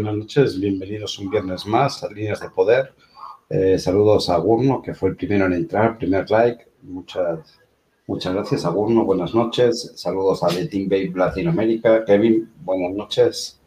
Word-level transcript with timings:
Buenas 0.00 0.16
noches, 0.16 0.60
bienvenidos 0.60 1.18
un 1.18 1.28
viernes 1.28 1.66
más 1.66 2.04
a 2.04 2.08
Líneas 2.08 2.40
de 2.40 2.50
Poder. 2.50 2.94
Eh, 3.50 3.80
saludos 3.80 4.30
a 4.30 4.36
Gurno, 4.36 4.80
que 4.80 4.94
fue 4.94 5.08
el 5.08 5.16
primero 5.16 5.46
en 5.46 5.54
entrar, 5.54 5.98
primer 5.98 6.30
like. 6.30 6.68
Muchas, 6.82 7.58
muchas 8.06 8.32
gracias 8.32 8.64
a 8.64 8.68
Gurno, 8.68 9.04
buenas 9.04 9.34
noches. 9.34 9.94
Saludos 9.96 10.44
a 10.44 10.50
The 10.50 10.66
Team 10.66 10.88
Babe 10.88 11.10
Latinoamérica. 11.16 12.04
Kevin, 12.04 12.48
buenas 12.64 12.92
noches. 12.92 13.58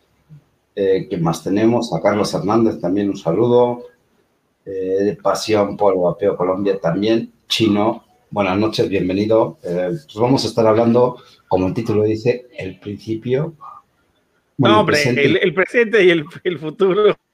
Eh, 0.74 1.06
¿Qué 1.10 1.18
más 1.18 1.44
tenemos? 1.44 1.94
A 1.94 2.02
Carlos 2.02 2.34
Hernández 2.34 2.80
también 2.80 3.10
un 3.10 3.18
saludo. 3.18 3.84
Eh, 4.66 5.04
de 5.04 5.18
Pasión 5.18 5.76
por 5.76 6.00
Vapeo 6.00 6.38
Colombia 6.38 6.80
también. 6.80 7.34
Chino, 7.50 8.06
buenas 8.30 8.58
noches, 8.58 8.88
bienvenido. 8.88 9.58
Eh, 9.64 9.90
pues 9.90 10.16
vamos 10.16 10.46
a 10.46 10.48
estar 10.48 10.66
hablando, 10.66 11.18
como 11.50 11.68
el 11.68 11.74
título 11.74 12.04
dice, 12.04 12.48
el 12.58 12.80
principio 12.80 13.54
no, 14.70 14.80
hombre, 14.80 14.98
el 15.04 15.54
presente, 15.54 16.04
y 16.04 16.10
el, 16.10 16.60
futuro. 16.60 17.16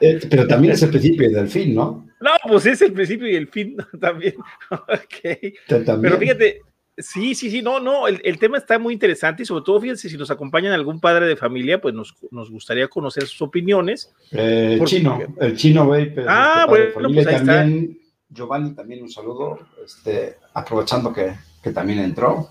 Eh, 0.00 0.20
pero 0.28 0.46
también 0.48 0.74
es 0.74 0.82
el 0.82 0.90
principio 0.90 1.30
y 1.30 1.32
del 1.32 1.48
fin, 1.48 1.72
¿no? 1.72 2.08
No, 2.20 2.30
pues 2.48 2.66
es 2.66 2.82
el 2.82 2.92
principio 2.92 3.28
y 3.28 3.36
el 3.36 3.46
fin 3.46 3.76
también. 4.00 4.34
okay. 4.70 5.54
Pero 5.68 6.18
fíjate, 6.18 6.60
sí, 6.98 7.34
sí, 7.34 7.48
sí, 7.48 7.62
no, 7.62 7.78
no, 7.78 8.08
el, 8.08 8.38
tema 8.38 8.58
está 8.58 8.78
muy 8.78 8.92
interesante 8.92 9.44
y 9.44 9.46
sobre 9.46 9.64
todo, 9.64 9.80
fíjense, 9.80 10.08
si 10.08 10.16
nos 10.16 10.30
acompañan 10.32 10.72
algún 10.72 11.00
padre 11.00 11.26
de 11.26 11.36
familia, 11.36 11.80
pues 11.80 11.94
nos, 11.94 12.50
gustaría 12.50 12.88
conocer 12.88 13.24
sus 13.26 13.40
opiniones. 13.42 14.12
Eh, 14.32 14.80
chino, 14.84 15.20
el 15.40 15.56
chino 15.56 15.86
Vape. 15.88 16.24
Ah, 16.26 16.66
este, 16.68 16.92
bueno, 16.92 17.14
pues 17.14 17.26
ahí 17.28 17.46
también, 17.46 17.98
Giovanni, 18.28 18.74
también 18.74 19.02
un 19.02 19.10
saludo, 19.10 19.60
este, 19.84 20.36
aprovechando 20.54 21.12
que, 21.12 21.34
que 21.62 21.70
también 21.70 22.00
entró. 22.00 22.50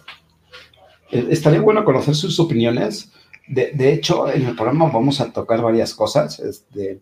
Eh, 1.12 1.28
estaría 1.30 1.62
bueno 1.62 1.86
conocer 1.86 2.16
sus 2.16 2.40
opiniones 2.40 3.12
de, 3.48 3.94
hecho, 3.94 4.32
en 4.32 4.46
el 4.46 4.56
programa 4.56 4.90
vamos 4.90 5.20
a 5.20 5.32
tocar 5.32 5.62
varias 5.62 5.94
cosas. 5.94 6.40
Este, 6.40 7.00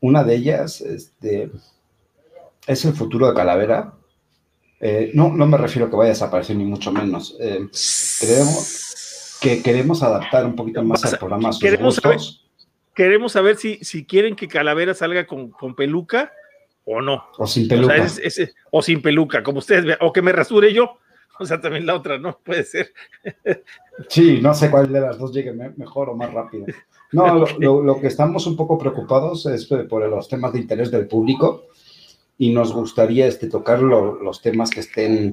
una 0.00 0.24
de 0.24 0.34
ellas 0.34 0.80
este, 0.80 1.50
es 2.66 2.84
el 2.84 2.94
futuro 2.94 3.28
de 3.28 3.34
Calavera. 3.34 3.94
Eh, 4.80 5.10
no, 5.14 5.30
no 5.30 5.46
me 5.46 5.56
refiero 5.56 5.86
a 5.86 5.90
que 5.90 5.96
vaya 5.96 6.10
a 6.10 6.14
desaparecer, 6.14 6.56
ni 6.56 6.64
mucho 6.64 6.92
menos. 6.92 7.36
Eh, 7.40 7.68
creemos 8.20 9.38
que 9.40 9.62
queremos 9.62 10.02
adaptar 10.02 10.46
un 10.46 10.56
poquito 10.56 10.82
más 10.82 11.04
al 11.04 11.18
programa 11.18 11.50
a 11.50 11.52
sus 11.52 11.62
queremos 11.62 11.96
Saber, 11.96 12.18
queremos 12.94 13.32
saber 13.32 13.56
si, 13.56 13.78
si 13.84 14.06
quieren 14.06 14.36
que 14.36 14.48
Calavera 14.48 14.94
salga 14.94 15.26
con, 15.26 15.52
peluca 15.76 16.32
o 16.84 17.00
no. 17.02 17.24
O 17.38 17.46
sin 17.46 17.68
peluca. 17.68 18.06
O, 18.70 18.82
sin 18.82 19.02
peluca, 19.02 19.42
como 19.42 19.58
ustedes 19.58 19.84
vean. 19.84 19.98
O 20.00 20.12
que 20.12 20.22
me 20.22 20.32
rasure 20.32 20.72
yo. 20.72 20.98
O 21.38 21.44
sea, 21.44 21.60
también 21.60 21.86
la 21.86 21.96
otra, 21.96 22.18
¿no? 22.18 22.38
Puede 22.44 22.64
ser. 22.64 22.92
Sí, 24.08 24.40
no 24.42 24.52
sé 24.54 24.72
cuál 24.72 24.92
de 24.92 25.00
las 25.00 25.18
dos 25.18 25.32
llegue 25.32 25.52
mejor 25.52 26.08
o 26.08 26.16
más 26.16 26.32
rápido. 26.32 26.66
No, 27.12 27.44
lo, 27.60 28.00
que 28.00 28.08
estamos 28.08 28.44
un 28.48 28.56
poco 28.56 28.76
preocupados 28.76 29.46
es 29.46 29.66
por 29.66 30.08
los 30.08 30.28
temas 30.28 30.52
de 30.52 30.58
interés 30.58 30.90
del 30.90 31.06
público 31.06 31.66
y 32.36 32.52
nos 32.52 32.72
gustaría 32.72 33.28
este, 33.28 33.48
tocar 33.48 33.80
los 33.80 34.42
temas 34.42 34.70
que 34.70 34.80
estén 34.80 35.30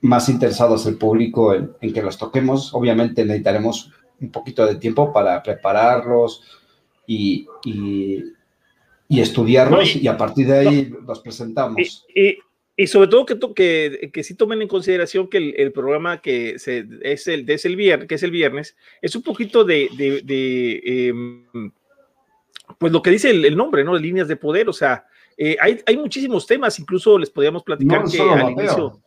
más 0.00 0.28
interesados 0.28 0.86
el 0.86 0.96
público 0.96 1.54
en, 1.54 1.92
que 1.92 2.02
los 2.02 2.18
toquemos. 2.18 2.72
Obviamente 2.72 3.24
necesitaremos 3.24 3.90
un 4.20 4.30
poquito 4.30 4.64
de 4.64 4.76
tiempo 4.76 5.12
para 5.12 5.42
prepararlos 5.42 6.44
y, 7.04 7.48
estudiarlos 9.08 9.96
y, 9.96 10.06
a 10.06 10.16
partir 10.16 10.46
de 10.46 10.58
ahí 10.58 10.94
los 11.04 11.18
presentamos. 11.18 12.06
Y 12.14 12.38
sobre 12.86 13.08
todo 13.08 13.24
que, 13.24 13.38
que, 13.54 14.10
que 14.12 14.22
sí 14.22 14.34
tomen 14.34 14.60
en 14.60 14.68
consideración 14.68 15.28
que 15.28 15.38
el, 15.56 15.72
programa 15.72 16.20
que 16.20 16.58
se, 16.58 16.86
es, 17.02 17.26
el, 17.26 17.48
es 17.48 17.64
el 17.64 17.74
viernes, 17.74 18.06
que 18.06 18.16
es 18.16 18.22
el 18.22 18.30
viernes, 18.30 18.76
es 19.00 19.16
un 19.16 19.22
poquito 19.22 19.64
de, 19.64 19.88
de, 19.96 20.82
em, 21.08 21.72
pues 22.78 22.92
lo 22.92 23.00
que 23.00 23.10
dice 23.10 23.30
el, 23.30 23.56
nombre, 23.56 23.82
¿no? 23.82 23.96
Líneas 23.96 24.28
de 24.28 24.36
poder, 24.36 24.68
o 24.68 24.74
sea, 24.74 25.06
eh, 25.38 25.56
hay, 25.58 25.80
hay, 25.86 25.96
muchísimos 25.96 26.46
temas, 26.46 26.78
incluso 26.78 27.18
les 27.18 27.30
podíamos 27.30 27.62
platicar 27.62 28.04
que 28.04 28.20
al 28.20 28.50
inicio... 28.50 29.00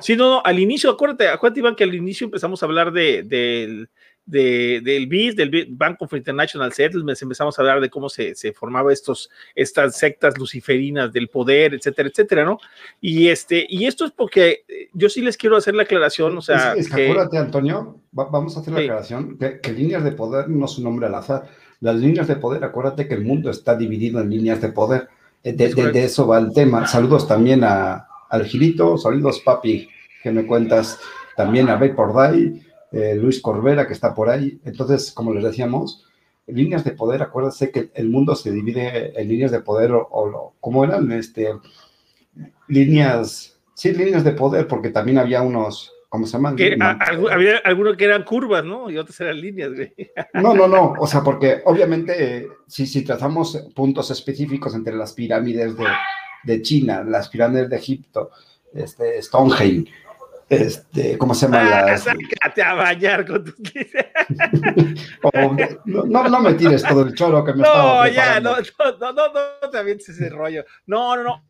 Sí, 0.00 0.16
no, 0.16 0.30
no, 0.30 0.42
al 0.42 0.58
inicio, 0.58 0.90
acuérdate, 0.90 1.28
acuérdate, 1.28 1.60
Iván, 1.60 1.76
que 1.76 1.84
al 1.84 1.94
inicio 1.94 2.24
empezamos 2.24 2.62
a 2.62 2.66
hablar 2.66 2.92
de, 2.92 3.22
del 3.22 3.90
de, 4.24 4.80
del 4.82 5.06
BIS, 5.06 5.36
del 5.36 5.66
Bank 5.70 6.00
of 6.00 6.12
International 6.12 6.72
Settlements, 6.72 7.22
empezamos 7.22 7.58
a 7.58 7.62
hablar 7.62 7.80
de 7.80 7.90
cómo 7.90 8.08
se, 8.08 8.34
se 8.34 8.52
formaba 8.52 8.92
estos, 8.92 9.30
estas 9.54 9.96
sectas 9.98 10.38
luciferinas 10.38 11.12
del 11.12 11.28
poder, 11.28 11.74
etcétera, 11.74 12.08
etcétera, 12.08 12.44
¿no? 12.44 12.58
Y, 13.00 13.28
este, 13.28 13.66
y 13.68 13.86
esto 13.86 14.04
es 14.04 14.12
porque 14.12 14.64
eh, 14.68 14.88
yo 14.92 15.08
sí 15.08 15.20
les 15.20 15.36
quiero 15.36 15.56
hacer 15.56 15.74
la 15.74 15.82
aclaración, 15.82 16.36
o 16.36 16.42
sea... 16.42 16.74
Es, 16.74 16.88
que, 16.88 17.10
acuérdate, 17.10 17.38
Antonio, 17.38 17.98
vamos 18.12 18.56
a 18.56 18.60
hacer 18.60 18.72
la 18.74 18.80
aclaración, 18.80 19.38
que, 19.38 19.72
líneas 19.72 20.04
de 20.04 20.12
poder 20.12 20.48
no 20.48 20.66
es 20.66 20.78
un 20.78 20.84
nombre 20.84 21.06
al 21.06 21.14
azar. 21.14 21.48
Las 21.80 21.96
líneas 21.96 22.28
de 22.28 22.36
poder, 22.36 22.62
acuérdate 22.62 23.08
que 23.08 23.14
el 23.14 23.24
mundo 23.24 23.50
está 23.50 23.76
dividido 23.76 24.20
en 24.20 24.30
líneas 24.30 24.60
de 24.60 24.68
poder. 24.68 25.08
Eh, 25.42 25.52
de, 25.52 25.74
de, 25.74 26.04
eso 26.04 26.28
va 26.28 26.38
el 26.38 26.52
tema. 26.52 26.86
Saludos 26.86 27.26
también 27.26 27.64
a, 27.64 28.06
al 28.28 28.44
Gilito, 28.44 28.96
saludos 28.96 29.40
papi, 29.40 29.88
que 30.22 30.30
me 30.30 30.46
cuentas, 30.46 31.00
también 31.36 31.68
a 31.68 31.76
Vapor 31.76 32.14
Day, 32.14 32.62
eh, 32.92 33.14
Luis 33.14 33.40
Corbera, 33.40 33.86
que 33.86 33.94
está 33.94 34.14
por 34.14 34.28
ahí. 34.28 34.60
Entonces, 34.64 35.12
como 35.12 35.32
les 35.32 35.44
decíamos, 35.44 36.04
líneas 36.46 36.84
de 36.84 36.92
poder, 36.92 37.22
acuérdense 37.22 37.70
que 37.70 37.90
el 37.94 38.10
mundo 38.10 38.34
se 38.34 38.50
divide 38.50 39.18
en 39.20 39.28
líneas 39.28 39.50
de 39.50 39.60
poder 39.60 39.92
o, 39.92 40.54
¿cómo 40.60 40.84
eran? 40.84 41.10
Este, 41.12 41.48
líneas, 42.68 43.58
sí, 43.74 43.92
líneas 43.92 44.24
de 44.24 44.32
poder, 44.32 44.66
porque 44.66 44.90
también 44.90 45.18
había 45.18 45.42
unos, 45.42 45.92
¿cómo 46.08 46.26
se 46.26 46.32
llaman? 46.32 46.56
había 47.30 47.58
algunos 47.64 47.96
que 47.96 48.04
eran 48.04 48.24
curvas, 48.24 48.64
¿no? 48.64 48.90
Y 48.90 48.98
otros 48.98 49.18
eran 49.20 49.40
líneas, 49.40 49.70
No, 50.34 50.54
no, 50.54 50.68
no, 50.68 50.94
o 50.98 51.06
sea, 51.06 51.22
porque 51.22 51.62
obviamente 51.64 52.48
si, 52.66 52.86
si 52.86 53.02
trazamos 53.02 53.68
puntos 53.74 54.10
específicos 54.10 54.74
entre 54.74 54.94
las 54.94 55.12
pirámides 55.12 55.76
de, 55.76 55.86
de 56.44 56.62
China, 56.62 57.04
las 57.04 57.28
pirámides 57.28 57.70
de 57.70 57.76
Egipto, 57.76 58.30
este, 58.74 59.20
Stonehenge, 59.22 59.90
este, 60.52 61.16
¿cómo 61.16 61.34
se 61.34 61.46
llama? 61.46 61.92
Ah, 61.92 61.96
sácate 61.96 62.62
a 62.62 62.74
bañar 62.74 63.26
con 63.26 63.42
tus 63.42 63.54
no, 65.86 66.28
no, 66.28 66.40
me 66.40 66.52
tires 66.52 66.82
todo 66.82 67.04
el 67.04 67.14
choro 67.14 67.42
que 67.42 67.54
me 67.54 67.62
No, 67.62 68.06
ya, 68.06 68.38
no, 68.38 68.56
no, 69.00 69.12
no, 69.12 69.32
no, 69.32 69.70
te 69.70 69.78
avientes 69.78 70.10
ese 70.10 70.28
rollo. 70.28 70.62
No, 70.84 71.16
no, 71.16 71.22
no. 71.22 71.48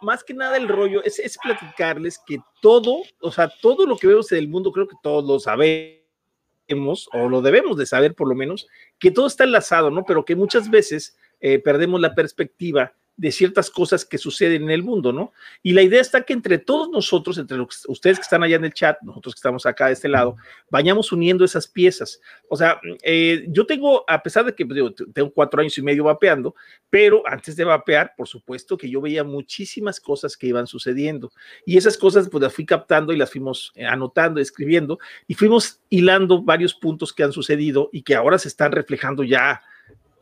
Más 0.00 0.22
que 0.22 0.32
nada 0.32 0.56
el 0.56 0.68
rollo 0.68 1.02
es, 1.02 1.18
es 1.18 1.36
platicarles 1.38 2.20
que 2.24 2.38
todo, 2.62 3.02
o 3.20 3.32
sea, 3.32 3.50
todo 3.60 3.84
lo 3.84 3.96
que 3.96 4.06
vemos 4.06 4.30
en 4.30 4.38
el 4.38 4.46
mundo, 4.46 4.70
creo 4.70 4.86
que 4.86 4.94
todos 5.02 5.24
lo 5.24 5.40
sabemos, 5.40 7.08
o 7.12 7.28
lo 7.28 7.42
debemos 7.42 7.76
de 7.76 7.86
saber 7.86 8.14
por 8.14 8.28
lo 8.28 8.36
menos, 8.36 8.68
que 9.00 9.10
todo 9.10 9.26
está 9.26 9.42
enlazado, 9.42 9.90
¿no? 9.90 10.04
Pero 10.04 10.24
que 10.24 10.36
muchas 10.36 10.70
veces 10.70 11.18
eh, 11.40 11.58
perdemos 11.58 12.00
la 12.00 12.14
perspectiva 12.14 12.92
de 13.18 13.32
ciertas 13.32 13.68
cosas 13.68 14.04
que 14.04 14.16
suceden 14.16 14.62
en 14.62 14.70
el 14.70 14.84
mundo, 14.84 15.12
¿no? 15.12 15.32
Y 15.60 15.72
la 15.72 15.82
idea 15.82 16.00
está 16.00 16.22
que 16.22 16.32
entre 16.32 16.56
todos 16.56 16.88
nosotros, 16.88 17.36
entre 17.36 17.60
ustedes 17.60 18.16
que 18.16 18.22
están 18.22 18.44
allá 18.44 18.54
en 18.54 18.64
el 18.64 18.72
chat, 18.72 18.96
nosotros 19.02 19.34
que 19.34 19.40
estamos 19.40 19.66
acá 19.66 19.88
de 19.88 19.94
este 19.94 20.08
lado, 20.08 20.36
vayamos 20.70 21.10
uniendo 21.10 21.44
esas 21.44 21.66
piezas. 21.66 22.20
O 22.48 22.56
sea, 22.56 22.80
eh, 23.02 23.44
yo 23.48 23.66
tengo, 23.66 24.04
a 24.08 24.22
pesar 24.22 24.44
de 24.44 24.54
que 24.54 24.64
pues, 24.64 24.80
tengo 25.12 25.32
cuatro 25.32 25.60
años 25.60 25.76
y 25.76 25.82
medio 25.82 26.04
vapeando, 26.04 26.54
pero 26.88 27.24
antes 27.26 27.56
de 27.56 27.64
vapear, 27.64 28.14
por 28.16 28.28
supuesto 28.28 28.78
que 28.78 28.88
yo 28.88 29.00
veía 29.00 29.24
muchísimas 29.24 29.98
cosas 29.98 30.36
que 30.36 30.46
iban 30.46 30.68
sucediendo. 30.68 31.32
Y 31.66 31.76
esas 31.76 31.98
cosas 31.98 32.28
pues 32.28 32.40
las 32.40 32.54
fui 32.54 32.64
captando 32.64 33.12
y 33.12 33.16
las 33.16 33.32
fuimos 33.32 33.72
eh, 33.74 33.84
anotando, 33.84 34.40
escribiendo, 34.40 35.00
y 35.26 35.34
fuimos 35.34 35.80
hilando 35.90 36.40
varios 36.40 36.72
puntos 36.72 37.12
que 37.12 37.24
han 37.24 37.32
sucedido 37.32 37.90
y 37.92 38.02
que 38.02 38.14
ahora 38.14 38.38
se 38.38 38.46
están 38.46 38.70
reflejando 38.70 39.24
ya 39.24 39.60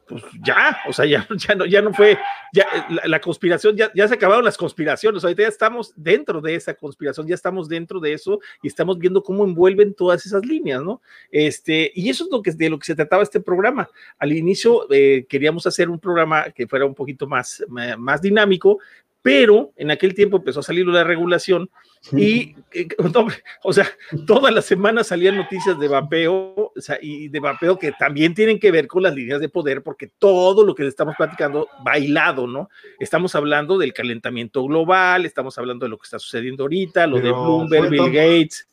pues 0.07 0.23
ya, 0.45 0.79
o 0.89 0.93
sea, 0.93 1.05
ya, 1.07 1.27
no, 1.57 1.67
ya 1.67 1.83
no 1.83 1.93
fue, 1.93 2.19
ya 2.53 2.67
la, 3.05 3.21
conspiración, 3.21 3.77
ya, 3.77 3.91
ya, 3.95 4.07
se 4.07 4.15
acabaron 4.15 4.45
las 4.45 4.57
conspiraciones, 4.57 5.25
ahorita 5.25 5.43
ya 5.43 5.49
estamos 5.49 5.93
dentro 5.97 6.41
de 6.41 6.55
esa 6.55 6.75
conspiración, 6.75 7.27
ya 7.27 7.35
estamos 7.35 7.69
dentro 7.69 8.01
de 8.01 8.13
eso 8.13 8.41
y 8.63 8.69
estamos 8.69 8.99
viendo 8.99 9.23
cómo 9.23 9.45
envuelven 9.45 9.95
todas 9.95 10.25
esas 10.25 10.45
líneas, 10.45 10.83
¿no? 10.83 11.03
Este, 11.31 11.91
y 11.95 12.09
eso 12.09 12.25
es 12.25 12.31
lo 12.31 12.43
que, 12.43 12.53
de 12.53 12.71
lo 12.71 12.79
que 12.79 12.87
se 12.87 12.95
trataba 12.95 13.23
este 13.23 13.41
programa. 13.41 13.89
Al 14.19 14.33
inicio 14.33 14.87
eh, 14.93 15.27
queríamos 15.29 15.67
hacer 15.67 15.91
un 15.91 15.99
programa 15.99 16.51
que 16.51 16.67
fuera 16.67 16.87
un 16.87 16.95
poquito 16.95 17.27
más, 17.27 17.65
más 17.69 18.23
dinámico, 18.23 18.79
pero 19.23 19.73
en 19.77 19.91
aquel 19.91 20.15
tiempo 20.15 20.37
empezó 20.37 20.61
a 20.61 20.63
salir 20.63 20.87
la 20.87 21.03
regulación 21.03 21.69
y, 22.13 22.55
eh, 22.73 22.89
o 23.63 23.73
sea, 23.73 23.87
todas 24.27 24.53
las 24.53 24.65
semanas 24.65 25.09
salían 25.09 25.37
noticias 25.37 25.79
de 25.79 25.89
vapeo, 25.89 26.55
o 26.57 26.73
sea, 26.77 26.99
y 27.01 27.29
de 27.29 27.41
vapeo 27.41 27.79
que 27.79 27.93
también 27.93 28.35
tienen 28.35 28.59
que 28.59 28.71
ver 28.71 28.87
con 28.87 29.03
las 29.03 29.15
líneas 29.15 29.41
de 29.41 29.49
poder, 29.49 29.83
porque 29.83 30.11
todo 30.19 30.65
lo 30.65 30.75
que 30.75 30.83
le 30.83 30.89
estamos 30.89 31.15
platicando 31.17 31.69
bailado, 31.85 32.47
¿no? 32.47 32.69
Estamos 32.99 33.35
hablando 33.35 33.79
del 33.79 33.93
calentamiento 33.93 34.65
global, 34.65 35.27
estamos 35.27 35.57
hablando 35.59 35.87
de 35.87 35.91
lo 35.91 35.99
que 35.99 36.05
está 36.05 36.19
sucediendo 36.19 36.65
ahorita, 36.65 37.07
lo 37.07 37.17
de 37.17 37.33
Bloomberg, 37.33 37.91
Bill 37.91 38.13
Gates, 38.13 38.69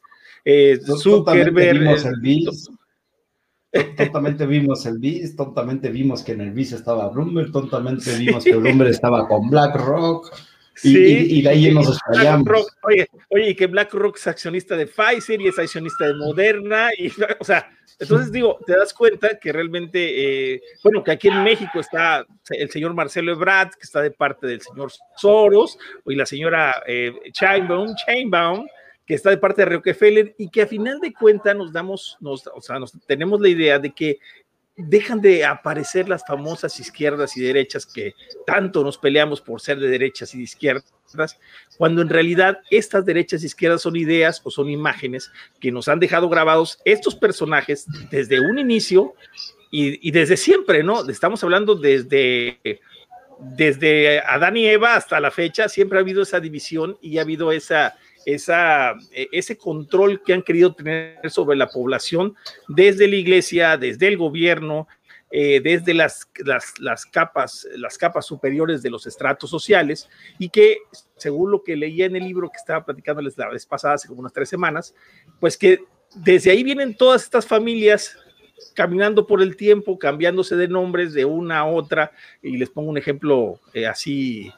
eh, 0.46 0.80
Zuckerberg. 0.86 1.98
tontamente 3.98 4.46
vimos 4.46 4.86
el 4.86 5.00
BIS, 5.00 5.36
tontamente 5.36 5.90
vimos 5.90 6.22
que 6.22 6.34
en 6.34 6.42
el 6.42 6.52
BIS 6.52 6.74
estaba 6.74 7.10
Bloomberg, 7.10 7.52
tontamente 7.52 8.16
vimos 8.18 8.44
que 8.44 8.56
Bloomberg 8.56 8.92
estaba 8.92 9.28
con 9.28 9.50
BlackRock. 9.50 10.53
Y, 10.82 11.42
de 11.42 11.50
ahí 11.50 11.74
nos 11.74 11.88
explayamos. 11.90 12.76
Oye, 12.84 13.08
oye, 13.30 13.50
y 13.50 13.56
que 13.56 13.68
BlackRock 13.68 14.18
es 14.18 14.28
accionista 14.28 14.76
de 14.76 14.88
Pfizer 14.88 15.40
y 15.42 15.48
es 15.48 15.60
accionista 15.60 16.08
de 16.08 16.16
Moderna, 16.16 16.90
y, 16.98 17.08
o 17.40 17.44
sea, 17.44 17.70
entonces 18.00 18.32
digo, 18.32 18.58
te 18.66 18.76
das 18.76 18.94
cuenta 18.94 19.38
que 19.40 19.52
realmente, 19.52 20.54
eh, 20.54 20.62
bueno, 20.84 21.04
que 21.04 21.12
aquí 21.12 21.28
en 21.28 21.44
México 21.44 21.80
está 21.80 22.26
el 22.50 22.70
señor 22.72 22.94
Marcelo 22.94 23.32
Ebrard, 23.32 23.70
que 23.72 23.84
está 23.84 24.02
de 24.02 24.12
parte 24.12 24.48
del 24.48 24.62
señor 24.62 24.92
Soros, 25.16 25.78
y 26.06 26.16
la 26.16 26.26
señora 26.26 26.84
eh, 26.88 27.14
Chainbaum, 27.32 27.94
Chainbaum, 27.96 28.68
que 29.06 29.16
está 29.16 29.30
de 29.30 29.38
parte 29.38 29.62
de 29.62 29.76
Rockefeller, 29.76 30.34
y 30.38 30.50
que 30.50 30.64
a 30.64 30.68
final 30.68 31.00
de 31.00 31.14
cuentas 31.14 31.56
nos 31.56 31.72
damos, 31.72 32.18
nos, 32.20 32.48
o 32.48 32.62
sea, 32.62 32.80
nos, 32.80 32.94
tenemos 33.06 33.40
la 33.40 33.50
idea 33.50 33.80
de 33.80 33.92
que 33.92 34.18
dejan 34.76 35.22
de 35.22 35.46
aparecer 35.46 36.10
las 36.10 36.24
famosas 36.26 36.80
izquierdas 36.80 37.38
y 37.38 37.42
derechas 37.42 37.86
que 37.86 38.16
tanto 38.46 38.84
nos 38.84 38.98
peleamos 38.98 39.40
por 39.40 39.62
ser 39.62 39.80
de 39.80 39.88
derechas 39.88 40.34
y 40.34 40.38
de 40.38 40.44
izquierdas, 40.44 41.40
cuando 41.78 42.02
en 42.02 42.10
realidad 42.10 42.60
estas 42.72 43.06
derechas 43.06 43.44
y 43.44 43.48
izquierdas 43.48 43.84
son 43.84 43.96
ideas 43.96 44.42
o 44.44 44.50
son 44.50 44.70
imágenes 44.70 45.32
que 45.60 45.72
nos 45.72 45.88
han 45.88 46.00
dejado 46.00 46.28
grabados 46.28 46.80
estos 46.86 47.16
personajes 47.16 47.86
desde 48.10 48.40
un 48.40 48.58
inicio 48.58 49.14
y, 49.76 50.12
desde 50.12 50.38
siempre, 50.38 50.84
¿no? 50.84 51.08
Estamos 51.10 51.44
hablando 51.44 51.74
desde, 51.74 52.60
desde 53.40 54.20
Adán 54.20 54.56
y 54.56 54.68
Eva 54.68 54.96
hasta 54.96 55.20
la 55.20 55.32
fecha, 55.32 55.68
siempre 55.68 55.98
ha 55.98 56.02
habido 56.02 56.22
esa 56.22 56.40
división 56.40 56.98
y 57.02 57.18
ha 57.18 57.22
habido 57.22 57.52
esa 57.52 57.96
esa, 58.26 58.94
e, 59.12 59.28
ese 59.32 59.58
control 59.58 60.22
que 60.24 60.34
han 60.34 60.42
querido 60.42 60.74
tener 60.74 61.30
sobre 61.30 61.58
la 61.58 61.68
población 61.68 62.36
desde 62.68 63.08
la 63.08 63.16
iglesia, 63.16 63.78
desde 63.78 64.08
el 64.08 64.18
gobierno, 64.18 64.88
eh, 65.36 65.62
desde 65.62 65.96
las, 65.96 66.30
las, 66.80 67.06
capas, 67.08 67.68
las 67.76 67.98
capas 67.98 68.24
superiores 68.24 68.84
de 68.84 68.92
los 68.92 69.08
estratos 69.08 69.50
sociales 69.50 70.08
y 70.38 70.50
que, 70.50 70.78
según 71.18 71.50
lo 71.50 71.64
que 71.64 71.76
leía 71.76 72.06
en 72.06 72.16
el 72.16 72.24
libro 72.24 72.50
que 72.50 72.58
estaba 72.58 72.86
platicándoles 72.86 73.36
la 73.36 73.50
vez 73.50 73.66
pasada, 73.66 73.96
hace 73.96 74.08
como 74.08 74.20
unas 74.20 74.32
tres 74.32 74.48
semanas, 74.48 74.94
pues 75.40 75.58
que 75.58 75.80
desde 76.14 76.52
ahí 76.52 76.62
vienen 76.64 76.96
todas 76.96 77.24
estas 77.24 77.48
familias 77.48 78.16
caminando 78.76 79.26
por 79.26 79.42
el 79.42 79.56
tiempo, 79.56 79.98
cambiándose 79.98 80.56
de 80.56 80.68
nombres 80.68 81.14
de 81.14 81.26
una 81.26 81.60
a 81.60 81.66
otra, 81.66 82.12
y 82.42 82.58
les 82.58 82.70
pongo 82.70 82.92
un 82.92 82.98
ejemplo 83.00 83.60
eh, 83.74 83.88
así 83.88 84.52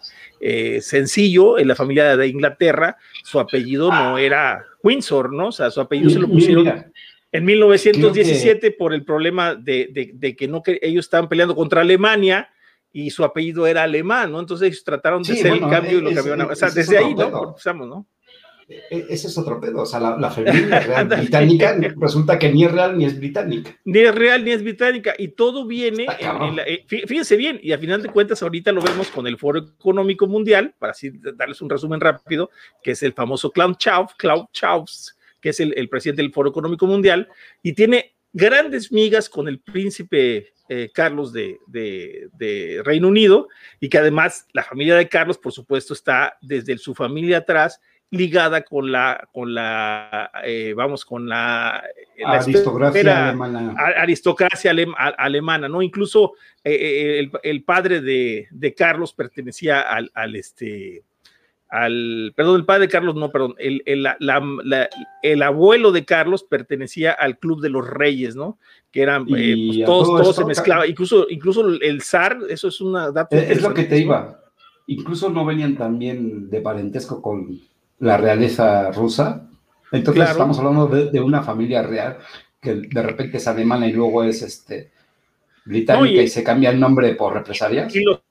eh, 0.47 0.79
sencillo, 0.79 1.57
en 1.57 1.67
la 1.67 1.73
familia 1.73 2.15
de 2.15 2.27
Inglaterra, 2.27 2.97
su 3.23 3.39
apellido 3.39 3.89
no 3.89 4.19
era 4.19 4.63
Windsor, 4.83 5.33
¿no? 5.33 5.47
O 5.47 5.51
sea, 5.51 5.71
su 5.71 5.81
apellido 5.81 6.11
se 6.11 6.19
lo 6.19 6.27
pusieron 6.27 6.85
en 7.31 7.45
1917 7.45 8.69
por 8.69 8.93
el 8.93 9.03
problema 9.03 9.55
de, 9.55 10.35
que 10.37 10.47
no 10.47 10.61
que 10.61 10.77
ellos 10.83 11.05
estaban 11.05 11.27
peleando 11.27 11.55
contra 11.55 11.81
Alemania 11.81 12.47
y 12.93 13.09
su 13.09 13.23
apellido 13.23 13.65
era 13.65 13.81
alemán, 13.81 14.31
¿no? 14.31 14.39
Entonces 14.39 14.67
ellos 14.67 14.83
trataron 14.83 15.23
de 15.23 15.33
hacer 15.33 15.53
el 15.53 15.61
cambio 15.61 15.97
y 15.97 16.01
lo 16.01 16.13
cambiaron. 16.13 16.51
O 16.51 16.55
sea, 16.55 16.69
desde 16.69 16.99
ahí, 16.99 17.15
¿no? 17.15 17.49
Empezamos, 17.49 17.87
¿no? 17.87 18.07
E, 18.67 19.05
ese 19.09 19.27
es 19.27 19.37
otro 19.37 19.59
pedo. 19.59 19.81
O 19.81 19.85
sea, 19.85 19.99
la, 19.99 20.31
familia 20.31 20.79
real 20.79 21.07
británica 21.19 21.77
resulta 21.97 22.39
que 22.39 22.51
ni 22.51 22.65
es 22.65 22.71
real 22.71 22.97
ni 22.97 23.05
es 23.05 23.17
británica. 23.17 23.77
Ni 23.85 23.99
es 23.99 24.15
real 24.15 24.43
ni 24.43 24.51
es 24.51 24.63
británica. 24.63 25.13
Y 25.17 25.29
todo 25.29 25.65
viene. 25.65 26.07
En, 26.19 26.59
eh, 26.65 26.85
fíjense 26.87 27.35
bien, 27.35 27.59
y 27.61 27.71
a 27.71 27.77
final 27.77 28.01
de 28.01 28.09
cuentas, 28.09 28.41
ahorita 28.41 28.71
lo 28.71 28.81
vemos 28.81 29.09
con 29.09 29.27
el 29.27 29.37
Foro 29.37 29.59
Económico 29.59 30.27
Mundial, 30.27 30.73
para 30.79 30.91
así 30.91 31.11
darles 31.35 31.61
un 31.61 31.69
resumen 31.69 31.99
rápido, 31.99 32.49
que 32.81 32.91
es 32.91 33.03
el 33.03 33.13
famoso 33.13 33.51
Klaus 33.51 33.77
Schwab, 33.77 34.15
Klaus 34.17 34.47
Schwab, 34.53 34.85
que 35.39 35.49
es 35.49 35.59
el, 35.59 35.89
presidente 35.89 36.23
del 36.23 36.33
Foro 36.33 36.49
Económico 36.49 36.87
Mundial, 36.87 37.29
y 37.61 37.73
tiene 37.73 38.15
grandes 38.33 38.91
migas 38.91 39.29
con 39.29 39.47
el 39.47 39.59
príncipe 39.59 40.53
eh, 40.67 40.89
Carlos 40.91 41.31
de, 41.31 41.59
de, 41.67 42.81
Reino 42.83 43.07
Unido, 43.07 43.47
y 43.79 43.89
que 43.89 43.99
además 43.99 44.47
la 44.53 44.63
familia 44.63 44.95
de 44.95 45.07
Carlos, 45.07 45.37
por 45.37 45.51
supuesto, 45.51 45.93
está 45.93 46.35
desde 46.41 46.75
su 46.79 46.95
familia 46.95 47.37
atrás 47.37 47.79
ligada 48.11 48.63
con 48.63 48.91
la, 48.91 49.27
con 49.31 49.53
la 49.53 50.31
eh, 50.43 50.73
vamos, 50.75 51.05
con 51.05 51.27
la, 51.27 51.83
aristocracia 52.25 53.29
alemana. 53.29 53.73
Aristocracia 53.77 54.71
alemana, 55.17 55.67
¿no? 55.67 55.81
Incluso 55.81 56.33
eh, 56.63 57.19
eh, 57.21 57.29
el, 57.43 57.63
padre 57.63 58.01
de, 58.01 58.73
Carlos 58.77 59.13
pertenecía 59.13 59.81
al, 59.81 60.11
al, 60.13 60.35
este, 60.35 61.03
al, 61.69 62.33
perdón, 62.35 62.57
el 62.57 62.65
padre 62.65 62.81
de 62.81 62.89
Carlos, 62.89 63.15
no, 63.15 63.31
perdón, 63.31 63.55
el, 63.57 63.83
el, 63.85 65.41
abuelo 65.43 65.91
de 65.91 66.05
Carlos 66.05 66.43
pertenecía 66.43 67.11
al 67.11 67.37
Club 67.37 67.61
de 67.61 67.69
los 67.69 67.87
Reyes, 67.87 68.35
¿no? 68.35 68.59
Que 68.91 69.01
eran, 69.01 69.25
pues, 69.25 69.41
todos, 69.85 70.07
todos 70.07 70.35
se 70.35 70.45
mezclaban, 70.45 70.89
incluso, 70.89 71.27
incluso 71.29 71.67
el 71.67 72.01
zar, 72.01 72.37
eso 72.49 72.67
es 72.67 72.79
una 72.81 73.11
dato. 73.11 73.35
Es, 73.35 73.61
lo 73.61 73.73
que 73.73 73.83
te 73.83 73.99
iba. 73.99 74.41
Incluso 74.87 75.31
no 75.31 75.43
venían 75.43 75.75
también 75.75 76.47
de 76.49 76.61
parentesco 76.61 77.19
con 77.19 77.59
la 77.99 78.17
realeza 78.17 78.91
rusa. 78.91 79.47
Entonces 79.91 80.29
estamos 80.29 80.57
hablando 80.59 80.87
de, 80.87 81.19
una 81.19 81.43
familia 81.43 81.81
real 81.83 82.17
que 82.61 82.75
de 82.75 83.01
repente 83.01 83.37
es 83.37 83.47
alemana 83.47 83.87
y 83.87 83.93
luego 83.93 84.23
es 84.23 84.41
este 84.41 84.91
británica 85.63 86.21
y, 86.21 86.27
se 86.27 86.43
cambia 86.43 86.69
el 86.69 86.79
nombre 86.79 87.13
por 87.15 87.33
represalias. 87.33 87.95
Y 87.95 88.03
los, 88.03 88.21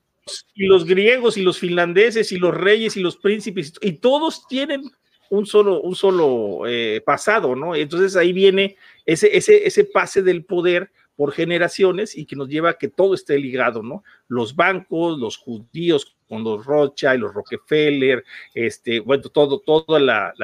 y 0.54 0.66
los, 0.66 0.84
griegos 0.84 1.36
y 1.36 1.42
los 1.42 1.58
finlandeses 1.58 2.32
y 2.32 2.38
los 2.38 2.54
reyes 2.54 2.96
y 2.96 3.00
los 3.00 3.16
príncipes 3.16 3.74
y 3.80 3.92
todos 3.92 4.46
tienen 4.48 4.90
un 5.30 5.46
solo, 5.46 5.80
un 5.80 5.94
solo 5.94 6.66
eh, 6.66 7.02
pasado, 7.04 7.56
¿no? 7.56 7.74
Entonces 7.74 8.16
ahí 8.16 8.32
viene 8.32 8.76
ese, 9.06 9.36
ese, 9.36 9.66
ese 9.66 9.84
pase 9.84 10.22
del 10.22 10.44
poder 10.44 10.90
por 11.16 11.32
generaciones 11.32 12.16
y 12.16 12.26
que 12.26 12.36
nos 12.36 12.48
lleva 12.48 12.70
a 12.70 12.78
que 12.78 12.88
todo 12.88 13.14
esté 13.14 13.38
ligado, 13.38 13.82
¿no? 13.82 14.02
Los 14.28 14.56
bancos, 14.56 15.18
los 15.18 15.36
judíos 15.36 16.16
con 16.34 16.44
los 16.44 16.66
Rocha 16.66 17.14
y 17.14 17.18
los 17.18 17.32
Rockefeller, 17.32 18.24
este, 18.52 19.00
bueno, 19.00 19.22
todo, 19.24 19.60
todo 19.60 19.98
la, 19.98 20.34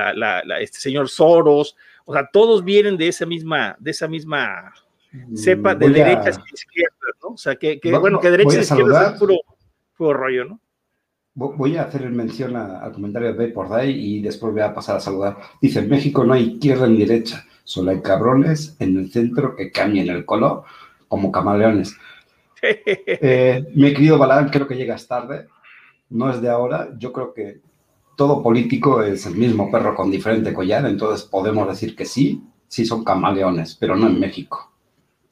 este 0.61 0.79
señor 0.79 1.09
Soros, 1.09 1.77
o 2.05 2.13
sea, 2.13 2.29
todos 2.33 2.65
vienen 2.65 2.97
de 2.97 3.09
esa 3.09 3.27
misma, 3.27 3.77
de 3.79 3.91
esa 3.91 4.09
misma 4.09 4.73
cepa 5.35 5.75
de 5.75 5.89
derechas 5.89 6.39
y 6.39 6.55
izquierdas, 6.55 7.15
¿no? 7.23 7.31
O 7.31 7.37
sea, 7.37 7.57
que, 7.57 7.81
bueno, 7.99 8.21
que 8.21 8.31
derechas 8.31 8.57
y 8.57 8.61
izquierdas 8.61 9.15
es 9.15 9.19
puro, 9.19 9.35
puro 9.97 10.13
rollo, 10.15 10.45
¿no? 10.45 10.61
Voy 11.35 11.77
a 11.77 11.85
hacer 11.85 12.09
mención 12.11 12.57
al 12.57 12.93
comentario 12.93 13.33
de 13.33 13.49
por 13.49 13.69
Day 13.69 13.93
y 13.93 14.21
después 14.21 14.53
voy 14.53 14.63
a 14.63 14.75
pasar 14.75 14.97
a 14.97 15.01
saludar. 15.01 15.39
Dice, 15.61 15.79
en 15.79 15.89
México 15.89 16.25
no 16.25 16.35
hay 16.35 16.55
izquierda 16.55 16.87
ni 16.87 16.99
derecha, 17.05 17.47
solo 17.65 17.93
hay 17.93 18.03
cabrones 18.03 18.77
en 18.79 18.99
el 18.99 19.11
centro 19.11 19.55
que 19.57 19.71
cambian 19.71 20.09
el 20.09 20.25
color 20.25 20.65
como 21.09 21.33
camaleones. 21.33 21.97
eh, 22.63 23.65
mi 23.75 23.93
querido 23.93 24.19
Balán, 24.19 24.49
creo 24.49 24.67
que 24.67 24.77
llegas 24.77 25.07
tarde 25.07 25.47
no 26.11 26.31
es 26.31 26.41
de 26.41 26.49
ahora. 26.49 26.91
Yo 26.99 27.13
creo 27.13 27.33
que 27.33 27.61
todo 28.17 28.43
político 28.43 29.03
es 29.03 29.25
el 29.25 29.35
mismo 29.35 29.71
perro 29.71 29.95
con 29.95 30.11
diferente 30.11 30.53
collar, 30.53 30.85
entonces 30.85 31.27
podemos 31.27 31.67
decir 31.67 31.97
que 31.97 32.05
sí, 32.05 32.43
sí 32.69 32.85
son 32.85 33.03
camaleones, 33.03 33.75
pero 33.75 33.97
no 33.97 34.09
en 34.09 34.21
México. 34.21 34.71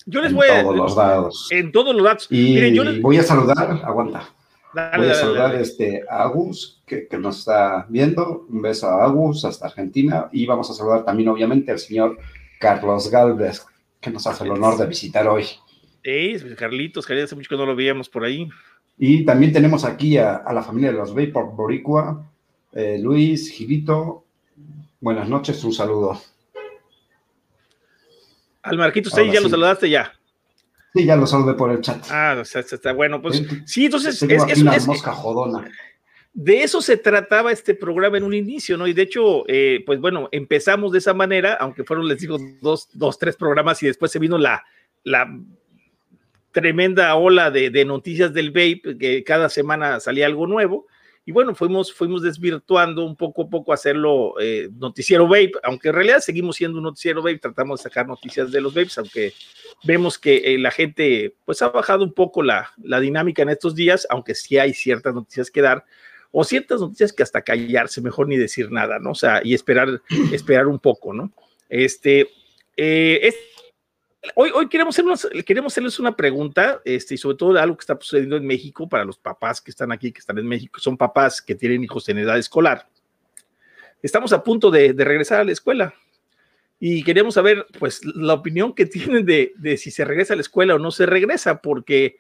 Yo 0.07 0.23
les 0.23 0.33
voy 0.33 0.49
a... 0.49 0.63
todos 0.63 0.77
los 0.77 0.97
dados. 0.97 1.49
En 1.51 1.71
todos 1.71 1.95
los 1.95 2.03
datos. 2.03 2.27
Y 2.31 3.01
voy 3.01 3.19
a 3.19 3.23
saludar, 3.23 3.83
aguanta. 3.85 4.27
voy 4.73 5.07
a 5.07 5.15
saludar 5.15 5.55
Este, 5.57 6.03
a 6.09 6.23
Agus, 6.23 6.83
que, 6.87 7.07
nos 7.19 7.41
está 7.41 7.85
viendo. 7.91 8.47
Un 8.49 8.63
beso 8.63 8.89
a 8.89 9.05
Agus, 9.05 9.45
hasta 9.45 9.67
Argentina. 9.67 10.31
Y 10.33 10.47
vamos 10.47 10.71
a 10.71 10.75
saludar 10.75 11.05
también, 11.05 11.29
obviamente, 11.29 11.71
al 11.71 11.79
señor 11.79 12.17
Carlos 12.59 13.11
Galvez, 13.11 13.67
que 14.01 14.11
nos 14.11 14.27
hace 14.27 14.45
el 14.45 14.53
honor 14.53 14.79
de 14.79 14.87
visitar 14.87 15.29
hoy. 15.29 15.45
Sí, 16.03 16.37
Carlitos, 16.57 17.05
que 17.05 17.21
hace 17.21 17.35
mucho 17.35 17.51
que 17.51 17.57
no 17.59 17.67
lo 17.67 17.77
veíamos 17.77 18.09
por 18.09 18.25
ahí. 18.25 18.49
Y 18.99 19.25
también 19.25 19.53
tenemos 19.53 19.85
aquí 19.85 20.19
a, 20.19 20.43
la 20.53 20.63
familia 20.63 20.91
de 20.91 20.99
los 20.99 21.15
Vapor 21.15 21.55
Boricua, 21.55 22.27
eh, 22.73 22.99
Luis, 23.01 23.51
Gilito. 23.51 24.25
Buenas 25.01 25.29
noches, 25.29 25.63
un 25.63 25.73
saludo. 25.73 26.21
Al 28.63 28.77
Marquito, 28.77 29.09
¿usted 29.09 29.33
ya 29.33 29.41
lo 29.41 29.49
saludaste 29.49 29.89
ya? 29.89 30.13
Sí, 30.93 31.05
ya 31.05 31.15
lo 31.15 31.27
saludé 31.27 31.55
por 31.55 31.71
el 31.71 31.81
chat. 31.81 32.05
Ah, 32.11 32.43
está, 32.43 32.93
bueno, 32.93 33.23
pues 33.23 33.43
sí, 33.67 33.85
entonces 33.85 34.21
es, 34.21 34.63
una 34.63 34.79
mosca 34.81 35.13
jodona. 35.13 35.71
De 36.33 36.63
eso 36.63 36.83
se 36.83 36.97
trataba 36.97 37.53
este 37.53 37.75
programa 37.75 38.19
en 38.19 38.25
un 38.25 38.35
inicio, 38.35 38.77
¿no? 38.77 38.87
Y 38.87 38.93
de 38.93 39.03
hecho, 39.03 39.45
eh, 39.49 39.83
pues 39.87 40.01
bueno, 40.01 40.29
empezamos 40.33 40.93
de 40.93 40.99
esa 40.99 41.15
manera, 41.15 41.55
aunque 41.55 41.85
fueron, 41.85 42.09
les 42.09 42.21
digo, 42.21 42.39
dos, 42.61 42.89
dos 42.93 43.19
tres 43.19 43.37
programas 43.37 43.83
y 43.83 43.87
después 43.87 44.11
se 44.11 44.19
vino 44.19 44.39
la, 44.39 44.65
la 45.05 45.29
tremenda 46.53 47.15
ola 47.15 47.51
de, 47.51 47.85
noticias 47.85 48.33
del 48.33 48.51
vape, 48.51 48.97
que 48.99 49.25
cada 49.25 49.49
semana 49.49 50.01
salía 50.01 50.27
algo 50.27 50.47
nuevo. 50.47 50.87
Y 51.25 51.33
bueno, 51.33 51.55
fuimos, 51.55 51.93
fuimos 51.93 52.23
desvirtuando 52.23 53.05
un 53.05 53.15
poco 53.15 53.43
a 53.43 53.51
poco 53.51 53.75
hacerlo 53.75 54.35
eh, 54.41 54.71
noticiero 54.73 55.29
vape, 55.29 55.53
aunque 55.63 55.89
en 55.89 55.95
realidad 55.95 56.21
seguimos 56.21 56.57
siendo 56.57 56.79
un 56.79 56.85
noticiero 56.85 57.23
vape, 57.23 57.39
tratamos 57.39 57.81
de 57.81 57.83
sacar 57.83 58.07
noticias 58.07 58.51
de 58.51 58.63
los 58.63 58.73
vapes, 58.73 58.97
aunque 58.97 59.35
vemos 59.85 60.19
que 60.19 60.37
eh, 60.39 60.59
la 60.59 60.71
gente 60.71 61.35
pues 61.45 61.61
ha 61.61 61.69
bajado 61.69 62.03
un 62.03 62.15
poco 62.15 62.43
la, 62.43 62.73
la 62.83 62.99
dinámica 62.99 63.43
en 63.43 63.51
estos 63.51 63.75
días, 63.75 64.07
aunque 64.09 64.35
sí 64.35 64.57
hay 64.57 64.73
ciertas 64.73 65.15
noticias 65.15 65.51
que 65.51 65.61
dar, 65.61 65.85
o 66.31 66.45
ciertas 66.45 66.81
noticias 66.81 67.13
que 67.13 67.23
hasta 67.23 67.43
callarse, 67.43 68.01
mejor 68.01 68.27
ni 68.29 68.39
decir 68.39 68.71
nada, 68.71 68.99
¿no? 68.99 69.11
O 69.11 69.15
sea, 69.15 69.43
y 69.45 69.53
esperar, 69.53 70.01
esperar 70.33 70.67
un 70.67 70.79
poco, 70.79 71.13
¿no? 71.13 71.31
Este, 71.69 72.31
eh, 72.77 73.33
hoy, 74.35 74.51
hoy 74.55 74.69
queremos, 74.69 74.95
hacernos, 74.95 75.29
queremos 75.47 75.73
hacerles 75.73 75.99
una 75.99 76.17
pregunta, 76.17 76.81
este, 76.85 77.15
y 77.15 77.19
sobre 77.19 77.37
todo 77.37 77.59
algo 77.59 77.77
que 77.77 77.83
está 77.83 77.97
sucediendo 78.01 78.37
en 78.37 78.47
México 78.47 78.89
para 78.89 79.05
los 79.05 79.19
papás 79.19 79.61
que 79.61 79.71
están 79.71 79.93
aquí, 79.93 80.13
que 80.13 80.21
están 80.21 80.39
en 80.39 80.47
México, 80.47 80.81
son 80.81 80.97
papás 80.97 81.43
que 81.43 81.55
tienen 81.55 81.83
hijos 81.85 82.09
en 82.09 82.19
edad 82.19 82.39
escolar. 82.39 82.89
Estamos 84.03 84.33
a 84.33 84.43
punto 84.43 84.71
de, 84.71 84.93
de 84.93 85.05
regresar 85.05 85.41
a 85.41 85.45
la 85.45 85.53
escuela 85.53 85.95
y 86.81 87.03
queríamos 87.03 87.35
saber, 87.35 87.67
pues, 87.79 88.05
la 88.05 88.35
opinión 88.35 88.73
que 88.73 88.87
tienen 88.87 89.25
de, 89.25 89.53
de, 89.57 89.77
si 89.77 89.91
se 89.91 90.05
regresa 90.05 90.35
a 90.35 90.37
la 90.37 90.43
escuela 90.43 90.77
o 90.77 90.79
no 90.79 90.91
se 90.91 91.07
regresa, 91.07 91.61
porque, 91.61 92.17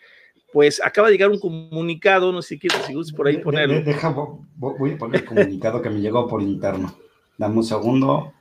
pues, 0.52 0.83
acaba 0.83 1.09
de 1.09 1.14
llegar 1.14 1.31
un 1.31 1.38
comunicado, 1.38 2.33
no 2.33 2.43
sé 2.43 2.49
si 2.49 2.59
quieres, 2.59 2.85
si 2.87 3.12
por 3.12 3.28
ahí 3.28 3.38
ponerlo. 3.38 3.81
Deja, 3.83 4.09
voy 4.57 4.93
a 4.93 4.99
poner 4.99 5.21
el 5.21 5.26
comunicado 5.26 5.81
que 5.81 5.90
me 5.90 6.00
llegó 6.00 6.26
por 6.26 6.43
interno. 6.43 6.99
Dame 7.37 7.57
un 7.57 7.64
segundo. 7.64 8.33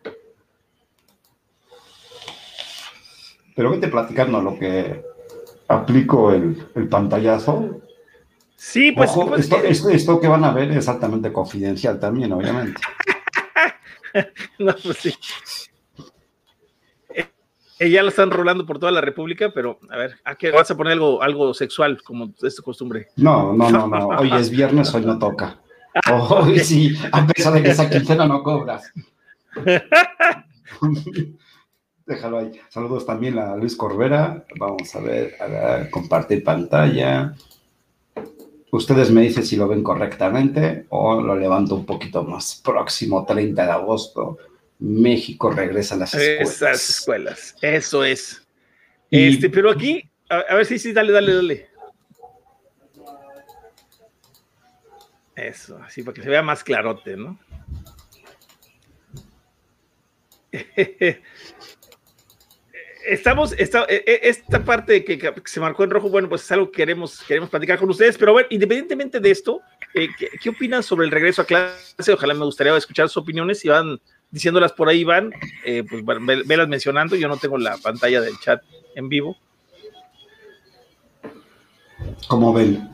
Pero 3.58 3.72
vete 3.72 3.88
platicando 3.88 4.40
lo 4.40 4.58
que 4.60 5.04
aplico 5.68 6.32
el, 6.32 6.64
el 6.76 6.88
pantallazo. 6.88 7.82
Sí, 8.56 8.92
pues, 8.92 9.10
Ojo, 9.10 9.30
pues 9.30 9.42
esto, 9.42 9.58
esto, 9.64 9.90
esto, 9.90 10.22
que 10.22 10.28
van 10.28 10.44
a 10.44 10.52
ver 10.52 10.70
es 10.72 10.88
altamente 10.88 11.34
confidencial 11.34 12.00
también, 12.00 12.32
obviamente. 12.34 12.80
no, 14.60 14.76
pues 14.76 14.98
sí. 14.98 15.14
Eh, 17.80 17.90
ya 17.90 18.04
lo 18.04 18.10
están 18.10 18.30
rolando 18.30 18.64
por 18.64 18.78
toda 18.78 18.92
la 18.92 19.02
República, 19.02 19.52
pero 19.52 19.80
a 19.90 19.98
ver, 19.98 20.20
¿a 20.24 20.36
qué 20.36 20.52
vas 20.52 20.70
a 20.70 20.78
poner 20.78 20.94
algo, 20.94 21.24
algo 21.24 21.52
sexual, 21.56 22.00
como 22.04 22.32
es 22.44 22.56
tu 22.56 22.62
costumbre? 22.62 23.08
No, 23.16 23.54
no, 23.54 23.72
no, 23.72 23.88
no. 23.88 24.08
Hoy 24.20 24.32
es 24.34 24.52
viernes, 24.52 24.94
hoy 24.94 25.04
no 25.04 25.18
toca. 25.18 25.58
Hoy 26.12 26.60
sí, 26.60 26.96
a 27.12 27.26
pesar 27.26 27.54
de 27.54 27.64
que 27.64 27.72
esa 27.72 27.90
quincena 27.90 28.28
no 28.28 28.44
cobras. 28.44 28.94
Déjalo 32.08 32.40
ahí. 32.40 32.54
Saludos 32.70 33.06
también 33.06 33.38
a 33.38 33.58
Luis 33.58 33.76
Corbera. 33.76 34.46
Vamos 34.58 34.96
a 34.96 35.02
ver, 35.02 35.36
a 35.42 35.46
ver, 35.48 35.90
compartir 35.90 36.42
pantalla. 36.42 37.36
Ustedes 38.72 39.12
me 39.12 39.22
dicen 39.22 39.46
si 39.46 39.58
lo 39.58 39.68
ven 39.68 39.84
correctamente 39.84 40.86
o 40.88 41.20
lo 41.20 41.36
levanto 41.36 41.76
un 41.76 41.86
poquito 41.86 42.24
más. 42.24 42.62
Próximo 42.64 43.26
30 43.26 43.66
de 43.66 43.72
agosto, 43.72 44.38
México 44.80 45.52
regresa 45.52 45.96
a 45.96 45.98
las 45.98 46.14
escuelas. 46.14 46.50
Esas 46.50 46.90
escuelas, 46.90 47.56
eso 47.62 48.06
es. 48.06 48.48
Y, 49.10 49.28
este, 49.28 49.50
pero 49.50 49.70
aquí, 49.70 50.10
a, 50.30 50.38
a, 50.38 50.56
ver 50.56 50.66
si 50.66 50.80
sí, 50.80 50.90
sí, 50.90 50.94
dale, 50.94 51.12
dale, 51.12 51.34
dale. 51.36 51.70
Eso, 55.36 55.78
así 55.86 56.04
para 56.04 56.16
que 56.16 56.24
se 56.24 56.30
vea 56.30 56.42
más 56.42 56.64
clarote, 56.64 57.18
¿no? 57.18 57.38
Estamos, 63.08 63.54
esta, 63.58 63.86
esta 63.86 64.66
parte 64.66 65.06
que, 65.06 65.18
que, 65.18 65.34
se 65.46 65.60
marcó 65.62 65.86
en 65.86 65.92
rojo, 65.92 66.10
bueno, 66.10 66.28
pues 66.28 66.44
es 66.44 66.52
algo 66.52 66.70
que 66.70 66.78
queremos, 66.78 67.22
queremos 67.26 67.50
platicar 67.50 67.80
con 67.80 67.90
ustedes, 67.90 68.18
pero 68.18 68.34
bueno, 68.34 68.48
independientemente 68.52 69.22
de 69.22 69.32
esto, 69.32 69.62
eh, 69.94 70.10
¿qué, 70.20 70.30
¿qué, 70.42 70.50
opinan 70.50 70.84
sobre 70.84 71.06
el 71.06 71.12
regreso 71.12 71.42
a 71.42 71.46
clase? 71.46 72.12
Ojalá 72.12 72.34
me 72.34 72.44
gustaría 72.44 72.76
escuchar 72.76 73.08
sus 73.08 73.18
opiniones, 73.18 73.60
si 73.60 73.70
van 73.70 74.00
diciéndolas 74.30 74.74
por 74.74 74.90
ahí, 74.90 75.04
van, 75.04 75.32
eh, 75.64 75.84
pues 75.90 76.04
velas 76.46 76.68
mencionando, 76.68 77.16
yo 77.16 77.28
no 77.28 77.38
tengo 77.38 77.58
la 77.58 77.78
pantalla 77.78 78.22
del 78.22 78.38
chat 78.40 78.62
en 78.96 79.10
vivo. 79.10 79.38
Como 82.28 82.54
ven, 82.54 82.90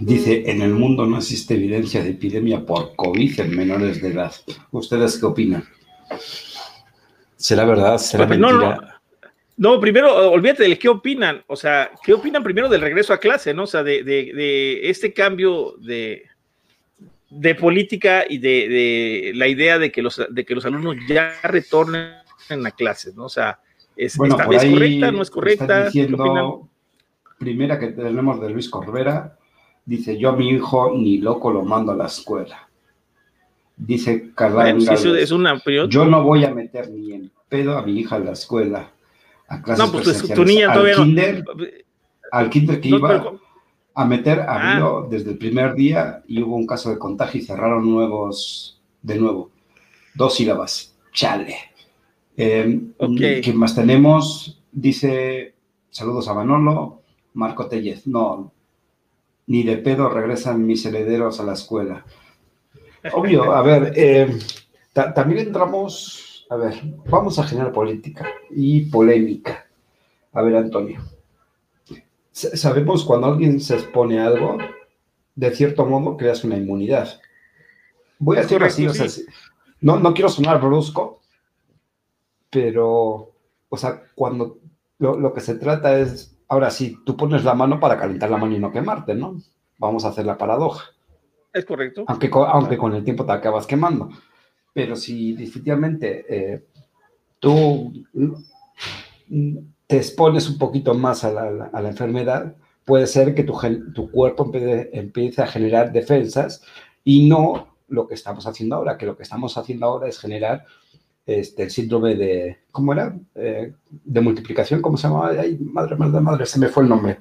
dice, 0.00 0.50
en 0.50 0.62
el 0.62 0.74
mundo 0.74 1.06
no 1.06 1.18
existe 1.18 1.54
evidencia 1.54 2.02
de 2.02 2.10
epidemia 2.10 2.64
por 2.64 2.94
COVID 2.96 3.40
en 3.40 3.56
menores 3.56 4.02
de 4.02 4.08
edad. 4.08 4.32
¿Ustedes 4.70 5.18
qué 5.18 5.26
opinan? 5.26 5.64
¿Será 7.36 7.64
verdad? 7.64 7.98
¿Será 7.98 8.26
pues, 8.26 8.38
mentira? 8.38 8.74
No, 8.76 8.80
no. 8.82 8.97
No, 9.58 9.80
primero, 9.80 10.30
olvídate 10.30 10.62
del 10.62 10.78
qué 10.78 10.88
opinan, 10.88 11.42
o 11.48 11.56
sea, 11.56 11.90
qué 12.04 12.14
opinan 12.14 12.44
primero 12.44 12.68
del 12.68 12.80
regreso 12.80 13.12
a 13.12 13.18
clase, 13.18 13.52
¿no? 13.52 13.64
O 13.64 13.66
sea, 13.66 13.82
de, 13.82 14.04
de, 14.04 14.32
de 14.32 14.88
este 14.88 15.12
cambio 15.12 15.74
de, 15.80 16.22
de 17.28 17.54
política 17.56 18.24
y 18.28 18.38
de, 18.38 19.32
la 19.34 19.48
idea 19.48 19.80
de 19.80 19.90
que, 19.90 20.00
los, 20.00 20.24
de 20.30 20.44
que 20.44 20.54
los 20.54 20.64
alumnos 20.64 20.96
ya 21.08 21.32
retornen 21.42 22.12
a 22.64 22.70
clases, 22.70 23.16
¿no? 23.16 23.24
O 23.24 23.28
sea, 23.28 23.58
¿es, 23.96 24.16
bueno, 24.16 24.36
está, 24.38 24.48
¿es 24.54 24.64
correcta, 24.64 25.10
no 25.10 25.22
es 25.22 25.30
correcta? 25.30 25.84
Diciendo, 25.86 26.68
primera 27.36 27.80
que 27.80 27.88
tenemos 27.88 28.40
de 28.40 28.50
Luis 28.50 28.68
Corbera, 28.68 29.36
dice, 29.84 30.16
yo 30.18 30.28
a 30.28 30.36
mi 30.36 30.50
hijo 30.50 30.92
ni 30.94 31.18
loco 31.18 31.50
lo 31.50 31.64
mando 31.64 31.90
a 31.90 31.96
la 31.96 32.06
escuela. 32.06 32.68
Dice 33.76 34.30
Carla 34.36 34.72
bueno, 34.72 34.96
sí, 34.96 35.12
es 35.18 35.30
una 35.30 35.60
yo 35.88 36.04
no 36.04 36.22
voy 36.22 36.44
a 36.44 36.52
meter 36.52 36.90
ni 36.90 37.12
en 37.12 37.30
pedo 37.48 37.76
a 37.76 37.82
mi 37.82 37.98
hija 38.00 38.16
a 38.16 38.18
la 38.20 38.32
escuela 38.32 38.90
a 39.48 39.62
clases 39.62 39.84
no, 39.86 39.90
pues 39.92 40.22
tu, 40.22 40.28
tu 40.34 40.44
niña 40.44 40.70
al 40.72 40.94
kinder, 40.94 41.44
no. 41.44 41.64
Al 42.30 42.50
kinder 42.50 42.80
que 42.80 42.90
No, 42.90 42.98
iba 42.98 43.08
pero- 43.08 43.40
a 43.94 44.04
meter 44.04 44.40
a 44.40 44.46
Ah. 44.74 44.76
Bio 44.76 45.06
desde 45.10 45.30
el 45.32 45.38
primer 45.38 45.74
día 45.74 46.22
y 46.28 46.40
hubo 46.42 46.54
un 46.56 46.66
caso 46.66 46.90
de 46.90 46.98
contagio 46.98 47.40
y 47.40 47.44
cerraron 47.44 47.90
nuevos, 47.90 48.80
de 49.02 49.16
nuevo, 49.16 49.50
dos 50.14 50.34
sílabas. 50.36 50.94
Chale. 51.12 51.56
Eh. 52.36 52.80
¿Qué 53.42 53.52
más 53.54 53.74
tenemos? 53.74 54.60
Dice, 54.70 55.54
saludos 55.90 56.28
a 56.28 56.34
Manolo, 56.34 57.02
Marco 57.34 57.66
Tellez. 57.66 58.06
No, 58.06 58.52
ni 59.48 59.62
de 59.64 59.78
pedo 59.78 60.08
regresan 60.10 60.64
mis 60.64 60.84
herederos 60.86 61.40
a 61.40 61.44
la 61.44 61.54
escuela. 61.54 62.04
Obvio, 63.14 63.52
a 63.52 63.62
ver, 63.62 63.92
eh, 63.96 64.38
ta- 64.92 65.12
también 65.14 65.46
entramos, 65.48 66.27
a 66.50 66.56
ver, 66.56 66.74
vamos 67.10 67.38
a 67.38 67.44
generar 67.44 67.72
política 67.72 68.26
y 68.50 68.86
polémica. 68.86 69.66
A 70.32 70.42
ver, 70.42 70.56
Antonio. 70.56 71.00
Sabemos 72.32 73.04
cuando 73.04 73.26
alguien 73.26 73.60
se 73.60 73.74
expone 73.74 74.20
a 74.20 74.26
algo, 74.26 74.58
de 75.34 75.50
cierto 75.54 75.84
modo 75.84 76.16
creas 76.16 76.44
una 76.44 76.56
inmunidad. 76.56 77.20
Voy 78.18 78.36
a 78.36 78.42
decirlo 78.42 78.66
así, 78.66 78.86
o 78.86 78.94
sea, 78.94 79.06
no, 79.80 79.98
no 79.98 80.14
quiero 80.14 80.28
sonar 80.28 80.60
brusco, 80.60 81.20
pero, 82.50 83.32
o 83.68 83.76
sea, 83.76 84.02
cuando 84.14 84.58
lo, 84.98 85.18
lo 85.18 85.32
que 85.32 85.40
se 85.40 85.56
trata 85.56 85.98
es, 85.98 86.36
ahora 86.48 86.70
sí, 86.70 86.98
tú 87.04 87.16
pones 87.16 87.44
la 87.44 87.54
mano 87.54 87.78
para 87.80 87.98
calentar 87.98 88.30
la 88.30 88.38
mano 88.38 88.54
y 88.54 88.58
no 88.58 88.72
quemarte, 88.72 89.14
¿no? 89.14 89.40
Vamos 89.78 90.04
a 90.04 90.08
hacer 90.08 90.26
la 90.26 90.38
paradoja 90.38 90.90
Es 91.52 91.64
correcto. 91.64 92.04
aunque, 92.06 92.30
aunque 92.32 92.78
con 92.78 92.94
el 92.94 93.04
tiempo 93.04 93.24
te 93.24 93.32
acabas 93.32 93.66
quemando. 93.66 94.10
Pero 94.78 94.94
si 94.94 95.32
definitivamente 95.32 96.24
eh, 96.28 96.62
tú 97.40 97.92
te 99.88 99.96
expones 99.96 100.48
un 100.48 100.56
poquito 100.56 100.94
más 100.94 101.24
a 101.24 101.32
la, 101.32 101.70
a 101.72 101.80
la 101.82 101.88
enfermedad, 101.88 102.54
puede 102.84 103.08
ser 103.08 103.34
que 103.34 103.42
tu, 103.42 103.58
tu 103.92 104.08
cuerpo 104.10 104.50
empiece, 104.54 105.42
a 105.42 105.46
generar 105.48 105.90
defensas 105.90 106.62
y 107.02 107.28
no 107.28 107.74
lo 107.88 108.06
que 108.06 108.14
estamos 108.14 108.46
haciendo 108.46 108.76
ahora, 108.76 108.96
que 108.96 109.06
lo 109.06 109.16
que 109.16 109.24
estamos 109.24 109.58
haciendo 109.58 109.86
ahora 109.86 110.08
es 110.08 110.20
generar 110.20 110.64
este, 111.26 111.64
el 111.64 111.70
síndrome 111.70 112.14
de, 112.14 112.58
¿cómo 112.70 112.92
era? 112.92 113.16
Eh, 113.34 113.72
de 113.90 114.20
multiplicación, 114.20 114.80
¿cómo 114.80 114.96
se 114.96 115.08
llamaba? 115.08 115.30
Ay, 115.40 115.58
madre, 115.60 115.96
madre, 115.96 116.20
madre, 116.20 116.46
se 116.46 116.60
me 116.60 116.68
fue 116.68 116.84
el 116.84 116.88
nombre. 116.88 117.18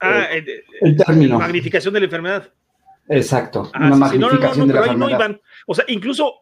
Ah, 0.00 0.24
eh, 0.32 0.44
El 0.80 0.96
término. 0.96 1.38
magnificación 1.38 1.94
de 1.94 2.00
la 2.00 2.06
enfermedad. 2.06 2.52
Exacto, 3.10 3.70
Ah, 3.72 3.90
una 3.94 4.08
sí, 4.08 4.14
sí, 4.14 4.18
no, 4.18 4.26
no, 4.28 4.34
no, 4.34 4.40
magnificación 4.40 4.68
de 4.68 4.74
la 4.74 4.80
enfermedad. 4.80 5.18
iban. 5.18 5.40
O 5.66 5.74
sea, 5.74 5.84
incluso, 5.88 6.34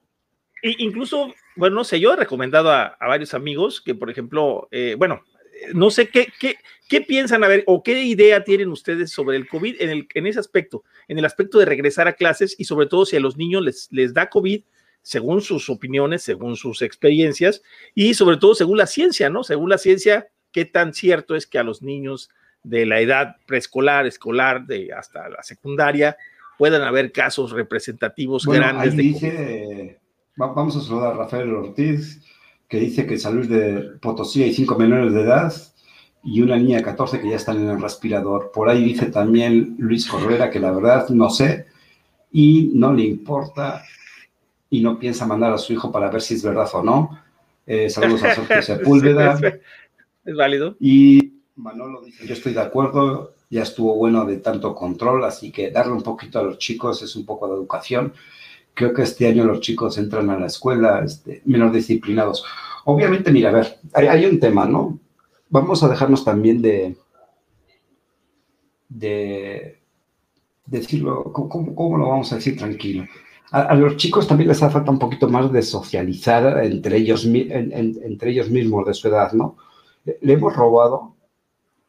incluso, 0.79 1.35
bueno, 1.55 1.77
no 1.77 1.85
sé, 1.85 2.01
yo 2.01 2.13
he 2.13 2.17
recomendado 2.17 2.71
a, 2.71 2.87
a 2.87 3.09
varios 3.09 3.35
amigos 3.35 3.81
que, 3.81 3.95
por 3.95 4.11
ejemplo, 4.11 4.69
eh, 4.71 4.95
bueno, 4.99 5.23
no 5.75 5.91
sé 5.91 6.09
qué, 6.09 6.29
qué, 6.39 6.57
qué 6.89 7.01
piensan, 7.01 7.45
a 7.45 7.49
ver, 7.49 7.65
o 7.67 7.83
qué 7.83 8.03
idea 8.03 8.45
tienen 8.45 8.69
ustedes 8.69 9.11
sobre 9.11 9.37
el 9.37 9.49
COVID 9.49 9.77
en, 9.81 9.91
el, 9.91 10.09
en 10.15 10.27
ese 10.27 10.39
aspecto, 10.39 10.85
en 11.09 11.19
el 11.19 11.25
aspecto 11.25 11.59
de 11.59 11.65
regresar 11.65 12.09
a 12.09 12.15
clases 12.15 12.55
y 12.59 12.65
sobre 12.65 12.87
todo 12.87 13.07
si 13.07 13.17
a 13.17 13.21
los 13.21 13.37
niños 13.37 13.63
les, 13.63 13.89
les 13.91 14.15
da 14.15 14.29
COVID, 14.29 14.63
según 15.03 15.41
sus 15.41 15.71
opiniones, 15.71 16.23
según 16.23 16.57
sus 16.57 16.83
experiencias 16.83 17.63
y 17.95 18.15
sobre 18.15 18.39
todo 18.39 18.55
según 18.55 18.79
la 18.79 18.87
ciencia, 18.87 19.31
¿no? 19.31 19.45
Según 19.45 19.71
la 19.71 19.79
ciencia, 19.79 20.29
qué 20.53 20.65
tan 20.65 20.95
cierto 20.95 21.37
es 21.37 21.47
que 21.47 21.59
a 21.59 21.63
los 21.63 21.81
niños 21.83 22.31
de 22.65 22.87
la 22.87 23.01
edad 23.01 23.37
preescolar, 23.47 24.07
escolar, 24.07 24.67
de 24.67 24.93
hasta 24.93 25.29
la 25.29 25.43
secundaria, 25.45 26.17
puedan 26.59 26.83
haber 26.83 27.13
casos 27.13 27.53
representativos 27.53 28.45
Bueno, 28.47 28.63
grandes 28.65 28.93
ahí 28.93 28.97
de 28.97 29.03
dice, 29.03 30.01
vamos 30.37 30.77
a 30.77 30.81
saludar 30.81 31.15
a 31.15 31.17
Rafael 31.17 31.55
Ortiz, 31.55 32.23
que 32.69 32.79
dice 32.79 33.07
que 33.07 33.19
Luis 33.31 33.49
de 33.49 33.99
Potosí 34.01 34.43
hay 34.43 34.53
cinco 34.53 34.77
menores 34.77 35.13
de 35.13 35.23
edad 35.23 35.53
y 36.23 36.43
una 36.43 36.57
niña 36.57 36.79
de 36.79 36.83
14 36.83 37.21
que 37.21 37.31
ya 37.31 37.37
están 37.37 37.59
en 37.59 37.71
el 37.71 37.81
respirador. 37.81 38.51
Por 38.53 38.69
ahí 38.69 38.85
dice 38.85 39.07
también 39.07 39.77
Luis 39.79 40.07
Correra 40.07 40.51
que 40.51 40.61
la 40.61 40.73
verdad 40.73 41.09
no 41.11 41.31
sé 41.31 41.67
y 42.33 42.71
no 42.75 42.93
le 42.93 43.05
importa 43.05 43.85
y 44.69 44.81
no 44.81 44.99
piensa 44.99 45.27
mandar 45.27 45.53
a 45.53 45.59
su 45.59 45.73
hijo 45.73 45.93
para 45.93 46.11
ver 46.11 46.21
si 46.21 46.35
es 46.35 46.43
verdad 46.43 46.69
o 46.73 46.83
no. 46.83 47.19
Eh, 47.67 47.89
saludos 47.89 48.25
a 48.25 48.35
Sergio 48.35 48.63
Sepúlveda. 48.63 49.35
es, 49.35 49.61
es 50.25 50.37
válido. 50.37 50.77
Y 50.81 51.35
Manolo 51.55 52.03
dice, 52.03 52.27
yo 52.27 52.35
estoy 52.35 52.53
de 52.53 52.61
acuerdo, 52.61 53.35
ya 53.49 53.63
estuvo 53.63 53.95
bueno 53.95 54.25
de 54.25 54.39
tanto 54.39 54.75
control, 54.75 55.25
así 55.25 55.53
que 55.53 55.71
darle 55.71 55.93
un 55.93 56.03
poquito 56.03 56.41
a 56.41 56.43
los 56.43 56.59
chicos 56.59 57.03
es 57.03 57.15
un 57.17 57.25
poco 57.25 57.49
de 57.49 57.55
educación. 57.55 58.13
Creo 58.77 58.95
que 58.95 59.03
este 59.03 59.27
año 59.27 59.45
los 59.45 59.61
chicos 59.61 59.99
entran 59.99 60.31
a 60.31 60.39
la 60.39 60.47
escuela 60.47 61.03
este, 61.05 61.43
menos 61.47 61.73
disciplinados. 61.73 62.45
Obviamente, 62.85 63.33
mira, 63.33 63.49
a 63.49 63.53
ver, 63.53 63.79
hay, 63.95 64.07
hay 64.07 64.27
un 64.27 64.39
tema, 64.39 64.67
¿no? 64.67 65.01
vamos 65.49 65.83
a 65.83 65.89
dejarnos 65.89 66.25
también 66.25 66.61
de, 66.63 66.97
de 68.89 69.81
decirlo, 70.67 71.33
¿cómo, 71.33 71.99
lo 71.99 72.09
vamos 72.09 72.33
a 72.33 72.37
decir 72.37 72.57
tranquilo? 72.57 73.05
A, 73.53 73.75
los 73.75 73.97
chicos 73.97 74.27
también 74.27 74.49
les 74.49 74.63
hace 74.63 74.73
falta 74.73 74.91
un 74.91 74.99
poquito 74.99 75.29
más 75.29 75.53
de 75.53 75.63
socializar 75.63 76.65
entre 76.65 76.97
ellos, 76.97 77.25
entre 77.25 78.31
ellos 78.31 78.51
mismos 78.51 78.87
de 78.87 78.95
su 78.95 79.09
edad, 79.09 79.33
¿no? 79.33 79.57
Le 80.21 80.33
hemos 80.33 80.55
robado, 80.55 81.15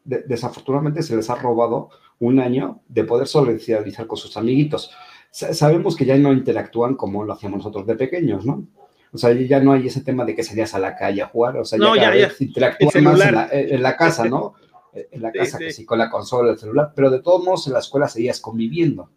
desafortunadamente 0.04 1.02
se 1.02 1.16
les 1.16 1.30
ha 1.30 1.36
robado 1.36 1.90
un 2.20 2.40
año 2.40 2.82
de 2.88 3.04
poder 3.04 3.28
socializar 3.28 4.06
con 4.08 4.18
sus 4.18 4.38
amiguitos. 4.38 4.92
Sabemos 5.32 5.96
que 5.96 6.06
ya 6.06 6.18
no 6.18 6.34
interactúan 6.34 6.96
como 6.96 7.24
lo 7.24 7.34
hacíamos 7.34 7.60
nosotros 7.60 7.86
de 7.86 7.96
pequeños, 7.96 8.46
¿no? 8.46 8.68
O 9.12 9.18
sea, 9.18 9.32
ya 9.34 9.60
no 9.60 9.72
hay 9.72 9.88
ese 9.88 10.02
tema 10.02 10.26
de 10.26 10.36
que 10.36 10.44
salías 10.44 10.74
a 10.74 10.80
la 10.80 10.96
calle 10.96 11.22
a 11.22 11.28
jugar, 11.28 11.58
o 11.58 11.66
sea, 11.66 11.80
ya, 11.80 12.16
ya, 12.16 12.32
interactúan 12.40 13.04
más 13.04 13.20
en 13.52 13.82
la, 13.82 13.96
casa, 13.96 14.26
¿no? 14.26 14.54
en 14.94 15.22
la 15.22 15.32
casa, 15.32 15.58
que 15.58 15.72
sí, 15.72 15.86
con 15.86 15.98
la 15.98 16.10
consola, 16.10 16.52
el 16.52 16.58
celular, 16.58 16.92
pero 16.96 17.10
de 17.10 17.22
todos 17.22 17.44
modos 17.44 17.68
en 17.68 17.74
la 17.74 17.80
escuela 17.80 18.08
seguías 18.08 18.42
conviviendo, 18.42 19.10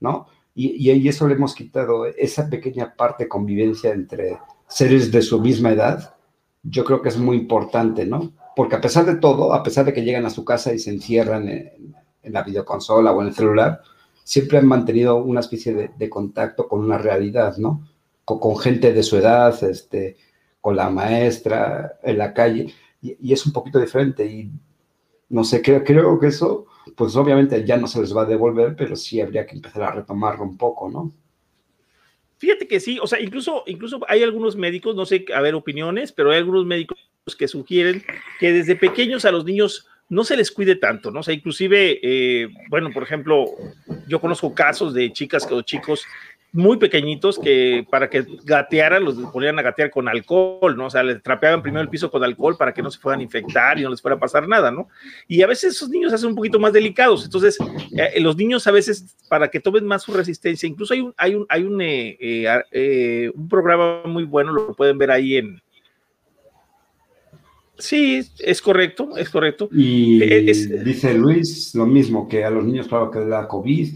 ¿no? 0.00 0.26
Y, 0.54 0.90
y, 0.90 1.08
eso 1.08 1.26
le 1.26 1.34
hemos 1.34 1.54
quitado, 1.54 2.06
esa 2.06 2.48
pequeña 2.48 2.94
parte 2.94 3.24
de 3.24 3.28
convivencia 3.28 3.92
entre 3.92 4.38
seres 4.68 5.10
de 5.10 5.22
su 5.22 5.40
misma 5.40 5.72
edad, 5.72 6.14
yo 6.62 6.84
creo 6.84 7.02
que 7.02 7.08
es 7.08 7.18
muy 7.18 7.36
importante, 7.36 8.06
¿no? 8.06 8.32
Porque 8.56 8.76
a 8.76 8.80
pesar 8.80 9.04
de 9.04 9.16
todo, 9.16 9.52
a 9.52 9.62
pesar 9.62 9.84
de 9.84 9.92
que 9.92 10.02
llegan 10.02 10.26
a 10.26 10.30
su 10.30 10.44
casa 10.44 10.72
y 10.72 10.78
se 10.78 10.90
encierran 10.90 11.48
en, 11.48 11.94
la 12.22 12.42
videoconsola 12.42 13.12
o 13.12 13.20
en 13.20 13.28
el 13.28 13.34
celular, 13.34 13.82
siempre 14.24 14.58
han 14.58 14.66
mantenido 14.66 15.16
una 15.16 15.40
especie 15.40 15.92
de, 15.96 16.10
contacto 16.10 16.66
con 16.66 16.80
una 16.80 16.98
realidad, 16.98 17.56
¿no? 17.58 17.88
Con, 18.24 18.58
gente 18.58 18.92
de 18.92 19.02
su 19.02 19.16
edad, 19.16 19.62
este, 19.62 20.16
con 20.60 20.74
la 20.74 20.90
maestra, 20.90 22.00
en 22.02 22.18
la 22.18 22.32
calle, 22.34 22.74
y, 23.00 23.16
y 23.20 23.32
es 23.32 23.46
un 23.46 23.52
poquito 23.52 23.78
diferente. 23.78 24.26
Y 24.26 24.50
no 25.28 25.44
sé, 25.44 25.62
creo, 25.62 25.84
creo 25.84 26.18
que 26.18 26.28
eso, 26.28 26.66
pues 26.96 27.14
obviamente 27.16 27.64
ya 27.64 27.76
no 27.76 27.86
se 27.86 28.00
les 28.00 28.16
va 28.16 28.22
a 28.22 28.26
devolver, 28.26 28.74
pero 28.74 28.96
sí 28.96 29.20
habría 29.20 29.46
que 29.46 29.56
empezar 29.56 29.82
a 29.82 29.92
retomarlo 29.92 30.42
un 30.42 30.56
poco, 30.56 30.90
¿no? 30.90 31.12
Fíjate 32.38 32.66
que 32.66 32.80
sí, 32.80 32.98
o 33.00 33.06
sea, 33.06 33.20
incluso, 33.20 33.62
incluso 33.66 34.00
hay 34.08 34.22
algunos 34.22 34.56
médicos, 34.56 34.96
no 34.96 35.06
sé, 35.06 35.24
a 35.34 35.40
ver 35.40 35.54
opiniones, 35.54 36.12
pero 36.12 36.30
hay 36.30 36.38
algunos 36.38 36.66
médicos 36.66 36.98
que 37.38 37.48
sugieren 37.48 38.02
que 38.38 38.52
desde 38.52 38.76
pequeños 38.76 39.24
a 39.24 39.32
los 39.32 39.44
niños 39.44 39.86
no 40.08 40.24
se 40.24 40.36
les 40.36 40.50
cuide 40.50 40.76
tanto, 40.76 41.10
¿no? 41.10 41.20
O 41.20 41.22
sea, 41.22 41.34
inclusive, 41.34 41.98
eh, 42.02 42.48
bueno, 42.68 42.90
por 42.92 43.02
ejemplo, 43.02 43.46
yo 44.06 44.20
conozco 44.20 44.54
casos 44.54 44.94
de 44.94 45.12
chicas 45.12 45.46
o 45.50 45.62
chicos 45.62 46.04
muy 46.54 46.76
pequeñitos 46.76 47.36
que 47.36 47.84
para 47.90 48.08
que 48.08 48.24
gatearan 48.44 49.04
los 49.04 49.16
ponían 49.32 49.58
a 49.58 49.62
gatear 49.62 49.90
con 49.90 50.08
alcohol, 50.08 50.76
¿no? 50.76 50.86
O 50.86 50.90
sea, 50.90 51.02
les 51.02 51.20
trapeaban 51.20 51.60
primero 51.60 51.82
el 51.82 51.88
piso 51.88 52.12
con 52.12 52.22
alcohol 52.22 52.56
para 52.56 52.72
que 52.72 52.80
no 52.80 52.92
se 52.92 53.00
puedan 53.00 53.20
infectar 53.20 53.76
y 53.76 53.82
no 53.82 53.90
les 53.90 54.00
fuera 54.00 54.16
a 54.16 54.20
pasar 54.20 54.46
nada, 54.46 54.70
¿no? 54.70 54.88
Y 55.26 55.42
a 55.42 55.48
veces 55.48 55.74
esos 55.74 55.88
niños 55.88 56.12
se 56.12 56.14
hacen 56.14 56.28
un 56.28 56.36
poquito 56.36 56.60
más 56.60 56.72
delicados, 56.72 57.24
entonces 57.24 57.58
eh, 57.96 58.20
los 58.20 58.36
niños 58.36 58.68
a 58.68 58.70
veces 58.70 59.16
para 59.28 59.48
que 59.48 59.58
tomen 59.58 59.84
más 59.84 60.04
su 60.04 60.12
resistencia, 60.12 60.68
incluso 60.68 60.94
hay 60.94 61.00
un, 61.00 61.14
hay 61.16 61.34
un, 61.34 61.46
hay 61.48 61.62
un, 61.64 61.80
eh, 61.80 62.16
eh, 62.70 63.32
un 63.34 63.48
programa 63.48 64.02
muy 64.04 64.22
bueno, 64.22 64.52
lo 64.52 64.74
pueden 64.74 64.96
ver 64.96 65.10
ahí 65.10 65.36
en, 65.38 65.60
Sí, 67.78 68.22
es 68.38 68.62
correcto, 68.62 69.16
es 69.16 69.30
correcto. 69.30 69.68
Y 69.72 70.20
dice 70.20 71.14
Luis 71.14 71.74
lo 71.74 71.86
mismo, 71.86 72.28
que 72.28 72.44
a 72.44 72.50
los 72.50 72.64
niños, 72.64 72.88
claro, 72.88 73.10
que 73.10 73.20
la 73.20 73.48
COVID 73.48 73.88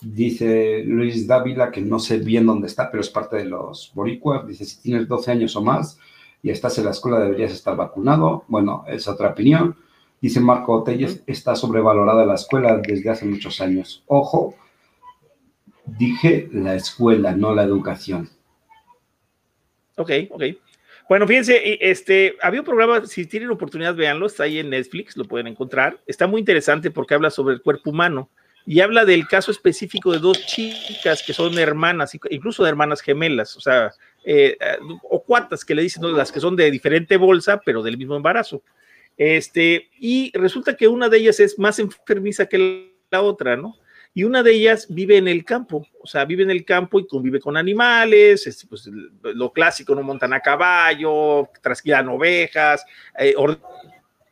Dice 0.00 0.84
Luis 0.84 1.26
Dávila, 1.26 1.72
que 1.72 1.80
no 1.80 1.98
sé 1.98 2.18
bien 2.18 2.46
dónde 2.46 2.68
está, 2.68 2.88
pero 2.88 3.00
es 3.00 3.10
parte 3.10 3.36
de 3.36 3.46
los 3.46 3.90
boricuas. 3.94 4.46
Dice, 4.46 4.64
si 4.64 4.80
tienes 4.80 5.08
12 5.08 5.32
años 5.32 5.56
o 5.56 5.62
más 5.62 5.98
y 6.40 6.50
estás 6.50 6.78
en 6.78 6.84
la 6.84 6.92
escuela, 6.92 7.18
deberías 7.18 7.52
estar 7.52 7.74
vacunado. 7.74 8.44
Bueno, 8.46 8.84
es 8.86 9.08
otra 9.08 9.30
opinión. 9.30 9.76
Dice 10.20 10.38
Marco 10.38 10.84
Telles, 10.84 11.22
está 11.26 11.56
sobrevalorada 11.56 12.24
la 12.24 12.34
escuela 12.34 12.76
desde 12.76 13.10
hace 13.10 13.24
muchos 13.24 13.60
años. 13.60 14.04
Ojo, 14.06 14.54
dije 15.84 16.48
la 16.52 16.76
escuela, 16.76 17.34
no 17.34 17.52
la 17.52 17.64
educación. 17.64 18.30
Ok, 19.96 20.10
ok. 20.30 20.42
Bueno, 21.08 21.26
fíjense, 21.26 21.78
este, 21.80 22.36
había 22.42 22.60
un 22.60 22.66
programa, 22.66 23.06
si 23.06 23.24
tienen 23.24 23.50
oportunidad, 23.50 23.94
véanlo, 23.94 24.26
está 24.26 24.44
ahí 24.44 24.58
en 24.58 24.68
Netflix, 24.68 25.16
lo 25.16 25.24
pueden 25.24 25.46
encontrar. 25.46 25.98
Está 26.06 26.26
muy 26.26 26.40
interesante 26.40 26.90
porque 26.90 27.14
habla 27.14 27.30
sobre 27.30 27.54
el 27.54 27.62
cuerpo 27.62 27.90
humano 27.90 28.30
y 28.66 28.80
habla 28.80 29.06
del 29.06 29.26
caso 29.26 29.50
específico 29.50 30.12
de 30.12 30.18
dos 30.18 30.44
chicas 30.44 31.22
que 31.26 31.32
son 31.32 31.58
hermanas, 31.58 32.12
incluso 32.28 32.62
de 32.62 32.68
hermanas 32.68 33.00
gemelas, 33.00 33.56
o 33.56 33.60
sea, 33.60 33.92
eh, 34.24 34.58
o 35.08 35.24
cuartas 35.24 35.64
que 35.64 35.74
le 35.74 35.80
dicen, 35.80 36.14
las 36.14 36.30
que 36.30 36.40
son 36.40 36.54
de 36.54 36.70
diferente 36.70 37.16
bolsa, 37.16 37.62
pero 37.64 37.82
del 37.82 37.96
mismo 37.96 38.14
embarazo. 38.14 38.62
Este, 39.16 39.88
y 39.98 40.30
resulta 40.34 40.76
que 40.76 40.88
una 40.88 41.08
de 41.08 41.16
ellas 41.16 41.40
es 41.40 41.58
más 41.58 41.78
enfermiza 41.78 42.44
que 42.44 42.92
la 43.10 43.22
otra, 43.22 43.56
¿no? 43.56 43.76
Y 44.18 44.24
una 44.24 44.42
de 44.42 44.50
ellas 44.50 44.86
vive 44.88 45.16
en 45.16 45.28
el 45.28 45.44
campo, 45.44 45.86
o 46.02 46.06
sea, 46.08 46.24
vive 46.24 46.42
en 46.42 46.50
el 46.50 46.64
campo 46.64 46.98
y 46.98 47.06
convive 47.06 47.38
con 47.38 47.56
animales, 47.56 48.48
es, 48.48 48.66
pues, 48.68 48.90
lo 49.22 49.52
clásico, 49.52 49.94
no 49.94 50.02
montan 50.02 50.32
a 50.32 50.40
caballo, 50.40 51.48
trasquilan 51.62 52.08
ovejas, 52.08 52.84
eh, 53.16 53.32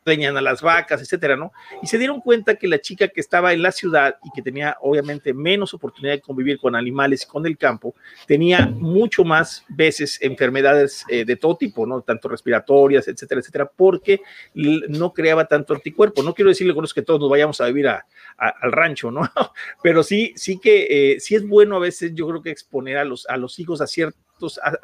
a 0.07 0.41
las 0.41 0.61
vacas, 0.61 1.01
etcétera, 1.01 1.35
¿no? 1.35 1.51
Y 1.81 1.87
se 1.87 1.97
dieron 1.97 2.21
cuenta 2.21 2.55
que 2.55 2.67
la 2.67 2.79
chica 2.79 3.09
que 3.09 3.19
estaba 3.19 3.51
en 3.51 3.61
la 3.61 3.71
ciudad 3.73 4.15
y 4.23 4.31
que 4.31 4.41
tenía 4.41 4.77
obviamente 4.81 5.33
menos 5.33 5.73
oportunidad 5.73 6.13
de 6.13 6.21
convivir 6.21 6.59
con 6.59 6.75
animales 6.75 7.23
y 7.23 7.27
con 7.27 7.45
el 7.45 7.57
campo, 7.57 7.93
tenía 8.25 8.67
mucho 8.67 9.25
más 9.25 9.65
veces 9.67 10.17
enfermedades 10.21 11.03
eh, 11.09 11.25
de 11.25 11.35
todo 11.35 11.57
tipo, 11.57 11.85
¿no? 11.85 12.01
Tanto 12.01 12.29
respiratorias, 12.29 13.07
etcétera, 13.07 13.41
etcétera, 13.41 13.69
porque 13.75 14.21
no 14.53 15.13
creaba 15.13 15.45
tanto 15.45 15.73
anticuerpo. 15.73 16.23
No 16.23 16.33
quiero 16.33 16.49
decirle 16.49 16.73
con 16.73 16.85
eso 16.85 16.93
que 16.93 17.01
todos 17.01 17.19
nos 17.19 17.29
vayamos 17.29 17.59
a 17.59 17.65
vivir 17.65 17.87
al 17.89 18.71
rancho, 18.71 19.11
¿no? 19.11 19.21
Pero 19.83 20.03
sí, 20.03 20.31
sí 20.37 20.57
que 20.57 20.87
eh, 20.89 21.19
sí 21.19 21.35
es 21.35 21.45
bueno 21.45 21.75
a 21.75 21.79
veces, 21.79 22.13
yo 22.13 22.27
creo 22.27 22.41
que 22.41 22.51
exponer 22.51 22.97
a 22.97 23.03
los, 23.03 23.27
a 23.27 23.35
los 23.35 23.59
hijos 23.59 23.81
a 23.81 23.87
cierto 23.87 24.26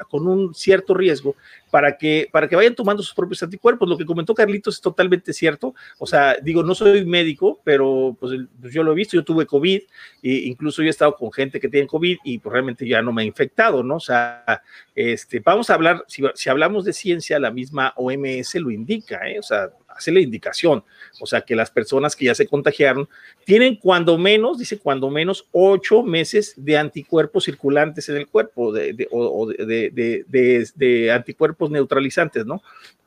con 0.08 0.26
un 0.26 0.54
cierto 0.54 0.94
riesgo 0.94 1.36
para 1.70 1.96
que, 1.96 2.28
para 2.30 2.48
que 2.48 2.56
vayan 2.56 2.74
tomando 2.74 3.02
sus 3.02 3.14
propios 3.14 3.42
anticuerpos. 3.42 3.88
Lo 3.88 3.98
que 3.98 4.06
comentó 4.06 4.34
Carlitos 4.34 4.76
es 4.76 4.80
totalmente 4.80 5.32
cierto. 5.32 5.74
O 5.98 6.06
sea, 6.06 6.36
digo, 6.42 6.62
no 6.62 6.74
soy 6.74 7.04
médico, 7.04 7.60
pero 7.64 8.16
pues, 8.18 8.40
pues 8.60 8.72
yo 8.72 8.82
lo 8.82 8.92
he 8.92 8.94
visto, 8.94 9.16
yo 9.16 9.24
tuve 9.24 9.46
COVID, 9.46 9.82
e 10.22 10.30
incluso 10.46 10.82
yo 10.82 10.88
he 10.88 10.90
estado 10.90 11.14
con 11.16 11.32
gente 11.32 11.60
que 11.60 11.68
tiene 11.68 11.86
COVID 11.86 12.18
y 12.24 12.38
pues 12.38 12.52
realmente 12.52 12.86
ya 12.86 13.02
no 13.02 13.12
me 13.12 13.22
he 13.22 13.26
infectado, 13.26 13.82
¿no? 13.82 13.96
O 13.96 14.00
sea, 14.00 14.62
este, 14.94 15.40
vamos 15.40 15.70
a 15.70 15.74
hablar, 15.74 16.04
si, 16.08 16.22
si 16.34 16.50
hablamos 16.50 16.84
de 16.84 16.92
ciencia, 16.92 17.38
la 17.38 17.50
misma 17.50 17.92
OMS 17.96 18.54
lo 18.56 18.70
indica, 18.70 19.28
¿eh? 19.28 19.38
O 19.38 19.42
sea, 19.42 19.70
hace 19.96 20.12
la 20.12 20.20
indicación. 20.20 20.84
O 21.20 21.26
sea, 21.26 21.42
que 21.42 21.54
las 21.54 21.70
personas 21.70 22.16
que 22.16 22.26
ya 22.26 22.34
se 22.34 22.46
contagiaron 22.46 23.08
tienen 23.44 23.76
cuando 23.76 24.18
menos, 24.18 24.58
dice 24.58 24.78
cuando 24.78 25.10
menos, 25.10 25.46
ocho 25.52 26.02
meses 26.02 26.54
de 26.56 26.76
anticuerpos 26.76 27.44
circulantes 27.44 28.08
en 28.08 28.16
el 28.16 28.26
cuerpo 28.26 28.72
de, 28.72 29.08
o 29.10 29.46
de, 29.46 30.24
de, 30.26 31.12
anticuerpos 31.12 31.70
neutralizantes, 31.70 32.44
¿no? 32.44 32.62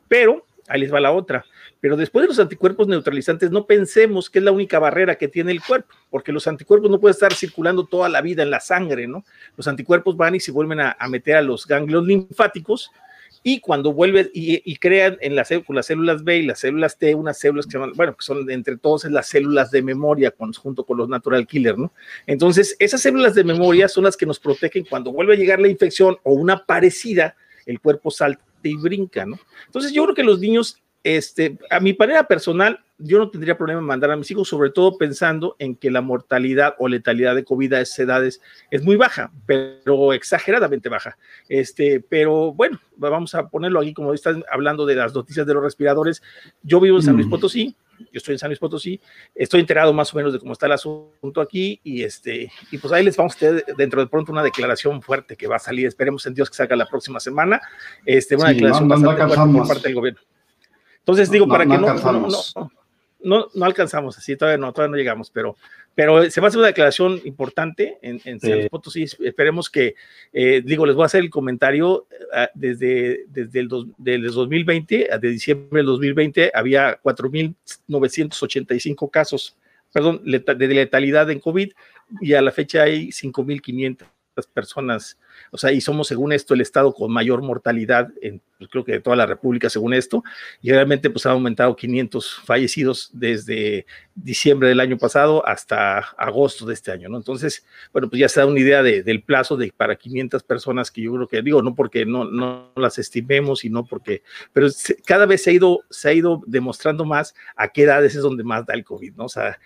Pero, 0.07 0.45
ahí 0.67 0.81
les 0.81 0.93
va 0.93 0.99
la 0.99 1.11
otra. 1.11 1.45
Pero 1.79 1.95
después 1.95 2.23
de 2.23 2.29
los 2.29 2.39
anticuerpos 2.39 2.87
neutralizantes, 2.87 3.51
no 3.51 3.65
pensemos 3.65 4.29
que 4.29 4.39
es 4.39 4.45
la 4.45 4.51
única 4.51 4.79
barrera 4.79 5.15
que 5.15 5.27
tiene 5.27 5.51
el 5.51 5.61
cuerpo, 5.61 5.93
porque 6.09 6.31
los 6.31 6.47
anticuerpos 6.47 6.89
no 6.89 6.99
pueden 6.99 7.13
estar 7.13 7.33
circulando 7.33 7.85
toda 7.85 8.09
la 8.09 8.21
vida 8.21 8.41
en 8.41 8.49
la 8.49 8.59
sangre, 8.59 9.07
¿no? 9.07 9.23
Los 9.55 9.67
anticuerpos 9.67 10.17
van 10.17 10.35
y 10.35 10.39
se 10.39 10.51
vuelven 10.51 10.79
a 10.79 11.07
meter 11.07 11.35
a 11.35 11.41
los 11.41 11.67
ganglios 11.67 12.05
linfáticos 12.05 12.91
y 13.43 13.59
cuando 13.59 13.93
vuelve 13.93 14.29
y, 14.33 14.75
crean 14.77 15.17
en 15.21 15.35
las, 15.35 15.49
las, 15.69 15.85
células 15.85 16.23
B 16.23 16.37
y 16.37 16.45
las 16.45 16.59
células 16.59 16.97
T, 16.97 17.15
unas 17.15 17.39
células 17.39 17.65
que 17.65 17.73
son, 17.73 17.93
bueno, 17.93 18.15
que 18.15 18.25
son 18.25 18.49
entre 18.51 18.77
todos 18.77 19.05
las 19.05 19.27
células 19.27 19.71
de 19.71 19.81
memoria 19.81 20.33
junto 20.57 20.83
con 20.83 20.97
los 20.97 21.07
natural 21.07 21.47
killer, 21.47 21.77
¿no? 21.77 21.93
Entonces, 22.25 22.75
esas 22.79 23.01
células 23.01 23.35
de 23.35 23.43
memoria 23.43 23.87
son 23.87 24.03
las 24.03 24.17
que 24.17 24.25
nos 24.25 24.39
protegen 24.39 24.85
cuando 24.89 25.11
vuelve 25.11 25.33
a 25.33 25.37
llegar 25.37 25.59
la 25.59 25.69
infección 25.69 26.17
o 26.23 26.33
una 26.33 26.65
parecida, 26.65 27.35
el 27.65 27.79
cuerpo 27.79 28.11
salta 28.11 28.43
y 28.63 28.75
brinca, 28.75 29.25
¿no? 29.25 29.39
Entonces, 29.65 29.93
yo 29.93 30.03
creo 30.03 30.15
que 30.15 30.23
los 30.23 30.39
niños 30.39 30.81
este, 31.03 31.57
a 31.69 31.79
mi 31.79 31.93
manera 31.93 32.27
personal, 32.27 32.83
yo 32.99 33.19
no 33.19 33.29
tendría 33.29 33.57
problema 33.57 33.79
en 33.79 33.85
mandar 33.85 34.11
a 34.11 34.15
mis 34.15 34.29
hijos, 34.31 34.47
sobre 34.47 34.71
todo 34.71 34.97
pensando 34.97 35.55
en 35.59 35.75
que 35.75 35.91
la 35.91 36.01
mortalidad 36.01 36.75
o 36.79 36.87
letalidad 36.87 37.35
de 37.35 37.43
COVID 37.43 37.73
a 37.73 37.81
esas 37.81 37.99
edades 37.99 38.41
es 38.71 38.83
muy 38.83 38.95
baja, 38.95 39.31
pero 39.45 40.13
exageradamente 40.13 40.89
baja. 40.89 41.17
Este, 41.47 41.99
pero 41.99 42.53
bueno, 42.53 42.79
vamos 42.95 43.35
a 43.35 43.47
ponerlo 43.49 43.79
aquí, 43.79 43.93
como 43.93 44.13
están 44.13 44.43
hablando 44.51 44.85
de 44.85 44.95
las 44.95 45.13
noticias 45.13 45.45
de 45.45 45.53
los 45.53 45.63
respiradores. 45.63 46.23
Yo 46.63 46.79
vivo 46.79 46.97
en 46.97 47.03
San 47.03 47.15
Luis 47.15 47.27
mm. 47.27 47.29
Potosí, 47.29 47.75
yo 47.99 48.17
estoy 48.17 48.33
en 48.33 48.39
San 48.39 48.49
Luis 48.49 48.59
Potosí, 48.59 48.99
estoy 49.33 49.59
enterado 49.59 49.93
más 49.93 50.13
o 50.13 50.17
menos 50.17 50.33
de 50.33 50.39
cómo 50.39 50.53
está 50.53 50.65
el 50.65 50.71
asunto 50.73 51.41
aquí 51.41 51.79
y 51.83 52.03
este 52.03 52.51
y 52.71 52.77
pues 52.77 52.93
ahí 52.93 53.03
les 53.03 53.17
vamos 53.17 53.35
a 53.35 53.39
tener 53.39 53.65
dentro 53.75 54.01
de 54.01 54.07
pronto 54.07 54.31
una 54.31 54.43
declaración 54.43 55.01
fuerte 55.01 55.35
que 55.35 55.47
va 55.47 55.55
a 55.55 55.59
salir, 55.59 55.87
esperemos 55.87 56.25
en 56.25 56.33
Dios 56.33 56.49
que 56.49 56.55
salga 56.55 56.75
la 56.75 56.87
próxima 56.87 57.19
semana, 57.19 57.61
este 58.05 58.35
una 58.35 58.49
declaración 58.49 58.87
bastante 58.87 59.23
fuerte 59.25 59.57
por 59.57 59.67
parte 59.67 59.87
del 59.87 59.95
gobierno. 59.95 60.21
Entonces 60.99 61.31
digo, 61.31 61.47
para 61.47 61.65
que 61.65 61.77
no, 61.77 61.95
no, 63.27 63.47
no, 63.53 63.65
alcanzamos 63.65 64.17
así, 64.17 64.35
todavía 64.35 64.57
no, 64.57 64.73
todavía 64.73 64.91
no 64.91 64.97
llegamos, 64.97 65.29
pero, 65.29 65.55
pero 65.93 66.27
se 66.29 66.41
va 66.41 66.45
a 66.45 66.49
hacer 66.49 66.59
una 66.59 66.67
declaración 66.67 67.21
importante 67.25 67.97
en, 68.01 68.21
en 68.25 68.39
San 68.39 68.67
Potosí. 68.69 69.03
Esperemos 69.03 69.69
que, 69.69 69.95
eh, 70.33 70.61
digo, 70.65 70.85
les 70.85 70.95
voy 70.95 71.03
a 71.03 71.07
hacer 71.07 71.21
el 71.21 71.29
comentario. 71.29 72.07
Eh, 72.33 72.47
desde, 72.55 73.25
desde 73.27 73.59
el, 73.59 73.67
dos, 73.67 73.87
2020, 73.97 75.09
de 75.19 75.29
diciembre 75.29 75.79
del 75.79 75.87
2020, 75.87 76.51
había 76.53 76.99
4.985 77.01 79.11
casos, 79.11 79.57
perdón, 79.91 80.21
de 80.23 80.67
letalidad 80.67 81.29
en 81.29 81.39
COVID 81.39 81.71
y 82.21 82.33
a 82.33 82.41
la 82.41 82.51
fecha 82.51 82.83
hay 82.83 83.09
5.500 83.09 84.05
personas 84.45 85.17
o 85.51 85.57
sea, 85.57 85.71
y 85.71 85.81
somos 85.81 86.07
según 86.07 86.31
esto 86.33 86.53
el 86.53 86.61
estado 86.61 86.93
con 86.93 87.11
mayor 87.11 87.41
mortalidad, 87.41 88.09
en, 88.21 88.41
pues, 88.57 88.69
creo 88.69 88.83
que 88.83 88.93
de 88.93 88.99
toda 88.99 89.15
la 89.15 89.25
República 89.25 89.69
según 89.69 89.93
esto, 89.93 90.23
y 90.61 90.71
realmente 90.71 91.09
pues 91.09 91.25
ha 91.25 91.31
aumentado 91.31 91.75
500 91.75 92.41
fallecidos 92.45 93.09
desde 93.13 93.85
diciembre 94.15 94.69
del 94.69 94.79
año 94.79 94.97
pasado 94.97 95.45
hasta 95.47 95.99
agosto 96.17 96.65
de 96.65 96.73
este 96.73 96.91
año, 96.91 97.09
¿no? 97.09 97.17
Entonces, 97.17 97.65
bueno, 97.93 98.09
pues 98.09 98.19
ya 98.19 98.29
se 98.29 98.39
da 98.39 98.45
una 98.45 98.59
idea 98.59 98.83
del 98.83 99.23
plazo 99.23 99.57
de 99.57 99.71
para 99.75 99.95
500 99.95 100.43
personas 100.43 100.91
que 100.91 101.01
yo 101.01 101.13
creo 101.13 101.27
que 101.27 101.41
digo, 101.41 101.61
no 101.61 101.75
porque 101.75 102.05
no, 102.05 102.25
no 102.25 102.71
las 102.75 102.97
estimemos, 102.97 103.59
sino 103.59 103.85
porque, 103.85 104.23
pero 104.53 104.67
cada 105.05 105.25
vez 105.25 105.43
se 105.43 105.51
ha 105.51 105.53
ido, 105.53 105.81
se 105.89 106.09
ha 106.09 106.13
ido 106.13 106.41
demostrando 106.45 107.05
más 107.05 107.35
a 107.55 107.69
qué 107.69 107.83
edades 107.83 108.15
es 108.15 108.21
donde 108.21 108.43
más 108.43 108.65
da 108.65 108.73
el 108.73 108.83
COVID, 108.83 109.13
¿no? 109.15 109.25
O 109.25 109.29
sea, 109.29 109.59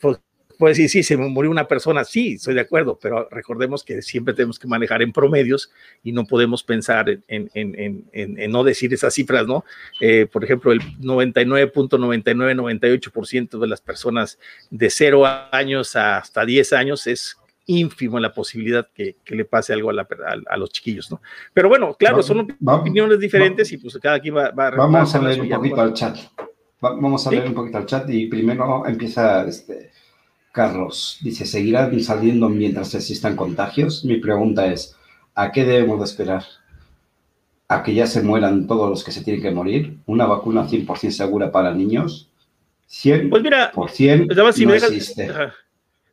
pues, 0.00 0.18
puede 0.58 0.72
decir, 0.72 0.90
sí, 0.90 1.02
se 1.02 1.16
murió 1.16 1.50
una 1.50 1.66
persona, 1.68 2.04
sí, 2.04 2.34
estoy 2.34 2.52
de 2.54 2.60
acuerdo, 2.60 2.98
pero 3.00 3.26
recordemos 3.30 3.82
que 3.84 4.02
siempre 4.02 4.34
tenemos 4.34 4.58
que 4.58 4.66
manejar 4.66 5.00
en 5.02 5.12
promedios 5.12 5.70
y 6.02 6.10
no 6.12 6.26
podemos 6.26 6.64
pensar 6.64 7.08
en, 7.08 7.22
en, 7.28 7.48
en, 7.54 8.04
en 8.12 8.50
no 8.50 8.64
decir 8.64 8.92
esas 8.92 9.14
cifras, 9.14 9.46
¿no? 9.46 9.64
Eh, 10.00 10.26
por 10.30 10.44
ejemplo, 10.44 10.72
el 10.72 10.80
99.9998% 10.98 13.58
de 13.58 13.66
las 13.66 13.80
personas 13.80 14.38
de 14.70 14.90
0 14.90 15.24
años 15.52 15.96
hasta 15.96 16.44
10 16.44 16.72
años 16.72 17.06
es 17.06 17.38
ínfimo 17.66 18.18
la 18.18 18.32
posibilidad 18.32 18.88
que, 18.92 19.14
que 19.24 19.36
le 19.36 19.44
pase 19.44 19.74
algo 19.74 19.90
a, 19.90 19.92
la, 19.92 20.08
a, 20.48 20.56
los 20.56 20.70
chiquillos, 20.70 21.08
¿no? 21.10 21.20
Pero 21.52 21.68
bueno, 21.68 21.94
claro, 21.94 22.22
son 22.22 22.56
opiniones 22.66 23.20
diferentes 23.20 23.70
y 23.72 23.76
pues 23.76 23.98
cada 23.98 24.18
quien 24.18 24.34
va, 24.36 24.50
va 24.50 24.68
a... 24.68 24.70
Vamos 24.70 25.14
a 25.14 25.20
leer 25.20 25.42
un 25.42 25.50
poquito 25.50 25.80
al 25.80 25.92
chat. 25.92 26.16
Vamos 26.80 27.26
a 27.26 27.30
leer 27.30 27.46
un 27.46 27.54
poquito 27.54 27.78
al 27.78 27.86
chat 27.86 28.08
y 28.08 28.26
primero 28.26 28.86
empieza 28.86 29.44
este, 29.44 29.90
Carlos 30.58 31.18
dice, 31.20 31.46
¿seguirán 31.46 32.00
saliendo 32.00 32.48
mientras 32.48 32.92
existan 32.92 33.36
contagios? 33.36 34.04
Mi 34.04 34.16
pregunta 34.16 34.66
es, 34.66 34.96
¿a 35.36 35.52
qué 35.52 35.64
debemos 35.64 36.00
de 36.00 36.04
esperar? 36.06 36.42
¿A 37.68 37.84
que 37.84 37.94
ya 37.94 38.08
se 38.08 38.22
mueran 38.22 38.66
todos 38.66 38.90
los 38.90 39.04
que 39.04 39.12
se 39.12 39.22
tienen 39.22 39.40
que 39.40 39.52
morir? 39.52 39.98
¿Una 40.06 40.26
vacuna 40.26 40.66
100% 40.66 41.12
segura 41.12 41.52
para 41.52 41.72
niños? 41.72 42.28
100%, 42.90 43.30
pues 43.30 43.42
mira, 43.44 43.70
si 44.52 44.64
no 44.64 44.70
me 44.70 44.74
dejas, 44.74 44.90
existe. 44.90 45.30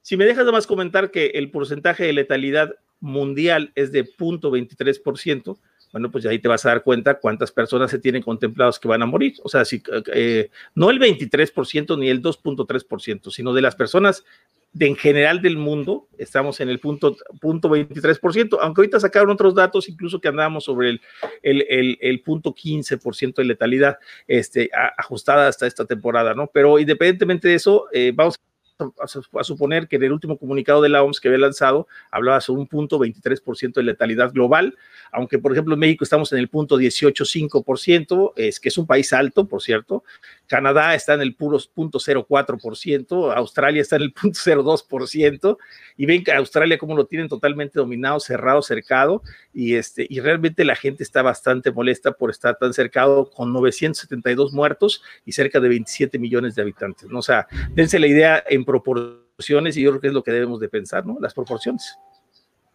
Si 0.04 0.16
me 0.16 0.26
dejas 0.26 0.42
nada 0.42 0.52
más 0.52 0.68
comentar 0.68 1.10
que 1.10 1.26
el 1.34 1.50
porcentaje 1.50 2.04
de 2.04 2.14
letalidad 2.14 2.76
mundial 3.00 3.72
es 3.74 3.92
de 3.92 4.06
0.23%, 4.06 5.58
bueno, 5.96 6.12
pues 6.12 6.26
ahí 6.26 6.40
te 6.40 6.50
vas 6.50 6.66
a 6.66 6.72
dar 6.72 6.84
cuenta 6.84 7.20
cuántas 7.20 7.54
personas 7.54 7.90
se 7.90 8.00
tienen 8.00 8.22
contemplados 8.22 8.82
que 8.82 8.90
van 8.90 9.02
a 9.02 9.06
morir. 9.06 9.36
O 9.44 9.48
sea, 9.48 9.64
si, 9.64 9.82
eh, 10.14 10.50
no 10.74 10.90
el 10.90 11.00
23% 11.00 11.98
ni 11.98 12.10
el 12.10 12.22
2.3%, 12.22 13.32
sino 13.32 13.54
de 13.54 13.62
las 13.62 13.78
personas 13.78 14.26
de, 14.74 14.88
en 14.88 14.98
general 14.98 15.42
del 15.42 15.56
mundo, 15.56 16.10
estamos 16.18 16.60
en 16.60 16.68
el 16.68 16.82
punto, 16.82 17.16
punto 17.40 17.70
23%, 17.70 18.58
aunque 18.60 18.82
ahorita 18.82 19.00
sacaron 19.00 19.30
otros 19.30 19.56
datos, 19.56 19.88
incluso 19.88 20.20
que 20.20 20.28
andábamos 20.28 20.66
sobre 20.66 20.90
el, 20.90 21.02
el, 21.42 21.66
el, 21.70 21.98
el 22.02 22.20
punto 22.20 22.54
15% 22.54 23.36
de 23.36 23.46
letalidad 23.46 23.98
este, 24.28 24.70
ajustada 24.98 25.48
hasta 25.48 25.66
esta 25.66 25.86
temporada, 25.86 26.34
¿no? 26.34 26.48
Pero 26.54 26.78
independientemente 26.78 27.48
de 27.48 27.56
eso, 27.56 27.86
eh, 27.94 28.12
vamos 28.14 28.36
a 28.36 28.55
a, 28.78 29.44
suponer 29.44 29.88
que 29.88 29.96
en 29.96 30.04
el 30.04 30.12
último 30.12 30.38
comunicado 30.38 30.82
de 30.82 30.90
la 30.90 31.04
OMS 31.04 31.20
que 31.20 31.30
había 31.30 31.40
lanzado 31.40 31.88
hablaba 32.12 32.42
sobre 32.42 32.62
un 32.62 32.68
punto 32.68 33.00
23% 33.00 33.74
de 33.74 33.84
letalidad 33.84 34.34
global, 34.34 34.76
aunque 35.12 35.40
por 35.40 35.52
ejemplo 35.52 35.74
en 35.74 35.80
México 35.80 36.04
estamos 36.04 36.32
en 36.34 36.40
el 36.40 36.50
punto 36.50 36.78
18,5%, 36.78 38.34
es 38.36 38.60
que 38.60 38.70
es 38.70 38.78
un 38.78 38.86
país 38.86 39.14
alto, 39.14 39.48
por 39.48 39.62
cierto. 39.62 40.04
Canadá 40.48 40.96
está 40.96 41.14
en 41.14 41.22
el 41.22 41.36
puro 41.36 41.58
punto 41.74 42.00
0,4%, 42.00 43.34
Australia 43.36 43.82
está 43.82 43.96
en 43.96 44.04
el 44.04 44.14
punto 44.14 44.40
0,2%, 44.40 45.58
y 45.98 46.06
ven 46.06 46.24
que 46.24 46.32
Australia 46.32 46.78
como 46.78 46.96
lo 46.96 47.06
tienen 47.06 47.28
totalmente 47.28 47.80
dominado, 47.80 48.20
cerrado, 48.20 48.62
cercado, 48.62 49.22
y, 49.54 49.76
este, 49.76 50.06
y 50.10 50.20
realmente 50.20 50.66
la 50.66 50.76
gente 50.76 51.04
está 51.04 51.22
bastante 51.22 51.72
molesta 51.72 52.12
por 52.12 52.30
estar 52.30 52.58
tan 52.58 52.74
cercado 52.74 53.30
con 53.30 53.54
972 53.54 54.54
muertos 54.54 55.02
y 55.26 55.32
cerca 55.32 55.60
de 55.60 55.70
27 55.70 56.20
millones 56.20 56.56
de 56.56 56.62
habitantes, 56.62 57.10
¿no? 57.10 57.20
O 57.20 57.24
sea, 57.24 57.48
dense 57.74 58.00
la 58.00 58.08
idea 58.08 58.44
en 58.48 58.66
proporciones 58.66 59.78
y 59.78 59.82
yo 59.82 59.92
creo 59.92 60.02
que 60.02 60.08
es 60.08 60.14
lo 60.14 60.24
que 60.24 60.32
debemos 60.32 60.60
de 60.60 60.70
pensar, 60.70 61.06
¿no? 61.06 61.18
Las 61.20 61.34
proporciones. 61.34 61.98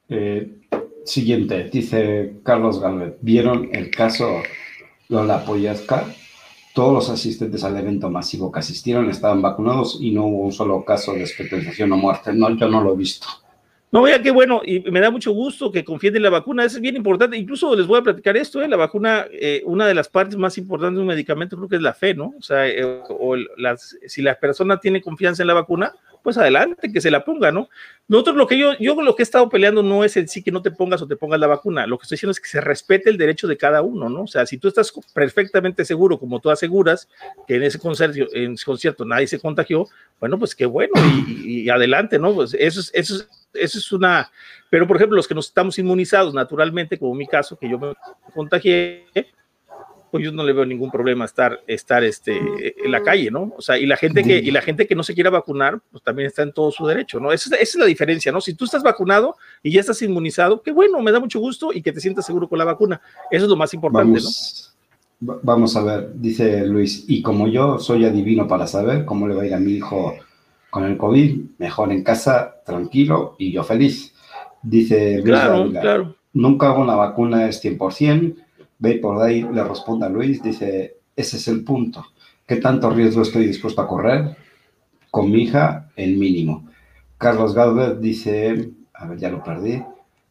Eh, 0.08 0.60
siguiente, 1.04 1.70
dice 1.72 2.34
Carlos 2.42 2.80
Galvez, 2.80 3.14
¿vieron 3.20 3.68
el 3.72 3.90
caso 3.90 4.42
Lola 5.08 5.44
Poyasca? 5.44 6.04
Todos 6.80 6.94
los 6.94 7.10
asistentes 7.10 7.62
al 7.62 7.76
evento 7.76 8.08
masivo 8.08 8.50
que 8.50 8.60
asistieron 8.60 9.10
estaban 9.10 9.42
vacunados 9.42 9.98
y 10.00 10.12
no 10.12 10.24
hubo 10.24 10.46
un 10.46 10.52
solo 10.52 10.82
caso 10.82 11.12
de 11.12 11.24
hospitalización 11.24 11.92
o 11.92 11.98
muerte. 11.98 12.32
No, 12.32 12.48
yo 12.56 12.70
no 12.70 12.80
lo 12.80 12.94
he 12.94 12.96
visto. 12.96 13.26
No, 13.92 14.02
vea 14.02 14.22
qué 14.22 14.30
bueno, 14.30 14.62
y 14.64 14.78
me 14.88 15.00
da 15.00 15.10
mucho 15.10 15.32
gusto 15.32 15.72
que 15.72 15.84
confíen 15.84 16.14
en 16.14 16.22
la 16.22 16.30
vacuna, 16.30 16.64
eso 16.64 16.76
es 16.76 16.82
bien 16.82 16.94
importante. 16.94 17.36
Incluso 17.36 17.74
les 17.74 17.88
voy 17.88 17.98
a 17.98 18.02
platicar 18.02 18.36
esto, 18.36 18.62
¿eh? 18.62 18.68
la 18.68 18.76
vacuna, 18.76 19.26
eh, 19.32 19.62
una 19.64 19.84
de 19.84 19.94
las 19.94 20.08
partes 20.08 20.36
más 20.36 20.56
importantes 20.58 20.96
de 20.96 21.00
un 21.00 21.08
medicamento 21.08 21.56
creo 21.56 21.68
que 21.68 21.76
es 21.76 21.82
la 21.82 21.92
fe, 21.92 22.14
¿no? 22.14 22.32
O 22.38 22.42
sea, 22.42 22.68
eh, 22.68 22.84
o 23.08 23.34
las, 23.56 23.96
si 24.06 24.22
la 24.22 24.38
persona 24.38 24.78
tiene 24.78 25.02
confianza 25.02 25.42
en 25.42 25.48
la 25.48 25.54
vacuna, 25.54 25.92
pues 26.22 26.38
adelante, 26.38 26.92
que 26.92 27.00
se 27.00 27.10
la 27.10 27.24
ponga, 27.24 27.50
¿no? 27.50 27.68
Nosotros 28.06 28.36
lo 28.36 28.46
que 28.46 28.58
yo, 28.58 28.78
yo 28.78 28.94
lo 29.02 29.16
que 29.16 29.22
he 29.22 29.24
estado 29.24 29.48
peleando 29.48 29.82
no 29.82 30.04
es 30.04 30.16
en 30.16 30.28
sí 30.28 30.42
que 30.42 30.52
no 30.52 30.62
te 30.62 30.70
pongas 30.70 31.02
o 31.02 31.08
te 31.08 31.16
pongas 31.16 31.40
la 31.40 31.48
vacuna, 31.48 31.86
lo 31.88 31.98
que 31.98 32.02
estoy 32.04 32.14
diciendo 32.14 32.32
es 32.32 32.40
que 32.40 32.48
se 32.48 32.60
respete 32.60 33.10
el 33.10 33.16
derecho 33.16 33.48
de 33.48 33.56
cada 33.56 33.82
uno, 33.82 34.08
¿no? 34.08 34.22
O 34.22 34.26
sea, 34.28 34.46
si 34.46 34.58
tú 34.58 34.68
estás 34.68 34.92
perfectamente 35.12 35.84
seguro, 35.84 36.16
como 36.16 36.38
tú 36.38 36.50
aseguras, 36.50 37.08
que 37.48 37.56
en 37.56 37.64
ese 37.64 37.80
concierto, 37.80 38.20
en 38.34 38.52
ese 38.52 38.64
concierto 38.64 39.04
nadie 39.04 39.26
se 39.26 39.40
contagió, 39.40 39.88
bueno, 40.20 40.38
pues 40.38 40.54
qué 40.54 40.66
bueno, 40.66 40.92
y, 41.26 41.62
y 41.62 41.70
adelante, 41.70 42.20
¿no? 42.20 42.32
Pues 42.34 42.54
eso 42.54 42.78
es, 42.78 42.90
eso 42.94 43.16
es 43.16 43.39
eso 43.54 43.78
es 43.78 43.92
una, 43.92 44.30
pero 44.70 44.86
por 44.86 44.96
ejemplo, 44.96 45.16
los 45.16 45.28
que 45.28 45.34
nos 45.34 45.48
estamos 45.48 45.78
inmunizados 45.78 46.34
naturalmente, 46.34 46.98
como 46.98 47.14
mi 47.14 47.26
caso, 47.26 47.56
que 47.56 47.68
yo 47.68 47.78
me 47.78 47.92
contagié, 48.34 49.06
pues 50.10 50.24
yo 50.24 50.32
no 50.32 50.42
le 50.42 50.52
veo 50.52 50.66
ningún 50.66 50.90
problema 50.90 51.24
estar, 51.24 51.62
estar 51.66 52.02
este, 52.02 52.36
en 52.84 52.90
la 52.90 53.02
calle, 53.02 53.30
¿no? 53.30 53.52
O 53.56 53.62
sea, 53.62 53.78
y 53.78 53.86
la 53.86 53.96
gente 53.96 54.24
que, 54.24 54.38
y 54.38 54.50
la 54.50 54.60
gente 54.60 54.86
que 54.86 54.94
no 54.94 55.02
se 55.02 55.14
quiera 55.14 55.30
vacunar, 55.30 55.80
pues 55.90 56.02
también 56.02 56.26
está 56.26 56.42
en 56.42 56.52
todo 56.52 56.70
su 56.72 56.86
derecho, 56.86 57.20
¿no? 57.20 57.32
Esa, 57.32 57.54
es 57.56 57.74
la 57.76 57.86
diferencia, 57.86 58.32
¿no? 58.32 58.40
Si 58.40 58.54
tú 58.54 58.64
estás 58.64 58.82
vacunado 58.82 59.36
y 59.62 59.70
ya 59.72 59.80
estás 59.80 60.02
inmunizado, 60.02 60.62
qué 60.62 60.72
bueno, 60.72 61.00
me 61.00 61.12
da 61.12 61.20
mucho 61.20 61.38
gusto 61.38 61.72
y 61.72 61.82
que 61.82 61.92
te 61.92 62.00
sientas 62.00 62.26
seguro 62.26 62.48
con 62.48 62.58
la 62.58 62.64
vacuna. 62.64 63.00
Eso 63.30 63.44
es 63.44 63.50
lo 63.50 63.56
más 63.56 63.72
importante, 63.72 64.20
¿no? 64.20 65.40
Vamos 65.42 65.76
a 65.76 65.84
ver, 65.84 66.12
dice 66.14 66.66
Luis, 66.66 67.04
y 67.06 67.20
como 67.20 67.46
yo 67.46 67.78
soy 67.78 68.06
adivino 68.06 68.48
para 68.48 68.66
saber 68.66 69.04
cómo 69.04 69.28
le 69.28 69.34
va 69.34 69.42
a 69.42 69.46
ir 69.46 69.54
a 69.54 69.60
mi 69.60 69.72
hijo 69.72 70.14
con 70.70 70.84
el 70.84 70.96
COVID, 70.96 71.40
mejor 71.58 71.92
en 71.92 72.02
casa, 72.02 72.62
tranquilo 72.64 73.34
y 73.38 73.52
yo 73.52 73.64
feliz. 73.64 74.14
Dice 74.62 75.14
Luis 75.14 75.24
claro, 75.24 75.70
claro. 75.70 76.16
nunca 76.32 76.72
una 76.72 76.94
vacuna 76.94 77.48
es 77.48 77.62
100%. 77.62 78.36
Ve 78.78 78.94
por 78.94 79.22
ahí, 79.22 79.42
le 79.42 79.62
responde 79.62 80.06
a 80.06 80.08
Luis, 80.08 80.42
dice, 80.42 80.96
ese 81.14 81.36
es 81.36 81.48
el 81.48 81.64
punto. 81.64 82.06
¿Qué 82.46 82.56
tanto 82.56 82.90
riesgo 82.90 83.22
estoy 83.22 83.46
dispuesto 83.46 83.82
a 83.82 83.86
correr? 83.86 84.36
Con 85.10 85.30
mi 85.30 85.42
hija, 85.42 85.90
el 85.96 86.16
mínimo. 86.16 86.68
Carlos 87.18 87.54
Galvez 87.54 88.00
dice, 88.00 88.70
a 88.94 89.06
ver, 89.06 89.18
ya 89.18 89.30
lo 89.30 89.44
perdí. 89.44 89.82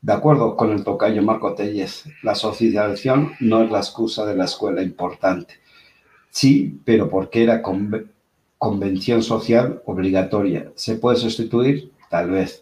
De 0.02 0.14
acuerdo 0.14 0.56
con 0.56 0.72
el 0.72 0.84
tocayo 0.84 1.22
Marco 1.22 1.54
Telles, 1.54 2.06
la 2.24 2.34
socialización 2.34 3.34
no 3.40 3.64
es 3.64 3.70
la 3.70 3.80
excusa 3.80 4.26
de 4.26 4.36
la 4.36 4.46
escuela 4.46 4.82
importante. 4.82 5.56
Sí, 6.30 6.80
pero 6.86 7.10
porque 7.10 7.44
era 7.44 7.62
con 7.62 8.10
convención 8.60 9.24
social 9.24 9.82
obligatoria. 9.86 10.72
¿Se 10.76 10.96
puede 10.96 11.18
sustituir? 11.18 11.92
Tal 12.10 12.30
vez. 12.30 12.62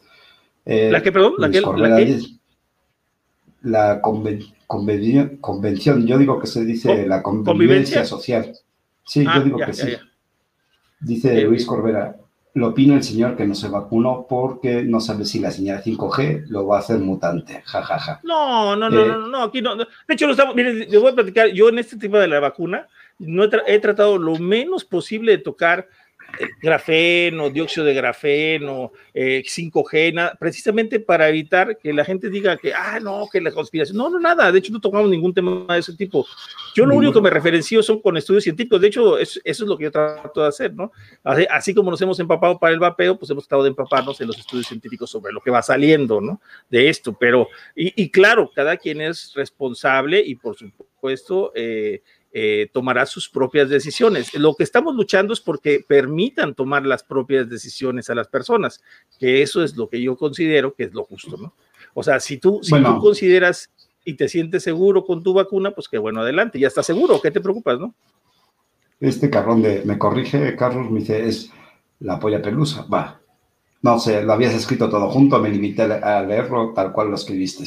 Eh, 0.65 0.89
¿La 0.91 1.01
que, 1.01 1.11
perdón? 1.11 1.33
¿La 1.37 1.49
que, 1.49 1.61
la, 3.61 4.01
convención, 4.01 6.07
yo 6.07 6.17
digo 6.17 6.39
que 6.39 6.47
se 6.47 6.63
dice 6.63 7.05
la 7.07 7.21
convivencia, 7.21 8.05
social. 8.05 8.53
Sí, 9.03 9.23
yo 9.23 9.31
ah, 9.33 9.39
digo 9.39 9.57
que 9.57 9.73
sí. 9.73 9.95
Dice 10.99 11.41
Luis 11.41 11.65
Corbera, 11.65 12.17
lo 12.53 12.69
opina 12.69 12.95
el 12.95 13.03
señor 13.03 13.35
que 13.35 13.45
no 13.45 13.55
se 13.55 13.69
vacunó 13.69 14.25
porque 14.27 14.83
no 14.83 14.99
sabe 14.99 15.25
si 15.25 15.39
la 15.39 15.51
señal 15.51 15.83
5G 15.83 16.45
lo 16.47 16.67
va 16.67 16.77
a 16.77 16.79
hacer 16.79 16.99
mutante. 16.99 17.61
Ja, 17.65 17.81
ja, 17.81 17.99
ja. 17.99 18.19
No, 18.23 18.75
no, 18.75 18.89
no, 18.89 19.01
eh, 19.01 19.07
no, 19.07 19.27
no, 19.27 19.43
aquí 19.43 19.61
no. 19.61 19.75
De 19.75 19.85
hecho, 20.09 20.25
lo 20.25 20.33
estamos, 20.33 20.55
miren, 20.55 20.79
les 20.79 20.99
voy 20.99 21.11
a 21.11 21.15
platicar, 21.15 21.49
yo 21.49 21.69
en 21.69 21.79
este 21.79 21.97
tema 21.97 22.19
de 22.19 22.27
la 22.27 22.39
vacuna, 22.39 22.87
no 23.19 23.43
he, 23.65 23.79
tratado 23.79 24.17
lo 24.17 24.37
menos 24.37 24.85
posible 24.85 25.31
de 25.33 25.37
tocar 25.39 25.87
grafeno, 26.61 27.49
dióxido 27.49 27.85
de 27.85 27.93
grafeno, 27.93 28.91
5G, 29.13 29.93
eh, 29.93 30.31
precisamente 30.39 30.99
para 30.99 31.29
evitar 31.29 31.77
que 31.77 31.93
la 31.93 32.05
gente 32.05 32.29
diga 32.29 32.57
que, 32.57 32.73
ah, 32.73 32.99
no, 32.99 33.27
que 33.31 33.41
la 33.41 33.51
conspiración. 33.51 33.97
No, 33.97 34.09
no, 34.09 34.19
nada. 34.19 34.51
De 34.51 34.59
hecho, 34.59 34.71
no 34.71 34.79
tocamos 34.79 35.09
ningún 35.09 35.33
tema 35.33 35.73
de 35.73 35.79
ese 35.79 35.95
tipo. 35.95 36.25
Yo 36.75 36.85
lo 36.85 36.95
único 36.95 37.13
que 37.13 37.21
me 37.21 37.29
referencio 37.29 37.81
son 37.81 38.01
con 38.01 38.17
estudios 38.17 38.43
científicos. 38.43 38.81
De 38.81 38.87
hecho, 38.87 39.17
eso, 39.17 39.39
es 39.43 39.59
lo 39.61 39.77
que 39.77 39.85
yo 39.85 39.91
trato 39.91 40.41
de 40.41 40.47
hacer, 40.47 40.73
¿no? 40.73 40.91
Así, 41.23 41.73
como 41.73 41.91
nos 41.91 42.01
hemos 42.01 42.19
empapado 42.19 42.59
para 42.59 42.73
el 42.73 42.79
vapeo, 42.79 43.17
pues 43.17 43.31
hemos 43.31 43.47
tratado 43.47 43.63
de 43.63 43.69
empaparnos 43.69 44.19
en 44.21 44.27
los 44.27 44.37
estudios 44.37 44.67
científicos 44.67 45.09
sobre 45.09 45.33
lo 45.33 45.41
que 45.41 45.51
va 45.51 45.61
saliendo, 45.61 46.21
¿no? 46.21 46.41
De 46.69 46.89
esto. 46.89 47.15
Pero, 47.19 47.47
y, 47.75 47.93
y 48.01 48.09
claro, 48.09 48.51
cada 48.53 48.77
quien 48.77 49.01
es 49.01 49.33
responsable 49.33 50.21
y 50.23 50.35
por 50.35 50.55
supuesto, 50.55 51.51
eh, 51.55 52.01
eh, 52.39 52.69
tomará 52.71 53.07
sus 53.07 53.27
propias 53.27 53.67
decisiones. 53.67 54.31
Lo 54.35 54.53
que 54.53 54.63
estamos 54.63 54.95
luchando 54.95 55.33
es 55.33 55.41
porque 55.41 55.83
permitan 55.87 56.53
tomar 56.53 56.85
las 56.85 57.01
propias 57.01 57.49
decisiones 57.49 58.11
a 58.11 58.13
las 58.13 58.27
personas, 58.27 58.83
que 59.17 59.41
eso 59.41 59.63
es 59.63 59.75
lo 59.75 59.89
que 59.89 59.99
yo 59.99 60.15
considero 60.15 60.75
que 60.75 60.83
es 60.83 60.93
lo 60.93 61.03
justo, 61.03 61.35
¿no? 61.35 61.55
O 61.95 62.03
sea, 62.03 62.19
si 62.19 62.37
tú, 62.37 62.59
si 62.61 62.79
tú 62.79 62.99
consideras 62.99 63.71
y 64.05 64.13
te 64.13 64.29
sientes 64.29 64.61
seguro 64.61 65.03
con 65.03 65.23
tu 65.23 65.33
vacuna, 65.33 65.71
pues 65.71 65.87
que 65.87 65.97
bueno, 65.97 66.21
adelante, 66.21 66.59
ya 66.59 66.67
estás 66.67 66.85
seguro, 66.85 67.19
¿qué 67.19 67.31
te 67.31 67.41
preocupas, 67.41 67.79
no? 67.79 67.95
Este 68.99 69.31
cabrón 69.31 69.63
de, 69.63 69.81
me 69.83 69.97
corrige, 69.97 70.55
Carlos, 70.55 70.91
me 70.91 70.99
dice, 70.99 71.27
es 71.27 71.49
la 72.01 72.19
polla 72.19 72.39
pelusa, 72.39 72.85
va. 72.85 73.19
No 73.81 73.97
sé, 73.97 74.21
lo 74.21 74.33
habías 74.33 74.53
escrito 74.53 74.91
todo 74.91 75.09
junto, 75.09 75.39
me 75.39 75.49
limité 75.49 75.81
a 75.81 76.21
leerlo 76.21 76.71
tal 76.75 76.91
cual 76.91 77.09
lo 77.09 77.15
escribiste. 77.15 77.63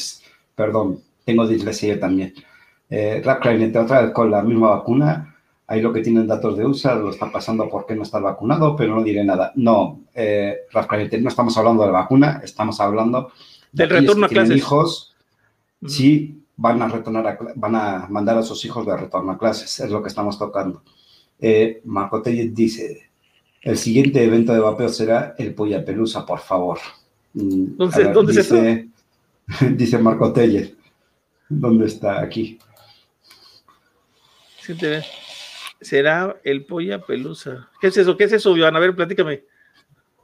Perdón, 0.54 1.02
tengo 1.24 1.48
dislexia 1.48 1.98
también. 1.98 2.34
Eh, 2.90 3.22
Rap 3.24 3.38
otra 3.38 4.02
vez 4.02 4.10
con 4.10 4.30
la 4.30 4.42
misma 4.42 4.70
vacuna. 4.70 5.36
Ahí 5.68 5.80
lo 5.80 5.92
que 5.92 6.00
tienen 6.00 6.26
datos 6.26 6.58
de 6.58 6.66
USA 6.66 6.96
lo 6.96 7.10
está 7.10 7.30
pasando 7.30 7.68
porque 7.68 7.94
no 7.94 8.02
está 8.02 8.18
vacunado, 8.18 8.74
pero 8.74 8.96
no 8.96 9.04
diré 9.04 9.24
nada. 9.24 9.52
No, 9.54 10.00
eh, 10.12 10.62
no 11.20 11.28
estamos 11.28 11.56
hablando 11.56 11.82
de 11.82 11.92
la 11.92 12.00
vacuna, 12.00 12.40
estamos 12.42 12.80
hablando 12.80 13.30
del 13.70 13.88
retorno 13.88 14.26
a 14.26 14.28
clases. 14.28 14.56
hijos, 14.56 15.14
sí 15.86 16.42
van 16.56 16.82
a 16.82 16.88
retornar 16.88 17.38
van 17.54 17.74
a 17.76 18.06
mandar 18.10 18.36
a 18.36 18.42
sus 18.42 18.64
hijos 18.64 18.84
de 18.84 18.96
retorno 18.96 19.30
a 19.30 19.38
clases, 19.38 19.78
es 19.78 19.90
lo 19.90 20.02
que 20.02 20.08
estamos 20.08 20.36
tocando. 20.36 20.82
Eh, 21.38 21.80
Marco 21.84 22.20
Tellez 22.20 22.52
dice, 22.52 23.08
el 23.62 23.78
siguiente 23.78 24.24
evento 24.24 24.52
de 24.52 24.58
vapeo 24.58 24.88
será 24.88 25.36
el 25.38 25.54
Polla 25.54 25.84
Pelusa, 25.84 26.26
por 26.26 26.40
favor. 26.40 26.78
Mm, 27.34 27.76
¿Dónde, 27.76 28.12
¿dónde 28.12 28.32
dice, 28.32 28.88
dice 29.76 29.98
Marco 29.98 30.32
Tellez. 30.32 30.74
¿Dónde 31.48 31.86
está? 31.86 32.20
Aquí 32.20 32.58
será 35.80 36.36
el 36.44 36.64
polla 36.66 37.00
pelusa. 37.00 37.68
¿Qué 37.80 37.88
es 37.88 37.96
eso? 37.96 38.16
¿Qué 38.16 38.24
es 38.24 38.32
eso, 38.32 38.56
Iván? 38.56 38.76
A 38.76 38.80
ver, 38.80 38.94
platícame. 38.94 39.44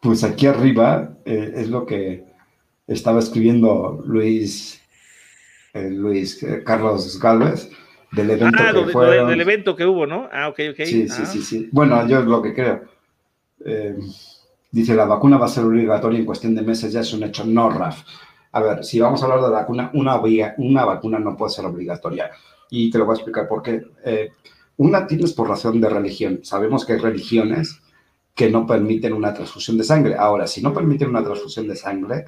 Pues 0.00 0.22
aquí 0.24 0.46
arriba 0.46 1.16
eh, 1.24 1.52
es 1.56 1.68
lo 1.68 1.86
que 1.86 2.24
estaba 2.86 3.18
escribiendo 3.18 4.02
Luis, 4.06 4.80
eh, 5.72 5.90
Luis 5.90 6.42
eh, 6.42 6.62
Carlos 6.64 7.18
Galvez 7.18 7.70
del 8.12 8.30
evento 8.30 8.58
ah, 8.60 8.72
que 8.72 8.92
fue, 8.92 9.24
del 9.24 9.40
evento 9.40 9.74
que 9.74 9.84
hubo, 9.84 10.06
¿no? 10.06 10.28
Ah, 10.32 10.48
ok, 10.48 10.60
ok. 10.70 10.84
Sí, 10.84 11.08
sí, 11.08 11.26
sí, 11.26 11.42
sí. 11.42 11.68
Bueno, 11.72 12.06
yo 12.06 12.20
es 12.20 12.26
lo 12.26 12.40
que 12.40 12.54
creo. 12.54 12.82
dice, 14.70 14.94
la 14.94 15.06
vacuna 15.06 15.38
va 15.38 15.46
a 15.46 15.50
ser 15.50 15.64
obligatoria 15.64 16.18
en 16.18 16.26
cuestión 16.26 16.54
de 16.54 16.62
meses, 16.62 16.92
ya 16.92 17.00
es 17.00 17.12
un 17.12 17.24
hecho. 17.24 17.44
No, 17.44 17.70
Raf. 17.70 18.04
A 18.52 18.60
ver, 18.60 18.84
si 18.84 19.00
vamos 19.00 19.20
a 19.20 19.24
hablar 19.24 19.40
de 19.40 19.50
la 19.50 19.60
vacuna, 19.60 19.90
una, 19.94 20.20
una 20.58 20.84
vacuna 20.84 21.18
no 21.18 21.36
puede 21.36 21.52
ser 21.52 21.64
obligatoria 21.64 22.30
y 22.70 22.90
te 22.90 22.98
lo 22.98 23.04
voy 23.04 23.14
a 23.14 23.16
explicar 23.16 23.48
por 23.48 23.62
qué. 23.62 23.82
Eh, 24.04 24.30
una 24.78 25.06
tienes 25.06 25.32
por 25.32 25.48
razón 25.48 25.80
de 25.80 25.88
religión. 25.88 26.40
Sabemos 26.42 26.84
que 26.84 26.94
hay 26.94 26.98
religiones 26.98 27.80
que 28.34 28.50
no 28.50 28.66
permiten 28.66 29.12
una 29.12 29.32
transfusión 29.32 29.78
de 29.78 29.84
sangre. 29.84 30.14
Ahora, 30.16 30.46
si 30.46 30.62
no 30.62 30.74
permiten 30.74 31.08
una 31.08 31.24
transfusión 31.24 31.66
de 31.68 31.76
sangre, 31.76 32.24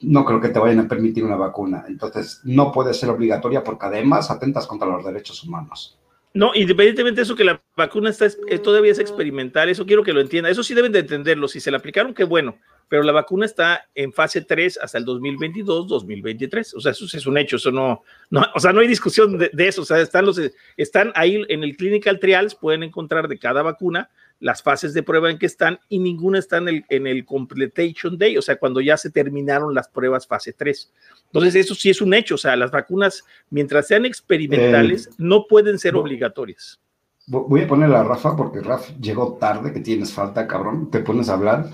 no 0.00 0.24
creo 0.24 0.40
que 0.40 0.48
te 0.48 0.58
vayan 0.58 0.80
a 0.80 0.88
permitir 0.88 1.24
una 1.24 1.36
vacuna. 1.36 1.84
Entonces, 1.88 2.40
no 2.44 2.72
puede 2.72 2.92
ser 2.94 3.10
obligatoria 3.10 3.62
porque 3.62 3.86
además 3.86 4.30
atentas 4.30 4.66
contra 4.66 4.88
los 4.88 5.04
derechos 5.04 5.44
humanos. 5.44 5.98
No, 6.32 6.50
independientemente 6.54 7.20
de 7.20 7.22
eso 7.22 7.36
que 7.36 7.44
la 7.44 7.62
vacuna 7.76 8.10
está, 8.10 8.26
eh, 8.26 8.58
todavía 8.58 8.90
es 8.90 8.98
experimental, 8.98 9.68
eso 9.68 9.86
quiero 9.86 10.02
que 10.02 10.12
lo 10.12 10.20
entienda. 10.20 10.50
Eso 10.50 10.64
sí 10.64 10.74
deben 10.74 10.90
de 10.90 10.98
entenderlo. 10.98 11.46
Si 11.46 11.60
se 11.60 11.70
la 11.70 11.78
aplicaron, 11.78 12.12
qué 12.12 12.24
bueno 12.24 12.56
pero 12.88 13.02
la 13.02 13.12
vacuna 13.12 13.46
está 13.46 13.88
en 13.94 14.12
fase 14.12 14.42
3 14.42 14.78
hasta 14.82 14.98
el 14.98 15.04
2022, 15.04 15.88
2023. 15.88 16.74
O 16.74 16.80
sea, 16.80 16.92
eso 16.92 17.04
es 17.04 17.26
un 17.26 17.38
hecho, 17.38 17.56
eso 17.56 17.70
no, 17.70 18.02
no 18.30 18.44
o 18.54 18.60
sea, 18.60 18.72
no 18.72 18.80
hay 18.80 18.88
discusión 18.88 19.38
de, 19.38 19.50
eso. 19.58 19.82
O 19.82 19.84
sea, 19.84 20.00
están, 20.00 20.26
los, 20.26 20.40
están 20.76 21.12
ahí 21.14 21.44
en 21.48 21.64
el 21.64 21.76
clinical 21.76 22.18
trials, 22.20 22.54
pueden 22.54 22.82
encontrar 22.82 23.28
de 23.28 23.38
cada 23.38 23.62
vacuna 23.62 24.10
las 24.40 24.62
fases 24.62 24.92
de 24.92 25.02
prueba 25.02 25.30
en 25.30 25.38
que 25.38 25.46
están 25.46 25.78
y 25.88 25.98
ninguna 25.98 26.38
está 26.38 26.58
en 26.58 26.68
el, 26.68 26.84
en 26.88 27.06
el 27.06 27.24
completion 27.24 28.18
day, 28.18 28.36
o 28.36 28.42
sea, 28.42 28.56
cuando 28.56 28.80
ya 28.80 28.96
se 28.96 29.10
terminaron 29.10 29.74
las 29.74 29.88
pruebas 29.88 30.26
fase 30.26 30.52
3. 30.52 30.92
Entonces, 31.26 31.54
eso 31.54 31.74
sí 31.74 31.90
es 31.90 32.00
un 32.00 32.12
hecho, 32.14 32.34
o 32.34 32.38
sea, 32.38 32.56
las 32.56 32.70
vacunas, 32.70 33.24
mientras 33.50 33.86
sean 33.86 34.04
experimentales, 34.04 35.06
eh, 35.06 35.10
no 35.18 35.46
pueden 35.46 35.78
ser 35.78 35.96
obligatorias. 35.96 36.80
Voy 37.26 37.62
a 37.62 37.66
poner 37.66 37.90
a 37.94 38.04
Rafa 38.04 38.36
porque 38.36 38.60
Rafa 38.60 38.92
llegó 39.00 39.38
tarde, 39.40 39.72
que 39.72 39.80
tienes 39.80 40.12
falta, 40.12 40.46
cabrón, 40.46 40.90
te 40.90 41.00
pones 41.00 41.30
a 41.30 41.34
hablar 41.34 41.70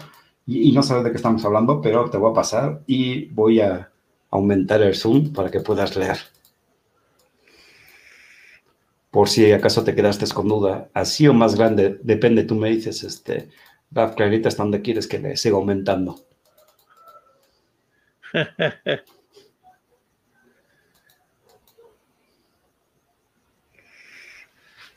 y, 0.47 0.73
no 0.73 0.83
sabes 0.83 1.05
de 1.05 1.11
qué 1.11 1.17
estamos 1.17 1.45
hablando, 1.45 1.81
pero 1.81 2.11
te 2.11 2.19
voy 2.19 2.31
a 2.31 2.35
pasar 2.35 2.83
y 2.87 3.27
voy 3.27 3.61
a 3.61 3.91
aumentar 4.31 4.83
el 4.83 4.95
zoom 4.95 5.33
para 5.33 5.51
que 5.51 5.61
puedas 5.61 5.97
leer. 5.97 6.19
Por 9.11 9.29
si 9.29 9.51
acaso 9.53 9.83
te 9.85 9.95
quedaste 9.95 10.27
con 10.33 10.49
duda, 10.49 10.89
así 10.95 11.27
o 11.27 11.35
más 11.35 11.57
grande, 11.57 11.99
depende, 12.03 12.45
tú 12.45 12.55
me 12.55 12.71
dices, 12.71 13.03
este, 13.03 13.49
Raf, 13.91 14.15
clarita 14.15 14.49
hasta 14.49 14.63
donde 14.63 14.83
quieres 14.83 15.09
que 15.09 15.19
le 15.19 15.37
siga 15.37 15.57
aumentando. 15.57 16.17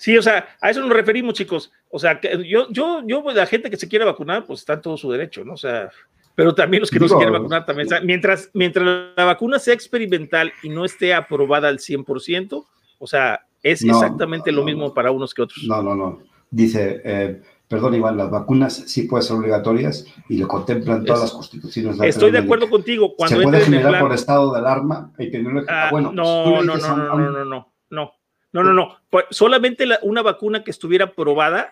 Sí, 0.04 0.18
o 0.18 0.22
sea, 0.22 0.50
a 0.60 0.70
eso 0.70 0.82
nos 0.82 0.90
referimos, 0.90 1.34
chicos. 1.34 1.72
O 1.90 1.98
sea, 1.98 2.20
yo, 2.20 2.70
yo, 2.70 3.02
yo, 3.08 3.24
pues, 3.24 3.38
la 3.38 3.46
gente 3.46 3.70
que 3.70 3.78
se 3.78 3.88
quiere 3.88 4.04
vacunar, 4.04 4.46
pues 4.46 4.60
está 4.60 4.74
en 4.74 4.82
todo 4.82 4.98
su 4.98 5.10
derecho, 5.10 5.46
¿no? 5.46 5.54
O 5.54 5.58
sea, 5.58 5.90
pero 6.36 6.54
también 6.54 6.82
los 6.82 6.92
que 6.92 7.00
no, 7.00 7.08
se 7.08 7.16
quieren 7.16 7.32
vacunar 7.32 7.66
también. 7.66 7.88
Mientras, 8.04 8.50
mientras 8.54 8.86
la 9.16 9.24
vacuna 9.24 9.60
sea 9.60 9.74
experimental 9.74 10.52
y 10.62 10.68
no 10.68 10.84
esté 10.84 11.14
aprobada 11.14 11.70
al 11.70 11.78
100%, 11.80 12.66
o 13.00 13.08
sea, 13.08 13.46
es 13.62 13.82
exactamente 13.82 14.52
lo 14.52 14.66
mismo 14.66 14.94
para 14.94 15.10
unos 15.10 15.34
que 15.34 15.44
otros. 15.44 15.64
No, 15.66 15.82
no, 15.82 15.96
no. 15.96 16.20
Dice, 16.52 17.02
eh, 17.06 17.42
perdón, 17.70 17.94
Iván, 17.94 18.18
las 18.18 18.30
vacunas 18.30 18.74
sí 18.76 19.04
pueden 19.04 19.26
ser 19.26 19.38
obligatorias 19.38 20.06
y 20.28 20.38
lo 20.38 20.50
contemplan 20.50 21.06
todas 21.06 21.22
las 21.22 21.32
constituciones. 21.32 21.98
Estoy 22.02 22.32
de 22.32 22.40
acuerdo 22.40 22.70
contigo. 22.70 23.16
Cuando 23.16 23.38
se 23.38 23.42
puede 23.42 23.62
generar 23.62 24.02
por 24.02 24.12
estado 24.12 24.52
de 24.52 24.60
alarma. 24.60 25.14
Y 25.18 25.34
ah, 25.70 25.88
bueno, 25.92 26.10
pues, 26.10 26.16
no, 26.18 26.62
no, 26.62 26.76
no, 26.76 26.78
no, 26.78 27.30
no, 27.32 27.46
no, 27.46 27.74
no 27.90 28.23
no. 28.54 28.64
No, 28.64 28.74
no. 28.74 28.98
Pues, 29.10 29.26
solamente 29.32 29.86
una 30.02 30.22
vacuna 30.22 30.64
que 30.64 30.72
estuviera 30.72 31.14
probada 31.14 31.72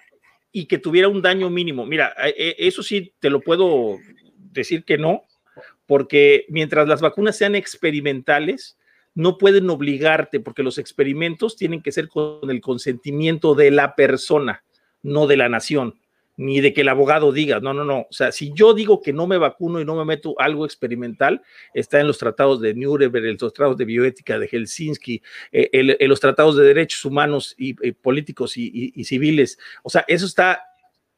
y 0.51 0.65
que 0.65 0.77
tuviera 0.77 1.07
un 1.07 1.21
daño 1.21 1.49
mínimo. 1.49 1.85
Mira, 1.85 2.13
eh, 2.23 2.33
eh, 2.37 2.55
eso 2.59 2.83
sí 2.83 3.13
te 3.19 3.29
lo 3.29 3.41
puedo 3.41 3.97
decir 4.35 4.83
que 4.83 4.97
no, 4.97 5.23
porque 5.85 6.45
mientras 6.49 6.87
las 6.87 7.01
vacunas 7.01 7.37
sean 7.37 7.55
experimentales, 7.55 8.77
no 9.13 9.37
pueden 9.37 9.69
obligarte, 9.69 10.39
porque 10.39 10.63
los 10.63 10.77
experimentos 10.77 11.55
tienen 11.55 11.81
que 11.81 11.91
ser 11.91 12.07
con 12.09 12.49
el 12.49 12.61
consentimiento 12.61 13.55
de 13.55 13.71
la 13.71 13.95
persona, 13.95 14.63
no 15.01 15.27
de 15.27 15.37
la 15.37 15.49
nación 15.49 16.00
ni 16.37 16.61
de 16.61 16.73
que 16.73 16.81
el 16.81 16.89
abogado 16.89 17.31
diga, 17.31 17.59
no, 17.59 17.73
no, 17.73 17.83
no, 17.83 17.99
o 18.09 18.13
sea, 18.13 18.31
si 18.31 18.51
yo 18.53 18.73
digo 18.73 19.01
que 19.01 19.13
no 19.13 19.27
me 19.27 19.37
vacuno 19.37 19.79
y 19.79 19.85
no 19.85 19.95
me 19.95 20.05
meto 20.05 20.35
algo 20.39 20.65
experimental, 20.65 21.41
está 21.73 21.99
en 21.99 22.07
los 22.07 22.17
tratados 22.17 22.61
de 22.61 22.73
Nuremberg, 22.73 23.25
en 23.25 23.37
los 23.39 23.53
tratados 23.53 23.77
de 23.77 23.85
bioética 23.85 24.39
de 24.39 24.47
Helsinki, 24.47 25.21
eh, 25.51 25.69
en, 25.71 26.09
los 26.09 26.19
tratados 26.19 26.55
de 26.55 26.63
derechos 26.63 27.05
humanos 27.05 27.53
y, 27.57 27.73
políticos 27.93 28.57
y, 28.57 29.03
civiles, 29.03 29.59
o 29.83 29.89
sea, 29.89 30.05
eso 30.07 30.25
está 30.25 30.63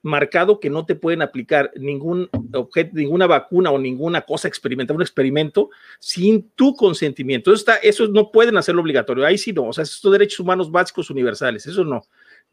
marcado 0.02 0.60
que 0.60 0.70
no 0.70 0.86
te 0.86 0.96
pueden 0.96 1.22
aplicar 1.22 1.72
ningún 1.78 2.30
objeto, 2.54 2.92
ninguna 2.94 3.26
vacuna 3.26 3.72
o 3.72 3.80
ninguna 3.80 4.22
cosa 4.22 4.50
experimental, 4.50 4.98
un 4.98 5.02
experimento 5.02 5.70
sin 6.00 6.50
tu 6.52 6.76
consentimiento. 6.76 7.52
Eso, 7.52 7.60
está, 7.60 7.76
eso 7.78 8.08
no 8.10 8.30
pueden 8.30 8.58
hacerlo 8.58 8.82
obligatorio. 8.82 9.26
Ahí 9.26 9.38
sí 9.38 9.54
no. 9.54 9.64
O 9.64 9.74
sea, 9.74 9.84
esos 9.84 10.00
son 10.00 10.12
derechos 10.12 10.42
humanos 10.42 10.70
básicos 10.70 11.10
universales. 11.10 11.66
Eso 11.66 11.86
no. 11.86 12.02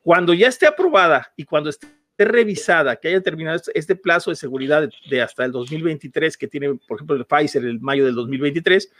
Cuando 0.00 0.32
ya 0.32 0.46
esté 0.46 0.68
aprobada 0.68 1.32
y 1.36 1.44
cuando 1.44 1.70
esté 1.70 1.88
revisada, 2.24 2.96
que 2.96 3.08
haya 3.08 3.20
terminado 3.20 3.56
este, 3.56 3.72
este 3.78 3.96
plazo 3.96 4.30
de 4.30 4.36
seguridad 4.36 4.88
de, 5.08 5.22
hasta 5.22 5.44
el 5.44 5.52
2023 5.52 6.36
que 6.36 6.48
tiene, 6.48 6.74
por 6.86 6.96
ejemplo, 6.96 7.16
el 7.16 7.24
Pfizer 7.24 7.64
en 7.64 7.80
mayo 7.80 8.04
del 8.04 8.14
2023, 8.14 8.90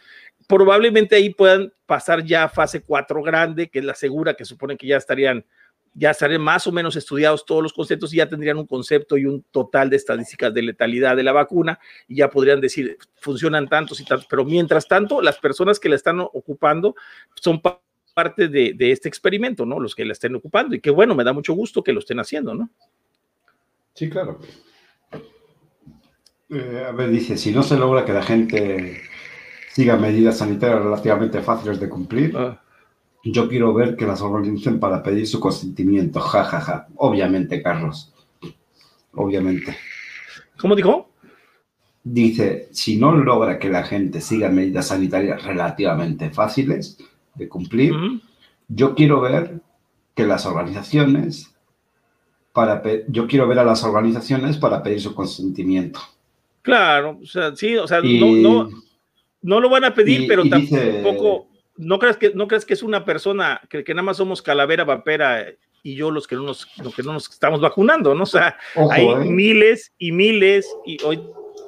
probablemente 0.46 1.16
ahí 1.16 1.30
puedan 1.30 1.72
pasar 1.86 2.24
ya 2.24 2.44
a 2.44 2.48
fase 2.48 2.82
4 2.82 3.22
grande, 3.22 3.68
que 3.68 3.80
es 3.80 3.84
la 3.84 3.94
segura, 3.94 4.34
que 4.34 4.44
supone 4.44 4.76
que 4.76 4.86
ya 4.86 4.96
estarían 4.96 5.44
ya 5.94 6.10
estarían 6.10 6.40
más 6.40 6.66
o 6.66 6.72
menos 6.72 6.94
estudiados 6.96 7.44
todos 7.44 7.62
los 7.62 7.72
conceptos 7.72 8.12
y 8.12 8.18
ya 8.18 8.28
tendrían 8.28 8.58
un 8.58 8.66
concepto 8.66 9.16
y 9.16 9.26
un 9.26 9.42
total 9.50 9.90
de 9.90 9.96
estadísticas 9.96 10.54
de 10.54 10.62
letalidad 10.62 11.16
de 11.16 11.22
la 11.22 11.32
vacuna 11.32 11.80
y 12.06 12.16
ya 12.16 12.30
podrían 12.30 12.60
decir, 12.60 12.96
funcionan 13.16 13.68
tantos 13.68 14.00
y 14.00 14.04
tantos, 14.04 14.26
pero 14.30 14.44
mientras 14.44 14.86
tanto, 14.86 15.20
las 15.20 15.38
personas 15.38 15.80
que 15.80 15.88
la 15.88 15.96
están 15.96 16.20
ocupando 16.20 16.94
son 17.34 17.60
parte 18.14 18.48
de, 18.48 18.72
de 18.74 18.92
este 18.92 19.08
experimento, 19.08 19.66
¿no? 19.66 19.80
Los 19.80 19.94
que 19.94 20.04
la 20.04 20.12
estén 20.12 20.34
ocupando 20.34 20.74
y 20.74 20.80
qué 20.80 20.90
bueno, 20.90 21.14
me 21.14 21.24
da 21.24 21.32
mucho 21.32 21.54
gusto 21.54 21.82
que 21.82 21.92
lo 21.92 22.00
estén 22.00 22.20
haciendo, 22.20 22.54
¿no? 22.54 22.70
Sí, 23.94 24.08
claro. 24.08 24.40
Eh, 26.48 26.84
a 26.88 26.92
ver, 26.92 27.10
dice, 27.10 27.36
si 27.36 27.52
no 27.52 27.62
se 27.62 27.76
logra 27.76 28.04
que 28.04 28.12
la 28.12 28.22
gente 28.22 29.02
siga 29.72 29.96
medidas 29.96 30.38
sanitarias 30.38 30.82
relativamente 30.82 31.42
fáciles 31.42 31.78
de 31.78 31.88
cumplir, 31.88 32.36
ah. 32.36 32.60
yo 33.24 33.48
quiero 33.48 33.72
ver 33.72 33.96
que 33.96 34.06
las 34.06 34.20
organicen 34.20 34.80
para 34.80 35.02
pedir 35.02 35.26
su 35.26 35.38
consentimiento. 35.38 36.20
Ja, 36.20 36.44
ja, 36.44 36.60
ja. 36.60 36.88
Obviamente, 36.96 37.62
Carlos. 37.62 38.12
Obviamente. 39.12 39.76
¿Cómo 40.58 40.74
dijo? 40.74 41.08
Dice, 42.02 42.68
si 42.72 42.96
no 42.96 43.12
logra 43.12 43.58
que 43.58 43.68
la 43.68 43.84
gente 43.84 44.20
siga 44.20 44.48
medidas 44.48 44.88
sanitarias 44.88 45.44
relativamente 45.44 46.30
fáciles 46.30 46.98
de 47.34 47.48
cumplir, 47.48 47.94
yo 48.68 48.94
quiero 48.94 49.20
ver 49.20 49.60
que 50.14 50.26
las 50.26 50.46
organizaciones, 50.46 51.54
para 52.52 52.82
yo 53.08 53.26
quiero 53.26 53.46
ver 53.46 53.58
a 53.58 53.64
las 53.64 53.84
organizaciones 53.84 54.56
para 54.56 54.82
pedir 54.82 55.00
su 55.00 55.14
consentimiento. 55.14 56.00
Claro, 56.62 57.18
o 57.22 57.26
sea, 57.26 57.54
sí, 57.56 57.76
o 57.76 57.86
sea, 57.86 58.00
no, 58.02 58.68
no, 59.42 59.60
lo 59.60 59.68
van 59.70 59.84
a 59.84 59.94
pedir, 59.94 60.26
pero 60.28 60.44
tampoco, 60.44 61.46
no 61.76 61.98
crees 61.98 62.16
que, 62.16 62.32
no 62.34 62.46
crees 62.46 62.64
que 62.64 62.74
es 62.74 62.82
una 62.82 63.04
persona 63.04 63.60
que, 63.68 63.82
que 63.82 63.94
nada 63.94 64.04
más 64.04 64.18
somos 64.18 64.42
calavera, 64.42 64.84
vapera 64.84 65.46
y 65.82 65.94
yo 65.94 66.10
los 66.10 66.26
que 66.26 66.36
no 66.36 66.42
nos, 66.42 66.66
que 66.66 67.02
no 67.02 67.12
nos 67.14 67.30
estamos 67.30 67.60
vacunando, 67.60 68.14
¿no? 68.14 68.24
O 68.24 68.26
sea, 68.26 68.56
hay 68.90 69.06
¿eh? 69.06 69.16
miles 69.16 69.92
y 69.98 70.12
miles 70.12 70.68
y 70.84 71.02
hoy 71.02 71.20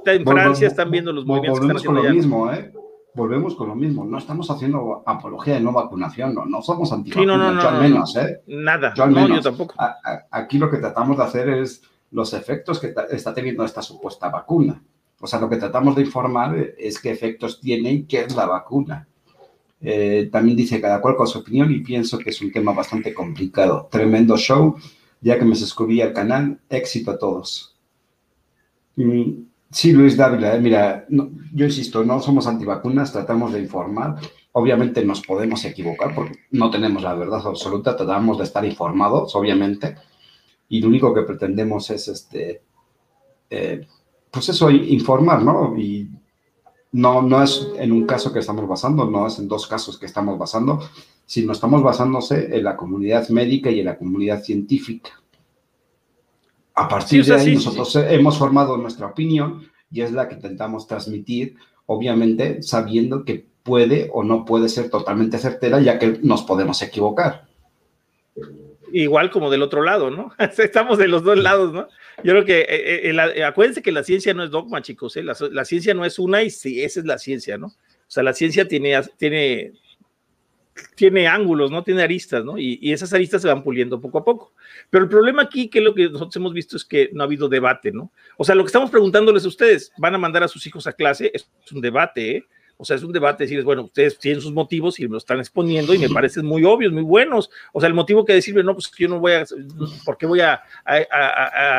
en 0.04 0.24
Francia 0.26 0.66
están 0.66 0.90
viendo 0.90 1.12
los 1.12 1.24
movimientos 1.24 1.60
que 1.60 1.66
están 1.66 1.76
haciendo 1.76 2.00
con 2.00 2.08
lo 2.08 2.14
mismo, 2.14 2.52
¿eh? 2.52 2.72
Volvemos 3.14 3.54
con 3.54 3.68
lo 3.68 3.74
mismo. 3.74 4.04
No 4.04 4.18
estamos 4.18 4.50
haciendo 4.50 5.02
apología 5.06 5.54
de 5.54 5.60
no 5.60 5.72
vacunación, 5.72 6.34
no, 6.34 6.46
no 6.46 6.62
somos 6.62 6.92
antivacunas, 6.92 7.38
no, 7.38 7.52
no, 7.52 7.62
yo 7.62 7.68
al 7.68 7.80
menos, 7.80 8.16
¿eh? 8.16 8.42
Nada, 8.46 8.94
yo 8.94 9.04
al 9.04 9.10
menos. 9.10 9.36
yo 9.36 9.42
tampoco. 9.42 9.74
aquí 10.30 10.58
lo 10.58 10.70
que 10.70 10.78
tratamos 10.78 11.18
de 11.18 11.24
hacer 11.24 11.48
es 11.50 11.82
los 12.10 12.32
efectos 12.32 12.78
que 12.78 12.94
está 13.10 13.34
teniendo 13.34 13.64
esta 13.64 13.82
supuesta 13.82 14.28
vacuna. 14.28 14.82
O 15.20 15.26
sea, 15.26 15.40
lo 15.40 15.48
que 15.48 15.56
tratamos 15.56 15.94
de 15.94 16.02
informar 16.02 16.56
es 16.78 16.98
qué 16.98 17.10
efectos 17.10 17.60
tiene 17.60 17.92
y 17.92 18.02
qué 18.04 18.22
es 18.22 18.34
la 18.34 18.46
vacuna. 18.46 19.06
Eh, 19.80 20.28
también 20.30 20.56
dice 20.56 20.80
cada 20.80 21.00
cual 21.00 21.16
con 21.16 21.26
su 21.26 21.40
opinión 21.40 21.72
y 21.72 21.80
pienso 21.80 22.18
que 22.18 22.30
es 22.30 22.40
un 22.40 22.52
tema 22.52 22.72
bastante 22.72 23.12
complicado. 23.12 23.88
Tremendo 23.90 24.36
show, 24.36 24.76
ya 25.20 25.38
que 25.38 25.44
me 25.44 25.56
suscribí 25.56 26.00
al 26.00 26.12
canal. 26.12 26.60
Éxito 26.68 27.10
a 27.10 27.18
todos. 27.18 27.76
Mm, 28.96 29.42
Sí, 29.72 29.92
Luis 29.92 30.18
Dávila, 30.18 30.54
eh, 30.54 30.60
mira, 30.60 31.06
yo 31.08 31.64
insisto, 31.64 32.04
no 32.04 32.20
somos 32.20 32.46
antivacunas, 32.46 33.10
tratamos 33.10 33.54
de 33.54 33.60
informar. 33.60 34.16
Obviamente 34.52 35.02
nos 35.02 35.22
podemos 35.22 35.64
equivocar 35.64 36.14
porque 36.14 36.40
no 36.50 36.70
tenemos 36.70 37.02
la 37.02 37.14
verdad 37.14 37.40
absoluta, 37.46 37.96
tratamos 37.96 38.36
de 38.36 38.44
estar 38.44 38.66
informados, 38.66 39.34
obviamente, 39.34 39.96
y 40.68 40.80
lo 40.82 40.88
único 40.88 41.14
que 41.14 41.22
pretendemos 41.22 41.88
es, 41.88 42.06
este, 42.08 42.62
eh, 43.48 43.86
pues 44.30 44.50
eso, 44.50 44.70
informar, 44.70 45.42
¿no? 45.42 45.74
Y 45.78 46.06
no, 46.92 47.22
no 47.22 47.42
es 47.42 47.66
en 47.78 47.92
un 47.92 48.04
caso 48.04 48.30
que 48.30 48.40
estamos 48.40 48.68
basando, 48.68 49.10
no 49.10 49.26
es 49.26 49.38
en 49.38 49.48
dos 49.48 49.66
casos 49.66 49.98
que 49.98 50.04
estamos 50.04 50.38
basando, 50.38 50.80
sino 51.24 51.52
estamos 51.52 51.82
basándose 51.82 52.54
en 52.54 52.64
la 52.64 52.76
comunidad 52.76 53.26
médica 53.30 53.70
y 53.70 53.80
en 53.80 53.86
la 53.86 53.96
comunidad 53.96 54.42
científica. 54.42 55.21
A 56.74 56.88
partir 56.88 57.24
de 57.24 57.34
ahí, 57.34 57.54
nosotros 57.54 57.96
hemos 57.96 58.38
formado 58.38 58.76
nuestra 58.76 59.06
opinión 59.06 59.68
y 59.90 60.00
es 60.00 60.12
la 60.12 60.28
que 60.28 60.36
intentamos 60.36 60.86
transmitir, 60.86 61.56
obviamente 61.86 62.62
sabiendo 62.62 63.24
que 63.24 63.46
puede 63.62 64.08
o 64.12 64.24
no 64.24 64.44
puede 64.44 64.68
ser 64.68 64.90
totalmente 64.90 65.38
certera, 65.38 65.80
ya 65.80 65.98
que 65.98 66.18
nos 66.22 66.42
podemos 66.42 66.80
equivocar. 66.82 67.46
Igual 68.92 69.30
como 69.30 69.50
del 69.50 69.62
otro 69.62 69.82
lado, 69.82 70.10
¿no? 70.10 70.32
Estamos 70.58 70.98
de 70.98 71.08
los 71.08 71.22
dos 71.22 71.38
lados, 71.38 71.72
¿no? 71.72 71.88
Yo 72.24 72.32
creo 72.32 72.44
que, 72.44 72.60
eh, 72.60 73.10
eh, 73.10 73.32
eh, 73.36 73.44
acuérdense 73.44 73.82
que 73.82 73.92
la 73.92 74.02
ciencia 74.02 74.34
no 74.34 74.44
es 74.44 74.50
dogma, 74.50 74.82
chicos, 74.82 75.16
¿eh? 75.16 75.22
la, 75.22 75.34
la, 75.50 75.64
ciencia 75.64 75.94
no 75.94 76.04
es 76.04 76.18
una 76.18 76.42
y 76.42 76.50
sí, 76.50 76.82
esa 76.82 77.00
es 77.00 77.06
la 77.06 77.18
ciencia, 77.18 77.56
¿no? 77.56 77.68
O 77.68 78.14
sea, 78.14 78.22
la 78.22 78.34
ciencia 78.34 78.68
tiene, 78.68 79.00
tiene 79.16 79.72
tiene 80.94 81.26
ángulos, 81.28 81.70
¿no? 81.70 81.82
Tiene 81.82 82.02
aristas, 82.02 82.44
¿no? 82.44 82.58
Y, 82.58 82.92
esas 82.92 83.12
aristas 83.12 83.42
se 83.42 83.48
van 83.48 83.62
puliendo 83.62 84.00
poco 84.00 84.18
a 84.18 84.24
poco. 84.24 84.52
Pero 84.90 85.04
el 85.04 85.10
problema 85.10 85.42
aquí, 85.42 85.68
que 85.68 85.80
lo 85.80 85.94
que 85.94 86.08
nosotros 86.08 86.36
hemos 86.36 86.52
visto 86.52 86.76
es 86.76 86.84
que 86.84 87.10
no 87.12 87.22
ha 87.22 87.26
habido 87.26 87.48
debate, 87.48 87.92
¿no? 87.92 88.12
O 88.36 88.44
sea, 88.44 88.54
lo 88.54 88.62
que 88.62 88.68
estamos 88.68 88.90
preguntándoles 88.90 89.44
a 89.44 89.48
ustedes, 89.48 89.92
¿van 89.98 90.14
a 90.14 90.18
mandar 90.18 90.42
a 90.42 90.48
sus 90.48 90.66
hijos 90.66 90.86
a 90.86 90.92
clase? 90.92 91.30
Es 91.34 91.46
un 91.72 91.80
debate, 91.80 92.36
¿eh? 92.36 92.46
O 92.82 92.84
sea, 92.84 92.96
es 92.96 93.04
un 93.04 93.12
debate 93.12 93.44
decirles, 93.44 93.64
bueno, 93.64 93.84
ustedes 93.84 94.18
tienen 94.18 94.40
sus 94.40 94.52
motivos 94.52 94.98
y 94.98 95.04
me 95.04 95.12
lo 95.12 95.18
están 95.18 95.38
exponiendo 95.38 95.94
y 95.94 95.98
me 95.98 96.08
parecen 96.08 96.44
muy 96.44 96.64
obvios, 96.64 96.92
muy 96.92 97.04
buenos. 97.04 97.48
O 97.72 97.80
sea, 97.80 97.86
el 97.86 97.94
motivo 97.94 98.24
que 98.24 98.32
decirle, 98.32 98.64
no, 98.64 98.74
pues 98.74 98.90
yo 98.98 99.08
no 99.08 99.20
voy 99.20 99.34
a, 99.34 99.44
¿por 100.04 100.18
qué 100.18 100.26
voy 100.26 100.40
a, 100.40 100.60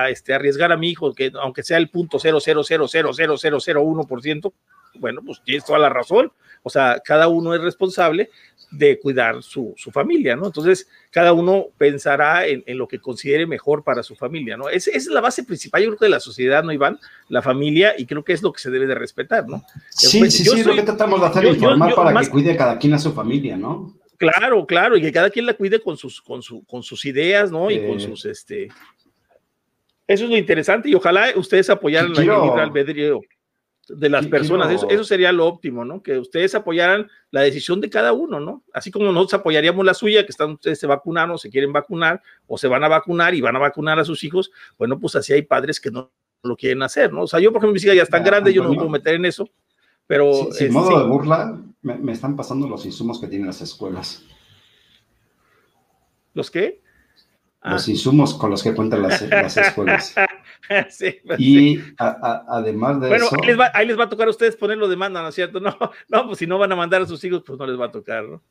este, 0.10 0.34
arriesgar 0.34 0.72
a 0.72 0.78
mi 0.78 0.90
hijo, 0.90 1.14
que 1.14 1.32
aunque 1.42 1.62
sea 1.62 1.78
el 1.78 1.90
punto 1.90 2.20
cero, 2.20 2.40
cero, 2.40 2.64
cero, 2.64 2.88
cero, 2.88 3.12
cero, 3.14 3.36
cero, 3.38 3.60
cero, 3.60 3.82
uno 3.82 4.06
por 4.06 4.22
ciento? 4.22 4.54
Bueno, 4.96 5.22
pues 5.26 5.42
tienes 5.44 5.66
toda 5.66 5.80
la 5.80 5.90
razón. 5.90 6.32
O 6.62 6.70
sea, 6.70 7.02
cada 7.04 7.28
uno 7.28 7.54
es 7.54 7.62
responsable 7.62 8.30
de 8.74 9.00
cuidar 9.00 9.44
su, 9.44 9.76
familia, 9.92 10.36
¿no? 10.36 10.48
Entonces, 10.48 10.88
cada 11.12 11.32
uno 11.32 11.68
pensará 11.78 12.48
en, 12.48 12.64
lo 12.78 12.88
que 12.88 13.00
considere 13.00 13.46
mejor 13.46 13.84
para 13.84 14.02
su 14.02 14.16
familia, 14.16 14.58
¿no? 14.58 14.68
Es, 14.68 14.88
es 14.88 15.06
la 15.08 15.22
base 15.22 15.44
principal, 15.44 15.84
yo 15.84 15.96
creo, 15.96 16.08
de 16.08 16.10
la 16.10 16.20
sociedad, 16.20 16.64
¿no, 16.64 16.72
Iván? 16.72 17.00
La 17.30 17.42
familia, 17.42 17.94
y 17.98 18.06
creo 18.06 18.24
que 18.24 18.34
es 18.34 18.42
lo 18.42 18.52
que 18.52 18.62
se 18.62 18.72
debe 18.72 18.88
de 18.88 18.96
respetar, 18.96 19.48
¿no? 19.48 19.64
Sí, 19.90 20.20
pues, 20.20 20.36
sí, 20.36 20.44
sí, 20.44 20.60
es 20.60 20.66
lo 20.66 20.76
que 20.76 20.82
tratamos 20.82 21.22
de 21.22 21.28
hacer, 21.28 21.46
informar 21.46 21.94
para 21.94 22.20
que 22.20 22.30
cuide 22.30 22.58
cada 22.58 22.80
quien 22.80 22.94
a 22.94 23.00
su 23.00 23.14
familia, 23.14 23.56
¿no? 23.56 23.94
Claro, 24.18 24.66
claro, 24.66 24.98
y 24.98 25.02
que 25.02 25.12
cada 25.12 25.30
quien 25.30 25.46
la 25.46 25.54
cuide 25.54 25.80
con 25.80 25.96
sus, 25.96 26.22
con 26.22 26.42
su, 26.42 26.64
con 26.66 26.82
sus 26.82 27.06
ideas, 27.06 27.52
¿no? 27.52 27.70
Y 27.70 27.86
con 27.86 28.00
sus, 28.00 28.26
este... 28.26 28.70
Eso 30.06 30.26
es 30.26 30.30
lo 30.30 30.38
interesante, 30.38 30.90
y 30.90 30.96
ojalá 30.96 31.32
ustedes 31.36 31.70
apoyaran 31.70 32.14
la 32.14 32.22
libre 32.22 32.62
albedrío 32.62 33.22
de 33.88 34.10
las 34.10 34.28
personas. 34.28 34.72
Eso, 34.72 34.90
eso, 34.90 35.04
sería 35.04 35.32
lo 35.32 35.46
óptimo, 35.46 35.84
¿no? 35.84 36.02
Que 36.02 36.18
ustedes 36.18 36.56
apoyaran 36.56 37.10
la 37.32 37.42
decisión 37.42 37.82
de 37.82 37.90
cada 37.90 38.14
uno, 38.14 38.40
¿no? 38.40 38.64
Así 38.74 38.92
como 38.92 39.12
nosotros 39.12 39.42
apoyaríamos 39.42 39.86
la 39.86 39.94
suya, 39.94 40.26
que 40.26 40.32
están 40.32 40.52
ustedes 40.52 40.80
se 40.80 40.88
vacunaron, 40.88 41.38
se 41.38 41.50
quieren 41.50 41.74
vacunar, 41.74 42.22
o 42.48 42.58
se 42.58 42.68
van 42.68 42.84
a 42.84 42.88
vacunar 42.88 43.34
y 43.34 43.42
van 43.42 43.56
a 43.56 43.60
vacunar 43.60 44.00
a 44.00 44.06
sus 44.06 44.24
hijos, 44.24 44.52
bueno, 44.78 45.00
pues 45.00 45.16
así 45.16 45.34
hay 45.34 45.42
padres 45.42 45.80
que 45.80 45.92
no 45.92 46.12
lo 46.44 46.56
quieren 46.56 46.84
hacer, 46.84 47.12
¿no? 47.12 47.24
O 47.24 47.28
sea, 47.28 47.40
yo, 47.40 47.52
por 47.52 47.60
ejemplo, 47.60 47.74
mis 47.74 47.84
hijas 47.84 47.96
ya 47.96 48.04
están 48.04 48.24
grandes, 48.24 48.54
yo 48.54 48.64
no 48.64 48.70
me 48.70 48.76
puedo 48.76 48.90
meter 48.90 49.16
en 49.16 49.26
eso, 49.26 49.50
pero... 50.08 50.52
Sin, 50.52 50.74
modo 50.74 51.00
de 51.00 51.06
burla, 51.06 51.58
me, 51.82 51.96
me 51.96 52.12
están 52.12 52.36
pasando 52.36 52.68
los 52.68 52.86
insumos 52.86 53.20
que 53.20 53.28
tienen 53.28 53.48
las 53.48 53.62
escuelas. 53.62 54.24
¿Los 56.34 56.50
qué? 56.50 56.84
los 57.64 57.88
ah. 57.88 57.92
insumos 57.92 58.34
con 58.34 58.50
los 58.50 58.62
que 58.62 58.74
cuentan 58.74 59.04
las, 59.04 59.22
escuelas. 59.22 60.14
Pues 61.28 61.40
y 61.40 61.82
además 61.98 63.02
de 63.02 63.16
eso. 63.16 63.30
Bueno, 63.30 63.42
ahí 63.42 63.48
les, 63.48 63.60
va, 63.60 63.72
ahí 63.74 63.88
les 63.88 64.00
va 64.00 64.06
a 64.06 64.10
tocar 64.10 64.28
a 64.28 64.32
ustedes 64.32 64.56
ponerlo 64.56 64.88
demanda, 64.88 65.22
¿no 65.22 65.28
es 65.28 65.36
cierto? 65.36 65.60
No, 65.60 65.78
no, 66.08 66.28
pues 66.28 66.40
si 66.40 66.48
no 66.48 66.58
van 66.58 66.72
a 66.72 66.76
mandar 66.76 67.02
a 67.02 67.06
sus 67.06 67.24
hijos, 67.24 67.44
pues 67.46 67.60
no 67.60 67.68
les 67.68 67.80
va 67.80 67.86
a 67.86 67.92
tocar, 67.92 68.24
¿no? 68.24 68.42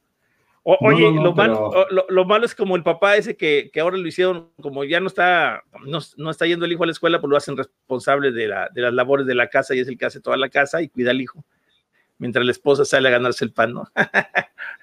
oye, 0.64 1.10
lo, 1.10 1.34
malo, 1.34 1.86
lo, 2.08 2.24
malo 2.24 2.46
es 2.46 2.54
como 2.54 2.76
el 2.76 2.84
papá 2.84 3.16
ese 3.16 3.36
que, 3.36 3.70
que, 3.72 3.80
ahora 3.80 3.96
lo 3.96 4.06
hicieron, 4.06 4.50
como 4.60 4.84
ya 4.84 5.00
no 5.00 5.08
está, 5.08 5.64
no, 5.84 5.98
no, 6.16 6.30
está 6.30 6.46
yendo 6.46 6.66
el 6.66 6.72
hijo 6.72 6.84
a 6.84 6.86
la 6.86 6.92
escuela, 6.92 7.20
pues 7.20 7.30
lo 7.30 7.36
hacen 7.36 7.56
responsable 7.56 8.30
de, 8.30 8.46
la, 8.46 8.68
de 8.72 8.82
las 8.82 8.92
labores 8.92 9.26
de 9.26 9.34
la 9.34 9.48
casa 9.48 9.74
y 9.74 9.80
es 9.80 9.88
el 9.88 9.98
que 9.98 10.06
hace 10.06 10.20
toda 10.20 10.36
la 10.36 10.48
casa 10.48 10.80
y 10.80 10.88
cuida 10.88 11.10
al 11.10 11.20
hijo, 11.20 11.44
mientras 12.18 12.44
la 12.44 12.52
esposa 12.52 12.84
sale 12.84 13.08
a 13.08 13.12
ganarse 13.12 13.44
el 13.44 13.52
pan, 13.52 13.74
¿no? 13.74 13.88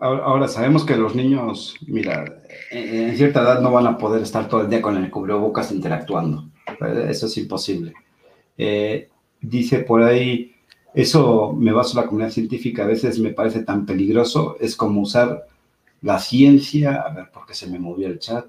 Ahora, 0.00 0.48
sabemos 0.48 0.84
que 0.84 0.96
los 0.96 1.14
niños, 1.14 1.76
mira, 1.86 2.24
en, 2.70 3.16
cierta 3.16 3.42
edad 3.42 3.60
no 3.60 3.72
van 3.72 3.86
a 3.86 3.98
poder 3.98 4.22
estar 4.22 4.48
todo 4.48 4.62
el 4.62 4.70
día 4.70 4.82
con 4.82 4.96
el 4.96 5.10
cubrebocas 5.10 5.72
interactuando. 5.72 6.48
Eso 7.08 7.26
es 7.26 7.36
imposible. 7.36 7.94
Eh, 8.56 9.08
dice 9.40 9.80
por 9.80 10.02
ahí, 10.02 10.54
eso 10.94 11.52
me 11.52 11.72
baso 11.72 11.98
a 11.98 12.02
la 12.02 12.08
comunidad 12.08 12.30
científica, 12.30 12.84
a 12.84 12.86
veces 12.86 13.18
me 13.18 13.30
parece 13.30 13.62
tan 13.62 13.86
peligroso, 13.86 14.56
es 14.60 14.76
como 14.76 15.02
usar 15.02 15.46
la 16.02 16.18
ciencia, 16.18 17.02
a 17.02 17.12
ver, 17.12 17.30
porque 17.32 17.54
se 17.54 17.66
me 17.66 17.78
movió 17.78 18.08
el 18.08 18.18
chat, 18.18 18.46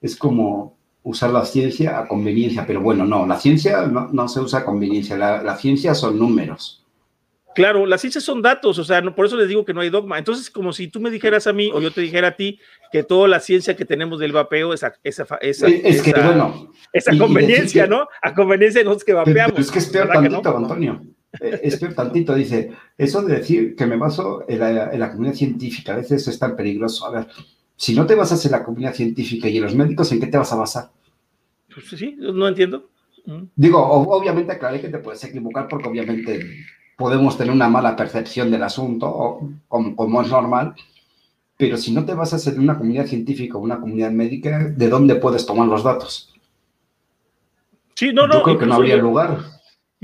es 0.00 0.16
como 0.16 0.76
usar 1.02 1.30
la 1.30 1.44
ciencia 1.44 1.98
a 1.98 2.08
conveniencia, 2.08 2.66
pero 2.66 2.80
bueno, 2.80 3.04
no, 3.04 3.26
la 3.26 3.38
ciencia 3.38 3.86
no, 3.86 4.28
se 4.28 4.40
usa 4.40 4.60
a 4.60 4.64
conveniencia, 4.64 5.16
la 5.16 5.56
ciencia 5.56 5.94
son 5.94 6.18
números. 6.18 6.81
Claro, 7.54 7.86
las 7.86 8.00
ciencias 8.00 8.24
son 8.24 8.40
datos, 8.40 8.78
o 8.78 8.84
sea, 8.84 9.00
no, 9.00 9.14
por 9.14 9.26
eso 9.26 9.36
les 9.36 9.48
digo 9.48 9.64
que 9.64 9.74
no 9.74 9.80
hay 9.80 9.90
dogma. 9.90 10.18
Entonces, 10.18 10.50
como 10.50 10.72
si 10.72 10.88
tú 10.88 11.00
me 11.00 11.10
dijeras 11.10 11.46
a 11.46 11.52
mí 11.52 11.70
o 11.72 11.80
yo 11.80 11.90
te 11.90 12.00
dijera 12.00 12.28
a 12.28 12.36
ti 12.36 12.58
que 12.90 13.02
toda 13.02 13.28
la 13.28 13.40
ciencia 13.40 13.76
que 13.76 13.84
tenemos 13.84 14.18
del 14.18 14.32
vapeo 14.32 14.72
es 14.72 14.84
esa, 15.02 15.38
esa, 15.40 15.68
es 15.68 16.02
que, 16.02 16.12
bueno, 16.12 16.72
esa 16.92 17.16
conveniencia, 17.16 17.86
¿no? 17.86 18.06
A 18.22 18.34
conveniencia 18.34 18.80
de 18.80 18.84
nosotros 18.84 19.04
que 19.04 19.12
vapeamos. 19.12 19.58
es 19.58 19.70
que 19.70 19.78
es 19.80 19.88
peor 19.88 20.08
tantito, 20.08 20.56
Antonio. 20.56 21.02
Eh, 21.40 21.60
es 21.62 21.78
peor 21.78 21.94
tantito, 21.94 22.34
dice, 22.34 22.72
eso 22.96 23.22
de 23.22 23.36
decir 23.36 23.74
que 23.74 23.86
me 23.86 23.96
baso 23.96 24.44
en 24.48 24.58
la, 24.58 25.10
comunidad 25.10 25.34
científica, 25.34 25.94
a 25.94 25.96
veces 25.96 26.26
es 26.28 26.38
tan 26.38 26.56
peligroso. 26.56 27.06
A 27.06 27.10
ver, 27.10 27.26
si 27.76 27.94
no 27.94 28.06
te 28.06 28.14
basas 28.14 28.44
en 28.46 28.52
la 28.52 28.64
comunidad 28.64 28.94
científica 28.94 29.48
y 29.48 29.56
en 29.56 29.64
los 29.64 29.74
médicos, 29.74 30.10
¿en 30.12 30.20
qué 30.20 30.26
te 30.26 30.38
vas 30.38 30.52
a 30.52 30.56
basar? 30.56 30.90
Pues 31.72 31.86
sí, 31.88 32.16
no 32.18 32.48
entiendo. 32.48 32.88
Mm. 33.24 33.44
Digo, 33.56 33.82
obviamente, 33.82 34.58
claro 34.58 34.80
que 34.80 34.88
te 34.88 34.98
puedes 34.98 35.22
equivocar 35.24 35.68
porque 35.68 35.88
obviamente 35.88 36.40
podemos 37.02 37.36
tener 37.36 37.52
una 37.52 37.68
mala 37.68 37.96
percepción 37.96 38.48
del 38.52 38.62
asunto, 38.62 39.40
como, 39.66 40.22
es 40.22 40.28
normal, 40.28 40.72
pero 41.56 41.76
si 41.76 41.92
no 41.92 42.04
te 42.04 42.14
basas 42.14 42.46
en 42.46 42.60
una 42.60 42.78
comunidad 42.78 43.06
científica 43.06 43.58
o 43.58 43.60
una 43.60 43.80
comunidad 43.80 44.12
médica, 44.12 44.68
¿de 44.68 44.88
dónde 44.88 45.16
puedes 45.16 45.44
tomar 45.44 45.66
los 45.66 45.82
datos? 45.82 46.32
Sí, 47.96 48.12
no, 48.12 48.28
no. 48.28 48.34
Yo 48.34 48.42
creo 48.44 48.58
que 48.60 48.66
no 48.66 48.76
habría 48.76 48.98
lugar. 48.98 49.40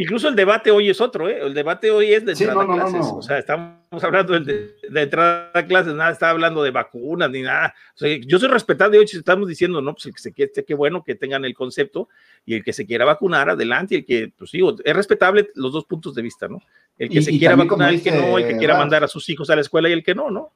Incluso 0.00 0.28
el 0.28 0.36
debate 0.36 0.70
hoy 0.70 0.88
es 0.88 1.00
otro, 1.00 1.28
¿eh? 1.28 1.40
El 1.42 1.52
debate 1.52 1.90
hoy 1.90 2.12
es 2.12 2.24
de 2.24 2.30
entrada 2.30 2.62
a 2.62 2.66
clases. 2.66 3.04
o 3.04 3.20
sea, 3.20 3.36
estamos 3.36 4.04
hablando 4.04 4.38
de, 4.38 4.76
entrada 4.94 5.50
a 5.52 5.66
clases, 5.66 5.92
nada, 5.92 6.12
está 6.12 6.30
hablando 6.30 6.62
de 6.62 6.70
vacunas 6.70 7.28
ni 7.28 7.42
nada. 7.42 7.74
O 7.96 7.98
sea, 7.98 8.16
yo 8.24 8.38
soy 8.38 8.48
respetado 8.48 8.94
y 8.94 8.98
hoy 8.98 9.06
estamos 9.12 9.48
diciendo, 9.48 9.82
no, 9.82 9.94
pues 9.94 10.06
el 10.06 10.14
que 10.14 10.20
se 10.20 10.32
quiere, 10.32 10.52
qué 10.64 10.74
bueno 10.74 11.02
que 11.02 11.16
tengan 11.16 11.44
el 11.44 11.52
concepto 11.52 12.08
y 12.46 12.54
el 12.54 12.62
que 12.62 12.72
se 12.72 12.86
quiera 12.86 13.04
vacunar, 13.06 13.50
adelante, 13.50 13.96
y 13.96 13.98
el 13.98 14.04
que, 14.04 14.32
pues 14.38 14.52
digo, 14.52 14.76
es 14.84 14.94
respetable 14.94 15.48
los 15.56 15.72
dos 15.72 15.84
puntos 15.84 16.14
de 16.14 16.22
vista, 16.22 16.46
¿no? 16.46 16.62
El 16.96 17.08
que 17.08 17.20
se 17.20 17.36
quiera 17.36 17.56
vacunar, 17.56 17.92
y 17.92 17.96
el 17.96 18.02
que 18.04 18.12
no, 18.12 18.38
el 18.38 18.46
que 18.46 18.56
quiera 18.56 18.78
mandar 18.78 19.02
a 19.02 19.08
sus 19.08 19.28
hijos 19.30 19.50
a 19.50 19.56
la 19.56 19.62
escuela 19.62 19.88
y 19.88 19.94
el 19.94 20.04
que 20.04 20.14
no, 20.14 20.30
¿no? 20.30 20.52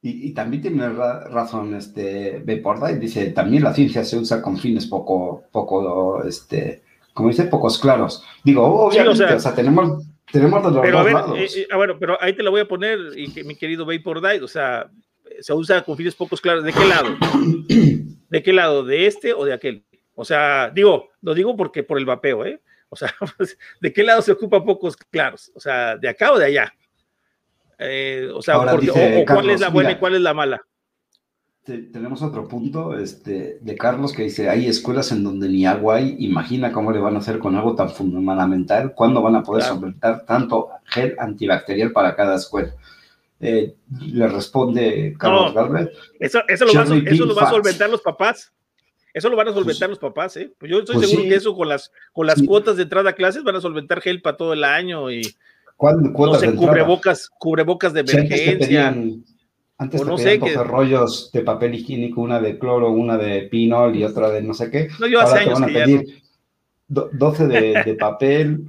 Y, 0.00 0.30
también 0.34 0.62
tiene 0.62 0.88
razón 0.88 1.74
este 1.74 2.40
Beporda 2.44 2.92
y 2.92 2.98
dice, 3.00 3.32
también 3.32 3.64
la 3.64 3.74
ciencia 3.74 4.04
se 4.04 4.16
usa 4.16 4.40
con 4.40 4.56
fines 4.56 4.86
poco, 4.86 5.42
poco, 5.50 6.22
este, 6.22 6.84
como 7.18 7.30
dice, 7.30 7.46
pocos 7.46 7.80
claros. 7.80 8.22
Digo, 8.44 8.64
obviamente, 8.64 9.24
o, 9.24 9.40
sea, 9.40 9.52
tenemos, 9.52 10.06
tenemos 10.30 10.62
los 10.62 10.80
pero 10.80 11.02
dos 11.02 11.12
lados. 11.12 11.36
Eh, 11.36 11.66
eh, 11.68 11.74
bueno, 11.74 11.96
pero 11.98 12.16
ahí 12.22 12.32
te 12.32 12.44
lo 12.44 12.52
voy 12.52 12.60
a 12.60 12.68
poner, 12.68 12.96
y 13.16 13.32
que, 13.32 13.42
mi 13.42 13.56
querido 13.56 13.84
Beporda, 13.84 14.30
o 14.40 14.46
sea, 14.46 14.88
se 15.40 15.52
usa 15.52 15.82
con 15.82 15.96
fines 15.96 16.14
pocos 16.14 16.40
claros. 16.40 16.62
¿De 16.62 16.72
qué 16.72 16.84
lado? 16.84 17.08
¿De 18.28 18.42
qué 18.44 18.52
lado? 18.52 18.84
¿De 18.84 19.08
este 19.08 19.32
o 19.32 19.44
de 19.44 19.52
aquel? 19.52 19.84
O 20.14 20.24
sea, 20.24 20.70
digo, 20.70 21.08
lo 21.20 21.34
digo 21.34 21.56
porque 21.56 21.82
por 21.82 21.98
el 21.98 22.04
vapeo, 22.04 22.46
¿eh? 22.46 22.60
O 22.88 22.94
sea, 22.94 23.12
¿de 23.80 23.92
qué 23.92 24.04
lado 24.04 24.22
se 24.22 24.30
ocupa 24.30 24.64
pocos 24.64 24.96
claros? 24.96 25.50
O 25.56 25.60
sea, 25.60 25.96
¿de 25.96 26.08
acá 26.08 26.30
o 26.30 26.38
de 26.38 26.44
allá? 26.44 26.72
Eh, 27.80 28.30
o 28.32 28.40
sea, 28.40 28.60
o, 28.60 29.24
cuál 29.26 29.50
es 29.50 29.60
la 29.60 29.70
buena 29.70 29.90
y 29.90 29.96
cuál 29.96 30.14
es 30.14 30.20
la 30.20 30.34
mala. 30.34 30.64
Tenemos 31.76 32.22
otro 32.22 32.48
punto 32.48 32.98
este, 32.98 33.58
de 33.60 33.76
Carlos 33.76 34.12
que 34.12 34.24
dice, 34.24 34.48
hay 34.48 34.66
escuelas 34.66 35.12
en 35.12 35.22
donde 35.22 35.48
ni 35.48 35.66
agua 35.66 35.96
hay, 35.96 36.16
imagina 36.18 36.72
cómo 36.72 36.92
le 36.92 37.00
van 37.00 37.16
a 37.16 37.18
hacer 37.18 37.38
con 37.38 37.54
algo 37.54 37.74
tan 37.74 37.90
fundamental, 37.90 38.94
cuándo 38.94 39.20
van 39.20 39.36
a 39.36 39.42
poder 39.42 39.64
solventar 39.64 40.24
tanto 40.24 40.68
gel 40.84 41.14
antibacterial 41.18 41.92
para 41.92 42.16
cada 42.16 42.36
escuela. 42.36 42.74
Eh, 43.40 43.74
le 44.00 44.28
responde 44.28 45.14
Carlos 45.18 45.54
Galvez. 45.54 45.90
Eso, 46.18 46.40
eso, 46.48 46.64
lo, 46.64 46.74
va, 46.74 46.82
eso 46.82 47.26
lo 47.26 47.34
va 47.34 47.42
a 47.42 47.50
solventar 47.50 47.88
los 47.88 48.00
papás. 48.00 48.52
Eso 49.14 49.28
lo 49.28 49.36
van 49.36 49.48
a 49.48 49.52
pues 49.52 49.64
solventar 49.64 49.88
los 49.88 49.98
papás, 49.98 50.36
¿eh? 50.36 50.52
Pues 50.58 50.70
yo 50.70 50.78
estoy 50.80 50.96
pues 50.96 51.08
seguro 51.08 51.28
que 51.28 51.34
eso 51.34 51.54
con 51.54 51.68
las, 51.68 51.92
con 52.12 52.26
las 52.26 52.42
cuotas 52.42 52.76
de 52.76 52.84
entrada 52.84 53.10
a 53.10 53.14
clases 53.14 53.44
van 53.44 53.56
a 53.56 53.60
solventar 53.60 54.00
gel 54.00 54.22
para 54.22 54.36
todo 54.36 54.52
el 54.52 54.64
año 54.64 55.10
y, 55.10 55.22
no 55.80 56.34
sé, 56.34 56.54
cubrebocas, 56.54 57.28
cubrebocas 57.38 57.92
de 57.92 58.00
emergencia. 58.00 58.94
Antes 59.80 60.02
te 60.02 60.06
pedían, 60.06 60.40
sé 60.40 60.64
rollos 60.64 61.30
de 61.32 61.42
papel 61.42 61.76
higiénico, 61.76 62.20
una 62.20 62.40
de 62.40 62.58
cloro, 62.58 62.90
una 62.90 63.16
de 63.16 63.42
pinol 63.42 63.94
y 63.94 64.02
otra 64.02 64.28
de 64.30 64.42
no 64.42 64.52
sé 64.52 64.70
qué. 64.72 64.88
No, 64.98 65.06
yo 65.06 65.20
hace 65.20 65.38
años 65.38 65.60
van 65.60 65.70
a 65.70 65.72
pedir 65.72 66.22
12 66.88 67.46
de, 67.84 67.94
papel, 67.94 68.68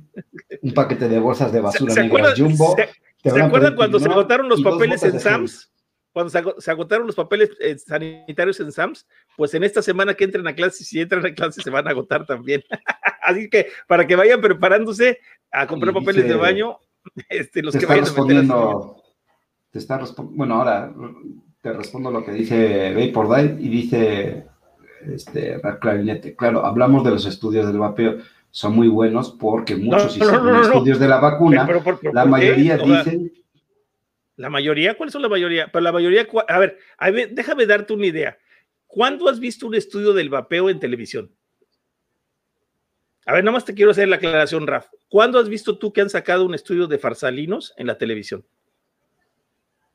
un 0.62 0.74
paquete 0.74 1.10
de 1.10 1.20
bolsas 1.20 1.52
de 1.52 1.62
basura 1.62 1.94
¿Se, 1.94 2.04
negras 2.04 2.40
jumbo. 2.40 2.76
¿Se, 3.24 3.42
acuerdan 3.42 3.76
cuando 3.76 4.00
se 4.00 4.08
agotaron 4.08 4.48
los 4.48 4.62
papeles 4.62 5.02
en 5.02 5.20
Sams? 5.20 5.72
Cuando 6.12 6.30
se, 6.30 6.72
agotaron 6.72 7.08
los 7.08 7.16
papeles 7.16 7.52
eh, 7.60 7.76
sanitarios 7.78 8.60
en 8.60 8.72
Sams, 8.72 9.08
pues 9.36 9.54
en 9.56 9.64
esta 9.64 9.82
semana 9.82 10.14
que 10.14 10.26
entren 10.26 10.46
a 10.48 10.54
clase, 10.54 10.84
si 10.84 11.02
entran 11.02 11.26
a 11.26 11.34
clase, 11.34 11.64
se 11.64 11.70
van 11.72 11.88
a 11.88 11.92
agotar 11.92 12.26
también. 12.28 12.64
Así 13.24 13.50
que 13.50 13.68
para 13.88 14.06
que 14.06 14.16
vayan 14.16 14.42
preparándose 14.42 15.20
a 15.52 15.66
comprar 15.66 15.94
papeles 15.94 16.28
de 16.28 16.36
baño, 16.36 16.78
este, 17.30 17.64
los 17.64 17.76
que 17.76 17.88
vayan 17.88 18.06
a 18.08 18.22
meter 18.22 18.46
te 19.72 19.80
está 19.80 20.00
bueno, 20.22 20.56
ahora 20.56 20.94
te 21.62 21.74
respondo 21.74 22.12
lo 22.12 22.24
que 22.24 22.32
dice 22.32 22.94
Day 22.94 23.58
y 23.60 23.70
dice 23.70 24.48
este 25.08 25.62
Clarinete. 25.80 26.36
Claro, 26.36 26.66
hablamos 26.66 27.04
de 27.04 27.12
los 27.12 27.26
estudios 27.26 27.68
del 27.68 27.80
vapeo, 27.80 28.18
son 28.52 28.76
muy 28.76 28.88
buenos 28.88 29.32
porque 29.32 29.76
muchos 29.76 30.18
hicieron 30.18 30.56
estudios 30.62 31.00
de 31.00 31.08
la 31.08 31.20
vacuna, 31.20 31.68
la 32.14 32.26
mayoría 32.26 32.78
dicen... 32.78 33.32
¿La 34.36 34.50
mayoría? 34.50 34.96
¿Cuáles 34.96 35.12
son 35.12 35.22
la 35.22 35.28
mayoría? 35.28 35.70
Pero 35.70 35.84
la 35.84 35.92
mayoría, 35.92 36.26
a 36.48 36.60
ver, 36.60 36.80
a 36.98 37.12
ver, 37.12 37.34
déjame 37.34 37.66
darte 37.66 37.92
una 37.92 38.06
idea. 38.06 38.38
¿Cuándo 38.88 39.28
has 39.28 39.38
visto 39.38 39.68
un 39.68 39.76
estudio 39.76 40.14
del 40.14 40.30
vapeo 40.30 40.70
en 40.70 40.80
televisión? 40.80 41.36
A 43.26 43.34
ver, 43.34 43.44
nada 43.44 43.56
más 43.56 43.66
te 43.66 43.74
quiero 43.74 43.92
hacer 43.92 44.08
la 44.08 44.16
aclaración, 44.16 44.66
Raf. 44.66 44.88
¿Cuándo 45.10 45.40
has 45.40 45.50
visto 45.50 45.78
tú 45.78 45.92
que 45.92 46.00
han 46.00 46.10
sacado 46.10 46.46
un 46.46 46.56
estudio 46.56 46.88
de 46.88 46.98
farsalinos 46.98 47.74
en 47.76 47.88
la 47.88 47.98
televisión? 47.98 48.46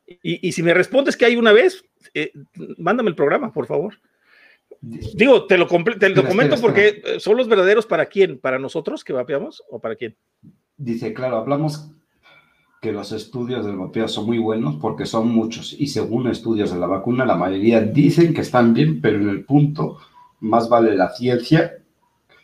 Y, 0.06 0.52
si 0.52 0.62
me 0.62 0.74
respondes 0.74 1.16
que 1.16 1.24
hay 1.24 1.36
una 1.36 1.52
vez, 1.52 1.84
eh, 2.12 2.32
mándame 2.78 3.08
el 3.08 3.16
programa, 3.16 3.52
por 3.52 3.66
favor. 3.66 3.98
Digo, 4.80 5.46
te 5.46 5.56
lo, 5.56 5.66
te 5.66 6.08
lo 6.10 6.26
comento 6.26 6.56
porque 6.60 7.02
eh, 7.04 7.20
son 7.20 7.36
los 7.38 7.48
verdaderos 7.48 7.86
para 7.86 8.06
quién, 8.06 8.38
para 8.38 8.58
nosotros 8.58 9.02
que 9.02 9.14
vapeamos 9.14 9.62
o 9.70 9.80
para 9.80 9.96
quién. 9.96 10.14
Dice, 10.76 11.14
claro, 11.14 11.38
hablamos 11.38 11.90
que 12.82 12.92
los 12.92 13.12
estudios 13.12 13.64
del 13.64 13.76
vapeo 13.76 14.08
son 14.08 14.26
muy 14.26 14.36
buenos 14.36 14.76
porque 14.76 15.06
son 15.06 15.28
muchos 15.28 15.72
y 15.72 15.86
según 15.86 16.28
estudios 16.28 16.70
de 16.70 16.78
la 16.78 16.86
vacuna, 16.86 17.24
la 17.24 17.36
mayoría 17.36 17.80
dicen 17.80 18.34
que 18.34 18.42
están 18.42 18.74
bien, 18.74 19.00
pero 19.00 19.16
en 19.16 19.30
el 19.30 19.44
punto 19.46 19.98
más 20.40 20.68
vale 20.68 20.94
la 20.94 21.08
ciencia 21.14 21.78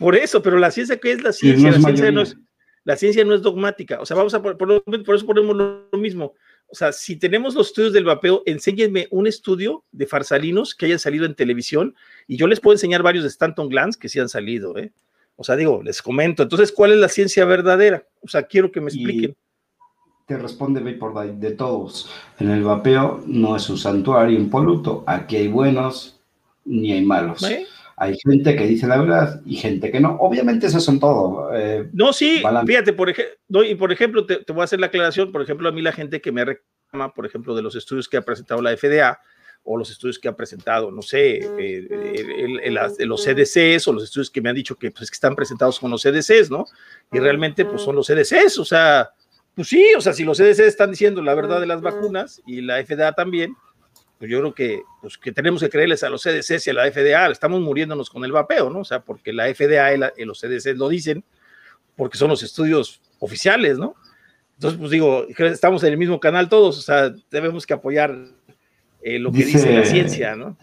por 0.00 0.16
eso, 0.16 0.40
pero 0.40 0.58
la 0.58 0.70
ciencia, 0.70 0.96
¿qué 0.96 1.12
es 1.12 1.22
la 1.22 1.30
ciencia? 1.30 1.70
la, 1.70 1.78
ciencia 1.78 2.10
no 2.10 2.22
es, 2.22 2.34
la 2.84 2.96
ciencia 2.96 3.22
no 3.22 3.34
es 3.34 3.42
dogmática. 3.42 4.00
O 4.00 4.06
sea, 4.06 4.16
vamos 4.16 4.32
a 4.32 4.40
por, 4.40 4.56
por, 4.56 5.14
eso 5.14 5.26
ponemos 5.26 5.54
lo 5.54 5.98
mismo. 5.98 6.32
O 6.70 6.74
sea, 6.74 6.92
si 6.92 7.16
tenemos 7.16 7.54
los 7.54 7.68
estudios 7.68 7.92
del 7.92 8.04
vapeo, 8.04 8.42
enséñenme 8.46 9.08
un 9.10 9.26
estudio 9.26 9.84
de 9.90 10.06
farsalinos 10.06 10.74
que 10.74 10.86
hayan 10.86 10.98
salido 10.98 11.26
en 11.26 11.34
televisión 11.34 11.96
y 12.28 12.36
yo 12.36 12.46
les 12.46 12.60
puedo 12.60 12.74
enseñar 12.74 13.02
varios 13.02 13.24
de 13.24 13.28
Stanton 13.28 13.68
Glantz 13.68 13.96
que 13.96 14.08
sí 14.08 14.20
han 14.20 14.28
salido, 14.28 14.76
¿eh? 14.78 14.92
O 15.36 15.42
sea, 15.42 15.56
digo, 15.56 15.82
les 15.82 16.02
comento. 16.02 16.42
Entonces, 16.42 16.70
¿cuál 16.70 16.92
es 16.92 16.98
la 16.98 17.08
ciencia 17.08 17.44
verdadera? 17.46 18.06
O 18.20 18.28
sea, 18.28 18.42
quiero 18.42 18.70
que 18.70 18.80
me 18.80 18.88
expliquen. 18.88 19.34
te 20.26 20.36
responde 20.36 20.80
Vapor 20.80 21.32
de 21.32 21.52
todos. 21.52 22.10
En 22.38 22.50
el 22.50 22.62
vapeo 22.62 23.24
no 23.26 23.56
es 23.56 23.68
un 23.70 23.78
santuario 23.78 24.38
impoluto. 24.38 25.02
Aquí 25.06 25.36
hay 25.36 25.48
buenos 25.48 26.20
ni 26.66 26.92
hay 26.92 27.04
malos. 27.04 27.42
¿Eh? 27.44 27.66
Hay 28.00 28.16
gente 28.18 28.56
que 28.56 28.66
dice 28.66 28.86
la 28.86 28.96
verdad 28.96 29.42
y 29.44 29.56
gente 29.56 29.90
que 29.90 30.00
no. 30.00 30.16
Obviamente 30.20 30.68
eso 30.68 30.80
son 30.80 30.98
todo. 30.98 31.54
Eh, 31.54 31.86
no, 31.92 32.14
sí, 32.14 32.42
fíjate, 32.66 32.94
por, 32.94 33.10
ejemplo, 33.10 33.62
y 33.62 33.74
por 33.74 33.92
ejemplo, 33.92 34.24
te, 34.24 34.42
voy 34.48 34.62
a 34.62 34.64
hacer 34.64 34.80
la 34.80 34.86
aclaración, 34.86 35.30
por 35.30 35.42
ejemplo, 35.42 35.68
a 35.68 35.72
mí 35.72 35.82
la 35.82 35.92
gente 35.92 36.22
que 36.22 36.32
me 36.32 36.46
reclama, 36.46 37.12
por 37.12 37.26
ejemplo, 37.26 37.54
de 37.54 37.60
los 37.60 37.76
estudios 37.76 38.08
que 38.08 38.16
ha 38.16 38.22
presentado 38.22 38.62
la 38.62 38.74
FDA 38.74 39.20
o 39.64 39.76
los 39.76 39.90
estudios 39.90 40.18
que 40.18 40.28
ha 40.28 40.34
presentado, 40.34 40.90
no 40.90 41.02
sé, 41.02 41.40
eh, 41.58 42.70
los 43.00 43.22
CDCs 43.22 43.86
o 43.86 43.92
los 43.92 44.04
estudios 44.04 44.30
que 44.30 44.40
me 44.40 44.48
han 44.48 44.56
dicho 44.56 44.76
que, 44.76 44.90
pues, 44.90 45.10
que 45.10 45.14
están 45.14 45.36
presentados 45.36 45.78
con 45.78 45.90
los 45.90 46.00
CDCs, 46.00 46.50
¿no? 46.50 46.64
Y 47.12 47.18
realmente, 47.18 47.66
pues 47.66 47.82
son 47.82 47.96
los 47.96 48.06
CDCs, 48.06 48.58
o 48.60 48.64
sea, 48.64 49.10
pues 49.54 49.68
sí, 49.68 49.84
o 49.94 50.00
sea, 50.00 50.14
si 50.14 50.24
los 50.24 50.38
CDCs 50.38 50.60
están 50.60 50.90
diciendo 50.90 51.20
la 51.20 51.34
verdad 51.34 51.60
de 51.60 51.66
las 51.66 51.82
vacunas 51.82 52.40
y 52.46 52.62
la 52.62 52.82
FDA 52.82 53.12
también, 53.12 53.54
pues 54.20 54.30
yo 54.30 54.38
creo 54.40 54.54
que, 54.54 54.82
pues 55.00 55.16
que 55.16 55.32
tenemos 55.32 55.62
que 55.62 55.70
creerles 55.70 56.04
a 56.04 56.10
los 56.10 56.22
CDC 56.22 56.66
y 56.66 56.70
a 56.70 56.74
la 56.74 56.92
FDA, 56.92 57.26
estamos 57.28 57.58
muriéndonos 57.62 58.10
con 58.10 58.22
el 58.22 58.32
vapeo, 58.32 58.68
¿no? 58.68 58.80
O 58.80 58.84
sea, 58.84 59.00
porque 59.00 59.32
la 59.32 59.46
FDA 59.46 59.94
y, 59.94 60.24
los 60.26 60.38
CDC 60.38 60.76
lo 60.76 60.90
dicen, 60.90 61.24
porque 61.96 62.18
son 62.18 62.28
los 62.28 62.42
estudios 62.42 63.00
oficiales, 63.18 63.78
¿no? 63.78 63.94
Entonces, 64.56 64.78
pues 64.78 64.90
digo, 64.90 65.24
estamos 65.38 65.82
en 65.84 65.92
el 65.92 65.98
mismo 65.98 66.20
canal 66.20 66.50
todos, 66.50 66.78
o 66.78 66.82
sea, 66.82 67.14
debemos 67.30 67.64
que 67.64 67.72
apoyar 67.72 68.14
eh, 69.00 69.18
lo 69.18 69.32
que 69.32 69.42
dice, 69.42 69.74
la 69.74 69.86
ciencia, 69.86 70.36
¿no? 70.36 70.54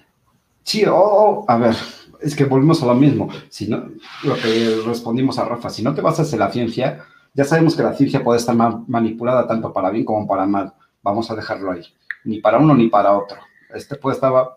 Sí, 0.62 0.84
oh, 0.88 1.44
a 1.48 1.58
ver, 1.58 1.74
es 2.22 2.36
que 2.36 2.46
volvemos 2.46 2.84
a 2.84 2.86
lo 2.86 2.94
mismo. 2.94 3.28
Si 3.50 3.68
no, 3.68 3.90
lo 4.22 4.36
que 4.36 4.84
respondimos 4.86 5.40
a 5.40 5.46
Rafa, 5.46 5.72
si 5.72 5.82
no 5.82 5.96
te 5.96 6.02
basas 6.02 6.32
en 6.32 6.40
la 6.40 6.52
ciencia, 6.52 7.06
ya 7.34 7.44
sabemos 7.44 7.76
que 7.76 7.82
la 7.82 7.96
ciencia 7.96 8.24
puede 8.24 8.38
estar 8.38 8.56
manipulada 8.56 9.48
tanto 9.48 9.74
para 9.74 9.90
bien 9.90 10.06
como 10.06 10.28
para 10.28 10.46
mal. 10.46 10.74
Vamos 11.02 11.32
a 11.32 11.36
dejarlo 11.36 11.72
ahí. 11.72 11.82
Ni 12.24 12.40
para 12.40 12.60
uno 12.60 12.76
ni 12.76 12.88
para 12.88 13.18
otro 13.18 13.47
este 13.74 13.96
pues 13.96 14.16
estaba 14.16 14.56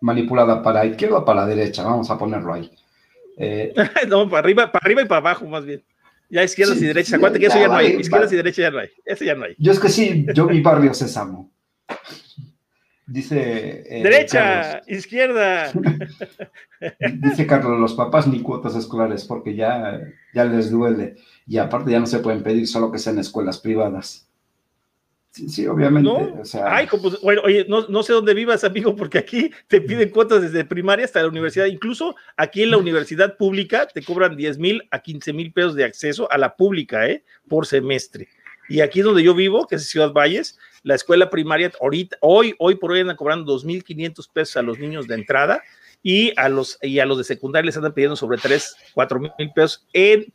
manipulada 0.00 0.62
para 0.62 0.86
izquierda 0.86 1.18
o 1.18 1.24
para 1.24 1.42
la 1.42 1.46
derecha, 1.46 1.82
vamos 1.82 2.10
a 2.10 2.18
ponerlo 2.18 2.54
ahí. 2.54 2.70
Eh, 3.36 3.72
no, 4.08 4.28
para 4.28 4.40
arriba, 4.40 4.70
para 4.70 4.84
arriba 4.84 5.02
y 5.02 5.06
para 5.06 5.18
abajo 5.18 5.46
más 5.46 5.64
bien. 5.64 5.82
Ya 6.30 6.44
izquierdas 6.44 6.80
y 6.82 6.86
derechas. 6.86 7.14
Acuérdate 7.14 7.40
que 7.40 7.46
eso 7.46 7.58
ya 7.58 7.68
no 7.68 7.76
hay. 7.76 7.86
Izquierdas 7.94 8.32
y 8.32 8.36
derechas 8.36 8.62
ya 8.62 8.70
no 8.70 8.78
hay. 8.80 8.88
Eso 9.04 9.24
ya 9.24 9.34
no 9.34 9.44
hay. 9.44 9.54
Yo 9.58 9.72
es 9.72 9.80
que 9.80 9.88
sí, 9.88 10.26
yo 10.34 10.44
mi 10.44 10.60
barrio 10.60 10.92
Sésamo. 10.92 11.50
Dice. 13.06 13.84
Eh, 13.88 14.02
Derecha, 14.02 14.82
izquierda. 14.86 15.72
Dice 17.14 17.46
Carlos, 17.46 17.80
los 17.80 17.94
papás 17.94 18.26
ni 18.26 18.42
cuotas 18.42 18.76
escolares 18.76 19.24
porque 19.24 19.54
ya, 19.54 20.00
ya 20.34 20.44
les 20.44 20.70
duele. 20.70 21.16
Y 21.46 21.56
aparte 21.56 21.90
ya 21.90 22.00
no 22.00 22.06
se 22.06 22.18
pueden 22.18 22.42
pedir 22.42 22.66
solo 22.68 22.92
que 22.92 22.98
sean 22.98 23.18
escuelas 23.18 23.58
privadas. 23.58 24.27
Sí, 25.46 25.66
obviamente. 25.66 26.10
bueno, 27.22 27.42
oye, 27.44 27.66
no, 27.68 28.02
sé 28.02 28.12
dónde 28.12 28.34
vivas, 28.34 28.64
amigo, 28.64 28.96
porque 28.96 29.18
aquí 29.18 29.50
te 29.68 29.80
piden 29.80 30.10
cuotas 30.10 30.42
desde 30.42 30.64
primaria 30.64 31.04
hasta 31.04 31.22
la 31.22 31.28
universidad. 31.28 31.66
Incluso 31.66 32.16
aquí 32.36 32.62
en 32.62 32.72
la 32.72 32.78
universidad 32.78 33.36
pública 33.36 33.86
te 33.86 34.02
cobran 34.02 34.36
10 34.36 34.58
mil 34.58 34.82
a 34.90 35.00
15 35.00 35.32
mil 35.32 35.52
pesos 35.52 35.74
de 35.74 35.84
acceso 35.84 36.30
a 36.32 36.38
la 36.38 36.56
pública, 36.56 37.06
¿eh? 37.06 37.24
Por 37.48 37.66
semestre. 37.66 38.28
Y 38.68 38.80
aquí 38.80 39.00
donde 39.00 39.22
yo 39.22 39.34
vivo, 39.34 39.66
que 39.66 39.76
es 39.76 39.88
Ciudad 39.88 40.12
Valles, 40.12 40.58
la 40.82 40.94
escuela 40.94 41.30
primaria, 41.30 41.70
ahorita, 41.80 42.18
hoy, 42.20 42.54
hoy 42.58 42.74
por 42.74 42.92
hoy 42.92 43.00
andan 43.00 43.16
cobrando 43.16 43.58
2.500 43.58 44.30
pesos 44.32 44.56
a 44.56 44.62
los 44.62 44.78
niños 44.78 45.06
de 45.06 45.14
entrada 45.14 45.62
y 46.02 46.32
a 46.38 46.48
los, 46.48 46.78
y 46.82 46.98
a 46.98 47.06
los 47.06 47.18
de 47.18 47.24
secundaria 47.24 47.66
les 47.66 47.76
andan 47.76 47.94
pidiendo 47.94 48.16
sobre 48.16 48.38
3, 48.38 48.76
4 48.94 49.20
mil 49.20 49.52
pesos 49.54 49.86
en 49.92 50.32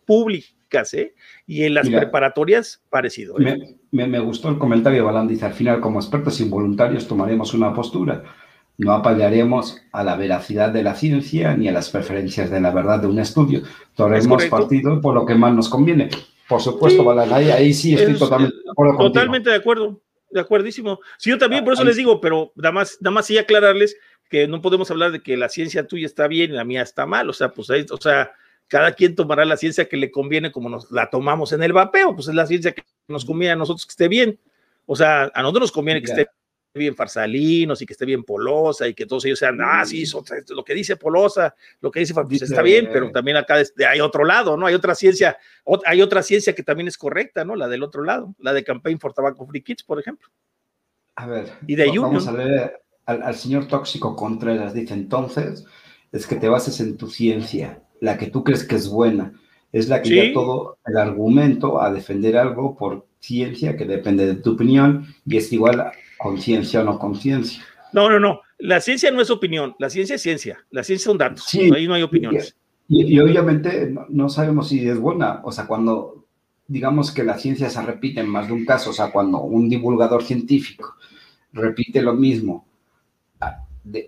¿eh? 0.94 1.14
Y 1.46 1.64
en 1.64 1.74
las 1.76 1.90
preparatorias, 1.90 2.82
parecido. 2.90 3.40
¿eh? 3.40 3.78
Me, 3.92 4.08
me, 4.08 4.20
gustó 4.20 4.50
el 4.50 4.58
comentario, 4.58 5.06
Balán, 5.06 5.28
dice, 5.28 5.46
al 5.46 5.54
final, 5.54 5.80
como 5.80 6.00
expertos 6.00 6.40
involuntarios, 6.40 7.08
tomaremos 7.08 7.54
una 7.54 7.74
postura. 7.74 8.24
No 8.78 8.94
apañaremos 8.94 9.82
a 9.92 10.04
la 10.04 10.16
veracidad 10.16 10.72
de 10.72 10.84
la 10.84 10.96
ciencia 10.96 11.56
ni 11.56 11.68
a 11.68 11.72
las 11.72 11.90
preferencias 11.90 12.50
de 12.50 12.60
la 12.60 12.72
verdad 12.72 13.00
de 13.00 13.08
un 13.08 13.20
estudio. 13.20 13.62
Tomaremos 13.96 14.46
partido 14.46 15.00
por 15.00 15.14
lo 15.14 15.26
que 15.26 15.36
más 15.36 15.54
nos 15.54 15.70
conviene. 15.70 16.10
Por 16.48 16.60
supuesto, 16.60 17.04
Balán, 17.04 17.32
ahí, 17.34 17.74
sí 17.74 17.94
estoy 17.94 18.18
totalmente 18.18 18.56
de 18.56 18.72
acuerdo. 18.72 18.98
Totalmente 18.98 19.50
de 19.52 19.56
acuerdo, 19.56 20.02
de 20.32 20.40
acuerdísimo. 20.40 21.00
Sí, 21.18 21.30
yo 21.30 21.38
también, 21.38 21.64
por 21.64 21.74
eso 21.74 21.84
les 21.84 21.96
digo, 21.96 22.20
pero 22.20 22.52
nada 22.56 22.72
más, 22.72 22.98
nada 23.00 23.14
más 23.14 23.28
sí 23.28 23.38
aclararles 23.38 23.96
que 24.30 24.48
no 24.48 24.62
podemos 24.62 24.90
hablar 24.90 25.12
de 25.12 25.22
que 25.22 25.38
la 25.38 25.50
ciencia 25.50 25.88
tuya 25.88 26.08
está 26.08 26.28
bien 26.28 26.52
y 26.52 26.56
la 26.56 26.64
mía 26.64 26.82
está 26.82 27.06
mal. 27.06 27.30
O 27.30 27.34
sea, 27.34 27.50
pues 27.50 27.70
ahí, 27.70 27.86
o 27.90 27.98
sea, 27.98 28.34
cada 28.74 28.92
quien 28.94 29.14
tomará 29.14 29.46
la 29.46 29.56
ciencia 29.56 29.88
que 29.88 29.98
le 29.98 30.10
conviene 30.10 30.52
como 30.52 30.68
nos 30.68 30.92
la 30.92 31.08
tomamos 31.08 31.54
en 31.54 31.62
el 31.62 31.74
vapeo, 31.74 32.16
pues 32.16 32.28
es 32.28 32.34
la 32.34 32.48
ciencia 32.48 32.72
que 32.72 32.82
nos 33.08 33.24
conviene 33.24 33.52
a 33.52 33.56
nosotros 33.56 33.86
que 33.86 33.92
esté 33.92 34.08
bien. 34.08 34.40
O 34.88 34.96
sea, 34.96 35.32
a 35.32 35.42
nosotros 35.44 35.66
nos 35.66 35.72
conviene 35.72 36.02
que 36.02 36.10
esté 36.10 36.28
bien 36.74 36.96
Farsalinos 36.96 37.80
y 37.84 37.86
que 37.86 37.94
esté 37.94 38.04
bien 38.04 38.24
Polosa 38.24 38.88
y 38.88 38.96
que 38.96 39.06
todos 39.06 39.26
ellos 39.26 39.38
sean, 39.38 39.60
ah, 39.62 39.86
sí, 39.86 40.06
lo 40.50 40.66
que 40.66 40.74
dice 40.74 40.96
Polosa, 40.96 41.54
lo 41.82 41.92
que 41.92 42.00
dice, 42.00 42.16
pues 42.16 42.42
está 42.42 42.64
bien, 42.64 42.90
pero 42.92 43.12
también 43.12 43.38
acá 43.38 43.62
hay 43.88 44.00
otro 44.00 44.26
lado, 44.26 44.58
¿no? 44.58 44.66
Hay 44.66 44.74
otra 44.74 44.96
ciencia, 44.96 45.38
hay 45.86 46.02
otra 46.02 46.24
ciencia 46.24 46.56
que 46.56 46.64
también 46.64 46.88
es 46.88 46.98
correcta, 46.98 47.46
¿no? 47.46 47.56
La 47.56 47.68
del 47.68 47.84
otro 47.84 48.04
lado, 48.04 48.34
la 48.40 48.54
de 48.54 48.64
Campaign 48.64 49.00
for 49.00 49.14
Tobacco 49.14 49.46
Free 49.46 49.62
Kids, 49.62 49.84
por 49.84 50.00
ejemplo. 50.00 50.28
A 51.16 51.28
ver, 51.28 51.52
y 51.68 51.76
de 51.76 51.92
vamos 51.96 52.28
a 52.28 52.32
leer 52.32 52.82
al, 53.06 53.36
señor 53.36 53.68
Tóxico 53.68 54.16
Contreras, 54.16 54.74
dice 54.74 54.96
entonces, 54.96 55.64
es 56.12 56.26
que 56.26 56.38
te 56.38 56.50
bases 56.50 56.80
en 56.80 56.98
tu 56.98 57.08
ciencia, 57.08 57.84
la 58.04 58.18
que 58.18 58.28
tú 58.28 58.44
crees 58.44 58.66
que 58.66 58.76
es 58.76 58.90
buena, 58.90 59.32
es 59.72 59.88
la 59.88 60.02
que 60.02 60.10
¿Sí? 60.10 60.34
todo 60.34 60.78
el 60.86 60.98
argumento 60.98 61.82
a 61.82 61.90
defender 61.90 62.36
algo 62.36 62.76
por 62.76 63.08
ciencia 63.20 63.78
que 63.78 63.86
depende 63.86 64.28
de 64.28 64.36
tu 64.36 64.52
opinión 64.52 65.08
y 65.26 65.38
es 65.38 65.54
igual 65.54 65.80
a 65.80 65.94
conciencia 66.18 66.82
o 66.82 66.84
no 66.84 67.00
conciencia. 67.00 67.64
No, 67.94 68.10
no, 68.10 68.20
no. 68.20 68.42
La 68.58 68.82
ciencia 68.82 69.10
no 69.10 69.22
es 69.22 69.30
opinión, 69.30 69.74
la 69.80 69.90
ciencia 69.90 70.16
es 70.16 70.22
ciencia, 70.22 70.66
la 70.70 70.84
ciencia 70.84 71.06
son 71.06 71.18
datos, 71.18 71.48
ahí 71.54 71.88
no 71.88 71.94
hay 71.94 72.02
opiniones. 72.02 72.58
Y, 72.90 73.18
obviamente 73.20 73.94
no, 74.10 74.28
sabemos 74.28 74.68
si 74.68 74.86
es 74.86 75.00
buena, 75.00 75.40
o 75.46 75.54
sea, 75.54 75.66
cuando 75.66 76.26
digamos 76.68 77.12
que 77.12 77.24
la 77.24 77.38
ciencia 77.38 77.70
se 77.70 77.82
repite 77.82 78.20
en 78.20 78.28
más 78.28 78.48
de 78.48 78.54
un 78.54 78.66
caso, 78.66 78.90
o 78.90 78.94
sea, 78.94 79.12
cuando 79.12 79.40
un 79.40 79.70
divulgador 79.70 80.24
científico 80.24 80.96
repite 81.54 82.02
lo 82.02 82.14
mismo 82.14 82.68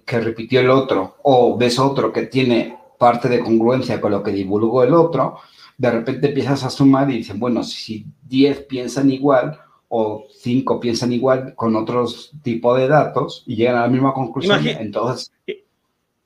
que 0.06 0.20
repitió 0.20 0.60
el 0.60 0.70
otro, 0.70 1.16
o 1.24 1.58
ves 1.58 1.80
otro 1.80 2.12
que 2.12 2.24
tiene 2.24 2.78
parte 2.98 3.30
de 3.30 3.39
congruencia 3.39 4.00
con 4.02 4.12
lo 4.12 4.24
que 4.24 4.32
divulgó 4.32 4.84
el 4.84 4.93
otro, 4.93 5.38
de 5.78 5.91
repente 5.91 6.28
empiezas 6.28 6.64
a 6.64 6.70
sumar 6.70 7.10
y 7.10 7.18
dicen, 7.18 7.39
bueno, 7.39 7.64
si 7.64 8.06
10 8.24 8.64
piensan 8.64 9.12
igual 9.12 9.60
o 9.89 10.26
5 10.30 10.80
piensan 10.80 11.14
igual 11.14 11.54
con 11.56 11.76
otros 11.76 12.32
tipos 12.41 12.78
de 12.78 12.88
datos 12.88 13.43
y 13.46 13.56
llegan 13.56 13.76
a 13.78 13.82
la 13.82 13.88
misma 13.89 14.14
conclusión, 14.14 14.66
entonces... 14.66 15.32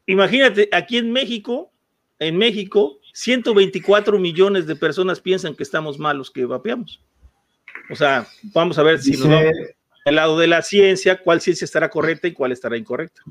Imagínate, 0.06 0.70
aquí 0.72 0.98
en 0.98 1.12
México, 1.12 1.72
en 2.18 2.38
México, 2.38 3.00
124 3.14 4.18
millones 4.18 4.66
de 4.66 4.76
personas 4.76 5.20
piensan 5.20 5.56
que 5.56 5.64
estamos 5.64 6.00
malos, 6.00 6.32
que 6.32 6.46
vapeamos. 6.46 7.02
O 7.92 7.96
sea, 7.96 8.28
vamos 8.54 8.78
a 8.78 8.84
ver 8.84 9.00
si 9.00 9.14
el 10.06 10.16
lado 10.16 10.40
de 10.40 10.48
la 10.48 10.62
ciencia, 10.62 11.22
cuál 11.22 11.42
ciencia 11.42 11.66
estará 11.66 11.90
correcta 11.90 12.28
y 12.28 12.34
cuál 12.34 12.52
estará 12.52 12.78
incorrecta. 12.78 13.22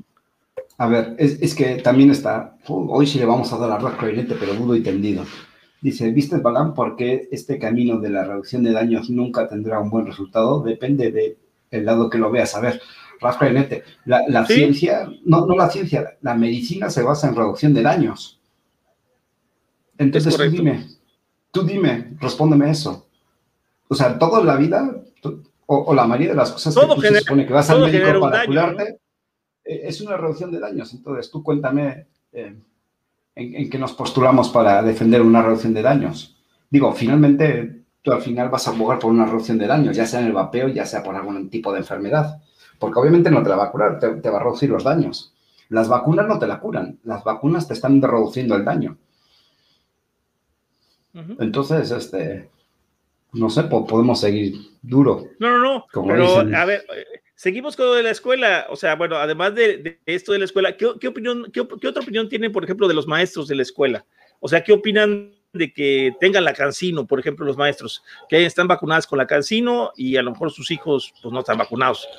A 0.79 0.87
ver, 0.87 1.13
es, 1.19 1.53
que 1.55 1.75
también 1.75 2.09
está, 2.09 2.55
hoy 2.65 3.05
sí 3.05 3.19
le 3.19 3.25
vamos 3.25 3.51
a 3.51 3.57
dar 3.57 3.85
a 3.85 3.97
clarinete, 3.97 4.35
pero 4.39 4.53
dudo 4.53 4.77
y 4.77 4.81
tendido. 4.81 5.25
Dice, 5.81 6.09
¿viste, 6.11 6.37
Balán, 6.37 6.73
por 6.73 6.95
qué 6.95 7.27
este 7.33 7.59
camino 7.59 7.99
de 7.99 8.09
la 8.09 8.23
reducción 8.23 8.63
de 8.63 8.71
daños 8.71 9.09
nunca 9.09 9.49
tendrá 9.49 9.81
un 9.81 9.89
buen 9.89 10.05
resultado? 10.05 10.63
Depende 10.63 11.11
del 11.11 11.37
el 11.69 11.85
lado 11.85 12.09
que 12.09 12.17
lo 12.17 12.31
veas. 12.31 12.55
A 12.55 12.61
ver, 12.61 12.81
Rafa 13.19 13.49
la, 14.05 14.23
la 14.29 14.45
ciencia, 14.45 15.09
no, 15.25 15.45
no 15.45 15.57
la 15.57 15.69
ciencia, 15.69 16.17
la 16.21 16.33
medicina 16.35 16.89
se 16.89 17.03
basa 17.03 17.27
en 17.27 17.35
reducción 17.35 17.73
de 17.73 17.81
daños. 17.81 18.39
Entonces 19.97 20.33
tú 20.33 20.49
dime, 20.49 20.87
tú 21.51 21.63
dime, 21.63 22.15
respóndeme 22.21 22.71
eso. 22.71 23.05
O 23.89 23.95
sea, 23.95 24.17
toda 24.17 24.41
la 24.45 24.55
vida, 24.55 24.95
o, 25.65 25.93
la 25.93 26.07
mayoría 26.07 26.29
de 26.29 26.37
las 26.37 26.51
cosas 26.51 26.73
que 26.73 26.95
tú 26.95 27.01
se 27.01 27.19
supone 27.19 27.45
que 27.45 27.51
vas 27.51 27.69
al 27.69 27.81
médico 27.81 28.21
para 28.21 28.45
curarte, 28.45 28.99
es 29.69 30.01
una 30.01 30.17
reducción 30.17 30.51
de 30.51 30.59
daños. 30.59 30.93
Entonces, 30.93 31.29
tú 31.29 31.43
cuéntame 31.43 32.07
eh, 32.31 32.55
en, 33.35 33.69
qué 33.69 33.77
nos 33.77 33.93
postulamos 33.93 34.49
para 34.49 34.81
defender 34.81 35.21
una 35.21 35.41
reducción 35.41 35.73
de 35.73 35.83
daños. 35.83 36.37
Digo, 36.69 36.91
finalmente, 36.93 37.83
tú 38.01 38.11
al 38.11 38.21
final 38.21 38.49
vas 38.49 38.67
a 38.67 38.71
abogar 38.71 38.99
por 38.99 39.11
una 39.11 39.25
reducción 39.25 39.57
de 39.57 39.67
daños, 39.67 39.95
ya 39.95 40.05
sea 40.05 40.21
en 40.21 40.27
el 40.27 40.33
vapeo, 40.33 40.69
ya 40.69 40.85
sea 40.85 41.03
por 41.03 41.15
algún 41.15 41.49
tipo 41.49 41.71
de 41.71 41.79
enfermedad. 41.79 42.41
Porque 42.79 42.99
obviamente 42.99 43.29
no 43.29 43.43
te 43.43 43.49
la 43.49 43.57
va 43.57 43.65
a 43.65 43.71
curar, 43.71 43.99
te, 43.99 44.29
va 44.29 44.39
a 44.39 44.43
reducir 44.43 44.69
los 44.69 44.83
daños. 44.83 45.35
Las 45.69 45.87
vacunas 45.87 46.27
no 46.27 46.39
te 46.39 46.47
la 46.47 46.59
curan, 46.59 46.99
las 47.03 47.23
vacunas 47.23 47.67
te 47.67 47.73
están 47.73 48.01
reduciendo 48.01 48.55
el 48.55 48.65
daño. 48.65 48.97
Entonces, 51.39 51.91
este, 51.91 52.49
no 53.33 53.49
sé, 53.49 53.63
podemos 53.63 54.19
seguir 54.19 54.55
duro. 54.81 55.25
No, 55.39 55.49
no, 55.49 55.61
no. 55.61 55.85
pero, 56.07 56.39
a 56.39 56.65
ver, 56.65 56.85
seguimos 57.39 57.77
con 57.77 57.85
lo 57.85 57.93
de 57.93 58.03
la 58.03 58.09
escuela. 58.09 58.67
O 58.69 58.75
sea, 58.75 58.95
bueno, 58.95 59.15
además 59.15 59.55
de, 59.55 60.01
esto 60.05 60.33
de 60.33 60.39
la 60.39 60.45
escuela, 60.45 60.75
¿qué, 60.75 61.07
opinión, 61.07 61.49
qué, 61.53 61.61
otra 61.61 62.03
opinión 62.03 62.27
tienen, 62.27 62.51
por 62.51 62.65
ejemplo, 62.65 62.85
de 62.85 62.93
los 62.93 63.07
maestros 63.07 63.47
de 63.47 63.55
la 63.55 63.61
escuela? 63.61 64.05
O 64.41 64.49
sea, 64.49 64.61
¿qué 64.61 64.73
opinan 64.73 65.31
de 65.53 65.71
que 65.71 66.13
tengan 66.19 66.43
la 66.43 66.51
cancino, 66.51 67.07
por 67.07 67.17
ejemplo, 67.17 67.45
los 67.45 67.55
maestros, 67.55 68.03
que 68.27 68.45
están 68.45 68.67
vacunados 68.67 69.07
con 69.07 69.17
la 69.17 69.25
cancino 69.25 69.93
y 69.95 70.17
a 70.17 70.21
lo 70.21 70.31
mejor 70.31 70.51
sus 70.51 70.69
hijos 70.69 71.13
pues 71.21 71.33
no 71.33 71.39
están 71.39 71.57
vacunados? 71.57 72.09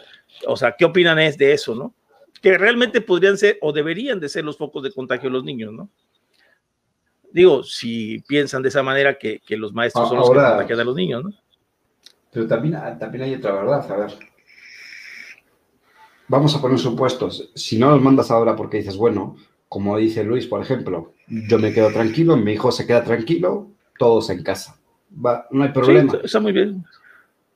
O 0.46 0.56
sea, 0.56 0.74
¿qué 0.74 0.86
opinan 0.86 1.18
es 1.18 1.36
de 1.36 1.52
eso, 1.52 1.74
no? 1.74 1.94
Que 2.40 2.56
realmente 2.56 3.02
podrían 3.02 3.36
ser 3.36 3.58
o 3.60 3.74
deberían 3.74 4.20
de 4.20 4.28
ser 4.30 4.42
los 4.46 4.56
focos 4.56 4.82
de 4.82 4.90
contagio 4.90 5.28
de 5.28 5.34
los 5.34 5.44
niños, 5.44 5.70
¿no? 5.70 5.90
Digo, 7.30 7.62
si 7.62 8.20
piensan 8.26 8.62
de 8.62 8.70
esa 8.70 8.82
manera 8.82 9.18
que, 9.18 9.42
los 9.50 9.74
maestros 9.74 10.08
son 10.08 10.16
los 10.16 10.30
que 10.30 10.34
contagian 10.34 10.80
a 10.80 10.84
los 10.84 10.96
niños, 10.96 11.24
¿no? 11.24 11.30
Pero 12.32 12.46
también, 12.46 12.74
también 12.98 13.24
hay 13.24 13.34
otra 13.34 13.52
verdad, 13.52 13.92
a 13.92 13.96
ver. 13.96 14.29
Vamos 16.30 16.54
a 16.54 16.60
poner 16.60 16.78
supuestos. 16.78 17.50
Si 17.56 17.76
no 17.76 17.90
los 17.90 18.00
mandas 18.00 18.30
ahora 18.30 18.54
porque 18.54 18.76
dices, 18.76 18.96
bueno, 18.96 19.34
como 19.68 19.96
dice 19.96 20.22
Luis, 20.22 20.46
por 20.46 20.62
ejemplo, 20.62 21.12
yo 21.26 21.58
me 21.58 21.72
quedo 21.72 21.90
tranquilo, 21.90 22.36
mi 22.36 22.52
hijo 22.52 22.70
se 22.70 22.86
queda 22.86 23.02
tranquilo, 23.02 23.66
todos 23.98 24.30
en 24.30 24.44
casa. 24.44 24.78
Va, 25.12 25.48
no 25.50 25.64
hay 25.64 25.70
problema. 25.70 26.20
está 26.22 26.38
muy 26.38 26.52
bien. 26.52 26.84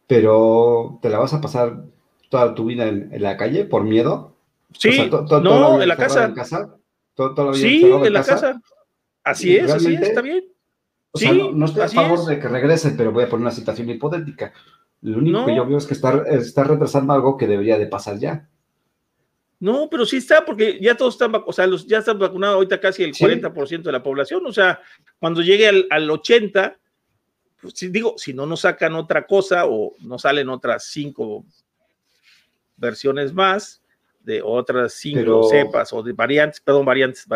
Pero 0.09 0.99
te 1.01 1.09
la 1.09 1.21
vas 1.21 1.33
a 1.35 1.41
pasar 1.41 1.85
toda 2.29 2.53
tu 2.57 2.65
vida 2.65 2.89
en, 2.89 3.11
la 3.23 3.37
calle 3.37 3.65
por 3.65 3.85
miedo. 3.85 4.35
Sí, 4.77 5.09
no, 5.09 5.81
en 5.81 5.89
la 5.89 5.97
casa. 5.97 6.25
En 6.25 6.35
casa 6.35 6.77
sí, 7.53 7.85
en, 7.85 8.13
la 8.13 8.25
casa. 8.25 8.61
Así 9.23 9.57
es, 9.57 9.71
así 9.71 9.95
es, 9.95 10.03
está 10.03 10.21
bien. 10.21 10.47
O 11.13 11.19
sea, 11.19 11.33
no, 11.33 11.65
estoy 11.67 11.83
a 11.83 11.89
favor 11.89 12.27
de 12.27 12.41
que 12.41 12.49
regrese, 12.49 12.91
pero 12.91 13.13
voy 13.13 13.23
a 13.23 13.29
poner 13.29 13.43
una 13.43 13.53
situación 13.53 13.89
hipotética. 13.89 14.53
Lo 15.03 15.19
único 15.19 15.47
que 15.47 15.55
yo 15.55 15.65
veo 15.65 15.79
es 15.79 15.87
que 15.87 15.95
está, 15.95 16.25
está, 16.29 16.65
retrasando 16.65 17.13
algo 17.13 17.37
que 17.37 17.47
debería 17.47 17.79
de 17.79 17.87
pasar 17.87 18.19
ya. 18.19 18.49
No, 19.61 19.89
pero 19.91 20.05
sí 20.05 20.19
está, 20.19 20.45
porque 20.45 20.79
ya 20.81 20.97
todos 20.97 21.15
están, 21.15 21.33
o 21.35 21.53
sea, 21.53 21.67
los, 21.67 21.87
ya 21.87 21.99
están 21.99 22.19
vacunados 22.19 22.57
ahorita 22.57 22.81
casi 22.81 23.03
el 23.03 23.15
40% 23.15 23.83
de 23.83 23.93
la 23.93 24.03
población. 24.03 24.45
O 24.47 24.53
sea, 24.53 24.81
cuando 25.19 25.43
llegue 25.43 25.69
al, 25.69 25.87
al 25.91 26.09
80%, 26.09 26.77
pues, 27.61 27.75
si, 27.75 27.89
digo, 27.89 28.15
si 28.19 28.35
no 28.35 28.45
nos 28.45 28.61
sacan 28.61 28.95
otra 28.95 29.27
cosa 29.27 29.65
o 29.67 29.95
no 30.01 30.19
salen 30.19 30.51
otras 30.51 30.85
cinco 30.85 31.47
versiones 32.77 33.33
más 33.33 33.83
de 34.21 34.43
otras 34.43 34.95
cinco 34.95 35.49
cepas 35.49 35.93
o 35.93 36.03
de 36.03 36.13
variantes, 36.13 36.61
perdón, 36.61 36.85
variantes, 36.85 37.27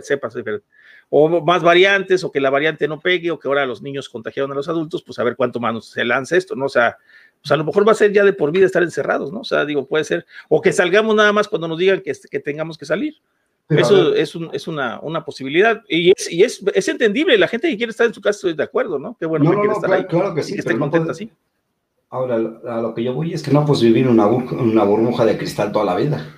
cepas 0.00 0.34
diferentes 0.34 0.68
o 1.08 1.40
más 1.40 1.62
variantes, 1.62 2.24
o 2.24 2.32
que 2.32 2.40
la 2.40 2.50
variante 2.50 2.88
no 2.88 3.00
pegue, 3.00 3.30
o 3.30 3.38
que 3.38 3.48
ahora 3.48 3.64
los 3.64 3.80
niños 3.80 4.08
contagiaron 4.08 4.52
a 4.52 4.54
los 4.54 4.68
adultos, 4.68 5.02
pues 5.02 5.18
a 5.18 5.24
ver 5.24 5.36
cuánto 5.36 5.60
más 5.60 5.86
se 5.86 6.04
lanza 6.04 6.36
esto, 6.36 6.56
¿no? 6.56 6.66
O 6.66 6.70
sea, 6.70 6.98
pues 7.42 7.52
a 7.52 7.56
lo 7.56 7.64
mejor 7.64 7.86
va 7.86 7.92
a 7.92 7.96
ser 7.96 8.12
ya 8.12 8.24
de 8.24 8.32
por 8.32 8.52
vida 8.52 8.66
estar 8.66 8.82
encerrados, 8.82 9.32
¿no? 9.32 9.40
O 9.40 9.44
sea, 9.44 9.64
digo, 9.64 9.86
puede 9.86 10.04
ser, 10.04 10.26
o 10.48 10.60
que 10.60 10.72
salgamos 10.72 11.14
nada 11.14 11.32
más 11.32 11.48
cuando 11.48 11.68
nos 11.68 11.78
digan 11.78 12.00
que, 12.00 12.12
que 12.30 12.40
tengamos 12.40 12.76
que 12.78 12.84
salir. 12.84 13.14
Eso 13.68 14.14
es, 14.14 14.36
un, 14.36 14.50
es 14.52 14.68
una, 14.68 15.00
una, 15.00 15.24
posibilidad 15.24 15.82
y, 15.88 16.12
es, 16.12 16.30
y 16.30 16.44
es, 16.44 16.62
es, 16.72 16.86
entendible. 16.86 17.36
La 17.36 17.48
gente 17.48 17.68
que 17.68 17.76
quiere 17.76 17.90
estar 17.90 18.06
en 18.06 18.14
su 18.14 18.20
casa 18.20 18.36
estoy 18.36 18.54
de 18.54 18.62
acuerdo, 18.62 18.96
¿no? 19.00 19.16
Qué 19.18 19.26
bueno 19.26 19.50
que 19.50 19.56
quiere 19.56 19.72
estar 19.72 19.92
ahí. 19.92 20.04
Claro 20.04 20.34
que 20.36 20.44
sí. 20.44 20.52
que 20.52 20.60
esté 20.60 20.78
contenta 20.78 21.10
así. 21.10 21.32
Ahora, 22.08 22.36
a 22.36 22.80
lo 22.80 22.94
que 22.94 23.02
yo 23.02 23.12
voy 23.12 23.34
es 23.34 23.42
que 23.42 23.50
no 23.50 23.66
puedes 23.66 23.82
vivir 23.82 24.06
una, 24.06 24.26
una 24.28 24.84
burbuja 24.84 25.24
de 25.24 25.36
cristal 25.36 25.72
toda 25.72 25.84
la 25.84 25.96
vida. 25.96 26.32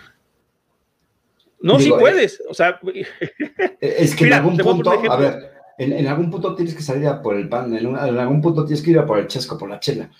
No, 1.60 1.78
sí 1.78 1.90
puedes. 1.90 2.42
O 2.48 2.54
sea, 2.54 2.80
es 3.80 4.16
que 4.16 4.26
en 4.26 4.32
algún 4.32 4.56
punto, 4.56 4.90
a 4.90 5.16
ver, 5.16 5.50
en, 5.78 6.06
algún 6.06 6.30
punto 6.30 6.54
tienes 6.54 6.74
que 6.74 6.82
salir 6.82 7.06
a 7.06 7.20
por 7.20 7.36
el 7.36 7.48
pan, 7.48 7.74
en, 7.74 7.94
algún 7.96 8.40
punto 8.40 8.64
tienes 8.64 8.82
que 8.82 8.92
ir 8.92 8.98
a 8.98 9.06
por 9.06 9.18
el 9.18 9.26
chesco, 9.26 9.58
por 9.58 9.68
la 9.68 9.80
chela. 9.80 10.10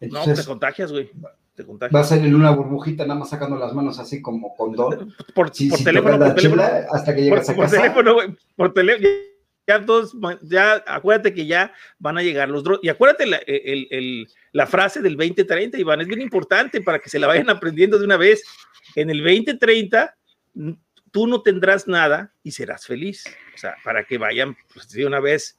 No, 0.00 0.24
te 0.24 0.44
contagias, 0.44 0.92
güey. 0.92 1.10
te 1.54 1.64
contagias. 1.64 1.94
Va 1.94 2.04
a 2.04 2.08
ser 2.08 2.24
en 2.24 2.34
una 2.34 2.50
burbujita, 2.50 3.04
nada 3.04 3.20
más 3.20 3.30
sacando 3.30 3.56
las 3.56 3.72
manos 3.74 3.98
así 3.98 4.22
como 4.22 4.54
con 4.54 4.72
Por, 4.74 5.08
por 5.34 5.50
teléfono, 5.50 6.18
por 6.18 6.34
teléfono. 6.34 6.62
Hasta 6.90 7.14
que 7.14 7.22
llegas 7.22 7.46
por, 7.46 7.54
a 7.54 7.58
casa. 7.58 7.76
Por 7.76 7.82
teléfono, 7.82 8.14
güey, 8.14 8.36
por 8.56 8.74
teléfono. 8.74 9.08
Ya 9.66 9.84
todos, 9.84 10.16
ya 10.44 10.82
acuérdate 10.86 11.34
que 11.34 11.44
ya 11.44 11.74
van 11.98 12.16
a 12.16 12.22
llegar 12.22 12.48
los 12.48 12.64
drones. 12.64 12.80
Y 12.82 12.88
acuérdate 12.88 13.26
la, 13.26 13.36
el, 13.46 13.86
el, 13.90 14.28
la 14.52 14.66
frase 14.66 15.02
del 15.02 15.14
2030, 15.16 15.78
Iván, 15.78 16.00
es 16.00 16.06
bien 16.06 16.22
importante 16.22 16.80
para 16.80 16.98
que 16.98 17.10
se 17.10 17.18
la 17.18 17.26
vayan 17.26 17.50
aprendiendo 17.50 17.98
de 17.98 18.06
una 18.06 18.16
vez. 18.16 18.42
En 18.94 19.10
el 19.10 19.18
2030, 19.18 20.16
tú 21.10 21.26
no 21.26 21.42
tendrás 21.42 21.86
nada 21.86 22.32
y 22.42 22.52
serás 22.52 22.86
feliz. 22.86 23.24
O 23.54 23.58
sea, 23.58 23.74
para 23.84 24.04
que 24.04 24.16
vayan 24.16 24.56
pues, 24.72 24.88
de 24.88 25.04
una 25.04 25.20
vez 25.20 25.57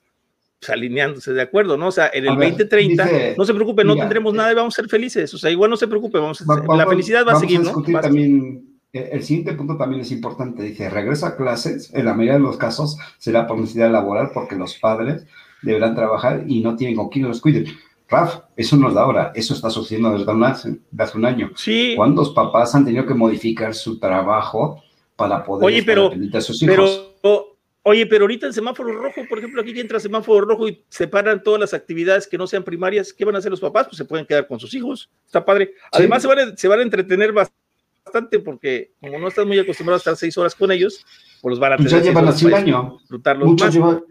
pues, 0.60 0.70
alineándose 0.70 1.34
de 1.34 1.41
acuerdo, 1.41 1.78
¿no? 1.78 1.88
O 1.88 1.91
sea, 1.91 2.10
en 2.14 2.26
el 2.26 2.36
ver, 2.36 2.49
2030, 2.49 3.03
dice, 3.03 3.36
no 3.38 3.45
se 3.45 3.53
preocupe, 3.53 3.84
no 3.84 3.93
mira, 3.93 4.05
tendremos 4.05 4.34
nada 4.34 4.51
y 4.51 4.55
vamos 4.55 4.74
a 4.74 4.82
ser 4.82 4.89
felices. 4.89 5.34
O 5.34 5.38
sea, 5.38 5.49
igual 5.49 5.70
no 5.70 5.78
se 5.78 5.88
preocupe, 5.88 6.20
vamos 6.20 6.41
a, 6.41 6.45
va, 6.45 6.76
la 6.76 6.88
felicidad 6.88 7.26
va 7.26 7.34
a 7.34 7.39
seguir, 7.39 7.60
a 7.60 7.62
discutir 7.62 7.95
¿no? 7.95 8.01
también, 8.01 8.80
eh, 8.91 9.10
el 9.14 9.24
siguiente 9.24 9.53
punto 9.53 9.78
también 9.78 10.01
es 10.01 10.12
importante. 10.12 10.64
Dice, 10.64 10.89
regreso 10.89 11.26
a 11.26 11.38
clases, 11.38 11.93
en 11.93 12.05
la 12.05 12.14
mayoría 12.14 12.34
de 12.34 12.39
los 12.41 12.57
casos 12.57 12.97
será 13.18 13.47
por 13.47 13.57
necesidad 13.57 13.91
laboral 13.91 14.32
porque 14.34 14.55
los 14.55 14.76
padres 14.76 15.26
deberán 15.62 15.95
trabajar 15.95 16.43
y 16.47 16.62
no 16.62 16.76
tienen 16.76 16.97
con 16.97 17.10
quién 17.10 17.28
los 17.28 17.39
cuiden. 17.39 17.66
Raf, 18.10 18.39
eso 18.57 18.76
no 18.76 18.88
es 18.88 18.95
de 18.95 18.99
ahora, 18.99 19.32
eso 19.36 19.53
está 19.53 19.70
sucediendo 19.70 20.12
desde, 20.12 20.32
una, 20.32 20.53
desde 20.53 20.80
hace 20.97 21.18
un 21.18 21.26
año. 21.26 21.51
Sí. 21.55 21.93
¿Cuántos 21.95 22.32
papás 22.32 22.74
han 22.74 22.84
tenido 22.84 23.05
que 23.05 23.14
modificar 23.14 23.76
su 23.76 23.99
trabajo 23.99 24.82
para 25.16 25.43
poder 25.43 25.68
Oye, 25.68 25.84
pero, 25.84 26.12
a 26.34 26.41
sus 26.41 26.62
hijos? 26.64 27.14
Pero, 27.22 27.48
oye, 27.89 28.05
pero 28.05 28.23
ahorita 28.23 28.47
en 28.47 28.53
semáforo 28.53 28.91
rojo, 28.93 29.21
por 29.27 29.37
ejemplo, 29.39 29.61
aquí 29.61 29.73
que 29.73 29.81
entra 29.81 29.99
semáforo 29.99 30.45
rojo 30.45 30.67
y 30.67 30.83
separan 30.89 31.43
todas 31.43 31.59
las 31.59 31.73
actividades 31.73 32.27
que 32.27 32.37
no 32.37 32.47
sean 32.47 32.63
primarias, 32.63 33.13
¿qué 33.13 33.25
van 33.25 33.35
a 33.35 33.39
hacer 33.39 33.51
los 33.51 33.59
papás? 33.59 33.87
Pues 33.87 33.97
se 33.97 34.05
pueden 34.05 34.25
quedar 34.25 34.47
con 34.47 34.59
sus 34.59 34.73
hijos, 34.73 35.09
está 35.25 35.43
padre. 35.43 35.73
Además, 35.91 36.21
sí. 36.21 36.27
se, 36.27 36.35
van 36.35 36.39
a, 36.39 36.57
se 36.57 36.67
van 36.67 36.79
a 36.79 36.83
entretener 36.83 37.33
bastante 37.33 38.39
porque 38.39 38.93
como 38.99 39.19
no 39.19 39.27
están 39.27 39.47
muy 39.47 39.59
acostumbrados 39.59 40.01
a 40.01 40.11
estar 40.11 40.15
seis 40.17 40.37
horas 40.37 40.55
con 40.55 40.71
ellos, 40.71 41.05
pues 41.41 41.51
los 41.51 41.59
van 41.59 41.73
a 41.73 41.77
pues 41.77 41.91
ya 41.91 41.99
llevan 41.99 42.27
así 42.27 42.45
un 42.45 42.53
año. 42.53 42.97
Disfrutarlos 42.99 43.47
Muchos 43.47 43.67
más. 43.67 43.73
llevan, 43.75 44.03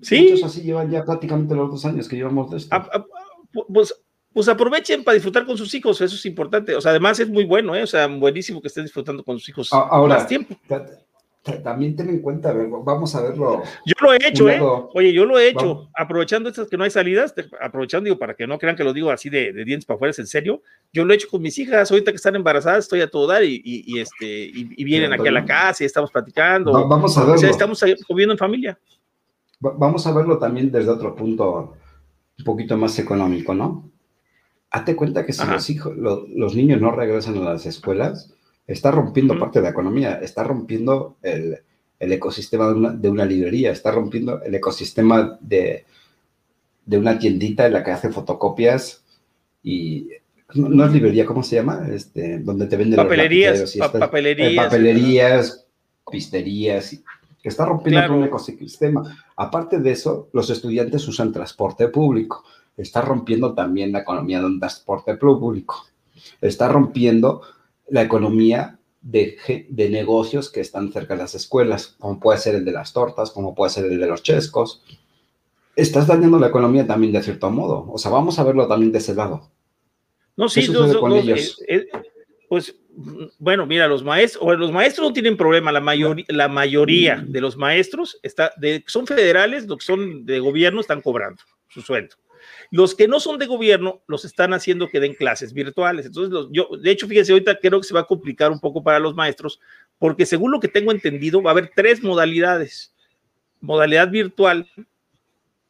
Sí. 0.00 0.30
Muchos 0.32 0.50
así 0.50 0.62
llevan 0.62 0.90
ya 0.90 1.04
prácticamente 1.04 1.54
los 1.54 1.70
dos 1.70 1.84
años 1.84 2.08
que 2.08 2.16
llevamos 2.16 2.50
de 2.50 2.58
esto. 2.58 2.74
A, 2.74 2.78
a, 2.78 3.06
pues, 3.72 3.94
pues, 4.32 4.48
aprovechen 4.48 5.04
para 5.04 5.14
disfrutar 5.14 5.46
con 5.46 5.56
sus 5.56 5.72
hijos, 5.74 6.00
eso 6.00 6.14
es 6.14 6.26
importante. 6.26 6.74
O 6.74 6.80
sea, 6.80 6.90
además 6.90 7.20
es 7.20 7.28
muy 7.28 7.44
bueno, 7.44 7.74
¿eh? 7.74 7.82
O 7.82 7.86
sea, 7.86 8.06
buenísimo 8.08 8.60
que 8.60 8.68
estén 8.68 8.84
disfrutando 8.84 9.22
con 9.22 9.38
sus 9.38 9.48
hijos 9.48 9.72
Ahora, 9.72 10.16
más 10.16 10.26
tiempo. 10.26 10.56
También 11.62 11.94
ten 11.94 12.08
en 12.08 12.22
cuenta, 12.22 12.48
a 12.48 12.52
ver, 12.54 12.68
vamos 12.70 13.14
a 13.14 13.20
verlo. 13.20 13.62
Yo 13.84 13.94
lo 14.00 14.14
he 14.14 14.18
hecho, 14.26 14.48
¿eh? 14.48 14.58
Oye, 14.94 15.12
yo 15.12 15.26
lo 15.26 15.38
he 15.38 15.48
hecho, 15.48 15.66
vamos. 15.74 15.88
aprovechando 15.94 16.48
estas 16.48 16.68
que 16.68 16.78
no 16.78 16.84
hay 16.84 16.90
salidas, 16.90 17.34
aprovechando, 17.60 18.04
digo, 18.04 18.18
para 18.18 18.34
que 18.34 18.46
no 18.46 18.58
crean 18.58 18.76
que 18.76 18.82
lo 18.82 18.94
digo 18.94 19.10
así 19.10 19.28
de, 19.28 19.52
de, 19.52 19.64
dientes 19.66 19.84
para 19.84 19.96
afuera, 19.96 20.12
es 20.12 20.18
en 20.18 20.26
serio. 20.26 20.62
Yo 20.90 21.04
lo 21.04 21.12
he 21.12 21.16
hecho 21.16 21.28
con 21.28 21.42
mis 21.42 21.58
hijas, 21.58 21.90
ahorita 21.90 22.12
que 22.12 22.16
están 22.16 22.34
embarazadas, 22.34 22.84
estoy 22.84 23.02
a 23.02 23.10
todo 23.10 23.26
dar 23.26 23.44
y, 23.44 23.60
y, 23.62 23.84
y 23.86 24.00
este, 24.00 24.26
y, 24.26 24.70
y 24.74 24.84
vienen 24.84 25.12
aquí 25.12 25.28
a 25.28 25.32
la 25.32 25.44
casa 25.44 25.84
y 25.84 25.86
estamos 25.86 26.10
platicando. 26.10 26.72
Va, 26.72 26.84
vamos 26.84 27.14
a 27.18 27.20
verlo. 27.20 27.34
O 27.34 27.38
sea, 27.38 27.50
estamos 27.50 27.84
comiendo 28.08 28.32
en 28.32 28.38
familia. 28.38 28.78
Va, 29.64 29.74
vamos 29.76 30.06
a 30.06 30.12
verlo 30.12 30.38
también 30.38 30.72
desde 30.72 30.90
otro 30.90 31.14
punto 31.14 31.76
un 32.38 32.44
poquito 32.46 32.78
más 32.78 32.98
económico, 32.98 33.54
¿no? 33.54 33.90
Hazte 34.70 34.96
cuenta 34.96 35.26
que 35.26 35.34
si 35.34 35.46
los, 35.46 35.68
hijos, 35.68 35.94
lo, 35.94 36.26
los 36.26 36.54
niños 36.54 36.80
no 36.80 36.90
regresan 36.90 37.36
a 37.36 37.52
las 37.52 37.66
escuelas, 37.66 38.34
está 38.66 38.90
rompiendo 38.90 39.34
uh 39.34 39.36
-huh. 39.36 39.40
parte 39.40 39.58
de 39.58 39.64
la 39.64 39.70
economía, 39.70 40.20
está 40.22 40.44
rompiendo 40.44 41.16
el, 41.22 41.58
el 41.98 42.12
ecosistema 42.12 42.68
de 42.68 42.74
una, 42.74 42.90
de 42.90 43.08
una, 43.08 43.24
librería, 43.24 43.70
está 43.70 43.90
rompiendo 43.90 44.42
el 44.42 44.54
ecosistema 44.54 45.38
de, 45.40 45.84
de, 46.84 46.98
una 46.98 47.18
tiendita 47.18 47.66
en 47.66 47.72
la 47.74 47.84
que 47.84 47.90
hace 47.90 48.10
fotocopias 48.10 49.04
y 49.62 50.08
no, 50.54 50.68
no 50.68 50.86
es 50.86 50.92
librería, 50.92 51.26
¿cómo 51.26 51.42
se 51.42 51.56
llama? 51.56 51.86
Este, 51.90 52.38
donde 52.38 52.66
te 52.66 52.76
venden 52.76 52.96
papelerías, 52.96 53.60
los 53.60 53.76
pa 53.76 53.92
papelerías, 53.92 54.52
eh, 54.52 54.56
papelerías, 54.56 55.66
pisterías, 56.10 57.02
que 57.42 57.48
está 57.48 57.64
rompiendo 57.66 58.00
claro. 58.00 58.16
un 58.16 58.24
ecosistema. 58.24 59.18
Aparte 59.36 59.78
de 59.78 59.90
eso, 59.90 60.28
los 60.32 60.48
estudiantes 60.50 61.06
usan 61.08 61.32
transporte 61.32 61.88
público, 61.88 62.44
está 62.76 63.00
rompiendo 63.00 63.54
también 63.54 63.92
la 63.92 64.00
economía 64.00 64.40
de 64.40 64.46
un 64.46 64.60
transporte 64.60 65.16
público, 65.16 65.86
está 66.40 66.68
rompiendo 66.68 67.42
la 67.88 68.02
economía 68.02 68.78
de, 69.00 69.36
de, 69.68 69.90
negocios 69.90 70.50
que 70.50 70.60
están 70.60 70.92
cerca 70.92 71.14
de 71.14 71.22
las 71.22 71.34
escuelas, 71.34 71.96
como 71.98 72.18
puede 72.18 72.38
ser 72.38 72.54
el 72.54 72.64
de 72.64 72.72
las 72.72 72.92
tortas, 72.92 73.30
como 73.30 73.54
puede 73.54 73.70
ser 73.70 73.84
el 73.84 74.00
de 74.00 74.06
los 74.06 74.22
chescos. 74.22 74.82
Estás 75.76 76.06
dañando 76.06 76.38
la 76.38 76.48
economía 76.48 76.86
también 76.86 77.12
de 77.12 77.22
cierto 77.22 77.50
modo. 77.50 77.90
O 77.92 77.98
sea, 77.98 78.10
vamos 78.10 78.38
a 78.38 78.44
verlo 78.44 78.66
también 78.66 78.92
de 78.92 78.98
ese 78.98 79.14
lado. 79.14 79.50
No, 80.36 80.48
sí, 80.48 80.66
dos, 80.66 80.96
con 80.96 81.10
dos, 81.10 81.22
ellos? 81.22 81.62
Eh, 81.68 81.86
eh, 81.92 82.02
pues 82.48 82.74
bueno, 83.38 83.66
mira, 83.66 83.88
los 83.88 84.04
maestros, 84.04 84.58
los 84.58 84.72
maestros 84.72 85.08
no 85.08 85.12
tienen 85.12 85.36
problema, 85.36 85.72
la, 85.72 85.80
mayor, 85.80 86.22
la 86.28 86.48
mayoría 86.48 87.24
de 87.26 87.40
los 87.40 87.56
maestros 87.56 88.18
está, 88.22 88.52
de, 88.56 88.84
son 88.86 89.06
federales, 89.06 89.66
son 89.80 90.24
de 90.24 90.38
gobierno 90.38 90.80
están 90.80 91.00
cobrando 91.00 91.42
su 91.68 91.82
sueldo. 91.82 92.14
Los 92.74 92.96
que 92.96 93.06
no 93.06 93.20
son 93.20 93.38
de 93.38 93.46
gobierno 93.46 94.02
los 94.08 94.24
están 94.24 94.52
haciendo 94.52 94.88
que 94.88 94.98
den 94.98 95.14
clases 95.14 95.52
virtuales. 95.52 96.06
Entonces, 96.06 96.48
yo, 96.50 96.68
de 96.76 96.90
hecho, 96.90 97.06
fíjense, 97.06 97.30
ahorita 97.30 97.60
creo 97.60 97.80
que 97.80 97.86
se 97.86 97.94
va 97.94 98.00
a 98.00 98.06
complicar 98.06 98.50
un 98.50 98.58
poco 98.58 98.82
para 98.82 98.98
los 98.98 99.14
maestros, 99.14 99.60
porque 99.96 100.26
según 100.26 100.50
lo 100.50 100.58
que 100.58 100.66
tengo 100.66 100.90
entendido, 100.90 101.40
va 101.40 101.50
a 101.50 101.52
haber 101.52 101.70
tres 101.72 102.02
modalidades: 102.02 102.92
modalidad 103.60 104.10
virtual, 104.10 104.68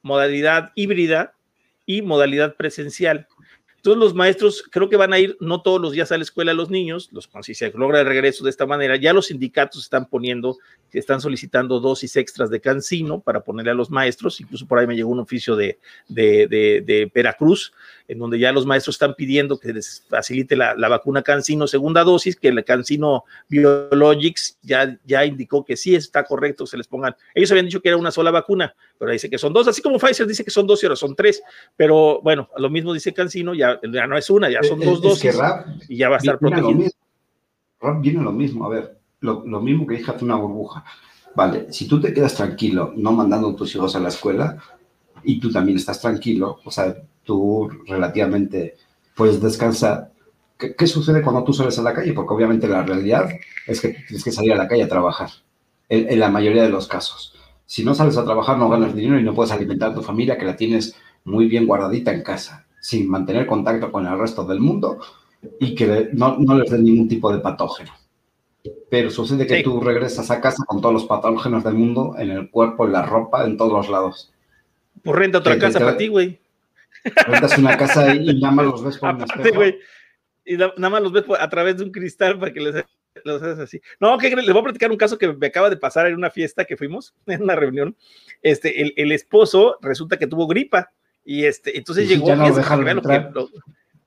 modalidad 0.00 0.72
híbrida 0.76 1.34
y 1.84 2.00
modalidad 2.00 2.56
presencial. 2.56 3.28
Entonces 3.84 4.00
los 4.00 4.14
maestros 4.14 4.64
creo 4.70 4.88
que 4.88 4.96
van 4.96 5.12
a 5.12 5.18
ir 5.18 5.36
no 5.40 5.60
todos 5.60 5.78
los 5.78 5.92
días 5.92 6.10
a 6.10 6.16
la 6.16 6.22
escuela 6.22 6.54
los 6.54 6.70
niños, 6.70 7.10
los, 7.12 7.28
si 7.42 7.54
se 7.54 7.70
logra 7.72 8.00
el 8.00 8.06
regreso 8.06 8.42
de 8.42 8.48
esta 8.48 8.64
manera, 8.64 8.96
ya 8.96 9.12
los 9.12 9.26
sindicatos 9.26 9.82
están 9.82 10.08
poniendo, 10.08 10.56
están 10.90 11.20
solicitando 11.20 11.80
dosis 11.80 12.16
extras 12.16 12.48
de 12.48 12.62
cancino 12.62 13.20
para 13.20 13.44
ponerle 13.44 13.72
a 13.72 13.74
los 13.74 13.90
maestros, 13.90 14.40
incluso 14.40 14.66
por 14.66 14.78
ahí 14.78 14.86
me 14.86 14.96
llegó 14.96 15.10
un 15.10 15.20
oficio 15.20 15.54
de, 15.54 15.78
de, 16.08 16.46
de, 16.46 16.80
de 16.80 17.12
Veracruz, 17.14 17.74
en 18.06 18.18
donde 18.18 18.38
ya 18.38 18.52
los 18.52 18.66
maestros 18.66 18.96
están 18.96 19.14
pidiendo 19.14 19.58
que 19.58 19.72
les 19.72 20.04
facilite 20.08 20.56
la, 20.56 20.74
la 20.74 20.88
vacuna 20.88 21.22
cancino 21.22 21.66
segunda 21.66 22.04
dosis, 22.04 22.36
que 22.36 22.48
el 22.48 22.64
cancino 22.64 23.24
Biologics 23.48 24.58
ya, 24.62 24.98
ya 25.04 25.24
indicó 25.24 25.64
que 25.64 25.76
sí 25.76 25.94
está 25.94 26.24
correcto, 26.24 26.66
se 26.66 26.76
les 26.76 26.86
pongan, 26.86 27.16
ellos 27.34 27.50
habían 27.50 27.66
dicho 27.66 27.80
que 27.80 27.88
era 27.88 27.96
una 27.96 28.10
sola 28.10 28.30
vacuna, 28.30 28.74
pero 28.98 29.10
dice 29.10 29.30
que 29.30 29.38
son 29.38 29.52
dos, 29.52 29.68
así 29.68 29.80
como 29.80 29.98
Pfizer 29.98 30.26
dice 30.26 30.44
que 30.44 30.50
son 30.50 30.66
dos 30.66 30.82
y 30.82 30.86
ahora 30.86 30.96
son 30.96 31.14
tres, 31.14 31.42
pero 31.76 32.20
bueno, 32.22 32.48
lo 32.56 32.70
mismo 32.70 32.92
dice 32.92 33.14
cancino, 33.14 33.54
ya 33.54 33.80
ya 33.90 34.06
no 34.06 34.16
es 34.16 34.28
una, 34.30 34.50
ya 34.50 34.62
son 34.62 34.82
es, 34.82 34.86
dos 34.86 35.00
dosis 35.00 35.24
es 35.26 35.36
que 35.36 35.94
y 35.94 35.96
ya 35.98 36.08
va 36.08 36.16
a 36.16 36.18
estar 36.18 36.38
protegido. 36.38 36.90
Viene 38.00 38.22
lo 38.22 38.32
mismo, 38.32 38.64
a 38.64 38.68
ver, 38.70 38.98
lo, 39.20 39.44
lo 39.46 39.60
mismo 39.60 39.86
que 39.86 39.96
dije 39.96 40.10
hace 40.10 40.24
una 40.24 40.36
burbuja. 40.36 40.84
Vale, 41.34 41.72
si 41.72 41.88
tú 41.88 42.00
te 42.00 42.14
quedas 42.14 42.34
tranquilo, 42.34 42.92
no 42.96 43.12
mandando 43.12 43.50
a 43.50 43.56
tus 43.56 43.74
hijos 43.74 43.96
a 43.96 44.00
la 44.00 44.08
escuela, 44.08 44.56
y 45.24 45.40
tú 45.40 45.50
también 45.50 45.78
estás 45.78 46.00
tranquilo, 46.00 46.58
o 46.64 46.70
sea, 46.70 46.94
tú 47.24 47.68
relativamente 47.86 48.76
puedes 49.16 49.40
descansar. 49.40 50.12
¿Qué, 50.58 50.74
¿Qué, 50.74 50.86
sucede 50.86 51.22
cuando 51.22 51.44
tú 51.44 51.52
sales 51.52 51.78
a 51.78 51.82
la 51.82 51.92
calle? 51.92 52.12
Porque 52.12 52.34
obviamente 52.34 52.68
la 52.68 52.82
realidad 52.82 53.28
es 53.66 53.80
que 53.80 53.88
tienes 53.88 54.22
que 54.22 54.32
salir 54.32 54.52
a 54.52 54.56
la 54.56 54.68
calle 54.68 54.84
a 54.84 54.88
trabajar, 54.88 55.30
en, 55.88 56.08
en 56.08 56.20
la 56.20 56.30
mayoría 56.30 56.62
de 56.62 56.68
los 56.68 56.86
casos. 56.86 57.34
Si 57.66 57.84
no 57.84 57.94
sales 57.94 58.16
a 58.16 58.24
trabajar, 58.24 58.58
no 58.58 58.68
ganas 58.68 58.94
dinero 58.94 59.18
y 59.18 59.22
no 59.22 59.34
puedes 59.34 59.52
alimentar 59.52 59.90
a 59.90 59.94
tu 59.94 60.02
familia, 60.02 60.38
que 60.38 60.44
la 60.44 60.56
tienes 60.56 60.94
muy 61.24 61.46
bien 61.46 61.66
guardadita 61.66 62.12
en 62.12 62.22
casa 62.22 62.66
sin 62.84 63.08
mantener 63.08 63.46
contacto 63.46 63.90
con 63.90 64.06
el 64.06 64.18
resto 64.18 64.44
del 64.44 64.60
mundo 64.60 64.98
y 65.58 65.74
que 65.74 66.10
no, 66.12 66.36
no 66.38 66.58
les 66.58 66.70
den 66.70 66.84
ningún 66.84 67.08
tipo 67.08 67.32
de 67.32 67.38
patógeno. 67.38 67.92
Pero 68.90 69.08
sucede 69.08 69.46
que 69.46 69.56
sí. 69.56 69.62
tú 69.62 69.80
regresas 69.80 70.30
a 70.30 70.38
casa 70.38 70.64
con 70.66 70.82
todos 70.82 70.92
los 70.92 71.06
patógenos 71.06 71.64
del 71.64 71.74
mundo 71.74 72.14
en 72.18 72.30
el 72.30 72.50
cuerpo, 72.50 72.84
en 72.84 72.92
la 72.92 73.00
ropa, 73.00 73.46
en 73.46 73.56
todos 73.56 73.72
los 73.72 73.88
lados. 73.88 74.33
Pues 75.02 75.16
renta 75.16 75.38
otra 75.38 75.58
casa 75.58 75.78
para 75.78 75.96
ti, 75.96 76.08
güey. 76.08 76.38
Rentas 77.26 77.58
una 77.58 77.76
casa 77.76 78.14
y 78.14 78.40
nada 78.40 78.54
más 78.54 78.66
los 78.66 78.84
ves 78.84 78.98
por 78.98 79.10
Aparte, 79.10 79.50
un. 79.50 79.56
Wey, 79.58 79.78
y 80.44 80.56
nada 80.56 80.72
más 80.76 81.02
los 81.02 81.12
ves 81.12 81.24
a 81.38 81.48
través 81.48 81.76
de 81.76 81.84
un 81.84 81.90
cristal 81.90 82.38
para 82.38 82.52
que 82.52 82.60
les 82.60 82.84
los 83.24 83.42
haces 83.42 83.58
así. 83.58 83.80
No, 84.00 84.18
que 84.18 84.34
les 84.34 84.46
voy 84.46 84.60
a 84.60 84.64
platicar 84.64 84.90
un 84.90 84.96
caso 84.96 85.18
que 85.18 85.32
me 85.32 85.46
acaba 85.46 85.70
de 85.70 85.76
pasar 85.76 86.06
en 86.06 86.14
una 86.14 86.30
fiesta 86.30 86.64
que 86.64 86.76
fuimos, 86.76 87.14
en 87.26 87.42
una 87.42 87.56
reunión. 87.56 87.96
Este, 88.42 88.82
el, 88.82 88.92
el 88.96 89.12
esposo 89.12 89.78
resulta 89.80 90.18
que 90.18 90.26
tuvo 90.26 90.46
gripa 90.46 90.90
y 91.24 91.44
este, 91.44 91.76
entonces 91.76 92.04
y 92.04 92.08
llegó. 92.08 92.26
Ya 92.26 92.36
no, 92.36 92.48
lo 92.48 92.54
dejaron 92.54 92.88
entrar. 92.88 93.30
Lo, 93.32 93.48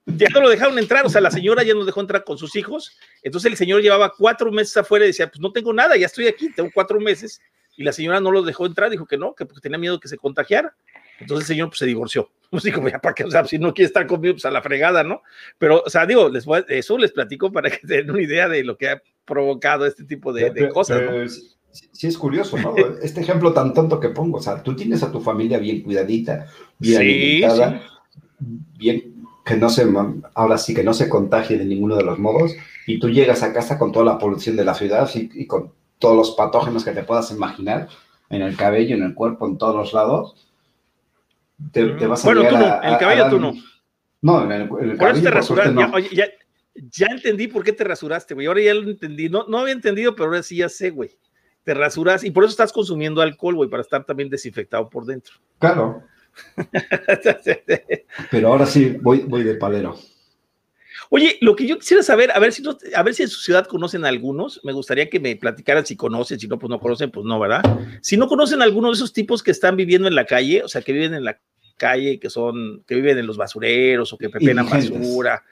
ya 0.06 0.30
no 0.30 0.40
lo 0.40 0.50
dejaron 0.50 0.80
entrar, 0.80 1.06
o 1.06 1.10
sea, 1.10 1.20
la 1.20 1.32
señora 1.32 1.64
ya 1.64 1.74
no 1.74 1.84
dejó 1.84 2.00
entrar 2.00 2.24
con 2.24 2.38
sus 2.38 2.56
hijos. 2.56 2.98
Entonces 3.24 3.52
el 3.52 3.58
señor 3.58 3.82
llevaba 3.82 4.14
cuatro 4.18 4.52
meses 4.52 4.78
afuera 4.78 5.06
y 5.06 5.10
decía, 5.10 5.28
pues 5.28 5.42
no 5.42 5.52
tengo 5.52 5.74
nada, 5.74 5.98
ya 5.98 6.06
estoy 6.06 6.28
aquí, 6.28 6.50
tengo 6.54 6.70
cuatro 6.74 7.00
meses. 7.00 7.42
Y 7.78 7.84
la 7.84 7.94
señora 7.94 8.20
no 8.20 8.32
lo 8.32 8.42
dejó 8.42 8.66
entrar, 8.66 8.90
dijo 8.90 9.06
que 9.06 9.18
no, 9.18 9.34
que 9.36 9.46
porque 9.46 9.62
tenía 9.62 9.78
miedo 9.78 10.00
que 10.00 10.08
se 10.08 10.18
contagiara. 10.18 10.76
Entonces 11.20 11.50
el 11.50 11.56
señor 11.56 11.70
pues, 11.70 11.80
se 11.80 11.86
divorció. 11.86 12.30
Pues 12.50 12.64
dijo, 12.64 12.88
ya 12.88 13.00
para 13.00 13.14
qué, 13.14 13.26
o 13.26 13.30
sea, 13.30 13.44
si 13.44 13.60
no 13.60 13.74
quiere 13.74 13.88
estar 13.88 14.08
conmigo, 14.08 14.36
pues 14.36 14.46
a 14.46 14.52
la 14.52 14.62
fregada, 14.62 15.04
¿no? 15.04 15.22
Pero, 15.58 15.84
o 15.86 15.90
sea, 15.90 16.06
digo, 16.06 16.30
les 16.30 16.46
voy 16.46 16.60
a, 16.60 16.66
eso 16.70 16.98
les 16.98 17.12
platico 17.12 17.52
para 17.52 17.70
que 17.70 17.80
tengan 17.88 18.12
una 18.12 18.22
idea 18.22 18.48
de 18.48 18.64
lo 18.64 18.78
que 18.78 18.90
ha 18.90 19.02
provocado 19.26 19.86
este 19.86 20.06
tipo 20.06 20.32
de, 20.32 20.52
de 20.52 20.70
cosas, 20.70 21.02
¿no? 21.02 21.12
Pues, 21.12 21.58
sí 21.92 22.08
es 22.08 22.18
curioso, 22.18 22.58
¿no? 22.58 22.74
Este 23.04 23.22
ejemplo 23.22 23.54
tan 23.54 23.74
tonto 23.74 24.00
que 24.00 24.10
pongo, 24.10 24.38
o 24.38 24.42
sea, 24.42 24.64
tú 24.64 24.76
tienes 24.76 25.04
a 25.04 25.12
tu 25.12 25.20
familia 25.20 25.60
bien 25.60 25.82
cuidadita, 25.82 26.48
bien 26.80 27.02
sí, 27.02 27.44
alimentada, 27.44 27.82
sí. 28.40 28.46
bien 28.78 29.14
que 29.46 29.56
no 29.56 29.70
se, 29.70 29.86
ahora 30.34 30.58
sí 30.58 30.74
que 30.74 30.84
no 30.84 30.94
se 30.94 31.08
contagie 31.08 31.58
de 31.58 31.66
ninguno 31.66 31.96
de 31.96 32.04
los 32.04 32.20
modos, 32.20 32.54
y 32.86 33.00
tú 33.00 33.10
llegas 33.10 33.44
a 33.44 33.54
casa 33.54 33.78
con 33.78 33.92
toda 33.92 34.06
la 34.06 34.18
polución 34.18 34.56
de 34.56 34.66
la 34.66 34.74
ciudad 34.74 35.10
y, 35.14 35.46
con 35.46 35.74
todos 36.00 36.16
los 36.16 36.32
patógenos 36.32 36.84
que 36.84 36.92
te 36.92 37.04
puedas 37.04 37.32
imaginar 37.32 37.90
en 38.30 38.42
el 38.42 38.56
cabello, 38.56 38.96
en 38.96 39.04
el 39.04 39.14
cuerpo, 39.14 39.48
en 39.48 39.58
todos 39.58 39.76
los 39.76 39.94
lados, 39.94 40.48
te, 41.72 41.86
vas 42.08 42.24
a 42.24 42.28
bueno, 42.28 42.48
tú 42.48 42.58
no, 42.58 42.84
en 42.84 42.94
el 42.94 42.98
cabello 42.98 43.30
tú 43.30 43.40
no. 43.40 43.54
No, 44.22 44.44
en 44.44 44.52
el, 44.52 44.70
cabello. 44.70 44.98
Por 44.98 45.10
eso 45.12 45.24
te 45.24 45.32
rasuraste. 45.32 46.16
Ya, 46.16 46.28
ya, 46.76 47.08
entendí 47.08 47.48
por 47.48 47.64
qué 47.64 47.74
te 47.74 47.84
rasuraste, 47.84 48.34
güey. 48.34 48.48
Ahora 48.48 48.62
ya 48.62 48.74
lo 48.74 48.90
entendí. 48.90 49.30
No, 49.30 49.46
no 49.48 49.60
había 49.60 49.74
entendido, 49.74 50.16
pero 50.16 50.26
ahora 50.26 50.44
sí 50.44 50.58
ya 50.58 50.70
sé, 50.70 50.92
güey. 50.92 51.18
Te 51.64 51.74
rasuras 51.74 52.24
y 52.24 52.32
por 52.32 52.44
eso 52.44 52.52
estás 52.52 52.72
consumiendo 52.72 53.22
alcohol, 53.22 53.56
güey, 53.56 53.70
para 53.70 53.82
estar 53.82 54.06
también 54.06 54.30
desinfectado 54.30 54.90
por 54.90 55.06
dentro. 55.06 55.36
Claro. 55.60 56.04
pero 58.32 58.48
ahora 58.50 58.66
sí, 58.66 58.98
voy, 59.02 59.20
voy 59.28 59.44
de 59.44 59.56
palero. 59.56 59.98
Oye, 61.10 61.38
lo 61.42 61.56
que 61.56 61.66
yo 61.66 61.78
quisiera 61.78 62.04
saber, 62.04 62.32
a 62.32 62.40
ver 62.40 62.54
si 62.54 62.64
a 62.96 63.04
ver 63.04 63.14
si 63.14 63.24
en 63.24 63.30
su 63.30 63.40
ciudad 63.40 63.66
conocen 63.66 64.06
algunos, 64.06 64.60
me 64.64 64.74
gustaría 64.74 65.10
que 65.10 65.20
me 65.20 65.36
platicaran 65.36 65.86
si 65.86 65.96
conocen, 65.96 66.40
si 66.40 66.48
no, 66.48 66.60
pues 66.60 66.70
no 66.70 66.80
conocen, 66.80 67.12
pues 67.12 67.26
no, 67.26 67.40
¿verdad? 67.40 67.62
Si 68.02 68.18
no 68.18 68.28
conocen 68.28 68.62
algunos 68.62 68.92
de 68.92 68.96
esos 69.04 69.14
tipos 69.14 69.42
que 69.42 69.52
están 69.52 69.76
viviendo 69.76 70.08
en 70.08 70.16
la 70.16 70.26
calle, 70.26 70.64
o 70.64 70.68
sea, 70.68 70.82
que 70.82 70.94
viven 70.94 71.14
en 71.14 71.24
la 71.24 71.40
calle, 71.78 72.20
que 72.20 72.30
son, 72.30 72.84
que 72.88 72.96
viven 72.96 73.18
en 73.18 73.28
los 73.28 73.38
basureros 73.38 74.12
o 74.12 74.18
que 74.18 74.30
pepenan 74.30 74.70
basura, 74.70 75.44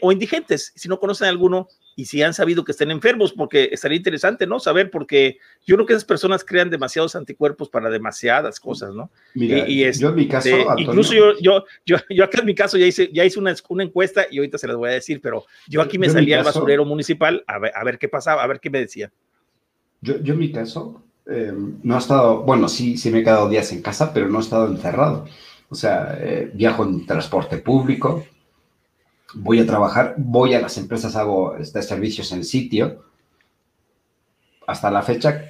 o 0.00 0.12
indigentes, 0.12 0.72
si 0.74 0.88
no 0.88 0.98
conocen 0.98 1.28
alguno 1.28 1.68
y 1.98 2.04
si 2.04 2.22
han 2.22 2.32
sabido 2.32 2.64
que 2.64 2.70
estén 2.70 2.92
enfermos, 2.92 3.32
porque 3.32 3.70
estaría 3.72 3.96
interesante, 3.96 4.46
¿no? 4.46 4.60
Saber, 4.60 4.88
porque 4.88 5.38
yo 5.66 5.74
creo 5.74 5.84
que 5.84 5.94
esas 5.94 6.04
personas 6.04 6.44
crean 6.44 6.70
demasiados 6.70 7.16
anticuerpos 7.16 7.68
para 7.68 7.90
demasiadas 7.90 8.60
cosas, 8.60 8.94
¿no? 8.94 9.10
Mira, 9.34 9.68
y, 9.68 9.90
yo 9.94 10.10
en 10.10 10.14
mi 10.14 10.28
caso, 10.28 10.48
incluso 10.76 11.12
yo, 11.12 11.32
yo, 11.40 11.64
yo, 11.84 11.96
yo, 12.08 12.22
acá 12.22 12.38
en 12.38 12.46
mi 12.46 12.54
caso 12.54 12.78
ya 12.78 12.86
hice, 12.86 13.10
ya 13.12 13.24
hice 13.24 13.40
una, 13.40 13.52
una 13.68 13.82
encuesta 13.82 14.26
y 14.30 14.38
ahorita 14.38 14.58
se 14.58 14.68
las 14.68 14.76
voy 14.76 14.90
a 14.90 14.92
decir, 14.92 15.20
pero 15.20 15.44
yo 15.66 15.82
aquí 15.82 15.98
me 15.98 16.08
salía 16.08 16.38
al 16.38 16.44
basurero 16.44 16.84
municipal 16.84 17.42
a 17.48 17.58
ver, 17.58 17.72
a 17.74 17.82
ver 17.82 17.98
qué 17.98 18.08
pasaba, 18.08 18.44
a 18.44 18.46
ver 18.46 18.60
qué 18.60 18.70
me 18.70 18.78
decía. 18.78 19.10
Yo, 20.00 20.22
yo 20.22 20.34
en 20.34 20.38
mi 20.38 20.52
caso, 20.52 21.02
eh, 21.26 21.52
no 21.82 21.96
he 21.96 21.98
estado, 21.98 22.42
bueno, 22.42 22.68
sí, 22.68 22.96
sí 22.96 23.10
me 23.10 23.18
he 23.18 23.24
quedado 23.24 23.48
días 23.48 23.72
en 23.72 23.82
casa, 23.82 24.14
pero 24.14 24.28
no 24.28 24.38
he 24.38 24.42
estado 24.42 24.68
encerrado. 24.68 25.26
O 25.68 25.74
sea, 25.74 26.16
eh, 26.20 26.48
viajo 26.54 26.84
en 26.84 27.06
transporte 27.06 27.58
público, 27.58 28.24
voy 29.34 29.60
a 29.60 29.66
trabajar, 29.66 30.14
voy 30.18 30.54
a 30.54 30.60
las 30.60 30.78
empresas, 30.78 31.16
hago 31.16 31.56
este, 31.56 31.82
servicios 31.82 32.32
en 32.32 32.44
sitio. 32.44 33.04
Hasta 34.66 34.90
la 34.90 35.02
fecha, 35.02 35.44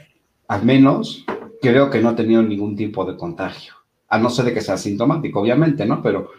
al 0.47 0.65
menos, 0.65 1.25
creo 1.61 1.91
que 1.91 2.01
no 2.01 2.11
he 2.11 2.15
tenido 2.15 2.43
ningún 2.43 2.77
tipo 2.77 3.05
de 3.05 3.17
contagio. 3.17 3.75
A 4.09 4.19
no 4.19 4.31
ser 4.31 4.47
de 4.47 4.55
que 4.55 4.61
sea 4.61 4.77
sintomático, 4.77 5.41
obviamente, 5.41 5.85
¿no? 5.85 6.03
Pero 6.03 6.31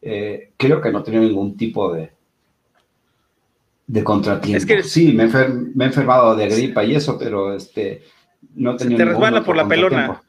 eh, 0.00 0.52
creo 0.56 0.80
que 0.80 0.90
no 0.90 1.00
he 1.00 1.04
tenido 1.04 1.22
ningún 1.24 1.56
tipo 1.56 1.92
de, 1.92 2.12
de 3.86 4.04
contratiempo. 4.04 4.82
Sí, 4.82 5.12
me, 5.12 5.24
he 5.24 5.86
enfermado 5.86 6.34
de 6.34 6.48
gripa 6.48 6.84
y 6.84 6.94
eso, 6.94 7.18
pero 7.18 7.54
este, 7.54 8.02
no 8.54 8.72
he 8.72 8.76
tenido 8.76 8.98
Se 8.98 9.04
te 9.04 9.10
resbala 9.10 9.44
por 9.44 9.56
la 9.56 9.68
pelona. 9.68 10.22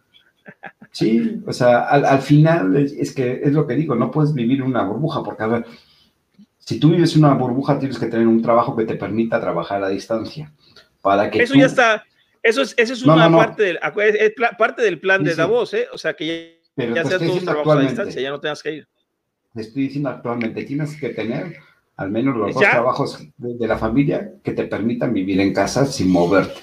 Sí, 0.91 1.41
o 1.47 1.53
sea, 1.53 1.83
al, 1.83 2.03
al 2.03 2.21
final 2.21 2.75
es, 2.75 2.91
es, 2.91 3.13
que 3.13 3.41
es 3.43 3.53
lo 3.53 3.65
que 3.65 3.75
digo, 3.75 3.95
no 3.95 4.11
puedes 4.11 4.33
vivir 4.33 4.61
una 4.61 4.83
burbuja, 4.83 5.23
porque 5.23 5.43
a 5.43 5.47
ver, 5.47 5.65
si 6.65 6.79
tú 6.79 6.91
vives 6.91 7.15
una 7.15 7.33
burbuja, 7.33 7.79
tienes 7.79 7.97
que 7.97 8.05
tener 8.05 8.27
un 8.27 8.41
trabajo 8.41 8.75
que 8.75 8.85
te 8.85 8.95
permita 8.95 9.41
trabajar 9.41 9.83
a 9.83 9.89
distancia. 9.89 10.51
Para 11.01 11.29
que 11.29 11.41
eso 11.41 11.55
ya 11.55 11.65
está. 11.65 12.05
Eso 12.43 12.61
es, 12.61 12.73
eso 12.77 12.93
es 12.93 13.03
una 13.03 13.29
Parte, 13.29 13.63
del, 13.63 13.79
parte 14.57 14.81
del 14.81 14.99
plan 14.99 15.23
de 15.23 15.35
Davos, 15.35 15.73
¿eh? 15.73 15.87
O 15.93 15.97
sea, 15.97 16.13
que 16.13 16.61
ya, 16.75 16.93
ya 16.93 17.05
sea 17.05 17.19
todo 17.19 17.39
trabajo 17.39 17.71
a 17.73 17.81
distancia, 17.81 18.21
ya 18.21 18.31
no 18.31 18.39
tengas 18.39 18.63
que 18.63 18.75
ir. 18.75 18.87
Te 19.53 19.61
estoy 19.61 19.83
diciendo 19.83 20.09
actualmente, 20.09 20.63
tienes 20.63 20.99
que 20.99 21.09
tener 21.09 21.57
al 21.97 22.09
menos 22.09 22.35
los 22.35 22.55
dos 22.55 22.63
trabajos 22.63 23.19
de, 23.37 23.67
la 23.67 23.77
familia 23.77 24.31
que 24.43 24.53
te 24.53 24.63
permitan 24.63 25.13
vivir 25.13 25.39
en 25.39 25.53
casa 25.53 25.85
sin 25.85 26.09
moverte. 26.09 26.61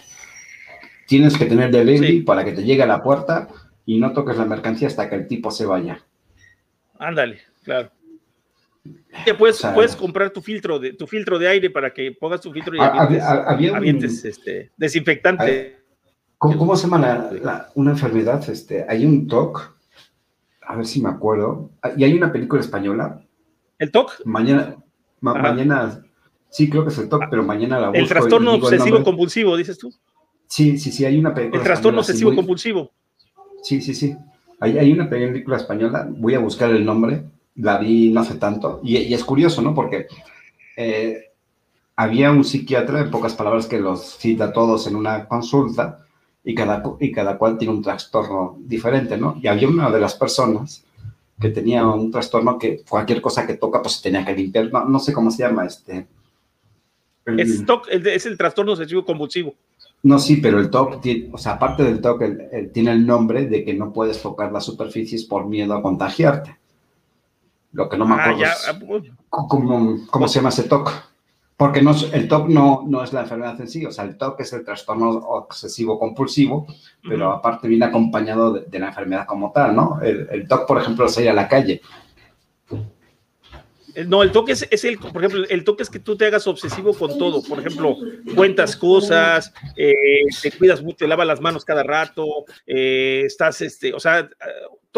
Tienes 1.07 1.37
que 1.39 1.47
tener 1.47 1.71
delivery 1.71 2.23
para 2.23 2.45
que 2.45 2.53
te 2.53 2.65
llegue 2.65 2.83
a 2.83 2.87
la 2.87 3.03
puerta 3.03 3.49
y 3.87 3.99
no 3.99 4.13
toques 4.13 4.37
la 4.37 4.47
mercancía 4.47 4.89
hasta 4.89 5.09
que 5.09 5.15
el 5.15 5.29
tipo 5.29 5.51
se 5.51 5.65
vaya. 5.65 6.01
Ándale, 6.99 7.41
claro 7.63 7.93
puedes, 9.39 9.61
puedes 9.74 9.97
comprar 9.97 10.30
tu 10.30 10.41
filtro, 10.41 10.78
de, 10.78 10.93
tu 10.93 11.07
filtro 11.07 11.39
de 11.39 11.49
aire 11.49 11.70
para 11.70 11.93
que 11.93 12.12
pongas 12.12 12.41
tu 12.41 12.53
filtro 12.53 12.74
y 12.76 12.80
avientes, 12.80 14.24
este, 14.24 14.70
desinfectante. 14.76 15.78
¿cómo, 16.39 16.76
se 16.76 16.89
llama 16.89 17.30
una 17.74 17.91
enfermedad? 17.91 18.49
Este, 18.49 18.86
hay 18.89 19.05
un 19.05 19.26
TOC, 19.26 19.76
a 20.62 20.76
ver 20.76 20.86
si 20.86 21.03
me 21.03 21.09
acuerdo, 21.09 21.70
y 21.97 22.05
hay 22.05 22.14
una 22.14 22.32
película 22.32 22.61
española. 22.61 23.20
¿El 23.78 23.91
TOC? 23.91 24.24
Mañana, 24.24 24.76
mañana, 25.20 26.05
sí, 26.49 26.68
creo 26.70 26.84
que 26.84 26.91
es 26.91 26.99
el 26.99 27.09
TOC, 27.09 27.24
pero 27.30 27.43
mañana 27.43 27.78
la 27.78 27.89
busco 27.89 28.01
El 28.01 28.09
trastorno 28.09 28.55
obsesivo 28.55 29.03
compulsivo, 29.03 29.57
dices 29.57 29.78
tú. 29.78 29.93
Sí, 30.47 30.78
sí, 30.78 30.91
sí, 30.91 31.05
hay 31.05 31.18
una 31.18 31.34
película. 31.34 31.61
El 31.61 31.64
trastorno 31.64 32.01
obsesivo 32.01 32.34
compulsivo. 32.34 32.91
Sí, 33.62 33.80
sí, 33.82 33.95
sí. 33.95 34.16
Hay, 34.61 34.78
hay 34.78 34.93
una 34.93 35.09
película 35.09 35.57
española, 35.57 36.09
voy 36.11 36.34
a 36.34 36.39
buscar 36.39 36.70
el 36.70 36.84
nombre 36.84 37.24
la 37.59 37.79
vi 37.79 38.11
no 38.11 38.21
hace 38.21 38.37
tanto, 38.37 38.81
y, 38.83 39.13
es 39.13 39.25
curioso, 39.25 39.63
¿no? 39.63 39.75
Porque 39.75 40.07
eh, 40.77 41.33
había 41.97 42.31
un 42.31 42.45
psiquiatra, 42.45 43.01
en 43.01 43.11
pocas 43.11 43.35
palabras, 43.35 43.67
que 43.67 43.81
los 43.81 44.17
cita 44.19 44.53
todos 44.53 44.87
en 44.87 44.97
una 44.97 45.27
consulta 45.27 46.07
y 46.45 46.55
cada, 46.55 46.83
y 47.01 47.13
cada 47.13 47.37
cual 47.37 47.59
tiene 47.59 47.75
un 47.75 47.83
trastorno 47.83 48.57
diferente, 48.61 49.17
¿no? 49.19 49.39
Y 49.43 49.49
había 49.49 49.69
una 49.69 49.91
de 49.91 50.01
las 50.01 50.15
personas 50.15 50.85
que 51.41 51.51
tenía 51.51 51.87
un 51.87 52.11
trastorno 52.11 52.59
que 52.59 52.83
cualquier 52.89 53.21
cosa 53.21 53.47
que 53.47 53.55
toca, 53.55 53.83
pues 53.83 54.01
tenía 54.01 54.25
que 54.25 54.35
limpiar, 54.35 54.71
no, 54.89 54.99
sé 54.99 55.13
cómo 55.13 55.31
se 55.31 55.43
llama 55.43 55.67
este. 55.67 56.07
es, 57.27 57.65
es 57.91 58.27
el 58.27 58.39
trastorno 58.39 58.73
obsesivo 58.73 59.05
convulsivo. 59.05 59.55
No, 60.03 60.19
sí, 60.21 60.37
pero 60.37 60.61
el 60.61 60.71
TOC, 60.71 61.05
o 61.33 61.39
sea, 61.39 61.53
aparte 61.53 61.83
del 61.83 62.01
TOC, 62.01 62.23
tiene 62.73 62.93
el 62.93 63.05
nombre 63.05 63.47
de 63.47 63.65
que 63.65 63.75
no 63.75 63.93
puedes 63.93 64.23
tocar 64.23 64.53
las 64.53 64.65
superficies 64.65 65.25
por 65.25 65.47
miedo 65.47 65.75
a 65.75 65.83
contagiarte. 65.83 66.57
Lo 67.73 67.89
que 67.89 67.99
no 67.99 68.07
me 68.07 68.14
ah, 68.14 68.31
acuerdo 68.31 68.53
ah, 68.66 68.79
pues. 68.79 69.12
cómo, 69.29 70.07
cómo 70.11 70.29
se 70.29 70.39
llama 70.39 70.49
ese 70.49 70.64
TOC. 70.64 70.91
Porque 71.57 71.83
no, 71.83 71.93
el 72.12 72.29
TOC 72.29 72.49
no, 72.49 72.85
no 72.87 73.03
es 73.03 73.12
la 73.12 73.23
enfermedad 73.23 73.61
en 73.61 73.66
sí, 73.66 73.85
o 73.85 73.91
sea, 73.91 74.05
el 74.05 74.16
TOC 74.16 74.41
es 74.41 74.53
el 74.53 74.64
trastorno 74.64 75.11
obsesivo 75.11 75.99
compulsivo, 75.99 76.69
pero 77.03 77.33
aparte 77.33 77.66
viene 77.66 77.85
acompañado 77.85 78.53
de, 78.53 78.79
la 78.79 78.89
enfermedad 78.89 79.27
como 79.27 79.51
tal, 79.51 79.75
¿no? 79.75 80.01
El, 80.01 80.29
el 80.31 80.47
TOC, 80.47 80.69
por 80.69 80.81
ejemplo, 80.81 81.07
es 81.07 81.19
ir 81.19 81.29
a 81.29 81.33
la 81.33 81.49
calle. 81.49 81.83
No, 84.07 84.23
el 84.23 84.31
toque 84.31 84.53
es, 84.53 84.85
el, 84.85 84.99
por 84.99 85.25
ejemplo, 85.25 85.45
el 85.49 85.64
toque 85.64 85.83
es 85.83 85.91
que 85.91 85.99
tú 85.99 86.16
te 86.16 86.27
hagas 86.27 86.47
obsesivo 86.47 86.95
con 86.95 87.19
todo. 87.19 87.43
Por 87.43 87.59
ejemplo, 87.59 87.97
cuentas 88.35 88.77
cosas, 88.77 89.53
eh, 89.77 89.95
te 90.41 90.53
cuidas 90.53 90.83
mucho, 90.83 90.99
te 90.99 91.09
lavas 91.09 91.27
las 91.27 91.41
manos 91.41 91.64
cada 91.64 91.83
rato, 91.83 92.45
eh, 92.66 93.23
estás, 93.25 93.61
este, 93.62 93.93
o 93.93 93.99
sea, 93.99 94.29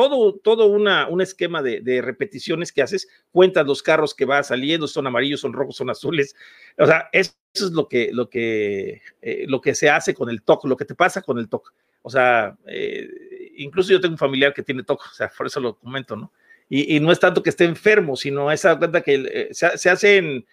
todo, 0.09 0.33
todo 0.33 0.67
una, 0.67 1.09
un 1.09 1.21
esquema 1.21 1.63
de, 1.63 2.01
repeticiones 2.03 2.73
que 2.73 2.81
haces, 2.81 3.07
cuentas 3.33 3.67
los 3.67 3.83
carros 3.83 4.15
que 4.15 4.25
va 4.25 4.43
saliendo, 4.43 4.89
son 4.89 5.07
amarillos, 5.07 5.41
son 5.41 5.53
rojos, 5.53 5.77
son 5.77 5.91
azules. 5.91 6.35
O 6.79 6.87
sea, 6.87 7.11
eso 7.13 7.35
es 7.53 7.73
lo 7.73 7.87
que, 7.87 8.11
lo 8.11 8.31
que, 8.31 9.03
eh, 9.21 9.45
lo 9.47 9.61
que 9.61 9.75
se 9.75 9.91
hace 9.91 10.15
con 10.15 10.31
el 10.31 10.43
TOC, 10.43 10.65
lo 10.65 10.77
que 10.79 10.87
te 10.87 10.95
pasa 10.95 11.21
con 11.21 11.39
el 11.39 11.51
TOC. 11.51 11.75
O 12.01 12.09
sea, 12.09 12.57
eh, 12.67 13.11
incluso 13.57 13.91
yo 13.91 14.01
tengo 14.01 14.15
un 14.15 14.19
familiar 14.19 14.55
que 14.55 14.63
tiene 14.63 14.85
TOC, 14.85 15.03
o 15.03 15.15
sea, 15.15 15.31
por 15.37 15.47
eso 15.47 15.61
lo 15.61 15.77
comento, 15.77 16.17
¿no? 16.17 16.33
Y, 16.73 16.99
no 17.01 17.11
es 17.13 17.19
tanto 17.19 17.43
que 17.43 17.51
esté 17.51 17.65
enfermo, 17.65 18.15
sino 18.15 18.51
esa 18.51 18.79
cuenta 18.79 19.01
que 19.03 19.15
eh, 19.15 19.49
se, 19.53 19.91
hacen, 19.91 20.47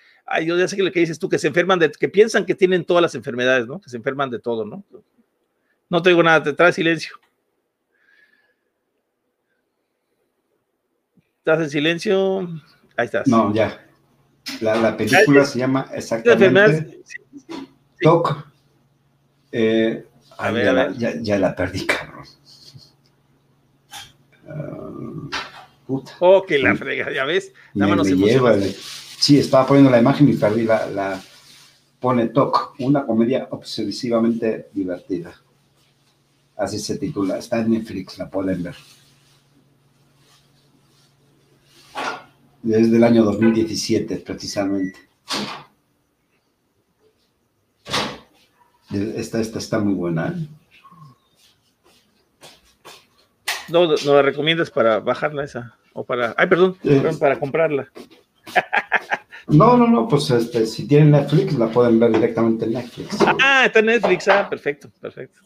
yo 0.43 0.57
ya 0.57 0.67
sé 0.67 0.75
lo 0.81 0.91
que 0.91 0.99
dices 0.99 1.19
tú, 1.19 1.29
que 1.29 1.37
se 1.37 1.47
enferman 1.47 1.77
de, 1.77 1.91
que 1.91 2.09
piensan 2.09 2.45
que 2.45 2.55
tienen 2.55 2.83
todas 2.83 3.03
las 3.03 3.13
enfermedades, 3.13 3.67
¿no? 3.67 3.79
Que 3.79 3.89
se 3.89 3.97
enferman 3.97 4.31
de 4.31 4.39
todo, 4.39 4.65
¿no? 4.65 4.83
No 5.89 6.01
te 6.01 6.09
digo 6.09 6.23
nada, 6.23 6.41
te 6.43 6.53
trae 6.53 6.73
silencio. 6.73 7.17
¿Estás 11.47 11.63
en 11.63 11.69
silencio? 11.69 12.39
Ahí 12.97 13.05
estás. 13.05 13.25
No, 13.25 13.53
ya. 13.53 13.81
La, 14.59 14.97
película 14.97 15.45
se 15.45 15.59
llama 15.59 15.89
exactamente 15.93 16.99
TOC. 18.01 18.45
Eh, 19.53 20.05
a 20.39 20.51
ver, 20.51 20.93
ya, 20.97 21.39
la, 21.39 21.55
perdí, 21.55 21.85
cabrón. 21.85 22.25
Uh, 24.45 25.29
puta. 25.87 26.11
Oh, 26.19 26.43
que 26.45 26.59
la 26.59 26.75
frega, 26.75 27.13
ya 27.13 27.23
ves. 27.23 27.53
Nada 27.73 27.95
más 27.95 28.07
Sí, 29.17 29.39
estaba 29.39 29.65
poniendo 29.65 29.89
la 29.89 29.99
imagen 29.99 30.27
y 30.27 30.33
perdí 30.33 30.63
la. 30.63 30.85
la 30.87 31.21
pone 32.01 32.27
TOC, 32.27 32.75
una 32.79 33.05
comedia 33.05 33.47
obsesivamente 33.51 34.67
divertida. 34.73 35.33
Así 36.57 36.77
se 36.77 36.97
titula. 36.97 37.37
Está 37.37 37.61
en 37.61 37.71
Netflix, 37.71 38.17
la 38.17 38.29
pueden 38.29 38.63
ver. 38.63 38.75
Desde 42.67 42.97
el 42.97 43.03
año 43.03 43.23
2017 43.23 44.17
precisamente. 44.17 44.99
Esta, 48.91 49.39
esta 49.39 49.59
está 49.59 49.79
muy 49.79 49.93
buena. 49.93 50.27
¿eh? 50.29 50.47
No, 53.69 53.87
no 53.87 54.15
la 54.15 54.21
recomiendas 54.21 54.69
para 54.69 54.99
bajarla 54.99 55.43
esa 55.43 55.75
o 55.93 56.05
para, 56.05 56.35
ay, 56.37 56.47
perdón, 56.47 56.77
eh, 56.83 57.01
para 57.19 57.39
comprarla. 57.39 57.89
No, 59.47 59.77
no, 59.77 59.87
no, 59.87 60.07
pues 60.09 60.29
este, 60.31 60.65
si 60.65 60.87
tienen 60.87 61.11
Netflix, 61.11 61.57
la 61.57 61.69
pueden 61.69 61.99
ver 61.99 62.11
directamente 62.11 62.65
en 62.65 62.73
Netflix. 62.73 63.17
Ah, 63.41 63.63
está 63.65 63.79
en 63.79 63.85
Netflix, 63.85 64.27
ah, 64.27 64.49
perfecto, 64.49 64.89
perfecto. 64.99 65.39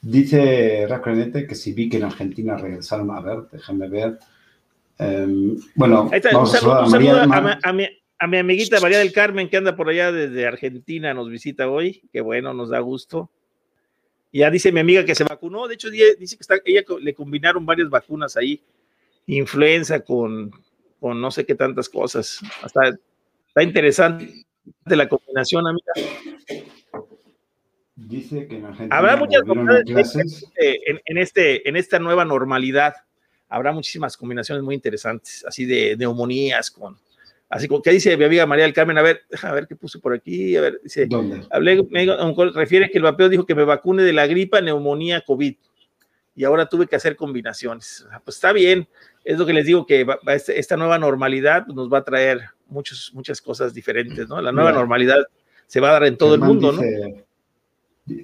Dice 0.00 0.86
Racrenete 0.88 1.46
que 1.46 1.54
si 1.54 1.74
vi 1.74 1.90
que 1.90 1.98
en 1.98 2.04
Argentina 2.04 2.56
regresaron 2.56 3.10
a 3.10 3.20
ver, 3.20 3.40
déjame 3.52 3.88
ver. 3.88 4.18
Em, 4.98 5.56
bueno, 5.76 6.10
vamos 6.32 6.50
un 6.52 6.58
saludo, 6.58 6.74
a, 6.74 6.88
María, 6.88 7.22
a, 7.22 7.72
mi, 7.72 7.86
a, 8.18 8.26
mi, 8.26 8.36
amiguita 8.36 8.80
María 8.80 8.98
del 8.98 9.12
Carmen, 9.12 9.48
que 9.48 9.56
anda 9.56 9.76
por 9.76 9.88
allá 9.88 10.10
desde 10.10 10.46
Argentina, 10.46 11.14
nos 11.14 11.30
visita 11.30 11.68
hoy. 11.68 12.02
Qué 12.12 12.20
bueno, 12.20 12.52
nos 12.52 12.70
da 12.70 12.80
gusto. 12.80 13.30
Ya 14.32 14.50
dice 14.50 14.72
mi 14.72 14.80
amiga 14.80 15.04
que 15.04 15.14
se 15.14 15.24
vacunó, 15.24 15.68
de 15.68 15.74
hecho 15.74 15.88
dice 15.90 16.36
que 16.36 16.40
está, 16.42 16.56
ella 16.64 16.82
le 17.00 17.14
combinaron 17.14 17.64
varias 17.64 17.88
vacunas 17.88 18.36
ahí, 18.36 18.62
influenza 19.26 20.00
con, 20.00 20.50
con 21.00 21.20
no 21.20 21.30
sé 21.30 21.46
qué 21.46 21.54
tantas 21.54 21.88
cosas. 21.88 22.40
Hasta 22.62 22.98
está 23.46 23.62
interesante 23.62 24.44
la 24.84 25.08
combinación, 25.08 25.66
amiga. 25.66 25.92
Dice 27.96 28.46
que 28.46 28.56
en 28.56 28.64
Argentina 28.66 28.96
habrá 28.96 29.16
muchas 29.16 29.42
combinaciones 29.42 30.44
en, 30.56 31.00
en, 31.04 31.18
este, 31.18 31.68
en 31.68 31.76
esta 31.76 31.98
nueva 31.98 32.24
normalidad. 32.24 32.94
Habrá 33.48 33.72
muchísimas 33.72 34.16
combinaciones 34.16 34.62
muy 34.62 34.74
interesantes, 34.74 35.44
así 35.46 35.64
de 35.64 35.96
neumonías 35.96 36.70
con, 36.70 36.98
Así 37.50 37.66
como 37.66 37.80
que 37.80 37.90
dice 37.90 38.14
mi 38.16 38.24
amiga 38.24 38.44
María 38.44 38.64
del 38.64 38.74
Carmen, 38.74 38.98
a 38.98 39.02
ver, 39.02 39.22
a 39.42 39.52
ver 39.52 39.66
qué 39.66 39.74
puse 39.74 39.98
por 39.98 40.12
aquí, 40.12 40.54
a 40.56 40.60
ver, 40.60 40.80
dice, 40.82 41.06
¿Dónde? 41.06 41.46
hablé, 41.50 41.82
me, 41.90 42.06
refiere 42.52 42.90
que 42.90 42.98
el 42.98 43.04
vapeo 43.04 43.28
dijo 43.30 43.46
que 43.46 43.54
me 43.54 43.64
vacune 43.64 44.02
de 44.02 44.12
la 44.12 44.26
gripa, 44.26 44.60
neumonía, 44.60 45.22
COVID, 45.22 45.54
y 46.36 46.44
ahora 46.44 46.66
tuve 46.66 46.86
que 46.86 46.96
hacer 46.96 47.16
combinaciones. 47.16 48.06
Pues 48.24 48.36
está 48.36 48.52
bien, 48.52 48.86
es 49.24 49.38
lo 49.38 49.46
que 49.46 49.54
les 49.54 49.64
digo, 49.64 49.86
que 49.86 50.06
este, 50.26 50.60
esta 50.60 50.76
nueva 50.76 50.98
normalidad 50.98 51.66
nos 51.68 51.90
va 51.90 51.98
a 51.98 52.04
traer 52.04 52.42
muchos, 52.66 53.12
muchas 53.14 53.40
cosas 53.40 53.72
diferentes, 53.72 54.28
¿no? 54.28 54.42
La 54.42 54.52
nueva 54.52 54.70
normalidad 54.70 55.26
se 55.66 55.80
va 55.80 55.88
a 55.88 55.92
dar 55.92 56.04
en 56.04 56.18
todo 56.18 56.34
el 56.34 56.40
mundo, 56.40 56.72
¿no? 56.72 56.82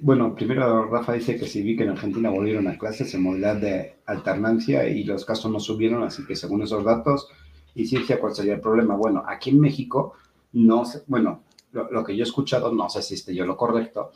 Bueno, 0.01 0.33
primero 0.33 0.85
Rafa 0.85 1.13
dice 1.13 1.37
que 1.37 1.47
si 1.47 1.61
vi 1.61 1.75
que 1.75 1.83
en 1.83 1.89
Argentina 1.89 2.29
volvieron 2.29 2.67
a 2.67 2.77
clases 2.77 3.13
en 3.13 3.21
modalidad 3.21 3.57
de 3.57 3.95
alternancia 4.05 4.87
y 4.87 5.03
los 5.03 5.25
casos 5.25 5.51
no 5.51 5.59
subieron, 5.59 6.03
así 6.03 6.25
que 6.25 6.35
según 6.35 6.63
esos 6.63 6.83
datos, 6.83 7.27
y 7.75 7.85
ciencia, 7.85 8.19
¿cuál 8.19 8.33
sería 8.33 8.55
el 8.55 8.61
problema? 8.61 8.95
Bueno, 8.95 9.23
aquí 9.27 9.51
en 9.51 9.59
México, 9.59 10.13
no 10.53 10.85
sé, 10.85 11.03
bueno, 11.07 11.43
lo, 11.71 12.03
que 12.03 12.15
yo 12.15 12.23
he 12.23 12.27
escuchado, 12.27 12.73
no 12.73 12.89
sé 12.89 13.01
si 13.01 13.15
esté 13.15 13.35
yo 13.35 13.45
lo 13.45 13.57
correcto, 13.57 14.11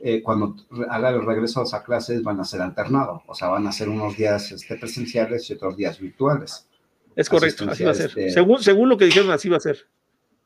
eh, 0.00 0.22
cuando 0.22 0.56
haga 0.88 1.12
los 1.12 1.24
regresos 1.24 1.72
a 1.74 1.84
clases 1.84 2.22
van 2.22 2.40
a 2.40 2.44
ser 2.44 2.62
alternados, 2.62 3.22
o 3.26 3.34
sea, 3.34 3.48
van 3.48 3.66
a 3.66 3.72
ser 3.72 3.88
unos 3.88 4.16
días 4.16 4.50
este, 4.50 4.76
presenciales 4.76 5.48
y 5.48 5.52
otros 5.52 5.76
días 5.76 6.00
virtuales. 6.00 6.66
Es 7.14 7.28
correcto, 7.28 7.66
así 7.70 7.84
va 7.84 7.90
a 7.90 7.94
ser. 7.94 8.06
Este, 8.06 8.30
según, 8.30 8.62
según 8.62 8.88
lo 8.88 8.96
que 8.96 9.04
dijeron, 9.04 9.30
así 9.30 9.48
va 9.48 9.58
a 9.58 9.60
ser. 9.60 9.86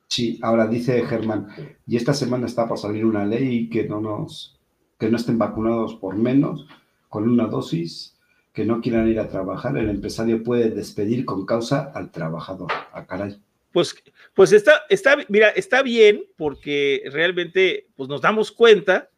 Sí, 0.09 0.39
ahora 0.43 0.66
dice 0.66 1.05
Germán, 1.07 1.49
y 1.87 1.97
esta 1.97 2.12
semana 2.12 2.47
está 2.47 2.68
por 2.68 2.79
salir 2.79 3.05
una 3.05 3.24
ley 3.24 3.68
que 3.70 3.89
no 3.89 4.01
nos, 4.01 4.56
que 4.99 5.11
no 5.11 5.17
estén 5.17 5.39
vacunados 5.39 5.95
por 5.95 6.17
menos 6.17 6.67
con 7.09 7.29
una 7.29 7.47
dosis 7.47 8.17
que 8.53 8.65
no 8.65 8.81
quieran 8.81 9.09
ir 9.09 9.21
a 9.21 9.29
trabajar, 9.29 9.77
el 9.77 9.91
empresario 9.91 10.43
puede 10.43 10.71
despedir 10.71 11.27
con 11.27 11.45
causa 11.45 11.93
al 11.95 12.11
trabajador. 12.11 12.73
A 12.73 13.01
ah, 13.01 13.07
caray. 13.07 13.39
Pues, 13.71 13.95
pues 14.33 14.53
está, 14.53 14.85
está, 14.89 15.19
mira, 15.29 15.51
está 15.51 15.83
bien 15.83 16.25
porque 16.37 17.03
realmente 17.13 17.87
pues 17.95 18.09
nos 18.09 18.23
damos 18.23 18.51
cuenta 18.51 19.11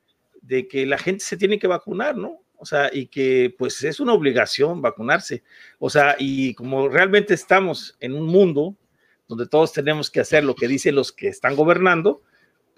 de 0.42 0.66
que 0.66 0.86
la 0.86 0.98
gente 0.98 1.24
se 1.24 1.36
tiene 1.36 1.60
que 1.60 1.68
vacunar, 1.68 2.16
¿no? 2.16 2.40
O 2.56 2.66
sea, 2.66 2.90
y 2.92 3.06
que 3.06 3.54
pues 3.56 3.84
es 3.84 4.00
una 4.00 4.12
obligación 4.12 4.82
vacunarse. 4.82 5.44
O 5.78 5.88
sea, 5.88 6.16
y 6.18 6.54
como 6.54 6.88
realmente 6.88 7.34
estamos 7.34 7.96
en 8.00 8.14
un 8.14 8.26
mundo 8.26 8.74
donde 9.28 9.46
todos 9.46 9.72
tenemos 9.72 10.10
que 10.10 10.20
hacer 10.20 10.42
lo 10.42 10.56
que 10.56 10.66
dicen 10.66 10.96
los 10.96 11.12
que 11.12 11.28
están 11.28 11.54
gobernando, 11.54 12.22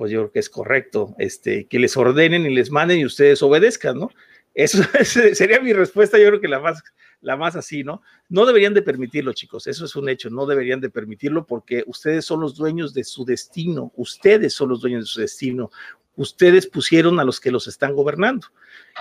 pues 0.00 0.10
yo 0.10 0.20
creo 0.20 0.32
que 0.32 0.38
es 0.38 0.48
correcto, 0.48 1.14
este, 1.18 1.66
que 1.66 1.78
les 1.78 1.94
ordenen 1.94 2.46
y 2.46 2.54
les 2.54 2.70
manden 2.70 3.00
y 3.00 3.04
ustedes 3.04 3.42
obedezcan, 3.42 3.98
¿no? 3.98 4.08
Eso 4.54 4.82
sería 5.04 5.60
mi 5.60 5.74
respuesta, 5.74 6.16
yo 6.16 6.28
creo 6.28 6.40
que 6.40 6.48
la 6.48 6.58
más, 6.58 6.82
la 7.20 7.36
más 7.36 7.54
así, 7.54 7.84
¿no? 7.84 8.00
No 8.30 8.46
deberían 8.46 8.72
de 8.72 8.80
permitirlo, 8.80 9.34
chicos, 9.34 9.66
eso 9.66 9.84
es 9.84 9.94
un 9.96 10.08
hecho, 10.08 10.30
no 10.30 10.46
deberían 10.46 10.80
de 10.80 10.88
permitirlo 10.88 11.44
porque 11.44 11.84
ustedes 11.86 12.24
son 12.24 12.40
los 12.40 12.56
dueños 12.56 12.94
de 12.94 13.04
su 13.04 13.26
destino, 13.26 13.92
ustedes 13.94 14.54
son 14.54 14.70
los 14.70 14.80
dueños 14.80 15.02
de 15.02 15.06
su 15.06 15.20
destino, 15.20 15.70
ustedes 16.16 16.66
pusieron 16.66 17.20
a 17.20 17.24
los 17.24 17.38
que 17.38 17.50
los 17.50 17.68
están 17.68 17.94
gobernando. 17.94 18.46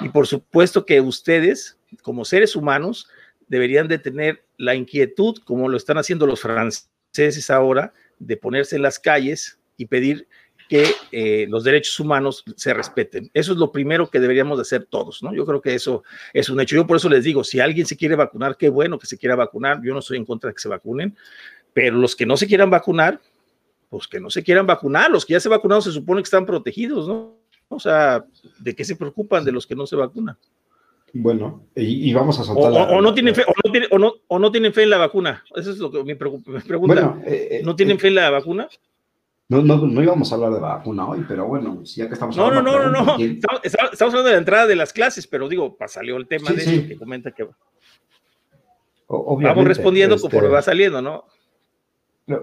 Y 0.01 0.09
por 0.09 0.27
supuesto 0.27 0.85
que 0.85 0.99
ustedes, 0.99 1.77
como 2.01 2.25
seres 2.25 2.57
humanos, 2.57 3.07
deberían 3.47 3.87
de 3.87 3.99
tener 3.99 4.43
la 4.57 4.75
inquietud, 4.75 5.37
como 5.45 5.69
lo 5.69 5.77
están 5.77 5.97
haciendo 5.97 6.27
los 6.27 6.41
franceses 6.41 7.49
ahora, 7.49 7.93
de 8.19 8.35
ponerse 8.35 8.75
en 8.75 8.81
las 8.81 8.99
calles 8.99 9.59
y 9.77 9.85
pedir 9.85 10.27
que 10.69 10.85
eh, 11.11 11.47
los 11.49 11.63
derechos 11.63 11.99
humanos 11.99 12.43
se 12.55 12.75
respeten. 12.75 13.31
Eso 13.33 13.53
es 13.53 13.57
lo 13.57 13.71
primero 13.71 14.07
que 14.07 14.19
deberíamos 14.19 14.59
de 14.59 14.61
hacer 14.61 14.85
todos, 14.85 15.23
¿no? 15.23 15.33
Yo 15.33 15.43
creo 15.43 15.61
que 15.61 15.73
eso 15.73 16.03
es 16.31 16.47
un 16.49 16.61
hecho. 16.61 16.75
Yo 16.75 16.85
por 16.85 16.97
eso 16.97 17.09
les 17.09 17.23
digo, 17.23 17.43
si 17.43 17.59
alguien 17.59 17.87
se 17.87 17.97
quiere 17.97 18.15
vacunar, 18.15 18.55
qué 18.55 18.69
bueno 18.69 18.99
que 18.99 19.07
se 19.07 19.17
quiera 19.17 19.35
vacunar. 19.35 19.81
Yo 19.83 19.93
no 19.93 19.99
estoy 19.99 20.17
en 20.17 20.25
contra 20.25 20.49
de 20.49 20.53
que 20.53 20.61
se 20.61 20.69
vacunen, 20.69 21.17
pero 21.73 21.97
los 21.97 22.15
que 22.15 22.27
no 22.27 22.37
se 22.37 22.45
quieran 22.45 22.69
vacunar, 22.69 23.19
pues 23.89 24.07
que 24.07 24.19
no 24.19 24.29
se 24.29 24.43
quieran 24.43 24.67
vacunar. 24.67 25.09
Los 25.09 25.25
que 25.25 25.33
ya 25.33 25.39
se 25.39 25.49
vacunaron 25.49 25.81
se 25.81 25.91
supone 25.91 26.21
que 26.21 26.27
están 26.27 26.45
protegidos, 26.45 27.07
¿no? 27.07 27.35
O 27.67 27.79
sea, 27.79 28.23
¿de 28.59 28.75
qué 28.75 28.85
se 28.85 28.95
preocupan 28.95 29.43
de 29.43 29.51
los 29.51 29.65
que 29.65 29.75
no 29.75 29.87
se 29.87 29.95
vacunan? 29.95 30.37
Bueno, 31.13 31.63
y, 31.75 32.13
vamos 32.13 32.39
a 32.39 32.43
soltar. 32.43 32.93
O, 32.93 33.01
no 33.01 33.13
tienen 33.15 33.33
fe, 33.33 33.43
o, 33.89 33.97
no 33.97 34.13
o, 34.27 34.37
no, 34.37 34.51
tienen 34.51 34.71
fe 34.71 34.83
en 34.83 34.91
la 34.91 34.99
vacuna. 34.99 35.43
Eso 35.55 35.71
es 35.71 35.79
lo 35.79 35.89
que 35.89 36.03
me, 36.03 36.15
pregunta. 36.15 36.51
Eh, 37.25 37.47
eh, 37.51 37.61
¿No 37.63 37.75
tienen 37.75 37.97
eh, 37.97 37.99
fe 37.99 38.09
en 38.09 38.15
la 38.15 38.29
vacuna? 38.29 38.69
No, 39.49 39.63
no, 39.63 39.77
no 39.77 40.03
íbamos 40.03 40.31
a 40.31 40.35
hablar 40.35 40.53
de 40.53 40.59
vacuna 40.59 41.09
hoy, 41.09 41.25
pero 41.27 41.47
bueno, 41.47 41.81
ya 41.83 42.07
que 42.07 42.13
estamos 42.13 42.37
hablando. 42.37 42.61
No, 42.61 42.83
no, 42.83 42.91
no, 42.91 43.03
no, 43.03 43.17
no. 43.17 43.25
Estamos, 43.63 43.99
hablando 43.99 44.23
de 44.25 44.33
la 44.33 44.37
entrada 44.37 44.67
de 44.67 44.75
las 44.75 44.93
clases, 44.93 45.25
pero 45.25 45.49
digo, 45.49 45.75
salió 45.87 46.17
el 46.17 46.27
tema 46.27 46.51
de 46.51 46.61
eso 46.61 46.87
que 46.87 46.95
comenta 46.95 47.31
que. 47.31 47.47
Vamos 49.07 49.65
respondiendo 49.65 50.15
este, 50.15 50.29
conforme 50.29 50.49
va 50.49 50.61
saliendo, 50.61 51.01
¿no? 51.01 51.25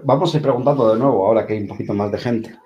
Vamos 0.03 0.33
a 0.33 0.37
ir 0.37 0.43
preguntando 0.43 0.93
de 0.93 0.99
nuevo, 0.99 1.25
ahora 1.25 1.47
que 1.47 1.53
hay 1.53 1.61
un 1.61 1.69
poquito 1.69 1.93
más 1.93 2.11
de 2.11 2.17
gente, 2.17 2.59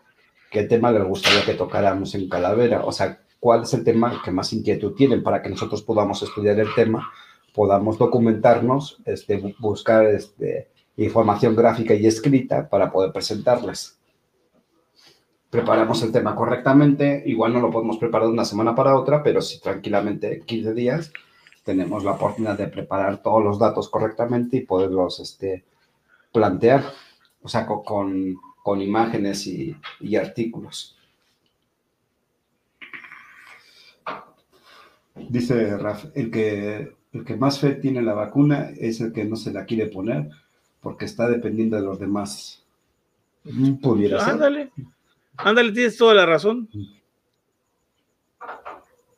¿qué 0.49 0.63
tema 0.63 0.91
les 0.91 1.03
gustaría 1.03 1.45
que 1.45 1.53
tocáramos 1.53 2.15
en 2.15 2.27
Calavera? 2.27 2.83
O 2.83 2.91
sea, 2.91 3.21
¿cuál 3.39 3.61
es 3.61 3.71
el 3.75 3.83
tema 3.83 4.23
que 4.25 4.31
más 4.31 4.51
inquietud 4.53 4.95
tienen 4.95 5.21
para 5.21 5.43
que 5.43 5.49
nosotros 5.49 5.83
podamos 5.83 6.23
estudiar 6.23 6.59
el 6.59 6.73
tema, 6.73 7.11
podamos 7.53 7.99
documentarnos, 7.99 8.97
este, 9.05 9.53
buscar 9.59 10.07
este, 10.07 10.71
información 10.97 11.55
gráfica 11.55 11.93
y 11.93 12.07
escrita 12.07 12.67
para 12.67 12.91
poder 12.91 13.11
presentarles? 13.11 14.00
Preparamos 15.51 16.01
el 16.01 16.13
tema 16.13 16.33
correctamente, 16.33 17.21
igual 17.25 17.53
no 17.53 17.59
lo 17.59 17.69
podemos 17.69 17.97
preparar 17.97 18.27
de 18.27 18.33
una 18.33 18.45
semana 18.45 18.73
para 18.73 18.97
otra, 18.97 19.21
pero 19.21 19.41
si 19.41 19.59
tranquilamente 19.59 20.41
15 20.45 20.73
días 20.73 21.11
tenemos 21.63 22.05
la 22.05 22.13
oportunidad 22.13 22.57
de 22.57 22.69
preparar 22.69 23.21
todos 23.21 23.43
los 23.43 23.59
datos 23.59 23.89
correctamente 23.89 24.57
y 24.57 24.61
poderlos 24.61 25.19
este, 25.19 25.65
plantear, 26.31 26.85
o 27.43 27.49
sea, 27.49 27.65
con, 27.65 28.35
con, 28.63 28.81
imágenes 28.81 29.45
y, 29.45 29.75
y, 29.99 30.15
artículos. 30.15 30.97
Dice 35.15 35.77
Raf, 35.77 36.05
el 36.15 36.31
que, 36.31 36.95
el 37.11 37.25
que 37.25 37.35
más 37.35 37.59
fe 37.59 37.73
tiene 37.73 38.01
la 38.01 38.13
vacuna 38.13 38.71
es 38.79 39.01
el 39.01 39.11
que 39.11 39.25
no 39.25 39.35
se 39.35 39.51
la 39.51 39.65
quiere 39.65 39.87
poner 39.87 40.29
porque 40.79 41.05
está 41.05 41.27
dependiendo 41.27 41.75
de 41.75 41.83
los 41.83 41.99
demás. 41.99 42.63
Pudiera 43.81 44.23
ser. 44.23 44.71
Ándale, 45.43 45.71
tienes 45.71 45.97
toda 45.97 46.13
la 46.13 46.25
razón. 46.25 46.69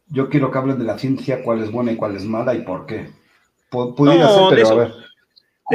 Yo 0.07 0.29
quiero 0.29 0.51
que 0.51 0.57
hablen 0.57 0.79
de 0.79 0.85
la 0.85 0.97
ciencia, 0.97 1.43
cuál 1.43 1.63
es 1.63 1.71
buena 1.71 1.91
y 1.91 1.95
cuál 1.95 2.15
es 2.15 2.25
mala 2.25 2.53
y 2.53 2.61
por 2.61 2.85
qué. 2.85 3.09
Pudiera 3.69 4.29
ser, 4.29 4.43
pero 4.49 4.67
a 4.67 4.75
ver. 4.75 4.93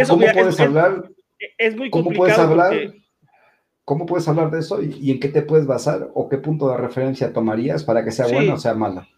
¿Cómo, 0.08 0.26
puedes 0.32 0.60
hablar? 0.60 1.10
Es, 1.56 1.76
muy 1.76 1.90
¿Cómo 1.90 2.12
puedes 2.12 2.38
hablar? 2.38 2.94
¿Cómo 3.84 4.06
puedes 4.06 4.28
hablar 4.28 4.50
de 4.50 4.60
eso 4.60 4.82
y, 4.82 5.10
en 5.10 5.18
qué 5.18 5.28
te 5.28 5.42
puedes 5.42 5.66
basar 5.66 6.10
o 6.14 6.28
qué 6.28 6.36
punto 6.36 6.68
de 6.68 6.76
referencia 6.76 7.32
tomarías 7.32 7.84
para 7.84 8.04
que 8.04 8.10
sea 8.10 8.26
buena 8.26 8.54
o 8.54 8.58
sea 8.58 8.74
mala? 8.74 9.08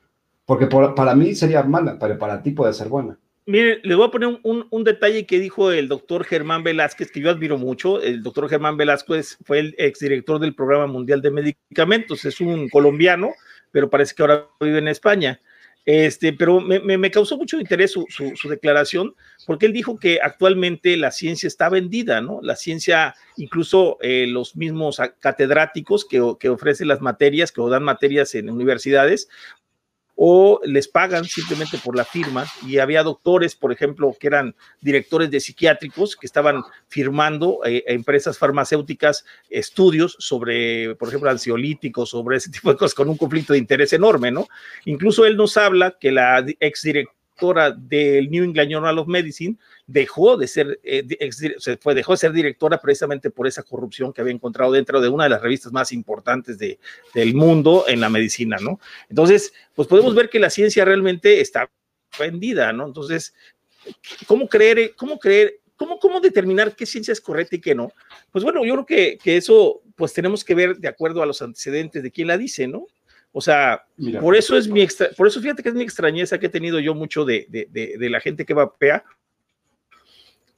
Porque 0.46 0.66
para 0.66 1.14
mí 1.14 1.34
sería 1.34 1.62
mala, 1.62 1.98
pero 1.98 2.18
para 2.18 2.42
ti 2.42 2.52
puede 2.52 2.72
ser 2.72 2.88
buena. 2.88 3.18
Mire, 3.46 3.80
les 3.82 3.96
voy 3.96 4.06
a 4.06 4.10
poner 4.10 4.38
un, 4.42 4.84
detalle 4.84 5.26
que 5.26 5.40
dijo 5.40 5.72
el 5.72 5.88
doctor 5.88 6.24
Germán 6.24 6.62
Velázquez, 6.62 7.10
que 7.10 7.20
yo 7.20 7.30
admiro 7.30 7.58
mucho. 7.58 8.00
El 8.00 8.22
doctor 8.22 8.48
Germán 8.48 8.76
Velázquez 8.76 9.38
fue 9.44 9.58
el 9.60 9.74
exdirector 9.78 10.38
del 10.38 10.54
Programa 10.54 10.86
Mundial 10.86 11.20
de 11.22 11.30
Medicamentos, 11.30 12.24
es 12.24 12.40
un 12.40 12.68
colombiano, 12.68 13.32
pero 13.72 13.90
parece 13.90 14.14
que 14.14 14.22
ahora 14.22 14.46
vive 14.60 14.78
en 14.78 14.88
España. 14.88 15.40
Este, 15.86 16.34
pero 16.34 16.60
me, 16.60 17.10
causó 17.10 17.38
mucho 17.38 17.58
interés 17.58 17.92
su, 17.92 18.06
declaración, 18.48 19.14
porque 19.46 19.66
él 19.66 19.72
dijo 19.72 19.98
que 19.98 20.20
actualmente 20.22 20.96
la 20.96 21.10
ciencia 21.10 21.46
está 21.46 21.70
vendida, 21.70 22.20
¿no? 22.20 22.40
La 22.42 22.54
ciencia, 22.54 23.14
incluso 23.36 23.98
eh, 24.02 24.26
los 24.28 24.54
mismos 24.54 25.00
catedráticos 25.18 26.04
que, 26.04 26.34
que 26.38 26.50
ofrecen 26.50 26.86
las 26.86 27.00
materias, 27.00 27.50
que 27.50 27.62
dan 27.62 27.82
materias 27.82 28.34
en 28.34 28.50
universidades, 28.50 29.28
o 30.22 30.60
les 30.64 30.86
pagan 30.86 31.24
simplemente 31.24 31.78
por 31.78 31.96
la 31.96 32.04
firma. 32.04 32.44
Y 32.66 32.76
había 32.76 33.02
doctores, 33.02 33.56
por 33.56 33.72
ejemplo, 33.72 34.14
que 34.20 34.26
eran 34.26 34.54
directores 34.82 35.30
de 35.30 35.40
psiquiátricos 35.40 36.14
que 36.14 36.26
estaban 36.26 36.62
firmando 36.88 37.60
eh, 37.64 37.84
empresas 37.86 38.36
farmacéuticas 38.36 39.24
estudios 39.48 40.16
sobre, 40.18 40.94
por 40.96 41.08
ejemplo, 41.08 41.30
ansiolíticos, 41.30 42.10
sobre 42.10 42.36
ese 42.36 42.50
tipo 42.52 42.70
de 42.70 42.76
cosas, 42.76 42.94
con 42.94 43.08
un 43.08 43.16
conflicto 43.16 43.54
de 43.54 43.60
interés 43.60 43.94
enorme, 43.94 44.30
¿no? 44.30 44.46
Incluso 44.84 45.24
él 45.24 45.38
nos 45.38 45.56
habla 45.56 45.96
que 45.98 46.12
la 46.12 46.44
exdirectora 47.40 47.70
del 47.72 48.30
New 48.30 48.44
England 48.44 48.70
Journal 48.70 48.98
of 48.98 49.08
Medicine, 49.08 49.56
dejó 49.86 50.36
de 50.36 50.46
ser, 50.46 50.80
eh, 50.82 51.04
se 51.58 51.76
fue, 51.78 51.94
dejó 51.94 52.12
de 52.12 52.18
ser 52.18 52.32
directora 52.32 52.80
precisamente 52.80 53.30
por 53.30 53.46
esa 53.46 53.62
corrupción 53.62 54.12
que 54.12 54.20
había 54.20 54.34
encontrado 54.34 54.72
dentro 54.72 55.00
de 55.00 55.08
una 55.08 55.24
de 55.24 55.30
las 55.30 55.42
revistas 55.42 55.72
más 55.72 55.92
importantes 55.92 56.58
de, 56.58 56.78
del 57.14 57.34
mundo 57.34 57.84
en 57.88 58.00
la 58.00 58.08
medicina, 58.08 58.58
¿no? 58.60 58.78
Entonces, 59.08 59.52
pues 59.74 59.88
podemos 59.88 60.14
ver 60.14 60.28
que 60.28 60.38
la 60.38 60.50
ciencia 60.50 60.84
realmente 60.84 61.40
está 61.40 61.70
vendida, 62.18 62.72
¿no? 62.72 62.86
Entonces, 62.86 63.34
¿cómo 64.26 64.48
creer, 64.48 64.94
cómo 64.96 65.18
creer, 65.18 65.60
cómo, 65.76 65.98
cómo 65.98 66.20
determinar 66.20 66.76
qué 66.76 66.86
ciencia 66.86 67.12
es 67.12 67.20
correcta 67.20 67.56
y 67.56 67.60
qué 67.60 67.74
no? 67.74 67.92
Pues 68.30 68.44
bueno, 68.44 68.64
yo 68.64 68.74
creo 68.74 68.86
que, 68.86 69.18
que 69.18 69.36
eso, 69.36 69.82
pues 69.96 70.12
tenemos 70.12 70.44
que 70.44 70.54
ver 70.54 70.76
de 70.76 70.88
acuerdo 70.88 71.22
a 71.22 71.26
los 71.26 71.42
antecedentes 71.42 72.02
de 72.02 72.10
quién 72.10 72.28
la 72.28 72.38
dice, 72.38 72.68
¿no? 72.68 72.86
O 73.32 73.40
sea, 73.40 73.84
por 74.20 74.34
eso 74.34 74.56
es 74.56 74.66
mi 74.66 74.82
extra, 74.82 75.10
por 75.16 75.26
eso 75.26 75.40
fíjate 75.40 75.62
que 75.62 75.68
es 75.68 75.74
mi 75.74 75.84
extrañeza 75.84 76.38
que 76.38 76.46
he 76.46 76.50
tenido 76.50 76.80
yo 76.80 76.94
mucho 76.94 77.24
de, 77.24 77.46
de, 77.48 78.10
la 78.10 78.20
gente 78.20 78.44
que 78.44 78.54
vapea, 78.54 79.04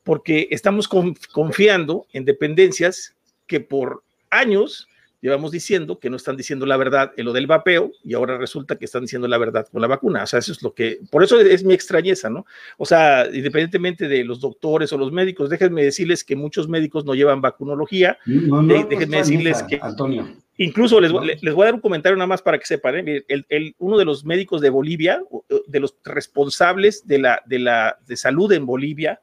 porque 0.02 0.48
estamos 0.50 0.88
confiando 0.88 2.06
en 2.12 2.24
dependencias 2.24 3.14
que 3.46 3.60
por 3.60 4.02
años 4.30 4.88
llevamos 5.22 5.52
diciendo 5.52 6.00
que 6.00 6.10
no 6.10 6.16
están 6.16 6.36
diciendo 6.36 6.66
la 6.66 6.76
verdad 6.76 7.12
en 7.16 7.24
lo 7.26 7.32
del 7.32 7.46
vapeo 7.46 7.92
y 8.02 8.14
ahora 8.14 8.36
resulta 8.38 8.76
que 8.76 8.86
están 8.86 9.02
diciendo 9.02 9.28
la 9.28 9.38
verdad 9.38 9.68
con 9.70 9.80
la 9.80 9.86
vacuna. 9.86 10.24
O 10.24 10.26
sea, 10.26 10.40
eso 10.40 10.50
es 10.50 10.62
lo 10.62 10.74
que, 10.74 10.98
por 11.10 11.22
eso 11.22 11.40
es 11.40 11.62
mi 11.62 11.74
extrañeza, 11.74 12.28
¿no? 12.28 12.44
O 12.76 12.84
sea, 12.84 13.26
independientemente 13.26 14.08
de 14.08 14.24
los 14.24 14.40
doctores 14.40 14.92
o 14.92 14.98
los 14.98 15.12
médicos, 15.12 15.48
déjenme 15.48 15.84
decirles 15.84 16.24
que 16.24 16.34
muchos 16.34 16.68
médicos 16.68 17.04
no 17.04 17.14
llevan 17.14 17.40
vacunología. 17.40 18.18
No, 18.26 18.62
no, 18.62 18.84
déjenme 18.84 19.18
decirles 19.18 19.62
que... 19.62 19.78
Antonio. 19.80 20.41
Incluso 20.58 21.00
les, 21.00 21.12
les, 21.40 21.54
voy 21.54 21.62
a 21.62 21.66
dar 21.66 21.74
un 21.74 21.80
comentario 21.80 22.16
nada 22.16 22.26
más 22.26 22.42
para 22.42 22.58
que 22.58 22.66
sepan. 22.66 23.08
¿eh? 23.08 23.24
El, 23.26 23.46
el, 23.48 23.74
uno 23.78 23.96
de 23.96 24.04
los 24.04 24.24
médicos 24.24 24.60
de 24.60 24.70
Bolivia, 24.70 25.22
de 25.66 25.80
los 25.80 25.96
responsables 26.04 27.06
de 27.06 27.18
la, 27.18 27.42
de 27.46 27.58
la 27.58 27.98
de 28.06 28.16
salud 28.16 28.52
en 28.52 28.66
Bolivia, 28.66 29.20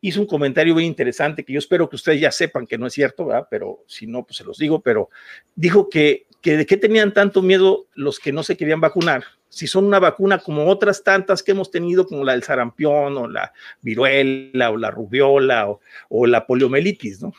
hizo 0.00 0.20
un 0.20 0.26
comentario 0.26 0.74
muy 0.74 0.84
interesante 0.84 1.44
que 1.44 1.52
yo 1.52 1.58
espero 1.58 1.88
que 1.88 1.96
ustedes 1.96 2.20
ya 2.20 2.30
sepan 2.30 2.66
que 2.66 2.78
no 2.78 2.86
es 2.86 2.92
cierto, 2.92 3.26
¿verdad? 3.26 3.48
pero 3.50 3.84
si 3.86 4.06
no, 4.06 4.22
pues 4.22 4.36
se 4.36 4.44
los 4.44 4.58
digo, 4.58 4.80
pero 4.80 5.08
dijo 5.56 5.88
que, 5.88 6.26
que 6.42 6.58
de 6.58 6.66
qué 6.66 6.76
tenían 6.76 7.14
tanto 7.14 7.40
miedo 7.40 7.86
los 7.94 8.20
que 8.20 8.30
no 8.30 8.42
se 8.42 8.56
querían 8.56 8.82
vacunar, 8.82 9.24
si 9.48 9.66
son 9.66 9.86
una 9.86 10.00
vacuna 10.00 10.38
como 10.38 10.66
otras 10.68 11.02
tantas 11.04 11.42
que 11.42 11.52
hemos 11.52 11.70
tenido, 11.70 12.06
como 12.06 12.22
la 12.22 12.32
del 12.32 12.42
sarampión 12.42 13.16
o 13.16 13.28
la 13.28 13.52
viruela 13.80 14.70
o 14.70 14.76
la 14.76 14.90
rubiola 14.90 15.70
o, 15.70 15.80
o 16.10 16.26
la 16.26 16.46
poliomielitis, 16.46 17.22
¿no? 17.22 17.32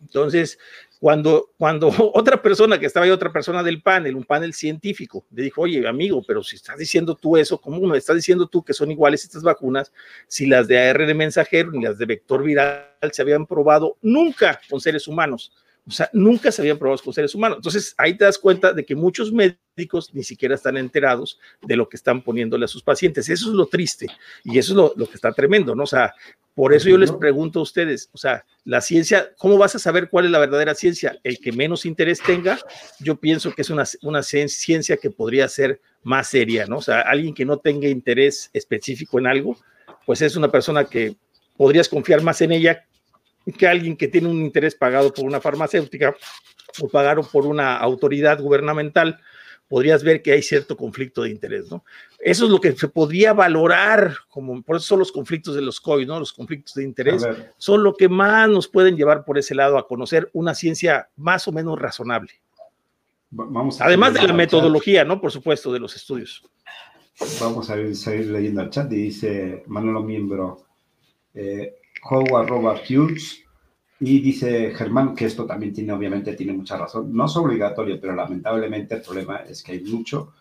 Entonces, 0.00 0.58
cuando, 0.98 1.50
cuando 1.56 1.88
otra 2.14 2.40
persona 2.42 2.78
que 2.78 2.86
estaba 2.86 3.06
ahí, 3.06 3.10
otra 3.10 3.32
persona 3.32 3.62
del 3.62 3.82
panel, 3.82 4.16
un 4.16 4.24
panel 4.24 4.52
científico, 4.52 5.24
le 5.30 5.44
dijo, 5.44 5.62
oye, 5.62 5.86
amigo, 5.86 6.22
pero 6.26 6.42
si 6.42 6.56
estás 6.56 6.78
diciendo 6.78 7.14
tú 7.14 7.36
eso, 7.36 7.60
¿cómo 7.60 7.80
me 7.80 7.98
estás 7.98 8.16
diciendo 8.16 8.46
tú 8.46 8.62
que 8.62 8.72
son 8.72 8.90
iguales 8.90 9.24
estas 9.24 9.42
vacunas 9.42 9.92
si 10.26 10.46
las 10.46 10.66
de 10.68 10.78
ARN 10.78 11.16
mensajero 11.16 11.70
ni 11.70 11.84
las 11.84 11.98
de 11.98 12.06
vector 12.06 12.42
viral 12.42 12.88
se 13.12 13.22
habían 13.22 13.46
probado 13.46 13.96
nunca 14.02 14.60
con 14.68 14.80
seres 14.80 15.06
humanos? 15.06 15.52
O 15.88 15.90
sea, 15.90 16.10
nunca 16.12 16.52
se 16.52 16.60
habían 16.60 16.78
probado 16.78 17.02
con 17.02 17.14
seres 17.14 17.34
humanos. 17.34 17.58
Entonces, 17.58 17.94
ahí 17.96 18.14
te 18.16 18.24
das 18.24 18.38
cuenta 18.38 18.72
de 18.72 18.84
que 18.84 18.94
muchos 18.94 19.32
médicos 19.32 20.12
ni 20.12 20.22
siquiera 20.22 20.54
están 20.54 20.76
enterados 20.76 21.38
de 21.62 21.76
lo 21.76 21.88
que 21.88 21.96
están 21.96 22.22
poniéndole 22.22 22.66
a 22.66 22.68
sus 22.68 22.82
pacientes. 22.82 23.28
Eso 23.28 23.48
es 23.48 23.54
lo 23.54 23.66
triste 23.66 24.06
y 24.44 24.58
eso 24.58 24.72
es 24.72 24.76
lo, 24.76 24.92
lo 24.96 25.06
que 25.08 25.14
está 25.14 25.32
tremendo, 25.32 25.74
¿no? 25.74 25.84
O 25.84 25.86
sea, 25.86 26.14
por 26.58 26.74
eso 26.74 26.88
yo 26.88 26.98
les 26.98 27.12
pregunto 27.12 27.60
a 27.60 27.62
ustedes, 27.62 28.10
o 28.12 28.18
sea, 28.18 28.44
la 28.64 28.80
ciencia, 28.80 29.32
¿cómo 29.38 29.56
vas 29.58 29.76
a 29.76 29.78
saber 29.78 30.10
cuál 30.10 30.24
es 30.24 30.32
la 30.32 30.40
verdadera 30.40 30.74
ciencia? 30.74 31.16
El 31.22 31.38
que 31.38 31.52
menos 31.52 31.86
interés 31.86 32.20
tenga, 32.20 32.58
yo 32.98 33.14
pienso 33.14 33.54
que 33.54 33.62
es 33.62 33.70
una, 33.70 33.84
una 34.02 34.24
ciencia 34.24 34.96
que 34.96 35.08
podría 35.10 35.46
ser 35.46 35.80
más 36.02 36.26
seria, 36.26 36.66
¿no? 36.66 36.78
O 36.78 36.82
sea, 36.82 37.02
alguien 37.02 37.32
que 37.32 37.44
no 37.44 37.58
tenga 37.58 37.86
interés 37.86 38.50
específico 38.52 39.20
en 39.20 39.28
algo, 39.28 39.56
pues 40.04 40.20
es 40.20 40.34
una 40.34 40.50
persona 40.50 40.84
que 40.84 41.14
podrías 41.56 41.88
confiar 41.88 42.22
más 42.22 42.40
en 42.40 42.50
ella 42.50 42.87
que 43.52 43.66
alguien 43.66 43.96
que 43.96 44.08
tiene 44.08 44.28
un 44.28 44.42
interés 44.42 44.74
pagado 44.74 45.12
por 45.12 45.24
una 45.24 45.40
farmacéutica 45.40 46.14
o 46.80 46.88
pagado 46.88 47.22
por 47.22 47.46
una 47.46 47.76
autoridad 47.76 48.40
gubernamental 48.40 49.20
podrías 49.68 50.02
ver 50.02 50.22
que 50.22 50.32
hay 50.32 50.42
cierto 50.42 50.76
conflicto 50.76 51.22
de 51.22 51.30
interés, 51.30 51.70
¿no? 51.70 51.84
Eso 52.18 52.46
es 52.46 52.50
lo 52.50 52.60
que 52.60 52.72
se 52.72 52.88
podría 52.88 53.34
valorar, 53.34 54.14
como 54.28 54.62
por 54.62 54.76
eso 54.76 54.86
son 54.86 54.98
los 54.98 55.12
conflictos 55.12 55.54
de 55.54 55.62
los 55.62 55.80
COVID, 55.80 56.06
¿no? 56.06 56.18
Los 56.18 56.32
conflictos 56.32 56.74
de 56.74 56.84
interés 56.84 57.26
son 57.58 57.82
lo 57.82 57.94
que 57.94 58.08
más 58.08 58.48
nos 58.48 58.66
pueden 58.66 58.96
llevar 58.96 59.24
por 59.24 59.38
ese 59.38 59.54
lado 59.54 59.78
a 59.78 59.86
conocer 59.86 60.30
una 60.32 60.54
ciencia 60.54 61.10
más 61.16 61.46
o 61.46 61.52
menos 61.52 61.78
razonable. 61.78 62.32
Vamos 63.30 63.80
Además 63.80 64.14
de 64.14 64.26
la 64.26 64.32
metodología, 64.32 65.04
¿no? 65.04 65.20
Por 65.20 65.30
supuesto, 65.30 65.70
de 65.70 65.78
los 65.78 65.94
estudios. 65.94 66.42
Vamos 67.40 67.68
a 67.68 67.76
seguir 67.94 68.26
leyendo 68.26 68.62
el 68.62 68.70
chat 68.70 68.90
y 68.92 68.96
dice 68.96 69.64
Manolo 69.66 70.02
Miembro, 70.02 70.64
eh, 71.34 71.74
Howard 72.02 72.48
Robert 72.48 72.82
Hughes, 72.88 73.44
y 74.00 74.20
dice 74.20 74.72
Germán 74.74 75.14
que 75.14 75.24
esto 75.24 75.44
también 75.44 75.72
tiene, 75.72 75.92
obviamente, 75.92 76.34
tiene 76.34 76.52
mucha 76.52 76.76
razón. 76.76 77.12
No 77.12 77.26
es 77.26 77.36
obligatorio, 77.36 78.00
pero 78.00 78.14
lamentablemente 78.14 78.94
el 78.94 79.02
problema 79.02 79.38
es 79.38 79.62
que 79.62 79.72
hay 79.72 79.82
mucho, 79.82 80.32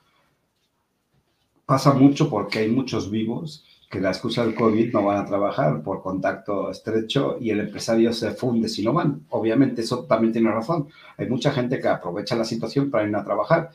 pasa 1.66 1.94
mucho 1.94 2.30
porque 2.30 2.60
hay 2.60 2.70
muchos 2.70 3.10
vivos 3.10 3.66
que 3.90 4.02
la 4.02 4.10
excusa 4.10 4.44
del 4.44 4.54
COVID 4.54 4.92
no 4.94 5.06
van 5.06 5.18
a 5.18 5.26
trabajar 5.26 5.82
por 5.82 6.04
contacto 6.04 6.70
estrecho 6.70 7.38
y 7.40 7.52
el 7.52 7.62
empresario 7.62 8.12
se 8.14 8.32
funde 8.32 8.68
si 8.70 8.84
no 8.84 8.94
van. 8.94 9.26
Obviamente 9.30 9.82
eso 9.82 10.04
también 10.06 10.34
tiene 10.34 10.52
razón. 10.52 10.90
Hay 11.18 11.28
mucha 11.28 11.52
gente 11.52 11.80
que 11.80 11.88
aprovecha 11.88 12.36
la 12.36 12.44
situación 12.44 12.92
para 12.92 13.08
ir 13.08 13.16
a 13.16 13.24
trabajar. 13.24 13.72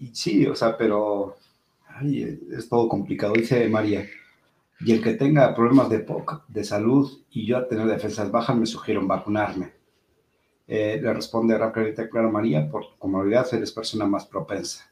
Y 0.00 0.08
sí, 0.14 0.46
o 0.46 0.54
sea, 0.54 0.76
pero 0.76 1.36
es 2.02 2.68
todo 2.68 2.88
complicado. 2.88 3.34
Dice 3.34 3.68
María, 3.68 4.04
y 4.80 4.92
el 4.92 5.02
que 5.02 5.14
tenga 5.14 5.54
problemas 5.54 5.88
de, 5.88 6.06
de 6.48 6.64
salud 6.64 7.10
y 7.30 7.46
yo 7.46 7.58
a 7.58 7.66
tener 7.66 7.86
defensas 7.86 8.30
bajas, 8.30 8.56
me 8.56 8.66
sugiero 8.66 9.04
vacunarme. 9.06 9.72
Eh, 10.66 11.00
le 11.02 11.14
responde 11.14 11.56
rápidamente 11.56 12.08
Clara 12.10 12.28
María, 12.28 12.68
por 12.68 12.96
comodidad 12.98 13.46
eres 13.52 13.72
persona 13.72 14.06
más 14.06 14.26
propensa. 14.26 14.90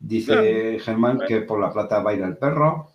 Dice 0.00 0.78
Germán 0.80 1.20
que 1.26 1.42
por 1.42 1.60
la 1.60 1.72
plata 1.72 2.00
va 2.00 2.12
a 2.12 2.14
ir 2.14 2.22
al 2.22 2.38
perro. 2.38 2.92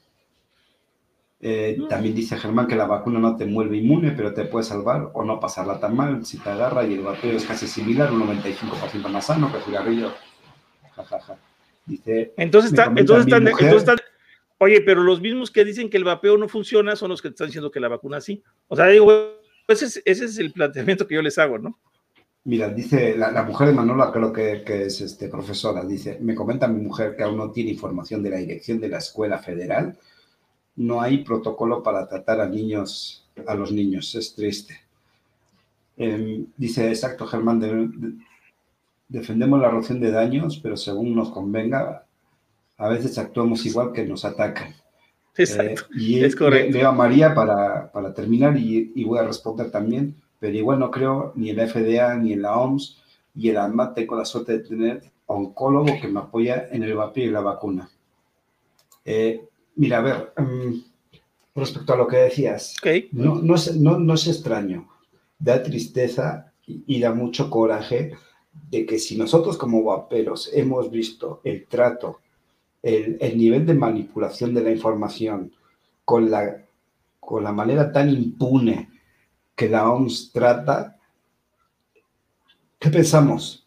Eh, 1.39 1.77
también 1.89 2.15
dice 2.15 2.37
Germán 2.37 2.67
que 2.67 2.75
la 2.75 2.85
vacuna 2.85 3.19
no 3.19 3.35
te 3.35 3.45
mueve 3.45 3.77
inmune, 3.77 4.11
pero 4.11 4.33
te 4.33 4.45
puede 4.45 4.63
salvar 4.63 5.11
o 5.13 5.23
no 5.23 5.39
pasarla 5.39 5.79
tan 5.79 5.95
mal 5.95 6.25
si 6.25 6.37
te 6.37 6.49
agarra 6.49 6.85
y 6.85 6.93
el 6.93 7.01
vapeo 7.01 7.35
es 7.35 7.45
casi 7.45 7.67
similar, 7.67 8.11
un 8.11 8.21
95% 8.21 9.09
más 9.09 9.25
sano 9.27 9.51
que 9.51 9.57
el 9.57 9.63
cigarrillo. 9.63 10.13
Dice, 11.85 12.33
entonces, 12.37 12.71
está, 12.71 12.85
entonces, 12.95 13.31
entonces, 13.33 14.02
Oye, 14.63 14.79
pero 14.79 15.03
los 15.03 15.19
mismos 15.19 15.51
que 15.51 15.65
dicen 15.65 15.89
que 15.89 15.97
el 15.97 16.05
vapeo 16.05 16.37
no 16.37 16.47
funciona 16.47 16.95
son 16.95 17.09
los 17.09 17.21
que 17.21 17.27
están 17.27 17.47
diciendo 17.47 17.69
que 17.69 17.81
la 17.81 17.89
vacuna 17.89 18.21
sí. 18.21 18.41
O 18.69 18.77
sea, 18.77 18.87
digo, 18.87 19.11
ese 19.67 20.01
es, 20.05 20.37
el 20.37 20.53
planteamiento 20.53 21.05
que 21.05 21.15
yo 21.15 21.21
les 21.21 21.37
hago, 21.37 21.59
¿no? 21.59 21.77
Mira, 22.45 22.69
dice 22.69 23.17
la, 23.17 23.43
mujer 23.43 23.67
de 23.67 23.73
Manola, 23.73 24.09
creo 24.13 24.31
que, 24.31 24.63
es 24.85 25.01
este, 25.01 25.27
profesora, 25.27 25.83
dice, 25.83 26.17
me 26.21 26.33
comenta 26.33 26.69
mi 26.69 26.81
mujer 26.81 27.17
que 27.17 27.23
aún 27.23 27.35
no 27.35 27.51
tiene 27.51 27.71
información 27.71 28.23
de 28.23 28.29
la 28.29 28.37
dirección 28.37 28.79
de 28.79 28.87
la 28.87 28.99
escuela 28.99 29.37
federal. 29.37 29.99
No 30.77 31.01
hay 31.01 31.25
protocolo 31.25 31.83
para 31.83 32.07
tratar 32.07 32.39
a 32.39 32.47
niños, 32.47 33.29
a 33.45 33.55
los 33.55 33.69
niños, 33.73 34.15
es 34.15 34.33
triste. 34.33 34.79
Em, 35.97 36.45
dice, 36.55 36.87
exacto, 36.87 37.27
Germán, 37.27 37.59
defendemos 39.09 39.59
la 39.59 39.71
reducción 39.71 39.99
de 39.99 40.11
daños, 40.11 40.57
pero 40.63 40.77
según 40.77 41.13
nos 41.13 41.31
convenga, 41.31 42.05
a 42.83 42.89
veces 42.89 43.17
actuamos 43.17 43.65
igual 43.65 43.93
que 43.93 44.03
nos 44.03 44.25
atacan. 44.25 44.75
Exacto, 45.37 45.83
eh, 45.83 46.01
y 46.01 46.23
es 46.23 46.35
correcto. 46.35 46.77
Leo 46.77 46.89
a 46.89 46.91
María 46.91 47.33
para, 47.33 47.89
para 47.93 48.13
terminar 48.13 48.57
y, 48.57 49.03
voy 49.05 49.19
a 49.19 49.23
responder 49.23 49.71
también, 49.71 50.21
pero 50.37 50.55
igual 50.55 50.79
no 50.79 50.91
creo 50.91 51.31
ni 51.35 51.49
en 51.49 51.57
la 51.57 51.67
FDA 51.67 52.13
ni 52.15 52.33
en 52.33 52.41
la 52.41 52.57
OMS 52.57 53.01
y 53.35 53.49
el 53.49 53.57
ANMAT 53.57 53.95
tengo 53.95 54.17
la 54.17 54.25
suerte 54.25 54.57
de 54.57 54.59
tener 54.59 55.11
oncólogo 55.27 55.97
que 55.99 56.09
me 56.09 56.19
apoya 56.19 56.67
en 56.71 56.83
el 56.83 56.93
vapeo 56.93 57.23
y 57.23 57.31
la 57.31 57.39
vacuna. 57.39 57.89
Eh, 59.05 59.47
mira, 59.75 59.99
a 59.99 60.01
ver, 60.01 60.33
mm, 60.37 60.81
respecto 61.55 61.93
a 61.93 61.97
lo 61.97 62.05
que 62.05 62.17
decías, 62.17 62.75
no, 63.13 63.35
no, 63.35 63.55
es, 63.55 63.75
no, 63.77 63.97
no, 63.97 64.13
es, 64.13 64.27
extraño, 64.27 64.89
da 65.39 65.63
tristeza 65.63 66.51
y, 66.67 66.83
y, 66.85 66.99
da 66.99 67.13
mucho 67.13 67.49
coraje 67.49 68.11
de 68.69 68.85
que 68.85 68.99
si 68.99 69.17
nosotros 69.17 69.57
como 69.57 69.83
vaperos 69.83 70.51
hemos 70.53 70.91
visto 70.91 71.39
el 71.45 71.65
trato 71.65 72.19
el, 72.83 73.37
nivel 73.37 73.65
de 73.65 73.73
manipulación 73.73 74.53
de 74.53 74.61
la 74.61 74.71
información 74.71 75.53
con 76.03 76.29
la, 76.29 76.65
con 77.19 77.43
la 77.43 77.53
manera 77.53 77.91
tan 77.91 78.09
impune 78.09 78.89
que 79.55 79.69
la 79.69 79.89
OMS 79.89 80.31
trata, 80.33 80.99
¿qué 82.77 82.89
pensamos? 82.89 83.65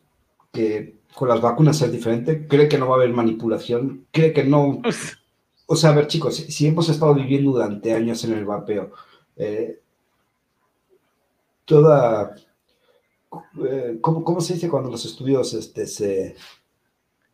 Que 0.52 0.98
con 1.14 1.28
las 1.28 1.40
vacunas 1.40 1.80
es 1.80 1.90
diferente, 1.90 2.46
cree 2.46 2.68
que 2.68 2.76
no 2.76 2.88
va 2.88 2.96
a 2.96 2.98
haber 2.98 3.14
manipulación, 3.14 4.06
cree 4.12 4.32
que 4.32 4.44
no... 4.44 4.82
O 5.68 5.74
sea, 5.74 5.90
a 5.90 5.94
ver 5.94 6.06
chicos, 6.06 6.36
si, 6.36 6.66
hemos 6.66 6.88
estado 6.88 7.14
viviendo 7.14 7.52
durante 7.52 7.92
años 7.92 8.22
en 8.24 8.34
el 8.34 8.44
vapeo, 8.44 8.92
eh, 9.36 9.80
toda... 11.64 12.36
Eh, 13.66 13.98
¿cómo, 14.00 14.40
se 14.40 14.54
dice 14.54 14.68
cuando 14.68 14.90
los 14.90 15.04
estudios 15.06 15.54
este, 15.54 15.86
se... 15.86 16.36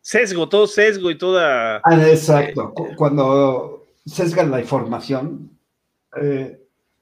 Sesgo, 0.03 0.49
todo 0.49 0.67
sesgo 0.67 1.11
y 1.11 1.17
toda... 1.17 1.77
Ah, 1.77 2.09
exacto, 2.09 2.75
cuando 2.97 3.87
sesgan 4.05 4.51
la 4.51 4.61
información, 4.61 5.57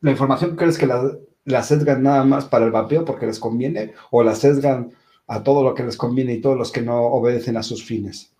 la 0.00 0.10
información 0.10 0.54
crees 0.54 0.76
que 0.76 0.86
la, 0.86 1.10
la 1.46 1.62
sesgan 1.62 2.02
nada 2.02 2.24
más 2.24 2.44
para 2.44 2.66
el 2.66 2.70
vapeo 2.70 3.06
porque 3.06 3.26
les 3.26 3.40
conviene 3.40 3.94
o 4.10 4.22
la 4.22 4.34
sesgan 4.34 4.92
a 5.26 5.42
todo 5.42 5.64
lo 5.64 5.74
que 5.74 5.82
les 5.82 5.96
conviene 5.96 6.34
y 6.34 6.40
todos 6.42 6.58
los 6.58 6.70
que 6.70 6.82
no 6.82 7.00
obedecen 7.00 7.56
a 7.56 7.62
sus 7.62 7.84
fines. 7.84 8.34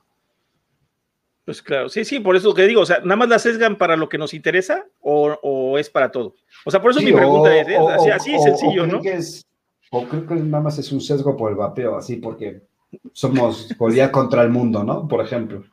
Pues 1.46 1.62
claro, 1.62 1.88
sí, 1.88 2.04
sí, 2.04 2.20
por 2.20 2.36
eso 2.36 2.52
que 2.52 2.66
digo, 2.66 2.82
o 2.82 2.86
sea, 2.86 2.98
¿nada 3.00 3.16
más 3.16 3.28
la 3.30 3.38
sesgan 3.38 3.78
para 3.78 3.96
lo 3.96 4.08
que 4.08 4.18
nos 4.18 4.34
interesa 4.34 4.86
o, 5.00 5.78
es 5.78 5.88
para 5.88 6.10
todo? 6.10 6.34
O 6.66 6.70
sea, 6.70 6.82
por 6.82 6.90
eso 6.90 7.00
mi 7.00 7.12
pregunta 7.12 7.56
es, 7.56 7.66
¿eh? 7.66 7.78
así, 8.12 8.34
es 8.34 8.42
sencillo, 8.42 8.86
¿no? 8.86 9.00
o 9.92 10.04
creo 10.04 10.26
que 10.26 10.34
nada 10.34 10.62
más 10.62 10.78
es 10.78 10.92
un 10.92 11.00
sesgo 11.00 11.36
por 11.36 11.50
el 11.50 11.56
vapeo, 11.56 11.96
así, 11.96 12.16
porque 12.16 12.62
somos 13.12 13.68
Goliat 13.76 14.10
contra 14.12 14.42
el 14.42 14.50
mundo, 14.50 14.84
¿no? 14.84 15.06
Por 15.06 15.24
ejemplo. 15.24 15.64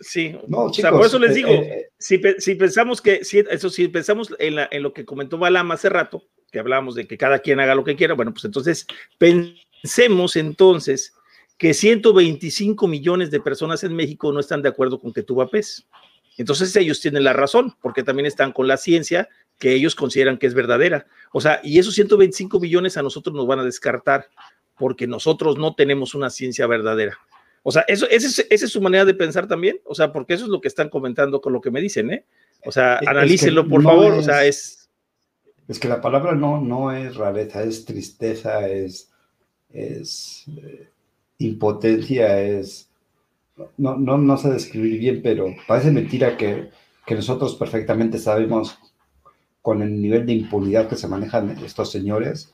Sí, 0.00 0.36
no, 0.48 0.70
chicos, 0.70 0.78
o 0.78 0.80
sea, 0.80 0.90
por 0.90 1.06
eso 1.06 1.18
les 1.20 1.30
eh, 1.30 1.34
digo, 1.34 1.50
eh, 1.50 1.90
si, 1.96 2.18
pensamos 2.56 3.00
que, 3.00 3.24
si, 3.24 3.38
eso 3.38 3.70
si 3.70 3.86
pensamos 3.86 4.34
en, 4.40 4.56
en 4.70 4.82
lo 4.82 4.92
que 4.92 5.04
comentó 5.04 5.38
Balam 5.38 5.70
hace 5.70 5.88
rato, 5.88 6.24
que 6.50 6.58
hablábamos 6.58 6.96
de 6.96 7.06
que 7.06 7.16
cada 7.16 7.38
quien 7.38 7.60
haga 7.60 7.76
lo 7.76 7.84
que 7.84 7.94
quiera, 7.94 8.14
bueno, 8.14 8.32
pues 8.32 8.44
entonces 8.44 8.86
pensemos 9.18 10.34
entonces 10.34 11.14
que 11.56 11.74
125 11.74 12.88
millones 12.88 13.30
de 13.30 13.40
personas 13.40 13.84
en 13.84 13.94
México 13.94 14.32
no 14.32 14.40
están 14.40 14.62
de 14.62 14.68
acuerdo 14.68 14.98
con 14.98 15.12
que 15.12 15.22
tú 15.22 15.36
vapes. 15.36 15.86
Entonces 16.36 16.74
ellos 16.76 17.00
tienen 17.00 17.24
la 17.24 17.32
razón, 17.32 17.76
porque 17.80 18.02
también 18.02 18.26
están 18.26 18.52
con 18.52 18.66
la 18.66 18.76
ciencia 18.76 19.28
que 19.58 19.72
ellos 19.72 19.94
consideran 19.94 20.38
que 20.38 20.48
es 20.48 20.54
verdadera. 20.54 21.06
O 21.32 21.40
sea, 21.40 21.60
y 21.62 21.78
esos 21.78 21.94
125 21.94 22.58
millones 22.58 22.96
a 22.96 23.02
nosotros 23.02 23.36
nos 23.36 23.46
van 23.46 23.60
a 23.60 23.64
descartar, 23.64 24.28
porque 24.76 25.06
nosotros 25.06 25.58
no 25.58 25.74
tenemos 25.74 26.14
una 26.14 26.30
ciencia 26.30 26.66
verdadera. 26.66 27.18
O 27.62 27.70
sea, 27.70 27.84
eso, 27.86 28.06
esa 28.10 28.42
es, 28.50 28.70
su 28.70 28.80
manera 28.80 29.04
de 29.04 29.14
pensar 29.14 29.46
también, 29.46 29.80
o 29.84 29.94
sea, 29.94 30.12
porque 30.12 30.34
eso 30.34 30.44
es 30.44 30.50
lo 30.50 30.60
que 30.60 30.68
están 30.68 30.88
comentando 30.88 31.40
con 31.40 31.52
lo 31.52 31.60
que 31.60 31.70
me 31.70 31.80
dicen, 31.80 32.10
¿eh? 32.10 32.24
O 32.64 32.72
sea, 32.72 32.98
analícenlo, 33.06 33.68
por 33.68 33.82
favor, 33.82 34.12
o 34.12 34.22
sea, 34.22 34.44
es 34.44 34.82
es 35.68 35.78
que 35.78 35.88
la 35.88 36.00
palabra 36.00 36.34
no, 36.34 36.60
no 36.60 36.92
es 36.92 37.16
rareza, 37.16 37.62
es 37.62 37.84
tristeza, 37.84 38.68
es, 38.68 39.10
es 39.72 40.44
eh, 40.48 40.88
impotencia, 41.38 42.40
es... 42.40 42.88
No, 43.76 43.96
no, 43.96 44.18
no 44.18 44.36
sé 44.36 44.50
describir 44.50 44.98
bien, 44.98 45.20
pero 45.22 45.54
parece 45.68 45.90
mentira 45.90 46.36
que, 46.36 46.70
que 47.06 47.14
nosotros 47.14 47.54
perfectamente 47.54 48.18
sabemos 48.18 48.78
con 49.60 49.82
el 49.82 50.00
nivel 50.00 50.26
de 50.26 50.32
impunidad 50.32 50.88
que 50.88 50.96
se 50.96 51.06
manejan 51.06 51.50
estos 51.64 51.90
señores 51.90 52.52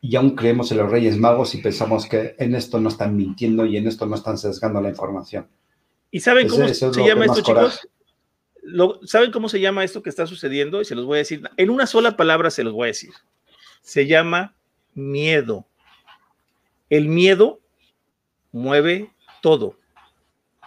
y 0.00 0.16
aún 0.16 0.36
creemos 0.36 0.70
en 0.70 0.78
los 0.78 0.90
Reyes 0.90 1.18
Magos 1.18 1.54
y 1.54 1.58
pensamos 1.58 2.06
que 2.06 2.34
en 2.38 2.54
esto 2.54 2.78
no 2.80 2.88
están 2.88 3.16
mintiendo 3.16 3.66
y 3.66 3.76
en 3.76 3.86
esto 3.86 4.06
no 4.06 4.14
están 4.14 4.38
sesgando 4.38 4.80
la 4.80 4.90
información. 4.90 5.48
¿Y 6.10 6.20
saben 6.20 6.48
cómo 6.48 6.68
se 6.68 6.90
llama 7.04 7.24
esto, 7.24 7.40
chicos? 7.42 7.88
¿Saben 9.04 9.32
cómo 9.32 9.48
se 9.48 9.60
llama 9.60 9.84
esto 9.84 10.02
que 10.02 10.10
está 10.10 10.26
sucediendo? 10.26 10.80
Y 10.80 10.84
se 10.84 10.94
los 10.94 11.06
voy 11.06 11.16
a 11.16 11.18
decir. 11.18 11.42
En 11.56 11.70
una 11.70 11.86
sola 11.86 12.16
palabra 12.16 12.50
se 12.50 12.64
los 12.64 12.72
voy 12.72 12.84
a 12.84 12.86
decir. 12.88 13.10
Se 13.82 14.06
llama 14.06 14.54
miedo. 14.94 15.66
El 16.88 17.08
miedo 17.08 17.60
mueve 18.52 19.10
todo. 19.42 19.76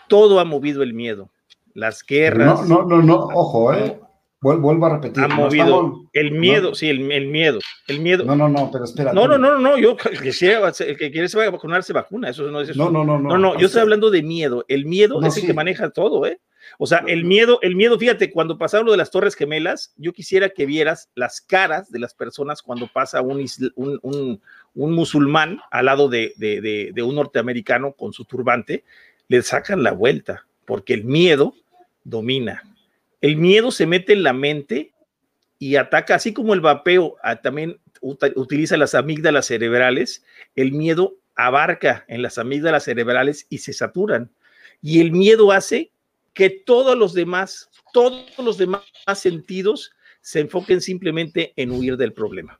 Todo 0.07 0.39
ha 0.39 0.45
movido 0.45 0.83
el 0.83 0.93
miedo. 0.93 1.29
Las 1.73 2.03
guerras. 2.03 2.67
No, 2.67 2.83
no, 2.83 2.97
no, 2.97 3.03
no. 3.03 3.15
ojo, 3.33 3.73
¿eh? 3.73 3.99
Vuelvo 4.41 4.85
a 4.85 4.89
repetir. 4.95 5.23
Ha 5.23 5.27
movido 5.27 6.05
el 6.13 6.31
miedo, 6.31 6.73
sí, 6.73 6.87
el, 6.87 6.99
miedo, 6.99 7.59
el 7.87 7.99
miedo. 7.99 8.23
No, 8.23 8.37
no, 8.37 8.47
no, 8.47 8.71
pero 8.71 8.85
espera. 8.85 9.11
No, 9.11 9.27
no, 9.27 9.37
no, 9.37 9.59
no, 9.59 9.77
yo 9.77 9.97
el 10.11 10.19
que, 10.21 10.29
el 10.29 10.97
que 10.97 11.11
quiere 11.11 11.27
se 11.27 11.49
vacunar 11.49 11.83
se 11.83 11.91
vacuna, 11.91 12.29
eso 12.29 12.43
no 12.49 12.61
es 12.61 12.69
eso. 12.69 12.85
No, 12.85 12.89
no, 12.89 13.03
no, 13.03 13.19
no. 13.19 13.29
No, 13.29 13.37
no, 13.37 13.59
yo 13.59 13.67
estoy 13.67 13.81
hablando 13.81 14.09
de 14.09 14.23
miedo. 14.23 14.63
El 14.69 14.85
miedo 14.85 15.21
es 15.25 15.35
el 15.37 15.45
que 15.45 15.53
maneja 15.53 15.89
todo, 15.89 16.25
¿eh? 16.25 16.39
O 16.77 16.87
sea, 16.87 17.03
el 17.07 17.25
miedo, 17.25 17.59
el 17.61 17.75
miedo, 17.75 17.97
fíjate, 17.97 18.31
cuando 18.31 18.57
pasaron 18.57 18.85
lo 18.85 18.91
de 18.91 18.97
las 18.97 19.11
Torres 19.11 19.35
Gemelas, 19.35 19.93
yo 19.97 20.13
quisiera 20.13 20.49
que 20.49 20.65
vieras 20.65 21.09
las 21.15 21.41
caras 21.41 21.91
de 21.91 21.99
las 21.99 22.13
personas 22.13 22.61
cuando 22.61 22.87
pasa 22.87 23.21
un, 23.21 23.45
un, 23.75 24.41
musulmán 24.73 25.59
al 25.71 25.85
lado 25.85 26.07
de, 26.07 26.33
de, 26.37 27.03
un 27.03 27.15
norteamericano 27.15 27.93
con 27.93 28.13
su 28.13 28.25
turbante, 28.25 28.83
le 29.27 29.41
sacan 29.41 29.83
la 29.83 29.91
vuelta, 29.91 30.45
porque 30.65 30.93
el 30.93 31.03
miedo 31.03 31.53
domina. 32.03 32.63
El 33.21 33.37
miedo 33.37 33.71
se 33.71 33.85
mete 33.85 34.13
en 34.13 34.23
la 34.23 34.33
mente 34.33 34.93
y 35.57 35.75
ataca, 35.75 36.15
así 36.15 36.33
como 36.33 36.53
el 36.53 36.61
vapeo 36.61 37.17
ah, 37.21 37.41
también 37.41 37.79
utiliza 38.01 38.77
las 38.77 38.95
amígdalas 38.95 39.47
cerebrales, 39.47 40.23
el 40.55 40.71
miedo 40.71 41.17
abarca 41.35 42.05
en 42.07 42.21
las 42.21 42.37
amígdalas 42.37 42.85
cerebrales 42.85 43.45
y 43.49 43.59
se 43.59 43.73
saturan. 43.73 44.31
Y 44.81 45.01
el 45.01 45.11
miedo 45.11 45.51
hace 45.51 45.91
que 46.33 46.49
todos 46.49 46.97
los 46.97 47.13
demás, 47.13 47.69
todos 47.93 48.25
los 48.37 48.57
demás 48.57 48.83
sentidos 49.15 49.91
se 50.21 50.39
enfoquen 50.39 50.79
simplemente 50.79 51.53
en 51.57 51.71
huir 51.71 51.97
del 51.97 52.13
problema. 52.13 52.59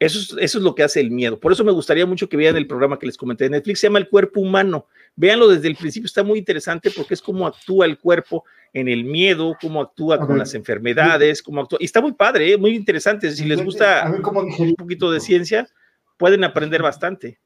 Eso 0.00 0.18
es, 0.18 0.34
eso 0.42 0.58
es 0.58 0.64
lo 0.64 0.74
que 0.74 0.82
hace 0.82 0.98
el 0.98 1.10
miedo. 1.10 1.38
Por 1.38 1.52
eso 1.52 1.62
me 1.62 1.72
gustaría 1.72 2.06
mucho 2.06 2.28
que 2.28 2.36
vean 2.38 2.56
el 2.56 2.66
programa 2.66 2.98
que 2.98 3.04
les 3.04 3.18
comenté 3.18 3.44
de 3.44 3.50
Netflix, 3.50 3.80
se 3.80 3.86
llama 3.86 3.98
El 3.98 4.08
Cuerpo 4.08 4.40
Humano. 4.40 4.86
Véanlo 5.14 5.46
desde 5.46 5.68
el 5.68 5.76
principio, 5.76 6.06
está 6.06 6.22
muy 6.22 6.38
interesante 6.38 6.90
porque 6.90 7.12
es 7.12 7.20
cómo 7.20 7.46
actúa 7.46 7.84
el 7.84 7.98
cuerpo 7.98 8.44
en 8.72 8.88
el 8.88 9.04
miedo, 9.04 9.54
cómo 9.60 9.82
actúa 9.82 10.18
con 10.18 10.38
las 10.38 10.54
enfermedades, 10.54 11.42
cómo 11.42 11.60
actúa. 11.60 11.78
Y 11.82 11.84
está 11.84 12.00
muy 12.00 12.12
padre, 12.12 12.52
¿eh? 12.52 12.56
muy 12.56 12.74
interesante. 12.74 13.30
Si 13.30 13.44
les 13.44 13.62
gusta 13.62 14.10
un 14.58 14.74
poquito 14.74 15.12
de 15.12 15.20
ciencia, 15.20 15.68
pueden 16.16 16.44
aprender 16.44 16.82
bastante. 16.82 17.38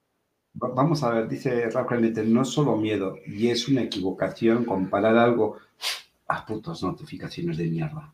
Vamos 0.53 1.03
a 1.03 1.11
ver, 1.11 1.29
dice 1.29 1.69
Rafael 1.71 2.33
no 2.33 2.43
es 2.43 2.49
solo 2.49 2.77
miedo, 2.77 3.17
y 3.27 3.49
es 3.49 3.67
una 3.67 3.83
equivocación 3.83 4.65
comparar 4.65 5.17
algo 5.17 5.59
a 6.29 6.47
putas 6.47 6.85
notificaciones 6.85 7.59
de 7.59 7.65
mierda. 7.65 8.14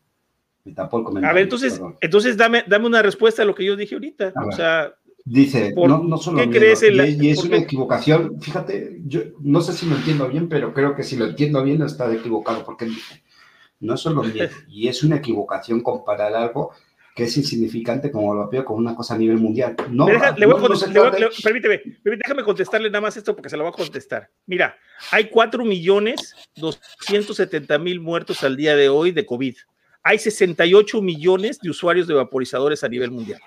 Me 0.63 0.73
tapó 0.73 0.99
el 0.99 1.03
comentario. 1.03 1.31
A 1.31 1.33
ver, 1.33 1.43
entonces, 1.43 1.81
entonces 2.01 2.37
dame, 2.37 2.63
dame 2.67 2.87
una 2.87 3.01
respuesta 3.01 3.41
a 3.41 3.45
lo 3.45 3.55
que 3.55 3.65
yo 3.65 3.75
dije 3.75 3.95
ahorita. 3.95 4.33
o 4.47 4.51
sea, 4.51 4.93
dice, 5.25 5.73
no, 5.75 6.03
no 6.03 6.17
solo 6.17 6.37
miedo, 6.37 6.51
crees 6.51 6.83
y, 6.83 7.29
es 7.29 7.43
una 7.43 7.57
equivocación. 7.57 8.41
Fíjate, 8.41 9.01
yo 9.05 9.21
no 9.39 9.61
sé 9.61 9.73
si 9.73 9.85
lo 9.87 9.95
entiendo 9.95 10.27
bien, 10.27 10.49
pero 10.49 10.73
creo 10.73 10.95
que 10.95 11.03
si 11.03 11.15
lo 11.15 11.25
entiendo 11.25 11.63
bien 11.63 11.81
está 11.81 12.11
equivocado, 12.13 12.63
porque 12.63 12.85
dice, 12.85 13.23
no 13.79 13.97
solo 13.97 14.23
miedo, 14.23 14.49
y 14.67 14.87
es 14.87 15.03
una 15.03 15.17
equivocación 15.17 15.81
comparar 15.81 16.33
algo 16.35 16.71
que 17.15 17.23
es 17.25 17.35
insignificante 17.35 18.09
como 18.09 18.33
lo 18.33 18.49
veo 18.49 18.63
como 18.63 18.79
una 18.79 18.95
cosa 18.95 19.15
a 19.15 19.17
nivel 19.17 19.37
mundial. 19.37 19.75
No, 19.89 20.05
permíteme, 20.05 21.81
déjame 22.03 22.43
contestarle 22.43 22.89
nada 22.89 23.01
más 23.01 23.17
esto 23.17 23.35
porque 23.35 23.49
se 23.49 23.57
lo 23.57 23.63
voy 23.63 23.73
a 23.73 23.75
contestar. 23.75 24.29
Mira, 24.45 24.77
hay 25.11 25.25
4 25.25 25.65
millones 25.65 26.35
270 26.55 27.77
mil 27.79 27.99
muertos 27.99 28.43
al 28.43 28.55
día 28.55 28.75
de 28.75 28.87
hoy 28.87 29.11
de 29.11 29.25
COVID. 29.25 29.55
Hay 30.03 30.17
68 30.17 31.01
millones 31.01 31.59
de 31.59 31.69
usuarios 31.69 32.07
de 32.07 32.13
vaporizadores 32.13 32.83
a 32.83 32.89
nivel 32.89 33.11
mundial. 33.11 33.39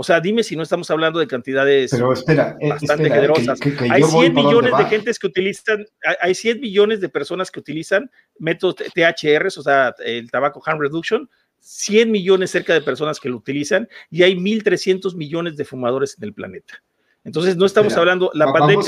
O 0.00 0.04
sea, 0.04 0.20
dime 0.20 0.44
si 0.44 0.54
no 0.54 0.62
estamos 0.62 0.88
hablando 0.92 1.18
de 1.18 1.26
cantidades 1.26 1.90
Pero 1.90 2.12
espera, 2.12 2.56
eh, 2.60 2.68
bastante 2.68 3.10
generosas. 3.10 3.58
hay 3.90 4.02
100 4.04 4.32
millones 4.32 4.78
de 4.78 4.84
gentes 4.84 5.18
que 5.18 5.26
utilizan, 5.26 5.84
hay 6.20 6.36
100 6.36 6.60
millones 6.60 7.00
de 7.00 7.08
personas 7.08 7.50
que 7.50 7.58
utilizan 7.58 8.08
métodos 8.38 8.76
THR, 8.76 9.46
o 9.46 9.62
sea, 9.62 9.92
el 10.04 10.30
tabaco 10.30 10.62
harm 10.64 10.78
reduction, 10.78 11.28
100 11.58 12.12
millones 12.12 12.52
cerca 12.52 12.74
de 12.74 12.80
personas 12.80 13.18
que 13.18 13.28
lo 13.28 13.38
utilizan 13.38 13.88
y 14.08 14.22
hay 14.22 14.36
1.300 14.36 15.16
millones 15.16 15.56
de 15.56 15.64
fumadores 15.64 16.16
en 16.16 16.24
el 16.24 16.32
planeta. 16.32 16.80
Entonces, 17.24 17.56
no 17.56 17.66
estamos 17.66 17.96
hablando, 17.96 18.30
la 18.34 18.52
pandemia, 18.52 18.80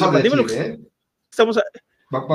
estamos, 1.28 1.59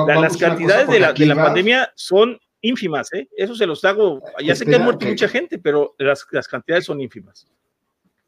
las 0.06 0.36
cantidades 0.36 0.88
de 0.88 1.00
la, 1.00 1.14
de 1.14 1.24
la, 1.24 1.34
pandemia 1.34 1.92
son 1.96 2.38
ínfimas, 2.60 3.12
¿eh? 3.12 3.28
Eso 3.36 3.54
se 3.54 3.66
los 3.66 3.84
hago, 3.84 4.20
ya 4.42 4.54
sé 4.54 4.66
que 4.66 4.76
ha 4.76 4.78
muerto 4.78 5.06
mucha 5.06 5.28
gente, 5.28 5.58
pero 5.58 5.94
las, 5.98 6.26
las, 6.30 6.48
cantidades 6.48 6.84
son 6.84 7.00
ínfimas. 7.00 7.46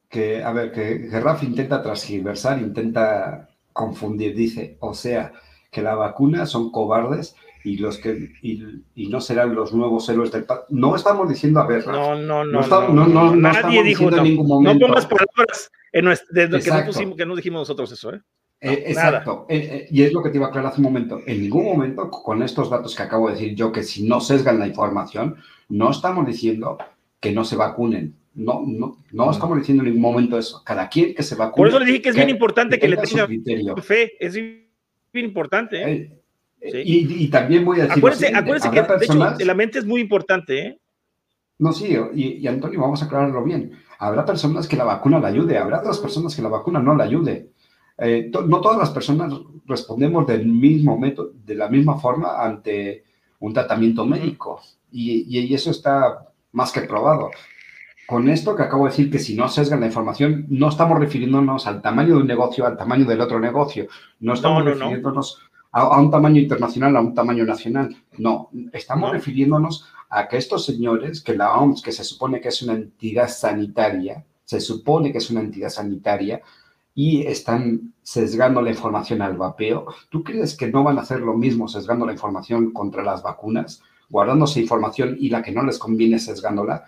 Que, 0.08 0.42
a 0.42 0.52
ver, 0.52 0.72
que 0.72 1.08
Gerraf 1.10 1.42
intenta 1.42 1.82
transgiversar, 1.82 2.58
intenta 2.58 3.48
confundir, 3.72 4.34
dice, 4.34 4.76
o 4.80 4.94
sea, 4.94 5.32
que 5.70 5.82
la 5.82 5.94
vacuna 5.94 6.46
son 6.46 6.70
cobardes 6.70 7.36
y 7.64 7.76
los 7.76 7.98
que 7.98 8.32
y, 8.42 9.08
no 9.08 9.20
serán 9.20 9.54
los 9.54 9.72
nuevos 9.72 10.08
héroes 10.08 10.32
del 10.32 10.46
no 10.70 10.96
estamos 10.96 11.28
diciendo 11.28 11.60
a 11.60 11.66
ver 11.66 11.86
no 11.86 12.14
no 12.14 12.44
no 12.44 12.62
no, 12.62 13.06
no, 13.06 13.36
nadie 13.36 13.82
dijo 13.82 14.08
en 14.08 14.22
ningún 14.22 14.46
momento, 14.46 14.86
no 14.86 14.94
pongas 14.94 15.06
palabras 15.06 15.70
en 15.92 16.04
nuestro, 16.04 16.34
que, 16.34 16.70
no 16.70 16.84
pusimos, 16.86 17.16
que 17.16 17.26
no 17.26 17.34
dijimos 17.34 17.60
nosotros 17.62 17.90
eso 17.92 18.14
¿eh? 18.14 18.22
Eh 18.60 18.84
exacto, 18.86 19.46
eh, 19.48 19.56
eh, 19.56 19.88
y 19.90 20.02
es 20.02 20.12
lo 20.12 20.20
que 20.22 20.30
te 20.30 20.36
iba 20.36 20.46
a 20.46 20.48
aclarar 20.48 20.72
hace 20.72 20.80
un 20.80 20.86
momento. 20.86 21.20
En 21.26 21.42
ningún 21.42 21.64
momento, 21.64 22.10
con 22.10 22.42
estos 22.42 22.68
datos 22.70 22.94
que 22.94 23.02
acabo 23.02 23.28
de 23.28 23.34
decir 23.34 23.54
yo, 23.54 23.70
que 23.70 23.84
si 23.84 24.02
no 24.02 24.20
sesgan 24.20 24.58
la 24.58 24.66
información, 24.66 25.36
no 25.68 25.90
estamos 25.90 26.26
diciendo 26.26 26.78
que 27.20 27.32
no 27.32 27.44
se 27.44 27.56
vacunen. 27.56 28.14
No, 28.34 28.62
no, 28.66 28.98
no 29.12 29.30
estamos 29.30 29.58
diciendo 29.58 29.82
en 29.82 29.90
ningún 29.90 30.02
momento 30.02 30.38
eso. 30.38 30.62
Cada 30.64 30.88
quien 30.88 31.14
que 31.14 31.22
se 31.22 31.34
vacune. 31.34 31.56
Por 31.56 31.68
eso 31.68 31.78
le 31.78 31.86
dije 31.86 32.02
que 32.02 32.08
es 32.10 32.16
bien 32.16 32.30
importante 32.30 32.78
que, 32.78 32.88
le 32.88 32.96
tengan 32.96 33.28
fe. 33.82 34.12
Es 34.18 34.34
bien 34.34 34.66
importante. 35.14 36.20
y, 36.60 37.28
también 37.28 37.64
voy 37.64 37.80
a 37.80 37.82
decir. 37.84 37.98
Acuérdense, 37.98 38.34
acuérdense 38.34 38.70
que 38.70 38.82
de 38.82 39.04
hecho, 39.04 39.44
la 39.44 39.54
mente 39.54 39.78
es 39.78 39.84
muy 39.84 40.00
importante. 40.00 40.58
¿eh? 40.58 40.78
No, 41.58 41.72
sí, 41.72 41.96
y, 42.14 42.46
Antonio, 42.46 42.80
vamos 42.80 43.02
a 43.02 43.06
aclararlo 43.06 43.42
bien. 43.42 43.72
Habrá 43.98 44.24
personas 44.24 44.68
que 44.68 44.76
la 44.76 44.84
vacuna 44.84 45.18
la 45.18 45.28
ayude, 45.28 45.58
habrá 45.58 45.80
otras 45.80 45.98
personas 45.98 46.34
que 46.34 46.42
la 46.42 46.48
vacuna 46.48 46.80
no 46.80 46.94
la 46.94 47.04
ayude. 47.04 47.50
Eh, 47.98 48.30
no 48.46 48.60
todas 48.60 48.78
las 48.78 48.90
personas 48.90 49.34
respondemos 49.66 50.26
del 50.26 50.46
mismo 50.46 50.96
método, 50.96 51.32
de 51.44 51.54
la 51.54 51.68
misma 51.68 51.98
forma 51.98 52.42
ante 52.42 53.04
un 53.40 53.52
tratamiento 53.52 54.04
médico. 54.06 54.60
Y, 54.90 55.26
y, 55.28 55.52
eso 55.54 55.70
está 55.70 56.28
más 56.52 56.72
que 56.72 56.82
probado. 56.82 57.30
Con 58.06 58.28
esto 58.28 58.56
que 58.56 58.62
acabo 58.62 58.84
de 58.84 58.90
decir, 58.90 59.10
que 59.10 59.18
si 59.18 59.34
no 59.34 59.48
sesgan 59.48 59.80
la 59.80 59.86
información, 59.86 60.46
no 60.48 60.68
estamos 60.68 60.98
refiriéndonos 60.98 61.66
al 61.66 61.82
tamaño 61.82 62.14
de 62.14 62.22
un 62.22 62.26
negocio, 62.26 62.64
al 62.66 62.76
tamaño 62.76 63.04
del 63.04 63.20
otro 63.20 63.38
negocio. 63.38 63.86
No 64.20 64.32
estamos 64.32 64.64
refiriéndonos 64.64 65.42
A, 65.72 66.00
un 66.00 66.10
tamaño 66.10 66.40
internacional, 66.40 66.96
a 66.96 67.00
un 67.00 67.14
tamaño 67.14 67.44
nacional. 67.44 67.94
No, 68.16 68.48
estamos 68.72 69.12
refiriéndonos 69.12 69.86
a 70.08 70.26
que 70.26 70.38
estos 70.38 70.64
señores, 70.64 71.20
que 71.20 71.36
la 71.36 71.52
OMS, 71.58 71.82
que 71.82 71.92
se 71.92 72.04
supone 72.04 72.40
que 72.40 72.48
es 72.48 72.62
una 72.62 72.72
entidad 72.72 73.28
sanitaria, 73.28 74.24
se 74.44 74.60
supone 74.60 75.12
que 75.12 75.18
es 75.18 75.28
una 75.30 75.40
entidad 75.40 75.68
sanitaria, 75.68 76.40
y 77.00 77.24
están 77.28 77.94
sesgando 78.02 78.60
la 78.60 78.70
información 78.70 79.22
al 79.22 79.36
vapeo, 79.36 79.86
¿tú 80.10 80.24
crees 80.24 80.56
que 80.56 80.66
no 80.66 80.82
van 80.82 80.98
a 80.98 81.02
hacer 81.02 81.20
lo 81.20 81.34
mismo 81.34 81.68
sesgando 81.68 82.04
la 82.04 82.10
información 82.10 82.72
contra 82.72 83.04
las 83.04 83.22
vacunas, 83.22 83.80
guardándose 84.10 84.60
información 84.60 85.16
y 85.16 85.28
la 85.28 85.40
que 85.40 85.52
no 85.52 85.62
les 85.62 85.78
conviene 85.78 86.18
sesgándola? 86.18 86.86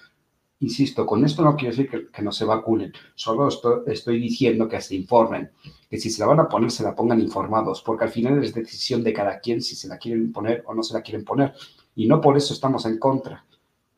Insisto, 0.59 1.07
con 1.07 1.25
esto 1.25 1.45
no 1.45 1.55
quiero 1.55 1.77
decir 1.77 2.11
que, 2.13 2.23
no 2.23 2.33
se 2.33 2.45
vacunen, 2.45 2.93
solo 3.15 3.47
estoy, 3.87 4.21
diciendo 4.21 4.69
que 4.69 4.81
se 4.81 4.97
informen, 4.97 5.53
que 5.89 5.97
si 5.97 6.11
se 6.11 6.19
la 6.23 6.27
van 6.27 6.41
a 6.41 6.49
poner, 6.49 6.73
se 6.73 6.83
la 6.83 6.97
pongan 6.97 7.21
informados, 7.21 7.81
porque 7.81 8.03
al 8.03 8.11
final 8.11 8.43
es 8.43 8.53
decisión 8.53 9.05
de 9.05 9.13
cada 9.13 9.39
quien 9.39 9.63
si 9.63 9.77
se 9.77 9.87
la 9.87 9.97
quieren 9.97 10.33
poner 10.33 10.65
o 10.67 10.75
no 10.75 10.83
se 10.83 10.93
la 10.93 11.03
quieren 11.03 11.25
poner 11.25 11.55
y 11.95 12.09
no 12.09 12.21
por 12.21 12.37
eso 12.37 12.53
estamos 12.53 12.85
en 12.85 12.99
contra. 12.99 13.47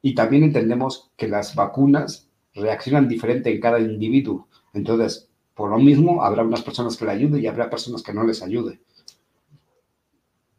Y 0.03 0.15
también 0.15 0.43
entendemos 0.43 1.11
que 1.17 1.27
las 1.27 1.55
vacunas 1.55 2.29
reaccionan 2.53 3.09
diferente 3.09 3.51
en 3.51 3.63
cada 3.63 3.81
individuo. 3.81 4.49
Entonces, 4.75 5.32
por 5.55 5.71
lo 5.71 5.79
mismo, 5.79 6.25
habrá 6.25 6.43
unas 6.43 6.63
personas 6.63 6.97
que 6.97 7.05
le 7.05 7.13
ayuden 7.13 7.43
y 7.43 7.47
habrá 7.47 7.69
personas 7.69 8.03
que 8.03 8.13
no 8.13 8.25
les 8.25 8.43
ayude. 8.43 8.81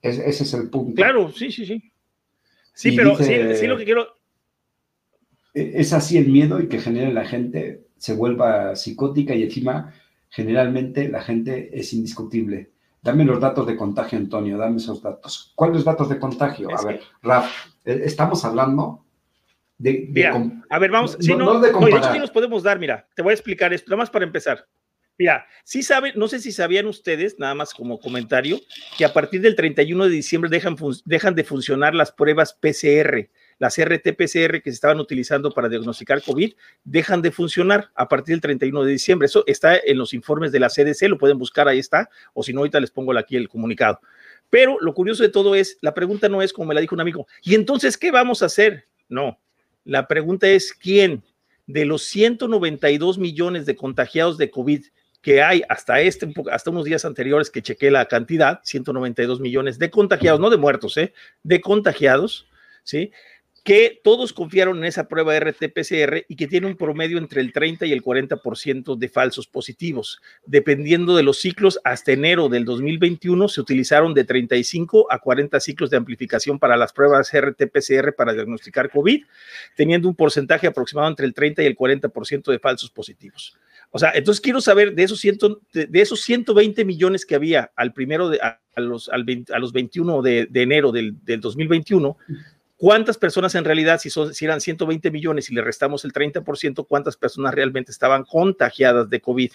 ese 0.02 0.44
es 0.44 0.54
el 0.54 0.70
punto. 0.70 0.96
Claro, 0.96 1.32
sí, 1.32 1.52
sí, 1.52 1.66
sí. 1.66 1.92
Sí, 2.74 2.92
pero 2.92 3.16
sí, 3.16 3.68
lo 3.68 3.78
que 3.78 3.86
quiero. 3.86 4.08
E, 5.54 5.74
es 5.76 5.94
así 5.94 6.18
el 6.18 6.30
miedo 6.30 6.60
y 6.60 6.68
que 6.68 6.80
genere 6.80 7.14
la 7.14 7.26
gente 7.26 7.88
se 7.98 8.16
vuelva 8.16 8.76
psicótica 8.76 9.34
y 9.36 9.44
encima, 9.44 9.94
generalmente, 10.30 11.08
la 11.08 11.22
gente 11.22 11.70
es 11.80 11.94
indiscutible. 11.94 12.72
Dame 13.02 13.26
los 13.26 13.40
datos 13.40 13.68
de 13.68 13.76
contagio, 13.76 14.18
Antonio, 14.18 14.58
dame 14.58 14.78
esos 14.78 15.02
datos. 15.02 15.54
¿Cuáles 15.56 15.84
datos 15.84 16.10
de 16.10 16.20
contagio? 16.20 16.70
a 16.76 16.84
ver, 16.84 17.02
Raf, 17.22 17.68
eh, 17.86 18.02
estamos 18.06 18.44
hablando 18.46 19.06
de... 19.78 20.10
a 20.70 20.80
ver, 20.80 20.92
vamos, 20.92 21.18
si 21.20 21.36
no, 21.36 21.60
no, 21.60 21.64
sí 21.64 22.20
nos 22.20 22.32
podemos 22.32 22.64
dar, 22.64 22.80
mira, 22.80 23.08
te 23.16 23.22
voy 23.22 23.32
a 23.32 23.34
explicar 23.34 23.74
esto, 23.74 23.90
nada 23.90 24.04
más 24.04 24.10
para 24.10 24.26
empezar. 24.26 24.66
Mira, 25.18 25.46
sí 25.64 25.84
saben, 25.84 26.14
no 26.16 26.28
sé 26.28 26.40
si 26.40 26.52
sabían 26.52 26.88
ustedes, 26.88 27.38
nada 27.38 27.54
más 27.54 27.74
como 27.74 28.00
comentario, 28.00 28.60
que 28.98 29.06
a 29.06 29.14
partir 29.14 29.42
del 29.42 29.56
31 29.56 30.06
de 30.06 30.10
diciembre 30.10 30.50
dejan, 30.50 30.76
dejan 31.06 31.36
de 31.36 31.44
funcionar 31.44 31.94
las 31.94 32.12
pruebas 32.12 32.54
PCR 32.54 33.30
las 33.64 33.78
RT-PCR 33.78 34.62
que 34.62 34.72
se 34.72 34.76
estaban 34.76 35.00
utilizando 35.00 35.52
para 35.52 35.70
diagnosticar 35.70 36.22
COVID 36.22 36.54
dejan 36.84 37.22
de 37.22 37.32
funcionar 37.32 37.92
a 37.96 38.10
partir 38.10 38.34
del 38.34 38.42
31 38.42 38.84
de 38.84 38.92
diciembre. 38.92 39.26
Eso 39.28 39.46
está 39.48 39.78
en 39.78 39.98
los 39.98 40.14
informes 40.14 40.52
de 40.52 40.60
la 40.60 40.68
CDC, 40.68 41.04
lo 41.08 41.18
pueden 41.18 41.38
buscar, 41.38 41.68
ahí 41.68 41.80
está, 41.80 42.10
o 42.34 42.44
si 42.44 42.52
no, 42.52 42.60
ahorita 42.60 42.80
les 42.80 42.92
pongo 42.92 43.18
aquí 43.18 43.38
el 43.38 43.48
comunicado. 43.48 44.02
Pero 44.50 44.78
lo 44.82 44.94
curioso 44.94 45.24
de 45.24 45.30
todo 45.30 45.56
es, 45.56 45.78
la 45.82 45.94
pregunta 45.94 46.30
no 46.30 46.42
es 46.42 46.52
como 46.52 46.68
me 46.68 46.76
la 46.76 46.82
dijo 46.82 46.96
un 46.96 47.02
amigo, 47.02 47.26
¿y 47.42 47.56
entonces 47.56 47.98
qué 47.98 48.12
vamos 48.12 48.44
a 48.44 48.48
hacer? 48.48 48.88
No, 49.08 49.40
la 49.86 50.08
pregunta 50.08 50.48
es 50.50 50.74
quién 50.74 51.24
de 51.66 51.86
los 51.86 52.04
192 52.04 53.18
millones 53.18 53.66
de 53.66 53.78
contagiados 53.78 54.38
de 54.38 54.52
COVID 54.52 54.84
que 55.24 55.42
hay 55.42 55.64
hasta 55.70 56.02
este, 56.02 56.32
hasta 56.52 56.70
unos 56.70 56.84
días 56.84 57.06
anteriores 57.06 57.50
que 57.50 57.64
chequé 57.64 57.90
la 57.90 58.06
cantidad, 58.06 58.60
192 58.64 59.40
millones 59.40 59.80
de 59.80 59.90
contagiados, 59.90 60.40
no 60.40 60.50
de 60.50 60.58
muertos, 60.58 60.98
¿eh? 60.98 61.14
de 61.44 61.62
contagiados, 61.62 62.46
¿sí? 62.84 63.12
que 63.64 64.02
todos 64.04 64.34
confiaron 64.34 64.80
en 64.80 64.84
esa 64.84 65.08
prueba 65.08 65.34
RT-PCR 65.38 66.26
y 66.28 66.36
que 66.36 66.48
tiene 66.48 66.68
un 66.68 66.76
promedio 66.76 67.18
entre 67.18 67.40
el 67.40 67.54
30 67.54 67.86
y 67.86 67.94
el 67.94 68.04
40% 68.04 68.98
de 68.98 69.08
falsos 69.08 69.48
positivos. 69.48 70.22
Dependiendo 70.46 71.16
de 71.16 71.24
los 71.24 71.40
ciclos, 71.40 71.80
hasta 71.86 72.12
enero 72.12 72.50
del 72.50 72.66
2021 72.66 73.48
se 73.48 73.62
utilizaron 73.62 74.14
de 74.14 74.26
35 74.26 75.08
a 75.10 75.20
40 75.20 75.58
ciclos 75.62 75.90
de 75.90 75.96
amplificación 75.96 76.60
para 76.60 76.76
las 76.76 76.92
pruebas 76.92 77.34
RT-PCR 77.34 78.14
para 78.14 78.34
diagnosticar 78.34 78.92
COVID, 78.92 79.24
teniendo 79.78 80.10
un 80.10 80.16
porcentaje 80.16 80.68
aproximado 80.68 81.08
entre 81.08 81.26
el 81.26 81.34
30 81.34 81.64
y 81.64 81.66
el 81.66 81.78
40% 81.78 82.52
de 82.52 82.60
falsos 82.60 82.90
positivos. 82.90 83.58
O 83.96 84.00
sea, 84.00 84.12
entonces 84.16 84.42
quiero 84.42 84.60
saber 84.60 84.96
de 84.96 85.04
esos, 85.04 85.22
de, 85.22 86.02
esos 86.02 86.22
120 86.22 86.84
millones 86.84 87.26
que 87.26 87.36
había 87.36 87.72
al 87.76 87.94
primero 87.94 88.28
de, 88.28 88.40
a, 88.42 88.60
los, 88.78 89.08
a 89.08 89.60
los 89.60 89.72
21 89.72 90.22
de, 90.24 90.50
enero 90.54 90.92
del, 90.92 91.24
del 91.24 91.40
2021, 91.40 92.18
¿Cuántas 92.84 93.18
personas 93.18 93.56
en 93.56 93.64
realidad, 93.64 93.98
si, 94.02 94.10
son, 94.10 94.34
si 94.34 94.44
eran 94.44 94.60
120 94.60 95.10
millones 95.10 95.50
y 95.50 95.54
le 95.54 95.62
restamos 95.62 96.04
el 96.04 96.12
30%, 96.12 96.86
cuántas 96.86 97.16
personas 97.16 97.54
realmente 97.54 97.94
estaban 97.94 98.26
contagiadas 98.26 99.10
de 99.10 99.22
COVID? 99.22 99.52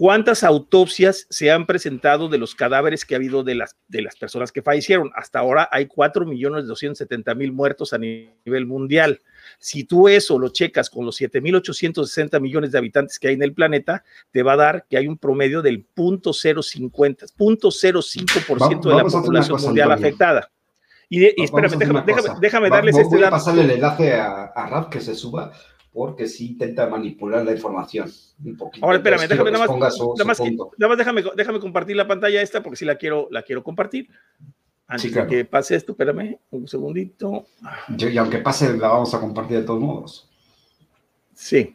¿Cuántas 0.00 0.44
autopsias 0.44 1.26
se 1.28 1.50
han 1.50 1.66
presentado 1.66 2.30
de 2.30 2.38
los 2.38 2.54
cadáveres 2.54 3.04
que 3.04 3.14
ha 3.14 3.18
habido 3.18 3.42
de 3.44 3.54
las, 3.54 3.76
de 3.86 4.00
las 4.00 4.16
personas 4.16 4.50
que 4.50 4.62
fallecieron? 4.62 5.10
Hasta 5.14 5.40
ahora 5.40 5.68
hay 5.70 5.88
4.270.000 5.88 7.52
muertos 7.52 7.92
a 7.92 7.98
nivel 7.98 8.64
mundial. 8.64 9.20
Si 9.58 9.84
tú 9.84 10.08
eso 10.08 10.38
lo 10.38 10.48
checas 10.48 10.88
con 10.88 11.04
los 11.04 11.20
7.860 11.20 12.40
millones 12.40 12.72
de 12.72 12.78
habitantes 12.78 13.18
que 13.18 13.28
hay 13.28 13.34
en 13.34 13.42
el 13.42 13.52
planeta, 13.52 14.02
te 14.30 14.42
va 14.42 14.54
a 14.54 14.56
dar 14.56 14.86
que 14.88 14.96
hay 14.96 15.06
un 15.06 15.18
promedio 15.18 15.60
del 15.60 15.86
0.050, 15.94 17.34
0.05% 17.36 18.88
de 18.88 18.94
la 18.96 19.04
población 19.04 19.60
mundial 19.60 19.92
afectada. 19.92 20.50
Y, 21.10 21.26
espérame, 21.26 21.76
déjame, 21.76 22.02
déjame, 22.06 22.40
déjame, 22.40 22.70
darles 22.70 22.96
este 22.96 23.16
Voy 23.16 23.24
a 23.24 23.28
pasarle 23.28 23.64
el 23.64 23.70
enlace 23.72 24.14
a, 24.14 24.50
a 24.54 24.88
que 24.88 25.02
se 25.02 25.14
suba, 25.14 25.52
porque 25.92 26.28
sí 26.28 26.52
intenta 26.52 26.86
manipular 26.88 27.44
la 27.44 27.52
información 27.52 28.10
un 28.44 28.56
poquito. 28.56 28.86
Ahora, 28.86 28.98
espérame, 28.98 29.28
déjame 29.28 29.50
nada 29.50 29.66
más, 29.66 29.76
nada 29.76 30.24
más, 30.24 30.40
nada 30.40 30.88
más 30.88 30.98
déjame, 30.98 31.22
déjame, 31.36 31.60
compartir 31.60 31.96
la 31.96 32.06
pantalla 32.06 32.40
esta, 32.40 32.62
porque 32.62 32.76
sí 32.76 32.84
la 32.84 32.96
quiero, 32.96 33.28
la 33.30 33.42
quiero 33.42 33.62
compartir. 33.64 34.08
Antes 34.86 35.14
de 35.14 35.26
que 35.26 35.44
pase 35.44 35.76
esto, 35.76 35.92
espérame 35.92 36.38
un 36.50 36.66
segundito. 36.66 37.46
y 37.96 38.18
aunque 38.18 38.38
pase, 38.38 38.76
la 38.76 38.88
vamos 38.88 39.14
a 39.14 39.20
compartir 39.20 39.58
de 39.58 39.64
todos 39.64 39.80
modos. 39.80 40.28
Sí. 41.34 41.74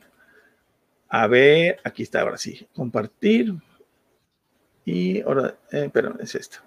A 1.09 1.27
ver, 1.27 1.79
aquí 1.83 2.03
está, 2.03 2.21
ahora 2.21 2.37
sí. 2.37 2.67
Compartir. 2.73 3.53
Y 4.83 5.21
ahora, 5.21 5.57
eh, 5.71 5.85
espérame, 5.85 6.17
es 6.21 6.35
esto. 6.35 6.57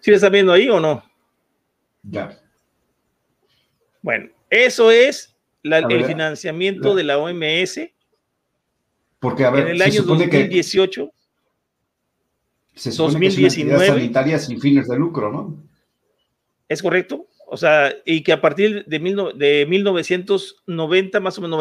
¿Sí 0.00 0.10
lo 0.10 0.16
están 0.16 0.32
viendo 0.32 0.52
ahí 0.52 0.68
o 0.68 0.78
no? 0.78 1.02
Ya. 2.02 2.38
Bueno, 4.02 4.30
eso 4.50 4.90
es 4.90 5.36
el 5.62 6.04
financiamiento 6.04 6.94
de 6.94 7.04
la 7.04 7.18
OMS. 7.18 7.80
Porque, 9.20 9.44
a 9.44 9.50
ver, 9.50 9.66
en 9.66 9.74
el 9.74 9.82
año 9.82 10.02
2018. 10.02 11.12
se 12.74 12.92
supone 12.92 13.12
2019. 13.12 13.78
Que 13.78 13.86
sanitaria 13.86 14.38
sin 14.38 14.60
fines 14.60 14.88
de 14.88 14.96
lucro, 14.96 15.32
¿no? 15.32 15.68
Es 16.68 16.82
correcto. 16.82 17.26
O 17.50 17.56
sea, 17.56 17.94
y 18.04 18.22
que 18.22 18.32
a 18.32 18.40
partir 18.42 18.84
de, 18.84 18.98
de 19.34 19.66
1990, 19.66 21.20
más 21.20 21.38
o 21.38 21.40
menos 21.40 21.58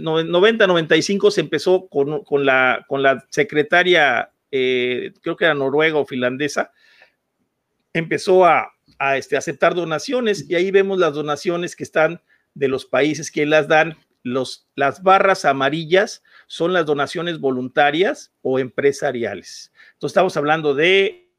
90, 0.00 0.66
95, 0.66 1.30
se 1.30 1.40
empezó 1.40 1.86
con, 1.88 2.24
con, 2.24 2.44
la, 2.44 2.84
con 2.88 3.04
la 3.04 3.24
secretaria, 3.30 4.32
eh, 4.50 5.12
creo 5.22 5.36
que 5.36 5.44
era 5.44 5.54
noruega 5.54 5.96
o 5.96 6.04
finlandesa, 6.04 6.72
empezó 7.92 8.44
a, 8.46 8.72
a 8.98 9.16
este, 9.16 9.36
aceptar 9.36 9.76
donaciones 9.76 10.48
y 10.50 10.56
ahí 10.56 10.72
vemos 10.72 10.98
las 10.98 11.14
donaciones 11.14 11.76
que 11.76 11.84
están 11.84 12.20
de 12.58 12.68
los 12.68 12.84
países 12.84 13.30
que 13.30 13.46
las 13.46 13.68
dan. 13.68 13.96
Los, 14.24 14.68
las 14.74 15.02
barras 15.02 15.44
amarillas 15.44 16.22
son 16.48 16.72
las 16.72 16.84
donaciones 16.84 17.38
voluntarias 17.38 18.32
o 18.42 18.58
empresariales. 18.58 19.72
Entonces 19.94 20.12
estamos 20.12 20.36
hablando 20.36 20.74
de 20.74 21.30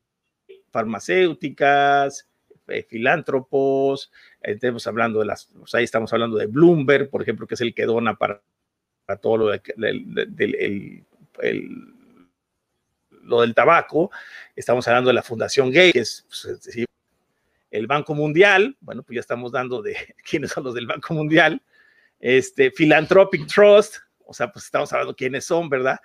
farmacéuticas, 0.72 2.28
eh, 2.68 2.84
filántropos, 2.84 4.12
estamos 4.42 4.88
hablando 4.88 5.20
de 5.20 5.26
las, 5.26 5.50
ahí 5.74 5.84
estamos 5.84 6.14
hablando 6.14 6.38
de 6.38 6.46
Bloomberg, 6.46 7.10
por 7.10 7.22
ejemplo, 7.22 7.48
que 7.48 7.56
es 7.56 7.62
el 7.62 7.74
que 7.74 7.86
dona 7.86 8.16
para, 8.16 8.42
todo 9.22 9.38
lo, 9.38 9.48
del 9.48 11.04
lo 13.24 13.42
del 13.42 13.54
tabaco, 13.54 14.12
estamos 14.56 14.88
hablando 14.88 15.10
de 15.10 15.14
la 15.14 15.24
Fundación 15.24 15.72
Gay, 15.72 15.92
que 15.92 16.00
es, 16.00 16.26
pues, 16.28 16.88
el 17.72 17.88
Banco 17.88 18.16
Mundial, 18.16 18.78
bueno, 18.82 19.04
pues 19.04 19.16
ya 19.16 19.22
estamos 19.22 19.52
dando 19.52 19.82
de 19.82 19.96
quiénes 20.30 20.52
son 20.52 20.64
los 20.64 20.74
del 20.74 20.88
Banco 20.88 21.14
Mundial, 21.14 21.62
este, 22.20 22.72
Philanthropic 22.72 23.48
Trust, 23.48 23.98
o 24.26 24.34
sea, 24.34 24.52
pues 24.52 24.66
estamos 24.66 24.92
hablando 24.94 25.16
quiénes 25.16 25.46
son, 25.46 25.70
¿verdad? 25.70 26.00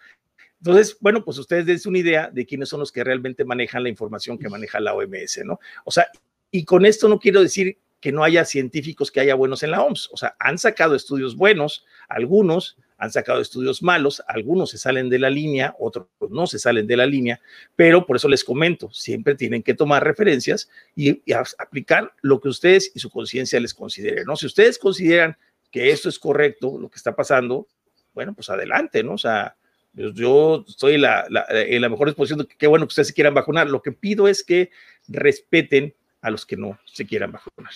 Entonces, 0.59 0.97
bueno, 1.01 1.24
pues 1.24 1.36
ustedes 1.39 1.66
den 1.66 1.78
una 1.86 1.99
idea 1.99 2.31
de 2.32 2.47
quiénes 2.47 2.70
son 2.70 2.81
los 2.81 2.91
que 2.91 3.05
realmente 3.05 3.45
manejan 3.45 3.82
la 3.82 3.91
información 3.91 4.39
que 4.39 4.49
maneja 4.49 4.81
la 4.81 4.95
OMS, 4.95 5.43
¿no? 5.45 5.61
O 5.85 5.91
sea, 5.91 6.07
y 6.51 6.65
con 6.65 6.86
esto 6.86 7.09
no 7.09 7.19
quiero 7.19 7.43
decir 7.43 7.78
que 8.05 8.12
no 8.12 8.22
haya 8.22 8.44
científicos 8.44 9.10
que 9.10 9.20
haya 9.20 9.35
buenos 9.35 9.62
en 9.62 9.70
la 9.70 9.81
OMS. 9.82 10.10
O 10.12 10.18
sea, 10.18 10.36
han 10.39 10.59
sacado 10.59 10.94
estudios 10.94 11.36
buenos, 11.36 11.86
algunos 12.06 12.76
han 12.98 13.10
sacado 13.10 13.40
estudios 13.40 13.82
malos, 13.82 14.22
algunos 14.28 14.68
se 14.68 14.76
salen 14.76 15.09
de 15.09 15.18
la 15.18 15.31
línea, 15.31 15.74
otros 15.78 16.09
no 16.28 16.47
se 16.47 16.59
salen 16.59 16.86
de 16.86 16.98
la 16.98 17.06
línea, 17.06 17.40
pero 17.76 18.05
por 18.05 18.16
eso 18.16 18.28
les 18.28 18.44
comento, 18.44 18.93
siempre 18.93 19.36
tienen 19.36 19.62
que 19.62 19.72
tomar 19.72 20.05
referencias 20.05 20.68
y, 20.94 21.22
aplicar 21.56 22.12
lo 22.20 22.43
que 22.43 22.51
ustedes 22.51 22.93
y 22.94 22.98
su 22.98 23.09
conciencia 23.09 23.59
les 23.59 23.72
consideren, 23.72 24.26
¿no? 24.26 24.36
Si 24.36 24.44
ustedes 24.44 24.78
consideran 24.78 25.39
que 25.70 25.90
esto 25.90 26.10
es 26.10 26.18
correcto, 26.18 26.76
lo 26.78 26.90
que 26.90 26.97
está 26.97 27.16
pasando, 27.16 27.68
bueno, 28.12 28.35
pues 28.35 28.51
adelante, 28.51 29.02
¿no? 29.02 29.14
O 29.14 29.18
sea, 29.18 29.56
yo, 29.94 30.62
estoy 30.68 30.98
la, 30.98 31.26
en 31.48 31.81
la 31.81 31.89
mejor 31.89 32.09
disposición 32.09 32.40
de 32.40 32.48
que 32.48 32.56
qué 32.59 32.66
bueno 32.66 32.85
que 32.85 32.93
ustedes 32.93 33.09
se 33.09 33.14
quieran 33.14 33.32
vacunar. 33.32 33.70
Lo 33.70 33.81
que 33.81 33.93
pido 33.93 34.28
es 34.28 34.44
que 34.44 34.70
respeten 35.09 35.94
a 36.20 36.31
los 36.31 36.44
que 36.47 36.56
no 36.56 36.78
se 36.85 37.06
quieran 37.06 37.32
vacunar. 37.32 37.72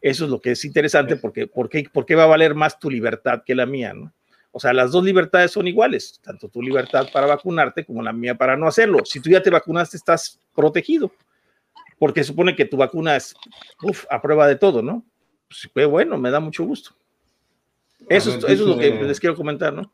Eso 0.00 0.24
es 0.24 0.30
lo 0.30 0.40
que 0.40 0.52
es 0.52 0.64
interesante 0.64 1.16
porque 1.16 1.46
¿por 1.46 1.68
qué, 1.68 1.88
por 1.92 2.06
qué 2.06 2.14
va 2.14 2.24
a 2.24 2.28
valer 2.28 2.54
más 2.54 2.78
tu 2.78 2.90
libertad 2.90 3.42
que 3.44 3.54
la 3.54 3.66
mía? 3.66 3.92
¿no? 3.94 4.12
O 4.52 4.58
sea, 4.60 4.72
las 4.72 4.90
dos 4.90 5.04
libertades 5.04 5.50
son 5.50 5.68
iguales, 5.68 6.18
tanto 6.22 6.48
tu 6.48 6.62
libertad 6.62 7.08
para 7.12 7.26
vacunarte 7.26 7.84
como 7.84 8.02
la 8.02 8.12
mía 8.12 8.34
para 8.36 8.56
no 8.56 8.66
hacerlo. 8.66 9.04
Si 9.04 9.20
tú 9.20 9.28
ya 9.28 9.42
te 9.42 9.50
vacunaste, 9.50 9.98
estás 9.98 10.40
protegido, 10.54 11.12
porque 11.98 12.24
supone 12.24 12.56
que 12.56 12.64
tu 12.64 12.78
vacuna 12.78 13.16
es 13.16 13.34
a 14.08 14.22
prueba 14.22 14.48
de 14.48 14.56
todo, 14.56 14.80
¿no? 14.80 15.04
Pues 15.74 15.86
bueno, 15.86 16.16
me 16.16 16.30
da 16.30 16.40
mucho 16.40 16.64
gusto. 16.64 16.96
Eso, 18.08 18.30
eso 18.36 18.48
es 18.48 18.60
lo 18.60 18.78
que 18.78 18.90
les 18.92 19.20
quiero 19.20 19.36
comentar, 19.36 19.74
¿no? 19.74 19.92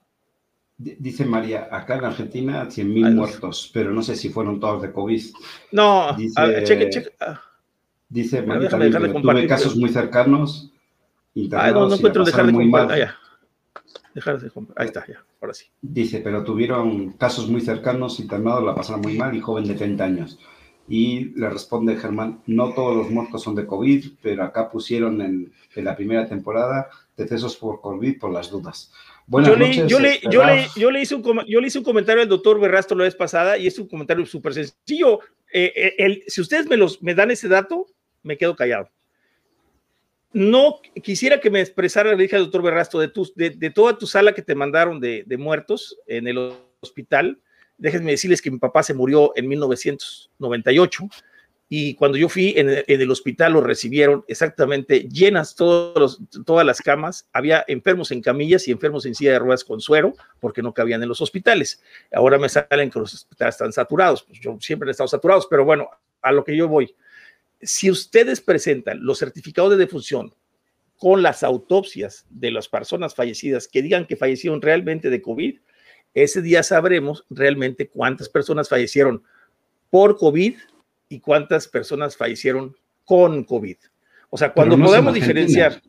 Dice 0.79 1.25
María, 1.25 1.69
acá 1.71 1.97
en 1.97 2.05
Argentina 2.05 2.69
100.000 2.69 3.15
muertos, 3.15 3.71
pero 3.73 3.93
no 3.93 4.03
sé 4.03 4.17
si 4.17 4.31
fueron 4.31 4.59
todos 4.59 4.83
de 4.83 4.93
COVID. 4.93 5.23
No, 5.73 6.15
dice, 6.17 6.65
cheque, 6.65 6.91
cheque. 6.91 7.11
Ah. 8.13 8.15
Dice 8.15 8.43
María, 8.43 8.69
tuve 8.69 9.47
casos 9.47 9.77
muy 9.77 9.89
cercanos. 9.89 10.71
Ah, 11.53 11.71
no, 11.71 11.89
no 11.89 11.95
encuentro 11.95 12.25
dejar 12.25 12.47
de 12.47 12.53
compartir. 12.53 13.05
Ah, 13.05 13.15
dejar 14.15 14.39
de 14.39 14.51
Ahí 14.77 14.87
está, 14.87 15.07
ya, 15.07 15.25
ahora 15.41 15.55
sí. 15.55 15.67
Dice, 15.81 16.21
pero 16.21 16.45
tuvieron 16.45 17.13
casos 17.13 17.49
muy 17.49 17.63
cercanos, 17.63 18.21
internados, 18.21 18.65
la 18.65 18.75
pasaron 18.75 19.01
muy 19.01 19.17
mal 19.17 19.35
y 19.35 19.41
joven 19.41 19.65
de 19.65 19.75
30 19.75 20.05
años. 20.05 20.39
Y 20.89 21.33
le 21.39 21.49
responde 21.49 21.97
Germán, 21.97 22.43
no 22.47 22.75
todos 22.75 22.95
los 22.95 23.11
muertos 23.11 23.43
son 23.43 23.55
de 23.55 23.67
COVID, 23.67 24.05
pero 24.21 24.45
acá 24.45 24.71
pusieron 24.71 25.23
en, 25.23 25.53
en 25.75 25.85
la 25.85 25.97
primera 25.97 26.29
temporada 26.29 26.89
decesos 27.17 27.57
por 27.57 27.81
COVID 27.81 28.19
por 28.19 28.33
las 28.33 28.51
dudas. 28.51 28.93
Buenas 29.27 29.51
yo, 29.51 29.57
le, 29.57 29.75
yo, 29.75 30.01
le, 30.01 30.21
yo, 30.31 30.45
le, 30.45 30.67
yo, 30.77 30.91
le, 30.91 31.01
hice 31.01 31.15
un, 31.15 31.23
yo 31.47 31.61
le 31.61 31.67
hice 31.69 31.79
un 31.79 31.85
comentario 31.85 32.23
al 32.23 32.29
doctor 32.29 32.61
Berrastro 32.61 32.99
la 32.99 33.05
vez 33.05 33.15
pasada 33.15 33.57
y 33.57 33.67
es 33.67 33.79
un 33.79 33.89
comentario 33.89 34.27
súper 34.27 34.53
sencillo. 34.53 35.21
Eh, 35.53 35.73
eh, 35.75 35.95
el, 35.99 36.25
si 36.27 36.41
ustedes 36.41 36.67
me, 36.67 36.77
los, 36.77 37.03
me 37.03 37.15
dan 37.15 37.31
ese 37.31 37.49
dato, 37.49 37.87
me 38.23 38.37
quedo 38.37 38.57
callado. 38.57 38.89
No 40.33 40.81
quisiera 41.03 41.41
que 41.41 41.51
me 41.51 41.61
expresara, 41.61 42.15
le 42.15 42.23
dije 42.23 42.37
al 42.37 42.45
doctor 42.45 42.63
Berrastro, 42.63 43.01
de, 43.01 43.73
toda 43.75 43.99
tu 43.99 44.07
sala 44.07 44.33
que 44.33 44.43
te 44.43 44.55
mandaron 44.55 44.99
de, 44.99 45.37
muertos 45.39 45.99
en 46.07 46.27
el 46.27 46.53
hospital. 46.81 47.39
Déjenme 47.77 48.13
decirles 48.13 48.41
que 48.41 48.51
mi 48.51 48.59
papá 48.59 48.83
se 48.83 48.95
murió 48.95 49.33
en 49.37 49.49
1998 49.49 51.09
y 51.75 51.95
cuando 51.95 52.19
yo 52.19 52.29
fui 52.29 52.55
en 52.57 52.85
el, 52.87 53.11
hospital 53.11 53.55
lo 53.55 53.63
recibieron 53.63 54.25
exactamente 54.29 55.09
llenas 55.09 55.55
todas 55.55 56.67
las 56.67 56.83
camas, 56.83 57.29
había 57.33 57.65
enfermos 57.67 58.11
en 58.11 58.21
camillas 58.21 58.69
y 58.69 58.73
enfermos 58.73 59.07
en 59.07 59.15
silla 59.15 59.33
de 59.33 59.39
ruedas 59.39 59.65
con 59.65 59.81
suero 59.81 60.15
porque 60.39 60.63
no 60.63 60.75
cabían 60.75 61.03
en 61.03 61.09
los 61.09 61.23
hospitales. 61.23 61.83
Ahora 62.13 62.39
me 62.39 62.51
salen 62.51 62.91
que 62.91 62.99
los 62.99 63.15
hospitales 63.15 63.55
están 63.55 63.73
saturados, 63.73 64.23
pues 64.23 64.39
yo 64.39 64.59
siempre 64.61 64.89
he 64.89 64.93
estado 64.93 65.09
saturados, 65.09 65.47
pero 65.49 65.65
bueno, 65.65 65.89
a 66.21 66.31
lo 66.33 66.45
que 66.45 66.55
yo 66.57 66.69
voy. 66.69 66.95
Si 67.63 67.91
ustedes 67.91 68.41
presentan 68.41 69.05
los 69.05 69.19
certificados 69.19 69.71
de 69.71 69.77
defunción 69.77 70.35
con 70.99 71.23
las 71.23 71.43
autopsias 71.43 72.27
de 72.31 72.51
las 72.51 72.69
personas 72.69 73.15
fallecidas 73.15 73.69
que 73.69 73.83
digan 73.83 74.07
que 74.07 74.17
fallecieron 74.17 74.61
realmente 74.61 75.11
de 75.11 75.23
COVID, 75.23 75.59
ese 76.15 76.43
día 76.43 76.63
sabremos 76.63 77.25
realmente 77.31 77.89
cuántas 77.89 78.29
personas 78.29 78.69
fallecieron 78.69 79.23
por 79.91 80.17
COVID 80.17 80.57
y 81.09 81.21
cuántas 81.21 81.69
personas 81.69 82.17
fallecieron 82.17 82.77
con 83.05 83.45
COVID. 83.45 83.77
O 84.31 84.39
sea, 84.39 84.53
cuando 84.53 84.79
podemos 84.79 85.13
diferenciar. 85.13 85.83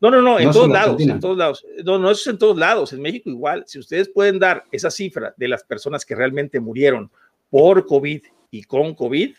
No, 0.00 0.10
no, 0.10 0.22
no, 0.22 0.38
en 0.38 0.50
todos 0.50 0.68
lados, 0.68 1.00
en 1.00 1.20
todos 1.20 1.36
lados. 1.36 1.66
No, 1.84 1.98
no, 1.98 2.10
eso 2.10 2.20
es 2.20 2.26
en 2.26 2.38
todos 2.38 2.56
lados. 2.56 2.92
En 2.92 3.02
México 3.02 3.28
igual. 3.28 3.64
Si 3.66 3.78
ustedes 3.78 4.08
pueden 4.08 4.38
dar 4.38 4.64
esa 4.72 4.90
cifra 4.90 5.34
de 5.36 5.48
las 5.48 5.62
personas 5.64 6.04
que 6.04 6.14
realmente 6.14 6.58
murieron 6.60 7.10
por 7.50 7.86
COVID 7.86 8.22
y 8.50 8.62
con 8.64 8.94
COVID, 8.94 9.34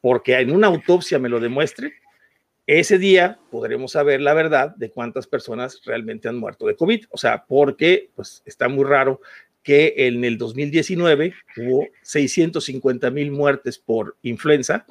porque 0.00 0.38
en 0.38 0.54
una 0.54 0.68
autopsia 0.68 1.18
me 1.18 1.28
lo 1.28 1.40
demuestre, 1.40 1.94
ese 2.68 2.98
día 2.98 3.38
podremos 3.50 3.92
saber 3.92 4.20
la 4.20 4.34
verdad 4.34 4.76
de 4.76 4.90
cuántas 4.90 5.26
personas 5.26 5.80
realmente 5.86 6.28
han 6.28 6.36
muerto 6.36 6.66
de 6.66 6.76
COVID. 6.76 7.06
O 7.10 7.16
sea, 7.16 7.44
porque 7.48 8.10
pues 8.14 8.42
está 8.44 8.68
muy 8.68 8.84
raro 8.84 9.20
que 9.62 9.94
en 9.96 10.22
el 10.22 10.36
2019 10.36 11.34
hubo 11.56 11.86
650 12.02 13.10
mil 13.10 13.30
muertes 13.30 13.78
por 13.78 14.16
influenza 14.22 14.84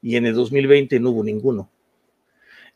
y 0.00 0.14
en 0.14 0.26
el 0.26 0.34
2020 0.34 1.00
no 1.00 1.10
hubo 1.10 1.24
ninguno. 1.24 1.68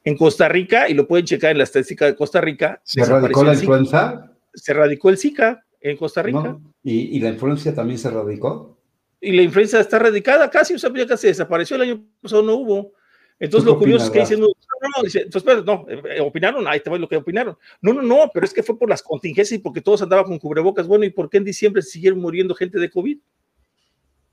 En 0.03 0.17
Costa 0.17 0.49
Rica, 0.49 0.89
y 0.89 0.95
lo 0.95 1.07
pueden 1.07 1.27
checar 1.27 1.53
en 1.53 1.59
la 1.59 1.65
estadística 1.65 2.07
de 2.07 2.17
Costa 2.17 2.41
Rica, 2.41 2.81
¿se 2.83 3.05
radicó 3.05 3.45
la 3.45 3.55
influenza? 3.55 4.33
Se 4.53 4.75
radicó 4.75 5.11
el 5.11 5.19
Zika 5.19 5.65
en 5.81 5.97
Costa 5.97 6.23
Rica. 6.23 6.59
¿Y, 6.83 7.17
¿Y, 7.17 7.21
la 7.21 7.29
influencia 7.29 7.73
también 7.75 7.99
se 7.99 8.11
radicó? 8.11 8.80
Y 9.21 9.33
la 9.33 9.43
influenza 9.43 9.81
está 9.81 9.99
radicada 9.99 10.51
casi, 10.51 10.75
o 10.75 10.79
sea, 10.79 10.91
ya 10.95 11.07
casi 11.07 11.27
desapareció 11.27 11.77
el 11.77 11.83
año 11.83 12.07
pasado, 12.23 12.43
no 12.43 12.55
hubo. 12.55 12.93
Entonces 13.39 13.67
lo 13.67 13.79
curioso 13.79 14.05
es 14.05 14.11
que 14.11 14.21
dicen, 14.21 14.41
no, 14.41 14.47
no, 14.47 15.03
dice, 15.03 15.23
entonces, 15.23 15.65
no, 15.65 15.87
eh, 15.89 16.03
eh, 16.17 16.21
opinaron, 16.21 16.67
ahí 16.69 16.81
te 16.81 16.91
voy 16.91 16.99
lo 16.99 17.09
que 17.09 17.17
opinaron. 17.17 17.57
No, 17.81 17.95
no, 17.95 18.03
no, 18.03 18.31
pero 18.33 18.45
es 18.45 18.53
que 18.53 18.63
fue 18.63 18.79
por 18.79 18.89
las 18.89 19.03
contingencias 19.03 19.59
y 19.59 19.63
porque 19.63 19.81
todos 19.81 20.03
andaban 20.03 20.27
con 20.27 20.39
cubrebocas. 20.39 20.87
Bueno, 20.87 21.07
¿y 21.07 21.11
por 21.11 21.31
qué 21.31 21.39
en 21.39 21.45
diciembre 21.45 21.81
siguieron 21.81 22.21
muriendo 22.21 22.55
gente 22.55 22.79
de 22.79 22.91
COVID? 22.91 23.19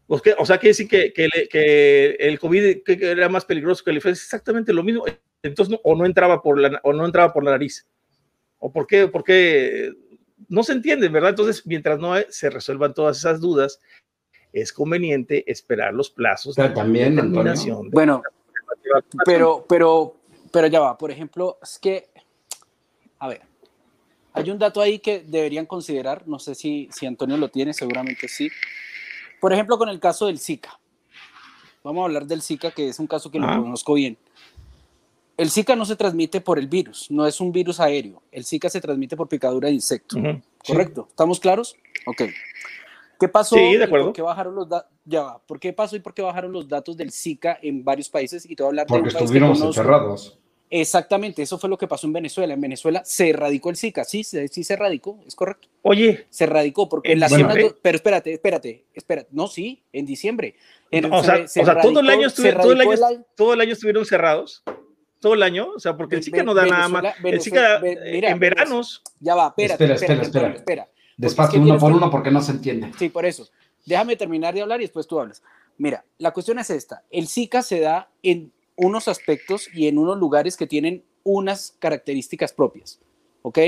O, 0.07 0.21
o 0.37 0.45
sea, 0.45 0.57
quiere 0.57 0.69
decir 0.69 0.87
que, 0.89 1.13
que, 1.13 1.29
que 1.49 2.11
el 2.19 2.37
COVID 2.37 2.81
era 2.87 3.29
más 3.29 3.45
peligroso 3.45 3.83
que 3.83 3.91
el 3.91 3.97
influenza, 3.97 4.23
exactamente 4.23 4.73
lo 4.73 4.83
mismo. 4.83 5.05
Entonces, 5.41 5.71
no, 5.71 5.79
o 5.83 5.95
no 5.95 6.05
entraba 6.05 6.41
por 6.41 6.59
la, 6.59 6.79
o 6.83 6.91
no 6.91 7.05
entraba 7.05 7.31
por 7.31 7.45
la 7.45 7.51
nariz. 7.51 7.87
¿O 8.59 8.71
por 8.71 8.87
qué? 8.87 9.07
Porque 9.07 9.93
no 10.49 10.63
se 10.63 10.73
entiende, 10.73 11.07
¿verdad? 11.09 11.31
Entonces, 11.31 11.65
mientras 11.65 11.99
no 11.99 12.13
se 12.29 12.49
resuelvan 12.49 12.93
todas 12.93 13.17
esas 13.17 13.39
dudas, 13.39 13.79
es 14.53 14.73
conveniente 14.73 15.49
esperar 15.49 15.93
los 15.93 16.09
plazos 16.09 16.55
de 16.55 16.69
también, 16.69 17.15
determinación. 17.15 17.89
bueno, 17.91 18.21
pero, 19.25 19.65
pero, 19.67 20.15
pero 20.51 20.67
ya 20.67 20.79
va, 20.79 20.97
por 20.97 21.11
ejemplo, 21.11 21.57
es 21.61 21.77
que, 21.79 22.09
a 23.19 23.27
ver, 23.27 23.41
hay 24.33 24.49
un 24.49 24.59
dato 24.59 24.81
ahí 24.81 24.99
que 24.99 25.19
deberían 25.19 25.65
considerar, 25.65 26.27
no 26.27 26.39
sé 26.39 26.55
si, 26.55 26.89
si 26.91 27.05
Antonio 27.05 27.37
lo 27.37 27.49
tiene, 27.49 27.73
seguramente 27.73 28.27
sí. 28.27 28.49
Por 29.39 29.53
ejemplo, 29.53 29.77
con 29.77 29.89
el 29.89 29.99
caso 29.99 30.27
del 30.27 30.39
Zika. 30.39 30.79
Vamos 31.83 32.01
a 32.01 32.05
hablar 32.05 32.25
del 32.25 32.41
Zika, 32.41 32.71
que 32.71 32.89
es 32.89 32.99
un 32.99 33.07
caso 33.07 33.31
que 33.31 33.39
lo 33.39 33.47
conozco 33.47 33.93
bien. 33.93 34.17
El 35.37 35.51
Zika 35.51 35.75
no 35.75 35.85
se 35.85 35.95
transmite 35.95 36.41
por 36.41 36.57
el 36.57 36.67
virus, 36.67 37.09
no 37.11 37.25
es 37.27 37.39
un 37.39 37.51
virus 37.51 37.79
aéreo. 37.79 38.23
El 38.31 38.43
Zika 38.43 38.69
se 38.69 38.81
transmite 38.81 39.15
por 39.15 39.29
picadura 39.29 39.67
de 39.67 39.75
insecto. 39.75 40.17
¿Correcto? 40.65 41.07
¿Estamos 41.09 41.39
claros? 41.39 41.75
Ok. 42.07 42.23
¿Qué 43.19 43.27
pasó? 43.27 43.55
Sí, 43.55 43.77
de 43.77 43.83
acuerdo. 43.83 44.07
¿Por 44.07 44.15
qué 44.15 44.21
bajaron 44.21 44.55
los 44.55 44.67
ya 45.05 45.37
¿Por 45.45 45.59
qué 45.59 45.73
pasó 45.73 45.95
y 45.95 45.99
por 45.99 46.13
qué 46.13 46.21
bajaron 46.21 46.51
los 46.51 46.67
datos 46.67 46.95
del 46.97 47.11
Zika 47.11 47.57
en 47.61 47.83
varios 47.83 48.09
países? 48.09 48.45
Y 48.49 48.55
te 48.55 48.63
voy 48.63 48.67
a 48.67 48.69
hablar 48.69 48.87
Porque 48.87 49.09
estuvieron 49.09 49.55
encerrados. 49.55 50.37
Exactamente, 50.69 51.41
eso 51.41 51.57
fue 51.57 51.69
lo 51.69 51.77
que 51.77 51.87
pasó 51.87 52.07
en 52.07 52.13
Venezuela. 52.13 52.53
En 52.53 52.59
Venezuela 52.59 53.01
se 53.05 53.29
erradicó 53.29 53.69
el 53.69 53.77
Zika, 53.77 54.03
sí, 54.03 54.23
sí 54.23 54.63
se 54.63 54.73
erradicó, 54.73 55.17
es 55.25 55.33
correcto. 55.33 55.69
Oye, 55.81 56.27
se 56.29 56.43
erradicó 56.43 56.89
porque 56.89 57.13
en 57.13 57.21
la 57.21 57.29
zona, 57.29 57.53
pero 57.81 57.95
espérate, 57.95 58.33
espérate, 58.33 58.85
espérate, 58.93 59.29
no, 59.31 59.47
sí, 59.47 59.81
en 59.93 60.05
diciembre. 60.05 60.55
o 61.09 61.23
sea, 61.23 61.45
todo, 61.81 62.01
el 62.01 62.09
año 62.09 62.27
todo, 62.29 62.71
el 62.73 62.81
año, 62.81 62.97
todo 63.35 63.53
el 63.53 63.61
año 63.61 63.73
estuvieron 63.73 64.05
cerrados 64.05 64.63
todo 65.19 65.33
el 65.33 65.43
año, 65.43 65.71
o 65.75 65.79
sea, 65.79 65.97
porque 65.97 66.15
el 66.15 66.23
Zika 66.23 66.43
no 66.43 66.53
da 66.53 66.65
nada 66.65 66.87
más. 66.87 67.15
el 67.23 67.41
Zika 67.41 67.79
en 67.83 68.39
veranos. 68.39 69.01
Ya 69.19 69.35
va, 69.35 69.47
espérate, 69.57 69.93
espera, 69.93 70.21
espera, 70.21 70.53
espera. 70.53 70.89
Despacio, 71.17 71.59
uno 71.59 71.77
por 71.79 71.91
uno, 71.91 72.09
porque 72.11 72.31
no 72.31 72.41
se 72.41 72.51
entiende. 72.51 72.91
Sí, 72.97 73.09
por 73.09 73.25
eso. 73.25 73.47
Déjame 73.85 74.15
terminar 74.15 74.53
de 74.53 74.61
hablar 74.61 74.79
y 74.79 74.83
después 74.83 75.07
tú 75.07 75.19
hablas. 75.19 75.41
Mira, 75.77 76.05
la 76.19 76.31
cuestión 76.31 76.59
es 76.59 76.69
esta. 76.69 77.03
El 77.09 77.27
Zika 77.27 77.61
se 77.63 77.79
da 77.79 78.09
en 78.21 78.51
unos 78.75 79.07
aspectos 79.07 79.67
y 79.73 79.87
en 79.87 79.97
unos 79.97 80.17
lugares 80.17 80.55
que 80.55 80.67
tienen 80.67 81.03
unas 81.23 81.75
características 81.79 82.53
propias, 82.53 83.01
¿ok? 83.41 83.59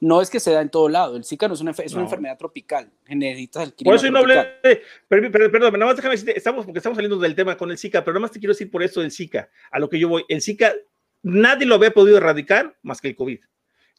No 0.00 0.22
es 0.22 0.30
que 0.30 0.40
se 0.40 0.52
da 0.52 0.62
en 0.62 0.70
todo 0.70 0.88
lado. 0.88 1.16
El 1.16 1.24
Zika 1.24 1.48
no 1.48 1.54
es 1.54 1.60
una, 1.60 1.72
es 1.72 1.92
una 1.92 2.04
enfermedad 2.04 2.38
tropical. 2.38 2.90
Necesitas 3.06 3.64
el 3.64 3.74
clima 3.74 3.90
Por 3.90 3.96
eso 3.96 4.10
no 4.10 4.18
hablé. 4.20 4.46
Perdón, 5.08 5.32
perdón, 5.32 5.72
nada 5.72 5.86
más 5.86 5.96
déjame 5.96 6.14
decirte, 6.14 6.36
estamos, 6.36 6.64
porque 6.64 6.78
estamos 6.78 6.96
saliendo 6.96 7.18
del 7.18 7.34
tema 7.34 7.56
con 7.56 7.70
el 7.70 7.78
Zika, 7.78 8.02
pero 8.02 8.14
nada 8.14 8.22
más 8.22 8.30
te 8.30 8.38
quiero 8.38 8.52
decir 8.52 8.70
por 8.70 8.82
eso 8.82 9.00
del 9.00 9.10
Zika, 9.10 9.50
a 9.70 9.78
lo 9.78 9.88
que 9.88 9.98
yo 9.98 10.08
voy. 10.08 10.24
El 10.28 10.40
Zika, 10.40 10.72
nadie 11.22 11.66
lo 11.66 11.74
había 11.74 11.90
podido 11.90 12.16
erradicar 12.16 12.78
más 12.82 13.00
que 13.00 13.08
el 13.08 13.16
COVID. 13.16 13.40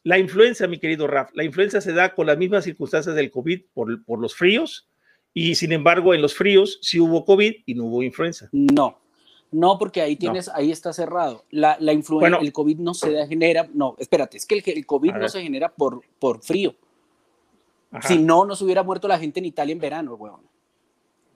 La 0.04 0.18
influenza, 0.18 0.66
mi 0.66 0.78
querido 0.78 1.06
Raf, 1.06 1.30
la 1.34 1.44
influenza 1.44 1.80
se 1.80 1.92
da 1.92 2.14
con 2.14 2.26
las 2.26 2.36
mismas 2.36 2.64
circunstancias 2.64 3.14
del 3.14 3.30
COVID 3.30 3.62
por, 3.72 4.04
por 4.04 4.18
los 4.18 4.34
fríos, 4.34 4.88
Y 5.32 5.54
sin 5.54 5.72
embargo, 5.72 6.12
en 6.12 6.20
los 6.20 6.34
fríos 6.34 6.78
sí 6.82 6.98
hubo 6.98 7.24
COVID 7.24 7.54
y 7.64 7.74
no 7.74 7.84
hubo 7.84 8.02
influenza. 8.02 8.48
No, 8.52 8.98
no, 9.52 9.78
porque 9.78 10.02
ahí 10.02 10.16
tienes, 10.16 10.48
ahí 10.48 10.72
está 10.72 10.92
cerrado. 10.92 11.44
La, 11.50 11.76
la 11.78 11.92
influenza, 11.92 12.38
el 12.38 12.52
COVID 12.52 12.78
no 12.78 12.94
se 12.94 13.26
genera, 13.28 13.68
no, 13.72 13.94
espérate, 13.98 14.36
es 14.36 14.46
que 14.46 14.56
el, 14.56 14.62
el 14.66 14.86
COVID 14.86 15.14
no 15.14 15.28
se 15.28 15.42
genera 15.42 15.68
por, 15.68 16.02
por 16.18 16.42
frío. 16.42 16.74
Si 18.00 18.18
no, 18.18 18.44
nos 18.44 18.60
hubiera 18.62 18.82
muerto 18.82 19.06
la 19.06 19.18
gente 19.18 19.38
en 19.38 19.46
Italia 19.46 19.72
en 19.72 19.78
verano, 19.78 20.14
weón. 20.14 20.40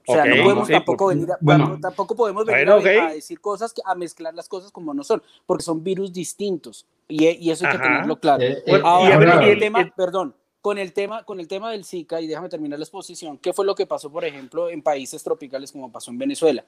O 0.09 0.13
sea, 0.13 0.25
no 0.25 0.43
podemos 0.43 0.69
tampoco 0.69 1.09
venir, 1.09 1.29
a, 1.31 1.79
tampoco 1.81 2.15
podemos 2.15 2.47
venir 2.47 2.71
a, 2.71 3.13
decir 3.13 3.41
cosas, 3.41 3.75
a 3.85 3.95
mezclar 3.95 4.35
las 4.35 4.49
cosas 4.49 4.71
como 4.71 4.95
no 4.95 5.03
son, 5.03 5.21
porque 5.45 5.65
son 5.65 5.83
virus 5.83 6.13
distintos 6.13 6.87
y, 7.09 7.29
y 7.29 7.51
eso 7.51 7.67
hay 7.67 7.73
que 7.73 7.79
tenerlo 7.79 8.19
claro. 8.19 8.43
Eh, 8.43 8.63
eh, 8.67 8.81
Ahora, 8.83 9.47
el, 9.47 9.59
tema, 9.59 9.93
perdón, 9.97 10.35
con 10.61 10.79
el 10.79 10.93
tema, 10.93 11.25
con 11.25 11.39
el 11.39 11.47
tema 11.47 11.71
del 11.71 11.85
Zika 11.85 12.21
y 12.21 12.27
déjame 12.27 12.49
terminar 12.49 12.79
la 12.79 12.85
exposición. 12.85 13.39
¿Qué 13.39 13.53
fue 13.53 13.65
lo 13.65 13.75
que 13.75 13.87
pasó, 13.87 14.11
por 14.11 14.25
ejemplo, 14.25 14.69
en 14.69 14.83
países 14.83 15.23
tropicales 15.23 15.73
como 15.73 15.93
pasó 15.93 16.11
en 16.11 16.19
Venezuela? 16.19 16.65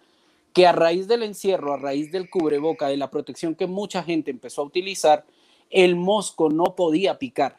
Que 0.53 0.67
a 0.67 0.73
raíz 0.73 1.09
del 1.09 1.25
encierro, 1.25 1.75
a 1.75 1.77
raíz 1.77 2.13
del 2.13 2.31
cubreboca, 2.31 2.89
de 2.89 2.97
la 2.97 3.11
protección 3.11 3.55
que 3.55 3.67
mucha 3.67 4.03
gente 4.03 4.31
empezó 4.31 4.63
a 4.63 4.67
utilizar, 4.67 5.25
el 5.71 5.97
mosco 5.97 6.49
no 6.49 6.77
podía 6.77 7.19
picar. 7.19 7.59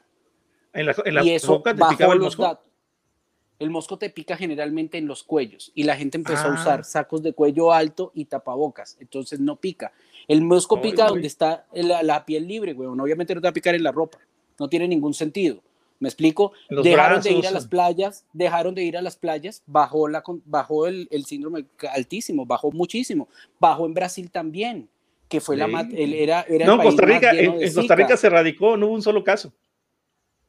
En 0.74 0.86
la, 0.86 0.96
en 1.04 1.26
y 1.26 1.32
eso 1.32 1.58
boca 1.58 1.76
te 1.76 1.84
picaba 1.90 2.14
el 2.14 2.20
mosco. 2.20 2.60
El 3.60 3.72
mosco 3.72 3.98
te 3.98 4.10
pica 4.10 4.38
generalmente 4.38 4.98
en 4.98 5.06
los 5.06 5.24
cuellos 5.24 5.74
y 5.76 5.84
la 5.84 5.98
gente 5.98 6.18
empezó 6.18 6.48
a 6.48 6.54
usar 6.54 6.80
ah. 6.80 6.84
sacos 6.84 7.22
de 7.22 7.34
cuello 7.34 7.74
alto 7.74 8.14
y 8.16 8.24
tapabocas, 8.24 8.96
entonces 9.02 9.42
no 9.42 9.58
pica. 9.58 9.92
El 10.30 10.44
mosco 10.44 10.80
pica 10.80 11.08
donde 11.08 11.28
está 11.28 11.66
la, 11.74 12.26
piel 12.26 12.48
libre, 12.48 12.74
güey. 12.74 12.88
Obviamente 12.88 13.34
no 13.34 13.42
te 13.42 13.48
va 13.48 13.50
a 13.50 13.54
picar 13.54 13.74
en 13.74 13.84
la 13.84 13.92
ropa, 13.92 14.20
no 14.60 14.70
tiene 14.70 14.88
ningún 14.88 15.14
sentido. 15.14 15.60
¿Me 16.00 16.08
explico? 16.08 16.54
dejaron 16.70 17.22
de 17.22 17.32
ir 17.32 17.48
a 17.48 17.52
las 17.52 17.68
playas, 17.68 18.24
dejaron 18.32 18.74
de 18.76 18.84
ir 18.84 18.96
a 18.96 19.02
las 19.02 19.18
playas, 19.18 19.64
bajó, 19.66 20.08
la, 20.08 20.24
bajó 20.46 20.86
el, 20.88 21.10
el 21.12 21.26
síndrome 21.26 21.66
altísimo, 21.92 22.46
bajó 22.46 22.72
muchísimo, 22.72 23.28
bajó 23.60 23.86
en 23.86 23.94
Brasil 23.96 24.32
también, 24.32 24.88
que 25.28 25.42
fue 25.42 25.58
la 25.58 25.66
era, 25.92 26.44
era 26.48 26.66
no, 26.68 26.82
Costa 26.82 27.06
Rica, 27.06 27.32
en, 27.32 27.74
Costa 27.74 27.96
Rica 27.96 28.16
se 28.16 28.30
radicó, 28.30 28.78
no 28.78 28.86
hubo 28.86 28.96
un 28.96 29.02
solo 29.02 29.24
caso. 29.24 29.52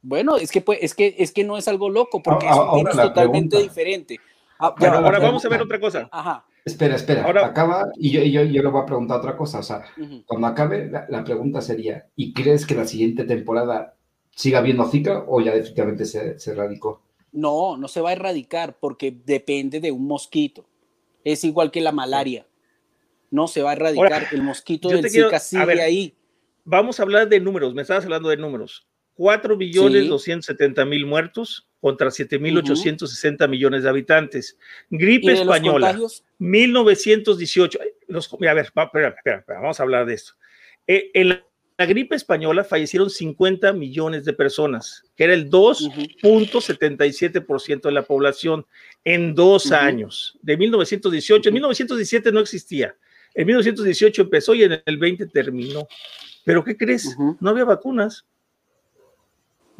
Bueno, 0.03 0.37
es 0.37 0.51
que, 0.51 0.61
pues, 0.61 0.79
es 0.81 0.95
que, 0.95 1.15
es 1.17 1.31
que 1.31 1.43
no 1.43 1.57
es 1.57 1.67
algo 1.67 1.89
loco, 1.89 2.21
porque 2.21 2.47
es 2.47 2.55
un 2.55 2.83
virus 2.83 2.95
totalmente 2.95 3.57
diferente. 3.61 4.19
Ah, 4.59 4.75
ahora 4.79 5.19
vamos 5.19 5.43
a 5.43 5.49
ver 5.49 5.61
otra 5.61 5.79
cosa. 5.79 6.07
Ajá. 6.11 6.45
Espera, 6.63 6.95
espera, 6.95 7.23
ahora, 7.23 7.45
acaba 7.45 7.91
y 7.97 8.11
yo, 8.11 8.21
yo, 8.21 8.43
yo, 8.43 8.61
le 8.61 8.69
voy 8.69 8.83
a 8.83 8.85
preguntar 8.85 9.17
otra 9.17 9.35
cosa. 9.35 9.59
O 9.59 9.63
sea, 9.63 9.83
cuando 10.27 10.47
acabe, 10.47 10.89
la, 10.89 11.23
pregunta 11.23 11.59
sería: 11.61 12.07
¿y 12.15 12.33
crees 12.33 12.67
que 12.67 12.75
la 12.75 12.85
siguiente 12.85 13.23
temporada 13.23 13.95
siga 14.35 14.59
habiendo 14.59 14.87
Zika 14.87 15.25
o 15.27 15.41
ya 15.41 15.53
definitivamente 15.53 16.05
se, 16.05 16.37
se 16.37 16.51
erradicó? 16.51 17.01
No, 17.31 17.77
no 17.77 17.87
se 17.87 18.01
va 18.01 18.09
a 18.09 18.13
erradicar 18.13 18.77
porque 18.79 19.11
depende 19.25 19.79
de 19.79 19.91
un 19.91 20.05
mosquito. 20.05 20.67
Es 21.23 21.43
igual 21.43 21.71
que 21.71 21.81
la 21.81 21.91
malaria. 21.91 22.45
No 23.31 23.47
se 23.47 23.63
va 23.63 23.71
a 23.71 23.73
erradicar. 23.73 24.27
el 24.31 24.43
mosquito 24.43 24.89
del 24.89 25.09
Zika 25.09 25.39
sigue 25.39 25.81
ahí. 25.81 26.15
Vamos 26.63 26.99
a 26.99 27.03
hablar 27.03 27.27
de 27.27 27.39
números. 27.39 27.73
Me 27.73 27.81
estabas 27.81 28.03
hablando 28.03 28.29
de 28.29 28.37
números. 28.37 28.85
4 29.15 29.57
billones 29.57 30.07
270 30.07 30.85
mil 30.85 31.05
muertos 31.05 31.70
contra 31.81 32.09
7 32.11 32.39
mil 32.39 32.57
860 32.57 33.47
millones 33.47 33.83
de 33.83 33.89
habitantes. 33.89 34.57
Gripe 34.89 35.33
española, 35.33 35.99
1918. 36.37 37.79
a 37.79 37.83
ver, 38.53 38.71
vamos 39.47 39.79
a 39.79 39.83
hablar 39.83 40.05
de 40.05 40.13
esto. 40.13 40.33
Eh, 40.87 41.11
en 41.13 41.29
la, 41.29 41.45
gripe 41.79 42.15
española 42.15 42.63
fallecieron 42.63 43.09
50 43.09 43.73
millones 43.73 44.23
de 44.23 44.33
personas, 44.33 45.03
que 45.15 45.23
era 45.23 45.33
el 45.33 45.49
2.77% 45.49 47.81
de 47.81 47.91
la 47.91 48.03
población 48.03 48.67
en 49.03 49.33
dos 49.33 49.71
años, 49.71 50.37
de 50.43 50.57
1918. 50.57 51.49
En 51.49 51.53
1917 51.53 52.31
no 52.31 52.39
existía. 52.39 52.95
En 53.33 53.47
1918 53.47 54.21
empezó 54.21 54.53
y 54.53 54.61
en 54.63 54.79
el 54.85 54.97
20 54.97 55.25
terminó. 55.27 55.87
Pero 56.45 56.63
¿qué 56.63 56.77
crees? 56.77 57.17
No 57.39 57.49
había 57.49 57.65
vacunas. 57.65 58.27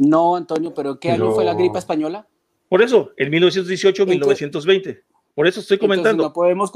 No, 0.02 0.36
Antonio, 0.36 0.74
pero 0.74 1.00
¿qué 1.00 1.12
año 1.12 1.32
fue 1.32 1.46
la 1.46 1.54
gripe 1.54 1.78
española? 1.78 2.28
Por 2.68 2.82
eso, 2.82 3.12
en 3.18 3.30
1918, 3.30 4.08
1920. 4.08 5.04
Por 5.36 5.48
eso 5.48 5.60
estoy 5.60 5.78
comentando. 5.78 6.24
no 6.24 6.34
podemos, 6.34 6.72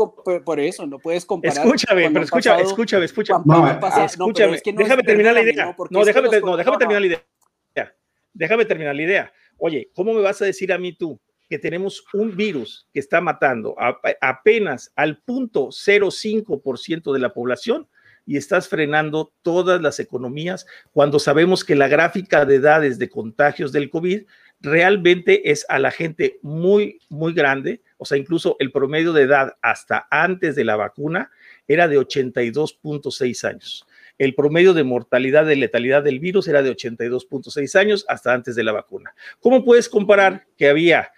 por 0.45 0.59
eso, 0.59 0.85
no 0.85 0.99
puedes 0.99 1.25
comparar. 1.25 1.65
Escúchame, 1.65 2.11
pero 2.11 2.23
escúchame, 2.23 2.61
escúchame, 2.61 3.05
escúchame. 3.05 3.43
No, 3.45 3.67
escúchame, 4.05 4.61
déjame 4.63 5.01
terminar 5.01 5.33
la 5.33 5.41
idea. 5.41 5.75
No, 5.89 6.05
déjame, 6.05 6.39
no, 6.39 6.55
déjame 6.55 6.77
terminar 6.77 7.01
la 7.01 7.07
idea. 7.07 7.95
Déjame 8.31 8.65
terminar 8.65 8.95
la 8.95 9.01
idea. 9.01 9.33
Oye, 9.57 9.89
¿cómo 9.95 10.13
me 10.13 10.21
vas 10.21 10.39
a 10.43 10.45
decir 10.45 10.71
a 10.71 10.77
mí 10.77 10.93
tú 10.93 11.19
que 11.49 11.57
tenemos 11.57 12.05
un 12.13 12.35
virus 12.35 12.87
que 12.93 12.99
está 12.99 13.21
matando 13.21 13.75
apenas 14.21 14.91
al 14.95 15.17
punto 15.23 15.69
0,5% 15.69 17.11
de 17.11 17.19
la 17.19 17.33
población 17.33 17.87
y 18.25 18.37
estás 18.37 18.67
frenando 18.67 19.31
todas 19.41 19.81
las 19.81 19.99
economías 19.99 20.65
cuando 20.91 21.19
sabemos 21.19 21.63
que 21.63 21.75
la 21.75 21.87
gráfica 21.87 22.45
de 22.45 22.55
edades 22.55 22.97
de 22.99 23.09
contagios 23.09 23.71
del 23.71 23.89
COVID 23.89 24.23
realmente 24.61 25.51
es 25.51 25.65
a 25.69 25.79
la 25.79 25.91
gente 25.91 26.39
muy, 26.41 26.99
muy 27.09 27.33
grande, 27.33 27.81
o 27.97 28.05
sea, 28.05 28.17
incluso 28.17 28.55
el 28.59 28.71
promedio 28.71 29.13
de 29.13 29.23
edad 29.23 29.53
hasta 29.61 30.07
antes 30.09 30.55
de 30.55 30.63
la 30.63 30.75
vacuna 30.75 31.29
era 31.67 31.87
de 31.87 31.99
82.6 31.99 33.47
años. 33.47 33.85
El 34.17 34.33
promedio 34.33 34.73
de 34.73 34.83
mortalidad, 34.83 35.45
de 35.45 35.57
letalidad 35.57 36.03
del 36.03 36.19
virus 36.19 36.47
era 36.47 36.63
de 36.63 36.71
82.6 36.71 37.75
años 37.77 38.05
hasta 38.07 38.33
antes 38.33 38.55
de 38.55 38.63
la 38.63 38.71
vacuna. 38.71 39.13
¿Cómo 39.41 39.65
puedes 39.65 39.89
comparar 39.89 40.47
que 40.57 40.69
había 40.69 41.11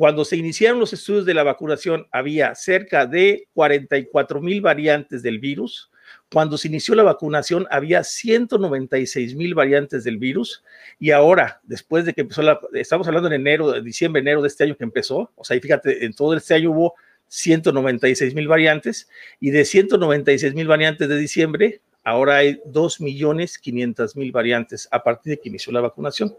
cuando 0.00 0.24
se 0.24 0.38
iniciaron 0.38 0.80
los 0.80 0.94
estudios 0.94 1.26
de 1.26 1.34
la 1.34 1.42
vacunación, 1.42 2.06
había 2.10 2.54
cerca 2.54 3.04
de 3.04 3.48
44 3.52 4.40
mil 4.40 4.62
variantes 4.62 5.22
del 5.22 5.38
virus, 5.38 5.89
cuando 6.32 6.56
se 6.56 6.68
inició 6.68 6.94
la 6.94 7.02
vacunación 7.02 7.66
había 7.70 8.04
196 8.04 9.34
mil 9.34 9.54
variantes 9.54 10.04
del 10.04 10.18
virus 10.18 10.62
y 10.98 11.10
ahora, 11.10 11.60
después 11.64 12.04
de 12.04 12.14
que 12.14 12.22
empezó 12.22 12.42
la, 12.42 12.60
estamos 12.74 13.06
hablando 13.08 13.28
en 13.28 13.34
enero, 13.34 13.80
diciembre, 13.82 14.20
enero 14.20 14.42
de 14.42 14.48
este 14.48 14.64
año 14.64 14.76
que 14.76 14.84
empezó, 14.84 15.30
o 15.34 15.44
sea, 15.44 15.56
y 15.56 15.60
fíjate, 15.60 16.04
en 16.04 16.14
todo 16.14 16.34
este 16.34 16.54
año 16.54 16.70
hubo 16.70 16.94
196 17.28 18.34
mil 18.34 18.48
variantes 18.48 19.08
y 19.38 19.50
de 19.50 19.64
196 19.64 20.54
mil 20.54 20.66
variantes 20.66 21.08
de 21.08 21.16
diciembre, 21.16 21.80
ahora 22.04 22.36
hay 22.36 22.60
2 22.66 23.00
millones 23.00 23.58
500 23.58 24.16
mil 24.16 24.32
variantes 24.32 24.88
a 24.90 25.02
partir 25.02 25.32
de 25.32 25.40
que 25.40 25.48
inició 25.48 25.72
la 25.72 25.80
vacunación. 25.80 26.34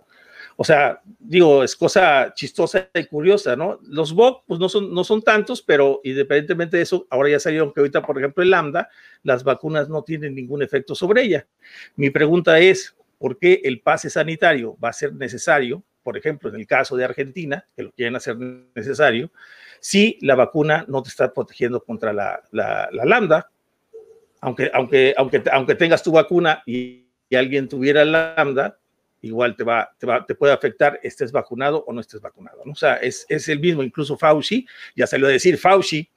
O 0.62 0.64
sea, 0.64 1.02
digo, 1.18 1.64
es 1.64 1.76
cosa 1.76 2.36
chistosa 2.36 2.88
y 2.94 3.06
curiosa, 3.06 3.56
¿no? 3.56 3.80
Los 3.82 4.14
VOC, 4.14 4.44
pues 4.46 4.60
no 4.60 4.70
son, 4.70 4.94
no 4.94 5.04
son 5.04 5.24
tantos, 5.24 5.60
pero 5.64 6.02
independientemente 6.04 6.78
de 6.78 6.84
eso, 6.84 7.08
ahora 7.10 7.30
ya 7.32 7.40
salieron 7.40 7.74
que 7.74 7.80
ahorita, 7.80 8.04
por 8.04 8.20
ejemplo, 8.20 8.44
el 8.44 8.52
lambda, 8.52 8.88
las 9.24 9.44
vacunas 9.44 9.90
no 9.90 10.04
tienen 10.04 10.36
ningún 10.36 10.62
efecto 10.62 10.94
sobre 10.94 11.24
ella. 11.24 11.48
Mi 11.96 12.12
pregunta 12.12 12.60
es, 12.60 12.96
¿por 13.18 13.40
qué 13.40 13.62
el 13.64 13.82
pase 13.82 14.12
sanitario 14.12 14.78
va 14.78 14.90
a 14.90 14.94
ser 14.94 15.16
necesario, 15.16 15.84
por 16.04 16.16
ejemplo, 16.16 16.52
en 16.52 16.58
el 16.58 16.68
caso 16.68 16.96
de 16.96 17.06
Argentina, 17.06 17.66
que 17.76 17.82
lo 17.82 17.92
quieren 17.94 18.16
hacer 18.16 18.38
necesario, 18.38 19.32
si 19.80 20.20
la 20.22 20.36
vacuna 20.36 20.86
no 20.88 21.02
te 21.02 21.10
está 21.10 21.34
protegiendo 21.34 21.84
contra 21.84 22.14
la, 22.14 22.40
la, 22.52 22.88
lambda? 22.92 23.50
Aunque, 24.42 24.70
aunque, 24.76 25.16
aunque, 25.18 25.42
aunque 25.52 25.74
tengas 25.74 26.04
tu 26.04 26.12
vacuna 26.12 26.62
y, 26.68 27.08
y 27.30 27.36
alguien 27.36 27.68
tuviera 27.68 28.06
lambda, 28.06 28.78
igual 29.22 29.56
te 29.56 29.64
va, 29.64 29.94
te 29.98 30.06
va, 30.06 30.26
te 30.26 30.36
puede 30.36 30.54
afectar, 30.54 31.00
estés 31.04 31.32
vacunado 31.32 31.84
o 31.88 31.94
no 31.94 32.02
estés 32.02 32.22
vacunado. 32.22 32.62
¿no? 32.66 32.72
O 32.72 32.76
sea, 32.76 32.96
es, 32.96 33.26
es, 33.30 33.48
el 33.50 33.60
mismo, 33.60 33.84
incluso 33.84 34.18
Fauci, 34.18 34.68
ya 34.96 35.08
salió 35.08 35.28
a 35.28 35.32
decir, 35.32 35.58
Fauci 35.58 36.10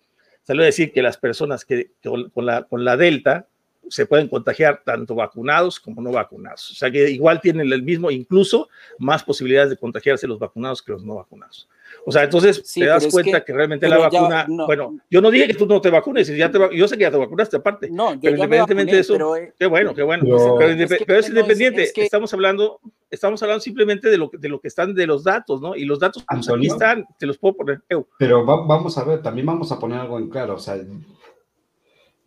salió 0.42 0.62
a 0.62 0.66
decir 0.66 0.92
que 0.92 1.02
las 1.02 1.16
personas 1.16 1.64
que, 1.64 1.90
con, 2.02 2.46
la, 2.46 2.64
con 2.64 2.84
la 2.84 2.96
Delta 2.96 3.46
se 3.88 4.06
pueden 4.06 4.28
contagiar 4.28 4.82
tanto 4.84 5.14
vacunados 5.14 5.78
como 5.78 6.00
no 6.00 6.12
vacunados. 6.12 6.70
O 6.70 6.74
sea 6.74 6.90
que 6.90 7.10
igual 7.10 7.40
tienen 7.40 7.72
el 7.72 7.82
mismo, 7.82 8.10
incluso 8.10 8.68
más 8.98 9.22
posibilidades 9.22 9.70
de 9.70 9.76
contagiarse 9.76 10.26
los 10.26 10.38
vacunados 10.38 10.82
que 10.82 10.92
los 10.92 11.04
no 11.04 11.16
vacunados. 11.16 11.68
O 12.06 12.12
sea, 12.12 12.24
entonces 12.24 12.62
te 12.72 12.84
das 12.84 13.06
cuenta 13.06 13.44
que, 13.44 13.52
realmente 13.52 13.88
la 13.88 13.98
vacuna, 13.98 14.46
bueno, 14.48 14.98
yo 15.10 15.20
no 15.20 15.30
dije 15.30 15.46
que 15.46 15.54
tú 15.54 15.66
no 15.66 15.80
te 15.80 15.90
vacunes, 15.90 16.28
ya 16.28 16.50
te, 16.50 16.58
yo 16.76 16.86
sé 16.86 16.96
que 16.96 17.02
ya 17.02 17.10
te 17.10 17.16
vacunaste 17.16 17.56
aparte, 17.56 17.90
no, 17.90 18.18
pero 18.20 18.36
independientemente 18.36 18.94
de 18.94 19.00
eso, 19.00 19.36
eh, 19.36 19.54
qué 19.58 19.66
bueno, 19.66 19.94
qué 19.94 20.02
bueno, 20.02 20.24
pero, 20.58 21.18
es, 21.18 21.28
independiente, 21.28 21.90
estamos 21.96 22.32
hablando, 22.34 22.80
estamos 23.10 23.42
hablando 23.42 23.60
simplemente 23.60 24.10
de 24.10 24.18
lo, 24.18 24.30
de 24.32 24.48
lo 24.48 24.60
que 24.60 24.68
están 24.68 24.94
de 24.94 25.06
los 25.06 25.24
datos, 25.24 25.60
¿no? 25.60 25.74
Y 25.74 25.84
los 25.84 25.98
datos 25.98 26.24
pues, 26.28 26.48
aquí 26.48 26.66
están, 26.66 27.06
te 27.18 27.26
los 27.26 27.38
puedo 27.38 27.56
poner. 27.56 27.82
Pero 28.18 28.44
vamos 28.44 28.98
a 28.98 29.04
ver, 29.04 29.22
también 29.22 29.46
vamos 29.46 29.72
a 29.72 29.78
poner 29.78 30.00
algo 30.00 30.18
en 30.18 30.28
claro, 30.28 30.54
o 30.54 30.58
sea, 30.58 30.76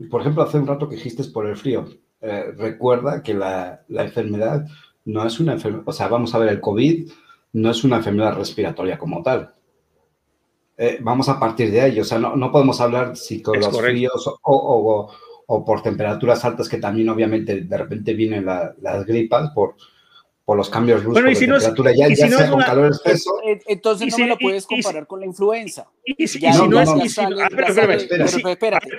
por 0.10 0.22
ejemplo, 0.22 0.44
hace 0.44 0.58
un 0.58 0.68
rato 0.68 0.90
que 0.90 0.96
dijiste 0.96 1.24
por 1.26 1.48
el 1.48 1.56
frío, 1.56 1.86
eh, 2.22 2.52
recuerda 2.58 3.22
que 3.22 3.34
la, 3.34 3.84
la 3.90 4.04
enfermedad 4.04 4.66
no 5.06 5.26
es 5.26 5.40
una 5.40 5.54
enfermedad, 5.54 5.84
o 5.86 5.94
sea, 5.94 6.08
vamos 6.08 6.34
a 6.34 6.40
ver, 6.40 6.50
el 6.50 6.60
COVID 6.60 7.10
no 7.58 7.72
es 7.72 7.84
una 7.84 7.98
enfermedad 7.98 8.36
respiratoria 8.36 8.98
como 8.98 9.22
tal 9.24 9.54
eh, 10.78 11.00
vamos 11.02 11.28
a 11.28 11.40
partir 11.40 11.72
de 11.72 11.82
ahí. 11.82 12.00
O 12.00 12.04
sea, 12.04 12.20
no, 12.20 12.36
no 12.36 12.52
podemos 12.52 12.80
hablar 12.80 13.18
si 13.18 13.42
con 13.42 13.60
los 13.60 13.82
fríos 13.82 14.28
o, 14.28 14.40
o, 14.44 15.12
o, 15.48 15.66
por 15.66 15.82
temperaturas 15.82 16.46
altas, 16.46 16.70
que 16.70 16.78
también 16.78 17.10
obviamente 17.10 17.62
de 17.62 17.78
repente 17.78 18.14
vienen 18.14 18.46
las 18.46 19.06
gripas 19.06 19.50
por, 19.52 19.76
por 20.46 20.56
los 20.56 20.70
cambios 20.70 21.02
bruscos 21.02 21.16
bueno, 21.24 21.32
y 21.32 21.36
si 21.36 21.48
de 21.48 21.54
temperatura, 21.54 21.94
ya, 21.96 22.08
ya 22.10 22.30
sea 22.30 22.50
con 22.52 22.62
calor 22.62 22.88
exceso. 22.88 23.32
Entonces 23.66 24.12
no 24.12 24.18
me 24.20 24.28
lo 24.28 24.38
puedes 24.38 24.68
comparar 24.68 25.08
con 25.08 25.20
la 25.20 25.26
influenza. 25.26 25.90
Y, 26.06 26.28
si 26.28 26.40
no, 26.40 26.80
es... 26.80 27.18
espérame, 27.18 27.92
espérate, 28.52 28.90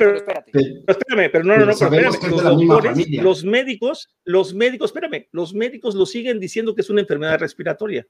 espérame, 0.89 1.31
pero 1.31 1.45
no, 1.45 1.57
no, 1.59 1.67
no, 1.67 1.71
espérame, 1.71 3.23
los 3.23 3.45
médicos, 3.45 4.09
los 4.25 4.53
médicos, 4.53 4.91
espérame, 4.91 5.29
los 5.31 5.55
médicos 5.55 5.95
lo 5.95 6.07
siguen 6.07 6.41
diciendo 6.41 6.75
que 6.75 6.81
es 6.81 6.91
una 6.91 7.03
enfermedad 7.03 7.39
respiratoria. 7.39 8.05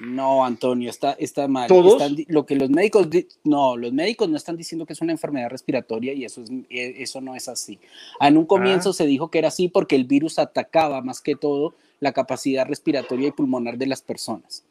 No, 0.00 0.44
Antonio, 0.44 0.88
está, 0.88 1.12
está 1.12 1.46
mal. 1.46 1.68
¿Todos? 1.68 2.02
lo 2.28 2.46
que 2.46 2.56
los 2.56 2.70
médicos, 2.70 3.08
no, 3.44 3.76
los 3.76 3.92
médicos 3.92 4.28
no 4.28 4.36
están 4.36 4.56
diciendo 4.56 4.86
que 4.86 4.94
es 4.94 5.00
una 5.02 5.12
enfermedad 5.12 5.50
respiratoria 5.50 6.14
y 6.14 6.24
eso, 6.24 6.42
es, 6.42 6.50
e, 6.70 7.02
eso 7.02 7.20
no 7.20 7.34
es 7.34 7.48
así. 7.48 7.78
En 8.18 8.38
un 8.38 8.46
comienzo 8.46 8.90
ah. 8.90 8.92
se 8.94 9.06
dijo 9.06 9.30
que 9.30 9.38
era 9.38 9.48
así 9.48 9.68
porque 9.68 9.96
el 9.96 10.04
virus 10.04 10.38
atacaba 10.38 11.02
más 11.02 11.20
que 11.20 11.36
todo 11.36 11.74
la 12.00 12.12
capacidad 12.12 12.66
respiratoria 12.66 13.28
y 13.28 13.32
pulmonar 13.32 13.76
de 13.76 13.86
las 13.86 14.00
personas. 14.00 14.64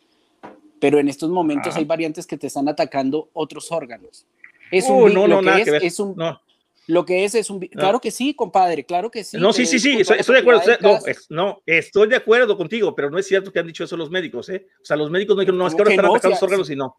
Pero 0.80 0.98
en 1.00 1.08
estos 1.08 1.30
momentos 1.30 1.76
ah. 1.76 1.80
hay 1.80 1.86
variantes 1.86 2.26
que 2.26 2.38
te 2.38 2.48
están 2.48 2.68
atacando 2.68 3.30
otros 3.34 3.72
órganos. 3.72 4.26
Es 4.72 4.90
un, 4.90 5.04
uh, 5.04 5.10
no, 5.10 5.28
no, 5.28 5.42
que. 5.64 5.78
Es 5.82 6.00
un, 6.00 6.16
no. 6.16 6.42
Lo 6.90 7.06
que 7.06 7.24
es 7.24 7.36
es 7.36 7.52
un... 7.52 7.60
Claro 7.60 8.02
que 8.02 8.10
sí, 8.10 8.34
compadre, 8.34 8.84
claro 8.84 9.12
que 9.12 9.24
sí. 9.24 9.38
No, 9.38 9.54
sí, 9.54 9.68
sí, 9.68 9.78
sí, 9.78 10.00
estoy, 10.00 10.18
de 10.18 10.40
acuerdo. 10.40 10.62
no, 11.30 11.62
estoy 11.64 12.10
de 12.10 12.16
acuerdo 12.16 12.58
contigo, 12.58 12.96
pero 12.96 13.12
no 13.12 13.20
es 13.20 13.28
cierto 13.28 13.52
que 13.54 13.60
han 13.60 13.68
dicho 13.68 13.84
eso 13.84 13.96
los 13.96 14.10
médicos, 14.10 14.50
¿eh? 14.50 14.66
O 14.82 14.86
sea, 14.86 14.98
los 14.98 15.12
médicos 15.12 15.36
no 15.36 15.42
dijeron, 15.42 15.60
no, 15.60 15.68
es 15.68 15.76
que 15.76 15.82
ahora 15.82 15.92
están 15.92 16.06
atacando 16.08 16.30
los 16.32 16.42
órganos 16.42 16.70
y 16.72 16.76
no. 16.76 16.98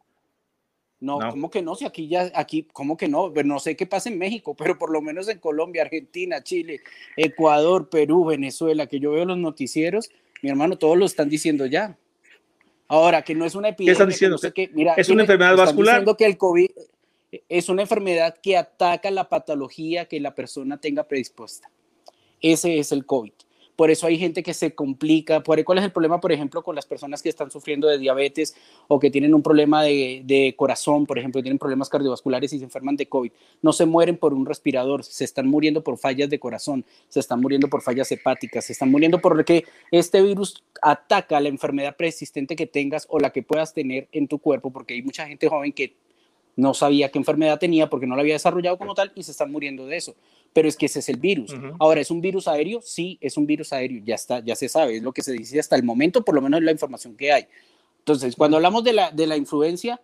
No, 1.01 1.19
¿cómo 1.31 1.51
que 1.51 1.61
no? 1.61 1.75
Si 1.75 1.85
aquí 1.85 2.07
ya, 2.07 2.31
aquí, 2.37 2.69
¿cómo 2.73 2.97
que 2.97 3.09
no? 3.09 3.33
no 3.45 3.59
sé 3.59 3.75
qué 3.75 3.85
pasa 3.85 4.09
en 4.09 4.19
México, 4.19 4.55
pero 4.59 4.79
por 4.79 4.93
lo 4.93 5.03
menos 5.03 5.27
en 5.27 5.41
Colombia, 5.41 5.83
Argentina, 5.83 6.41
Chile, 6.41 6.83
Ecuador, 7.17 7.89
Perú, 7.91 8.27
Venezuela, 8.27 8.87
que 8.87 9.01
yo 9.01 9.11
veo 9.11 9.25
los 9.25 9.39
noticieros, 9.39 10.09
mi 10.41 10.51
hermano, 10.51 10.79
todos 10.79 10.97
lo 10.97 11.05
están 11.05 11.29
diciendo 11.29 11.67
ya. 11.67 11.99
Ahora, 12.87 13.23
que 13.23 13.35
no 13.35 13.45
es 13.45 13.57
una 13.57 13.71
epidemia. 13.71 13.91
¿Qué 13.91 13.93
están 13.93 14.09
diciendo? 14.09 14.39
mira, 14.73 14.95
es 14.97 15.09
una 15.09 15.23
enfermedad 15.23 15.57
vascular. 15.57 15.97
Diciendo 15.97 16.17
que 16.17 16.27
el 16.27 16.37
COVID, 16.37 16.71
es 17.49 17.69
una 17.69 17.83
enfermedad 17.83 18.37
que 18.43 18.57
ataca 18.57 19.11
la 19.11 19.29
patología 19.29 20.07
que 20.07 20.21
la 20.21 20.35
persona 20.35 20.81
tenga 20.81 21.05
predispuesta. 21.05 21.71
Ese 22.41 22.79
es 22.79 22.93
el 22.93 23.07
COVID. 23.07 23.33
Por 23.81 23.91
eso 23.91 24.07
hay 24.07 24.19
gente 24.19 24.43
que 24.43 24.53
se 24.53 24.75
complica. 24.75 25.43
¿Cuál 25.43 25.79
es 25.79 25.85
el 25.85 25.91
problema, 25.91 26.21
por 26.21 26.33
ejemplo, 26.33 26.63
con 26.63 26.77
las 26.77 26.85
personas 26.85 27.23
que 27.23 27.31
están 27.31 27.51
sufriendo 27.51 27.89
de 27.89 27.97
diabetes 27.97 28.55
o 28.89 29.01
que 29.01 29.11
tienen 29.11 29.33
un 29.33 29.43
problema 29.43 29.83
de, 29.83 30.55
corazón, 30.55 31.07
por 31.07 31.19
ejemplo, 31.19 31.41
tienen 31.41 31.59
problemas 31.59 31.89
cardiovasculares 31.89 32.53
y 32.53 32.59
se 32.59 32.65
enferman 32.65 32.97
de 32.97 33.07
COVID? 33.07 33.33
No 33.63 33.73
se 33.73 33.87
mueren 33.87 34.19
por 34.19 34.35
un 34.35 34.45
respirador, 34.45 35.03
se 35.03 35.25
están 35.25 35.49
muriendo 35.49 35.83
por 35.83 35.97
fallas 35.97 36.29
de 36.29 36.39
corazón, 36.39 36.85
se 37.09 37.21
están 37.21 37.41
muriendo 37.41 37.71
por 37.71 37.81
fallas 37.81 38.13
hepáticas, 38.13 38.67
se 38.67 38.75
están 38.75 38.91
muriendo 38.91 39.19
porque 39.19 39.65
este 39.91 40.21
virus 40.21 40.63
ataca 40.83 41.41
la 41.41 41.49
enfermedad 41.49 41.97
persistente 41.97 42.57
que 42.57 42.67
tengas 42.67 43.07
o 43.09 43.19
la 43.19 43.31
que 43.31 43.43
puedas 43.43 43.73
tener 43.73 44.09
en 44.13 44.29
tu 44.29 44.41
cuerpo, 44.41 44.71
porque 44.71 44.93
hay 44.93 45.01
mucha 45.01 45.27
gente 45.27 45.49
joven 45.49 45.73
que 45.73 45.95
no 46.61 46.75
sabía 46.75 47.11
qué 47.11 47.19
enfermedad 47.19 47.59
tenía 47.59 47.89
porque 47.89 48.07
no 48.07 48.15
la 48.15 48.23
había 48.23 48.35
desarrollado 48.35 48.79
como 48.79 48.95
tal 48.95 49.13
y 49.15 49.23
se 49.23 49.31
están 49.31 49.51
muriendo 49.51 49.87
de 49.87 49.97
eso. 49.97 50.15
Pero 50.53 50.69
es 50.69 50.77
que 50.77 50.87
ese 50.87 50.99
es 50.99 51.09
el 51.09 51.17
virus. 51.17 51.55
Ahora, 51.79 52.01
¿es 52.01 52.11
un 52.11 52.21
virus 52.21 52.49
aéreo? 52.49 52.81
Sí, 52.83 53.19
es 53.21 53.37
un 53.37 53.47
virus 53.47 53.73
aéreo, 53.73 54.03
ya 54.05 54.15
está, 54.15 54.41
ya 54.41 54.55
se 54.55 54.69
sabe, 54.69 54.97
es 54.97 55.03
lo 55.03 55.13
que 55.13 55.23
se 55.23 55.33
dice 55.33 55.59
hasta 55.59 55.77
el 55.77 55.83
momento, 55.83 56.25
por 56.25 56.35
lo 56.35 56.43
menos 56.43 56.61
es 56.61 56.65
la 56.65 56.73
información 56.73 57.17
que 57.17 57.33
hay. 57.33 57.47
Entonces, 57.99 58.37
cuando 58.37 58.57
hablamos 58.57 58.85
de 58.85 58.93
la, 58.93 59.11
de 59.11 59.27
la 59.27 59.37
influencia, 59.37 60.01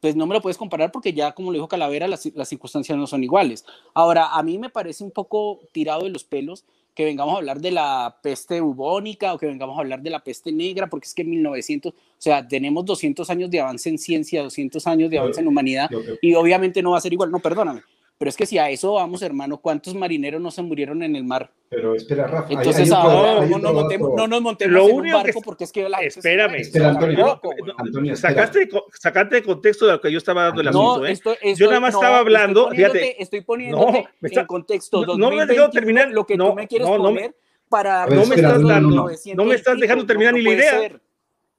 pues 0.00 0.16
no 0.16 0.26
me 0.26 0.34
lo 0.34 0.42
puedes 0.42 0.58
comparar 0.58 0.92
porque 0.92 1.12
ya, 1.12 1.32
como 1.32 1.50
lo 1.50 1.54
dijo 1.54 1.68
Calavera, 1.68 2.06
las, 2.08 2.26
las 2.34 2.48
circunstancias 2.48 2.98
no 2.98 3.06
son 3.06 3.24
iguales. 3.24 3.64
Ahora, 3.94 4.34
a 4.34 4.42
mí 4.42 4.58
me 4.58 4.68
parece 4.68 5.02
un 5.02 5.10
poco 5.10 5.60
tirado 5.72 6.02
de 6.02 6.10
los 6.10 6.24
pelos 6.24 6.64
que 6.94 7.04
vengamos 7.04 7.34
a 7.34 7.38
hablar 7.38 7.60
de 7.60 7.72
la 7.72 8.16
peste 8.22 8.60
bubónica 8.60 9.34
o 9.34 9.38
que 9.38 9.46
vengamos 9.46 9.76
a 9.76 9.80
hablar 9.80 10.00
de 10.00 10.10
la 10.10 10.20
peste 10.20 10.52
negra, 10.52 10.86
porque 10.88 11.06
es 11.06 11.14
que 11.14 11.22
en 11.22 11.30
1900, 11.30 11.92
o 11.92 11.96
sea, 12.18 12.46
tenemos 12.46 12.84
200 12.84 13.28
años 13.30 13.50
de 13.50 13.60
avance 13.60 13.88
en 13.88 13.98
ciencia, 13.98 14.42
200 14.42 14.86
años 14.86 15.10
de 15.10 15.18
avance 15.18 15.40
en 15.40 15.48
humanidad, 15.48 15.90
y 16.22 16.34
obviamente 16.34 16.82
no 16.82 16.92
va 16.92 16.98
a 16.98 17.00
ser 17.00 17.12
igual, 17.12 17.30
no, 17.30 17.40
perdóname, 17.40 17.82
pero 18.16 18.28
es 18.28 18.36
que 18.36 18.46
si 18.46 18.58
a 18.58 18.70
eso 18.70 18.94
vamos, 18.94 19.22
hermano, 19.22 19.58
¿cuántos 19.58 19.94
marineros 19.94 20.40
no 20.40 20.50
se 20.50 20.62
murieron 20.62 21.02
en 21.02 21.16
el 21.16 21.24
mar? 21.24 21.52
Pero 21.68 21.96
espera, 21.96 22.28
Rafa. 22.28 22.52
Entonces 22.52 22.90
ahora 22.92 23.44
no, 23.44 23.58
nos 23.58 23.74
montemos, 23.74 24.10
no 24.16 24.26
nos 24.28 24.40
montemos 24.40 24.88
en 24.88 24.96
un 24.96 25.12
barco 25.12 25.40
porque 25.42 25.64
es 25.64 25.72
que 25.72 25.88
la 25.88 25.98
Espérame. 25.98 26.54
Espera, 26.54 26.90
Antonio, 26.90 27.40
Antonio 27.76 28.16
sacaste, 28.16 28.68
sacaste 28.92 29.36
de 29.36 29.42
contexto 29.42 29.86
de 29.86 29.92
lo 29.92 30.00
que 30.00 30.12
yo 30.12 30.18
estaba 30.18 30.44
dando 30.44 30.60
el 30.60 30.68
asunto, 30.68 31.04
¿eh? 31.04 31.54
yo 31.56 31.66
nada 31.66 31.80
más 31.80 31.94
estaba 31.94 32.18
hablando, 32.18 32.70
estoy 32.70 32.76
fíjate. 32.76 33.22
Estoy 33.22 33.40
poniendo 33.40 33.92
en 34.22 34.46
contexto. 34.46 35.04
No, 35.16 35.30
me 35.30 35.42
has 35.42 35.48
dejado 35.48 35.70
terminar. 35.70 36.08
Lo 36.10 36.24
que 36.24 36.36
tú 36.36 36.54
me 36.54 36.68
quieres 36.68 36.88
poner 36.88 37.34
para... 37.68 38.06
No 38.06 38.26
me 38.26 38.36
estás 38.36 38.62
dando, 38.62 39.10
no 39.34 39.44
me 39.44 39.54
estás 39.54 39.80
dejando 39.80 40.06
terminar 40.06 40.34
ni 40.34 40.42
la 40.42 40.52
idea. 40.52 41.00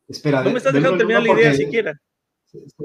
Espera, 0.07 0.41
no 0.41 0.51
me 0.51 0.59
estás 0.59 0.71
dejando 0.71 0.97
terminar 0.97 1.23
la 1.23 1.33
idea 1.33 1.53
siquiera 1.53 1.99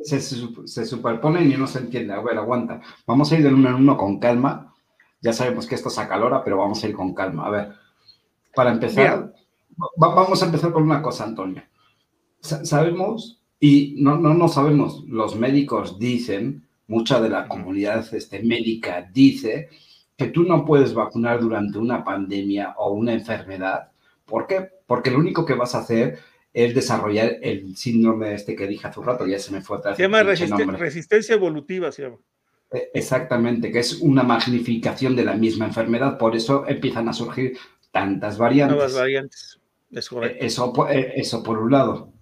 se, 0.05 0.87
superponen 0.87 1.51
y 1.51 1.57
no 1.57 1.67
se 1.67 1.79
entiende. 1.79 2.13
A 2.13 2.21
ver, 2.21 2.39
aguanta. 2.39 2.81
Vamos 3.07 3.31
a 3.31 3.37
ir 3.37 3.43
de 3.43 3.53
uno 3.53 3.69
en 3.69 3.75
uno 3.77 3.97
con 3.97 4.19
calma. 4.19 4.75
Ya 5.21 5.33
sabemos 5.33 5.67
que 5.67 5.75
esto 5.75 5.89
acalora, 6.01 6.43
pero 6.43 6.57
vamos 6.57 6.83
a 6.83 6.89
ir 6.89 6.95
con 6.95 7.15
calma. 7.15 7.47
A 7.47 7.51
ver, 7.51 7.73
para 8.55 8.73
empezar, 8.73 9.33
vamos 9.97 10.43
a 10.43 10.47
empezar 10.47 10.73
con 10.73 10.83
una 10.83 11.03
cosa, 11.03 11.25
Antonio. 11.25 11.63
sabemos, 12.41 13.43
y 13.59 13.97
no, 13.99 14.17
no, 14.17 14.33
no 14.33 14.49
sabemos, 14.49 15.05
los 15.07 15.37
médicos 15.37 15.99
dicen, 15.99 16.67
mucha 16.89 17.21
de 17.21 17.29
la 17.29 17.47
comunidad 17.47 18.07
este, 18.15 18.43
médica 18.43 19.09
dice 19.13 19.69
que 20.17 20.27
tú 20.27 20.43
no 20.43 20.65
puedes 20.65 20.93
vacunar 20.93 21.41
durante 21.41 21.79
una 21.79 22.03
pandemia 22.03 22.75
o 22.79 22.93
una 22.93 23.13
enfermedad. 23.13 23.93
¿Por 24.27 24.47
qué? 24.47 24.69
Porque 24.87 25.11
lo 25.11 25.19
único 25.19 25.47
que 25.47 25.55
vas 25.55 25.75
a 25.75 25.79
hacer 25.79 26.19
es 26.53 26.75
desarrollar 26.75 27.37
el 27.43 27.77
síndrome 27.77 28.35
este 28.35 28.57
que 28.57 28.67
dije 28.67 28.87
hace 28.87 29.01
un 29.01 29.07
rato, 29.07 29.27
ya 29.27 29.39
se 29.39 29.53
me 29.53 29.61
fue 29.61 29.79
atrás. 29.79 29.97
Se 29.97 30.03
llama 30.03 30.23
resistencia 30.23 31.35
evolutiva, 31.35 31.93
se 31.93 32.03
llama. 32.03 32.19
E, 32.73 32.91
exactamente, 32.95 33.71
que 33.71 33.81
es 33.81 34.01
una 34.01 34.23
magnificación 34.23 35.17
de 35.17 35.25
la 35.25 35.35
misma 35.35 35.67
enfermedad, 35.67 36.19
por 36.19 36.37
eso 36.37 36.65
empiezan 36.67 37.09
a 37.09 37.13
surgir 37.13 37.57
tantas 37.91 38.39
variantes. 38.39 38.77
Nuevas 38.77 38.95
variantes, 38.95 39.61
e, 39.91 39.99
Eso, 40.41 40.73
e, 40.89 41.13
eso 41.17 41.43
por 41.43 41.59
un 41.59 41.71
lado. 41.71 42.13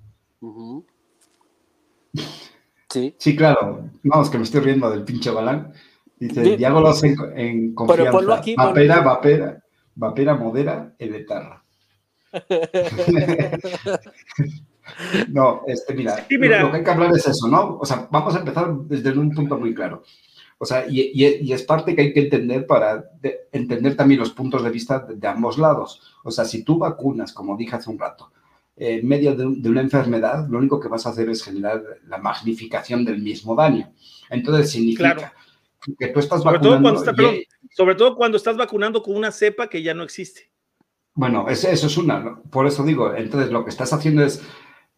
Sí. 2.90 3.14
Sí, 3.18 3.36
claro. 3.36 3.90
No, 4.02 4.22
es 4.22 4.30
que 4.30 4.38
me 4.38 4.44
estoy 4.44 4.60
riendo 4.62 4.90
del 4.90 5.05
pinche 5.05 5.30
balán. 5.30 5.74
Dice, 6.18 6.56
diálogos 6.56 7.05
en, 7.05 7.16
en 7.36 7.74
confianza. 7.74 8.34
Aquí, 8.34 8.55
vapera, 8.56 9.00
vapera, 9.02 9.62
vapera, 9.94 10.34
modera, 10.34 10.94
etarra. 10.98 11.62
No, 15.28 15.62
este, 15.66 15.94
mira, 15.94 16.26
Lo, 16.28 16.70
que 16.70 16.76
hay 16.78 16.84
que 16.84 16.90
hablar 16.90 17.12
es 17.14 17.26
eso, 17.26 17.48
¿no? 17.48 17.78
O 17.78 17.86
sea, 17.86 18.09
vamos 18.10 18.34
a 18.34 18.40
empezar 18.40 18.72
desde 18.84 19.18
un 19.18 19.34
punto 19.34 19.59
muy 19.59 19.74
claro. 19.74 20.02
O 20.59 20.66
sea, 20.66 20.86
y, 20.88 21.52
es 21.52 21.62
parte 21.62 21.94
que 21.94 22.02
hay 22.02 22.12
que 22.12 22.22
entender 22.22 22.66
para 22.66 23.10
entender 23.52 23.96
también 23.96 24.20
los 24.20 24.30
puntos 24.30 24.64
de 24.64 24.70
vista 24.70 24.98
de, 24.98 25.28
ambos 25.28 25.56
lados. 25.56 26.02
O 26.24 26.30
sea, 26.32 26.44
si 26.44 26.64
tú 26.64 26.78
vacunas, 26.78 27.32
como 27.32 27.56
dije 27.56 27.76
hace 27.76 27.90
un 27.90 27.98
rato, 27.98 28.32
en 28.76 29.06
medio 29.06 29.34
de, 29.36 29.46
una 29.46 29.80
enfermedad, 29.80 30.48
lo 30.48 30.59
único 30.59 30.80
que 30.80 30.88
vas 30.88 31.06
a 31.06 31.10
hacer 31.10 31.30
es 31.30 31.44
generar 31.44 31.82
la 32.06 32.18
magnificación 32.18 33.05
del 33.05 33.22
mismo 33.22 33.55
daño. 33.55 33.92
Entonces, 34.30 34.70
significa 34.70 35.32
que 35.96 36.09
tú 36.09 36.18
estás 36.18 36.42
vacunando. 36.42 37.05
sobre 37.70 37.94
todo 37.94 38.16
cuando 38.16 38.36
estás 38.36 38.56
vacunando 38.56 39.00
con 39.02 39.14
una 39.16 39.30
cepa 39.30 39.68
que 39.68 39.82
ya 39.82 39.94
no 39.94 40.02
existe. 40.02 40.50
Bueno, 41.19 41.49
eso, 41.49 41.69
es 41.69 41.97
una, 41.97 42.36
por 42.49 42.69
eso 42.69 42.85
digo, 42.85 43.12
entonces 43.12 43.51
lo 43.51 43.65
que 43.65 43.70
estás 43.70 43.93
haciendo 43.93 44.23
es 44.23 44.40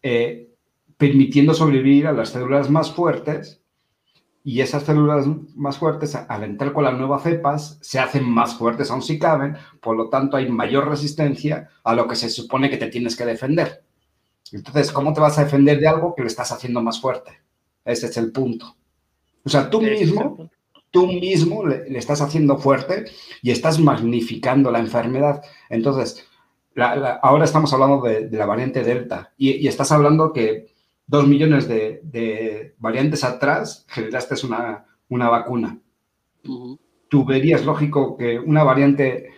eh, 0.03 0.53
permitiendo 0.95 1.55
sobrevivir 1.55 2.05
a 2.05 2.11
las 2.11 2.29
células 2.29 2.69
más 2.69 2.91
fuertes 2.91 3.63
y 4.43 4.61
esas 4.61 4.83
células 4.83 5.25
más 5.55 5.79
fuertes, 5.79 6.13
al 6.13 6.43
entrar 6.43 6.73
con 6.73 6.83
las 6.83 6.95
nuevas 6.95 7.23
cepas, 7.23 7.79
se 7.81 7.97
hacen 7.97 8.29
más 8.29 8.53
fuertes 8.53 8.91
aún 8.91 9.01
si 9.01 9.17
caben, 9.17 9.57
por 9.81 9.97
lo 9.97 10.09
tanto 10.09 10.37
hay 10.37 10.47
mayor 10.47 10.87
resistencia 10.87 11.69
a 11.83 11.95
lo 11.95 12.07
que 12.07 12.15
se 12.15 12.29
supone 12.29 12.69
que 12.69 12.77
te 12.77 12.91
tienes 12.91 13.15
que 13.15 13.25
defender. 13.25 13.83
Entonces, 14.51 14.91
¿cómo 14.91 15.13
te 15.13 15.21
vas 15.21 15.39
a 15.39 15.45
defender 15.45 15.79
de 15.79 15.87
algo 15.87 16.13
que 16.13 16.21
lo 16.21 16.27
estás 16.27 16.51
haciendo 16.51 16.83
más 16.83 17.01
fuerte? 17.01 17.41
Ese 17.83 18.05
es 18.05 18.17
el 18.17 18.31
punto. 18.31 18.75
O 19.43 19.49
sea, 19.49 19.71
tú 19.71 19.81
mismo 19.81 20.51
tú 20.91 21.07
mismo 21.07 21.65
le, 21.65 21.97
estás 21.97 22.21
haciendo 22.21 22.57
fuerte 22.57 23.05
y 23.41 23.51
estás 23.51 23.79
magnificando 23.79 24.69
la 24.71 24.79
enfermedad. 24.79 25.41
Entonces, 25.69 26.27
ahora 26.75 27.45
estamos 27.45 27.73
hablando 27.73 28.01
de, 28.01 28.29
la 28.29 28.45
variante 28.45 28.83
Delta 28.83 29.33
y, 29.37 29.67
estás 29.67 29.91
hablando 29.91 30.33
que 30.33 30.67
dos 31.07 31.27
millones 31.27 31.67
de, 31.67 32.75
variantes 32.77 33.23
atrás 33.23 33.85
generaste 33.89 34.35
una, 34.45 34.85
una 35.09 35.29
vacuna. 35.29 35.79
Tú 36.43 37.25
verías 37.25 37.65
lógico 37.65 38.15
que 38.17 38.39
una 38.39 38.63
variante 38.63 39.31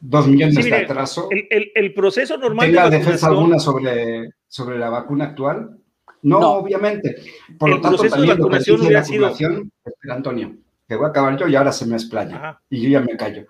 dos 0.00 0.26
millones 0.28 0.62
de 0.64 0.74
atraso. 0.74 1.28
El, 1.30 1.94
proceso 1.94 2.36
normal. 2.36 2.66
¿Tenga 2.66 2.90
defensa 2.90 3.28
alguna 3.28 3.58
sobre, 3.58 4.30
sobre 4.46 4.78
la 4.78 4.90
vacuna 4.90 5.24
actual? 5.26 5.78
No, 6.24 6.54
obviamente. 6.54 7.16
Por 7.58 7.68
lo 7.68 7.80
tanto, 7.82 8.02
también 8.02 8.30
de 8.30 8.42
vacunación 8.42 8.80
hubiera 8.80 9.04
sido. 9.04 9.28
Espera, 9.28 10.14
Antonio, 10.14 10.56
que 10.88 10.96
voy 10.96 11.04
a 11.04 11.08
acabar 11.08 11.36
yo 11.36 11.46
y 11.46 11.54
ahora 11.54 11.70
se 11.70 11.86
me 11.86 11.96
explaya. 11.96 12.58
Y 12.70 12.80
yo 12.80 12.88
ya 12.88 13.00
me 13.00 13.16
callo. 13.16 13.46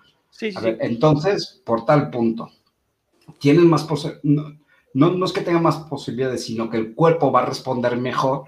a 0.56 0.60
ver, 0.60 0.78
entonces, 0.80 1.62
por 1.64 1.84
tal 1.84 2.10
punto, 2.10 2.51
tienen 3.38 3.70
más 3.70 3.86
no, 4.24 5.10
no, 5.10 5.24
es 5.24 5.32
que 5.32 5.40
tengan 5.40 5.62
más 5.62 5.76
posibilidades, 5.76 6.44
sino 6.44 6.68
que 6.68 6.76
el 6.76 6.94
cuerpo 6.94 7.30
va 7.30 7.42
a 7.42 7.46
responder 7.46 7.96
mejor 7.96 8.44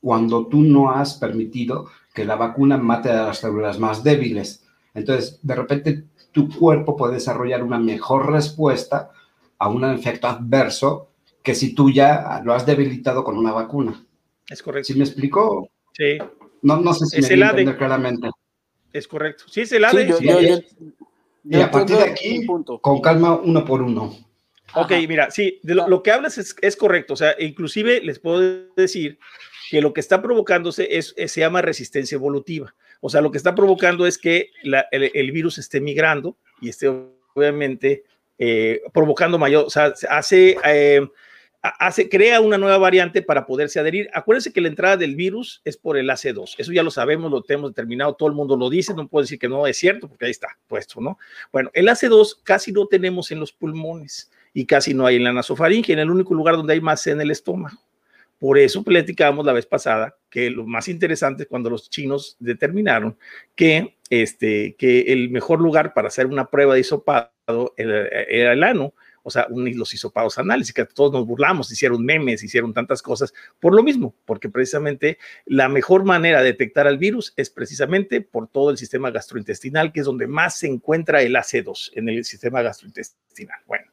cuando 0.00 0.46
tú 0.46 0.62
no 0.62 0.90
has 0.90 1.14
permitido 1.14 1.88
que 2.14 2.24
la 2.24 2.36
vacuna 2.36 2.76
mate 2.76 3.10
a 3.10 3.26
las 3.26 3.38
células 3.38 3.78
más 3.78 4.04
débiles. 4.04 4.64
Entonces, 4.92 5.38
de 5.42 5.54
repente, 5.54 6.04
tu 6.32 6.48
cuerpo 6.50 6.96
puede 6.96 7.14
desarrollar 7.14 7.62
una 7.62 7.78
mejor 7.78 8.30
respuesta 8.30 9.10
a 9.58 9.68
un 9.68 9.84
efecto 9.84 10.26
adverso 10.26 11.09
que 11.42 11.54
si 11.54 11.74
tú 11.74 11.90
ya 11.90 12.40
lo 12.44 12.54
has 12.54 12.66
debilitado 12.66 13.24
con 13.24 13.36
una 13.36 13.52
vacuna. 13.52 14.04
Es 14.48 14.62
correcto. 14.62 14.86
¿Sí 14.86 14.98
me 14.98 15.04
explico? 15.04 15.70
Sí. 15.92 16.18
No, 16.62 16.78
no 16.80 16.92
sé 16.92 17.06
si 17.06 17.18
es 17.18 17.38
me 17.38 17.46
entiendo 17.46 17.76
claramente. 17.76 18.30
Es 18.92 19.06
correcto. 19.06 19.44
Sí, 19.48 19.62
es 19.62 19.72
el 19.72 19.84
ADE. 19.84 20.64
y 21.44 21.60
a 21.60 21.70
partir 21.70 21.96
de 21.96 22.04
aquí, 22.04 22.46
con 22.80 23.00
calma, 23.00 23.36
uno 23.36 23.64
por 23.64 23.82
uno. 23.82 24.14
Ok, 24.74 24.92
mira, 25.08 25.30
sí, 25.30 25.58
de 25.62 25.74
lo, 25.74 26.02
que 26.02 26.12
hablas 26.12 26.38
es, 26.38 26.54
es, 26.60 26.76
correcto. 26.76 27.14
O 27.14 27.16
sea, 27.16 27.34
inclusive 27.38 28.00
les 28.02 28.18
puedo 28.18 28.66
decir 28.76 29.18
que 29.70 29.80
lo 29.80 29.92
que 29.92 30.00
está 30.00 30.22
provocándose 30.22 30.96
es, 30.96 31.14
se 31.16 31.40
llama 31.40 31.62
resistencia 31.62 32.16
evolutiva. 32.16 32.74
O 33.00 33.08
sea, 33.08 33.20
lo 33.20 33.30
que 33.30 33.38
está 33.38 33.54
provocando 33.54 34.06
es 34.06 34.18
que 34.18 34.50
el, 34.62 35.32
virus 35.32 35.58
esté 35.58 35.80
migrando 35.80 36.36
y 36.60 36.68
esté 36.68 36.88
obviamente 37.34 38.04
eh, 38.38 38.82
provocando 38.92 39.38
mayor, 39.38 39.64
o 39.66 39.70
sea, 39.70 39.92
hace, 40.10 40.56
eh, 40.64 41.06
hace, 41.62 42.08
crea 42.08 42.40
una 42.40 42.58
nueva 42.58 42.78
variante 42.78 43.22
para 43.22 43.46
poderse 43.46 43.80
adherir. 43.80 44.08
Acuérdense 44.14 44.52
que 44.52 44.60
la 44.60 44.68
entrada 44.68 44.96
del 44.96 45.14
virus 45.14 45.60
es 45.64 45.76
por 45.76 45.96
el 45.96 46.08
AC2. 46.08 46.54
Eso 46.58 46.72
ya 46.72 46.82
lo 46.82 46.90
sabemos, 46.90 47.30
lo 47.30 47.42
tenemos 47.42 47.70
determinado, 47.70 48.14
todo 48.14 48.28
el 48.28 48.34
mundo 48.34 48.56
lo 48.56 48.70
dice, 48.70 48.94
no 48.94 49.08
puedo 49.08 49.22
decir 49.22 49.38
que 49.38 49.48
no 49.48 49.66
es 49.66 49.76
cierto, 49.76 50.08
porque 50.08 50.26
ahí 50.26 50.30
está 50.30 50.48
puesto, 50.66 51.00
¿no? 51.00 51.18
Bueno, 51.52 51.70
el 51.74 51.88
AC2 51.88 52.40
casi 52.42 52.72
no 52.72 52.86
tenemos 52.86 53.30
en 53.30 53.40
los 53.40 53.52
pulmones 53.52 54.30
y 54.54 54.64
casi 54.64 54.94
no 54.94 55.06
hay 55.06 55.16
en 55.16 55.24
la 55.24 55.32
nasofaringe, 55.32 55.92
en 55.92 55.98
el 55.98 56.10
único 56.10 56.34
lugar 56.34 56.56
donde 56.56 56.74
hay 56.74 56.80
más 56.80 57.06
en 57.06 57.20
el 57.20 57.30
estómago. 57.30 57.78
Por 58.38 58.56
eso 58.56 58.82
platicábamos 58.82 59.44
la 59.44 59.52
vez 59.52 59.66
pasada 59.66 60.16
que 60.30 60.48
lo 60.48 60.66
más 60.66 60.88
interesante 60.88 61.42
es 61.42 61.48
cuando 61.48 61.68
los 61.68 61.90
chinos 61.90 62.36
determinaron 62.38 63.18
que, 63.54 63.96
este, 64.08 64.76
que 64.78 65.12
el 65.12 65.28
mejor 65.28 65.60
lugar 65.60 65.92
para 65.92 66.08
hacer 66.08 66.26
una 66.26 66.46
prueba 66.46 66.72
de 66.72 66.80
hisopado 66.80 67.30
era, 67.76 68.08
era 68.08 68.54
el 68.54 68.62
ano, 68.62 68.94
o 69.22 69.30
sea, 69.30 69.46
los 69.50 69.94
hisopados 69.94 70.38
anales, 70.38 70.70
y 70.70 70.72
que 70.72 70.84
todos 70.84 71.12
nos 71.12 71.26
burlamos, 71.26 71.70
hicieron 71.70 72.04
memes, 72.04 72.42
hicieron 72.42 72.72
tantas 72.72 73.02
cosas 73.02 73.32
por 73.58 73.74
lo 73.74 73.82
mismo, 73.82 74.14
porque 74.24 74.48
precisamente 74.48 75.18
la 75.46 75.68
mejor 75.68 76.04
manera 76.04 76.40
de 76.40 76.46
detectar 76.46 76.86
al 76.86 76.98
virus 76.98 77.32
es 77.36 77.50
precisamente 77.50 78.20
por 78.20 78.48
todo 78.48 78.70
el 78.70 78.78
sistema 78.78 79.10
gastrointestinal, 79.10 79.92
que 79.92 80.00
es 80.00 80.06
donde 80.06 80.26
más 80.26 80.58
se 80.58 80.66
encuentra 80.66 81.22
el 81.22 81.34
AC2 81.34 81.92
en 81.94 82.08
el 82.08 82.24
sistema 82.24 82.62
gastrointestinal. 82.62 83.60
Bueno, 83.66 83.90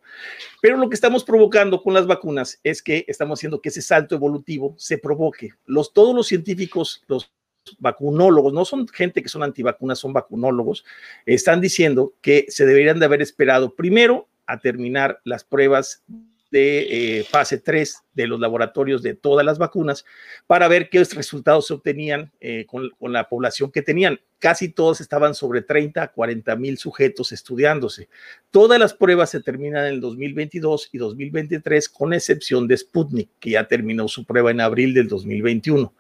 pero 0.62 0.78
lo 0.78 0.90
que 0.90 0.96
estamos 0.96 1.24
provocando 1.24 1.82
con 1.82 1.94
las 1.94 2.08
vacunas 2.08 2.60
es 2.64 2.82
que 2.82 3.06
estamos 3.08 3.40
haciendo 3.40 3.62
que 3.62 3.70
ese 3.70 3.82
salto 3.82 4.16
evolutivo 4.16 4.76
se 4.78 4.98
provoque. 4.98 5.52
Los, 5.66 5.94
todos 5.94 6.16
los 6.16 6.28
científicos, 6.28 7.04
los 7.08 7.32
vacunólogos, 7.80 8.54
no 8.54 8.66
son 8.66 8.88
gente 8.88 9.22
que 9.22 9.30
son 9.30 9.44
antivacunas, 9.44 10.00
son 10.00 10.14
vacunólogos, 10.14 10.86
están 11.26 11.62
diciendo 11.62 12.14
que 12.22 12.46
se 12.50 12.66
deberían 12.66 13.00
de 13.00 13.06
haber 13.06 13.22
esperado 13.22 13.76
primero 13.76 14.28
a 14.48 14.60
terminar 14.60 15.20
las 15.24 15.44
pruebas 15.44 16.04
de 16.52 17.20
eh, 17.20 17.24
fase 17.24 17.58
3 17.58 18.04
de 18.14 18.28
los 18.28 18.40
laboratorios 18.40 19.04
de 19.04 19.14
todas 19.14 19.46
las 19.46 19.58
vacunas 19.58 20.06
para 20.48 20.68
ver 20.68 20.90
qué 20.90 21.04
resultados 21.04 21.68
se 21.68 21.74
obtenían 21.74 22.32
eh, 22.40 22.66
con, 22.66 22.92
la 23.02 23.28
población 23.28 23.72
que 23.72 23.82
tenían. 23.82 24.20
Casi 24.40 24.70
todos 24.70 25.02
estaban 25.02 25.34
sobre 25.34 25.62
30 25.62 26.02
a 26.02 26.12
40 26.12 26.56
mil 26.56 26.78
sujetos 26.78 27.32
estudiándose. 27.32 28.08
Todas 28.52 28.80
las 28.80 28.94
pruebas 28.94 29.32
se 29.32 29.42
terminan 29.42 29.86
en 29.86 29.96
el 29.96 30.02
2022 30.02 30.90
y 30.94 30.98
2023, 30.98 31.90
con 31.90 32.14
excepción 32.14 32.68
de 32.68 32.78
Sputnik, 32.78 33.30
que 33.40 33.52
ya 33.52 33.68
terminó 33.68 34.08
su 34.08 34.26
prueba 34.26 34.52
en 34.52 34.62
abril 34.62 34.94
del 34.94 35.08
2021. 35.08 35.94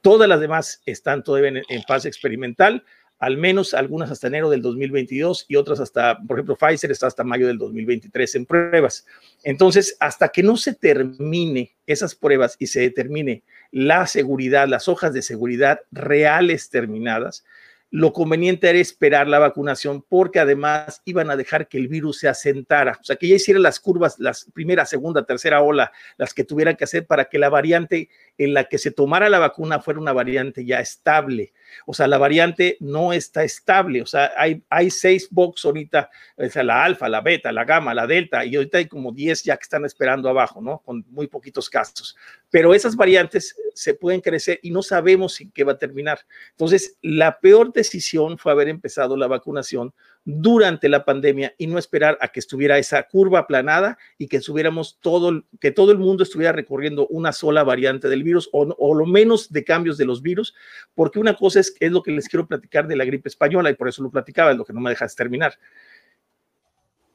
Todas 0.00 0.28
las 0.28 0.40
demás 0.40 0.82
están 0.86 1.22
todavía 1.22 1.62
en 1.68 1.82
fase 1.84 2.08
experimental 2.08 2.84
al 3.22 3.38
menos 3.38 3.72
algunas 3.72 4.10
hasta 4.10 4.26
enero 4.26 4.50
del 4.50 4.62
2022 4.62 5.44
y 5.46 5.54
otras 5.54 5.78
hasta, 5.78 6.18
por 6.26 6.38
ejemplo, 6.38 6.56
Pfizer 6.56 6.90
está 6.90 7.06
hasta 7.06 7.22
mayo 7.22 7.46
del 7.46 7.56
2023 7.56 8.34
en 8.34 8.46
pruebas. 8.46 9.06
Entonces, 9.44 9.96
hasta 10.00 10.30
que 10.30 10.42
no 10.42 10.56
se 10.56 10.74
termine 10.74 11.72
esas 11.86 12.16
pruebas 12.16 12.56
y 12.58 12.66
se 12.66 12.80
determine 12.80 13.44
la 13.70 14.08
seguridad, 14.08 14.66
las 14.66 14.88
hojas 14.88 15.14
de 15.14 15.22
seguridad 15.22 15.78
reales 15.92 16.68
terminadas, 16.68 17.44
lo 17.92 18.14
conveniente 18.14 18.70
era 18.70 18.78
esperar 18.78 19.28
la 19.28 19.38
vacunación 19.38 20.02
porque 20.08 20.40
además 20.40 21.02
iban 21.04 21.30
a 21.30 21.36
dejar 21.36 21.68
que 21.68 21.76
el 21.76 21.88
virus 21.88 22.20
se 22.20 22.28
asentara, 22.28 22.98
o 22.98 23.04
sea, 23.04 23.16
que 23.16 23.28
ya 23.28 23.36
hiciera 23.36 23.60
las 23.60 23.80
curvas, 23.80 24.18
las 24.18 24.46
primera, 24.54 24.86
segunda, 24.86 25.26
tercera 25.26 25.60
ola, 25.60 25.92
las 26.16 26.32
que 26.32 26.42
tuvieran 26.42 26.74
que 26.74 26.84
hacer 26.84 27.06
para 27.06 27.26
que 27.26 27.38
la 27.38 27.50
variante 27.50 28.08
en 28.38 28.54
la 28.54 28.64
que 28.64 28.78
se 28.78 28.92
tomara 28.92 29.28
la 29.28 29.38
vacuna 29.38 29.80
fuera 29.80 30.00
una 30.00 30.14
variante 30.14 30.64
ya 30.64 30.80
estable. 30.80 31.52
O 31.86 31.94
sea, 31.94 32.06
la 32.06 32.18
variante 32.18 32.76
no 32.80 33.12
está 33.12 33.44
estable. 33.44 34.02
O 34.02 34.06
sea, 34.06 34.32
hay, 34.36 34.62
hay 34.68 34.90
seis 34.90 35.28
box 35.30 35.64
ahorita, 35.64 36.10
o 36.36 36.48
sea, 36.48 36.62
la 36.62 36.84
alfa, 36.84 37.08
la 37.08 37.20
beta, 37.20 37.52
la 37.52 37.64
gamma, 37.64 37.94
la 37.94 38.06
delta, 38.06 38.44
y 38.44 38.56
ahorita 38.56 38.78
hay 38.78 38.86
como 38.86 39.12
10 39.12 39.44
ya 39.44 39.56
que 39.56 39.62
están 39.62 39.84
esperando 39.84 40.28
abajo, 40.28 40.60
¿no? 40.60 40.78
Con 40.78 41.04
muy 41.10 41.26
poquitos 41.26 41.68
casos. 41.68 42.16
Pero 42.50 42.74
esas 42.74 42.96
variantes 42.96 43.54
se 43.74 43.94
pueden 43.94 44.20
crecer 44.20 44.58
y 44.62 44.70
no 44.70 44.82
sabemos 44.82 45.40
en 45.40 45.50
qué 45.50 45.64
va 45.64 45.72
a 45.72 45.78
terminar. 45.78 46.20
Entonces, 46.50 46.96
la 47.02 47.38
peor 47.38 47.72
decisión 47.82 48.38
fue 48.38 48.52
haber 48.52 48.68
empezado 48.68 49.16
la 49.16 49.26
vacunación 49.26 49.92
durante 50.24 50.88
la 50.88 51.04
pandemia 51.04 51.54
y 51.58 51.66
no 51.66 51.78
esperar 51.78 52.16
a 52.20 52.28
que 52.28 52.40
estuviera 52.40 52.78
esa 52.78 53.02
curva 53.04 53.40
aplanada 53.40 53.98
y 54.18 54.28
que 54.28 54.38
estuviéramos 54.38 54.98
todo, 55.00 55.44
que 55.60 55.72
todo 55.72 55.92
el 55.92 55.98
mundo 55.98 56.22
estuviera 56.22 56.52
recorriendo 56.52 57.06
una 57.08 57.32
sola 57.32 57.64
variante 57.64 58.08
del 58.08 58.22
virus 58.22 58.48
o, 58.52 58.62
o 58.78 58.94
lo 58.94 59.06
menos 59.06 59.52
de 59.52 59.64
cambios 59.64 59.98
de 59.98 60.04
los 60.04 60.22
virus, 60.22 60.54
porque 60.94 61.18
una 61.18 61.34
cosa 61.34 61.60
es, 61.60 61.74
es 61.80 61.90
lo 61.90 62.02
que 62.02 62.12
les 62.12 62.28
quiero 62.28 62.46
platicar 62.46 62.86
de 62.86 62.96
la 62.96 63.04
gripe 63.04 63.28
española 63.28 63.70
y 63.70 63.74
por 63.74 63.88
eso 63.88 64.02
lo 64.02 64.10
platicaba, 64.10 64.52
es 64.52 64.56
lo 64.56 64.64
que 64.64 64.72
no 64.72 64.80
me 64.80 64.90
dejas 64.90 65.16
terminar. 65.16 65.58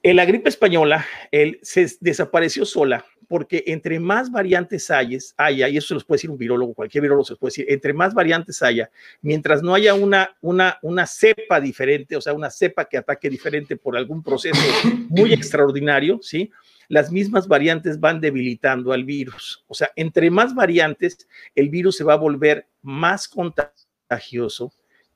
En 0.04 0.16
la 0.16 0.26
gripe 0.26 0.50
española, 0.50 1.06
él 1.32 1.60
se 1.64 1.88
desapareció 2.00 2.66
sola 2.66 3.06
porque 3.28 3.64
entre 3.68 4.00
más 4.00 4.32
variantes 4.32 4.90
haya, 4.90 5.68
y 5.68 5.78
eso 5.78 5.90
se 5.90 5.94
los 5.96 6.06
puede 6.06 6.18
decir 6.18 6.30
un 6.30 6.38
virólogo, 6.38 6.74
cualquier 6.74 7.02
virólogo 7.02 7.26
se 7.26 7.34
los 7.34 7.40
puede 7.40 7.50
decir, 7.50 7.66
entre 7.68 7.94
más 7.94 8.14
variantes 8.14 8.62
haya, 8.62 8.90
mientras 9.22 9.62
no 9.62 9.74
haya 9.74 9.94
una, 9.94 10.36
una, 10.42 10.80
una 10.82 11.06
cepa 11.06 11.60
diferente, 11.60 12.16
o 12.16 12.22
sea, 12.22 12.34
una 12.34 12.50
cepa 12.50 12.86
que 12.86 12.98
ataque 12.98 13.30
diferente 13.30 13.76
por 13.76 13.98
algún 13.98 14.24
proceso 14.24 14.62
muy 15.10 15.34
extraordinario, 15.34 16.20
¿sí? 16.22 16.52
Las 16.88 17.12
mismas 17.12 17.50
variantes 17.50 18.00
van 18.00 18.22
debilitando 18.22 18.94
al 18.94 19.04
virus. 19.04 19.62
O 19.68 19.74
sea, 19.74 19.92
entre 19.98 20.32
más 20.32 20.56
variantes, 20.56 21.28
el 21.54 21.68
virus 21.68 21.98
se 21.98 22.06
va 22.06 22.14
a 22.14 22.18
volver 22.18 22.66
más 22.82 23.28
contagioso, 23.28 24.72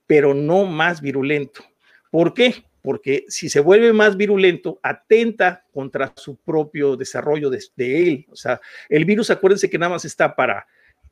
pero 0.06 0.34
no 0.34 0.66
más 0.66 1.00
virulento. 1.00 1.64
¿Por 2.10 2.34
qué? 2.34 2.66
Porque 2.82 3.26
si 3.28 3.50
se 3.50 3.60
vuelve 3.60 3.94
más 3.94 4.18
virulento, 4.18 4.80
atenta 4.82 5.66
contra 5.72 6.14
su 6.16 6.38
propio 6.38 6.96
desarrollo 6.98 7.50
de, 7.50 7.60
él. 7.78 8.26
O 8.30 8.36
sea, 8.36 8.60
el 8.90 9.06
virus, 9.06 9.30
acuérdense 9.30 9.70
que 9.70 9.78
nada 9.78 9.92
más 9.92 10.06
está 10.06 10.36
para 10.36 10.66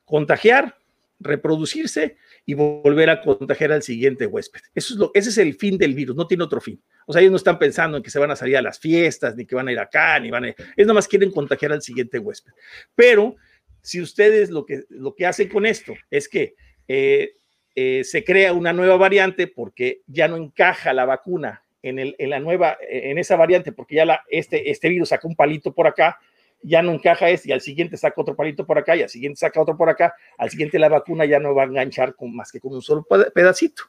contagiar, 0.03 0.77
reproducirse 1.19 2.17
y 2.45 2.53
volver 2.53 3.09
a 3.09 3.21
contagiar 3.21 3.71
al 3.71 3.83
siguiente 3.83 4.25
huésped. 4.25 4.61
Eso 4.73 4.93
es 4.93 4.99
lo, 4.99 5.11
ese 5.13 5.29
es 5.29 5.37
el 5.37 5.53
fin 5.55 5.77
del 5.77 5.93
virus, 5.93 6.15
no 6.15 6.25
tiene 6.25 6.43
otro 6.43 6.61
fin. 6.61 6.81
O 7.05 7.13
sea, 7.13 7.21
ellos 7.21 7.31
no 7.31 7.37
están 7.37 7.59
pensando 7.59 7.97
en 7.97 8.03
que 8.03 8.09
se 8.09 8.19
van 8.19 8.31
a 8.31 8.35
salir 8.35 8.57
a 8.57 8.61
las 8.61 8.79
fiestas, 8.79 9.35
ni 9.35 9.45
que 9.45 9.55
van 9.55 9.67
a 9.67 9.71
ir 9.71 9.79
acá, 9.79 10.19
ni 10.19 10.31
van 10.31 10.45
a... 10.45 10.47
Ellos 10.47 10.65
nada 10.77 10.93
más 10.93 11.07
quieren 11.07 11.31
contagiar 11.31 11.71
al 11.71 11.81
siguiente 11.81 12.19
huésped. 12.19 12.53
Pero 12.95 13.35
si 13.81 14.01
ustedes 14.01 14.49
lo 14.49 14.65
que, 14.65 14.85
lo 14.89 15.13
que 15.13 15.25
hacen 15.25 15.49
con 15.49 15.65
esto 15.65 15.93
es 16.09 16.27
que 16.27 16.55
eh, 16.87 17.35
eh, 17.81 18.03
se 18.03 18.26
crea 18.26 18.51
una 18.51 18.73
nueva 18.73 18.97
variante 18.97 19.47
porque 19.47 20.01
ya 20.06 20.27
no 20.27 20.35
encaja 20.35 20.91
la 20.91 21.06
vacuna 21.06 21.64
en, 21.81 22.14
la 22.30 22.41
nueva, 22.41 22.77
en 22.81 23.18
esa 23.18 23.38
variante, 23.38 23.72
porque 23.72 23.95
ya 23.95 24.06
la, 24.06 24.22
este, 24.30 24.69
este 24.69 24.89
virus 24.89 25.10
saca 25.10 25.26
un 25.26 25.35
palito 25.38 25.73
por 25.73 25.88
acá, 25.88 26.19
ya 26.61 26.81
no 26.81 26.91
encaja 26.91 27.30
este 27.30 27.47
y 27.47 27.51
al 27.53 27.61
siguiente 27.61 27.95
saca 27.95 28.19
otro 28.19 28.35
palito 28.35 28.65
por 28.65 28.77
acá 28.77 28.97
y 28.97 29.01
al 29.01 29.07
siguiente 29.07 29.39
saca 29.39 29.61
otro 29.61 29.77
por 29.77 29.89
acá, 29.89 30.14
al 30.38 30.49
siguiente 30.49 30.77
la 30.77 30.89
vacuna 30.89 31.23
ya 31.23 31.39
no 31.39 31.56
va 31.56 31.64
a 31.64 31.68
enganchar 31.68 32.15
con, 32.15 32.35
más 32.35 32.51
que 32.51 32.60
con 32.60 32.73
un 32.73 32.81
solo 32.81 33.07
pedacito. 33.34 33.84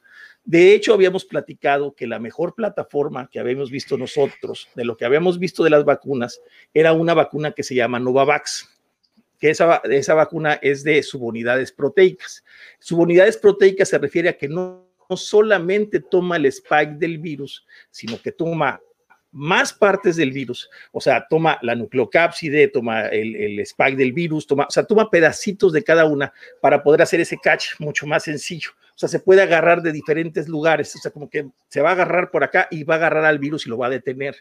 De 0.44 0.72
hecho, 0.72 0.94
habíamos 0.94 1.24
platicado 1.24 1.96
que 1.96 2.06
la 2.06 2.20
mejor 2.20 2.54
plataforma 2.54 3.28
que 3.28 3.40
habíamos 3.40 3.72
visto 3.72 3.98
nosotros, 3.98 4.68
de 4.76 4.84
lo 4.84 4.96
que 4.96 5.04
habíamos 5.04 5.40
visto 5.40 5.64
de 5.64 5.70
las 5.70 5.84
vacunas, 5.84 6.40
era 6.72 6.92
una 6.92 7.12
vacuna 7.12 7.50
que 7.50 7.64
se 7.64 7.74
llama 7.74 7.98
Novavax 7.98 8.79
que 9.40 9.50
esa, 9.50 9.80
esa 9.84 10.14
vacuna 10.14 10.58
es 10.62 10.84
de 10.84 11.02
subunidades 11.02 11.72
proteicas. 11.72 12.44
Subunidades 12.78 13.38
proteicas 13.38 13.88
se 13.88 13.98
refiere 13.98 14.28
a 14.28 14.36
que 14.36 14.48
no, 14.48 14.86
solamente 15.16 16.00
toma 16.00 16.36
el 16.36 16.46
spike 16.46 16.92
del 16.92 17.18
virus, 17.18 17.66
sino 17.90 18.20
que 18.20 18.30
toma 18.30 18.80
más 19.32 19.72
partes 19.72 20.16
del 20.16 20.32
virus, 20.32 20.68
o 20.90 21.00
sea, 21.00 21.26
toma 21.28 21.58
la 21.62 21.76
nucleocápside, 21.76 22.68
toma 22.68 23.06
el, 23.06 23.36
el, 23.36 23.60
spike 23.60 23.96
del 23.96 24.12
virus, 24.12 24.46
toma, 24.46 24.66
o 24.68 24.70
sea, 24.70 24.84
toma 24.84 25.08
pedacitos 25.08 25.72
de 25.72 25.84
cada 25.84 26.04
una 26.04 26.32
para 26.60 26.82
poder 26.82 27.02
hacer 27.02 27.20
ese 27.20 27.38
catch 27.38 27.78
mucho 27.78 28.06
más 28.06 28.24
sencillo. 28.24 28.70
O 28.94 28.98
sea, 29.00 29.08
se 29.08 29.20
puede 29.20 29.40
agarrar 29.40 29.82
de 29.82 29.92
diferentes 29.92 30.48
lugares, 30.48 30.94
o 30.96 30.98
sea, 30.98 31.10
como 31.10 31.30
que 31.30 31.48
se 31.68 31.80
va 31.80 31.90
a 31.90 31.92
agarrar 31.92 32.30
por 32.30 32.44
acá 32.44 32.66
y 32.70 32.82
va 32.84 32.94
a 32.94 32.96
agarrar 32.98 33.24
al 33.24 33.38
virus 33.38 33.66
y 33.66 33.70
lo 33.70 33.78
va 33.78 33.86
a 33.86 33.90
detener. 33.90 34.36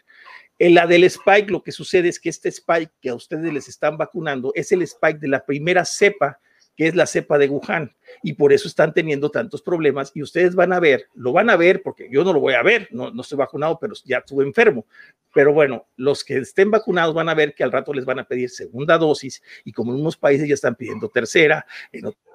En 0.60 0.74
la 0.74 0.86
del 0.86 1.04
spike, 1.04 1.50
lo 1.50 1.62
que 1.62 1.72
sucede 1.72 2.10
es 2.10 2.20
que 2.20 2.28
este 2.28 2.50
spike 2.50 2.92
que 3.00 3.08
a 3.08 3.14
ustedes 3.14 3.50
les 3.50 3.66
están 3.66 3.96
vacunando 3.96 4.52
es 4.54 4.70
el 4.72 4.82
spike 4.82 5.18
de 5.18 5.28
la 5.28 5.44
primera 5.46 5.86
cepa 5.86 6.38
que 6.76 6.86
es 6.86 6.94
la 6.94 7.04
cepa 7.04 7.36
de 7.36 7.46
Wuhan, 7.46 7.94
y 8.22 8.32
por 8.32 8.54
eso 8.54 8.66
están 8.66 8.94
teniendo 8.94 9.30
tantos 9.30 9.60
problemas. 9.60 10.12
Y 10.14 10.22
ustedes 10.22 10.54
van 10.54 10.72
a 10.72 10.80
ver, 10.80 11.08
lo 11.14 11.30
van 11.30 11.50
a 11.50 11.56
ver, 11.56 11.82
porque 11.82 12.08
yo 12.10 12.24
no 12.24 12.32
lo 12.32 12.40
voy 12.40 12.54
a 12.54 12.62
ver, 12.62 12.88
no, 12.90 13.10
no 13.10 13.20
estoy 13.20 13.36
vacunado, 13.36 13.78
pero 13.78 13.92
ya 14.02 14.18
estuve 14.18 14.44
enfermo. 14.44 14.86
Pero 15.34 15.52
bueno, 15.52 15.88
los 15.96 16.24
que 16.24 16.38
estén 16.38 16.70
vacunados 16.70 17.14
van 17.14 17.28
a 17.28 17.34
ver 17.34 17.54
que 17.54 17.64
al 17.64 17.72
rato 17.72 17.92
les 17.92 18.06
van 18.06 18.20
a 18.20 18.24
pedir 18.24 18.48
segunda 18.48 18.96
dosis, 18.96 19.42
y 19.62 19.72
como 19.72 19.92
en 19.92 20.00
unos 20.00 20.16
países 20.16 20.48
ya 20.48 20.54
están 20.54 20.74
pidiendo 20.74 21.10
tercera, 21.10 21.66
en 21.92 22.06
otros 22.06 22.29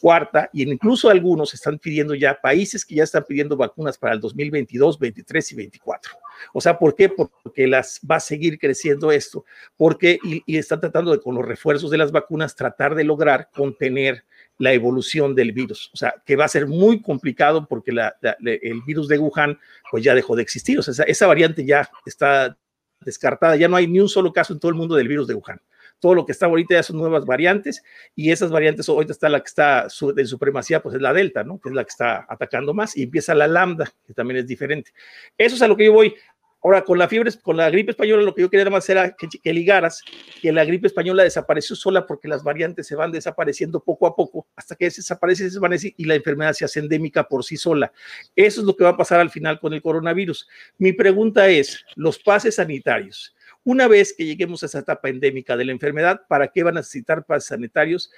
cuarta, 0.00 0.50
y 0.52 0.62
incluso 0.62 1.08
algunos 1.08 1.54
están 1.54 1.78
pidiendo 1.78 2.14
ya, 2.14 2.38
países 2.40 2.84
que 2.84 2.96
ya 2.96 3.04
están 3.04 3.24
pidiendo 3.24 3.56
vacunas 3.56 3.98
para 3.98 4.14
el 4.14 4.20
2022, 4.20 4.98
23 4.98 5.52
y 5.52 5.56
24. 5.56 6.12
O 6.52 6.60
sea, 6.60 6.78
¿por 6.78 6.94
qué? 6.94 7.08
Porque 7.08 7.66
las 7.66 8.00
va 8.08 8.16
a 8.16 8.20
seguir 8.20 8.58
creciendo 8.58 9.10
esto, 9.10 9.44
porque 9.76 10.18
y, 10.22 10.56
están 10.56 10.80
tratando 10.80 11.12
de 11.12 11.20
con 11.20 11.34
los 11.34 11.44
refuerzos 11.44 11.90
de 11.90 11.98
las 11.98 12.12
vacunas 12.12 12.54
tratar 12.54 12.94
de 12.94 13.04
lograr 13.04 13.48
contener 13.52 14.24
la 14.58 14.72
evolución 14.72 15.34
del 15.34 15.52
virus. 15.52 15.90
O 15.94 15.96
sea, 15.96 16.14
que 16.24 16.36
va 16.36 16.44
a 16.44 16.48
ser 16.48 16.66
muy 16.66 17.00
complicado 17.00 17.66
porque 17.66 17.92
el 17.92 18.82
virus 18.86 19.08
de 19.08 19.18
Wuhan 19.18 19.58
pues 19.90 20.04
ya 20.04 20.14
dejó 20.14 20.36
de 20.36 20.42
existir. 20.42 20.78
O 20.78 20.82
sea, 20.82 20.92
esa, 20.92 21.04
esa 21.04 21.26
variante 21.26 21.64
ya 21.64 21.88
está 22.04 22.58
descartada. 23.00 23.56
Ya 23.56 23.68
no 23.68 23.76
hay 23.76 23.86
ni 23.86 24.00
un 24.00 24.08
solo 24.08 24.32
caso 24.32 24.52
en 24.52 24.60
todo 24.60 24.70
el 24.70 24.76
mundo 24.76 24.96
del 24.96 25.08
virus 25.08 25.26
de 25.26 25.34
Wuhan 25.34 25.60
todo 26.00 26.14
lo 26.14 26.26
que 26.26 26.32
está 26.32 26.46
ahorita 26.46 26.74
ya 26.74 26.82
son 26.82 26.98
nuevas 26.98 27.24
variantes 27.24 27.82
y 28.16 28.30
esas 28.30 28.50
variantes, 28.50 28.88
ahorita 28.88 29.12
está 29.12 29.28
la 29.28 29.40
que 29.40 29.46
está 29.46 29.86
de 30.14 30.26
supremacía, 30.26 30.82
pues 30.82 30.96
es 30.96 31.02
la 31.02 31.12
delta, 31.12 31.44
¿no? 31.44 31.60
Que 31.60 31.68
es 31.68 31.74
la 31.74 31.84
que 31.84 31.90
está 31.90 32.26
atacando 32.28 32.74
más 32.74 32.96
y 32.96 33.04
empieza 33.04 33.34
la 33.34 33.46
lambda, 33.46 33.92
que 34.06 34.14
también 34.14 34.40
es 34.40 34.46
diferente. 34.46 34.92
Eso 35.38 35.54
es 35.54 35.62
a 35.62 35.68
lo 35.68 35.76
que 35.76 35.84
yo 35.84 35.92
voy. 35.92 36.14
Ahora, 36.62 36.84
con 36.84 36.98
la 36.98 37.08
fiebre, 37.08 37.30
con 37.42 37.56
la 37.56 37.70
gripe 37.70 37.92
española, 37.92 38.22
lo 38.22 38.34
que 38.34 38.42
yo 38.42 38.50
quería 38.50 38.68
más 38.68 38.86
era 38.90 39.16
que, 39.16 39.28
que, 39.42 39.52
ligaras 39.52 40.02
que 40.42 40.52
la 40.52 40.62
gripe 40.66 40.88
española 40.88 41.22
desapareció 41.22 41.74
sola 41.74 42.06
porque 42.06 42.28
las 42.28 42.44
variantes 42.44 42.86
se 42.86 42.94
van 42.94 43.12
desapareciendo 43.12 43.82
poco 43.82 44.06
a 44.06 44.14
poco 44.14 44.46
hasta 44.56 44.76
que 44.76 44.84
desaparece, 44.84 45.44
desvanece 45.44 45.94
y 45.96 46.04
la 46.04 46.16
enfermedad 46.16 46.52
se 46.52 46.66
hace 46.66 46.80
endémica 46.80 47.24
por 47.24 47.44
sí 47.44 47.56
sola. 47.56 47.92
Eso 48.36 48.60
es 48.60 48.66
lo 48.66 48.76
que 48.76 48.84
va 48.84 48.90
a 48.90 48.96
pasar 48.96 49.20
al 49.20 49.30
final 49.30 49.58
con 49.58 49.72
el 49.72 49.80
coronavirus. 49.80 50.46
Mi 50.76 50.92
pregunta 50.92 51.48
es, 51.48 51.82
los 51.96 52.18
pases 52.18 52.56
sanitarios, 52.56 53.34
una 53.64 53.88
vez 53.88 54.14
que 54.16 54.24
lleguemos 54.24 54.62
a 54.62 54.66
esa 54.66 54.80
etapa 54.80 55.08
endémica 55.08 55.56
de 55.56 55.64
la 55.64 55.72
enfermedad, 55.72 56.22
¿para 56.28 56.48
qué 56.48 56.62
van 56.62 56.76
a 56.76 56.80
necesitar 56.80 57.24
pases 57.24 57.48
sanitarios? 57.48 58.10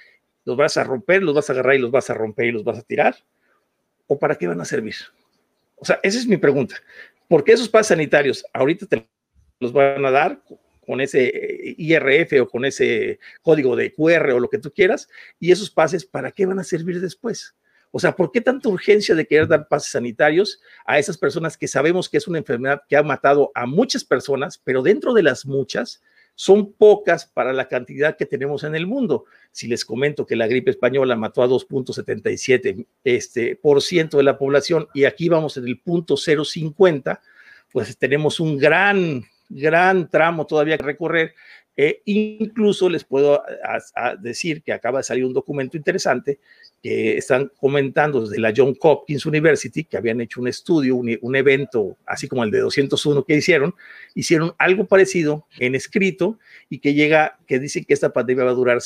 ¿Los 0.45 0.57
vas 0.57 0.77
a 0.77 0.83
romper, 0.83 1.23
los 1.23 1.35
vas 1.35 1.49
a 1.49 1.53
agarrar 1.53 1.75
y 1.75 1.79
los 1.79 1.91
vas 1.91 2.09
a 2.09 2.13
romper 2.13 2.47
y 2.47 2.51
los 2.51 2.63
vas 2.63 2.79
a 2.79 2.83
tirar? 2.83 3.15
¿O 4.07 4.19
para 4.19 4.35
qué 4.35 4.47
van 4.47 4.61
a 4.61 4.65
servir? 4.65 4.95
O 5.75 5.85
sea, 5.85 5.99
esa 6.03 6.17
es 6.17 6.27
mi 6.27 6.37
pregunta. 6.37 6.75
¿Por 7.27 7.43
qué 7.43 7.53
esos 7.53 7.69
pases 7.69 7.87
sanitarios 7.87 8.45
ahorita 8.53 8.85
te 8.85 9.07
los 9.59 9.73
van 9.73 10.05
a 10.05 10.11
dar 10.11 10.41
con 10.85 11.01
ese 11.01 11.27
eh, 11.27 11.75
IRF 11.77 12.41
o 12.41 12.49
con 12.49 12.65
ese 12.65 13.19
código 13.41 13.75
de 13.75 13.93
QR 13.93 14.31
o 14.31 14.39
lo 14.39 14.49
que 14.49 14.59
tú 14.59 14.71
quieras? 14.71 15.09
¿Y 15.39 15.51
esos 15.51 15.69
pases 15.69 16.05
para 16.05 16.31
qué 16.31 16.45
van 16.45 16.59
a 16.59 16.63
servir 16.63 17.01
después? 17.01 17.55
O 17.95 17.99
sea, 17.99 18.15
¿por 18.15 18.31
qué 18.31 18.41
tanta 18.41 18.69
urgencia 18.69 19.13
de 19.13 19.27
querer 19.27 19.47
dar 19.47 19.67
pases 19.67 19.91
sanitarios 19.91 20.59
a 20.83 20.97
esas 20.97 21.15
personas 21.15 21.55
que 21.55 21.67
sabemos 21.67 22.09
que 22.09 22.17
es 22.17 22.27
una 22.27 22.39
enfermedad 22.39 22.81
que 22.89 22.97
ha 22.97 23.03
matado 23.03 23.51
a 23.53 23.67
muchas 23.67 24.03
personas, 24.03 24.57
pero 24.57 24.81
dentro 24.81 25.13
de 25.13 25.21
las 25.21 25.45
muchas 25.45 26.01
son 26.33 26.73
pocas 26.73 27.27
para 27.27 27.53
la 27.53 27.67
cantidad 27.67 28.17
que 28.17 28.25
tenemos 28.25 28.63
en 28.63 28.73
el 28.73 28.87
mundo? 28.87 29.25
Si 29.51 29.67
les 29.67 29.85
comento 29.85 30.25
que 30.25 30.35
la 30.35 30.47
gripe 30.47 30.71
española 30.71 31.15
mató 31.15 31.43
a 31.43 31.47
2.77 31.47 32.87
este, 33.03 33.55
por 33.57 33.79
ciento 33.83 34.17
de 34.17 34.23
la 34.23 34.39
población 34.39 34.87
y 34.95 35.03
aquí 35.03 35.29
vamos 35.29 35.57
en 35.57 35.67
el 35.67 35.79
punto 35.79 36.17
050, 36.17 37.21
pues 37.71 37.95
tenemos 37.99 38.39
un 38.39 38.57
gran, 38.57 39.23
gran 39.49 40.09
tramo 40.09 40.47
todavía 40.47 40.79
que 40.79 40.83
recorrer 40.83 41.35
e 41.77 42.01
incluso 42.05 42.89
les 42.89 43.03
puedo 43.03 43.43
decir 44.19 44.63
que 44.63 44.73
acaba 44.73 44.99
de 44.99 45.03
salir 45.03 45.25
un 45.25 45.33
documento 45.33 45.77
interesante 45.77 46.39
que 46.83 47.17
están 47.17 47.49
comentando 47.61 48.27
desde 48.27 48.41
la 48.41 48.53
John 48.55 48.75
Hopkins 48.77 49.25
University, 49.25 49.85
que 49.85 49.95
habían 49.95 50.19
hecho 50.19 50.41
un 50.41 50.49
estudio, 50.49 50.97
un, 50.97 51.17
un, 51.21 51.35
evento, 51.37 51.97
así 52.05 52.27
como 52.27 52.43
el 52.43 52.51
de 52.51 52.59
201 52.59 53.23
que 53.23 53.37
hicieron, 53.37 53.73
hicieron 54.15 54.53
algo 54.59 54.85
parecido 54.85 55.47
en 55.59 55.75
escrito 55.75 56.37
y 56.69 56.79
que 56.79 56.93
llega, 56.93 57.39
que 57.47 57.57
dicen 57.57 57.85
que 57.85 57.93
esta 57.93 58.11
pandemia 58.11 58.43
va 58.43 58.51
a 58.51 58.55
durar 58.55 58.79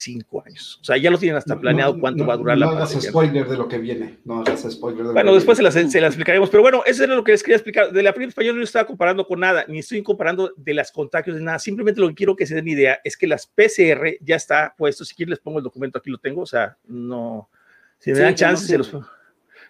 cinco 0.00 0.42
años. 0.44 0.78
O 0.80 0.84
sea, 0.84 0.96
ya 0.96 1.10
lo 1.10 1.18
tienen 1.18 1.36
hasta 1.36 1.58
planeado 1.58 1.98
cuánto 2.00 2.26
va 2.26 2.34
a 2.34 2.36
durar 2.36 2.56
no 2.56 2.66
la 2.66 2.72
No 2.72 2.76
hagas 2.78 3.00
spoiler 3.00 3.46
de 3.46 3.56
lo 3.56 3.68
que 3.68 3.78
viene. 3.78 4.18
No 4.24 4.40
hagas 4.40 4.66
spoiler 4.70 5.06
de 5.06 5.12
Bueno, 5.12 5.34
después 5.34 5.58
se 5.58 5.62
las, 5.62 5.74
se 5.74 6.00
las, 6.00 6.10
explicaremos. 6.10 6.50
Pero 6.50 6.62
bueno, 6.62 6.82
eso 6.86 7.04
era 7.04 7.14
lo 7.14 7.22
que 7.22 7.32
les 7.32 7.42
quería 7.42 7.56
explicar. 7.56 7.92
De 7.92 8.02
la 8.02 8.12
primera 8.12 8.30
española 8.30 8.58
no 8.58 8.64
estaba 8.64 8.86
comparando 8.86 9.26
con 9.26 9.40
nada, 9.40 9.64
ni 9.68 9.78
estoy 9.78 10.02
comparando 10.02 10.52
de 10.56 10.74
las 10.74 10.90
contagios 10.90 11.36
de 11.36 11.42
nada. 11.42 11.58
Simplemente 11.58 12.00
lo 12.00 12.08
que 12.08 12.14
quiero 12.14 12.34
que 12.34 12.46
se 12.46 12.54
den 12.54 12.68
idea 12.68 12.98
es 13.04 13.16
que 13.16 13.26
las 13.26 13.46
PCR 13.46 14.16
ya 14.20 14.36
está 14.36 14.74
puesto. 14.76 15.04
Si 15.04 15.14
quieren 15.14 15.30
les 15.30 15.38
pongo 15.38 15.58
el 15.58 15.64
documento, 15.64 15.98
aquí 15.98 16.10
lo 16.10 16.18
tengo. 16.18 16.42
O 16.42 16.46
sea, 16.46 16.76
no, 16.86 17.50
si 17.98 18.10
me 18.10 18.16
sí, 18.16 18.22
dan 18.22 18.34
chance, 18.34 18.76
no 18.76 18.84
se 18.84 18.94
los 18.94 19.04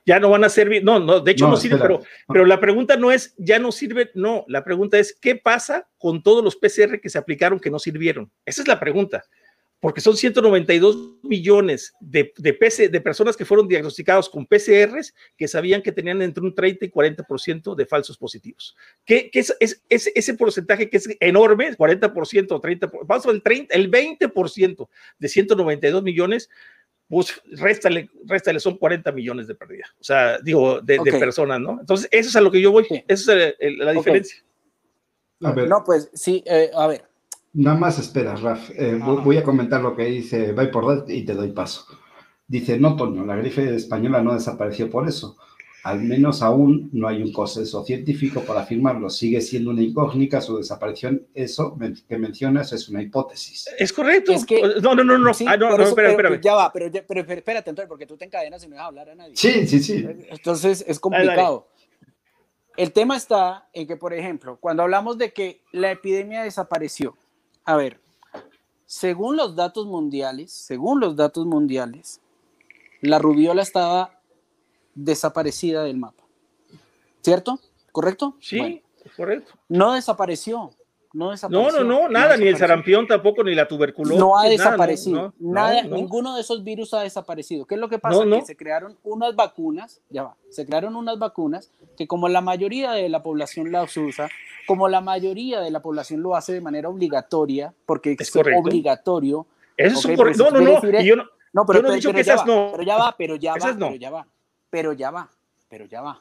ya 0.06 0.18
no 0.18 0.30
van 0.30 0.44
a 0.44 0.48
servir, 0.48 0.82
no, 0.82 0.98
no, 0.98 1.20
de 1.20 1.30
hecho 1.30 1.44
no, 1.44 1.52
no 1.52 1.56
sirve, 1.58 1.78
pero, 1.78 2.00
pero 2.26 2.46
la 2.46 2.58
pregunta 2.58 2.96
no 2.96 3.12
es, 3.12 3.34
ya 3.36 3.58
no 3.58 3.70
sirve, 3.70 4.10
no, 4.14 4.46
la 4.48 4.64
pregunta 4.64 4.98
es, 4.98 5.12
¿qué 5.12 5.36
pasa 5.36 5.86
con 5.98 6.22
todos 6.22 6.42
los 6.42 6.56
PCR 6.56 7.00
que 7.00 7.10
se 7.10 7.18
aplicaron 7.18 7.60
que 7.60 7.70
no 7.70 7.78
sirvieron? 7.78 8.30
Esa 8.46 8.62
es 8.62 8.68
la 8.68 8.80
pregunta 8.80 9.24
porque 9.80 10.02
son 10.02 10.16
192 10.16 11.14
millones 11.22 11.94
de, 12.00 12.32
de, 12.36 12.52
PC, 12.52 12.90
de 12.90 13.00
personas 13.00 13.36
que 13.36 13.46
fueron 13.46 13.66
diagnosticados 13.66 14.28
con 14.28 14.46
PCRs 14.46 15.14
que 15.36 15.48
sabían 15.48 15.80
que 15.80 15.90
tenían 15.90 16.20
entre 16.20 16.44
un 16.44 16.54
30 16.54 16.84
y 16.84 16.90
40% 16.90 17.74
de 17.74 17.86
falsos 17.86 18.18
positivos. 18.18 18.76
¿Qué, 19.06 19.30
qué 19.30 19.40
es, 19.40 19.56
es, 19.58 19.82
es, 19.88 20.12
ese 20.14 20.34
porcentaje 20.34 20.90
que 20.90 20.98
es 20.98 21.08
enorme, 21.18 21.76
40% 21.76 22.52
o 22.52 22.60
30%, 22.60 23.00
vamos 23.06 23.26
al 23.26 23.42
30, 23.42 23.74
el 23.74 23.90
20% 23.90 24.88
de 25.18 25.28
192 25.28 26.02
millones, 26.02 26.50
pues 27.08 27.40
réstale, 27.46 28.10
réstale, 28.26 28.60
son 28.60 28.76
40 28.76 29.10
millones 29.12 29.48
de 29.48 29.54
pérdida. 29.54 29.86
O 29.98 30.04
sea, 30.04 30.38
digo, 30.38 30.80
de, 30.80 30.98
okay. 30.98 31.12
de, 31.12 31.18
personas, 31.18 31.58
¿no? 31.58 31.78
Entonces, 31.80 32.06
eso 32.12 32.28
es 32.28 32.36
a 32.36 32.40
lo 32.42 32.50
que 32.50 32.60
yo 32.60 32.70
voy, 32.70 32.84
sí. 32.84 33.02
esa 33.08 33.34
es 33.34 33.54
el, 33.58 33.78
la 33.78 33.92
diferencia. 33.92 34.44
Okay. 35.40 35.50
A 35.50 35.54
ver. 35.54 35.68
No, 35.68 35.82
pues 35.84 36.10
sí, 36.12 36.44
eh, 36.46 36.70
a 36.74 36.86
ver, 36.86 37.09
Nada 37.52 37.76
más 37.76 37.98
espera, 37.98 38.36
Raf. 38.36 38.70
Eh, 38.76 38.98
voy 39.00 39.36
a 39.36 39.42
comentar 39.42 39.80
lo 39.80 39.96
que 39.96 40.04
dice 40.04 40.52
Vai 40.52 40.70
por 40.70 41.04
y 41.08 41.24
te 41.24 41.34
doy 41.34 41.52
paso. 41.52 41.86
Dice, 42.46 42.78
no, 42.78 42.96
Toño, 42.96 43.24
la 43.24 43.36
gripe 43.36 43.74
española 43.74 44.22
no 44.22 44.34
desapareció 44.34 44.90
por 44.90 45.08
eso. 45.08 45.36
Al 45.82 46.02
menos 46.02 46.42
aún 46.42 46.90
no 46.92 47.08
hay 47.08 47.22
un 47.22 47.32
consenso 47.32 47.84
científico 47.84 48.42
para 48.42 48.62
afirmarlo. 48.62 49.08
Sigue 49.08 49.40
siendo 49.40 49.70
una 49.70 49.82
incógnita 49.82 50.40
su 50.40 50.58
desaparición. 50.58 51.26
Eso 51.32 51.76
que 52.06 52.18
mencionas 52.18 52.72
es 52.72 52.88
una 52.88 53.02
hipótesis. 53.02 53.66
Es 53.78 53.92
correcto. 53.92 54.32
Es 54.32 54.44
que, 54.44 54.60
no, 54.82 54.94
no, 54.94 55.02
no, 55.02 55.16
no. 55.16 55.32
Sí, 55.32 55.46
ah, 55.48 55.56
no, 55.56 55.70
no 55.70 55.76
no 55.78 55.82
eso, 55.82 55.90
espera, 55.90 56.14
pero, 56.16 56.28
espera. 56.28 56.42
Ya 56.42 56.54
va, 56.54 56.72
pero, 56.72 56.90
pero, 56.90 57.24
pero 57.24 57.38
espérate, 57.38 57.70
entonces, 57.70 57.88
porque 57.88 58.06
tú 58.06 58.16
te 58.16 58.26
encadenas 58.26 58.62
y 58.62 58.68
no 58.68 58.74
dejas 58.74 58.88
hablar 58.88 59.10
a 59.10 59.14
nadie. 59.14 59.32
Sí, 59.36 59.66
sí, 59.66 59.80
sí. 59.80 60.04
Entonces 60.28 60.84
es 60.86 61.00
complicado. 61.00 61.68
El 62.76 62.92
tema 62.92 63.16
está 63.16 63.68
en 63.72 63.86
que, 63.86 63.96
por 63.96 64.12
ejemplo, 64.12 64.58
cuando 64.60 64.82
hablamos 64.82 65.18
de 65.18 65.32
que 65.32 65.62
la 65.72 65.90
epidemia 65.90 66.42
desapareció, 66.42 67.16
a 67.64 67.76
ver, 67.76 68.00
según 68.86 69.36
los 69.36 69.54
datos 69.54 69.86
mundiales, 69.86 70.52
según 70.52 71.00
los 71.00 71.16
datos 71.16 71.46
mundiales, 71.46 72.20
la 73.00 73.18
rubiola 73.18 73.62
estaba 73.62 74.20
desaparecida 74.94 75.84
del 75.84 75.96
mapa. 75.96 76.24
¿Cierto? 77.22 77.60
¿Correcto? 77.92 78.36
Sí, 78.40 78.58
bueno, 78.58 78.80
correcto. 79.16 79.52
No 79.68 79.92
desapareció. 79.92 80.70
No, 81.12 81.32
desapareció, 81.32 81.82
no, 81.82 81.84
no, 81.84 82.02
no, 82.02 82.08
nada, 82.08 82.36
no 82.36 82.42
ni 82.44 82.48
el 82.48 82.56
sarampión 82.56 83.06
tampoco, 83.06 83.42
ni 83.42 83.54
la 83.54 83.66
tuberculosis. 83.66 84.18
No 84.18 84.38
ha 84.38 84.48
desaparecido. 84.48 85.16
Nada, 85.16 85.32
no, 85.40 85.52
nada 85.52 85.82
no, 85.82 85.96
ninguno 85.96 86.36
de 86.36 86.42
esos 86.42 86.62
virus 86.62 86.94
ha 86.94 87.00
desaparecido. 87.00 87.66
¿Qué 87.66 87.74
es 87.74 87.80
lo 87.80 87.88
que 87.88 87.98
pasa? 87.98 88.22
Que 88.24 88.42
se 88.42 88.56
crearon 88.56 88.96
unas 89.02 89.34
vacunas, 89.34 90.00
ya 90.08 90.22
va, 90.22 90.36
se 90.50 90.64
crearon 90.66 90.94
unas 90.94 91.18
vacunas 91.18 91.72
que 91.96 92.06
como 92.06 92.28
la 92.28 92.40
mayoría 92.40 92.92
de 92.92 93.08
la 93.08 93.24
población 93.24 93.72
las 93.72 93.96
usa, 93.96 94.28
como 94.68 94.88
la 94.88 95.00
mayoría 95.00 95.60
de 95.60 95.72
la 95.72 95.82
población 95.82 96.22
lo 96.22 96.36
hace 96.36 96.52
de 96.52 96.60
manera 96.60 96.88
obligatoria, 96.88 97.74
porque 97.86 98.16
es, 98.18 98.34
es 98.34 98.36
obligatorio. 98.36 99.46
Eso 99.76 99.98
okay, 99.98 100.12
es 100.12 100.16
correcto. 100.16 100.50
No, 100.50 100.60
no, 100.60 100.80
no. 100.80 101.00
Yo 101.00 101.16
no, 101.52 101.66
pero, 101.66 101.80
yo 101.80 101.82
no 101.82 101.92
he 101.92 101.96
dicho 101.96 102.10
pero 102.10 102.14
que 102.14 102.20
esas 102.20 102.40
va, 102.40 102.46
no. 102.46 102.70
Pero 102.72 102.82
ya 102.84 102.96
va, 102.96 103.16
pero 103.16 103.36
ya 103.36 103.54
va, 103.54 103.72
no. 103.72 103.86
pero 103.88 103.96
ya 103.96 104.10
va, 104.10 104.26
pero 104.70 104.92
ya 104.92 105.10
va, 105.10 105.30
pero 105.68 105.86
ya 105.86 106.00
va. 106.02 106.20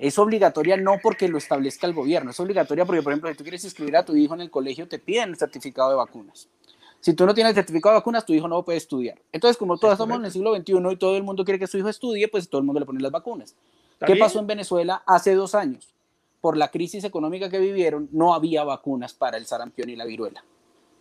Es 0.00 0.18
obligatoria 0.18 0.76
no 0.76 0.96
porque 1.02 1.28
lo 1.28 1.38
establezca 1.38 1.86
el 1.86 1.94
gobierno, 1.94 2.32
es 2.32 2.40
obligatoria 2.40 2.84
porque, 2.84 3.02
por 3.02 3.12
ejemplo, 3.12 3.30
si 3.30 3.36
tú 3.36 3.44
quieres 3.44 3.62
inscribir 3.64 3.96
a 3.96 4.04
tu 4.04 4.16
hijo 4.16 4.34
en 4.34 4.40
el 4.40 4.50
colegio, 4.50 4.88
te 4.88 4.98
piden 4.98 5.30
el 5.30 5.36
certificado 5.36 5.90
de 5.90 5.96
vacunas. 5.96 6.48
Si 7.00 7.14
tú 7.14 7.24
no 7.24 7.34
tienes 7.34 7.50
el 7.50 7.54
certificado 7.54 7.94
de 7.94 8.00
vacunas, 8.00 8.26
tu 8.26 8.32
hijo 8.32 8.48
no 8.48 8.64
puede 8.64 8.78
estudiar. 8.78 9.20
Entonces, 9.30 9.56
como 9.56 9.78
todos 9.78 9.92
estamos 9.92 10.18
en 10.18 10.24
el 10.24 10.32
siglo 10.32 10.56
XXI 10.56 10.72
y 10.90 10.96
todo 10.96 11.16
el 11.16 11.22
mundo 11.22 11.44
quiere 11.44 11.58
que 11.58 11.66
su 11.66 11.78
hijo 11.78 11.88
estudie, 11.88 12.28
pues 12.28 12.48
todo 12.48 12.60
el 12.60 12.66
mundo 12.66 12.80
le 12.80 12.86
pone 12.86 13.00
las 13.00 13.12
vacunas. 13.12 13.54
¿Qué 14.04 14.16
pasó 14.16 14.40
en 14.40 14.46
Venezuela 14.46 15.02
hace 15.06 15.34
dos 15.34 15.54
años? 15.54 15.94
por 16.40 16.56
la 16.56 16.70
crisis 16.70 17.04
económica 17.04 17.50
que 17.50 17.58
vivieron, 17.58 18.08
no 18.12 18.34
había 18.34 18.64
vacunas 18.64 19.14
para 19.14 19.36
el 19.36 19.46
sarampión 19.46 19.90
y 19.90 19.96
la 19.96 20.04
viruela. 20.04 20.44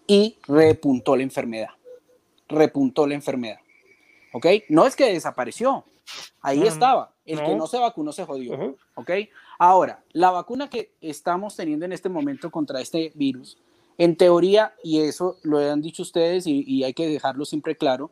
Y 0.05 0.37
repuntó 0.47 1.15
la 1.15 1.23
enfermedad. 1.23 1.69
Repuntó 2.47 3.07
la 3.07 3.15
enfermedad. 3.15 3.59
¿Ok? 4.33 4.45
No 4.69 4.85
es 4.85 4.95
que 4.95 5.11
desapareció. 5.11 5.85
Ahí 6.41 6.63
estaba. 6.63 7.13
El 7.25 7.43
que 7.43 7.55
no 7.55 7.67
se 7.67 7.77
vacunó 7.77 8.11
se 8.11 8.25
jodió. 8.25 8.75
¿Ok? 8.95 9.11
Ahora, 9.57 10.03
la 10.13 10.31
vacuna 10.31 10.69
que 10.69 10.93
estamos 11.01 11.55
teniendo 11.55 11.85
en 11.85 11.91
este 11.91 12.09
momento 12.09 12.49
contra 12.49 12.81
este 12.81 13.11
virus, 13.15 13.57
en 13.97 14.15
teoría, 14.15 14.73
y 14.83 15.01
eso 15.01 15.37
lo 15.43 15.59
han 15.59 15.81
dicho 15.81 16.03
ustedes 16.03 16.47
y, 16.47 16.83
hay 16.83 16.93
que 16.93 17.07
dejarlo 17.07 17.43
siempre 17.43 17.75
claro, 17.75 18.11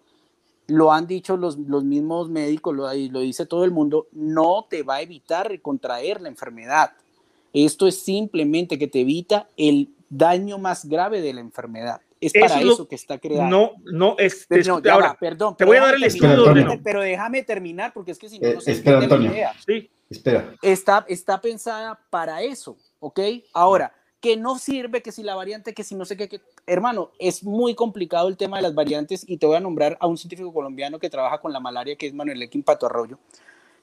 lo 0.68 0.91
han 0.91 1.07
dicho 1.07 1.38
los, 1.38 1.57
mismos 1.57 2.30
médicos, 2.30 2.76
lo, 2.76 2.94
lo 2.94 3.19
dice 3.22 3.45
todo 3.45 3.64
el 3.64 3.72
mundo, 3.72 4.07
no 4.11 4.68
te 4.69 4.84
va 4.84 4.95
a 4.95 5.02
evitar 5.02 5.61
contraer 5.61 6.19
la 6.19 6.28
enfermedad. 6.28 6.91
Esto 7.53 7.88
es 7.88 7.99
simplemente 7.99 8.78
que 8.78 8.88
te 8.88 9.02
evita 9.02 9.48
el 9.56 9.90
daño 10.10 10.57
más 10.57 10.86
grave 10.86 11.22
de 11.22 11.34
la 11.34 11.40
enfermedad. 11.40 12.02
Es 12.19 12.34
para 12.34 12.61
eso, 12.61 12.88
que 12.88 12.95
está 12.95 13.18
creado. 13.18 13.48
No, 13.49 13.73
no, 13.85 14.15
es. 14.18 14.48
ahora, 14.89 15.18
perdón. 15.19 15.56
Te 15.57 15.65
voy 15.65 15.77
a 15.77 15.81
dar 15.81 15.95
el 15.95 16.03
estudio. 16.03 16.80
Pero 16.84 17.02
déjame 17.02 17.44
terminar, 17.44 17.94
porque 17.94 18.11
es 18.11 18.19
que 18.19 18.30
si 18.30 18.39
no, 18.39 18.49
no 18.49 18.60
eh, 18.60 18.61
se 18.61 18.72
espera, 18.72 18.99
Antonio. 18.99 19.31
Idea. 19.31 19.53
Sí. 19.65 19.89
Espera. 20.10 20.56
Está, 20.61 21.06
está 21.10 21.41
pensada 21.41 21.99
para 22.10 22.41
eso, 22.41 22.77
¿ok? 22.99 23.19
Ahora, 23.53 23.94
que 24.19 24.38
no 24.38 24.57
sirve, 24.57 25.02
que 25.02 25.11
si 25.11 25.22
la 25.22 25.35
variante, 25.35 25.73
que 25.73 25.84
si 25.84 25.95
no 25.95 26.06
sé 26.06 26.18
qué, 26.18 26.27
que, 26.27 26.41
hermano, 26.65 27.11
es 27.19 27.44
muy 27.44 27.76
complicado 27.76 28.27
el 28.30 28.38
tema 28.38 28.57
de 28.57 28.64
las 28.64 28.73
variantes 28.73 29.23
y 29.27 29.38
te 29.38 29.45
voy 29.45 29.57
a 29.57 29.60
nombrar 29.60 29.98
a 29.99 30.07
un 30.07 30.18
científico 30.18 30.53
colombiano 30.53 30.98
que 30.98 31.10
trabaja 31.10 31.39
con 31.39 31.53
la 31.53 31.60
malaria, 31.60 31.95
que 31.95 32.07
es 32.07 32.14
Manuel 32.14 32.41
Equim 32.41 32.64
Pato 32.64 32.85
Arroyo, 32.85 33.19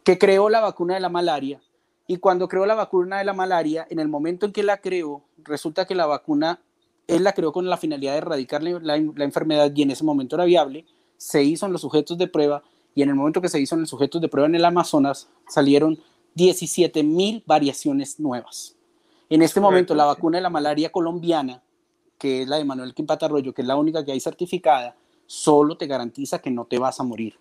que 0.02 0.18
creó 0.18 0.48
la 0.48 0.60
vacuna 0.60 0.94
de 0.94 1.00
la 1.00 1.08
malaria 1.08 1.60
y 2.06 2.18
cuando 2.18 2.48
creó 2.48 2.66
la 2.66 2.74
vacuna 2.74 3.18
de 3.18 3.24
la 3.24 3.32
malaria, 3.32 3.86
en 3.88 3.98
el 3.98 4.08
momento 4.08 4.46
en 4.46 4.52
que 4.52 4.62
la 4.62 4.78
creó, 4.78 5.22
resulta 5.38 5.86
que 5.86 5.94
la 5.94 6.06
vacuna, 6.06 6.60
él 7.06 7.24
la 7.24 7.32
creó 7.32 7.52
con 7.52 7.68
la 7.68 7.76
finalidad 7.76 8.12
de 8.12 8.18
erradicar 8.18 8.62
la, 8.62 8.96
enfermedad 8.96 9.72
y 9.74 9.82
en 9.82 9.90
ese 9.90 10.04
momento 10.04 10.36
era 10.36 10.44
viable, 10.44 10.86
se 11.16 11.42
hizo 11.42 11.66
en 11.66 11.72
los 11.72 11.80
sujetos 11.80 12.18
de 12.18 12.26
prueba 12.26 12.62
y 12.94 13.02
en 13.02 13.08
el 13.08 13.14
momento 13.14 13.40
que 13.40 13.48
se 13.48 13.60
hizo 13.60 13.74
en 13.74 13.82
los 13.82 13.90
sujetos 13.90 14.20
de 14.20 14.28
prueba 14.28 14.48
en 14.48 14.54
el 14.54 14.64
Amazonas 14.64 15.28
salieron 15.48 15.98
17 16.34 17.02
mil 17.02 17.42
variaciones 17.46 18.18
nuevas. 18.20 18.76
En 19.28 19.42
este 19.42 19.60
momento 19.60 19.94
la 19.94 20.04
vacuna 20.04 20.38
de 20.38 20.42
la 20.42 20.50
malaria 20.50 20.90
colombiana, 20.90 21.62
que 22.18 22.42
es 22.42 22.48
la 22.48 22.56
de 22.56 22.64
Manuel 22.64 22.94
Quimpatarroyo, 22.94 23.52
que 23.52 23.62
es 23.62 23.68
la 23.68 23.76
única 23.76 24.04
que 24.04 24.12
hay 24.12 24.20
certificada, 24.20 24.96
solo 25.26 25.76
te 25.76 25.86
garantiza 25.86 26.40
que 26.40 26.50
no 26.50 26.64
te 26.66 26.78
vas 26.78 27.00
a 27.00 27.04
morir 27.04 27.38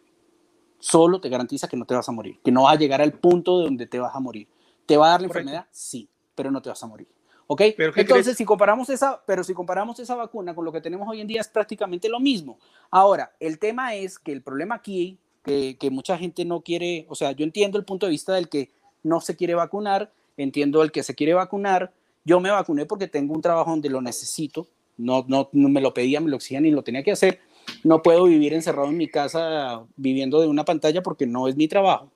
solo 0.84 1.22
te 1.22 1.30
garantiza 1.30 1.70
que 1.70 1.78
no 1.78 1.86
te 1.86 1.96
vas 1.96 2.10
a 2.10 2.12
morir, 2.12 2.42
que 2.44 2.52
no 2.52 2.64
vas 2.64 2.74
a 2.74 2.78
llegar 2.78 3.02
al 3.02 3.14
punto 3.14 3.60
de 3.60 3.66
donde 3.66 3.88
te 3.88 4.00
vas 4.00 4.14
a 4.14 4.20
morir. 4.20 4.50
¿Te 4.86 4.98
va 4.98 5.08
a 5.08 5.10
dar 5.12 5.22
la 5.22 5.28
enfermedad? 5.28 5.66
Sí, 5.72 6.10
pero 6.36 6.52
no 6.52 6.62
te 6.62 6.68
vas 6.68 6.84
a 6.84 6.88
morir. 6.88 7.08
¿Ok? 7.48 7.62
Entonces, 7.78 8.38
si 8.38 8.46
comparamos 8.46 8.90
esa, 8.90 9.22
pero 9.26 9.44
si 9.44 9.54
comparamos 9.54 10.00
esa 10.00 10.16
vacuna 10.16 10.56
con 10.56 10.66
lo 10.66 10.72
que 10.72 10.82
tenemos 10.82 11.08
hoy 11.10 11.22
en 11.22 11.28
día, 11.28 11.42
es 11.42 11.48
prácticamente 11.48 12.10
lo 12.10 12.20
mismo. 12.20 12.58
Ahora, 12.90 13.34
el 13.40 13.60
tema 13.60 13.96
es 13.96 14.18
que 14.18 14.32
el 14.32 14.42
problema 14.42 14.76
aquí, 14.76 15.18
que, 15.44 15.78
que 15.78 15.90
mucha 15.90 16.18
gente 16.18 16.46
no 16.46 16.62
quiere, 16.62 17.06
o 17.10 17.16
sea, 17.16 17.32
yo 17.32 17.44
entiendo 17.44 17.78
el 17.78 17.86
punto 17.86 18.06
de 18.06 18.12
vista 18.12 18.34
del 18.34 18.50
que 18.50 18.72
no 19.04 19.20
se 19.20 19.36
quiere 19.36 19.56
vacunar, 19.56 20.12
entiendo 20.38 20.82
el 20.84 20.92
que 20.92 21.04
se 21.04 21.16
quiere 21.16 21.34
vacunar. 21.34 21.94
Yo 22.26 22.40
me 22.40 22.50
vacuné 22.50 22.86
porque 22.86 23.08
tengo 23.08 23.34
un 23.34 23.42
trabajo 23.42 23.72
donde 23.72 23.90
lo 23.90 24.02
necesito, 24.02 24.68
no, 24.98 25.26
no, 25.28 25.50
no 25.52 25.70
me 25.70 25.82
lo 25.82 25.94
pedía, 25.94 26.22
me 26.22 26.30
lo 26.30 26.38
exigían 26.38 26.66
y 26.66 26.72
lo 26.72 26.84
tenía 26.84 27.04
que 27.04 27.12
hacer 27.12 27.40
no 27.84 28.02
puedo 28.02 28.26
vivir 28.26 28.54
encerrado 28.54 28.90
en 28.90 28.98
mi 28.98 29.08
casa 29.08 29.86
viviendo 29.96 30.42
de 30.42 30.48
una 30.48 30.66
pantalla 30.66 31.02
porque 31.02 31.26
no 31.26 31.48
es 31.48 31.56
mi 31.56 31.68
trabajo. 31.68 32.12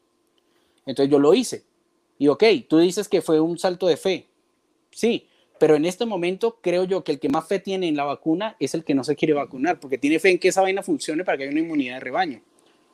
Entonces 0.86 1.12
yo 1.12 1.20
lo 1.20 1.34
hice. 1.34 1.66
Y 2.18 2.28
ok, 2.30 2.44
tú 2.68 2.80
dices 2.80 3.08
que 3.08 3.22
fue 3.22 3.40
un 3.40 3.58
salto 3.58 3.88
de 3.88 3.98
fe. 3.98 4.28
Sí, 4.98 5.28
pero 5.60 5.76
en 5.76 5.86
este 5.86 6.06
momento 6.06 6.58
creo 6.62 6.84
yo 6.84 7.04
que 7.04 7.12
el 7.12 7.20
que 7.20 7.30
más 7.30 7.48
fe 7.48 7.60
tiene 7.60 7.88
en 7.88 7.96
la 7.96 8.04
vacuna 8.04 8.56
es 8.60 8.74
el 8.74 8.84
que 8.84 8.96
no 8.96 9.04
se 9.04 9.16
quiere 9.16 9.34
vacunar, 9.34 9.80
porque 9.80 9.98
tiene 10.00 10.18
fe 10.18 10.32
en 10.32 10.40
que 10.40 10.48
esa 10.48 10.62
vaina 10.62 10.82
funcione 10.82 11.24
para 11.24 11.38
que 11.38 11.44
haya 11.44 11.52
una 11.52 11.62
inmunidad 11.62 11.96
de 11.96 12.00
rebaño. 12.00 12.42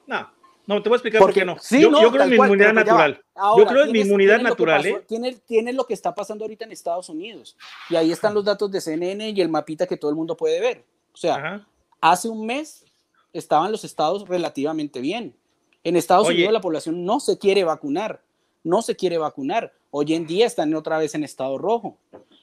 No, 0.05 0.30
no, 0.67 0.84
te 0.84 0.89
voy 0.89 0.95
a 0.95 0.97
explicar 0.97 1.21
por 1.21 1.34
qué 1.34 1.45
no. 1.45 1.55
yo, 1.55 2.11
creo 2.11 2.23
en 2.23 2.30
mi 2.30 2.35
inmunidad 2.35 2.73
natural. 2.73 3.23
yo 3.57 3.65
creo 3.65 3.84
en 3.85 3.91
mi 3.91 3.99
inmunidad 4.01 4.41
natural. 4.41 4.85
¿eh? 4.85 5.03
tiene, 5.07 5.34
tiene 5.45 5.71
lo 5.71 5.85
que 5.85 5.93
está 5.93 6.13
pasando 6.13 6.43
ahorita 6.43 6.65
en 6.65 6.73
Estados 6.73 7.07
Unidos. 7.07 7.55
Y 7.89 7.95
ahí 7.95 8.11
están 8.11 8.34
los 8.34 8.43
datos 8.43 8.69
de 8.69 8.81
CNN 8.81 9.30
y 9.30 9.39
el 9.39 9.47
mapita 9.47 9.88
que 9.88 9.95
todo 9.95 10.11
el 10.11 10.17
mundo 10.17 10.35
puede 10.35 10.59
ver. 10.59 10.84
O 11.13 11.17
sea, 11.17 11.65
Hace 12.01 12.27
un 12.27 12.45
mes 12.45 12.84
estaban 13.31 13.71
los 13.71 13.85
estados 13.85 14.27
relativamente 14.27 14.99
bien. 14.99 15.38
En 15.85 15.95
Estados 15.95 16.27
Unidos 16.27 16.51
la 16.51 16.59
población 16.59 17.05
no 17.05 17.21
se 17.21 17.38
quiere 17.38 17.63
vacunar, 17.63 18.21
no 18.64 18.81
se 18.81 18.95
quiere 18.95 19.18
vacunar. 19.18 19.73
Hoy 19.91 20.14
en 20.14 20.26
día 20.26 20.45
están 20.45 20.73
otra 20.73 20.98
vez 20.98 21.15
en 21.15 21.23
estado 21.23 21.57
rojo. 21.57 21.98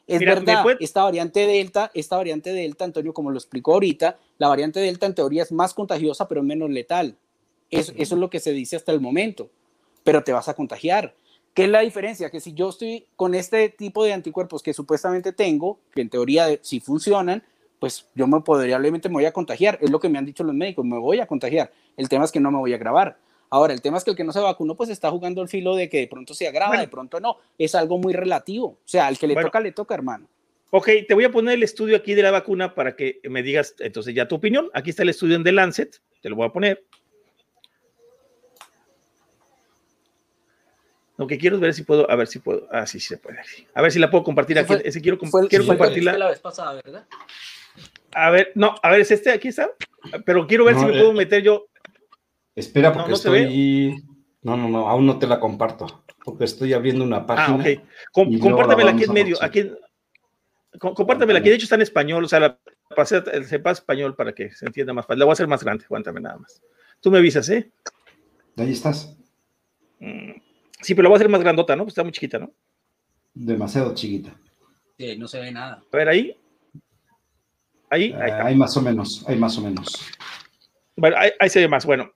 Es 0.07 0.21
verdad, 0.21 0.65
esta 0.81 1.05
variante 1.05 1.47
Delta, 1.47 1.91
esta 1.95 2.17
variante 2.17 2.53
Delta, 2.53 2.85
Antonio, 2.85 3.15
como 3.15 3.31
lo 3.31 3.39
explicó 3.39 3.75
ahorita, 3.75 4.19
la 4.39 4.49
variante 4.49 4.81
Delta 4.81 5.07
en 5.07 5.15
teoría 5.15 5.43
es 5.43 5.53
más 5.53 5.73
contagiosa, 5.73 6.27
pero 6.27 6.43
menos 6.43 6.71
letal. 6.71 7.17
Eso, 7.71 7.93
eso 7.97 8.15
es 8.15 8.21
lo 8.21 8.29
que 8.29 8.41
se 8.41 8.53
dice 8.53 8.77
hasta 8.77 8.93
el 8.93 9.01
momento. 9.01 9.51
Pero 10.03 10.25
te 10.25 10.33
vas 10.33 10.49
a 10.49 10.55
contagiar. 10.55 11.15
¿Qué 11.55 11.65
es 11.65 11.71
la 11.71 11.81
diferencia? 11.81 12.31
Que 12.31 12.41
si 12.41 12.55
yo 12.55 12.69
estoy 12.69 13.07
con 13.17 13.35
este 13.35 13.69
tipo 13.69 14.05
de 14.05 14.13
anticuerpos 14.13 14.63
que 14.63 14.75
supuestamente 14.75 15.33
tengo, 15.33 15.79
que 15.93 16.01
en 16.01 16.11
teoría 16.11 16.47
sí 16.63 16.81
funcionan, 16.81 17.43
pues 17.79 18.07
yo 18.15 18.27
me 18.27 18.41
probablemente 18.41 19.09
me 19.09 19.15
voy 19.15 19.25
a 19.25 19.33
contagiar. 19.33 19.79
Es 19.81 19.91
lo 19.91 19.99
que 19.99 20.09
me 20.09 20.19
han 20.19 20.27
dicho 20.27 20.45
los 20.45 20.55
médicos, 20.55 20.85
me 20.85 20.99
voy 20.99 21.19
a 21.19 21.27
contagiar. 21.27 21.73
El 21.97 22.09
tema 22.09 22.25
es 22.25 22.33
que 22.33 22.41
no 22.41 22.51
me 22.51 22.59
voy 22.59 22.73
a 22.75 22.79
grabar. 22.79 23.19
Ahora, 23.51 23.75
el 23.75 23.83
tema 23.83 23.99
es 23.99 24.05
que 24.05 24.11
el 24.11 24.17
que 24.17 24.23
no 24.23 24.33
se 24.33 24.39
vacunó, 24.39 24.77
pues 24.77 24.91
está 24.91 25.11
jugando 25.11 25.43
el 25.43 25.49
filo 25.49 25.75
de 25.75 25.89
que 25.89 25.99
de 25.99 26.07
pronto 26.07 26.35
se 26.35 26.47
agrava, 26.47 26.79
de 26.79 26.87
pronto 26.87 27.19
no. 27.19 27.39
Es 27.59 27.75
algo 27.75 27.99
muy 27.99 28.13
relativo. 28.13 28.67
O 28.67 28.79
sea, 28.85 29.09
al 29.09 29.19
que 29.19 29.27
le 29.27 29.35
toca, 29.35 29.61
le 29.61 29.73
toca, 29.73 29.95
hermano. 29.95 30.29
Ok, 30.71 30.89
te 31.09 31.15
voy 31.15 31.25
a 31.25 31.33
poner 31.33 31.55
el 31.55 31.65
estudio 31.65 31.97
aquí 31.97 32.15
de 32.15 32.23
la 32.23 32.31
vacuna 32.31 32.77
para 32.77 32.95
que 32.95 33.21
me 33.25 33.43
digas 33.43 33.75
entonces 33.81 34.15
ya 34.15 34.29
tu 34.29 34.37
opinión. 34.37 34.71
Aquí 34.73 34.91
está 34.91 35.03
el 35.03 35.09
estudio 35.09 35.35
en 35.35 35.43
The 35.43 35.51
Lancet, 35.51 36.01
te 36.23 36.29
lo 36.29 36.37
voy 36.37 36.47
a 36.47 36.53
poner. 36.53 36.85
Lo 41.17 41.27
que 41.27 41.39
quiero 41.39 41.57
es 41.57 41.61
ver 41.61 41.75
si 41.75 41.83
puedo, 41.83 42.09
a 42.09 42.15
ver 42.15 42.29
si 42.29 42.39
puedo, 42.39 42.69
ah, 42.71 42.87
sí, 42.87 43.01
sí 43.01 43.09
se 43.09 43.19
puede. 43.19 43.41
A 43.75 43.83
ver 43.83 43.91
si 43.91 43.99
la 43.99 44.11
puedo 44.11 44.23
compartir 44.23 44.59
aquí. 44.61 44.75
ese 44.85 45.03
quiero, 45.03 45.19
quiero 45.19 45.67
compartirla. 45.67 46.17
la 46.17 46.29
vez 46.29 46.39
pasada, 46.39 46.81
¿verdad? 46.83 47.05
A 48.13 48.31
ver, 48.31 48.53
no, 48.55 48.77
a 48.83 48.91
ver, 48.91 49.01
es 49.01 49.11
este, 49.11 49.31
aquí 49.31 49.49
está. 49.49 49.71
Pero 50.25 50.47
quiero 50.47 50.65
ver 50.65 50.77
si 50.77 50.85
me 50.85 50.93
puedo 50.93 51.13
meter 51.13 51.43
yo. 51.43 51.67
Espera, 52.55 52.93
porque 52.93 53.13
estoy. 53.13 54.05
No, 54.43 54.57
no, 54.57 54.69
no, 54.69 54.89
aún 54.89 55.07
no 55.07 55.19
te 55.19 55.27
la 55.27 55.39
comparto. 55.39 56.05
Porque 56.25 56.45
estoy 56.45 56.73
abriendo 56.73 57.05
una 57.05 57.19
ah, 57.19 57.27
página. 57.27 57.65
Ah, 57.65 57.83
ok. 58.13 58.41
compártamela 58.41 58.91
aquí 58.93 59.05
en 59.05 59.13
medio. 59.13 59.37
Aquí, 59.41 59.71
compártamela 60.79 61.39
aquí. 61.39 61.49
De 61.49 61.55
hecho, 61.55 61.65
está 61.65 61.77
en 61.77 61.83
español. 61.83 62.25
O 62.25 62.29
sea, 62.29 62.41
la 62.41 62.59
pasé, 62.95 63.23
sepa 63.45 63.71
español 63.71 64.15
para 64.15 64.35
que 64.35 64.51
se 64.51 64.67
entienda 64.67 64.93
más 64.93 65.07
fácil. 65.07 65.21
La 65.21 65.25
voy 65.25 65.33
a 65.33 65.35
hacer 65.35 65.49
más 65.49 65.63
grande. 65.63 65.85
Aguántame 65.85 66.21
nada 66.21 66.39
más. 66.39 66.63
Tú 67.01 67.11
me 67.11 67.19
avisas, 67.19 67.49
¿eh? 67.49 67.71
Ahí 68.57 68.73
estás. 68.73 69.17
Mm, 70.01 70.33
sí, 70.81 70.95
pero 70.95 71.05
la 71.05 71.09
voy 71.11 71.17
a 71.17 71.19
hacer 71.19 71.29
más 71.29 71.41
grandota, 71.41 71.77
¿no? 71.77 71.85
Pues 71.85 71.93
está 71.93 72.03
muy 72.03 72.13
chiquita, 72.13 72.39
¿no? 72.39 72.53
Demasiado 73.33 73.95
chiquita. 73.95 74.35
Sí, 74.99 75.17
no 75.17 75.29
se 75.29 75.41
ve 75.41 75.51
nada. 75.51 75.83
A 75.91 75.97
ver, 75.97 76.09
ahí. 76.09 76.37
Ahí, 77.89 78.13
ahí 78.13 78.31
hay 78.31 78.55
más 78.55 78.77
o 78.77 78.83
menos, 78.83 79.25
hay 79.27 79.37
más 79.37 79.59
o 79.59 79.63
menos. 79.63 80.07
Bueno, 80.95 81.17
ahí, 81.19 81.49
se 81.49 81.61
ve 81.61 81.69
más. 81.69 81.85
Bueno, 81.85 82.13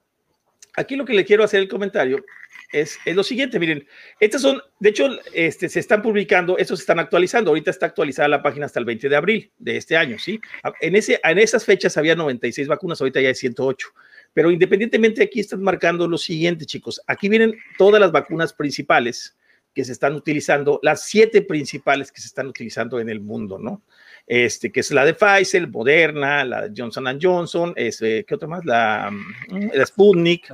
aquí 0.77 0.97
lo 0.97 1.05
que 1.05 1.15
le 1.15 1.25
quiero 1.25 1.45
hacer 1.45 1.61
el 1.61 1.69
comentario 1.69 2.25
es, 2.73 2.99
lo 3.07 3.23
siguiente, 3.23 3.61
miren, 3.61 3.87
estas 4.19 4.43
son, 4.43 4.61
de 4.81 4.89
hecho, 4.89 5.09
este, 5.33 5.69
se 5.69 5.79
están 5.79 6.03
publicando, 6.03 6.59
estos 6.59 6.81
se 6.81 6.83
están 6.83 6.99
actualizando, 6.99 7.51
ahorita 7.51 7.71
está 7.71 7.87
actualizada 7.87 8.29
la 8.29 8.43
página 8.43 8.67
hasta 8.67 8.81
el 8.81 8.85
20 8.85 9.09
de 9.09 9.17
abril 9.17 9.53
de 9.59 9.77
este 9.77 9.97
año, 9.97 10.19
¿sí? 10.19 10.41
En 10.81 10.97
esas 10.97 11.65
fechas 11.65 11.97
había 11.97 12.17
96 12.17 12.67
vacunas, 12.67 13.01
ahorita 13.01 13.21
ya 13.21 13.29
hay 13.29 13.35
108, 13.35 13.89
pero 14.33 14.51
independientemente 14.51 15.23
aquí 15.23 15.41
están 15.41 15.63
marcando 15.63 16.09
lo 16.09 16.19
siguiente, 16.19 16.67
chicos, 16.67 17.01
aquí 17.07 17.29
vienen 17.29 17.55
todas 17.79 18.01
las 18.01 18.11
vacunas 18.11 18.53
principales 18.53 19.37
que 19.73 19.85
se 19.85 19.93
están 19.93 20.15
utilizando, 20.15 20.81
las 20.83 21.05
siete 21.07 21.43
principales 21.43 22.11
que 22.11 22.21
se 22.21 22.29
están 22.29 22.47
utilizando 22.49 22.99
en 22.99 23.09
el 23.09 23.21
mundo, 23.21 23.59
¿no? 23.59 23.83
Este, 24.27 24.73
que 24.73 24.81
es 24.81 24.91
la 24.91 25.05
de 25.05 25.15
Pfizer, 25.15 25.69
Moderna, 25.69 26.45
la 26.45 26.69
de 26.69 26.73
Johnson 26.77 27.19
Johnson, 27.21 27.73
es, 27.77 28.01
eh, 28.01 28.25
¿qué 28.27 28.35
otra 28.35 28.49
más? 28.49 28.65
La, 28.65 29.11
mm, 29.11 29.71
la 29.75 29.87
Sputnik 29.87 30.51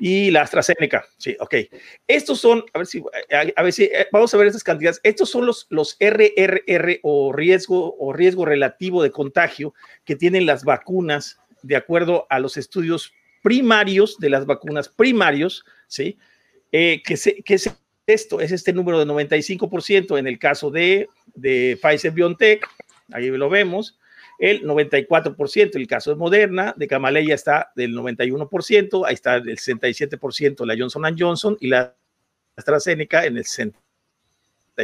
y 0.00 0.30
la 0.30 0.42
AstraZeneca. 0.42 1.04
Sí, 1.18 1.36
ok. 1.38 1.54
Estos 2.06 2.40
son, 2.40 2.64
a 2.72 2.78
ver 2.78 2.86
si, 2.86 3.02
a, 3.56 3.62
ver 3.62 3.72
si, 3.72 3.84
eh, 3.84 4.06
vamos 4.10 4.32
a 4.32 4.38
ver 4.38 4.46
estas 4.46 4.64
cantidades. 4.64 5.00
Estos 5.02 5.28
son 5.28 5.44
los, 5.44 5.66
los 5.68 5.96
RRR 6.00 7.00
o 7.02 7.32
riesgo 7.32 7.94
o 7.98 8.12
riesgo 8.12 8.46
relativo 8.46 9.02
de 9.02 9.10
contagio 9.10 9.74
que 10.04 10.16
tienen 10.16 10.46
las 10.46 10.64
vacunas 10.64 11.38
de 11.62 11.76
acuerdo 11.76 12.26
a 12.30 12.38
los 12.38 12.56
estudios 12.56 13.12
primarios 13.42 14.18
de 14.18 14.30
las 14.30 14.46
vacunas 14.46 14.88
primarios, 14.88 15.64
¿sí? 15.88 16.18
Eh, 16.72 17.02
que, 17.04 17.16
se, 17.16 17.42
que 17.42 17.54
es 17.54 17.70
esto, 18.06 18.40
es 18.40 18.52
este 18.52 18.72
número 18.72 18.98
de 18.98 19.06
95% 19.06 20.18
en 20.18 20.26
el 20.26 20.38
caso 20.38 20.70
de, 20.70 21.08
de 21.34 21.78
Pfizer 21.80 22.12
BioNTech, 22.12 22.66
ahí 23.12 23.28
lo 23.28 23.48
vemos, 23.48 23.98
el 24.38 24.62
94%, 24.62 25.76
el 25.76 25.86
caso 25.86 26.10
de 26.10 26.16
Moderna, 26.16 26.74
de 26.76 26.88
Camaleya 26.88 27.34
está 27.34 27.72
del 27.76 27.94
91%, 27.94 29.06
ahí 29.06 29.14
está 29.14 29.36
el 29.36 29.58
67% 29.58 30.66
la 30.66 30.76
Johnson 30.78 31.16
Johnson 31.18 31.56
y 31.60 31.68
la 31.68 31.94
AstraZeneca 32.56 33.26
en 33.26 33.36
el 33.36 33.44
67%. 33.44 33.74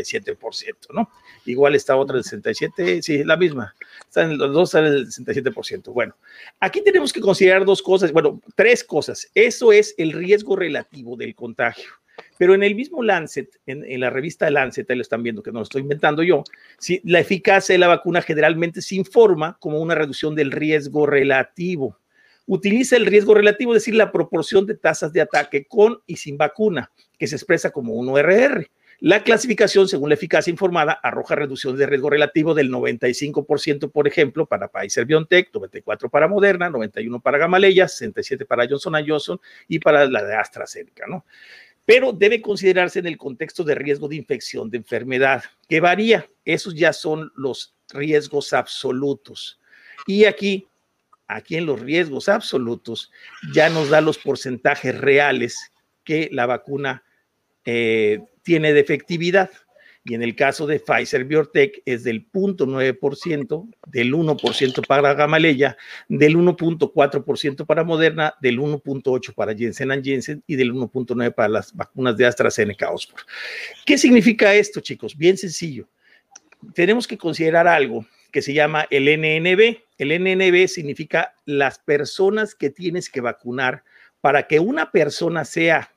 67%, 0.02 0.92
¿no? 0.92 1.10
Igual 1.44 1.74
está 1.74 1.96
otra 1.96 2.14
del 2.14 2.24
67, 2.24 3.02
sí, 3.02 3.24
la 3.24 3.36
misma. 3.36 3.74
Están 4.00 4.36
los 4.36 4.52
dos 4.52 4.70
salen 4.70 4.92
del 4.92 5.06
67%. 5.06 5.92
Bueno, 5.92 6.14
aquí 6.60 6.82
tenemos 6.82 7.12
que 7.12 7.20
considerar 7.20 7.64
dos 7.64 7.82
cosas, 7.82 8.12
bueno, 8.12 8.40
tres 8.54 8.84
cosas. 8.84 9.30
Eso 9.34 9.72
es 9.72 9.94
el 9.98 10.12
riesgo 10.12 10.56
relativo 10.56 11.16
del 11.16 11.34
contagio. 11.34 11.90
Pero 12.38 12.54
en 12.54 12.62
el 12.62 12.74
mismo 12.74 13.02
Lancet, 13.02 13.58
en, 13.66 14.00
la 14.00 14.10
revista 14.10 14.50
Lancet, 14.50 14.90
ahí 14.90 14.96
lo 14.96 15.02
están 15.02 15.22
viendo 15.22 15.42
que 15.42 15.52
no 15.52 15.60
lo 15.60 15.64
estoy 15.64 15.82
inventando 15.82 16.22
yo, 16.22 16.44
si 16.78 17.00
la 17.04 17.20
eficacia 17.20 17.74
de 17.74 17.78
la 17.78 17.88
vacuna 17.88 18.22
generalmente 18.22 18.82
se 18.82 18.96
informa 18.96 19.56
como 19.58 19.80
una 19.80 19.94
reducción 19.94 20.34
del 20.34 20.52
riesgo 20.52 21.06
relativo. 21.06 21.98
Utiliza 22.46 22.96
el 22.96 23.06
riesgo 23.06 23.34
relativo, 23.34 23.72
es 23.74 23.82
decir, 23.82 23.94
la 23.94 24.12
proporción 24.12 24.66
de 24.66 24.74
tasas 24.74 25.12
de 25.12 25.20
ataque 25.20 25.64
con 25.64 25.98
y 26.06 26.16
sin 26.16 26.36
vacuna, 26.36 26.92
que 27.18 27.26
se 27.26 27.36
expresa 27.36 27.70
como 27.70 27.94
un 27.94 28.08
ORR. 28.08 28.68
La 29.00 29.22
clasificación, 29.22 29.88
según 29.88 30.08
la 30.08 30.14
eficacia 30.14 30.50
informada, 30.50 30.92
arroja 30.92 31.34
reducción 31.34 31.76
de 31.76 31.84
riesgo 31.84 32.08
relativo 32.08 32.54
del 32.54 32.70
95%, 32.70 33.90
por 33.92 34.08
ejemplo, 34.08 34.46
para 34.46 34.68
Pfizer 34.68 35.04
BioNTech, 35.04 35.52
94% 35.52 36.08
para 36.08 36.28
Moderna, 36.28 36.70
91% 36.70 37.20
para 37.20 37.36
Gamaleya, 37.36 37.84
67% 37.86 38.46
para 38.46 38.66
Johnson 38.66 38.94
Johnson 39.06 39.38
y 39.68 39.80
para 39.80 40.06
la 40.06 40.24
de 40.24 40.34
AstraZeneca, 40.34 41.06
¿no? 41.06 41.26
Pero 41.86 42.12
debe 42.12 42.42
considerarse 42.42 42.98
en 42.98 43.06
el 43.06 43.16
contexto 43.16 43.64
de 43.64 43.76
riesgo 43.76 44.08
de 44.08 44.16
infección, 44.16 44.68
de 44.68 44.78
enfermedad, 44.78 45.44
que 45.68 45.80
varía. 45.80 46.28
Esos 46.44 46.74
ya 46.74 46.92
son 46.92 47.32
los 47.36 47.74
riesgos 47.90 48.52
absolutos. 48.52 49.60
Y 50.06 50.24
aquí, 50.24 50.66
aquí 51.28 51.56
en 51.56 51.64
los 51.64 51.80
riesgos 51.80 52.28
absolutos, 52.28 53.12
ya 53.54 53.70
nos 53.70 53.88
da 53.88 54.00
los 54.00 54.18
porcentajes 54.18 55.00
reales 55.00 55.72
que 56.02 56.28
la 56.32 56.46
vacuna 56.46 57.04
eh, 57.64 58.18
tiene 58.42 58.72
de 58.72 58.80
efectividad 58.80 59.50
y 60.08 60.14
en 60.14 60.22
el 60.22 60.36
caso 60.36 60.66
de 60.68 60.78
Pfizer 60.78 61.24
BioNTech 61.24 61.82
es 61.84 62.04
del 62.04 62.30
0.9%, 62.30 63.68
del 63.88 64.14
1% 64.14 64.86
para 64.86 65.14
Gamaleya, 65.14 65.76
del 66.08 66.36
1.4% 66.36 67.66
para 67.66 67.82
Moderna, 67.82 68.34
del 68.40 68.60
1.8% 68.60 69.34
para 69.34 69.52
Jensen 69.54 70.04
Jensen 70.04 70.44
y 70.46 70.54
del 70.54 70.72
1.9% 70.72 71.34
para 71.34 71.48
las 71.48 71.74
vacunas 71.74 72.16
de 72.16 72.24
AstraZeneca 72.24 72.90
Oxford. 72.90 73.22
¿Qué 73.84 73.98
significa 73.98 74.54
esto, 74.54 74.80
chicos? 74.80 75.16
Bien 75.16 75.36
sencillo. 75.36 75.88
Tenemos 76.72 77.08
que 77.08 77.18
considerar 77.18 77.66
algo 77.66 78.06
que 78.30 78.42
se 78.42 78.54
llama 78.54 78.86
el 78.90 79.06
NNB. 79.06 79.78
El 79.98 80.22
NNB 80.22 80.68
significa 80.68 81.34
las 81.46 81.80
personas 81.80 82.54
que 82.54 82.70
tienes 82.70 83.10
que 83.10 83.20
vacunar 83.20 83.82
para 84.20 84.46
que 84.46 84.60
una 84.60 84.92
persona 84.92 85.44
sea 85.44 85.90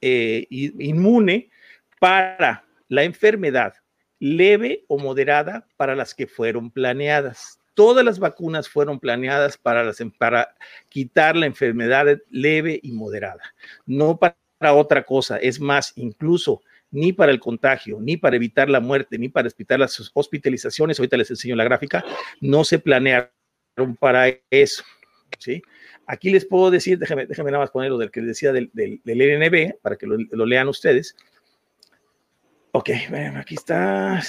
eh, 0.00 0.46
inmune 0.50 1.50
para 1.98 2.64
la 2.94 3.04
enfermedad 3.04 3.74
leve 4.18 4.84
o 4.88 4.98
moderada 4.98 5.66
para 5.76 5.94
las 5.96 6.14
que 6.14 6.26
fueron 6.26 6.70
planeadas. 6.70 7.58
Todas 7.74 8.04
las 8.04 8.20
vacunas 8.20 8.68
fueron 8.68 9.00
planeadas 9.00 9.58
para, 9.58 9.82
las, 9.82 9.98
para 10.16 10.54
quitar 10.88 11.36
la 11.36 11.46
enfermedad 11.46 12.18
leve 12.30 12.78
y 12.82 12.92
moderada, 12.92 13.42
no 13.84 14.16
para 14.16 14.36
otra 14.72 15.02
cosa. 15.02 15.38
Es 15.38 15.60
más, 15.60 15.92
incluso 15.96 16.62
ni 16.92 17.12
para 17.12 17.32
el 17.32 17.40
contagio, 17.40 17.98
ni 18.00 18.16
para 18.16 18.36
evitar 18.36 18.70
la 18.70 18.78
muerte, 18.78 19.18
ni 19.18 19.28
para 19.28 19.48
evitar 19.48 19.80
las 19.80 20.12
hospitalizaciones, 20.14 20.98
ahorita 20.98 21.16
les 21.16 21.30
enseño 21.30 21.56
la 21.56 21.64
gráfica, 21.64 22.04
no 22.40 22.62
se 22.62 22.78
planearon 22.78 23.32
para 23.98 24.28
eso. 24.48 24.84
¿sí? 25.40 25.60
Aquí 26.06 26.30
les 26.30 26.44
puedo 26.44 26.70
decir, 26.70 26.98
déjenme, 26.98 27.26
nada 27.26 27.58
más 27.58 27.72
poner 27.72 27.90
lo 27.90 27.98
del 27.98 28.12
que 28.12 28.20
les 28.20 28.28
decía 28.28 28.52
del, 28.52 28.70
del, 28.72 29.00
NNB, 29.04 29.80
para 29.82 29.96
que 29.96 30.06
lo 30.06 30.46
lean 30.46 30.68
ustedes. 30.68 31.16
Ok, 32.76 32.90
bueno, 33.08 33.38
aquí 33.38 33.54
está 33.54 34.20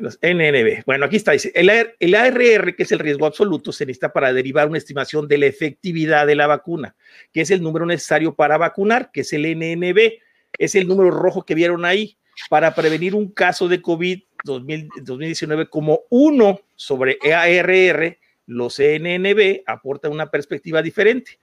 los 0.00 0.16
NNB. 0.22 0.84
Bueno, 0.86 1.06
aquí 1.06 1.16
está. 1.16 1.32
Dice, 1.32 1.50
el, 1.56 1.68
el 1.98 2.14
ARR, 2.14 2.76
que 2.76 2.84
es 2.84 2.92
el 2.92 3.00
riesgo 3.00 3.26
absoluto, 3.26 3.72
se 3.72 3.84
necesita 3.84 4.12
para 4.12 4.32
derivar 4.32 4.68
una 4.68 4.78
estimación 4.78 5.26
de 5.26 5.38
la 5.38 5.46
efectividad 5.46 6.24
de 6.24 6.36
la 6.36 6.46
vacuna, 6.46 6.94
que 7.32 7.40
es 7.40 7.50
el 7.50 7.60
número 7.60 7.84
necesario 7.86 8.36
para 8.36 8.58
vacunar, 8.58 9.10
que 9.10 9.22
es 9.22 9.32
el 9.32 9.42
NNB. 9.42 10.20
Es 10.56 10.76
el 10.76 10.86
número 10.86 11.10
rojo 11.10 11.44
que 11.44 11.56
vieron 11.56 11.84
ahí 11.84 12.16
para 12.48 12.76
prevenir 12.76 13.16
un 13.16 13.32
caso 13.32 13.66
de 13.66 13.82
COVID 13.82 14.22
2019 14.44 15.68
como 15.68 16.02
uno 16.10 16.60
sobre 16.76 17.18
ARR, 17.32 18.18
los 18.46 18.78
NNB 18.78 19.62
aportan 19.66 20.12
una 20.12 20.30
perspectiva 20.30 20.80
diferente. 20.80 21.40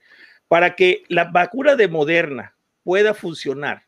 Para 0.48 0.74
que 0.74 1.02
la 1.08 1.24
vacuna 1.24 1.76
de 1.76 1.88
Moderna 1.88 2.56
pueda 2.82 3.12
funcionar 3.12 3.87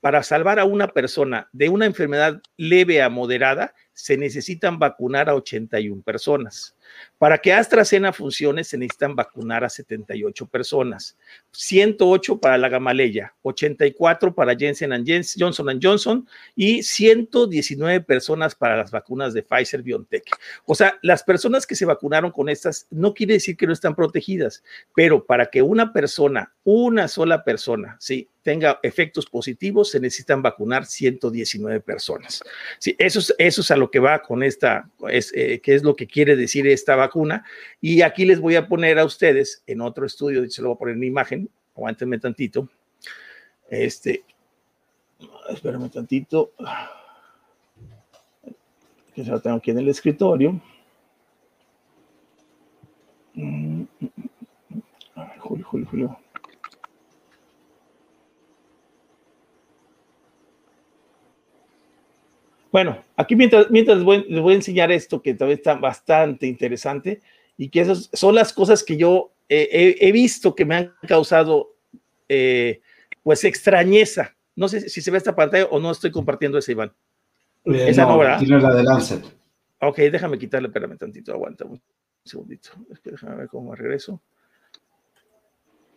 para 0.00 0.22
salvar 0.22 0.58
a 0.58 0.64
una 0.64 0.88
persona 0.88 1.48
de 1.52 1.68
una 1.68 1.86
enfermedad 1.86 2.40
leve 2.56 3.02
a 3.02 3.08
moderada, 3.08 3.74
se 3.96 4.18
necesitan 4.18 4.78
vacunar 4.78 5.30
a 5.30 5.34
81 5.34 6.02
personas. 6.02 6.76
Para 7.18 7.38
que 7.38 7.52
AstraZeneca 7.52 8.12
funcione, 8.12 8.62
se 8.62 8.76
necesitan 8.76 9.16
vacunar 9.16 9.64
a 9.64 9.70
78 9.70 10.46
personas, 10.46 11.16
108 11.52 12.38
para 12.38 12.58
la 12.58 12.68
Gamaleya, 12.68 13.34
84 13.42 14.34
para 14.34 14.54
Jensen 14.54 14.92
Johnson 15.38 15.80
Johnson 15.82 16.28
y 16.54 16.82
119 16.82 18.02
personas 18.02 18.54
para 18.54 18.76
las 18.76 18.90
vacunas 18.90 19.32
de 19.32 19.42
Pfizer 19.42 19.82
BioNTech. 19.82 20.24
O 20.66 20.74
sea, 20.74 20.98
las 21.02 21.22
personas 21.22 21.66
que 21.66 21.74
se 21.74 21.86
vacunaron 21.86 22.30
con 22.30 22.50
estas 22.50 22.86
no 22.90 23.14
quiere 23.14 23.34
decir 23.34 23.56
que 23.56 23.66
no 23.66 23.72
están 23.72 23.94
protegidas, 23.94 24.62
pero 24.94 25.24
para 25.24 25.46
que 25.46 25.62
una 25.62 25.94
persona, 25.94 26.52
una 26.64 27.08
sola 27.08 27.44
persona, 27.44 27.96
sí, 27.98 28.28
tenga 28.46 28.78
efectos 28.84 29.26
positivos, 29.26 29.90
se 29.90 29.98
necesitan 29.98 30.40
vacunar 30.40 30.86
119 30.86 31.80
personas. 31.80 32.44
Sí, 32.78 32.94
eso 32.96 33.18
es, 33.18 33.34
eso 33.38 33.60
es 33.60 33.70
a 33.72 33.76
lo 33.76 33.90
que 33.90 33.98
va 33.98 34.22
con 34.22 34.44
esta, 34.44 34.88
es, 35.10 35.32
eh, 35.34 35.60
qué 35.60 35.74
es 35.74 35.82
lo 35.82 35.96
que 35.96 36.06
quiere 36.06 36.36
decir 36.36 36.64
esta 36.68 36.94
vacuna. 36.94 37.44
Y 37.80 38.02
aquí 38.02 38.24
les 38.24 38.38
voy 38.38 38.54
a 38.54 38.68
poner 38.68 39.00
a 39.00 39.04
ustedes 39.04 39.64
en 39.66 39.80
otro 39.80 40.06
estudio, 40.06 40.48
se 40.48 40.62
lo 40.62 40.68
voy 40.68 40.74
a 40.76 40.78
poner 40.78 40.94
en 40.94 41.02
imagen, 41.02 41.50
aguántenme 41.74 42.20
tantito. 42.20 42.68
Este, 43.68 44.22
espérame 45.48 45.90
tantito, 45.90 46.52
que 49.12 49.24
se 49.24 49.30
lo 49.32 49.40
tengo 49.40 49.56
aquí 49.56 49.72
en 49.72 49.78
el 49.78 49.88
escritorio. 49.88 50.52
Mm, 53.34 53.80
mm, 53.80 53.86
mm, 53.98 55.40
Julio, 55.40 55.66
Julio, 55.68 55.86
Julio. 55.90 56.25
Bueno, 62.76 63.02
aquí 63.16 63.34
mientras, 63.36 63.70
mientras 63.70 63.96
les 63.96 64.04
voy, 64.04 64.52
a 64.52 64.54
enseñar 64.54 64.92
esto 64.92 65.22
que 65.22 65.32
todavía 65.32 65.54
está 65.54 65.76
bastante 65.76 66.46
interesante 66.46 67.22
y 67.56 67.70
que 67.70 67.80
esas 67.80 68.10
son 68.12 68.34
las 68.34 68.52
cosas 68.52 68.84
que 68.84 68.98
yo 68.98 69.32
he, 69.48 70.12
visto 70.12 70.54
que 70.54 70.66
me 70.66 70.76
han 70.76 70.92
causado 71.08 71.74
eh, 72.28 72.82
pues 73.22 73.44
extrañeza. 73.44 74.36
No 74.54 74.68
sé 74.68 74.90
si 74.90 75.00
se 75.00 75.10
ve 75.10 75.16
esta 75.16 75.34
pantalla 75.34 75.64
o 75.70 75.80
no 75.80 75.90
estoy 75.90 76.10
compartiendo 76.10 76.58
esa, 76.58 76.70
Iván. 76.70 76.92
Eh, 77.64 77.86
esa 77.88 78.04
no, 78.04 78.18
¿verdad? 78.18 78.42
la 78.42 78.74
de 78.74 78.82
Lancet. 78.82 79.24
Ok, 79.80 79.96
déjame 79.96 80.38
quitarle, 80.38 80.68
espérame 80.68 80.98
tantito, 80.98 81.32
aguanta 81.32 81.64
un 81.64 81.80
segundito. 82.24 82.72
Es 82.92 83.00
que 83.00 83.12
déjame 83.12 83.36
ver 83.36 83.48
cómo 83.48 83.74
regreso. 83.74 84.20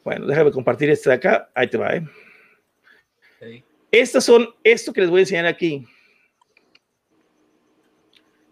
Bueno, 0.05 0.27
déjame 0.27 0.51
compartir 0.51 0.89
esta 0.91 1.09
de 1.09 1.15
acá. 1.17 1.49
Ahí 1.53 1.67
te 1.67 1.77
va, 1.77 1.93
¿eh? 1.93 3.63
Estas 3.91 4.23
son, 4.23 4.47
esto 4.63 4.93
que 4.93 5.01
les 5.01 5.09
voy 5.09 5.19
a 5.19 5.23
enseñar 5.23 5.45
aquí 5.45 5.85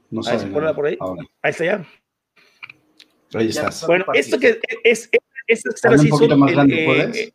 no 0.09 0.23
sé. 0.23 0.47
por 0.47 0.85
ahí. 0.85 0.97
Ahí 1.41 1.51
está 1.51 1.65
ya. 1.65 1.85
Ahí 3.33 3.47
estás. 3.49 3.85
Bueno, 3.85 4.05
esto 4.13 4.39
que 4.39 4.59
es, 4.83 5.09
es, 5.47 5.63
es 5.65 6.01
un 6.03 6.09
poquito 6.09 6.37
más 6.37 6.51
grande, 6.51 6.83
eh, 6.83 6.85
¿puedes? 6.85 7.17
Eh, 7.17 7.33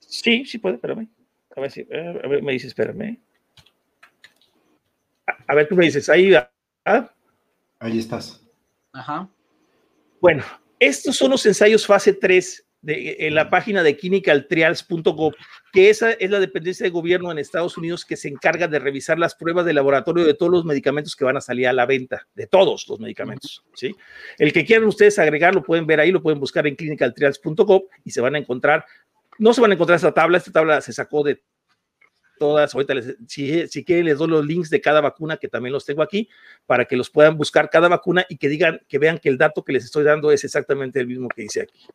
sí, 0.00 0.44
sí 0.44 0.58
puede, 0.58 0.76
espérame. 0.76 1.08
A 1.56 1.60
ver 1.60 1.70
si, 1.70 1.80
a 1.82 2.28
ver, 2.28 2.42
me 2.42 2.52
dice, 2.52 2.68
espérame. 2.68 3.18
A, 5.46 5.54
ver, 5.54 5.68
tú 5.68 5.74
me 5.74 5.84
dices, 5.84 6.08
ahí. 6.08 6.32
¿ah? 6.84 7.14
Ahí 7.78 7.98
estás. 7.98 8.40
Ajá. 8.92 9.28
Bueno, 10.20 10.44
estos 10.78 11.16
son 11.16 11.30
los 11.30 11.44
ensayos 11.46 11.86
fase 11.86 12.12
3 12.12 12.66
en 12.82 13.34
la 13.34 13.50
página 13.50 13.82
de 13.82 13.96
clinicaltrials.gov, 13.96 15.34
que 15.72 15.90
esa 15.90 16.12
es 16.12 16.30
la 16.30 16.40
dependencia 16.40 16.84
de 16.84 16.90
gobierno 16.90 17.30
en 17.30 17.38
Estados 17.38 17.76
Unidos 17.76 18.04
que 18.04 18.16
se 18.16 18.28
encarga 18.28 18.68
de 18.68 18.78
revisar 18.78 19.18
las 19.18 19.34
pruebas 19.34 19.66
de 19.66 19.74
laboratorio 19.74 20.24
de 20.24 20.34
todos 20.34 20.50
los 20.50 20.64
medicamentos 20.64 21.14
que 21.14 21.24
van 21.24 21.36
a 21.36 21.40
salir 21.40 21.68
a 21.68 21.72
la 21.72 21.86
venta, 21.86 22.26
de 22.34 22.46
todos 22.46 22.88
los 22.88 22.98
medicamentos, 22.98 23.64
¿sí? 23.74 23.94
El 24.38 24.52
que 24.52 24.64
quieran 24.64 24.88
ustedes 24.88 25.18
agregar, 25.18 25.54
lo 25.54 25.62
pueden 25.62 25.86
ver 25.86 26.00
ahí, 26.00 26.10
lo 26.10 26.22
pueden 26.22 26.40
buscar 26.40 26.66
en 26.66 26.76
clinicaltrials.gov 26.76 27.82
y 28.04 28.10
se 28.10 28.20
van 28.20 28.34
a 28.34 28.38
encontrar, 28.38 28.84
no 29.38 29.52
se 29.52 29.60
van 29.60 29.72
a 29.72 29.74
encontrar 29.74 29.96
esta 29.96 30.14
tabla, 30.14 30.38
esta 30.38 30.52
tabla 30.52 30.80
se 30.80 30.92
sacó 30.92 31.22
de 31.22 31.42
todas. 32.40 32.74
Ahorita, 32.74 32.94
si, 33.28 33.68
si 33.68 33.84
quieren, 33.84 34.06
les 34.06 34.16
doy 34.16 34.28
los 34.28 34.46
links 34.46 34.70
de 34.70 34.80
cada 34.80 35.02
vacuna, 35.02 35.36
que 35.36 35.46
también 35.46 35.74
los 35.74 35.84
tengo 35.84 36.02
aquí, 36.02 36.26
para 36.64 36.86
que 36.86 36.96
los 36.96 37.10
puedan 37.10 37.36
buscar 37.36 37.68
cada 37.68 37.86
vacuna 37.86 38.24
y 38.30 38.38
que 38.38 38.48
digan, 38.48 38.80
que 38.88 38.98
vean 38.98 39.18
que 39.18 39.28
el 39.28 39.36
dato 39.36 39.62
que 39.62 39.74
les 39.74 39.84
estoy 39.84 40.04
dando 40.04 40.32
es 40.32 40.42
exactamente 40.42 40.98
el 40.98 41.06
mismo 41.06 41.28
que 41.28 41.42
dice 41.42 41.60
aquí. 41.60 41.86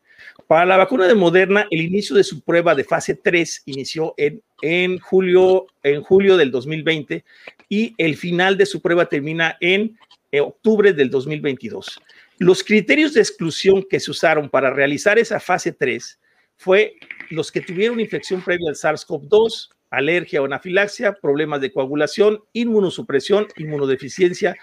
Para 0.46 0.66
la 0.66 0.78
vacuna 0.78 1.08
de 1.08 1.16
Moderna, 1.16 1.68
el 1.72 1.82
inicio 1.82 2.16
de 2.16 2.24
su 2.24 2.42
prueba 2.42 2.76
de 2.76 2.84
fase 2.84 3.16
3 3.16 3.64
inició 3.66 4.14
en, 4.18 4.44
en, 4.62 5.00
julio, 5.00 5.66
en 5.82 6.04
julio 6.04 6.38
del 6.38 6.52
2020 6.52 7.26
y 7.68 7.96
el 7.98 8.16
final 8.16 8.56
de 8.56 8.68
su 8.68 8.82
prueba 8.82 9.08
termina 9.08 9.58
en 9.60 9.98
octubre 10.40 10.94
del 10.94 11.10
2022. 11.10 12.00
Los 12.38 12.64
criterios 12.64 13.14
de 13.14 13.22
exclusión 13.22 13.84
que 13.90 14.00
se 14.00 14.12
usaron 14.12 14.50
para 14.50 14.70
realizar 14.70 15.18
esa 15.18 15.40
fase 15.40 15.72
3 15.72 16.20
fue 16.58 16.96
los 17.30 17.52
que 17.52 17.62
tuvieron 17.62 18.00
infección 18.00 18.42
previa 18.44 18.70
al 18.70 18.76
SARS-CoV-2, 18.76 19.70
alergia 19.90 20.42
o 20.42 20.46
anafilaxia, 20.46 21.14
problemas 21.14 21.62
de 21.62 21.72
coagulación, 21.72 22.44
inmunosupresión, 22.54 23.48
inmunodeficiencia, 23.58 24.56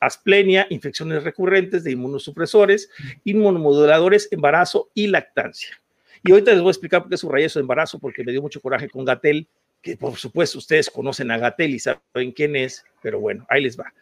asplenia, 0.00 0.66
infecciones 0.70 1.24
recurrentes 1.24 1.84
de 1.84 1.92
inmunosupresores, 1.92 2.90
inmunomoduladores, 3.24 4.28
embarazo 4.30 4.90
y 4.94 5.06
lactancia. 5.06 5.80
Y 6.22 6.32
ahorita 6.32 6.52
les 6.52 6.60
voy 6.60 6.68
a 6.68 6.72
explicar 6.72 7.02
por 7.02 7.10
qué 7.10 7.16
subrayé 7.16 7.46
eso 7.46 7.58
de 7.58 7.62
embarazo, 7.62 7.98
porque 7.98 8.24
me 8.24 8.32
dio 8.32 8.42
mucho 8.42 8.60
coraje 8.60 8.88
con 8.88 9.04
Gatel, 9.04 9.46
que 9.80 9.96
por 9.96 10.16
supuesto 10.16 10.58
ustedes 10.58 10.90
conocen 10.90 11.30
a 11.30 11.38
Gatel 11.38 11.74
y 11.74 11.78
saben 11.78 12.32
quién 12.34 12.56
es, 12.56 12.84
pero 13.00 13.20
bueno, 13.20 13.46
ahí 13.48 13.62
les 13.62 13.78
va. 13.78 13.92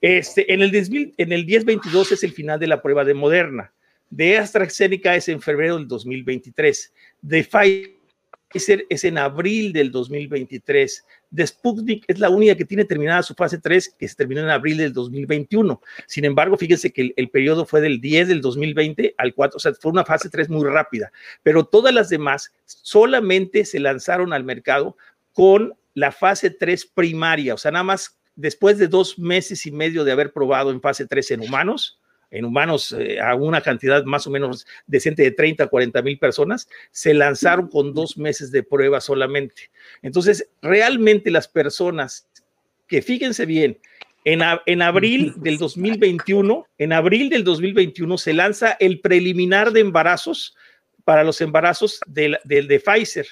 Este, 0.00 0.52
en, 0.52 0.62
el 0.62 0.70
10, 0.70 0.90
en 1.16 1.28
1022 1.28 2.12
es 2.12 2.24
el 2.24 2.32
final 2.32 2.58
de 2.58 2.66
la 2.66 2.82
prueba 2.82 3.04
de 3.04 3.14
Moderna. 3.14 3.72
De 4.08 4.38
AstraZeneca 4.38 5.14
es 5.14 5.28
en 5.28 5.40
febrero 5.40 5.78
del 5.78 5.86
2023. 5.86 6.92
De 7.22 7.44
Pfizer 7.44 7.99
es 8.54 9.04
en 9.04 9.18
abril 9.18 9.72
del 9.72 9.90
2023. 9.90 11.04
De 11.30 11.46
Sputnik 11.46 12.04
es 12.08 12.18
la 12.18 12.30
única 12.30 12.56
que 12.56 12.64
tiene 12.64 12.84
terminada 12.84 13.22
su 13.22 13.34
fase 13.34 13.58
3, 13.58 13.94
que 13.98 14.08
se 14.08 14.14
terminó 14.16 14.40
en 14.40 14.50
abril 14.50 14.78
del 14.78 14.92
2021. 14.92 15.80
Sin 16.06 16.24
embargo, 16.24 16.56
fíjense 16.56 16.92
que 16.92 17.02
el, 17.02 17.14
el, 17.16 17.30
periodo 17.30 17.64
fue 17.64 17.80
del 17.80 18.00
10 18.00 18.28
del 18.28 18.40
2020 18.40 19.14
al 19.16 19.34
4, 19.34 19.56
o 19.56 19.60
sea, 19.60 19.72
fue 19.74 19.92
una 19.92 20.04
fase 20.04 20.28
3 20.28 20.48
muy 20.48 20.68
rápida. 20.68 21.12
Pero 21.42 21.64
todas 21.64 21.94
las 21.94 22.08
demás 22.08 22.52
solamente 22.64 23.64
se 23.64 23.78
lanzaron 23.78 24.32
al 24.32 24.44
mercado 24.44 24.96
con 25.32 25.74
la 25.94 26.12
fase 26.12 26.50
3 26.50 26.86
primaria, 26.86 27.54
o 27.54 27.58
sea, 27.58 27.70
nada 27.70 27.84
más 27.84 28.18
después 28.36 28.78
de 28.78 28.88
dos 28.88 29.18
meses 29.18 29.66
y 29.66 29.70
medio 29.70 30.04
de 30.04 30.12
haber 30.12 30.32
probado 30.32 30.70
en 30.70 30.80
fase 30.80 31.06
3 31.06 31.32
en 31.32 31.40
humanos, 31.40 31.99
en 32.30 32.44
humanos 32.44 32.92
eh, 32.92 33.20
a 33.20 33.34
una 33.34 33.60
cantidad 33.60 34.04
más 34.04 34.26
o 34.26 34.30
menos 34.30 34.66
decente 34.86 35.22
de 35.22 35.32
30 35.32 35.64
a 35.64 35.66
40 35.68 36.02
mil 36.02 36.18
personas, 36.18 36.68
se 36.90 37.14
lanzaron 37.14 37.68
con 37.68 37.92
dos 37.92 38.16
meses 38.16 38.50
de 38.50 38.62
prueba 38.62 39.00
solamente. 39.00 39.70
Entonces, 40.02 40.48
realmente 40.62 41.30
las 41.30 41.48
personas 41.48 42.28
que 42.86 43.02
fíjense 43.02 43.46
bien, 43.46 43.78
en, 44.24 44.40
en, 44.66 44.82
abril 44.82 45.34
del 45.36 45.58
2021, 45.58 46.66
en 46.78 46.92
abril 46.92 47.30
del 47.30 47.44
2021 47.44 48.18
se 48.18 48.32
lanza 48.32 48.76
el 48.80 49.00
preliminar 49.00 49.72
de 49.72 49.80
embarazos 49.80 50.56
para 51.04 51.24
los 51.24 51.40
embarazos 51.40 52.00
de, 52.06 52.38
de, 52.44 52.62
de 52.62 52.80
Pfizer. 52.80 53.26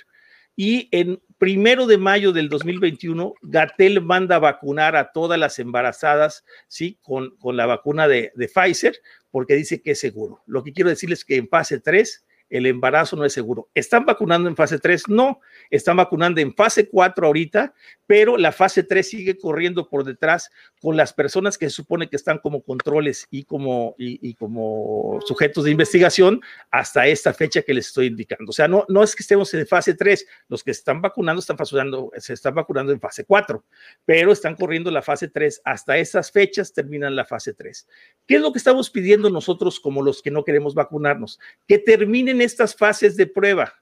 Y 0.56 0.88
en 0.90 1.20
primero 1.38 1.86
de 1.86 1.98
mayo 1.98 2.32
del 2.32 2.48
2021, 2.48 3.34
Gatel 3.42 4.02
manda 4.02 4.36
a 4.36 4.40
vacunar 4.40 4.96
a 4.96 5.12
todas 5.12 5.38
las 5.38 5.58
embarazadas, 5.58 6.44
¿sí? 6.66 6.98
Con, 7.02 7.36
con 7.38 7.56
la 7.56 7.66
vacuna 7.66 8.08
de, 8.08 8.32
de, 8.34 8.48
Pfizer, 8.48 8.96
porque 9.30 9.54
dice 9.54 9.80
que 9.80 9.92
es 9.92 10.00
seguro. 10.00 10.42
Lo 10.46 10.62
que 10.62 10.72
quiero 10.72 10.90
decirles 10.90 11.20
es 11.20 11.24
que 11.24 11.36
en 11.36 11.48
fase 11.48 11.80
3 11.80 12.24
el 12.50 12.66
embarazo 12.66 13.16
no 13.16 13.24
es 13.24 13.32
seguro. 13.32 13.68
¿Están 13.74 14.06
vacunando 14.06 14.48
en 14.48 14.56
fase 14.56 14.78
3? 14.78 15.08
No, 15.08 15.40
están 15.70 15.96
vacunando 15.96 16.40
en 16.40 16.54
fase 16.54 16.88
4 16.88 17.26
ahorita, 17.26 17.74
pero 18.06 18.36
la 18.36 18.52
fase 18.52 18.82
3 18.82 19.08
sigue 19.08 19.38
corriendo 19.38 19.88
por 19.88 20.04
detrás 20.04 20.50
con 20.80 20.96
las 20.96 21.12
personas 21.12 21.58
que 21.58 21.68
se 21.68 21.76
supone 21.76 22.08
que 22.08 22.16
están 22.16 22.38
como 22.38 22.62
controles 22.62 23.26
y 23.30 23.44
como, 23.44 23.94
y, 23.98 24.34
como 24.34 25.20
sujetos 25.26 25.64
de 25.64 25.70
investigación 25.70 26.40
hasta 26.70 27.06
esta 27.06 27.32
fecha 27.32 27.62
que 27.62 27.74
les 27.74 27.88
estoy 27.88 28.06
indicando. 28.06 28.50
O 28.50 28.52
sea, 28.52 28.68
no, 28.68 28.84
no 28.88 29.02
es 29.02 29.14
que 29.16 29.22
estemos 29.22 29.52
en 29.54 29.66
fase 29.66 29.94
3, 29.94 30.26
los 30.48 30.62
que 30.62 30.70
están 30.70 31.00
vacunando 31.00 31.40
están 31.40 31.56
vacunando, 31.56 32.10
se 32.16 32.32
están 32.32 32.54
vacunando 32.54 32.92
en 32.92 33.00
fase 33.00 33.24
4, 33.24 33.64
pero 34.04 34.32
están 34.32 34.54
corriendo 34.54 34.90
la 34.90 35.02
fase 35.02 35.28
3. 35.28 35.62
Hasta 35.64 35.98
esas 35.98 36.30
fechas 36.30 36.72
terminan 36.72 37.16
la 37.16 37.24
fase 37.24 37.54
3. 37.54 37.86
¿Qué 38.26 38.36
es 38.36 38.40
lo 38.40 38.52
que 38.52 38.58
estamos 38.58 38.90
pidiendo 38.90 39.30
nosotros 39.30 39.80
como 39.80 40.02
los 40.02 40.22
que 40.22 40.30
no 40.30 40.44
queremos 40.44 40.74
vacunarnos? 40.74 41.38
Que 41.66 41.78
terminen 41.78 42.40
estas 42.40 42.74
fases 42.74 43.16
de 43.16 43.26
prueba. 43.26 43.74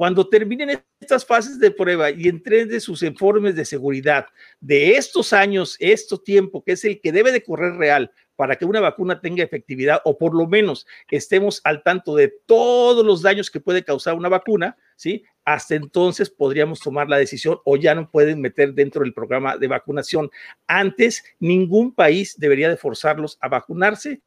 Cuando 0.00 0.26
terminen 0.26 0.82
estas 0.98 1.26
fases 1.26 1.58
de 1.58 1.70
prueba 1.70 2.10
y 2.10 2.26
entren 2.26 2.70
de 2.70 2.80
sus 2.80 3.02
informes 3.02 3.54
de 3.54 3.66
seguridad 3.66 4.24
de 4.58 4.92
estos 4.92 5.34
años, 5.34 5.76
este 5.78 6.16
tiempo, 6.16 6.64
que 6.64 6.72
es 6.72 6.86
el 6.86 7.02
que 7.02 7.12
debe 7.12 7.30
de 7.32 7.42
correr 7.42 7.74
real 7.74 8.10
para 8.34 8.56
que 8.56 8.64
una 8.64 8.80
vacuna 8.80 9.20
tenga 9.20 9.44
efectividad 9.44 10.00
o 10.06 10.16
por 10.16 10.34
lo 10.34 10.46
menos 10.46 10.86
estemos 11.10 11.60
al 11.64 11.82
tanto 11.82 12.16
de 12.16 12.32
todos 12.46 13.04
los 13.04 13.20
daños 13.20 13.50
que 13.50 13.60
puede 13.60 13.84
causar 13.84 14.14
una 14.14 14.30
vacuna, 14.30 14.78
¿sí? 14.96 15.22
Hasta 15.44 15.74
entonces 15.74 16.30
podríamos 16.30 16.80
tomar 16.80 17.10
la 17.10 17.18
decisión 17.18 17.58
o 17.66 17.76
ya 17.76 17.94
no 17.94 18.10
pueden 18.10 18.40
meter 18.40 18.72
dentro 18.72 19.02
del 19.02 19.12
programa 19.12 19.58
de 19.58 19.68
vacunación. 19.68 20.30
Antes, 20.66 21.22
ningún 21.40 21.94
país 21.94 22.36
debería 22.38 22.70
de 22.70 22.78
forzarlos 22.78 23.36
a 23.42 23.48
vacunarse 23.48 24.22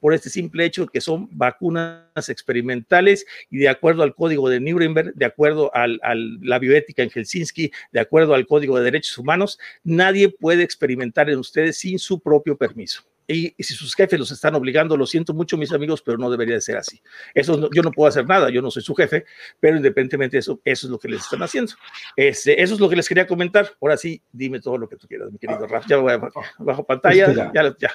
por 0.00 0.14
este 0.14 0.30
simple 0.30 0.64
hecho 0.64 0.86
que 0.86 1.00
son 1.00 1.28
vacunas 1.32 2.28
experimentales 2.28 3.26
y 3.50 3.58
de 3.58 3.68
acuerdo 3.68 4.02
al 4.02 4.14
código 4.14 4.48
de 4.48 4.60
Nuremberg, 4.60 5.14
de 5.14 5.24
acuerdo 5.24 5.70
a 5.74 5.86
la 5.86 6.58
bioética 6.58 7.02
en 7.02 7.10
Helsinki, 7.10 7.72
de 7.92 8.00
acuerdo 8.00 8.34
al 8.34 8.46
código 8.46 8.76
de 8.78 8.84
derechos 8.84 9.16
humanos, 9.18 9.58
nadie 9.82 10.28
puede 10.28 10.62
experimentar 10.62 11.30
en 11.30 11.38
ustedes 11.38 11.78
sin 11.78 11.98
su 11.98 12.20
propio 12.20 12.56
permiso. 12.56 13.02
Y, 13.26 13.54
y, 13.56 13.62
si 13.62 13.74
sus 13.74 13.94
jefes 13.94 14.18
los 14.18 14.30
están 14.30 14.54
obligando, 14.54 14.96
lo 14.96 15.06
siento 15.06 15.32
mucho, 15.32 15.56
mis 15.56 15.72
amigos, 15.72 16.02
pero 16.02 16.18
no 16.18 16.30
debería 16.30 16.56
de 16.56 16.60
ser 16.60 16.76
así. 16.76 17.00
Eso 17.32 17.56
no, 17.56 17.70
yo 17.72 17.82
no 17.82 17.90
puedo 17.90 18.08
hacer 18.08 18.26
nada, 18.26 18.50
yo 18.50 18.60
no 18.60 18.70
soy 18.70 18.82
su 18.82 18.94
jefe, 18.94 19.24
pero 19.60 19.76
independientemente 19.76 20.36
de 20.36 20.40
eso, 20.40 20.60
eso 20.64 20.86
es 20.86 20.90
lo 20.90 20.98
que 20.98 21.08
les 21.08 21.22
están 21.22 21.42
haciendo. 21.42 21.72
Este, 22.16 22.62
eso 22.62 22.74
es 22.74 22.80
lo 22.80 22.88
que 22.88 22.96
les 22.96 23.08
quería 23.08 23.26
comentar. 23.26 23.74
Ahora 23.80 23.96
sí, 23.96 24.20
dime 24.30 24.60
todo 24.60 24.76
lo 24.76 24.88
que 24.88 24.96
tú 24.96 25.08
quieras, 25.08 25.32
mi 25.32 25.38
querido 25.38 25.66
Raf. 25.66 25.86
Ya 25.88 25.96
voy 25.96 26.12
a, 26.12 26.20
bajo 26.58 26.84
pantalla, 26.84 27.32
ya, 27.32 27.74
ya 27.78 27.90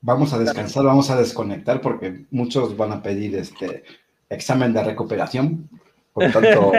vamos 0.00 0.32
a 0.32 0.38
descansar, 0.38 0.84
vamos 0.84 1.10
a 1.10 1.16
desconectar 1.16 1.80
porque 1.80 2.26
muchos 2.30 2.76
van 2.76 2.92
a 2.92 3.02
pedir 3.02 3.36
este 3.36 3.84
examen 4.28 4.72
de 4.72 4.84
recuperación. 4.84 5.68
Por 6.12 6.30
tanto, 6.32 6.72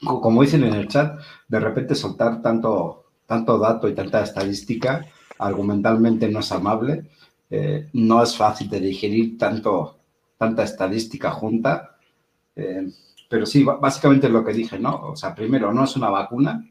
como 0.00 0.42
dicen 0.42 0.64
en 0.64 0.74
el 0.74 0.88
chat, 0.88 1.20
de 1.48 1.60
repente 1.60 1.94
soltar 1.94 2.42
tanto, 2.42 3.06
tanto 3.26 3.58
dato 3.58 3.88
y 3.88 3.94
tanta 3.94 4.22
estadística 4.22 5.06
argumentalmente 5.38 6.28
no 6.28 6.40
es 6.40 6.52
amable. 6.52 7.04
Eh, 7.50 7.88
no 7.94 8.22
es 8.22 8.36
fácil 8.36 8.68
de 8.68 8.80
digerir 8.80 9.38
tanto, 9.38 9.98
tanta 10.36 10.64
estadística 10.64 11.30
junta. 11.30 11.96
Eh, 12.54 12.88
pero 13.28 13.46
sí, 13.46 13.64
básicamente 13.64 14.28
lo 14.28 14.44
que 14.44 14.52
dije, 14.52 14.78
¿no? 14.78 15.10
O 15.10 15.16
sea, 15.16 15.34
primero, 15.34 15.72
no 15.72 15.84
es 15.84 15.96
una 15.96 16.10
vacuna, 16.10 16.66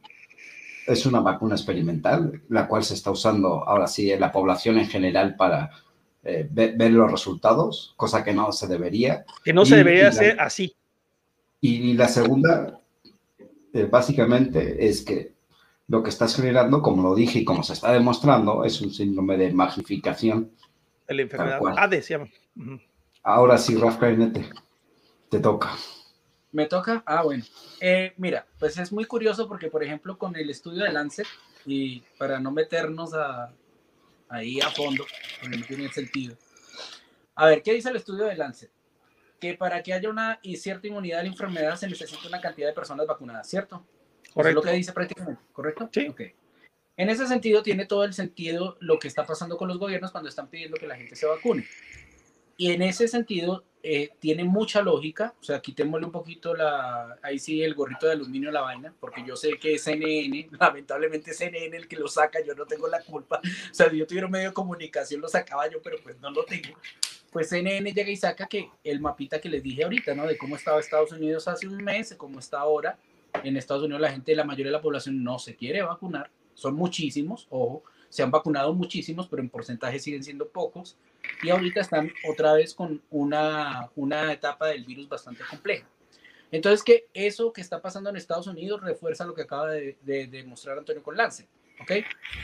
es 0.88 1.05
una 1.05 1.19
vacuna 1.19 1.55
experimental, 1.55 2.41
la 2.49 2.68
cual 2.68 2.84
se 2.84 2.93
está 2.93 3.11
usando 3.11 3.68
ahora 3.68 3.88
sí 3.88 4.09
en 4.09 4.22
la 4.22 4.31
población 4.31 4.77
en 4.80 4.88
general 4.88 5.35
para 5.35 5.69
eh, 6.23 6.47
ver, 6.49 6.77
ver, 6.77 6.91
los 6.91 7.11
resultados, 7.11 7.93
cosa 7.97 8.23
que 8.23 8.34
no 8.34 8.51
se 8.53 8.68
debería. 8.68 9.26
Que 9.43 9.53
no 9.53 9.65
se 9.65 9.76
debería 9.76 10.07
hacer 10.07 10.39
así. 10.39 10.76
Y 11.59 11.93
la 11.93 12.07
segunda, 12.07 12.80
eh, 13.73 13.84
básicamente, 13.84 14.88
es 14.88 15.03
que 15.03 15.34
lo 15.88 16.01
que 16.03 16.09
estás 16.09 16.35
generando, 16.35 16.81
como 16.81 17.03
lo 17.03 17.15
dije 17.15 17.39
y 17.39 17.45
como 17.45 17.64
se 17.64 17.73
está 17.73 17.91
demostrando, 17.91 18.64
es 18.64 18.81
un 18.81 18.91
síndrome 18.91 19.38
de 19.38 19.51
magificación. 19.51 20.51
De 21.07 21.15
la 21.15 21.22
enfermedad 21.23 21.61
ADE 21.77 22.01
se 22.01 22.14
llama. 22.14 22.30
Uh 22.55 22.61
-huh. 22.61 22.81
Ahora 23.23 23.57
sí, 23.57 23.76
Rafa 23.76 23.99
Cainete, 23.99 24.49
te 25.30 25.39
toca. 25.39 25.72
¿Me 26.57 26.65
toca? 26.65 27.03
Ah, 27.05 27.21
bueno. 27.21 27.43
Eh, 27.79 28.13
mira, 28.17 28.47
pues 28.57 28.79
es 28.79 28.91
muy 28.91 29.05
curioso 29.05 29.47
porque, 29.47 29.69
por 29.69 29.84
ejemplo, 29.84 30.17
con 30.17 30.35
el 30.35 30.49
estudio 30.49 30.85
de 30.85 30.91
Lancet, 30.91 31.27
y 31.67 31.99
para 32.17 32.39
no 32.39 32.49
meternos 32.49 33.13
a, 33.13 33.53
ahí 34.27 34.59
a 34.59 34.71
fondo, 34.71 35.05
porque 35.39 35.55
no 35.55 35.65
tiene 35.67 35.88
sentido. 35.89 36.35
A 37.35 37.45
ver, 37.45 37.61
¿qué 37.61 37.73
dice 37.73 37.89
el 37.89 37.97
estudio 37.97 38.25
de 38.25 38.35
Lancet? 38.35 38.71
Que 39.39 39.53
para 39.53 39.84
que 39.84 39.93
haya 39.93 40.09
una 40.09 40.39
y 40.41 40.57
cierta 40.57 40.88
inmunidad 40.88 41.19
a 41.19 41.21
la 41.21 41.29
enfermedad 41.29 41.75
se 41.75 41.88
necesita 41.88 42.27
una 42.27 42.41
cantidad 42.41 42.69
de 42.69 42.73
personas 42.73 43.05
vacunadas, 43.05 43.47
¿cierto? 43.47 43.85
Correcto. 44.34 44.49
es 44.49 44.55
lo 44.55 44.61
que 44.63 44.77
dice 44.77 44.93
prácticamente, 44.93 45.43
¿correcto? 45.53 45.91
Sí. 45.93 46.07
Okay. 46.07 46.34
En 46.95 47.11
ese 47.11 47.27
sentido, 47.27 47.61
tiene 47.61 47.85
todo 47.85 48.03
el 48.03 48.15
sentido 48.15 48.77
lo 48.79 48.97
que 48.97 49.07
está 49.07 49.27
pasando 49.27 49.57
con 49.57 49.67
los 49.67 49.77
gobiernos 49.77 50.09
cuando 50.09 50.27
están 50.27 50.47
pidiendo 50.47 50.75
que 50.77 50.88
la 50.88 50.95
gente 50.95 51.15
se 51.15 51.27
vacune. 51.27 51.67
Y 52.57 52.71
en 52.71 52.81
ese 52.81 53.07
sentido, 53.07 53.63
eh, 53.84 54.10
tiene 54.20 54.44
mucha 54.44 54.82
lógica, 54.82 55.34
o 55.40 55.44
sea, 55.44 55.62
quitémosle 55.62 56.08
un 56.08 56.12
poquito 56.12 56.56
la, 56.56 57.18
ahí 57.22 57.38
sí 57.38 57.62
el 57.62 57.76
gorrito 57.76 58.08
de 58.08 58.14
aluminio 58.14 58.52
la 58.52 58.62
vaina, 58.62 58.94
porque 58.99 59.24
yo 59.26 59.36
sé 59.36 59.58
que 59.60 59.76
es 59.76 59.84
CNN, 59.86 60.49
lamentablemente 60.60 61.32
es 61.32 61.38
CNN 61.38 61.78
el 61.78 61.88
que 61.88 61.95
lo 61.95 62.08
saca, 62.08 62.40
yo 62.45 62.56
no 62.56 62.66
tengo 62.66 62.88
la 62.88 63.02
culpa, 63.02 63.40
o 63.44 63.74
sea, 63.74 63.90
si 63.90 63.98
yo 63.98 64.08
tuviera 64.08 64.26
un 64.26 64.32
medio 64.32 64.49
de 64.49 64.54
comunicación 64.54 65.22
lo 65.22 65.28
sacaba 65.28 65.70
yo, 65.70 65.82
pero 65.82 65.98
pues 66.04 66.20
no 66.20 66.32
lo 66.32 66.44
tengo. 66.44 66.76
Pues 67.32 67.49
CNN 67.49 67.94
llega 67.94 68.10
y 68.10 68.16
saca 68.16 68.48
que 68.48 68.70
el 68.84 68.99
mapita 68.99 69.40
que 69.40 69.49
les 69.49 69.62
dije 69.62 69.84
ahorita, 69.84 70.16
¿no? 70.16 70.26
De 70.26 70.38
cómo 70.38 70.56
estaba 70.56 70.80
Estados 70.80 71.12
Unidos 71.12 71.48
hace 71.48 71.68
un 71.68 71.84
mes, 71.84 72.16
cómo 72.18 72.40
está 72.40 72.60
ahora, 72.60 72.98
En 73.44 73.58
Estados 73.58 73.84
Unidos 73.84 74.02
la 74.02 74.12
gente, 74.12 74.36
la 74.36 74.44
mayoría 74.44 74.72
de 74.72 74.78
la 74.78 74.82
población 74.82 75.24
no 75.24 75.38
se 75.38 75.56
quiere 75.56 75.82
vacunar. 75.82 76.32
Son 76.56 76.74
muchísimos, 76.74 77.45
ojo, 77.52 77.84
se 78.09 78.23
han 78.23 78.31
vacunado 78.31 78.73
muchísimos, 78.73 79.27
pero 79.27 79.41
en 79.41 79.49
porcentaje 79.49 79.99
siguen 79.99 80.23
siendo 80.23 80.47
pocos. 80.47 80.97
Y 81.43 81.49
ahorita 81.49 81.81
están 81.81 82.11
otra 82.29 82.53
vez 82.53 82.73
con 82.73 83.01
una, 83.09 83.89
una 83.95 84.31
etapa 84.31 84.67
del 84.67 84.85
virus 84.85 85.09
bastante 85.09 85.43
compleja. 85.49 85.88
Entonces, 86.51 86.84
que 86.84 87.07
eso 87.13 87.51
que 87.51 87.61
está 87.61 87.81
pasando 87.81 88.09
en 88.09 88.15
Estados 88.15 88.47
Unidos 88.47 88.81
refuerza 88.81 89.25
lo 89.25 89.34
que 89.34 89.41
acaba 89.41 89.71
de, 89.71 89.97
demostrar 90.03 90.77
Antonio 90.77 91.03
con 91.03 91.17
Lance. 91.17 91.47
¿Ok? 91.81 91.91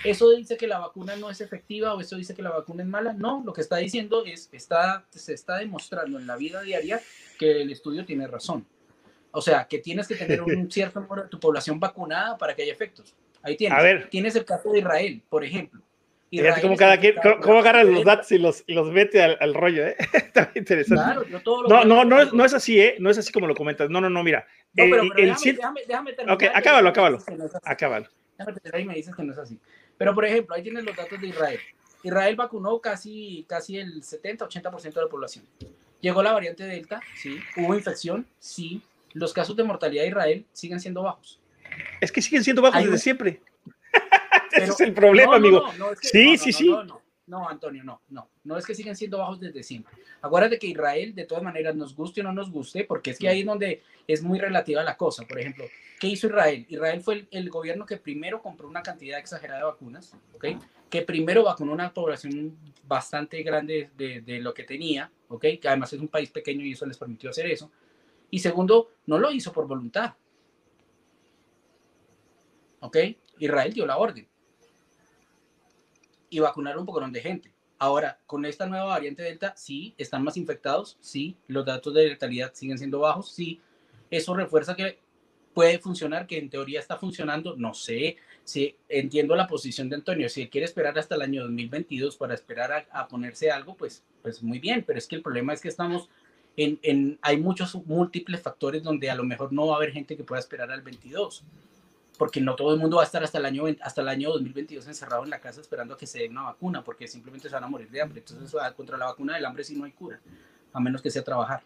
¿Eso 0.04 0.30
dice 0.30 0.58
que 0.58 0.68
la 0.68 0.78
vacuna 0.78 1.16
no 1.16 1.32
es 1.32 1.42
efectiva 1.42 1.96
o 1.96 2.02
eso 2.02 2.18
dice 2.18 2.36
que 2.36 2.44
la 2.44 2.52
vacuna 2.52 2.84
es 2.84 2.90
mala? 2.90 3.14
No, 3.14 3.42
lo 3.44 3.52
que 3.52 3.62
está 3.62 3.78
diciendo 3.78 4.24
es, 4.26 4.48
está, 4.52 5.08
se 5.10 5.34
está 5.34 5.58
demostrando 5.58 6.20
en 6.20 6.28
la 6.28 6.36
vida 6.36 6.62
diaria 6.62 7.02
que 7.40 7.62
el 7.62 7.72
estudio 7.72 8.06
tiene 8.06 8.28
razón. 8.28 8.68
O 9.32 9.42
sea, 9.42 9.68
que 9.68 9.80
tienes 9.80 10.08
que 10.08 10.16
tener 10.16 10.44
un 10.44 10.70
cierto 10.72 11.00
número 11.00 11.24
de 11.24 11.30
tu 11.30 11.40
población 11.40 11.80
vacunada 11.80 12.38
para 12.38 12.56
que 12.56 12.62
haya 12.62 12.74
efectos. 12.74 13.16
Ahí 13.44 13.58
tienes. 13.58 13.78
A 13.78 13.82
ver. 13.82 14.10
Tienes 14.10 14.36
el 14.36 14.46
caso 14.46 14.72
de 14.72 14.80
Israel, 14.80 15.22
por 15.30 15.44
ejemplo. 15.44 15.82
Israel 16.32 16.62
cómo, 16.64 16.76
cada 16.76 17.00
quien, 17.00 17.14
cómo, 17.44 17.60
agarra 17.60 17.84
los 17.84 18.04
datos 18.04 18.32
y 18.32 18.40
los, 18.40 18.64
y 18.66 18.74
los 18.74 18.90
mete 18.92 19.22
al, 19.22 19.54
rollo, 19.54 19.86
¿eh? 19.86 19.96
Está 20.14 20.52
interesante. 20.56 21.04
Claro, 21.04 21.28
yo 21.28 21.40
todo 21.42 21.64
lo 21.64 21.70
no, 21.70 21.84
no, 21.86 22.06
no, 22.06 22.22
es, 22.22 22.34
no 22.34 22.44
es 22.44 22.56
así, 22.56 22.80
¿eh? 22.80 22.96
No 23.00 23.12
es 23.12 23.20
así 23.20 23.32
como 23.32 23.46
lo 23.46 23.54
comentas. 23.54 23.88
No, 23.90 24.02
no, 24.02 24.10
no, 24.10 24.24
mira. 24.24 24.48
No, 24.74 24.86
pero, 24.90 25.04
pero 25.16 25.32
el, 25.32 25.36
déjame, 25.36 25.82
déjame, 25.88 26.14
terminar. 26.14 26.36
Ok, 26.36 26.44
acábalo, 26.56 26.90
acábalo. 26.90 27.20
No 27.38 27.46
acábalo. 27.64 28.08
Déjame 28.40 28.60
terminar 28.60 28.82
y 28.82 28.86
me 28.86 28.96
dices 28.96 29.16
que 29.16 29.24
no 29.24 29.34
es 29.34 29.38
así. 29.38 29.60
Pero, 29.96 30.16
por 30.16 30.26
ejemplo, 30.26 30.56
ahí 30.56 30.64
tienes 30.64 30.84
los 30.84 30.96
datos 30.96 31.22
de 31.22 31.28
Israel. 31.28 31.60
Israel 32.02 32.36
vacunó 32.36 32.80
casi, 32.80 33.46
casi 33.48 33.78
el 33.78 34.02
70-80% 34.02 34.94
de 34.94 35.02
la 35.02 35.08
población. 35.08 35.46
Llegó 36.02 36.24
la 36.24 36.34
variante 36.34 36.64
Delta, 36.64 37.00
sí. 37.16 37.38
Hubo 37.56 37.76
infección, 37.76 38.28
sí. 38.40 38.82
Los 39.14 39.34
casos 39.34 39.56
de 39.56 39.64
mortalidad 39.64 40.02
de 40.02 40.10
Israel 40.10 40.46
siguen 40.52 40.80
siendo 40.80 41.04
bajos. 41.04 41.40
Es 42.02 42.12
que 42.12 42.22
siguen 42.22 42.44
siendo 42.44 42.62
bajos 42.62 42.84
desde 42.84 42.98
siempre. 42.98 43.42
Ese 44.52 44.72
es 44.72 44.80
el 44.82 44.94
problema, 44.94 45.36
amigo. 45.36 45.66
sí, 46.02 46.38
sí, 46.38 46.52
sí. 46.52 46.74
No, 47.26 47.48
Antonio, 47.48 47.84
no, 47.84 48.02
no. 48.10 48.30
No 48.44 48.58
es 48.58 48.66
que 48.66 48.76
siguen 48.76 48.96
siendo 48.96 49.18
bajos 49.18 49.40
desde 49.40 49.64
siempre. 49.64 49.94
Acuérdate 50.22 50.60
que 50.60 50.68
Israel, 50.68 51.16
de 51.16 51.26
todas 51.26 51.44
maneras, 51.44 51.76
nos 51.76 51.96
guste 51.96 52.22
o 52.22 52.24
no 52.24 52.34
nos 52.34 52.52
guste, 52.52 52.84
porque 52.84 53.12
es 53.12 53.20
que 53.20 53.30
ahí 53.30 53.40
es 53.40 53.46
donde 53.46 53.82
es 54.08 54.22
muy 54.22 54.40
relativa 54.40 54.84
la 54.84 54.98
cosa. 54.98 55.24
Por 55.26 55.40
ejemplo, 55.40 55.64
¿qué 56.00 56.08
hizo 56.08 56.28
Israel? 56.28 56.66
Israel 56.68 57.02
fue 57.02 57.26
el, 57.32 57.50
gobierno 57.50 57.86
que 57.86 57.98
primero 57.98 58.42
compró 58.42 58.68
una 58.68 58.84
cantidad 58.84 59.20
exagerada 59.20 59.60
de 59.60 59.66
vacunas, 59.66 60.16
¿ok? 60.36 60.46
Que 60.90 61.02
primero 61.04 61.44
vacunó 61.44 61.72
una 61.72 61.94
población 61.94 62.58
bastante 62.86 63.42
grande 63.42 63.90
de, 63.98 64.22
de 64.22 64.40
lo 64.40 64.54
que 64.54 64.64
tenía, 64.64 65.10
¿ok? 65.30 65.46
Que 65.62 65.68
además 65.68 65.94
es 65.94 66.02
un 66.02 66.10
país 66.10 66.30
pequeño 66.30 66.66
y 66.66 66.74
eso 66.74 66.86
les 66.86 66.98
permitió 66.98 67.30
hacer 67.30 67.48
eso. 67.48 67.72
Y 68.30 68.40
segundo, 68.40 68.92
no 69.06 69.18
lo 69.18 69.32
hizo 69.32 69.54
por 69.54 69.66
voluntad. 69.66 70.14
¿Ok? 72.84 72.98
Israel 73.40 73.74
dio 73.74 73.86
la 73.86 73.98
orden. 73.98 74.28
Y 76.30 76.40
vacunaron 76.40 76.82
un 76.82 76.86
poco 76.86 77.02
de 77.02 77.22
gente. 77.22 77.52
Ahora, 77.80 78.20
con 78.26 78.46
esta 78.46 78.66
nueva 78.66 78.86
variante 78.86 79.24
Delta, 79.24 79.54
sí, 79.56 79.94
están 79.98 80.24
más 80.24 80.38
infectados, 80.38 80.98
sí, 81.02 81.36
los 81.48 81.66
datos 81.66 81.94
de 81.94 82.08
letalidad 82.08 82.54
siguen 82.54 82.78
siendo 82.78 83.00
bajos, 83.00 83.32
sí, 83.32 83.60
eso 84.10 84.34
refuerza 84.36 84.76
que 84.76 85.00
puede 85.54 85.80
funcionar, 85.80 86.26
que 86.28 86.38
en 86.38 86.50
teoría 86.50 86.80
está 86.80 86.98
funcionando, 86.98 87.56
no 87.58 87.74
sé, 87.74 88.18
si 88.44 88.76
entiendo 88.88 89.36
la 89.36 89.48
posición 89.48 89.90
de 89.90 89.96
Antonio, 89.96 90.30
si 90.30 90.48
quiere 90.48 90.66
esperar 90.66 90.98
hasta 90.98 91.16
el 91.16 91.22
año 91.22 91.44
2022 91.44 92.16
para 92.18 92.34
esperar 92.34 92.72
a, 92.72 93.02
a 93.02 93.08
ponerse 93.08 93.52
algo, 93.52 93.76
pues, 93.76 94.04
pues 94.22 94.42
muy 94.42 94.60
bien, 94.60 94.84
pero 94.86 94.98
es 94.98 95.08
que 95.08 95.16
el 95.16 95.22
problema 95.22 95.54
es 95.54 95.62
que 95.62 95.68
estamos 95.68 96.10
en, 96.56 97.18
hay 97.22 97.38
muchos 97.38 97.76
múltiples 97.86 98.42
factores 98.42 98.84
donde 98.84 99.10
a 99.10 99.16
lo 99.16 99.24
mejor 99.24 99.52
no 99.52 99.68
va 99.68 99.74
a 99.74 99.78
haber 99.78 99.92
gente 99.92 100.16
que 100.16 100.24
pueda 100.24 100.40
esperar 100.40 100.72
al 100.72 100.82
22, 100.82 101.44
porque 102.18 102.42
no 102.42 102.56
todo 102.56 102.74
el 102.74 102.80
mundo 102.80 102.98
va 102.98 103.04
a 103.04 103.06
estar 103.06 103.24
hasta 103.24 103.38
el 103.38 103.46
año, 103.46 103.64
hasta 103.82 104.02
el 104.02 104.08
año 104.08 104.30
2022 104.32 104.88
encerrado 104.88 105.24
en 105.24 105.30
la 105.30 105.40
casa 105.40 105.62
esperando 105.62 105.94
a 105.94 105.98
que 105.98 106.08
se 106.08 106.20
dé 106.20 106.30
una 106.30 106.44
vacuna, 106.44 106.84
porque 106.84 107.08
simplemente 107.08 107.50
se 107.50 107.56
van 107.56 107.64
a 107.64 107.68
morir 107.68 107.90
de 107.90 108.02
hambre. 108.02 108.20
Entonces, 108.20 108.60
contra 108.76 108.98
la 108.98 109.06
vacuna 109.06 109.36
del 109.36 109.46
hambre 109.46 109.64
sí 109.64 109.76
no 109.76 109.86
hay 109.86 109.92
cura, 109.92 110.20
a 110.72 110.80
menos 110.80 111.02
que 111.02 111.10
sea 111.10 111.24
trabajar. 111.24 111.64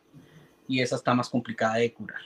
Y 0.68 0.82
esa 0.82 0.96
está 0.96 1.14
más 1.14 1.30
complicada 1.30 1.76
de 1.76 1.94
curar. 1.94 2.22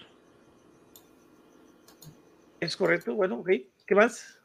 Es 2.59 2.77
correcto, 2.77 3.15
bueno, 3.15 3.39
ok. 3.39 3.49
¿Qué 3.85 3.95
más? 3.95 4.39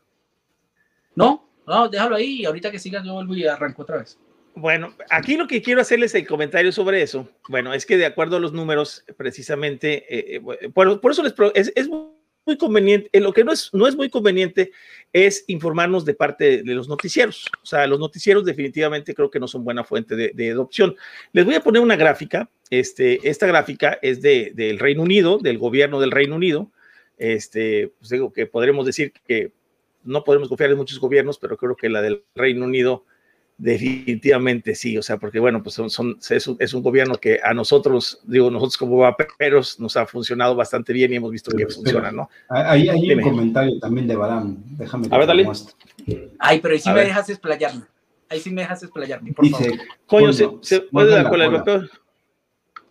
No, 1.14 1.48
no, 1.66 1.88
déjalo 1.88 2.16
ahí 2.16 2.40
y 2.40 2.44
ahorita 2.44 2.70
que 2.70 2.78
sigas 2.78 3.04
yo 3.04 3.14
vuelvo 3.14 3.34
y 3.34 3.46
arranco 3.46 3.82
otra 3.82 3.98
vez. 3.98 4.18
Bueno, 4.54 4.94
aquí 5.10 5.36
lo 5.36 5.46
que 5.46 5.60
quiero 5.60 5.82
hacerles 5.82 6.14
el 6.14 6.26
comentario 6.26 6.72
sobre 6.72 7.02
eso, 7.02 7.28
bueno, 7.46 7.74
es 7.74 7.84
que 7.84 7.98
de 7.98 8.06
acuerdo 8.06 8.36
a 8.36 8.40
los 8.40 8.54
números, 8.54 9.04
precisamente, 9.18 10.06
eh, 10.08 10.40
eh, 10.62 10.70
por, 10.70 11.10
eso 11.10 11.22
les 11.22 11.34
es, 11.54 11.72
es, 11.76 11.88
muy 11.88 12.15
conveniente, 12.56 13.08
eh, 13.12 13.18
lo 13.18 13.32
que 13.32 13.42
no 13.42 13.50
es, 13.50 13.70
no 13.72 13.88
es 13.88 13.96
muy 13.96 14.08
conveniente 14.08 14.70
es 15.12 15.44
informarnos 15.48 16.04
de 16.04 16.14
parte 16.14 16.62
de, 16.62 16.74
los 16.74 16.88
noticieros. 16.88 17.50
O 17.60 17.66
sea, 17.66 17.88
los 17.88 17.98
noticieros 17.98 18.44
definitivamente 18.44 19.14
creo 19.14 19.28
que 19.28 19.40
no 19.40 19.48
son 19.48 19.64
buena 19.64 19.82
fuente 19.82 20.14
de, 20.14 20.50
adopción. 20.50 20.94
Les 21.32 21.44
voy 21.44 21.56
a 21.56 21.60
poner 21.60 21.82
una 21.82 21.96
gráfica. 21.96 22.48
Este, 22.70 23.28
esta 23.28 23.48
gráfica 23.48 23.98
es 24.00 24.22
de, 24.22 24.52
del 24.54 24.78
Reino 24.78 25.02
Unido, 25.02 25.38
del 25.38 25.58
gobierno 25.58 25.98
del 25.98 26.12
Reino 26.12 26.36
Unido. 26.36 26.70
Este, 27.18 27.92
pues 27.98 28.10
digo 28.10 28.32
que 28.32 28.46
podremos 28.46 28.86
decir 28.86 29.12
que 29.26 29.50
no 30.04 30.22
podemos 30.22 30.48
confiar 30.48 30.70
en 30.70 30.76
muchos 30.76 31.00
gobiernos, 31.00 31.38
pero 31.38 31.56
creo 31.56 31.74
que 31.74 31.88
la 31.88 32.00
del 32.00 32.22
Reino 32.36 32.64
Unido 32.64 33.04
Definitivamente 33.58 34.74
sí, 34.74 34.98
o 34.98 35.02
sea, 35.02 35.16
porque 35.16 35.38
bueno, 35.40 35.62
pues 35.62 35.74
son, 35.74 35.88
son 35.88 36.18
es, 36.28 36.46
un, 36.46 36.58
es, 36.60 36.74
un, 36.74 36.82
gobierno 36.82 37.16
que 37.16 37.40
a 37.42 37.54
nosotros, 37.54 38.20
digo, 38.24 38.50
nosotros 38.50 38.76
como 38.76 38.98
vaperos 38.98 39.80
nos 39.80 39.96
ha 39.96 40.06
funcionado 40.06 40.54
bastante 40.54 40.92
bien 40.92 41.10
y 41.12 41.16
hemos 41.16 41.32
visto 41.32 41.56
que 41.56 41.66
funciona, 41.66 42.12
¿no? 42.12 42.28
Ahí 42.50 42.90
hay 42.90 43.12
un 43.12 43.22
comentario 43.22 43.78
también 43.80 44.06
de 44.06 44.14
Barán, 44.14 44.58
déjame 44.76 45.08
A 45.10 45.16
ver, 45.16 45.26
dale. 45.26 45.48
Ay, 46.38 46.60
pero 46.60 46.74
ahí 46.74 46.80
sí 46.80 46.90
me 46.90 47.00
dejas 47.00 47.30
explayarme, 47.30 47.84
ahí 48.28 48.40
sí 48.40 48.50
me 48.50 48.60
dejas 48.60 48.82
explayarme, 48.82 49.32
por 49.32 49.46
Dice, 49.46 49.64
favor. 49.64 49.78
Coño, 50.04 50.32
se, 50.34 50.50
se 50.60 50.80
puede 50.82 51.12
dar 51.12 51.30
con 51.30 51.40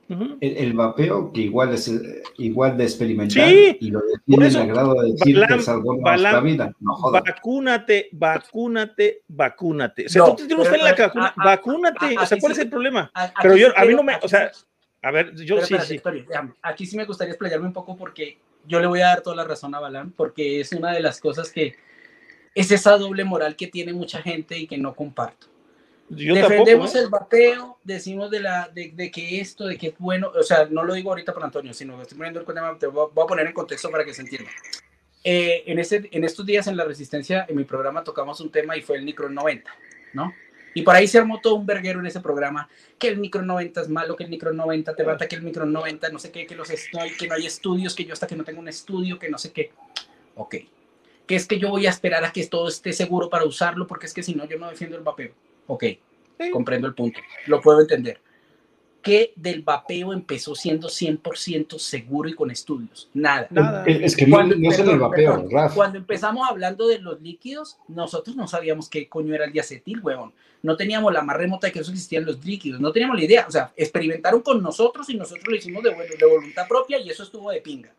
el 0.08 0.18
vapeo 0.18 0.38
el, 0.42 0.74
vapeo, 0.74 1.32
que 1.34 1.42
igual 1.42 1.74
es 1.74 1.92
igual 2.38 2.78
de 2.78 2.84
experimental, 2.84 3.52
y 3.52 3.90
lo 3.90 4.02
define 4.02 4.48
el 4.48 4.68
grado 4.68 5.02
de 5.02 5.12
decir 5.14 5.42
que 5.48 5.62
salvó 5.62 5.96
nuestra 5.96 6.40
vida. 6.42 6.72
No, 6.80 7.12
vacúnate, 7.12 8.10
vacúnate, 8.12 9.24
vacúnate. 9.28 10.06
O 10.06 10.10
sea, 10.10 10.26
tú 10.36 10.48
tienes 10.48 10.70
fe 10.70 10.76
en 10.76 10.84
la 10.84 10.94
vacuna, 10.94 11.34
vacúnate. 11.36 12.18
o 12.18 12.26
sea, 12.26 12.38
¿cuál 12.40 12.52
es 12.52 12.60
el 12.60 12.70
problema? 12.70 13.12
pero 13.42 13.58
yo, 13.58 13.68
a 13.76 13.86
mí 13.86 13.94
no 13.96 14.04
me, 14.04 14.16
o 14.22 14.28
sea, 14.28 14.52
a 15.02 15.12
ver, 15.12 15.36
yo 15.36 15.62
sí, 15.62 15.76
sí. 15.86 16.02
Aquí 16.62 16.86
sí 16.86 16.98
me 16.98 17.06
gustaría 17.06 17.32
explayarme 17.32 17.68
un 17.68 17.74
poco 17.74 17.96
porque 17.96 18.38
yo 18.68 18.80
le 18.80 18.88
voy 18.88 19.02
a 19.02 19.08
dar 19.08 19.22
toda 19.22 19.36
la 19.36 19.44
razón 19.44 19.74
a 19.74 19.80
Balán, 19.80 20.12
porque 20.12 20.60
es 20.60 20.72
una 20.72 20.92
de 20.92 21.00
las 21.00 21.20
cosas 21.20 21.52
que 21.52 21.76
es 22.54 22.72
esa 22.72 22.98
doble 22.98 23.24
moral 23.24 23.56
que 23.56 23.68
tiene 23.68 23.94
mucha 23.94 24.22
gente 24.22 24.58
y 24.58 24.68
que 24.68 24.78
no 24.78 24.96
comparto. 24.96 25.48
Defendemos 26.08 26.94
¿eh? 26.96 27.00
el 27.00 27.10
vapeo, 27.10 27.80
decimos 27.84 28.30
de, 28.30 28.40
la, 28.40 28.70
de, 28.74 29.12
que 29.12 29.40
esto, 29.42 29.66
de 29.66 29.78
que 29.78 29.88
es 29.88 29.98
bueno, 29.98 30.32
o 30.36 30.44
sea, 30.44 30.68
no 30.70 30.84
lo 30.84 30.94
digo 30.94 31.10
ahorita 31.10 31.34
para 31.34 31.48
Antonio, 31.48 31.74
sino 31.74 31.96
que 31.96 32.04
estoy 32.04 32.18
poniendo 32.18 32.40
el 32.40 32.46
tema, 32.46 32.78
te 32.78 32.88
voy 32.88 33.10
a 33.12 33.28
poner 33.28 33.48
en 33.48 33.54
contexto 33.54 33.90
para 33.90 34.06
que 34.06 34.14
se 34.14 34.22
entienda. 34.22 34.52
Eh, 35.24 35.64
en, 35.66 35.80
ese, 35.80 36.08
en 36.12 36.24
estos 36.24 36.46
días 36.46 36.68
en 36.68 36.78
La 36.78 36.86
Resistencia, 36.86 37.46
en 37.50 37.56
mi 37.56 37.64
programa 37.64 38.04
tocamos 38.04 38.40
un 38.42 38.52
tema 38.52 38.78
y 38.78 38.84
fue 38.84 38.98
el 38.98 39.04
Micro 39.04 39.28
90, 39.28 39.72
¿no? 40.14 40.32
Y 40.76 40.84
por 40.84 40.94
ahí 40.94 41.08
se 41.08 41.18
armó 41.18 41.40
todo 41.42 41.56
un 41.56 41.66
verguero 41.66 42.00
en 42.02 42.06
ese 42.06 42.20
programa, 42.20 42.70
que 43.00 43.08
el 43.08 43.18
Micro 43.18 43.42
90 43.42 43.82
es 43.82 43.90
malo, 43.90 44.16
que 44.16 44.26
el 44.26 44.30
Micro 44.30 44.54
90 44.54 44.96
te 44.96 45.04
mata, 45.04 45.28
que 45.28 45.38
el 45.38 45.42
Micro 45.42 45.66
90 45.66 46.10
no 46.10 46.20
sé 46.20 46.32
qué, 46.32 46.46
que, 46.46 46.54
los 46.54 46.70
estoy, 46.70 47.12
que 47.12 47.28
no 47.28 47.34
hay 47.34 47.46
estudios, 47.46 47.96
que 47.96 48.06
yo 48.06 48.14
hasta 48.14 48.28
que 48.28 48.36
no 48.36 48.44
tengo 48.44 48.60
un 48.60 48.68
estudio, 48.68 49.18
que 49.18 49.30
no 49.30 49.38
sé 49.38 49.52
qué. 49.54 49.72
Ok. 50.36 50.56
Que 51.26 51.36
es 51.36 51.48
que 51.48 51.58
yo 51.58 51.70
voy 51.70 51.88
a 51.88 51.90
esperar 51.90 52.26
a 52.26 52.32
que 52.32 52.46
todo 52.46 52.68
esté 52.68 52.92
seguro 52.94 53.30
para 53.30 53.46
usarlo, 53.46 53.88
porque 53.88 54.06
es 54.06 54.14
que 54.14 54.22
si 54.22 54.36
no, 54.36 54.46
yo 54.46 54.60
no 54.60 54.70
defiendo 54.70 54.98
el 54.98 55.04
vapeo. 55.04 55.32
Ok, 55.68 55.84
comprendo 56.52 56.88
el 56.88 56.94
punto, 56.94 57.20
lo 57.48 57.62
puedo 57.62 57.82
entender. 57.82 58.20
Que 59.02 59.34
del 59.36 59.62
vapeo 59.62 60.14
empezó 60.14 60.56
siendo 60.56 60.88
100% 60.88 61.78
seguro 61.78 62.28
y 62.28 62.34
con 62.34 62.50
estudios. 62.50 63.08
Nada. 63.14 63.46
Nada. 63.52 63.86
Es 63.86 64.16
que 64.16 64.28
cuando, 64.28 64.56
no, 64.56 64.72
es 64.72 64.80
el 64.80 64.98
vapeo, 64.98 65.48
Cuando 65.76 66.00
empezamos 66.00 66.50
hablando 66.50 66.88
de 66.88 66.98
los 66.98 67.22
líquidos, 67.22 67.78
nosotros 67.88 68.36
no 68.36 68.48
sabíamos 68.48 68.90
qué 68.90 69.08
coño 69.08 69.36
era 69.36 69.46
el 69.46 69.52
diacetil, 69.52 70.02
huevón. 70.02 70.34
No 70.64 70.76
teníamos 70.76 71.14
la 71.14 71.22
más 71.22 71.38
remota 71.38 71.68
de 71.68 71.74
que 71.74 71.80
eso 71.82 71.92
existían 71.92 72.26
los 72.26 72.44
líquidos. 72.44 72.82
No 72.82 72.92
teníamos 72.92 73.16
la 73.16 73.26
idea. 73.26 73.46
O 73.48 73.52
sea, 73.52 73.72
experimentaron 73.76 74.42
con 74.42 74.64
nosotros 74.64 75.08
y 75.12 75.16
nosotros 75.16 75.48
lo 75.48 75.56
hicimos 75.56 75.84
de, 75.84 75.92
de 75.92 76.26
voluntad 76.26 76.68
propia 76.68 77.00
y 77.00 77.08
eso 77.08 77.22
estuvo 77.22 77.52
de 77.52 77.62
pinga. 77.62 77.94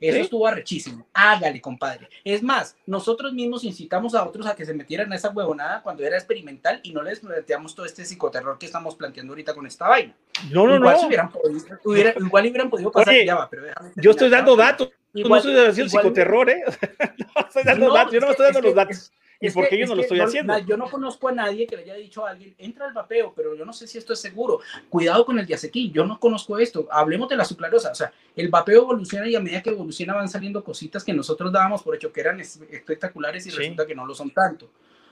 Eso 0.00 0.18
estuvo 0.18 0.46
arrechísimo. 0.46 1.06
Hágale, 1.12 1.60
compadre. 1.60 2.08
Es 2.24 2.42
más, 2.42 2.76
nosotros 2.86 3.32
mismos 3.32 3.64
incitamos 3.64 4.14
a 4.14 4.24
otros 4.24 4.46
a 4.46 4.54
que 4.54 4.66
se 4.66 4.74
metieran 4.74 5.12
a 5.12 5.16
esa 5.16 5.30
huevonada 5.30 5.82
cuando 5.82 6.04
era 6.04 6.16
experimental 6.16 6.80
y 6.82 6.92
no 6.92 7.02
les 7.02 7.20
planteamos 7.20 7.74
todo 7.74 7.86
este 7.86 8.04
psicoterror 8.04 8.58
que 8.58 8.66
estamos 8.66 8.94
planteando 8.94 9.32
ahorita 9.32 9.54
con 9.54 9.66
esta 9.66 9.88
vaina. 9.88 10.14
No, 10.50 10.66
no, 10.66 10.76
igual 10.76 10.96
no. 11.00 11.06
hubieran 11.06 11.30
podido, 11.30 11.78
igual 12.20 12.46
hubieran 12.46 12.70
podido 12.70 12.92
pasar. 12.92 13.14
ya 13.24 13.34
va, 13.34 13.48
pero 13.48 13.64
yo 13.96 14.10
estoy 14.10 14.28
dando 14.28 14.54
datos. 14.56 14.90
Igual, 15.16 15.42
no 15.42 15.50
estoy 15.50 15.66
haciendo 15.66 15.90
psicoterror, 15.90 16.50
¿eh? 16.50 16.62
no 17.34 17.46
estoy 17.46 17.62
dando 17.64 17.92
datos. 17.92 18.12
Yo 18.12 18.20
no 18.20 18.30
estoy 18.30 18.44
dando 18.46 18.60
los 18.60 18.74
datos. 18.74 19.12
¿Y 19.40 19.50
por 19.50 19.68
qué 19.68 19.78
yo 19.78 19.86
no 19.86 19.94
lo 19.94 20.02
estoy 20.02 20.20
haciendo? 20.20 20.58
Yo 20.60 20.76
no 20.76 20.88
conozco 20.90 21.28
a 21.28 21.32
nadie 21.32 21.66
que 21.66 21.76
le 21.76 21.82
haya 21.82 21.94
dicho 21.94 22.26
a 22.26 22.30
alguien, 22.30 22.54
entra 22.58 22.86
al 22.86 22.92
vapeo, 22.92 23.32
pero 23.34 23.54
yo 23.54 23.64
no 23.64 23.72
sé 23.72 23.86
si 23.86 23.98
esto 23.98 24.12
es 24.12 24.20
seguro. 24.20 24.60
Cuidado 24.88 25.26
con 25.26 25.38
el 25.38 25.46
diacequil, 25.46 25.92
yo 25.92 26.06
no 26.06 26.18
conozco 26.18 26.58
esto. 26.58 26.88
Hablemos 26.90 27.28
de 27.28 27.36
la 27.36 27.44
suclarosa. 27.44 27.92
O 27.92 27.94
sea, 27.94 28.12
el 28.34 28.48
vapeo 28.48 28.82
evoluciona 28.82 29.28
y 29.28 29.36
a 29.36 29.40
medida 29.40 29.62
que 29.62 29.70
evoluciona 29.70 30.14
van 30.14 30.28
saliendo 30.28 30.64
cositas 30.64 31.04
que 31.04 31.12
nosotros 31.12 31.52
dábamos 31.52 31.82
por 31.82 31.94
hecho 31.94 32.12
que 32.12 32.20
eran 32.20 32.40
espectaculares 32.40 33.46
y 33.46 33.50
resulta 33.50 33.86
que 33.86 33.94
no 33.94 34.06
lo 34.06 34.14
son 34.14 34.30
tanto. 34.30 34.70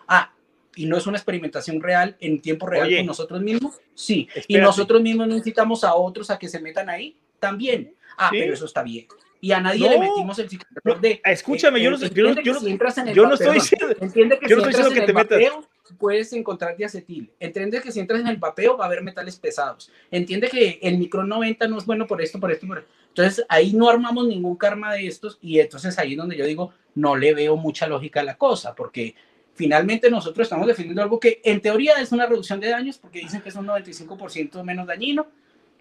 Ah, 0.09 0.33
y 0.77 0.87
no 0.87 0.97
es 0.97 1.07
una 1.07 1.19
experimentación 1.19 1.81
real 1.81 2.17
en 2.19 2.41
tiempo 2.41 2.67
real 2.67 2.91
con 2.97 3.07
nosotros 3.07 3.41
mismos. 3.41 3.81
Sí, 3.95 4.29
y 4.49 4.57
nosotros 4.57 5.03
mismos 5.03 5.29
necesitamos 5.29 5.85
a 5.85 5.95
otros 5.95 6.31
a 6.31 6.39
que 6.39 6.49
se 6.49 6.61
metan 6.61 6.89
ahí 6.89 7.17
también. 7.39 7.95
Ah, 8.17 8.31
pero 8.31 8.55
eso 8.55 8.65
está 8.65 8.83
bien 8.83 9.07
y 9.45 9.53
a 9.53 9.61
nadie 9.61 9.87
le 9.91 9.99
metimos 9.99 10.39
el 10.39 10.49
psicoterror 10.49 10.99
de. 11.03 11.21
Escúchame, 11.23 11.83
yo 11.83 11.91
no, 11.91 11.99
yo, 11.99 12.09
yo, 12.09 12.33
yo 12.41 13.27
no 13.27 13.35
estoy 13.35 13.53
diciendo. 13.53 13.95
Entiende 14.01 14.39
que 14.39 14.47
si 14.49 14.55
entras 14.55 14.91
en 14.91 15.03
el 15.03 15.13
vapeo, 15.13 15.69
puedes 15.99 16.33
encontrar 16.33 16.75
diacetil. 16.79 17.31
Entiende 17.39 17.83
que 17.83 17.93
si 17.93 18.01
entras 18.01 18.23
en 18.23 18.29
el 18.29 18.39
vapeo 18.39 18.79
va 18.79 18.85
a 18.85 18.87
haber 18.87 19.03
metales 19.03 19.37
pesados. 19.37 19.93
Entiende 20.11 20.49
que 20.49 20.79
el 20.81 20.97
micro 20.97 21.25
90 21.25 21.69
no 21.69 21.77
es 21.77 21.85
bueno 21.85 22.07
por 22.07 22.23
esto, 22.23 22.41
por 22.41 22.53
esto, 22.53 22.67
por 22.67 22.79
esto. 22.79 22.91
Entonces 23.09 23.45
ahí 23.51 23.75
no 23.75 23.91
armamos 23.91 24.27
ningún 24.27 24.57
karma 24.57 24.95
de 24.95 25.09
estos 25.09 25.37
y 25.43 25.59
entonces 25.61 25.99
ahí 25.99 26.13
es 26.13 26.17
donde 26.17 26.39
yo 26.39 26.47
digo, 26.47 26.73
no 26.95 27.15
le 27.15 27.35
veo 27.35 27.59
mucha 27.59 27.87
lógica 27.87 28.21
a 28.21 28.25
la 28.25 28.39
cosa, 28.39 28.75
porque 28.75 29.15
finalmente 29.53 30.09
nosotros 30.09 30.47
estamos 30.47 30.67
defendiendo 30.67 31.03
algo 31.03 31.21
que 31.21 31.43
en 31.45 31.61
teoría 31.61 32.01
es 32.01 32.13
una 32.13 32.25
reducción 32.25 32.61
de 32.61 32.71
daños, 32.71 32.97
porque 32.97 33.19
dicen 33.19 33.43
que 33.43 33.51
es 33.51 33.57
un 33.57 33.67
95% 33.67 34.65
menos 34.65 34.87
dañino. 34.87 35.27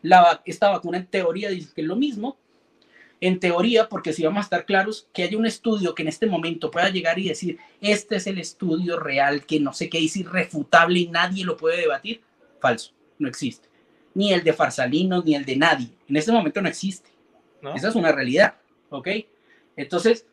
La, 0.02 0.42
esta 0.44 0.70
vacuna 0.70 0.98
en 0.98 1.06
teoría 1.06 1.50
dice 1.50 1.72
que 1.74 1.80
es 1.80 1.88
lo 1.88 1.96
mismo, 1.96 2.36
en 3.26 3.40
teoría, 3.40 3.88
porque 3.88 4.12
si 4.12 4.22
vamos 4.26 4.40
a 4.40 4.44
estar 4.44 4.66
claros, 4.66 5.08
que 5.14 5.24
haya 5.24 5.38
un 5.38 5.46
estudio 5.46 5.96
que 5.96 6.02
en 6.02 6.10
este 6.10 6.26
momento 6.26 6.70
pueda 6.70 6.90
llegar 6.90 7.18
y 7.20 7.30
decir, 7.30 7.58
este 7.80 8.18
es 8.18 8.28
el 8.28 8.38
estudio 8.38 9.00
real, 9.00 9.46
que 9.46 9.62
no 9.62 9.72
sé 9.72 9.90
qué 9.90 10.04
es 10.04 10.18
irrefutable 10.18 11.00
y 11.00 11.08
nadie 11.08 11.46
lo 11.46 11.56
puede 11.56 11.80
debatir, 11.80 12.22
falso, 12.60 12.92
no 13.18 13.30
existe. 13.30 13.70
Ni 14.14 14.34
el 14.34 14.44
de 14.44 14.52
Farsalino, 14.52 15.24
ni 15.24 15.36
el 15.36 15.46
de 15.46 15.56
nadie. 15.56 15.88
En 16.06 16.18
este 16.18 16.34
momento 16.34 16.62
no 16.62 16.68
existe. 16.68 17.12
Esa 17.74 17.88
es 17.88 17.96
una 17.96 18.12
realidad, 18.12 18.56
¿ok? 18.90 19.08
Entonces, 19.78 20.28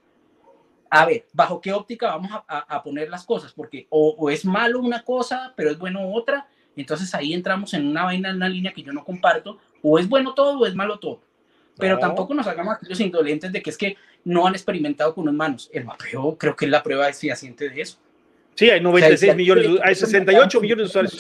a 0.91 1.07
ver, 1.07 1.29
¿bajo 1.33 1.61
qué 1.61 1.73
óptica 1.73 2.09
vamos 2.09 2.33
a, 2.49 2.83
poner 2.83 3.09
las 3.09 3.25
cosas? 3.25 3.53
Porque 3.53 3.87
o, 3.89 4.17
o, 4.19 4.31
es 4.31 4.45
malo 4.45 4.81
una 4.81 5.05
cosa, 5.05 5.55
pero 5.57 5.71
es 5.71 5.79
bueno 5.79 6.13
otra. 6.13 6.49
Entonces 6.75 7.15
ahí 7.15 7.35
entramos 7.35 7.73
en 7.73 7.87
una 7.87 8.03
vaina, 8.03 8.31
en 8.31 8.37
una 8.37 8.49
línea 8.49 8.73
que 8.73 8.83
yo 8.83 8.93
no 8.93 9.05
comparto. 9.05 9.59
O 9.81 9.97
es 9.97 10.09
bueno 10.09 10.35
todo 10.35 10.59
o 10.59 10.67
es 10.67 10.75
malo 10.75 10.99
todo. 10.99 11.21
Pero 11.81 11.99
tampoco 11.99 12.35
nos 12.35 12.47
hagamos 12.47 12.77
aquellos 12.77 13.01
indolentes 13.01 13.51
de 13.53 13.63
que 13.63 13.71
es 13.71 13.79
que 13.79 13.97
no 14.25 14.47
han 14.47 14.55
experimentado 14.55 15.15
con 15.15 15.29
humanos. 15.29 15.71
El 15.73 15.85
vapeo 15.85 16.37
creo 16.37 16.55
que 16.55 16.67
es 16.67 16.71
la 16.71 16.83
prueba 16.83 17.13
fehaciente 17.13 17.69
de 17.69 17.81
eso. 17.81 17.99
Sí, 18.55 18.69
hay 18.69 18.81
96 18.81 19.35
millones, 19.37 19.67
hay 19.83 19.95
68 19.95 20.61
millones 20.61 20.93
de 20.93 21.01
usuarios. 21.07 21.19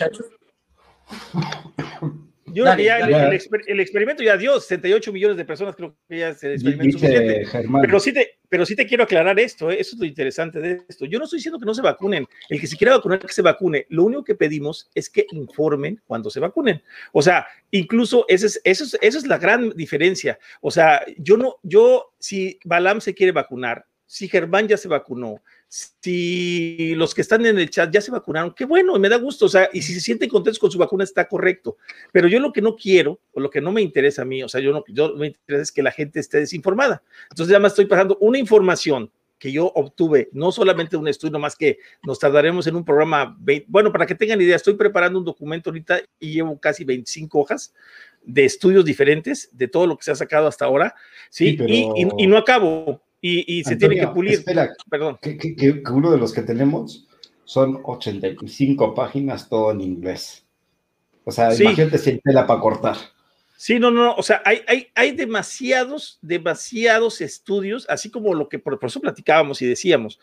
Yo 2.52 2.64
creo 2.64 2.76
que 2.76 2.84
ya, 2.84 2.98
El, 2.98 3.80
experimento 3.80 4.22
ya 4.22 4.36
dio 4.36 4.60
68 4.60 5.12
millones 5.12 5.36
de 5.36 5.44
personas, 5.44 5.76
creo 5.76 5.96
que 6.08 6.18
ya 6.18 6.34
se 6.34 6.54
experimento 6.54 6.98
suficiente. 6.98 7.46
Pero 7.80 8.00
sí, 8.00 8.12
te, 8.12 8.39
pero 8.50 8.66
sí 8.66 8.76
te 8.76 8.86
quiero 8.86 9.04
aclarar 9.04 9.38
esto, 9.38 9.70
¿eh? 9.70 9.80
eso 9.80 9.94
es 9.94 10.00
lo 10.00 10.04
interesante 10.04 10.58
de 10.58 10.82
esto. 10.88 11.06
Yo 11.06 11.18
no 11.18 11.24
estoy 11.24 11.38
diciendo 11.38 11.58
que 11.58 11.64
no 11.64 11.72
se 11.72 11.82
vacunen. 11.82 12.26
El 12.48 12.60
que 12.60 12.66
se 12.66 12.76
quiera 12.76 12.96
vacunar, 12.96 13.20
que 13.20 13.32
se 13.32 13.42
vacune. 13.42 13.86
Lo 13.88 14.04
único 14.04 14.24
que 14.24 14.34
pedimos 14.34 14.90
es 14.92 15.08
que 15.08 15.24
informen 15.30 16.02
cuando 16.06 16.30
se 16.30 16.40
vacunen. 16.40 16.82
O 17.12 17.22
sea, 17.22 17.46
incluso 17.70 18.24
esa 18.28 18.46
es, 18.46 18.60
eso 18.64 18.84
es, 18.84 18.98
esa 19.00 19.18
es 19.18 19.26
la 19.26 19.38
gran 19.38 19.70
diferencia. 19.70 20.38
O 20.60 20.72
sea, 20.72 21.00
yo 21.16 21.36
no, 21.36 21.56
yo, 21.62 22.12
si 22.18 22.58
Balam 22.64 23.00
se 23.00 23.14
quiere 23.14 23.30
vacunar, 23.30 23.86
si 24.04 24.26
Germán 24.26 24.66
ya 24.66 24.76
se 24.76 24.88
vacunó, 24.88 25.40
si 25.70 26.96
los 26.96 27.14
que 27.14 27.20
están 27.20 27.46
en 27.46 27.56
el 27.56 27.70
chat 27.70 27.92
ya 27.92 28.00
se 28.00 28.10
vacunaron, 28.10 28.52
qué 28.52 28.64
bueno, 28.64 28.98
me 28.98 29.08
da 29.08 29.16
gusto, 29.18 29.46
o 29.46 29.48
sea, 29.48 29.70
y 29.72 29.82
si 29.82 29.94
se 29.94 30.00
sienten 30.00 30.28
contentos 30.28 30.58
con 30.58 30.68
su 30.68 30.78
vacuna 30.78 31.04
está 31.04 31.28
correcto, 31.28 31.76
pero 32.10 32.26
yo 32.26 32.40
lo 32.40 32.52
que 32.52 32.60
no 32.60 32.74
quiero, 32.74 33.20
o 33.32 33.38
lo 33.38 33.50
que 33.50 33.60
no 33.60 33.70
me 33.70 33.80
interesa 33.80 34.22
a 34.22 34.24
mí, 34.24 34.42
o 34.42 34.48
sea, 34.48 34.60
yo 34.60 34.72
no, 34.72 34.82
yo 34.88 35.14
me 35.14 35.28
interesa 35.28 35.62
es 35.62 35.70
que 35.70 35.84
la 35.84 35.92
gente 35.92 36.18
esté 36.18 36.38
desinformada. 36.38 37.04
Entonces, 37.30 37.54
además 37.54 37.72
estoy 37.72 37.86
pasando 37.86 38.18
una 38.20 38.38
información 38.38 39.12
que 39.38 39.52
yo 39.52 39.66
obtuve, 39.66 40.28
no 40.32 40.50
solamente 40.50 40.96
un 40.96 41.06
estudio, 41.06 41.38
más 41.38 41.54
que 41.54 41.78
nos 42.02 42.18
tardaremos 42.18 42.66
en 42.66 42.74
un 42.74 42.84
programa, 42.84 43.38
bueno, 43.68 43.92
para 43.92 44.06
que 44.06 44.16
tengan 44.16 44.40
idea, 44.40 44.56
estoy 44.56 44.74
preparando 44.74 45.20
un 45.20 45.24
documento 45.24 45.70
ahorita 45.70 46.00
y 46.18 46.32
llevo 46.32 46.58
casi 46.58 46.82
25 46.82 47.38
hojas 47.38 47.72
de 48.22 48.44
estudios 48.44 48.84
diferentes 48.84 49.48
de 49.52 49.68
todo 49.68 49.86
lo 49.86 49.96
que 49.96 50.04
se 50.04 50.10
ha 50.10 50.16
sacado 50.16 50.48
hasta 50.48 50.64
ahora, 50.64 50.96
¿sí? 51.30 51.56
y 52.18 52.26
no 52.26 52.36
acabo, 52.36 53.00
y, 53.20 53.64
se 53.64 53.76
tiene 53.76 53.96
que 54.00 54.08
pulir. 54.08 54.34
Espera, 54.34 54.70
perdón. 54.88 55.18
Que, 55.20 55.82
uno 55.90 56.10
de 56.10 56.18
los 56.18 56.32
que 56.32 56.42
tenemos 56.42 57.06
son 57.44 57.80
85 57.84 58.94
páginas, 58.94 59.48
todo 59.48 59.72
en 59.72 59.80
inglés. 59.80 60.46
O 61.24 61.30
sea, 61.30 61.54
imagínate 61.54 61.98
si 61.98 62.10
hay 62.10 62.20
tela 62.20 62.46
para 62.46 62.60
cortar. 62.60 62.96
Sí, 63.56 63.78
no, 63.78 63.90
no, 63.90 64.14
o 64.14 64.22
sea, 64.22 64.40
hay, 64.46 64.62
hay, 64.66 64.88
hay 64.94 65.10
demasiados, 65.10 66.18
demasiados 66.22 67.20
estudios, 67.20 67.86
así 67.90 68.10
como 68.10 68.32
lo 68.32 68.48
que 68.48 68.58
por, 68.58 68.78
eso 68.82 69.00
platicábamos 69.00 69.60
y 69.60 69.66
decíamos. 69.66 70.18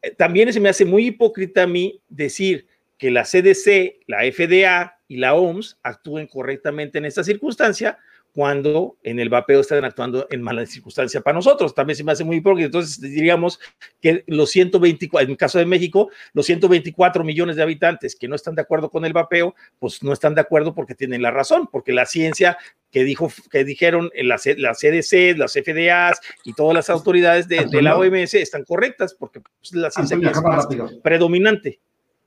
Eh, 0.00 0.12
también 0.12 0.50
se 0.50 0.60
me 0.60 0.70
hace 0.70 0.86
muy 0.86 1.08
hipócrita 1.08 1.64
a 1.64 1.66
mí 1.66 2.00
decir 2.08 2.66
que 2.96 3.10
la 3.10 3.24
CDC, 3.24 3.98
la 4.06 4.20
FDA 4.20 4.98
y 5.06 5.18
la 5.18 5.34
OMS 5.34 5.78
actúen 5.82 6.26
correctamente 6.26 6.96
en 6.96 7.04
esta 7.04 7.22
circunstancia, 7.22 7.98
cuando 8.36 8.98
en 9.02 9.18
el 9.18 9.30
vapeo 9.30 9.60
están 9.60 9.82
actuando 9.86 10.26
en 10.28 10.42
mala 10.42 10.66
circunstancia 10.66 11.22
para 11.22 11.36
nosotros. 11.36 11.74
También 11.74 11.96
se 11.96 12.04
me 12.04 12.12
hace 12.12 12.22
muy 12.22 12.36
hipócrita. 12.36 12.66
Entonces 12.66 13.00
diríamos 13.00 13.58
que 14.02 14.24
los 14.26 14.50
124, 14.50 15.24
en 15.24 15.30
el 15.30 15.36
caso 15.38 15.58
de 15.58 15.64
México, 15.64 16.10
los 16.34 16.44
124 16.44 17.24
millones 17.24 17.56
de 17.56 17.62
habitantes 17.62 18.14
que 18.14 18.28
no 18.28 18.34
están 18.34 18.54
de 18.54 18.60
acuerdo 18.60 18.90
con 18.90 19.06
el 19.06 19.14
vapeo, 19.14 19.54
pues 19.78 20.02
no 20.02 20.12
están 20.12 20.34
de 20.34 20.42
acuerdo 20.42 20.74
porque 20.74 20.94
tienen 20.94 21.22
la 21.22 21.30
razón, 21.30 21.66
porque 21.72 21.94
la 21.94 22.04
ciencia 22.04 22.58
que 22.90 23.04
dijo, 23.04 23.32
que 23.50 23.64
dijeron 23.64 24.10
la, 24.14 24.38
la 24.58 24.74
CDC, 24.74 25.38
las 25.38 25.54
FDAs 25.54 26.20
y 26.44 26.52
todas 26.52 26.74
las 26.74 26.90
autoridades 26.90 27.48
de, 27.48 27.66
la 27.80 27.96
OMS 27.96 28.34
están 28.34 28.64
correctas 28.64 29.14
porque 29.14 29.40
pues, 29.40 29.72
la 29.72 29.90
ciencia 29.90 30.14
es 30.14 30.42
más 30.42 30.68
predominante. 31.02 31.80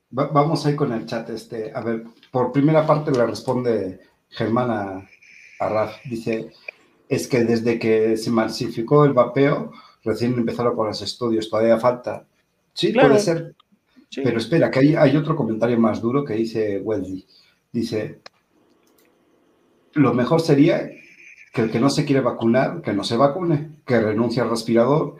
vamos 0.09 0.65
ahí 0.65 0.75
con 0.75 0.91
el 0.91 1.05
chat. 1.05 1.29
Este, 1.29 1.71
a 1.71 1.81
ver, 1.81 2.05
por 2.31 2.51
primera 2.51 2.87
parte 2.87 3.11
le 3.11 3.27
responde 3.27 3.99
Germana 4.29 5.07
Arraf 5.59 6.03
dice, 6.05 6.51
es 7.07 7.27
que 7.27 7.43
desde 7.43 7.77
que 7.77 8.17
se 8.17 8.31
masificó 8.31 9.05
el 9.05 9.13
vapeo, 9.13 9.71
recién 10.03 10.33
empezaron 10.33 10.75
con 10.75 10.87
los 10.87 11.01
estudios, 11.01 11.49
todavía 11.49 11.77
falta. 11.77 12.25
Sí, 12.73 12.93
puede 12.93 13.19
ser. 13.19 13.55
Pero 14.15 14.37
espera, 14.37 14.71
que 14.71 14.79
hay, 14.79 14.95
hay, 14.95 15.15
otro 15.15 15.35
comentario 15.35 15.77
más 15.79 16.01
duro 16.01 16.23
que 16.23 16.33
dice 16.33 16.79
Wendy. 16.79 17.25
Dice, 17.71 18.21
lo 19.93 20.13
mejor 20.13 20.41
sería 20.41 20.89
que 21.53 21.61
el 21.61 21.71
que 21.71 21.79
no 21.79 21.89
se 21.89 22.05
quiere 22.05 22.21
vacunar, 22.21 22.81
que 22.81 22.93
no 22.93 23.03
se 23.03 23.17
vacune, 23.17 23.69
que 23.85 23.99
renuncie 23.99 24.41
al 24.41 24.49
respirador. 24.49 25.17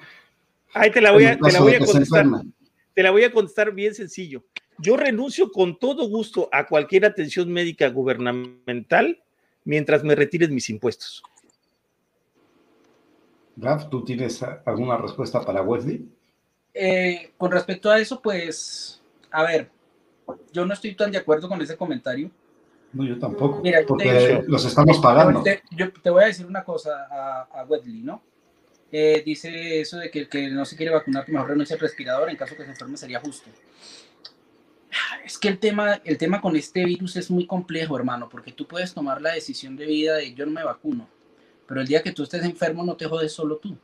Ahí 0.73 0.91
te 0.91 1.01
la 1.01 1.11
voy 1.11 1.25
a, 1.25 1.37
te 1.37 1.51
la 1.51 1.59
voy 1.59 1.75
a 1.75 1.79
contestar. 1.79 2.25
Te 2.93 3.03
la 3.03 3.11
voy 3.11 3.23
a 3.23 3.31
contestar 3.31 3.73
bien 3.73 3.93
sencillo. 3.93 4.43
Yo 4.79 4.97
renuncio 4.97 5.51
con 5.51 5.77
todo 5.77 6.07
gusto 6.07 6.49
a 6.51 6.65
cualquier 6.65 7.05
atención 7.05 7.51
médica 7.51 7.89
gubernamental 7.89 9.21
mientras 9.69 10.03
me 10.03 10.15
retires 10.15 10.49
mis 10.49 10.67
impuestos. 10.71 11.21
Raf, 13.55 13.87
¿tú 13.89 14.03
tienes 14.03 14.41
alguna 14.65 14.97
respuesta 14.97 15.41
para 15.41 15.61
Wesley? 15.61 16.09
Eh, 16.73 17.33
con 17.37 17.51
respecto 17.51 17.91
a 17.91 17.99
eso, 17.99 18.19
pues, 18.19 18.99
a 19.29 19.43
ver, 19.43 19.69
yo 20.51 20.65
no 20.65 20.73
estoy 20.73 20.95
tan 20.95 21.11
de 21.11 21.19
acuerdo 21.19 21.47
con 21.47 21.61
ese 21.61 21.77
comentario. 21.77 22.31
No, 22.93 23.03
yo 23.03 23.19
tampoco, 23.19 23.61
Mira, 23.61 23.81
porque 23.87 24.43
los 24.47 24.65
estamos 24.65 24.97
pagando. 24.97 25.43
Te, 25.43 25.61
yo 25.69 25.91
te 25.91 26.09
voy 26.09 26.23
a 26.23 26.27
decir 26.27 26.47
una 26.47 26.63
cosa 26.63 27.45
a, 27.51 27.63
Wesley, 27.65 28.01
¿no? 28.01 28.23
Eh, 28.91 29.21
dice 29.23 29.81
eso 29.81 29.97
de 29.97 30.09
que 30.09 30.21
el 30.21 30.29
que 30.29 30.49
no 30.49 30.65
se 30.65 30.75
quiere 30.75 30.91
vacunar, 30.91 31.25
que 31.25 31.31
mejor 31.31 31.49
renuncia 31.49 31.75
al 31.75 31.79
respirador, 31.79 32.27
en 32.27 32.37
caso 32.37 32.55
que 32.55 32.63
se 32.63 32.71
enferme 32.71 32.97
sería 32.97 33.19
justo. 33.19 33.51
Es 35.29 35.37
que 35.37 35.47
el 35.47 35.59
tema, 35.59 36.01
el 36.05 36.17
tema 36.17 36.41
con 36.41 36.55
este 36.55 36.83
virus 36.83 37.15
es 37.15 37.29
muy 37.29 37.45
complejo, 37.45 37.95
hermano, 37.95 38.27
porque 38.27 38.51
tú 38.51 38.65
puedes 38.65 38.95
tomar 38.95 39.21
la 39.21 39.31
decisión 39.31 39.75
de 39.75 39.85
vida 39.85 40.15
de 40.15 40.33
yo 40.33 40.43
no 40.43 40.51
me 40.51 40.63
vacuno, 40.63 41.07
pero 41.67 41.81
el 41.81 41.87
día 41.87 42.01
que 42.01 42.11
tú 42.11 42.23
estés 42.23 42.43
enfermo 42.43 42.83
no 42.83 42.95
te 42.95 43.05
jodes 43.05 43.31
solo 43.31 43.57
tú. 43.57 43.77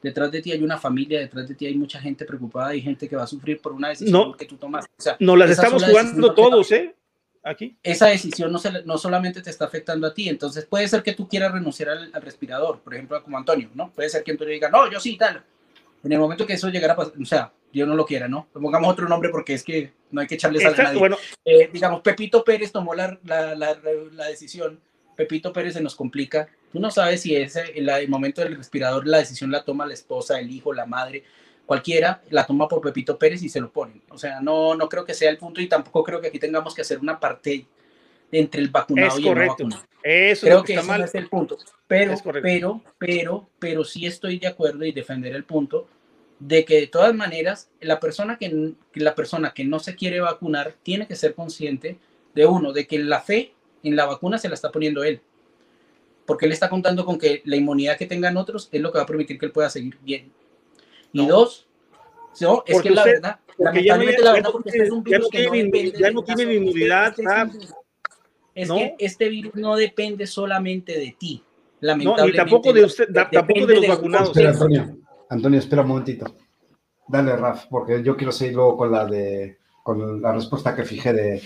Detrás 0.00 0.30
de 0.30 0.40
ti 0.40 0.52
hay 0.52 0.62
una 0.62 0.78
familia, 0.78 1.18
detrás 1.18 1.48
de 1.48 1.56
ti 1.56 1.66
hay 1.66 1.74
mucha 1.74 2.00
gente 2.00 2.24
preocupada, 2.24 2.68
hay 2.68 2.80
gente 2.80 3.08
que 3.08 3.16
va 3.16 3.24
a 3.24 3.26
sufrir 3.26 3.60
por 3.60 3.72
una 3.72 3.88
decisión 3.88 4.32
que 4.34 4.44
tú 4.44 4.56
tomas. 4.56 4.86
no 5.18 5.34
las 5.34 5.50
estamos 5.50 5.84
jugando 5.84 6.32
todos, 6.32 6.70
¿eh? 6.70 6.94
Aquí. 7.42 7.76
Esa 7.82 8.06
decisión 8.06 8.52
no, 8.52 8.60
se, 8.60 8.84
no 8.84 8.98
solamente 8.98 9.42
te 9.42 9.50
está 9.50 9.64
afectando 9.64 10.06
a 10.06 10.14
ti, 10.14 10.28
entonces 10.28 10.64
puede 10.64 10.86
ser 10.86 11.02
que 11.02 11.14
tú 11.14 11.26
quieras 11.26 11.50
renunciar 11.50 11.88
al, 11.88 12.10
al 12.14 12.22
respirador, 12.22 12.78
por 12.82 12.94
ejemplo, 12.94 13.20
como 13.24 13.36
Antonio, 13.36 13.68
¿no? 13.74 13.90
Puede 13.90 14.10
ser 14.10 14.22
que 14.22 14.30
Antonio 14.30 14.54
diga, 14.54 14.70
no, 14.70 14.88
yo 14.88 15.00
sí, 15.00 15.16
tal. 15.16 15.42
En 16.04 16.12
el 16.12 16.20
momento 16.20 16.46
que 16.46 16.52
eso 16.52 16.68
llegara 16.68 16.92
a 16.92 16.96
pasar, 16.96 17.14
o 17.20 17.24
sea, 17.24 17.52
yo 17.72 17.86
no 17.86 17.94
lo 17.94 18.06
quiera, 18.06 18.28
¿no? 18.28 18.48
Pongamos 18.52 18.90
otro 18.90 19.08
nombre 19.08 19.30
porque 19.30 19.54
es 19.54 19.62
que 19.62 19.92
no 20.10 20.20
hay 20.20 20.26
que 20.26 20.36
echarle 20.36 20.60
sal 20.60 20.74
a 20.78 20.82
nadie. 20.84 20.98
Bueno. 20.98 21.16
Eh, 21.44 21.68
digamos, 21.72 22.00
Pepito 22.00 22.44
Pérez 22.44 22.72
tomó 22.72 22.94
la, 22.94 23.18
la, 23.24 23.54
la, 23.54 24.26
decisión, 24.26 24.80
Pepito 25.16 25.52
Pérez 25.52 25.74
se 25.74 25.80
nos 25.80 25.94
complica, 25.94 26.48
tú 26.72 26.80
no 26.80 26.90
sabes 26.90 27.22
si 27.22 27.36
ese, 27.36 27.72
el, 27.74 27.88
el 27.88 28.08
momento 28.08 28.42
del 28.42 28.56
respirador, 28.56 29.06
la 29.06 29.18
decisión 29.18 29.50
la 29.50 29.64
toma 29.64 29.86
la 29.86 29.94
esposa, 29.94 30.38
el 30.38 30.50
hijo, 30.50 30.72
la 30.72 30.86
madre, 30.86 31.24
cualquiera 31.66 32.22
la 32.30 32.46
toma 32.46 32.68
por 32.68 32.80
Pepito 32.80 33.18
Pérez 33.18 33.42
y 33.42 33.48
se 33.48 33.60
lo 33.60 33.70
ponen. 33.70 34.02
O 34.10 34.18
sea, 34.18 34.40
no, 34.40 34.74
no 34.74 34.88
creo 34.88 35.04
que 35.04 35.14
sea 35.14 35.30
el 35.30 35.38
punto 35.38 35.60
y 35.60 35.68
tampoco 35.68 36.02
creo 36.02 36.20
que 36.20 36.28
aquí 36.28 36.38
tengamos 36.38 36.74
que 36.74 36.82
hacer 36.82 36.98
una 36.98 37.20
parte 37.20 37.66
entre 38.32 38.60
el 38.60 38.68
vacunado 38.68 39.18
y 39.18 39.28
el 39.28 39.34
no 39.34 39.46
vacunado. 39.46 39.82
Eso 40.02 40.46
creo 40.46 40.62
que, 40.62 40.74
ese 40.74 41.02
es 41.04 41.14
el 41.14 41.28
punto. 41.28 41.58
Pero, 41.86 42.14
pero, 42.42 42.82
pero, 42.98 43.50
pero 43.58 43.84
sí 43.84 44.06
estoy 44.06 44.38
de 44.38 44.46
acuerdo 44.46 44.84
y 44.84 44.92
defender 44.92 45.34
el 45.34 45.44
punto 45.44 45.88
de 46.40 46.64
que 46.64 46.80
de 46.80 46.86
todas 46.86 47.14
maneras 47.14 47.70
la 47.80 47.98
persona 48.00 48.38
que, 48.38 48.74
la 48.94 49.14
persona 49.14 49.52
que 49.52 49.64
no 49.64 49.78
se 49.80 49.96
quiere 49.96 50.20
vacunar 50.20 50.74
tiene 50.82 51.06
que 51.06 51.16
ser 51.16 51.34
consciente 51.34 51.98
de 52.34 52.46
uno, 52.46 52.72
de 52.72 52.86
que 52.86 52.98
la 52.98 53.20
fe 53.20 53.54
en 53.82 53.96
la 53.96 54.06
vacuna 54.06 54.38
se 54.38 54.48
la 54.48 54.54
está 54.54 54.70
poniendo 54.70 55.02
él. 55.02 55.20
Porque 56.26 56.46
él 56.46 56.52
está 56.52 56.68
contando 56.68 57.04
con 57.04 57.18
que 57.18 57.42
la 57.44 57.56
inmunidad 57.56 57.96
que 57.96 58.06
tengan 58.06 58.36
otros 58.36 58.68
es 58.70 58.80
lo 58.80 58.92
que 58.92 58.98
va 58.98 59.04
a 59.04 59.06
permitir 59.06 59.38
que 59.38 59.46
él 59.46 59.52
pueda 59.52 59.70
seguir 59.70 59.98
bien. 60.02 60.30
Y 61.12 61.26
dos, 61.26 61.66
no, 62.40 62.62
es 62.66 62.82
que 62.82 62.90
la 62.90 63.04
verdad, 63.04 63.40
lamentablemente 63.56 64.22
la 64.22 64.32
verdad, 64.32 64.50
porque 64.52 64.68
este 64.68 64.84
es 64.84 64.90
un 64.90 65.02
virus 65.02 65.28
que 65.30 65.46
no 65.46 65.52
depende 65.52 65.92
ya 65.98 66.10
no 66.10 66.22
tiene 66.22 66.54
inmunidad. 66.54 67.14
Es 68.54 68.70
que 68.70 68.94
este 68.98 69.28
virus 69.28 69.54
no 69.54 69.76
depende 69.76 70.26
solamente 70.26 70.98
de 70.98 71.16
ti. 71.18 71.42
Lamentablemente. 71.80 72.36
No, 72.36 72.44
y 72.44 72.50
tampoco 72.50 72.72
de 72.72 72.84
usted, 72.84 73.08
tampoco 73.12 73.66
de 73.66 73.74
los 73.76 73.88
vacunados. 73.88 74.36
Espera, 74.36 74.94
Antonio. 75.30 75.58
Espera 75.58 75.82
un 75.82 75.88
momentito. 75.88 76.36
Dale, 77.06 77.36
Raf, 77.36 77.66
porque 77.66 78.02
yo 78.02 78.16
quiero 78.16 78.32
seguir 78.32 78.54
luego 78.54 78.76
con 78.76 78.92
la 78.92 79.06
de 79.06 79.58
con 79.82 80.20
la 80.20 80.32
respuesta 80.32 80.76
que 80.76 80.84
fijé 80.84 81.14
de, 81.14 81.42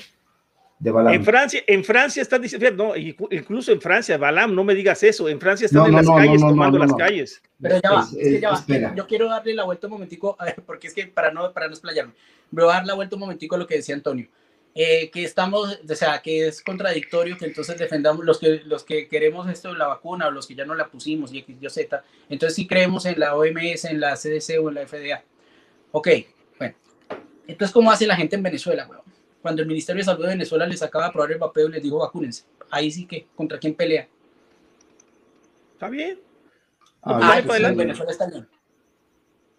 en 0.85 1.25
Francia, 1.25 1.63
en 1.67 1.85
Francia 1.85 2.23
están 2.23 2.43
diciendo, 2.43 2.71
no, 2.71 2.97
incluso 2.97 3.71
en 3.71 3.81
Francia, 3.81 4.19
Balam, 4.19 4.53
no 4.53 4.65
me 4.65 4.75
digas 4.75 5.01
eso, 5.05 5.29
en 5.29 5.39
Francia 5.39 5.67
están 5.67 5.87
en 5.87 5.93
las 5.93 6.09
calles 6.09 6.41
tomando 6.41 6.79
las 6.79 6.93
calles. 6.95 7.43
Pero 7.61 7.81
ya 7.81 7.93
va, 7.93 8.01
es, 8.01 8.17
que 8.17 8.41
ya 8.41 8.51
va. 8.51 8.95
Yo 8.97 9.07
quiero 9.07 9.29
darle 9.29 9.55
la 9.55 9.65
vuelta 9.65 9.87
un 9.87 9.93
momentico, 9.93 10.37
porque 10.67 10.89
es 10.89 10.95
que 10.95 11.07
para 11.07 11.31
no, 11.31 11.53
para 11.53 11.67
no 11.67 11.73
explayarme, 11.73 12.15
voy 12.51 12.65
a 12.65 12.67
dar 12.67 12.87
la 12.87 12.95
vuelta 12.95 13.15
un 13.15 13.21
momentico 13.21 13.55
a 13.55 13.59
lo 13.59 13.67
que 13.67 13.77
decía 13.77 13.95
Antonio. 13.95 14.27
Eh, 14.75 15.11
que 15.11 15.25
estamos, 15.25 15.81
o 15.87 15.95
sea, 15.95 16.23
que 16.23 16.49
es 16.49 16.63
contradictorio 16.63 17.37
que 17.37 17.45
entonces 17.45 17.79
defendamos 17.79 18.25
los 18.25 18.39
que, 18.39 18.63
los 18.65 18.85
que 18.85 19.07
queremos 19.07 19.47
esto 19.51 19.69
de 19.73 19.79
la 19.79 19.87
vacuna 19.87 20.29
o 20.29 20.31
los 20.31 20.47
que 20.47 20.55
ya 20.55 20.65
no 20.65 20.75
la 20.75 20.89
pusimos 20.89 21.31
y 21.31 21.41
X, 21.41 21.57
Y, 21.61 21.69
Z, 21.69 22.03
entonces 22.31 22.57
sí 22.57 22.67
creemos 22.67 23.05
en 23.05 23.21
la 23.21 23.37
OMS, 23.37 23.85
en 23.85 24.01
la 24.01 24.17
CDC 24.17 24.59
o 24.63 24.71
en 24.71 24.75
la 24.77 24.87
FDA. 24.87 25.23
Ok, 25.91 26.09
bueno. 26.59 26.75
Entonces, 27.47 27.75
¿cómo 27.75 27.91
hace 27.91 28.07
la 28.07 28.17
gente 28.17 28.37
en 28.37 28.43
Venezuela, 28.43 28.87
weón? 28.89 29.03
cuando 29.43 29.61
el 29.61 29.69
Ministerio 29.69 30.01
de 30.01 30.05
Salud 30.05 30.23
de 30.23 30.29
Venezuela 30.29 30.67
les 30.67 30.83
acaba 30.83 31.07
de 31.07 31.13
probar 31.13 31.33
el 31.33 31.39
vapeo 31.39 31.69
y 31.69 31.73
les 31.73 31.83
dijo 31.83 31.99
vacúnense. 31.99 32.45
Ahí 32.71 32.91
sí 32.91 33.07
que, 33.07 33.27
¿contra 33.35 33.59
quién 33.59 33.75
pelea? 33.75 34.09
Está 35.75 35.89
bien. 35.89 36.21
Ah, 37.03 37.43
pues 37.45 37.77
Venezuela 37.77 38.13
está 38.13 38.31
bien. 38.31 38.49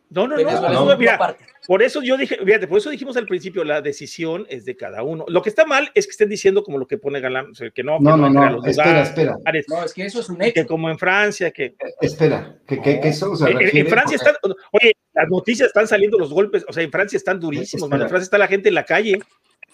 No, 0.10 0.28
no, 0.28 0.38
no, 0.38 0.86
no, 0.86 0.98
mira, 0.98 1.38
por 1.68 1.84
eso 1.84 2.02
yo 2.02 2.18
dije, 2.18 2.38
fíjate, 2.44 2.68
por 2.68 2.78
eso 2.78 2.90
dijimos 2.90 3.18
al 3.18 3.26
principio, 3.26 3.64
la 3.64 3.82
decisión 3.82 4.46
es 4.50 4.66
de 4.66 4.76
cada 4.76 5.04
uno. 5.04 5.26
Lo 5.28 5.42
que 5.42 5.50
está 5.50 5.66
mal 5.66 5.92
es 5.94 6.06
que 6.06 6.12
estén 6.12 6.30
diciendo 6.30 6.64
como 6.64 6.78
lo 6.78 6.88
que 6.88 6.98
pone 6.98 7.20
Galán, 7.20 7.52
o 7.52 7.56
sea, 7.56 7.70
que 7.72 7.84
no, 7.84 8.00
no, 8.00 8.18
no, 8.18 8.30
no, 8.30 8.66
espera, 8.66 9.04
espera. 9.04 9.38
No, 9.68 9.84
es 9.84 9.94
que 9.94 10.06
eso 10.06 10.20
es 10.20 10.30
un 10.30 10.42
hecho. 10.42 10.54
Que 10.54 10.66
como 10.66 10.90
en 10.90 10.98
Francia, 10.98 11.52
que... 11.52 11.66
Eh, 11.66 11.78
espera, 12.02 12.58
que, 12.68 12.82
que, 12.82 13.00
que 13.00 13.08
eso 13.10 13.36
se 13.36 13.48
refiere... 13.48 13.80
En, 13.80 13.88
Francia 13.88 14.16
están, 14.16 14.36
oye, 14.72 14.94
las 15.14 15.30
noticias 15.30 15.68
están 15.68 15.88
saliendo 15.88 16.18
los 16.18 16.34
golpes, 16.34 16.66
o 16.68 16.74
sea, 16.74 16.84
en 16.84 16.92
Francia 16.92 17.18
están 17.18 17.40
durísimos, 17.40 17.92
en 17.92 17.98
Francia 17.98 18.20
está 18.20 18.38
la 18.38 18.48
gente 18.48 18.70
en 18.70 18.76
la 18.76 18.86
calle 18.86 19.20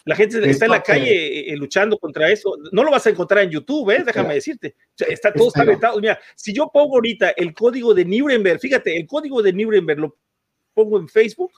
la 0.06 0.16
gente 0.16 0.50
está 0.50 0.66
en 0.66 0.72
la 0.72 0.82
calle 0.82 1.54
eh, 1.54 1.56
luchando 1.58 1.98
contra 2.00 2.32
eso. 2.32 2.56
No 2.72 2.84
lo 2.84 2.90
vas 2.90 3.06
a 3.06 3.12
encontrar 3.12 3.44
en 3.44 3.52
YouTube, 3.52 3.92
¿eh? 3.92 4.04
déjame 4.04 4.34
decirte. 4.34 4.76
está, 4.98 5.32
todo 5.32 5.50
está 5.50 5.64
vetado. 5.64 6.00
Mira, 6.00 6.20
si 6.36 6.52
yo 6.54 6.70
pongo 6.74 6.96
ahorita 6.96 7.30
el 7.32 7.54
código 7.54 7.94
de 7.94 8.06
Nuremberg, 8.06 8.60
fíjate, 8.60 8.98
el 8.98 9.06
código 9.06 9.44
de 9.44 9.54
Nuremberg 9.54 10.00
lo 10.00 10.18
pongo 10.74 10.98
en 10.98 11.08
Facebook, 11.08 11.52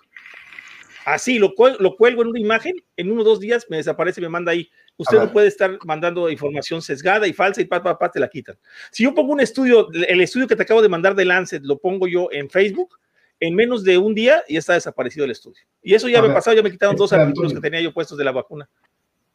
así 1.06 1.40
lo, 1.40 1.54
lo 1.80 1.96
cuelgo 1.96 2.22
en 2.22 2.30
una 2.30 2.40
imagen, 2.40 2.76
en 2.98 3.12
uno 3.12 3.22
o 3.22 3.26
dos 3.26 3.40
días 3.40 3.66
me 3.70 3.78
desaparece, 3.78 4.22
me 4.22 4.30
manda 4.30 4.52
ahí. 4.52 4.70
Usted 4.98 5.18
no 5.18 5.32
puede 5.32 5.48
estar 5.48 5.80
mandando 5.86 6.30
información 6.30 6.82
sesgada 6.82 7.28
y 7.28 7.34
falsa 7.34 7.62
y 7.62 7.66
pa, 7.66 7.82
pa, 7.82 7.98
pa, 7.98 8.12
te 8.12 8.20
la 8.20 8.28
quitan. 8.28 8.56
Si 8.92 9.04
yo 9.04 9.16
pongo 9.16 9.34
un 9.34 9.40
estudio, 9.40 9.90
el 9.92 10.22
estudio 10.22 10.48
que 10.48 10.56
te 10.56 10.64
acabo 10.64 10.82
de 10.82 10.90
mandar 10.90 11.16
de 11.16 11.26
Lancet, 11.26 11.64
lo 11.64 11.80
pongo 11.80 12.08
yo 12.08 12.28
en 12.32 12.50
Facebook, 12.50 13.00
en 13.40 13.56
menos 13.56 13.84
de 13.84 13.98
un 13.98 14.14
día 14.14 14.44
ya 14.48 14.60
está 14.60 14.74
desaparecido 14.74 15.26
el 15.26 15.32
estudio. 15.32 15.62
Y 15.82 15.96
eso 15.96 16.08
ya 16.08 16.22
me 16.22 16.30
pasado, 16.30 16.56
ya 16.56 16.64
me 16.64 16.72
quitaron 16.72 16.96
dos 16.96 17.12
artículos 17.12 17.54
que 17.54 17.60
tenía 17.60 17.82
yo 17.82 17.94
puestos 17.94 18.18
de 18.18 18.24
la 18.24 18.32
vacuna. 18.32 18.70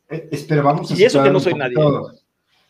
Eh, 0.08 0.28
espera, 0.30 0.62
vamos 0.62 0.90
a 0.90 0.94
Y 0.94 1.04
eso 1.04 1.22
que 1.22 1.30
no 1.30 1.40
soy 1.40 1.54
nadie. 1.54 1.76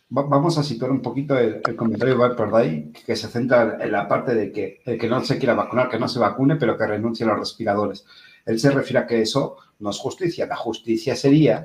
vamos 0.09 0.57
a 0.57 0.63
situar 0.63 0.89
un 0.89 1.01
poquito 1.03 1.37
el, 1.37 1.61
comentario 1.75 2.15
de 2.15 2.19
Valperday, 2.19 2.91
que 2.91 3.15
se 3.15 3.27
centra 3.27 3.77
en 3.79 3.91
la 3.91 4.07
parte 4.07 4.33
de 4.33 4.51
que 4.51 4.81
el 4.85 4.97
que 4.97 5.07
no 5.07 5.23
se 5.23 5.37
quiera 5.37 5.53
vacunar, 5.53 5.89
que 5.89 5.99
no 5.99 6.07
se 6.07 6.17
vacune, 6.17 6.55
pero 6.55 6.75
que 6.75 6.87
renuncie 6.87 7.25
a 7.25 7.29
los 7.29 7.39
respiradores. 7.39 8.05
Él 8.47 8.59
se 8.59 8.71
refiere 8.71 8.99
a 8.99 9.07
que 9.07 9.21
eso 9.21 9.57
no 9.79 9.91
es 9.91 9.97
justicia. 9.97 10.47
La 10.47 10.55
justicia 10.55 11.15
sería 11.15 11.63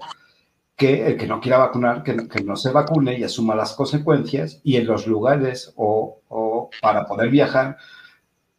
que 0.77 1.07
el 1.07 1.17
que 1.17 1.27
no 1.27 1.41
quiera 1.41 1.59
vacunar, 1.59 2.03
que, 2.03 2.43
no 2.43 2.57
se 2.57 2.73
vacune 2.73 3.19
y 3.19 3.25
asuma 3.25 3.55
las 3.55 3.75
consecuencias 3.75 4.61
y 4.65 4.77
en 4.77 4.87
los 4.87 5.07
lugares 5.07 5.73
o, 5.77 6.21
o 6.29 6.71
para 6.81 7.07
poder 7.07 7.31
viajar 7.31 7.77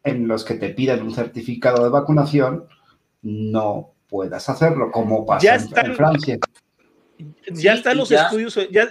en 0.02 0.26
los 0.26 0.44
que 0.44 0.54
te 0.54 0.70
piden 0.70 1.02
un 1.02 1.14
certificado 1.14 1.84
de 1.84 1.90
vacunación, 1.90 2.66
no 3.22 3.94
puedas 4.08 4.48
hacerlo, 4.48 4.90
como 4.90 5.26
pasa 5.26 5.56
en, 5.56 5.94
Francia. 5.94 6.38
Ya 7.50 7.74
están 7.74 7.96
los 7.96 8.10
estudios, 8.10 8.58
ya 8.70 8.90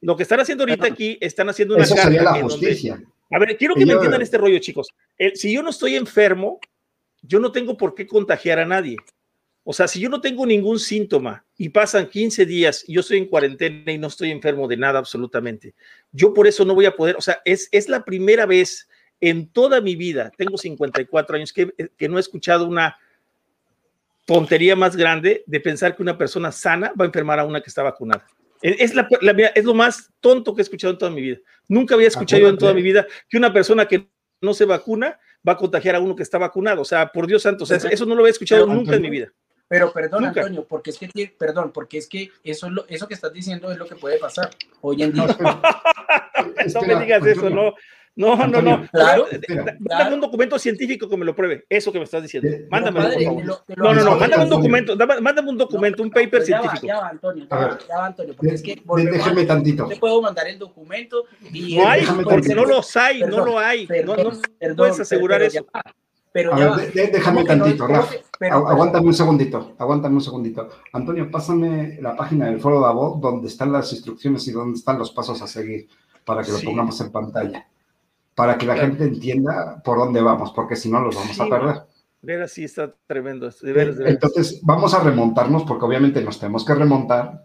lo 0.00 0.16
que 0.16 0.22
están 0.22 0.40
haciendo 0.40 0.64
ahorita 0.64 0.86
aquí, 0.86 1.16
están 1.20 1.48
haciendo 1.48 1.74
una 1.74 1.84
Eso 1.84 1.96
sería 1.96 2.22
la 2.22 2.42
justicia. 2.42 3.02
a 3.30 3.38
ver, 3.38 3.56
quiero 3.56 3.74
que 3.74 3.86
me 3.86 3.94
entiendan 3.94 4.20
este 4.20 4.36
rollo, 4.38 4.58
chicos. 4.58 4.88
si 5.34 5.52
yo 5.52 5.62
no 5.62 5.70
estoy 5.70 5.96
enfermo, 5.96 6.58
yo 7.26 7.40
no 7.40 7.52
tengo 7.52 7.76
por 7.76 7.94
qué 7.94 8.06
contagiar 8.06 8.58
a 8.58 8.64
nadie. 8.64 8.96
O 9.62 9.72
sea, 9.72 9.88
si 9.88 9.98
yo 9.98 10.10
no 10.10 10.20
tengo 10.20 10.44
ningún 10.44 10.78
síntoma 10.78 11.44
y 11.56 11.70
pasan 11.70 12.08
15 12.08 12.44
días, 12.44 12.84
y 12.86 12.94
yo 12.94 13.00
estoy 13.00 13.18
en 13.18 13.26
cuarentena 13.26 13.92
y 13.92 13.98
no 13.98 14.08
estoy 14.08 14.30
enfermo 14.30 14.68
de 14.68 14.76
nada 14.76 14.98
absolutamente, 14.98 15.74
yo 16.12 16.34
por 16.34 16.46
eso 16.46 16.64
no 16.64 16.74
voy 16.74 16.84
a 16.84 16.94
poder, 16.94 17.16
o 17.16 17.22
sea, 17.22 17.40
es, 17.44 17.68
es 17.72 17.88
la 17.88 18.04
primera 18.04 18.44
vez 18.44 18.88
en 19.20 19.48
toda 19.48 19.80
mi 19.80 19.96
vida, 19.96 20.30
tengo 20.36 20.58
54 20.58 21.36
años, 21.36 21.52
que, 21.52 21.72
que 21.96 22.08
no 22.08 22.18
he 22.18 22.20
escuchado 22.20 22.66
una 22.66 22.98
tontería 24.26 24.76
más 24.76 24.96
grande 24.96 25.44
de 25.46 25.60
pensar 25.60 25.96
que 25.96 26.02
una 26.02 26.18
persona 26.18 26.52
sana 26.52 26.92
va 26.98 27.04
a 27.04 27.06
enfermar 27.06 27.38
a 27.38 27.44
una 27.44 27.60
que 27.60 27.68
está 27.68 27.82
vacunada. 27.82 28.26
Es, 28.60 28.94
la, 28.94 29.06
es 29.54 29.64
lo 29.64 29.74
más 29.74 30.10
tonto 30.20 30.54
que 30.54 30.62
he 30.62 30.64
escuchado 30.64 30.92
en 30.92 30.98
toda 30.98 31.10
mi 31.10 31.20
vida. 31.20 31.36
Nunca 31.68 31.94
había 31.94 32.08
escuchado 32.08 32.42
yo 32.42 32.48
en 32.48 32.56
toda 32.56 32.72
mi 32.72 32.80
vida 32.80 33.06
que 33.28 33.36
una 33.36 33.52
persona 33.52 33.86
que 33.86 34.08
no 34.40 34.54
se 34.54 34.64
vacuna 34.64 35.18
va 35.46 35.52
a 35.52 35.56
contagiar 35.56 35.96
a 35.96 36.00
uno 36.00 36.16
que 36.16 36.22
está 36.22 36.38
vacunado. 36.38 36.82
O 36.82 36.84
sea, 36.84 37.10
por 37.10 37.26
Dios 37.26 37.42
santo, 37.42 37.64
eso 37.64 38.06
no 38.06 38.14
lo 38.14 38.22
había 38.22 38.32
escuchado 38.32 38.66
nunca 38.66 38.96
en 38.96 39.02
mi 39.02 39.10
vida. 39.10 39.32
Pero 39.66 39.92
perdón, 39.92 40.26
Antonio, 40.26 40.66
porque 40.68 40.90
es 40.90 40.98
que 40.98 41.34
perdón, 41.38 41.72
porque 41.72 41.98
es 41.98 42.06
que 42.06 42.30
eso 42.42 42.68
lo, 42.68 42.86
eso 42.86 43.08
que 43.08 43.14
estás 43.14 43.32
diciendo 43.32 43.72
es 43.72 43.78
lo 43.78 43.86
que 43.86 43.96
puede 43.96 44.18
pasar 44.18 44.50
hoy 44.82 45.02
en 45.02 45.12
día. 45.12 45.26
no 46.74 46.82
me 46.82 46.96
digas 46.96 47.26
eso, 47.26 47.48
no. 47.48 47.74
No, 48.16 48.36
no, 48.46 48.62
no. 48.62 48.86
Claro, 48.92 49.26
mándame 49.80 50.14
un 50.14 50.20
documento 50.20 50.58
científico 50.58 51.08
que 51.08 51.16
me 51.16 51.24
lo 51.24 51.34
pruebe. 51.34 51.64
Eso 51.68 51.90
que 51.90 51.98
me 51.98 52.04
estás 52.04 52.22
diciendo. 52.22 52.48
Mándame. 52.70 53.00
No, 53.76 53.92
no, 53.92 54.04
no. 54.04 54.16
Mándame 54.16 54.44
un 54.44 54.50
documento. 54.50 54.96
Mándame 54.96 55.50
un 55.50 55.58
documento, 55.58 56.02
un 56.02 56.10
paper 56.10 56.42
científico. 56.42 56.86
Ya 56.86 57.00
va, 57.00 57.08
Antonio. 57.08 57.46
Ya 57.50 57.96
va, 57.98 58.06
Antonio. 58.06 58.34
Porque 58.36 58.54
es 58.54 58.62
que. 58.62 58.82
Déjeme 59.10 59.44
tantito. 59.44 59.86
Te 59.86 59.96
puedo 59.96 60.22
mandar 60.22 60.46
el 60.46 60.58
documento. 60.58 61.24
Y 61.52 61.76
no 61.76 61.88
hay, 61.88 62.04
porque 62.22 62.54
no 62.54 62.64
los 62.64 62.96
hay. 62.96 63.20
No 63.20 63.44
lo 63.44 63.58
hay. 63.58 63.88
No, 64.04 64.16
no 64.16 64.76
puedes 64.76 65.00
asegurar 65.00 65.42
eso. 65.42 65.66
Pero 66.32 66.56
ya 66.56 66.76
déjame 66.76 67.44
tantito, 67.44 67.86
Rafa. 67.86 68.14
Aguántame 68.50 69.06
un 69.06 69.14
segundito, 69.14 69.74
aguántame 69.78 70.16
un 70.16 70.20
segundito. 70.20 70.68
Antonio, 70.92 71.30
pásame 71.30 71.98
la 72.00 72.16
página 72.16 72.46
del 72.46 72.60
foro 72.60 72.84
de 72.84 72.92
voz 72.92 73.20
donde 73.20 73.46
están 73.46 73.70
las 73.70 73.92
instrucciones 73.92 74.46
y 74.48 74.50
donde 74.50 74.76
están 74.76 74.98
los 74.98 75.12
pasos 75.12 75.40
a 75.42 75.46
seguir 75.46 75.88
para 76.24 76.42
que 76.42 76.50
lo 76.50 76.58
pongamos 76.60 77.00
en 77.00 77.12
pantalla 77.12 77.68
para 78.34 78.58
que 78.58 78.66
la 78.66 78.76
gente 78.76 79.04
entienda 79.04 79.80
por 79.84 79.98
dónde 79.98 80.20
vamos, 80.20 80.52
porque 80.52 80.76
si 80.76 80.90
no 80.90 81.00
los 81.00 81.14
vamos 81.14 81.40
a 81.40 81.48
perder. 81.48 81.82
Ver 82.22 82.48
sí 82.48 82.64
está 82.64 82.94
tremendo. 83.06 83.50
Entonces, 84.06 84.60
vamos 84.62 84.94
a 84.94 85.00
remontarnos, 85.00 85.64
porque 85.64 85.84
obviamente 85.84 86.22
nos 86.22 86.38
tenemos 86.38 86.64
que 86.64 86.74
remontar 86.74 87.44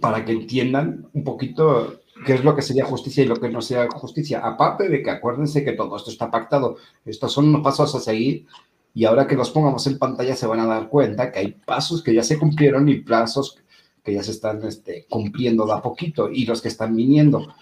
para 0.00 0.24
que 0.24 0.32
entiendan 0.32 1.08
un 1.12 1.24
poquito 1.24 2.00
qué 2.26 2.34
es 2.34 2.44
lo 2.44 2.54
que 2.54 2.62
sería 2.62 2.84
justicia 2.84 3.24
y 3.24 3.26
lo 3.26 3.36
que 3.36 3.48
no 3.48 3.62
sería 3.62 3.88
justicia. 3.90 4.40
Aparte 4.40 4.88
de 4.88 5.02
que 5.02 5.10
acuérdense 5.10 5.64
que 5.64 5.72
todo 5.72 5.96
esto 5.96 6.10
está 6.10 6.30
pactado, 6.30 6.76
estos 7.04 7.32
son 7.32 7.48
unos 7.48 7.62
pasos 7.62 7.94
a 7.94 8.00
seguir 8.00 8.46
y 8.92 9.04
ahora 9.04 9.26
que 9.26 9.36
los 9.36 9.50
pongamos 9.50 9.86
en 9.86 9.98
pantalla 9.98 10.36
se 10.36 10.46
van 10.46 10.60
a 10.60 10.66
dar 10.66 10.88
cuenta 10.88 11.32
que 11.32 11.40
hay 11.40 11.52
pasos 11.52 12.02
que 12.02 12.14
ya 12.14 12.22
se 12.22 12.38
cumplieron 12.38 12.88
y 12.88 13.00
plazos 13.00 13.58
que 14.02 14.14
ya 14.14 14.22
se 14.22 14.32
están 14.32 14.62
este, 14.64 15.06
cumpliendo 15.08 15.66
de 15.66 15.72
a 15.72 15.82
poquito 15.82 16.30
y 16.30 16.44
los 16.44 16.60
que 16.60 16.68
están 16.68 16.94
viniendo 16.94 17.54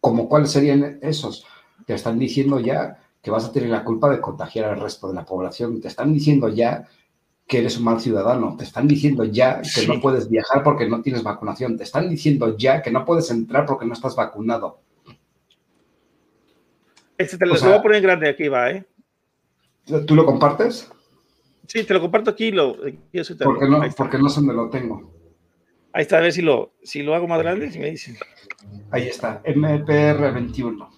como 0.00 0.28
cuáles 0.28 0.50
serían 0.50 0.98
esos. 1.02 1.46
Te 1.86 1.94
están 1.94 2.18
diciendo 2.18 2.60
ya 2.60 2.98
que 3.22 3.30
vas 3.30 3.44
a 3.44 3.52
tener 3.52 3.70
la 3.70 3.84
culpa 3.84 4.10
de 4.10 4.20
contagiar 4.20 4.66
al 4.66 4.80
resto 4.80 5.08
de 5.08 5.14
la 5.14 5.24
población. 5.24 5.80
Te 5.80 5.88
están 5.88 6.12
diciendo 6.12 6.48
ya 6.48 6.88
que 7.46 7.58
eres 7.58 7.78
un 7.78 7.84
mal 7.84 8.00
ciudadano. 8.00 8.56
Te 8.56 8.64
están 8.64 8.86
diciendo 8.86 9.24
ya 9.24 9.62
que 9.62 9.86
no 9.86 10.00
puedes 10.00 10.28
viajar 10.28 10.62
porque 10.62 10.88
no 10.88 11.02
tienes 11.02 11.22
vacunación. 11.22 11.76
Te 11.76 11.84
están 11.84 12.08
diciendo 12.08 12.56
ya 12.56 12.82
que 12.82 12.90
no 12.90 13.04
puedes 13.04 13.30
entrar 13.30 13.66
porque 13.66 13.86
no 13.86 13.94
estás 13.94 14.14
vacunado. 14.14 14.80
Este 17.16 17.36
te 17.36 17.46
lo 17.46 17.58
voy 17.58 17.72
a 17.72 17.82
poner 17.82 17.96
en 17.96 18.02
grande 18.04 18.28
aquí, 18.28 18.46
va, 18.46 18.70
¿eh? 18.70 18.84
¿Tú 20.06 20.14
lo 20.14 20.24
compartes? 20.24 20.88
Sí, 21.66 21.82
te 21.84 21.94
lo 21.94 22.00
comparto 22.00 22.30
aquí. 22.30 22.52
Lo, 22.52 22.76
porque, 22.76 23.68
no, 23.68 23.80
porque 23.96 24.18
no 24.18 24.28
sé 24.28 24.40
dónde 24.40 24.54
lo 24.54 24.70
tengo. 24.70 25.17
Ahí 25.98 26.02
está, 26.02 26.18
a 26.18 26.20
ver 26.20 26.32
si 26.32 26.42
lo, 26.42 26.76
si 26.80 27.02
lo 27.02 27.12
hago 27.12 27.26
más 27.26 27.40
grande, 27.40 27.72
si 27.72 27.80
me 27.80 27.90
dicen. 27.90 28.16
Ahí 28.92 29.08
está, 29.08 29.42
MPR21. 29.42 30.88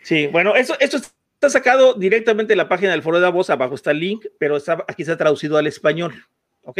Sí, 0.00 0.28
bueno, 0.28 0.54
esto, 0.54 0.76
esto 0.78 0.98
está 0.98 1.50
sacado 1.50 1.94
directamente 1.94 2.52
de 2.52 2.56
la 2.56 2.68
página 2.68 2.92
del 2.92 3.02
foro 3.02 3.16
de 3.16 3.24
Davos, 3.24 3.50
abajo 3.50 3.74
está 3.74 3.90
el 3.90 3.98
link, 3.98 4.26
pero 4.38 4.56
está, 4.56 4.84
aquí 4.86 5.02
está 5.02 5.16
traducido 5.16 5.56
al 5.56 5.66
español. 5.66 6.24
¿Ok? 6.62 6.78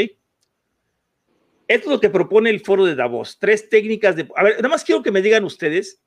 Esto 1.67 1.87
es 1.87 1.87
lo 1.87 1.99
que 1.99 2.11
propone 2.11 2.49
el 2.49 2.61
foro 2.61 2.85
de 2.85 2.95
Davos. 2.95 3.41
Tres 3.41 3.69
técnicas 3.69 4.15
de... 4.15 4.29
A 4.37 4.45
ver, 4.45 4.55
nada 4.59 4.69
más 4.69 4.85
quiero 4.85 5.03
que 5.03 5.11
me 5.11 5.21
digan 5.21 5.43
ustedes 5.43 6.01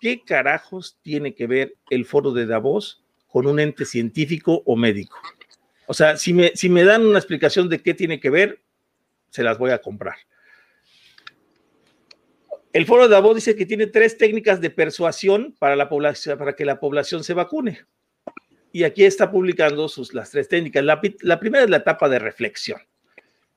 qué 0.00 0.24
carajos 0.24 0.98
tiene 1.02 1.36
que 1.36 1.46
ver 1.46 1.76
el 1.88 2.04
foro 2.04 2.32
de 2.32 2.46
Davos 2.46 3.04
con 3.28 3.46
un 3.46 3.60
ente 3.60 3.84
científico 3.84 4.64
o 4.66 4.74
médico. 4.74 5.16
O 5.86 5.94
sea, 5.94 6.16
si 6.16 6.32
me, 6.34 6.50
si 6.56 6.68
me 6.68 6.82
dan 6.82 7.06
una 7.06 7.20
explicación 7.20 7.68
de 7.68 7.80
qué 7.80 7.94
tiene 7.94 8.18
que 8.18 8.30
ver, 8.30 8.65
se 9.30 9.42
las 9.42 9.58
voy 9.58 9.70
a 9.70 9.78
comprar. 9.78 10.16
El 12.72 12.84
foro 12.84 13.04
de 13.04 13.08
Davos 13.08 13.34
dice 13.34 13.56
que 13.56 13.64
tiene 13.64 13.86
tres 13.86 14.18
técnicas 14.18 14.60
de 14.60 14.70
persuasión 14.70 15.54
para, 15.58 15.76
la 15.76 15.88
población, 15.88 16.38
para 16.38 16.54
que 16.54 16.64
la 16.64 16.78
población 16.78 17.24
se 17.24 17.32
vacune. 17.32 17.86
Y 18.72 18.84
aquí 18.84 19.04
está 19.04 19.30
publicando 19.30 19.88
sus, 19.88 20.12
las 20.12 20.30
tres 20.30 20.48
técnicas. 20.48 20.84
La, 20.84 21.00
la 21.20 21.40
primera 21.40 21.64
es 21.64 21.70
la 21.70 21.78
etapa 21.78 22.08
de 22.08 22.18
reflexión 22.18 22.80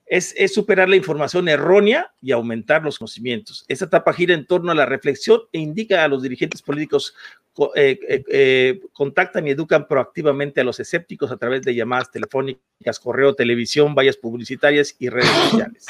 es, 0.10 0.34
superar 0.52 0.90
la 0.90 0.96
información 0.96 1.48
errónea 1.48 2.12
y 2.20 2.32
aumentar 2.32 2.84
los 2.84 2.98
conocimientos. 2.98 3.64
Esta 3.68 3.86
etapa 3.86 4.12
gira 4.12 4.34
en 4.34 4.46
torno 4.46 4.72
a 4.72 4.76
la 4.76 4.88
reflexión 4.88 5.42
e 5.54 5.60
indica 5.60 6.04
a 6.04 6.08
los 6.08 6.24
dirigentes 6.24 6.64
políticos 6.64 7.14
eh, 7.76 8.00
eh, 8.08 8.24
eh, 8.30 8.80
contactan 8.94 9.46
y 9.46 9.52
educan 9.52 9.86
proactivamente 9.88 10.62
a 10.62 10.64
los 10.64 10.80
escépticos 10.80 11.30
a 11.30 11.38
través 11.38 11.62
de 11.62 11.76
llamadas 11.76 12.10
telefónicas, 12.10 13.00
correo, 13.02 13.36
televisión, 13.36 13.94
vallas 13.94 14.18
publicitarias 14.18 14.96
y 14.98 15.10
redes 15.10 15.30
sociales. 15.30 15.86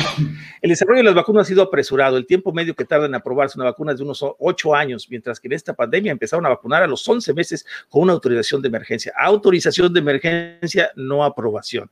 El 0.62 0.70
desarrollo 0.72 1.00
de 1.00 1.04
las 1.06 1.16
vacunas 1.16 1.46
ha 1.46 1.48
sido 1.48 1.62
apresurado. 1.62 2.18
El 2.18 2.26
tiempo 2.26 2.52
medio 2.52 2.76
que 2.76 2.86
tarda 2.86 3.06
en 3.06 3.16
aprobarse 3.16 3.58
una 3.58 3.66
vacuna 3.66 3.94
es 3.94 4.00
de 4.00 4.04
unos 4.04 4.26
ocho 4.40 4.76
años, 4.76 5.08
mientras 5.10 5.40
que 5.40 5.48
en 5.48 5.54
esta 5.54 5.74
pandemia 5.74 6.12
empezaron 6.12 6.46
a 6.46 6.50
vacunar 6.50 6.84
a 6.84 6.88
los 6.88 7.08
11 7.08 7.34
meses 7.34 7.66
con 7.88 8.02
una 8.02 8.14
autorización 8.14 8.62
de 8.62 8.68
emergencia. 8.68 9.14
Autorización 9.18 9.94
de 9.94 10.00
emergencia, 10.00 10.92
no 10.96 11.24
aprobación. 11.24 11.90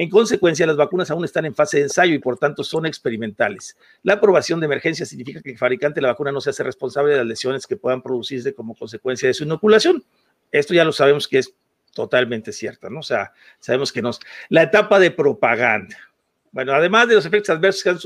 En 0.00 0.08
consecuencia, 0.08 0.66
las 0.66 0.78
vacunas 0.78 1.10
aún 1.10 1.26
están 1.26 1.44
en 1.44 1.54
fase 1.54 1.76
de 1.76 1.82
ensayo 1.82 2.14
y 2.14 2.18
por 2.18 2.38
tanto 2.38 2.64
son 2.64 2.86
experimentales. 2.86 3.76
La 4.02 4.14
aprobación 4.14 4.58
de 4.58 4.64
emergencia 4.64 5.04
significa 5.04 5.42
que 5.42 5.50
el 5.50 5.58
fabricante 5.58 5.96
de 5.96 6.00
la 6.00 6.08
vacuna 6.08 6.32
no 6.32 6.40
se 6.40 6.48
hace 6.48 6.62
responsable 6.62 7.12
de 7.12 7.18
las 7.18 7.26
lesiones 7.26 7.66
que 7.66 7.76
puedan 7.76 8.00
producirse 8.00 8.54
como 8.54 8.74
consecuencia 8.74 9.28
de 9.28 9.34
su 9.34 9.44
inoculación. 9.44 10.02
Esto 10.50 10.72
ya 10.72 10.86
lo 10.86 10.92
sabemos 10.92 11.28
que 11.28 11.40
es 11.40 11.52
totalmente 11.92 12.50
cierto, 12.50 12.88
¿no? 12.88 13.00
O 13.00 13.02
sea, 13.02 13.34
sabemos 13.58 13.92
que 13.92 14.00
no. 14.00 14.10
La 14.48 14.62
etapa 14.62 14.98
de 14.98 15.10
propaganda. 15.10 15.98
Bueno, 16.50 16.72
además 16.72 17.06
de 17.06 17.16
los 17.16 17.26
efectos 17.26 17.54
adversos 17.54 17.82
que 17.82 17.90
han 17.90 17.98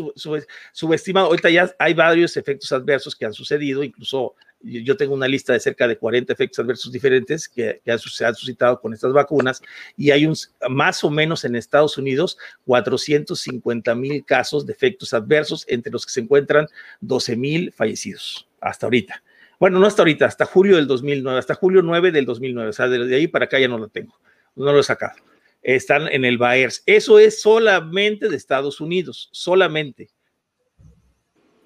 subestimado, 0.73 1.29
ahorita 1.29 1.49
ya 1.49 1.73
hay 1.79 1.95
varios 1.95 2.37
efectos 2.37 2.73
adversos 2.73 3.15
que 3.15 3.27
han 3.27 3.33
sucedido, 3.33 3.85
incluso 3.85 4.35
yo 4.65 4.97
tengo 4.97 5.15
una 5.15 5.29
lista 5.29 5.53
de 5.53 5.61
cerca 5.61 5.87
de 5.87 5.99
40 5.99 6.33
efectos 6.33 6.59
adversos 6.59 6.91
diferentes 6.91 7.49
que, 7.49 7.81
se 7.85 8.25
han 8.25 8.35
suscitado 8.35 8.81
con 8.81 8.95
estas 8.95 9.13
vacunas 9.13 9.63
y 9.97 10.11
hay 10.11 10.31
más 10.71 11.05
o 11.05 11.11
menos 11.11 11.45
en 11.45 11.55
Estados 11.55 11.99
Unidos 11.99 12.39
450 12.65 13.95
mil 13.95 14.25
casos 14.25 14.67
de 14.67 14.73
efectos 14.73 15.13
adversos, 15.13 15.65
entre 15.69 15.93
los 15.93 16.07
que 16.07 16.13
se 16.13 16.21
encuentran 16.21 16.67
12 17.01 17.37
mil 17.37 17.73
fallecidos 17.73 18.49
hasta 18.61 18.87
ahorita. 18.87 19.23
Bueno, 19.61 19.79
no 19.79 19.87
hasta 19.87 20.03
ahorita, 20.03 20.27
hasta 20.27 20.47
julio 20.47 20.77
del 20.77 20.87
2009, 20.87 21.39
hasta 21.39 21.55
julio 21.55 21.83
9 21.83 22.11
del 22.11 22.25
2009, 22.25 22.71
o 22.71 22.73
sea, 22.73 22.89
de, 22.89 23.15
ahí 23.15 23.29
para 23.29 23.45
acá 23.45 23.59
ya 23.59 23.69
no 23.69 23.79
lo 23.79 23.89
tengo, 23.89 24.19
no 24.57 24.73
lo 24.73 24.81
he 24.81 24.83
sacado. 24.83 25.17
Están 25.63 26.09
en 26.09 26.25
el 26.25 26.37
BAERS. 26.37 26.83
Eso 26.85 27.19
es 27.19 27.41
solamente 27.41 28.29
de 28.29 28.37
Estados 28.37 28.81
Unidos, 28.81 29.31
solamente. 29.33 30.11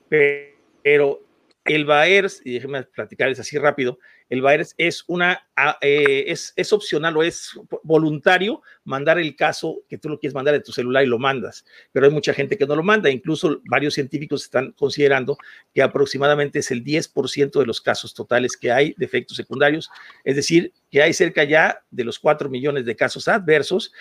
Pero 0.08 1.27
el 1.68 1.84
BAERS, 1.84 2.42
y 2.44 2.54
déjenme 2.54 2.82
platicarles 2.82 3.38
así 3.40 3.58
rápido, 3.58 3.98
el 4.28 4.42
BAERS 4.42 4.74
es 4.76 5.04
una, 5.06 5.46
eh, 5.80 6.24
es, 6.26 6.52
es, 6.56 6.72
opcional 6.72 7.16
o 7.16 7.22
es 7.22 7.52
voluntario 7.82 8.62
mandar 8.84 9.18
el 9.18 9.36
caso 9.36 9.82
que 9.88 9.98
tú 9.98 10.08
lo 10.08 10.18
quieres 10.18 10.34
mandar 10.34 10.54
de 10.54 10.60
tu 10.60 10.72
celular 10.72 11.04
y 11.04 11.06
lo 11.06 11.18
mandas, 11.18 11.64
pero 11.92 12.06
hay 12.06 12.12
mucha 12.12 12.34
gente 12.34 12.58
que 12.58 12.66
no 12.66 12.76
lo 12.76 12.82
manda, 12.82 13.10
incluso 13.10 13.60
varios 13.70 13.94
científicos 13.94 14.44
están 14.44 14.72
considerando 14.72 15.38
que 15.74 15.82
aproximadamente 15.82 16.58
es 16.58 16.70
el 16.70 16.84
10% 16.84 17.58
de 17.58 17.66
los 17.66 17.80
casos 17.80 18.12
totales 18.14 18.56
que 18.56 18.70
hay 18.70 18.94
de 18.96 19.04
efectos 19.04 19.36
secundarios, 19.36 19.90
es 20.24 20.36
decir, 20.36 20.72
que 20.90 21.02
hay 21.02 21.12
cerca 21.12 21.44
ya 21.44 21.82
de 21.90 22.04
los 22.04 22.18
4 22.18 22.48
millones 22.48 22.84
de 22.84 22.96
casos 22.96 23.28
adversos 23.28 23.92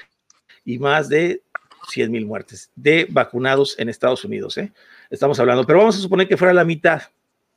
y 0.66 0.80
más 0.80 1.08
de 1.10 1.42
100 1.88 2.12
mil 2.12 2.26
muertes 2.26 2.72
de 2.76 3.08
vacunados 3.10 3.78
en 3.80 3.90
Estados 3.90 4.24
Unidos. 4.26 4.58
¿eh? 4.58 4.72
Estamos 5.10 5.40
hablando, 5.40 5.66
pero 5.66 5.80
vamos 5.80 5.98
a 5.98 6.02
suponer 6.02 6.28
que 6.28 6.38
fuera 6.38 6.54
la 6.54 6.66
mitad, 6.66 7.02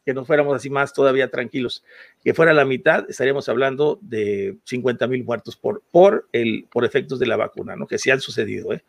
que 0.05 0.15
no 0.15 0.25
fuéramos 0.25 0.57
así 0.57 0.71
más 0.71 0.93
todavía 0.93 1.31
tranquilos, 1.31 1.85
que 2.25 2.35
fuera 2.35 2.53
la 2.53 2.65
mitad, 2.65 3.05
estaríamos 3.09 3.49
hablando 3.49 3.99
de 4.03 4.57
50 4.65 5.07
mil 5.07 5.25
muertos 5.25 5.57
por, 5.57 5.83
por, 5.91 6.29
el, 6.33 6.67
por 6.71 6.85
efectos 6.85 7.19
de 7.19 7.27
la 7.27 7.37
vacuna, 7.37 7.77
¿no? 7.77 7.87
Que 7.87 7.99
sí 7.99 8.11
han 8.11 8.21
sucedido, 8.21 8.73
¿eh? 8.73 8.83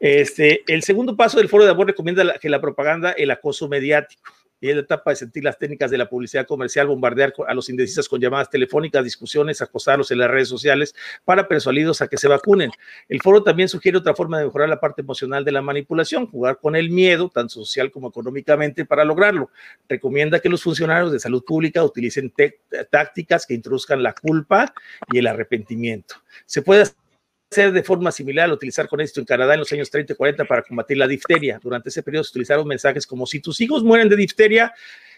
Este, 0.00 0.64
el 0.66 0.82
segundo 0.82 1.16
paso 1.16 1.38
del 1.38 1.48
foro 1.48 1.64
de 1.64 1.70
amor 1.70 1.86
recomienda 1.86 2.36
que 2.40 2.48
la 2.48 2.60
propaganda, 2.60 3.12
el 3.12 3.30
acoso 3.30 3.68
mediático 3.68 4.32
y 4.62 4.70
es 4.70 4.76
la 4.76 4.82
etapa 4.82 5.10
de 5.10 5.16
sentir 5.16 5.42
las 5.42 5.58
técnicas 5.58 5.90
de 5.90 5.98
la 5.98 6.08
publicidad 6.08 6.46
comercial, 6.46 6.86
bombardear 6.86 7.34
a 7.48 7.52
los 7.52 7.68
indecisas 7.68 8.08
con 8.08 8.20
llamadas 8.20 8.48
telefónicas, 8.48 9.02
discusiones, 9.02 9.60
acosarlos 9.60 10.12
en 10.12 10.18
las 10.18 10.30
redes 10.30 10.48
sociales 10.48 10.94
para 11.24 11.48
persuadirlos 11.48 12.00
a 12.00 12.06
que 12.06 12.16
se 12.16 12.28
vacunen. 12.28 12.70
El 13.08 13.20
foro 13.20 13.42
también 13.42 13.68
sugiere 13.68 13.98
otra 13.98 14.14
forma 14.14 14.38
de 14.38 14.44
mejorar 14.44 14.68
la 14.68 14.78
parte 14.78 15.02
emocional 15.02 15.44
de 15.44 15.50
la 15.50 15.62
manipulación, 15.62 16.28
jugar 16.28 16.60
con 16.60 16.76
el 16.76 16.90
miedo, 16.90 17.28
tanto 17.28 17.54
social 17.54 17.90
como 17.90 18.10
económicamente, 18.10 18.84
para 18.84 19.04
lograrlo. 19.04 19.50
Recomienda 19.88 20.38
que 20.38 20.48
los 20.48 20.62
funcionarios 20.62 21.10
de 21.10 21.18
salud 21.18 21.42
pública 21.44 21.82
utilicen 21.82 22.32
tácticas 22.88 23.44
que 23.46 23.54
introduzcan 23.54 24.00
la 24.00 24.14
culpa 24.14 24.72
y 25.12 25.18
el 25.18 25.26
arrepentimiento. 25.26 26.14
Se 26.46 26.62
puede 26.62 26.84
ser 27.52 27.72
de 27.72 27.82
forma 27.82 28.10
similar 28.10 28.46
al 28.46 28.52
utilizar 28.52 28.88
con 28.88 29.00
esto 29.00 29.20
en 29.20 29.26
Canadá 29.26 29.54
en 29.54 29.60
los 29.60 29.72
años 29.72 29.90
30 29.90 30.12
y 30.12 30.16
40 30.16 30.44
para 30.44 30.62
combatir 30.62 30.96
la 30.96 31.06
difteria. 31.06 31.60
Durante 31.62 31.88
ese 31.90 32.02
periodo 32.02 32.24
se 32.24 32.30
utilizaron 32.30 32.66
mensajes 32.66 33.06
como 33.06 33.26
si 33.26 33.40
tus 33.40 33.60
hijos 33.60 33.84
mueren 33.84 34.08
de 34.08 34.16
difteria, 34.16 34.72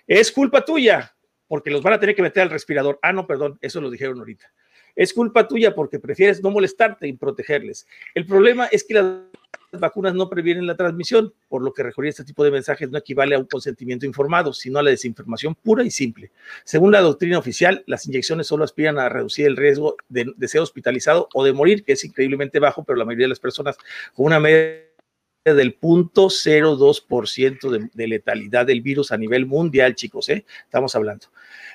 es 0.07 0.31
culpa 0.31 0.65
tuya, 0.65 1.15
porque 1.47 1.71
los 1.71 1.83
van 1.83 1.95
a 1.95 2.01
tener 2.01 2.15
que 2.15 2.23
meter 2.23 2.43
al 2.43 2.51
respirador. 2.51 2.99
Ah, 3.03 3.13
no, 3.13 3.27
perdón, 3.27 3.59
eso 3.63 3.81
lo 3.81 3.91
dijeron 3.91 4.19
ahorita. 4.19 4.53
Es 4.97 5.13
culpa 5.13 5.49
tuya 5.49 5.75
porque 5.75 5.99
prefieres 5.99 6.43
no 6.43 6.51
molestarte 6.51 7.09
y 7.09 7.15
protegerles. 7.15 7.87
El 8.15 8.27
problema 8.27 8.67
es 8.67 8.85
que 8.85 8.95
las 8.95 9.23
vacunas 9.73 10.15
no 10.15 10.31
previenen 10.31 10.67
la 10.67 10.77
transmisión, 10.77 11.35
por 11.49 11.63
lo 11.63 11.73
que 11.73 11.83
recurrir 11.83 12.11
este 12.11 12.25
tipo 12.25 12.45
de 12.45 12.53
mensajes 12.53 12.91
no 12.91 12.99
equivale 12.99 13.35
a 13.35 13.39
un 13.39 13.47
consentimiento 13.47 14.07
informado, 14.07 14.53
sino 14.53 14.79
a 14.79 14.83
la 14.83 14.91
desinformación 14.91 15.57
pura 15.57 15.83
y 15.85 15.91
simple. 15.91 16.31
Según 16.65 16.93
la 16.93 17.01
doctrina 17.01 17.39
oficial, 17.39 17.83
las 17.87 18.07
inyecciones 18.07 18.47
solo 18.47 18.63
aspiran 18.65 18.99
a 18.99 19.09
reducir 19.09 19.47
el 19.47 19.57
riesgo 19.57 19.97
de, 20.09 20.33
ser 20.47 20.61
hospitalizado 20.61 21.29
o 21.35 21.45
de 21.45 21.53
morir, 21.53 21.85
que 21.85 21.93
es 21.93 22.05
increíblemente 22.05 22.61
bajo, 22.61 22.85
pero 22.85 22.97
la 22.97 23.05
mayoría 23.05 23.25
de 23.25 23.31
las 23.31 23.41
personas 23.41 23.77
con 24.15 24.27
una 24.27 24.39
media 24.39 24.85
del 25.45 25.79
0.02% 25.79 27.71
de, 27.71 27.91
de 27.93 28.09
letalidad 28.09 28.65
del 28.65 28.81
virus 28.81 29.11
a 29.13 29.19
nivel 29.19 29.45
mundial, 29.45 29.95
chicos, 29.95 30.29
¿eh? 30.31 30.47
estamos 30.65 30.95
hablando. 30.95 31.27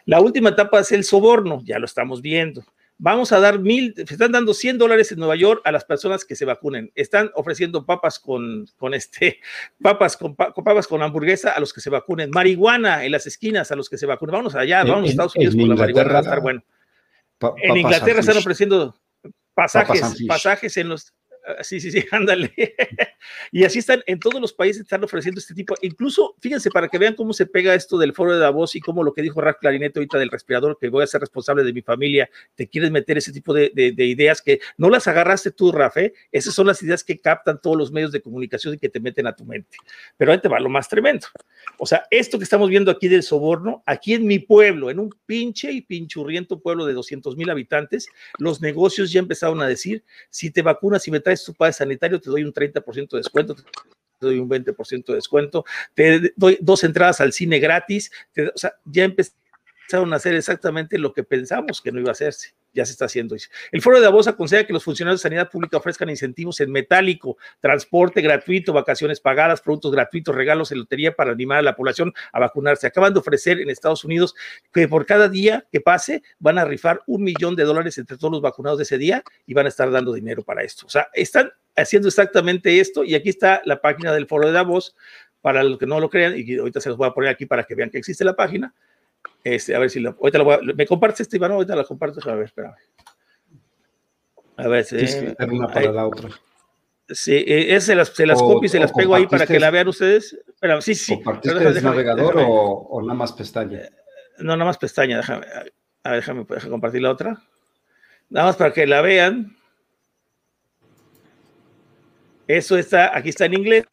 La 0.06 0.22
última 0.22 0.50
etapa 0.50 0.80
es 0.80 0.92
el 0.92 1.04
soborno, 1.04 1.62
ya 1.64 1.78
lo 1.78 1.86
estamos 1.86 2.22
viendo 2.22 2.64
vamos 3.00 3.32
a 3.32 3.40
dar 3.40 3.60
mil, 3.60 3.96
están 3.98 4.32
dando 4.32 4.54
100 4.54 4.78
dólares 4.78 5.12
en 5.12 5.20
Nueva 5.20 5.36
York 5.36 5.62
a 5.64 5.72
las 5.72 5.86
personas 5.86 6.26
que 6.26 6.36
se 6.36 6.46
vacunen. 6.46 6.92
Están 6.94 7.32
ofreciendo 7.34 7.86
papas 7.86 8.20
con, 8.20 8.68
con 8.78 8.94
este, 8.94 9.40
papas 9.82 10.16
con, 10.16 10.36
papas 10.36 10.86
con 10.86 11.02
hamburguesa 11.02 11.52
a 11.52 11.60
los 11.60 11.74
que 11.74 11.82
se 11.82 11.90
vacunen. 11.90 12.30
Marihuana 12.30 13.04
en 13.04 13.12
las 13.14 13.26
esquinas 13.26 13.72
a 13.72 13.76
los 13.76 13.90
que 13.90 13.98
se 13.98 14.06
vacunen. 14.06 14.34
Vamos 14.34 14.54
allá, 14.54 14.84
vamos 14.84 15.08
a 15.08 15.12
Estados 15.12 15.36
Unidos 15.36 15.56
con 15.56 15.70
la 15.70 15.76
marihuana, 15.76 16.12
va 16.12 16.20
a 16.20 16.22
estar 16.22 16.42
bueno. 16.42 16.62
en 17.64 17.78
Inglaterra 17.78 18.20
están 18.20 18.38
ofreciendo 18.38 18.96
pasajes, 19.54 20.24
pasajes 20.28 20.78
en 20.78 20.90
los, 20.90 21.14
sí, 21.62 21.80
sí, 21.80 21.92
sí, 21.92 22.06
ándale. 22.12 22.54
y 23.52 23.64
así 23.64 23.80
están, 23.80 24.02
en 24.06 24.20
todos 24.20 24.40
los 24.42 24.54
países 24.54 24.82
están 24.82 25.04
ofreciendo 25.04 25.40
este 25.40 25.54
tipo, 25.54 25.76
incluso, 25.82 26.36
fíjense, 26.40 26.70
para 26.70 26.88
que 26.88 26.98
vean 26.98 27.16
cómo 27.16 27.34
se 27.34 27.46
pega 27.46 27.74
esto 27.74 27.98
del 27.98 28.14
foro 28.14 28.34
de 28.34 28.40
Davos 28.40 28.76
y 28.76 28.82
cómo 28.82 29.04
lo 29.04 29.14
que 29.14 29.22
dijo 29.22 29.42
Ralph 29.42 29.58
Clarinete 29.60 30.00
ahorita 30.00 30.18
del 30.18 30.30
respirador, 30.30 30.78
que 30.80 30.90
voy 30.90 31.04
a 31.04 31.08
ser 31.08 31.22
responsable 31.22 31.64
de 31.64 31.74
mi 31.74 31.82
familia, 31.82 32.30
te 32.56 32.68
quieres 32.68 32.92
meter 32.92 33.18
ese 33.18 33.32
tipo 33.32 33.54
de, 33.54 33.72
ideas 33.76 34.42
que 34.42 34.60
no 34.78 34.90
las 34.90 35.08
agarraste 35.08 35.52
tú, 35.52 35.72
Rafa, 35.72 36.02
¿eh? 36.02 36.14
esas 36.32 36.54
son 36.54 36.68
las 36.68 36.82
ideas 36.82 37.04
que 37.04 37.20
captan 37.20 37.60
todos 37.62 37.78
los 37.78 37.92
medios 37.92 38.12
de 38.12 38.22
comunicación 38.22 38.76
y 38.76 38.78
que 38.78 38.90
te 38.90 39.00
meten 39.00 39.28
a 39.28 39.36
tu 39.36 39.46
mente. 39.46 39.78
Pero 40.18 40.32
ahí 40.32 40.40
te 40.40 40.48
va 40.48 40.60
lo 40.60 40.70
más 40.70 40.88
tremendo. 40.88 41.28
O 41.78 41.86
sea, 41.86 42.04
esto 42.12 42.38
que 42.38 42.44
estamos 42.44 42.70
viendo 42.70 42.92
aquí 42.92 43.08
del 43.08 43.24
soborno, 43.24 43.84
aquí 43.86 44.14
en 44.14 44.26
mi 44.26 44.40
pueblo, 44.40 44.90
en 44.90 45.00
un 45.00 45.14
pinche 45.26 45.72
y 45.72 45.82
pinchurriento 45.82 46.60
pueblo 46.60 46.86
de 46.86 46.94
200 46.94 47.36
mil 47.38 47.50
habitantes, 47.50 48.08
los 48.38 48.62
negocios 48.62 49.12
ya 49.12 49.20
empezaron 49.20 49.62
a 49.62 49.68
decir, 49.68 50.04
si 50.30 50.52
te 50.52 50.62
vacunas 50.62 51.08
y 51.08 51.12
me 51.12 51.20
traes 51.20 51.39
tu 51.44 51.54
padre 51.54 51.74
sanitario, 51.74 52.20
te 52.20 52.30
doy 52.30 52.44
un 52.44 52.54
30% 52.54 53.10
de 53.12 53.18
descuento, 53.18 53.56
te 53.56 53.64
doy 54.20 54.40
un 54.40 54.50
20% 54.50 55.06
de 55.06 55.16
descuento, 55.16 55.66
te 55.94 56.34
doy 56.36 56.58
dos 56.62 56.84
entradas 56.84 57.22
al 57.22 57.34
cine 57.34 57.60
gratis, 57.60 58.12
o 58.54 58.58
sea, 58.58 58.74
ya 58.86 59.06
empezaron 59.06 60.14
a 60.14 60.18
hacer 60.18 60.36
exactamente 60.36 60.98
lo 60.98 61.14
que 61.14 61.24
pensamos 61.24 61.82
que 61.82 61.92
no 61.92 62.00
iba 62.00 62.10
a 62.10 62.14
hacerse. 62.14 62.54
Ya 62.74 62.86
se 62.86 62.92
está 62.92 63.06
haciendo. 63.06 63.36
El 63.72 63.82
foro 63.82 63.98
de 63.98 64.04
Davos 64.04 64.28
aconseja 64.28 64.66
que 64.66 64.74
los 64.74 64.84
funcionarios 64.84 65.22
de 65.22 65.24
sanidad 65.24 65.50
pública 65.50 65.78
ofrezcan 65.78 66.10
incentivos 66.10 66.60
en 66.60 66.72
metálico, 66.72 67.38
transporte 67.60 68.22
gratuito, 68.22 68.74
vacaciones 68.74 69.20
pagadas, 69.20 69.62
productos 69.62 69.92
gratuitos, 69.92 70.36
regalos 70.36 70.72
en 70.72 70.80
lotería 70.80 71.16
para 71.16 71.32
animar 71.32 71.60
a 71.60 71.62
la 71.62 71.76
población 71.76 72.14
a 72.32 72.40
vacunarse. 72.40 72.88
Acaban 72.88 73.14
de 73.14 73.20
ofrecer 73.20 73.60
en 73.60 73.70
Estados 73.70 74.04
Unidos 74.04 74.36
que 74.74 74.88
por 74.88 75.06
cada 75.06 75.30
día 75.30 75.66
que 75.72 75.82
pase 75.82 76.24
van 76.40 76.58
a 76.58 76.66
rifar 76.66 77.02
un 77.08 77.24
millón 77.24 77.56
de 77.56 77.64
dólares 77.64 77.98
entre 77.98 78.18
todos 78.18 78.32
los 78.32 78.42
vacunados 78.42 78.78
de 78.78 78.84
ese 78.84 78.98
día 78.98 79.24
y 79.46 79.54
van 79.54 79.66
a 79.66 79.70
estar 79.70 79.90
dando 79.92 80.14
dinero 80.14 80.44
para 80.44 80.64
esto. 80.64 80.86
O 80.86 80.90
sea, 80.90 81.08
están 81.14 81.52
haciendo 81.76 82.08
exactamente 82.08 82.80
esto 82.80 83.04
y 83.04 83.16
aquí 83.16 83.30
está 83.30 83.62
la 83.66 83.82
página 83.82 84.14
del 84.14 84.28
foro 84.28 84.48
de 84.48 84.54
Davos 84.54 84.96
para 85.42 85.64
los 85.64 85.80
que 85.80 85.86
no 85.86 86.00
lo 86.00 86.10
crean 86.10 86.34
y 86.36 86.58
ahorita 86.58 86.82
se 86.82 86.90
los 86.90 86.98
voy 86.98 87.08
a 87.08 87.14
poner 87.14 87.30
aquí 87.30 87.46
para 87.46 87.64
que 87.64 87.76
vean 87.76 87.90
que 87.90 87.98
existe 87.98 88.26
la 88.26 88.36
página 88.36 88.74
este, 89.44 89.76
a 89.76 89.80
ver 89.80 89.90
si 89.90 90.00
lo, 90.00 90.12
ahorita 90.20 90.38
lo 90.38 90.44
voy 90.46 90.54
a, 90.56 90.60
¿Me 90.76 90.86
compartes 90.86 91.22
este, 91.22 91.38
Iván? 91.38 91.52
Ahorita 91.52 91.76
la 91.76 91.84
compartes. 91.84 92.26
A 92.28 92.36
ver, 92.36 92.46
espérame. 92.46 92.76
A 94.58 94.68
ver, 94.68 94.84
sí. 94.84 94.98
una 95.52 95.68
para 95.68 95.92
la 95.92 96.08
otra. 96.08 96.30
Sí, 97.10 97.44
eh, 97.48 97.80
se 97.82 97.96
las, 97.96 98.10
se 98.10 98.26
las 98.26 98.40
copio 98.40 98.68
y 98.68 98.70
se 98.70 98.80
las 98.80 98.92
pego 98.92 99.16
ahí 99.16 99.26
para 99.26 99.48
que 99.48 99.60
la 99.60 99.72
vean 99.72 99.88
ustedes. 99.88 100.38
Espera, 100.48 100.80
sí, 100.82 100.94
sí. 100.94 101.16
¿Compartiste 101.16 101.68
el 101.68 101.84
navegador 101.84 102.38
O, 102.38 102.46
o, 102.46 103.02
nada 103.02 103.16
más 103.16 103.32
pestaña? 103.32 103.80
Eh, 103.80 103.92
no, 104.40 104.56
nada 104.56 104.66
más 104.66 104.78
pestaña. 104.78 105.18
Déjame, 105.18 105.46
a 106.04 106.12
ver, 106.12 106.20
déjame, 106.20 106.46
déjame 106.48 106.72
compartir 106.72 107.02
la 107.02 107.12
otra. 107.12 107.42
Nada 108.30 108.48
más 108.48 108.58
para 108.58 108.74
que 108.74 108.86
la 108.86 109.02
vean. 109.02 109.58
Eso 112.48 112.78
está, 112.78 113.18
aquí 113.18 113.30
está 113.30 113.46
en 113.46 113.56
inglés. 113.56 113.86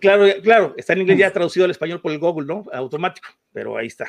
Claro, 0.00 0.24
claro, 0.42 0.74
está 0.76 0.94
en 0.94 1.02
inglés 1.02 1.18
ya 1.18 1.32
traducido 1.32 1.64
al 1.64 1.70
español 1.70 2.00
por 2.00 2.10
el 2.10 2.18
Google, 2.18 2.46
¿no? 2.46 2.64
Automático, 2.72 3.28
pero 3.52 3.76
ahí 3.76 3.86
está. 3.86 4.06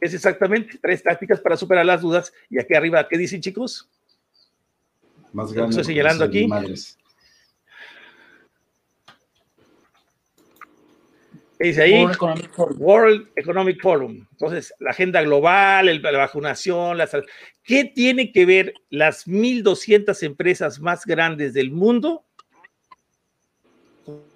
Es 0.00 0.14
exactamente 0.14 0.78
tres 0.80 1.02
tácticas 1.02 1.40
para 1.40 1.56
superar 1.56 1.84
las 1.84 2.00
dudas. 2.00 2.32
Y 2.48 2.58
aquí 2.58 2.74
arriba, 2.74 3.06
¿qué 3.06 3.18
dicen, 3.18 3.40
chicos? 3.40 3.88
Más 5.32 5.52
grande. 5.52 5.70
Estoy 5.70 5.84
señalando 5.84 6.24
aquí. 6.24 6.48
¿Qué 11.58 11.66
dice 11.66 11.82
ahí? 11.82 12.06
World 12.78 13.28
Economic, 13.36 13.82
Forum. 13.82 14.26
Entonces, 14.32 14.74
la 14.78 14.92
agenda 14.92 15.20
global, 15.20 16.00
la 16.02 16.18
vacunación, 16.18 16.96
la 16.96 17.06
¿qué 17.62 17.84
tiene 17.84 18.32
que 18.32 18.46
ver 18.46 18.74
las 18.88 19.28
1.200 19.28 20.22
empresas 20.22 20.80
más 20.80 21.04
grandes 21.04 21.52
del 21.52 21.70
mundo 21.70 22.24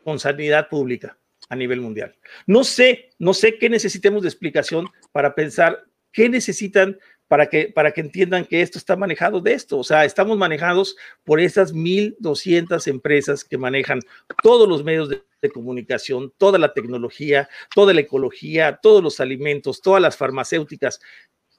con 0.05 0.19
sanidad 0.21 0.69
pública 0.69 1.19
a 1.49 1.57
nivel 1.57 1.81
mundial. 1.81 2.17
No 2.47 2.65
sé, 2.65 3.11
no 3.19 3.35
sé 3.35 3.59
qué 3.59 3.69
necesitemos 3.69 4.23
de 4.23 4.29
explicación 4.29 4.89
para 5.13 5.35
pensar 5.35 5.85
qué 6.13 6.29
necesitan 6.29 6.99
para 7.29 7.49
que, 7.49 7.67
para 7.67 7.93
que 7.93 8.01
entiendan 8.01 8.45
que 8.45 8.61
esto 8.61 8.79
está 8.79 8.97
manejado 8.97 9.41
de 9.41 9.55
esto. 9.55 9.79
O 9.79 9.85
sea, 9.85 10.05
estamos 10.05 10.37
manejados 10.37 10.97
por 11.25 11.41
esas 11.41 11.75
1.200 11.75 12.87
empresas 12.87 13.45
que 13.45 13.59
manejan 13.59 14.01
todos 14.43 14.69
los 14.69 14.85
medios 14.85 15.09
de, 15.09 15.23
comunicación, 15.53 16.33
toda 16.39 16.59
la 16.59 16.73
tecnología, 16.73 17.51
toda 17.75 17.93
la 17.93 18.01
ecología, 18.01 18.79
todos 18.81 19.03
los 19.03 19.21
alimentos, 19.21 19.83
todas 19.83 20.01
las 20.01 20.17
farmacéuticas. 20.17 21.01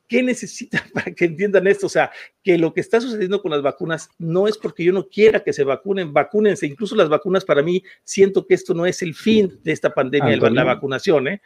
¿Qué 0.08 0.22
necesitan 0.22 0.82
para 0.94 1.12
que 1.12 1.26
entiendan 1.26 1.68
esto? 1.68 1.88
O 1.88 1.90
sea, 1.90 2.12
que 2.44 2.58
lo 2.58 2.74
que 2.74 2.82
está 2.82 3.02
sucediendo 3.02 3.42
con 3.42 3.52
las 3.52 3.62
vacunas 3.62 4.10
no 4.18 4.48
es 4.48 4.58
porque 4.58 4.84
yo 4.84 4.94
no 4.94 5.08
quiera 5.08 5.42
que 5.42 5.54
se 5.54 5.64
vacunen, 5.64 6.14
vacúnense. 6.14 6.66
Incluso 6.66 6.96
las 6.96 7.10
vacunas 7.10 7.46
para 7.46 7.62
mí, 7.64 7.84
siento 8.04 8.46
que 8.46 8.54
esto 8.54 8.74
no 8.74 8.86
es 8.86 9.02
el 9.02 9.16
fin 9.16 9.60
de 9.64 9.72
esta 9.72 9.94
pandemia, 9.94 10.38
la 10.38 10.64
vacunación, 10.64 11.28
¿eh? 11.28 11.42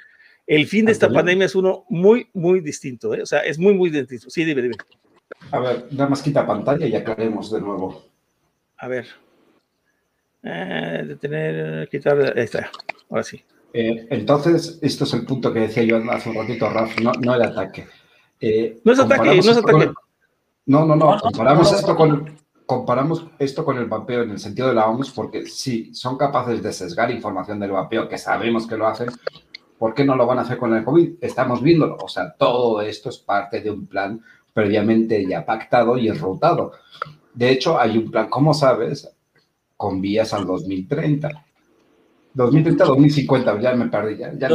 El 0.48 0.66
fin 0.66 0.86
de 0.86 0.92
esta 0.92 1.10
pandemia 1.10 1.46
es 1.46 1.54
uno 1.54 1.86
muy, 1.90 2.28
muy 2.34 2.60
distinto, 2.62 3.14
¿eh? 3.14 3.22
O 3.22 3.26
sea, 3.26 3.42
es 3.42 3.60
muy, 3.60 3.76
muy 3.76 3.92
distinto. 3.92 4.32
Sí, 4.32 4.44
dime, 4.44 4.64
dime. 4.64 4.76
A 5.52 5.60
ver, 5.60 5.86
nada 5.92 6.10
más 6.10 6.24
quita 6.24 6.46
pantalla 6.46 6.88
y 6.88 6.96
aclaremos 6.96 7.52
de 7.52 7.62
nuevo. 7.62 8.04
A 8.78 8.88
ver. 8.88 9.06
Eh, 10.42 11.04
detener, 11.06 11.88
quitar, 11.90 12.34
ahí 12.36 12.44
está, 12.44 12.72
ahora 13.10 13.24
sí. 13.24 13.44
Eh, 13.74 14.08
entonces, 14.10 14.80
esto 14.82 15.04
es 15.04 15.14
el 15.14 15.26
punto 15.26 15.54
que 15.54 15.60
decía 15.60 15.84
yo 15.84 15.98
hace 16.12 16.30
un 16.30 16.36
ratito, 16.36 16.70
Raf, 16.70 17.00
no, 17.00 17.12
no 17.14 17.36
el 17.36 17.42
ataque. 17.44 17.88
Eh, 18.40 18.80
no 18.84 18.94
es 18.94 19.00
ataque, 19.00 19.36
no 19.36 19.52
es 19.52 19.58
ataque. 19.58 19.92
no, 20.66 20.86
no, 20.86 20.96
no, 20.96 21.20
comparamos 21.20 21.74
esto 21.74 21.96
con 21.96 22.38
comparamos 22.70 23.26
esto 23.40 23.66
con 23.66 23.80
el 23.80 23.88
vapeo 23.88 24.22
en 24.22 24.30
el 24.30 24.38
sentido 24.38 24.68
de 24.68 24.76
la 24.76 24.88
OMS, 24.88 25.10
porque 25.10 25.48
si 25.48 25.92
son 25.96 26.18
capaces 26.18 26.62
de 26.62 26.72
sesgar 26.72 27.10
información 27.10 27.60
del 27.60 27.72
vapeo, 27.72 28.08
que 28.08 28.20
sabemos 28.20 28.68
que 28.68 28.78
lo 28.78 28.86
hacen, 28.86 29.10
¿por 29.80 29.96
qué 29.96 30.06
no 30.06 30.16
lo 30.16 30.28
van 30.28 30.38
a 30.38 30.42
hacer 30.44 30.60
con 30.60 30.76
el 30.76 30.84
COVID? 30.84 31.14
Estamos 31.20 31.64
viéndolo. 31.64 31.98
O 32.00 32.08
sea, 32.08 32.32
todo 32.34 32.82
esto 32.82 33.10
es 33.10 33.18
parte 33.18 33.62
de 33.62 33.72
un 33.72 33.88
plan 33.88 34.22
previamente 34.54 35.26
ya 35.28 35.44
pactado 35.44 35.98
y 35.98 36.10
enrutado. 36.10 36.74
De 37.34 37.50
hecho, 37.50 37.80
hay 37.80 37.98
un 37.98 38.12
plan, 38.12 38.30
como 38.30 38.54
sabes, 38.54 39.10
con 39.76 40.00
vías 40.00 40.32
al 40.36 40.46
2030. 40.46 41.46
2030, 42.34 42.86
2050, 42.86 43.60
ya 43.60 43.76
me 43.76 43.88
perdí. 43.88 44.18
Ya, 44.18 44.48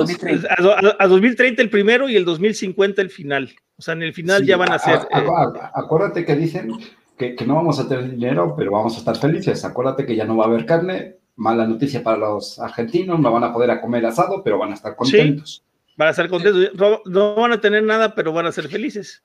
A, 0.99 1.07
2030 1.07 1.63
el 1.63 1.71
primero 1.71 2.09
y 2.09 2.17
el 2.17 2.25
2050 2.25 3.03
el 3.03 3.11
final. 3.11 3.55
O 3.77 3.83
sea, 3.83 3.95
en 3.95 4.03
el 4.03 4.15
final 4.15 4.45
ya 4.45 4.57
van 4.57 4.73
a, 4.73 4.79
ser. 4.79 5.01
Eh, 5.11 5.27
acuérdate 5.75 6.25
que 6.25 6.37
dicen 6.37 6.71
que, 7.19 7.37
no 7.47 7.57
vamos 7.57 7.79
a 7.81 7.89
tener 7.89 8.11
dinero, 8.11 8.55
pero 8.57 8.71
vamos 8.71 8.95
a 8.95 8.99
estar 8.99 9.17
felices. 9.17 9.65
Acuérdate 9.65 10.07
que 10.07 10.15
ya 10.15 10.25
no 10.25 10.37
va 10.37 10.45
a 10.45 10.49
haber 10.49 10.67
carne. 10.67 11.17
Mala 11.37 11.67
noticia 11.67 12.03
para 12.03 12.17
los 12.17 12.61
argentinos, 12.61 13.19
no 13.19 13.33
van 13.33 13.43
a 13.43 13.53
poder 13.53 13.81
comer 13.81 14.07
asado, 14.07 14.43
pero 14.45 14.57
van 14.57 14.71
a 14.71 14.75
estar 14.75 14.95
contentos. 14.95 15.65
van 15.97 16.09
a 16.09 16.11
estar 16.13 16.29
contentos. 16.29 16.71
No 17.07 17.35
van 17.35 17.53
a 17.53 17.61
tener 17.61 17.83
nada, 17.83 18.15
pero 18.15 18.33
van 18.33 18.47
a 18.47 18.53
ser 18.53 18.69
felices. 18.69 19.25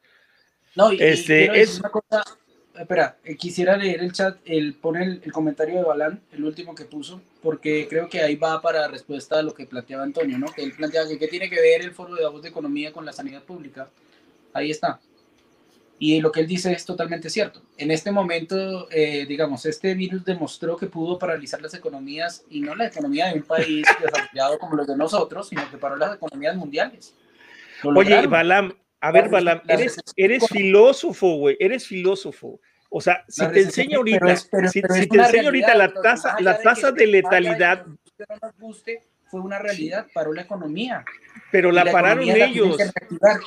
No, 0.76 0.92
y, 0.92 0.98
este, 1.00 1.62
es 1.62 1.80
una 1.80 1.90
cosa, 1.90 2.24
espera, 2.84 3.18
eh, 3.24 3.36
quisiera 3.36 3.78
leer 3.78 4.02
el 4.02 4.14
chat, 4.14 4.38
el 4.46 4.74
poner 4.74 5.20
el, 5.24 5.32
comentario 5.32 5.76
de 5.76 5.84
Balán, 5.84 6.22
el 6.32 6.46
último 6.46 6.76
que 6.76 6.86
puso, 6.86 7.22
porque 7.42 7.88
creo 7.90 8.10
que 8.10 8.22
ahí 8.22 8.36
va 8.36 8.62
para 8.62 8.88
respuesta 8.88 9.40
a 9.40 9.44
lo 9.44 9.54
que 9.54 9.66
planteaba 9.66 10.04
Antonio, 10.04 10.38
¿no? 10.38 10.48
Que 10.48 10.64
él 10.64 10.74
planteaba 10.74 11.08
que 11.08 11.20
qué 11.20 11.28
tiene 11.28 11.50
que 11.50 11.60
ver 11.60 11.82
el 11.82 11.92
Foro 11.92 12.16
de 12.16 12.24
Davos 12.24 12.42
de 12.42 12.50
Economía 12.50 12.94
con 12.94 13.06
la 13.06 13.12
sanidad 13.12 13.44
pública. 13.44 13.90
Ahí 14.54 14.72
está. 14.72 15.00
Y 16.02 16.22
lo 16.22 16.32
que 16.32 16.40
él 16.40 16.48
dice 16.48 16.72
es 16.72 16.86
totalmente 16.86 17.30
cierto. 17.30 17.62
En 17.78 17.92
este 17.92 18.12
momento, 18.12 18.88
eh, 18.90 19.26
digamos, 19.28 19.66
este 19.66 19.94
virus 19.96 20.24
demostró 20.24 20.78
que 20.78 20.88
pudo 20.88 21.20
paralizar 21.20 21.62
las 21.62 21.74
economías 21.74 22.46
y 22.50 22.62
no 22.62 22.74
la 22.74 22.88
economía 22.88 23.28
de 23.28 23.34
un 23.34 23.44
país 23.44 23.86
desarrollado 24.02 24.58
como 24.58 24.78
los 24.78 24.88
de 24.88 24.96
nosotros, 24.96 25.50
sino 25.50 25.70
que 25.70 25.78
paró 25.78 25.98
las 25.98 26.16
economías 26.16 26.56
mundiales. 26.56 27.14
Oye, 27.84 28.26
Balam, 28.28 28.74
a 29.02 29.12
ver, 29.12 29.30
Balam, 29.30 29.62
eres, 29.68 29.98
eres 30.16 30.48
filósofo, 30.48 31.36
güey, 31.36 31.58
eres 31.60 31.86
filósofo. 31.86 32.62
O 32.90 33.02
sea, 33.02 33.24
si 33.28 33.48
te 33.48 33.62
enseño 33.62 33.98
ahorita, 34.00 34.36
si, 34.36 34.82
te 34.82 34.88
enseño 35.20 35.46
ahorita 35.46 35.76
la 35.76 35.94
tasa, 35.94 36.36
la 36.40 36.60
tasa 36.60 36.92
de, 36.92 37.06
letalidad. 37.06 37.86
fue 39.26 39.42
una 39.42 39.60
realidad, 39.60 40.08
paró 40.14 40.34
la 40.34 40.42
economía. 40.42 41.06
Pero 41.52 41.72
la, 41.72 41.86
pararon 41.86 42.28
ellos. 42.28 42.78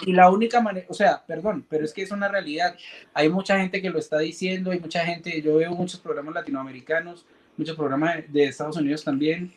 y 0.06 0.12
la 0.12 0.30
única 0.30 0.60
manera, 0.60 0.86
o 0.88 0.94
sea, 0.94 1.22
perdón, 1.26 1.66
pero 1.68 1.84
es 1.84 1.92
que 1.92 2.02
es 2.02 2.10
una 2.12 2.28
realidad. 2.28 2.76
Hay 3.14 3.28
mucha 3.28 3.58
gente 3.58 3.82
que 3.82 3.90
lo 3.90 3.98
está 3.98 4.18
diciendo, 4.18 4.70
hay 4.70 4.80
mucha 4.80 5.04
gente, 5.04 5.42
yo 5.42 5.56
veo 5.56 5.72
muchos 5.72 5.98
programas 6.00 6.34
latinoamericanos, 6.34 7.26
muchos 7.56 7.76
programas 7.76 8.20
de 8.32 8.44
Estados 8.44 8.76
Unidos 8.76 9.04
también. 9.04 9.52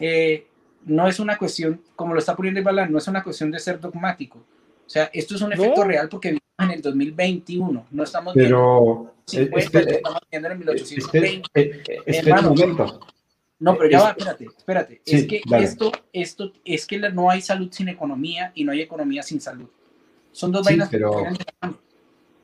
Eh, 0.00 0.46
no 0.84 1.06
es 1.08 1.20
una 1.20 1.36
cuestión, 1.36 1.80
como 1.94 2.14
lo 2.14 2.20
está 2.20 2.34
poniendo 2.34 2.62
Balán, 2.62 2.90
no 2.90 2.98
es 2.98 3.06
una 3.08 3.22
cuestión 3.22 3.50
de 3.50 3.58
ser 3.58 3.78
dogmático. 3.78 4.38
O 4.38 4.90
sea, 4.90 5.10
esto 5.12 5.34
es 5.34 5.42
un 5.42 5.52
efecto 5.52 5.84
real 5.84 6.08
porque 6.08 6.38
en 6.58 6.70
el 6.70 6.82
2021, 6.82 7.86
no 7.90 8.02
estamos 8.02 8.34
pero, 8.34 9.14
viendo 9.26 9.50
50, 9.50 9.78
estamos 9.90 10.20
viendo 10.30 10.48
en 10.48 10.58
1820. 10.58 11.82
Este, 12.06 12.34
momento. 12.34 13.00
No, 13.60 13.76
pero 13.76 13.90
ya 13.90 14.00
va, 14.00 14.10
espérate, 14.10 14.46
espérate. 14.56 15.02
es 15.04 15.26
que 15.26 15.42
esto, 15.56 15.92
esto, 16.12 16.52
es 16.64 16.86
que 16.86 16.98
no 16.98 17.30
hay 17.30 17.40
salud 17.40 17.68
sin 17.72 17.88
economía 17.88 18.52
y 18.54 18.64
no 18.64 18.72
hay 18.72 18.80
economía 18.80 19.22
sin 19.22 19.40
salud. 19.40 19.68
Son 20.32 20.52
dos 20.52 20.64
vainas 20.64 20.88
pero 20.88 21.12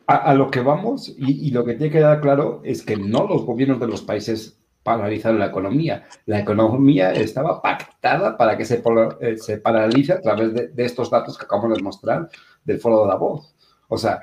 a, 0.06 0.16
a, 0.16 0.34
lo 0.34 0.50
que 0.50 0.60
vamos 0.60 1.08
y, 1.16 1.46
y, 1.46 1.50
lo 1.50 1.64
que 1.64 1.74
tiene 1.74 1.92
que 1.92 1.98
quedar 1.98 2.20
claro 2.20 2.60
es 2.64 2.82
que 2.82 2.96
no 2.96 3.26
los 3.26 3.44
gobiernos 3.44 3.78
de 3.78 3.86
los 3.86 4.02
países 4.02 4.58
paralizaron 4.82 5.38
la 5.38 5.46
economía. 5.46 6.06
La 6.26 6.40
economía 6.40 7.12
estaba 7.12 7.62
pactada 7.62 8.36
para 8.36 8.56
que 8.56 8.64
se, 8.64 8.82
eh, 9.20 9.36
se 9.38 9.58
paralice 9.58 10.12
a 10.12 10.20
través 10.20 10.52
de, 10.52 10.68
de, 10.68 10.84
estos 10.84 11.10
datos 11.10 11.38
que 11.38 11.46
acabamos 11.46 11.76
de 11.76 11.82
mostrar 11.82 12.28
del 12.64 12.78
foro 12.78 13.02
de 13.02 13.08
Davos. 13.08 13.53
O 13.88 13.98
sea, 13.98 14.20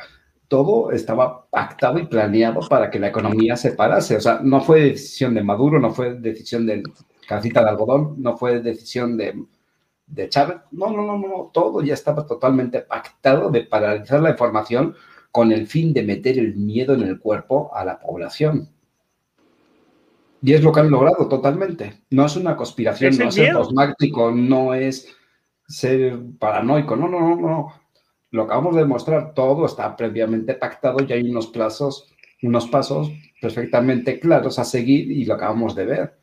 todo 0.52 0.92
estaba 0.92 1.46
pactado 1.50 1.98
y 1.98 2.08
planeado 2.08 2.60
para 2.68 2.90
que 2.90 3.00
la 3.00 3.08
economía 3.08 3.56
se 3.56 3.72
parase. 3.72 4.18
O 4.18 4.20
sea, 4.20 4.42
no 4.44 4.60
fue 4.60 4.82
decisión 4.82 5.34
de 5.34 5.44
Maduro, 5.44 5.80
no 5.80 5.92
fue 5.92 6.16
decisión 6.16 6.66
de 6.66 6.84
Casita 7.26 7.64
de 7.64 7.70
Algodón, 7.70 8.16
no 8.18 8.38
fue 8.38 8.60
decisión 8.60 9.16
de, 9.16 9.46
de 10.08 10.28
Chávez. 10.28 10.58
No, 10.72 10.92
no, 10.92 11.04
no, 11.06 11.18
no, 11.18 11.52
todo 11.54 11.82
ya 11.82 11.94
estaba 11.94 12.26
totalmente 12.26 12.82
pactado 12.82 13.50
de 13.50 13.64
paralizar 13.64 14.22
la 14.22 14.32
información 14.32 14.94
con 15.32 15.54
el 15.54 15.68
fin 15.68 15.94
de 15.94 16.04
meter 16.04 16.38
el 16.38 16.56
miedo 16.58 16.94
en 16.96 17.04
el 17.04 17.20
cuerpo 17.20 17.72
a 17.74 17.86
la 17.86 17.98
población. 17.98 18.68
Y 20.42 20.52
es 20.54 20.62
lo 20.64 20.74
que 20.74 20.82
han 20.82 20.92
logrado 20.92 21.30
totalmente. 21.30 22.02
No 22.10 22.26
es 22.26 22.36
una 22.36 22.58
conspiración, 22.58 23.18
no 23.18 23.30
es 23.30 23.36
ser 23.36 23.54
dogmático, 23.54 24.32
no 24.32 24.74
es 24.74 25.16
ser 25.66 26.20
paranoico, 26.38 26.98
no, 26.98 27.08
no, 27.08 27.22
no, 27.22 27.36
no 27.38 27.82
lo 28.32 28.44
acabamos 28.44 28.76
de 28.76 28.82
demostrar, 28.82 29.34
todo 29.34 29.66
está 29.66 29.96
previamente 29.96 30.54
pactado 30.54 30.98
y 31.04 31.12
hay 31.12 31.30
unos 31.30 31.48
plazos, 31.48 32.08
unos 32.42 32.68
pasos 32.68 33.12
perfectamente 33.42 34.20
claros 34.20 34.58
a 34.58 34.64
seguir 34.64 35.12
y 35.12 35.26
lo 35.26 35.36
acabamos 35.36 35.76
de 35.76 35.86
ver. 35.86 36.14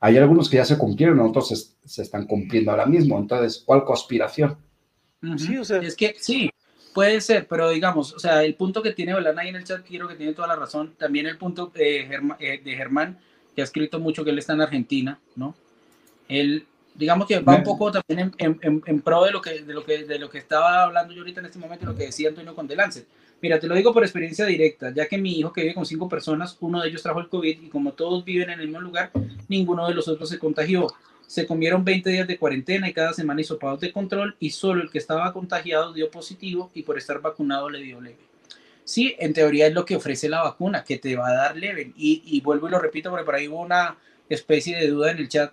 Hay 0.00 0.16
algunos 0.16 0.48
que 0.48 0.56
ya 0.56 0.64
se 0.64 0.78
cumplieron, 0.78 1.20
otros 1.20 1.76
se, 1.84 2.02
están 2.02 2.26
cumpliendo 2.26 2.70
ahora 2.70 2.86
mismo. 2.86 3.18
Entonces, 3.18 3.62
¿cuál 3.66 3.84
conspiración? 3.84 4.56
Sí, 5.36 5.58
o 5.58 5.64
sea, 5.64 5.78
es 5.78 5.96
que 5.96 6.14
sí, 6.18 6.50
puede 6.94 7.20
ser, 7.20 7.46
pero 7.48 7.68
digamos, 7.70 8.14
o 8.14 8.18
sea, 8.18 8.44
el 8.44 8.54
punto 8.54 8.80
que 8.80 8.92
tiene 8.92 9.14
Belana 9.14 9.42
ahí 9.42 9.48
en 9.48 9.56
el 9.56 9.64
chat, 9.64 9.84
quiero 9.84 10.08
que 10.08 10.14
tiene 10.14 10.34
toda 10.34 10.48
la 10.48 10.56
razón. 10.56 10.94
También 10.96 11.26
el 11.26 11.36
punto 11.36 11.66
de, 11.66 12.08
eh, 12.38 12.60
de 12.64 12.76
Germán, 12.76 13.18
que 13.54 13.60
ha 13.60 13.64
escrito 13.64 13.98
mucho 13.98 14.24
que 14.24 14.30
él 14.30 14.38
está 14.38 14.54
en 14.54 14.60
Argentina, 14.62 15.18
¿no? 15.34 15.54
Él 16.28 16.66
digamos 16.98 17.28
que 17.28 17.38
va 17.38 17.54
un 17.54 17.62
poco 17.62 17.92
también 17.92 18.32
en, 18.38 18.58
en, 18.60 18.82
en, 18.84 19.00
pro 19.00 19.24
de 19.24 19.30
lo, 19.30 19.40
que, 19.40 19.62
de, 19.62 19.72
lo 19.72 19.84
que, 19.84 20.04
de 20.04 20.18
lo 20.18 20.28
que 20.28 20.38
estaba 20.38 20.82
hablando 20.82 21.14
yo 21.14 21.20
ahorita 21.20 21.40
en 21.40 21.46
este 21.46 21.58
momento 21.58 21.86
lo 21.86 21.94
que 21.94 22.06
decía 22.06 22.28
Antonio 22.28 22.54
con 22.54 22.66
The 22.66 22.74
Lancet. 22.74 23.06
Mira, 23.40 23.60
te 23.60 23.68
lo 23.68 23.76
digo 23.76 23.94
por 23.94 24.02
experiencia 24.02 24.44
directa, 24.46 24.92
ya 24.92 25.06
que 25.06 25.16
mi 25.16 25.38
hijo 25.38 25.52
que 25.52 25.60
vive 25.62 25.74
con 25.74 25.86
cinco 25.86 26.08
personas, 26.08 26.56
uno 26.58 26.82
de 26.82 26.88
ellos 26.88 27.04
trajo 27.04 27.20
el 27.20 27.28
COVID 27.28 27.62
y 27.62 27.68
como 27.68 27.92
todos 27.92 28.24
viven 28.24 28.50
en 28.50 28.58
el 28.58 28.66
mismo 28.66 28.80
lugar, 28.80 29.12
ninguno 29.46 29.86
de 29.86 29.94
los 29.94 30.08
otros 30.08 30.28
se 30.28 30.40
contagió. 30.40 30.88
Se 31.28 31.46
comieron 31.46 31.84
20 31.84 32.10
días 32.10 32.26
de 32.26 32.36
cuarentena 32.36 32.88
y 32.88 32.92
cada 32.92 33.12
semana 33.12 33.40
hizo 33.40 33.58
pagos 33.58 33.80
de 33.80 33.92
control 33.92 34.34
y 34.40 34.50
solo 34.50 34.82
el 34.82 34.90
que 34.90 34.98
estaba 34.98 35.32
contagiado 35.32 35.92
dio 35.92 36.10
positivo 36.10 36.70
y 36.74 36.82
por 36.82 36.98
estar 36.98 37.20
vacunado 37.20 37.70
le 37.70 37.80
dio 37.80 38.00
leve. 38.00 38.18
Sí, 38.82 39.14
en 39.18 39.34
teoría 39.34 39.68
es 39.68 39.74
lo 39.74 39.84
que 39.84 39.94
ofrece 39.94 40.28
la 40.28 40.42
vacuna, 40.42 40.82
que 40.82 40.98
te 40.98 41.14
va 41.14 41.28
a 41.28 41.34
dar 41.34 41.56
leve. 41.56 41.92
Y, 41.96 42.22
y 42.24 42.40
vuelvo 42.40 42.66
y 42.66 42.70
lo 42.70 42.80
repito 42.80 43.10
porque 43.10 43.26
por 43.26 43.36
ahí 43.36 43.46
hubo 43.46 43.60
una 43.60 43.98
especie 44.28 44.76
de 44.78 44.88
duda 44.88 45.12
en 45.12 45.18
el 45.18 45.28
chat 45.28 45.52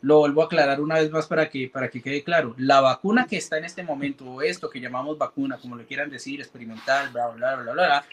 lo 0.00 0.18
vuelvo 0.18 0.42
a 0.42 0.46
aclarar 0.46 0.80
una 0.80 0.96
vez 0.96 1.10
más 1.10 1.26
para 1.26 1.48
que, 1.48 1.68
para 1.68 1.88
que 1.88 2.02
quede 2.02 2.22
claro. 2.22 2.54
La 2.58 2.80
vacuna 2.80 3.26
que 3.26 3.36
está 3.36 3.58
en 3.58 3.64
este 3.64 3.82
momento, 3.82 4.24
o 4.24 4.42
esto 4.42 4.70
que 4.70 4.80
llamamos 4.80 5.18
vacuna, 5.18 5.58
como 5.58 5.76
le 5.76 5.84
quieran 5.84 6.10
decir, 6.10 6.40
experimental, 6.40 7.10
bla, 7.10 7.28
bla, 7.28 7.56
bla, 7.56 7.72
bla, 7.72 7.86
bla, 7.86 8.04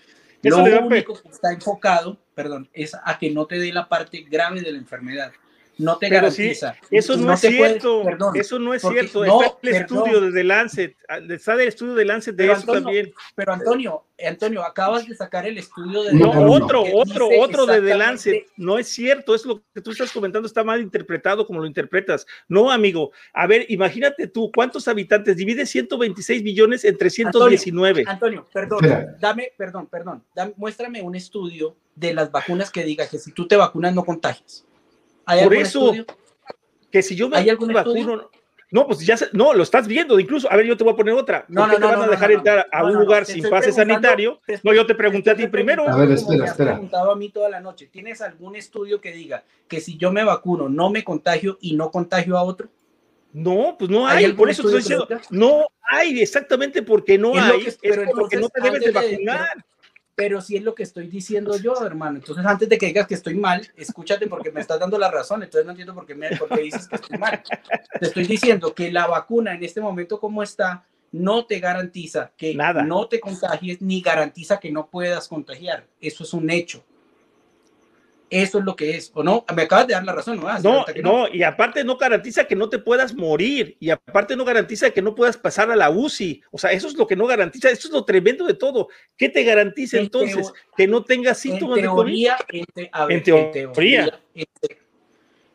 lo 0.50 0.64
único 0.64 1.22
que 1.22 1.30
está 1.30 1.52
enfocado, 1.52 2.18
perdón, 2.34 2.70
es 2.74 2.96
a 3.04 3.18
que 3.18 3.32
no 3.32 3.46
te 3.46 3.58
dé 3.58 3.72
la 3.72 3.88
parte 3.88 4.22
grave 4.30 4.62
de 4.62 4.72
la 4.72 4.78
enfermedad 4.78 5.32
no 5.78 5.98
te 5.98 6.10
garantiza. 6.10 6.76
eso 6.90 7.18
no, 7.18 7.34
es 7.34 7.40
cierto, 7.42 8.04
eso 8.34 8.60
no 8.60 8.74
es 8.74 8.82
cierto. 8.82 9.26
está 9.26 9.58
el 9.62 9.70
estudio 9.70 10.32
de 10.32 10.44
Lancet, 10.44 10.96
ah, 11.08 11.20
está 11.30 11.54
el 11.54 11.62
estudio 11.62 11.96
de 11.96 12.06
Lancet 12.06 12.36
de 12.36 12.52
eso 12.52 12.72
también. 12.72 13.14
Pero 13.36 13.54
Antonio, 13.54 14.06
Antonio, 14.26 14.64
acabas 14.64 15.08
de 15.08 15.16
sacar 15.16 15.46
el 15.46 15.58
estudio 15.58 16.04
de 16.04 16.14
No, 16.14 16.30
otro, 16.52 16.84
otro, 16.94 17.28
otro 17.40 17.66
de 17.66 17.82
The 17.82 17.98
Lancet. 17.98 18.46
No 18.56 18.78
es 18.78 18.88
cierto, 18.88 19.36
es 19.36 19.46
lo 19.46 19.62
que 19.74 19.82
tú 19.82 19.92
estás 19.92 20.12
comentando, 20.12 20.48
está 20.48 20.64
mal 20.64 20.82
interpretado 20.82 21.46
como 21.46 21.60
lo 21.60 21.66
interpretas. 21.66 22.26
No, 22.48 22.72
amigo. 22.72 23.12
A 23.34 23.48
ver, 23.48 23.66
imagínate 23.70 24.28
tú, 24.28 24.52
¿cuántos 24.54 24.88
habitantes? 24.88 25.36
Divide 25.36 25.66
126 25.66 26.44
millones 26.44 26.86
entre 26.86 27.10
119. 27.10 28.04
Antonio, 28.08 28.48
perdón, 28.54 28.80
dame, 29.20 29.52
perdón, 29.58 29.88
perdón, 29.88 30.24
muéstrame 30.56 31.02
un 31.02 31.16
estudio 31.16 31.76
de 31.96 32.14
las 32.14 32.32
vacunas 32.32 32.72
que 32.72 32.84
diga 32.84 33.08
que 33.08 33.18
si 33.18 33.32
tú 33.32 33.48
te 33.48 33.56
vacunas 33.56 33.94
no 33.94 34.04
contagias. 34.04 34.66
Por 35.26 35.54
eso, 35.56 35.94
que 36.92 37.02
si 37.02 37.16
yo 37.16 37.30
me 37.30 37.44
vacuno, 37.74 38.30
no, 38.72 38.88
pues 38.88 39.06
ya, 39.06 39.16
no, 39.32 39.54
lo 39.54 39.64
estás 39.64 39.88
viendo, 39.88 40.20
incluso, 40.20 40.52
a 40.52 40.56
ver, 40.58 40.66
yo 40.66 40.76
te 40.76 40.84
voy 40.84 40.94
a 40.94 40.96
poner 40.96 41.14
otra. 41.14 41.46
No, 41.48 41.62
¿Por 41.62 41.76
qué 41.76 41.80
no, 41.80 41.90
te 41.90 41.96
van 41.96 42.04
a 42.04 42.12
dejar 42.12 42.32
entrar 42.32 42.68
a 42.72 42.84
un 42.84 42.96
lugar 42.96 43.26
sin 43.26 43.48
pase 43.50 43.72
sanitario? 43.72 44.42
No, 44.64 44.74
yo 44.74 44.86
te 44.86 44.96
pregunté 44.96 45.32
a 45.32 45.36
ti 45.36 45.48
primero. 45.48 45.88
A 45.88 45.96
ver, 45.96 46.12
espera, 46.12 46.46
espera. 46.46 46.72
preguntado 46.74 47.12
a 47.12 47.16
mí 47.16 47.30
toda 47.30 47.50
la 47.50 47.60
noche. 47.60 47.88
¿Tienes 47.92 48.22
algún 48.22 48.56
estudio 48.56 49.00
que 49.00 49.12
diga 49.12 49.44
que 49.68 49.80
si 49.80 49.98
yo 49.98 50.12
me 50.12 50.24
vacuno, 50.24 50.68
no 50.68 50.90
me 50.90 51.04
contagio 51.04 51.58
y 51.62 51.76
no 51.76 51.92
contagio 51.92 52.38
a 52.38 52.44
otro? 52.44 52.70
No, 53.34 53.76
pues 53.78 53.92
no 53.92 54.08
hay, 54.08 54.32
por 54.34 54.50
eso 54.50 54.62
estoy 54.62 54.80
diciendo, 54.80 55.08
no 55.30 55.68
hay, 55.82 56.22
exactamente 56.22 56.82
porque 56.84 57.18
no 57.18 57.34
hay, 57.36 57.66
es 57.66 57.78
porque 58.16 58.38
no 58.38 58.50
te 58.50 58.62
debes 58.62 58.82
de 58.82 58.92
vacunar 58.92 59.58
pero 59.58 59.75
si 60.42 60.56
es 60.56 60.64
lo 60.64 60.74
que 60.76 60.84
estoy 60.84 61.08
diciendo 61.08 61.58
yo, 61.58 61.86
hermano. 61.86 62.18
Entonces, 62.18 62.46
antes 62.46 62.70
de 62.70 62.78
que 62.78 62.86
digas 62.86 63.06
que 63.06 63.16
estoy 63.16 63.36
mal, 63.36 63.68
escúchate 63.76 64.28
porque 64.28 64.50
me 64.50 64.62
estás 64.62 64.80
dando 64.80 64.98
la 64.98 65.12
razón. 65.12 65.44
Entonces, 65.44 65.66
no 65.66 65.72
entiendo 65.72 65.94
por 65.94 66.06
qué, 66.06 66.16
me, 66.16 66.30
por 66.38 66.48
qué 66.48 66.62
dices 66.62 66.88
que 66.88 66.96
estoy 66.96 67.18
mal. 67.18 67.44
Te 68.00 68.06
estoy 68.06 68.26
diciendo 68.26 68.74
que 68.74 68.92
la 68.92 69.08
vacuna 69.08 69.54
en 69.54 69.64
este 69.64 69.82
momento 69.82 70.20
como 70.20 70.42
está, 70.42 70.86
no 71.12 71.46
te 71.46 71.60
garantiza 71.60 72.32
que 72.38 72.56
Nada. 72.56 72.84
no 72.84 73.08
te 73.08 73.20
contagies 73.20 73.82
ni 73.82 74.02
garantiza 74.02 74.60
que 74.60 74.72
no 74.72 74.88
puedas 74.88 75.28
contagiar. 75.28 75.86
Eso 76.00 76.24
es 76.24 76.34
un 76.34 76.50
hecho. 76.50 76.84
Eso 78.30 78.60
es 78.60 78.66
lo 78.66 78.76
que 78.76 78.96
es, 78.96 79.12
¿o 79.14 79.24
no? 79.24 79.46
Me 79.56 79.64
acabas 79.64 79.88
de 79.88 79.94
dar 79.94 80.04
la 80.04 80.14
razón, 80.14 80.40
¿no? 80.40 80.60
no, 80.60 80.86
no, 81.04 81.28
y 81.28 81.44
aparte 81.44 81.84
no 81.84 81.96
garantiza 81.96 82.46
que 82.46 82.56
no 82.56 82.70
te 82.70 82.80
puedas 82.80 83.14
morir, 83.14 83.78
y 83.80 83.92
aparte 83.92 84.36
no 84.36 84.44
garantiza 84.44 84.90
que 84.90 85.02
no 85.02 85.14
puedas 85.14 85.38
pasar 85.38 85.70
a 85.70 85.76
la 85.76 85.92
UCI. 85.92 86.42
O 86.50 86.58
sea, 86.58 86.72
eso 86.72 86.88
es 86.88 86.96
lo 86.96 87.06
que 87.06 87.16
no 87.16 87.28
garantiza, 87.28 87.70
eso 87.70 87.88
es 87.88 87.94
lo 87.94 88.04
tremendo 88.04 88.46
de 88.46 88.56
todo. 88.56 88.90
¿Qué 89.16 89.30
te 89.30 89.44
garantiza 89.44 90.00
entonces? 90.00 90.52
que 90.76 90.88
no 90.88 91.04
tengas 91.04 91.38
síntomas 91.38 91.82
de 91.82 91.88
COVID. 91.88 92.28
En, 92.50 92.66
en, 93.10 93.24
teoría. 93.24 94.20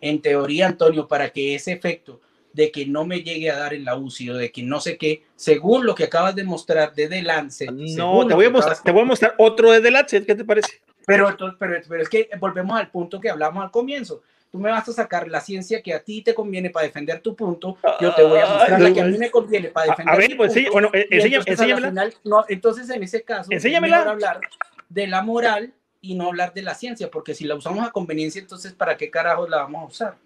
En 0.01 0.23
teoría, 0.23 0.67
Antonio, 0.69 1.09
para 1.09 1.31
que 1.31 1.55
ese 1.55 1.73
efecto 1.73 2.21
de 2.53 2.71
que 2.71 2.87
no 2.87 3.05
me 3.05 3.23
llegue 3.23 3.51
a 3.51 3.59
dar 3.59 3.75
en 3.75 3.85
la 3.85 3.97
UCI 3.97 4.31
o 4.31 4.37
de 4.37 4.51
que 4.51 4.63
no 4.63 4.81
sé 4.81 4.97
qué, 4.97 5.25
según 5.37 5.87
lo 5.87 5.95
que 5.95 6.05
acabas 6.05 6.35
de 6.35 6.45
mostrar 6.45 6.95
de 6.95 7.09
Delance. 7.09 7.67
No, 7.67 8.27
te 8.27 8.35
voy, 8.35 8.47
a 8.47 8.51
mostrar, 8.51 8.83
te 8.83 8.91
voy 8.91 9.03
a 9.03 9.05
mostrar 9.05 9.35
otro 9.39 9.71
de 9.71 9.81
Delance, 9.81 10.25
¿qué 10.25 10.35
te 10.35 10.45
parece? 10.45 10.81
Pero, 11.11 11.57
pero, 11.59 11.83
pero 11.89 12.03
es 12.03 12.09
que 12.09 12.31
volvemos 12.39 12.79
al 12.79 12.89
punto 12.89 13.21
que 13.21 13.29
hablamos 13.29 13.65
al 13.65 13.71
comienzo. 13.71 14.23
Tú 14.51 14.59
me 14.59 14.71
vas 14.71 14.89
a 14.89 14.93
sacar 14.93 15.29
la 15.29 15.41
ciencia 15.41 15.83
que 15.83 15.93
a 15.93 16.01
ti 16.03 16.23
te 16.23 16.35
conviene 16.35 16.71
para 16.71 16.87
defender 16.87 17.21
tu 17.21 17.37
punto, 17.37 17.79
yo 18.01 18.15
te 18.15 18.25
voy 18.25 18.39
a 18.41 18.47
mostrar 18.47 18.81
la 18.81 18.93
que 18.93 19.01
a 19.01 19.05
mí 19.05 19.19
me 19.19 19.31
conviene 19.31 19.69
para 19.69 19.91
defender 19.91 20.15
a 20.15 20.19
ver, 20.19 20.37
pues 20.37 20.53
sí, 20.53 20.67
bueno, 20.73 20.91
enséñame, 20.93 21.45
entonces, 21.47 22.21
no, 22.25 22.45
entonces, 22.49 22.91
en 22.91 23.03
ese 23.03 23.23
caso, 23.23 23.49
es 23.51 23.65
mejor 23.65 24.09
hablar 24.09 24.41
de 24.89 25.07
la 25.07 25.23
moral 25.23 25.73
y 26.01 26.15
no 26.15 26.29
hablar 26.29 26.53
de 26.53 26.63
la 26.63 26.75
ciencia, 26.75 27.11
porque 27.11 27.35
si 27.35 27.45
la 27.45 27.55
usamos 27.55 27.87
a 27.87 27.91
conveniencia, 27.91 28.41
entonces, 28.41 28.73
¿para 28.73 28.97
qué 28.97 29.09
carajos 29.09 29.49
la 29.49 29.59
vamos 29.59 29.83
a 29.83 29.87
usar? 29.87 30.17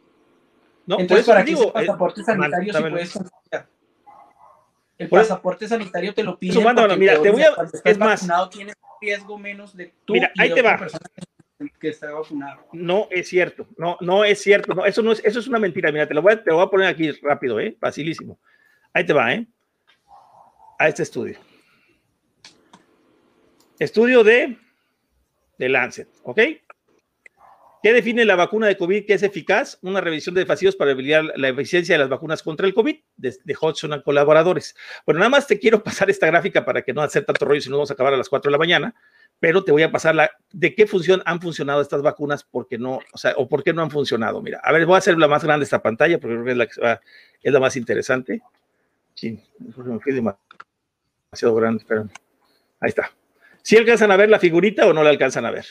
No, 0.87 0.99
entonces, 0.99 1.27
¿para 1.27 1.45
qué 1.45 1.51
digo, 1.51 1.63
ese 1.63 1.73
pasaporte 1.73 2.21
eh, 2.23 2.25
sanitario 2.25 2.73
si 2.73 2.83
puedes 2.83 3.13
confiar? 3.13 3.67
El 5.05 5.11
pasaporte 5.11 5.69
sanitario 5.69 6.15
te 6.15 6.23
lo 6.23 6.39
piden. 6.39 6.55
Sumando, 6.55 6.97
mira, 6.97 7.21
te 7.21 7.31
voy 7.31 7.43
a, 7.43 7.55
es 7.85 7.99
más, 7.99 8.27
tienes 8.51 8.75
riesgo 9.01 9.39
menos 9.39 9.77
de 9.77 9.93
tú 10.05 10.15
Mira, 10.15 10.33
ahí 10.39 10.53
te 10.53 10.63
va. 10.63 10.87
Que 11.79 11.89
está 11.89 12.11
vacunado. 12.11 12.67
No 12.73 13.07
es 13.11 13.29
cierto, 13.29 13.69
no, 13.79 13.97
no 14.01 14.25
es 14.25 14.43
cierto, 14.43 14.75
no, 14.75 14.85
eso 14.85 15.03
no 15.03 15.13
es, 15.13 15.25
eso 15.25 15.39
es 15.39 15.47
una 15.47 15.59
mentira. 15.59 15.93
Mira, 15.93 16.07
te 16.07 16.15
lo 16.15 16.21
voy 16.21 16.33
a, 16.33 16.43
te 16.43 16.51
lo 16.51 16.57
voy 16.57 16.67
a 16.67 16.71
poner 16.71 16.89
aquí 16.89 17.11
rápido, 17.23 17.61
eh, 17.61 17.77
facilísimo. 17.81 18.39
Ahí 18.93 19.07
te 19.07 19.13
va, 19.13 19.33
eh, 19.33 19.47
a 20.79 20.89
este 20.89 21.03
estudio. 21.05 21.39
Estudio 23.79 24.25
de, 24.25 24.59
de 25.59 25.69
Lancet, 25.69 26.09
¿ok? 26.23 26.41
¿Qué 27.85 27.93
define 27.93 28.25
la 28.25 28.35
vacuna 28.35 28.67
de 28.67 28.79
COVID 28.79 29.05
que 29.05 29.13
es 29.13 29.23
eficaz? 29.23 29.77
Una 29.83 30.01
revisión 30.01 30.35
de 30.35 30.47
vacíos 30.47 30.75
para 30.75 30.93
evaluar 30.93 31.35
la 31.37 31.51
eficiencia 31.51 31.95
de 31.95 31.99
las 31.99 32.09
vacunas 32.09 32.43
contra 32.43 32.67
el 32.67 32.73
COVID 32.73 32.97
de, 33.19 33.37
de 33.45 33.57
Hodgson 33.61 33.93
a 33.93 34.01
colaboradores. 34.01 34.75
Bueno, 35.05 35.19
nada 35.19 35.29
más 35.29 35.47
te 35.47 35.59
quiero 35.59 35.83
pasar 35.85 36.09
esta 36.09 36.27
gráfica 36.27 36.65
para 36.65 36.81
que 36.81 36.95
no 36.95 37.03
hacer 37.03 37.27
tanto 37.27 37.45
rollo 37.45 37.61
si 37.61 37.69
no 37.69 37.77
vamos 37.77 37.91
a 37.91 37.93
acabar 37.93 38.15
a 38.15 38.17
las 38.17 38.31
4 38.31 38.49
de 38.49 38.53
la 38.53 38.59
mañana, 38.59 38.95
pero 39.39 39.63
te 39.63 39.71
voy 39.71 39.83
a 39.83 39.93
pasar 39.93 40.15
la 40.15 40.31
de 40.51 40.75
qué 40.75 40.87
función 40.87 41.23
han 41.27 41.43
funcionado 41.43 41.83
estas 41.83 42.01
vacunas, 42.01 42.43
porque 42.43 42.79
no, 42.79 43.01
o 43.13 43.19
sea, 43.19 43.35
o 43.37 43.51
por 43.51 43.63
qué 43.63 43.75
no 43.75 43.83
han 43.83 43.91
funcionado. 43.91 44.41
Mira, 44.41 44.63
a 44.65 44.73
ver, 44.73 44.87
voy 44.87 44.95
a 44.95 44.99
hacer 45.01 45.19
la 45.19 45.29
más 45.29 45.45
grande 45.45 45.65
esta 45.65 45.83
pantalla 45.83 46.19
porque 46.19 46.37
creo 46.37 46.45
que 46.47 46.53
es 46.53 46.57
la, 46.57 47.01
es 47.43 47.53
la 47.53 47.61
más 47.61 47.77
interesante. 47.77 48.41
Sí, 49.13 49.39
me 49.59 50.01
fui 50.01 50.15
demasiado 50.15 51.55
grande, 51.55 51.85
pero 51.87 52.09
ahí 52.81 52.89
está. 52.89 53.11
¿Sí 53.61 53.77
alcanzan 53.77 54.11
a 54.11 54.17
ver 54.17 54.31
la 54.31 54.39
figurita 54.39 54.87
o 54.87 54.95
no 54.95 55.03
la 55.03 55.11
alcanzan 55.11 55.45
a 55.45 55.51
ver? 55.51 55.67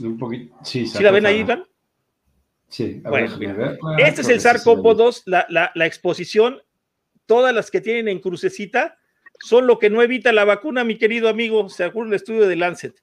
Un 0.00 0.18
poquito. 0.18 0.54
Sí, 0.62 0.86
¿Sí 0.86 1.02
la 1.02 1.10
ven 1.10 1.26
ahí, 1.26 1.40
Iván? 1.40 1.64
Sí. 2.68 3.00
bueno, 3.02 3.34
este 3.98 4.20
es 4.20 4.28
el 4.28 4.40
SARS-CoV-2, 4.40 5.22
la, 5.24 5.46
la, 5.48 5.72
la, 5.74 5.86
exposición, 5.86 6.60
todas 7.24 7.54
las 7.54 7.70
que 7.70 7.80
tienen 7.80 8.08
en 8.08 8.18
crucecita 8.18 8.98
son 9.40 9.66
lo 9.66 9.78
que 9.78 9.88
no 9.88 10.02
evita 10.02 10.32
la 10.32 10.44
vacuna, 10.44 10.84
mi 10.84 10.96
querido 10.96 11.28
amigo, 11.28 11.68
según 11.68 12.08
el 12.08 12.14
estudio 12.14 12.46
de 12.46 12.56
Lancet. 12.56 13.02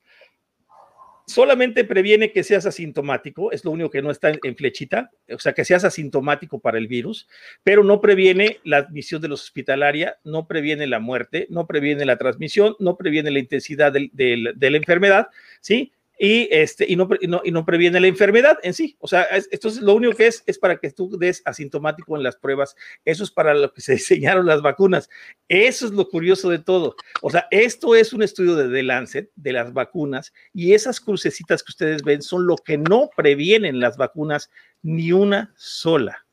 Solamente 1.27 1.83
previene 1.85 2.31
que 2.31 2.43
seas 2.43 2.67
asintomático, 2.67 3.51
es 3.51 3.65
lo 3.65 3.71
único 3.71 3.89
que 3.89 4.03
no 4.03 4.11
está 4.11 4.29
en, 4.29 4.55
flechita, 4.55 5.09
o 5.27 5.39
sea, 5.39 5.53
que 5.53 5.65
seas 5.65 5.83
asintomático 5.83 6.59
para 6.59 6.77
el 6.77 6.87
virus, 6.87 7.27
pero 7.63 7.83
no 7.83 7.99
previene 7.99 8.59
la 8.63 8.77
admisión 8.77 9.23
de 9.23 9.29
los 9.29 9.43
hospitalaria, 9.43 10.19
no 10.23 10.45
previene 10.47 10.85
la 10.85 10.99
muerte, 10.99 11.47
no 11.49 11.65
previene 11.65 12.05
la 12.05 12.17
transmisión, 12.17 12.75
no 12.77 12.95
previene 12.95 13.31
la 13.31 13.39
intensidad 13.39 13.91
de 13.91 14.69
la 14.69 14.77
enfermedad, 14.77 15.29
¿sí? 15.61 15.94
Y, 16.17 16.47
este, 16.51 16.85
y, 16.87 16.95
no, 16.95 17.09
y, 17.43 17.51
no, 17.51 17.65
previene 17.65 17.99
la 17.99 18.07
enfermedad 18.07 18.57
en 18.63 18.73
sí. 18.73 18.95
O 18.99 19.07
sea, 19.07 19.23
esto 19.23 19.67
es 19.67 19.81
lo 19.81 19.93
único 19.93 20.15
que 20.15 20.27
es, 20.27 20.43
es 20.45 20.57
para 20.57 20.77
que 20.77 20.91
tú 20.91 21.17
des 21.17 21.41
asintomático 21.45 22.15
en 22.15 22.23
las 22.23 22.37
pruebas. 22.37 22.75
Eso 23.03 23.23
es 23.23 23.31
para 23.31 23.53
lo 23.53 23.73
que 23.73 23.81
se 23.81 23.93
diseñaron 23.95 24.45
las 24.45 24.61
vacunas. 24.61 25.09
Eso 25.49 25.85
es 25.85 25.91
lo 25.91 26.07
curioso 26.07 26.49
de 26.49 26.59
todo. 26.59 26.95
O 27.21 27.29
sea, 27.29 27.47
esto 27.51 27.95
es 27.95 28.13
un 28.13 28.23
estudio 28.23 28.55
de 28.55 28.69
The 28.69 28.83
Lancet, 28.83 29.29
de 29.35 29.53
las 29.53 29.73
vacunas, 29.73 30.33
y 30.53 30.73
esas 30.73 30.99
crucecitas 31.01 31.63
que 31.63 31.71
ustedes 31.71 32.03
ven 32.03 32.21
son 32.21 32.47
lo 32.47 32.55
que 32.55 32.77
no 32.77 33.09
previenen 33.15 33.79
las 33.79 33.97
vacunas, 33.97 34.49
ni 34.81 35.11
una 35.11 35.53
sola. 35.57 36.25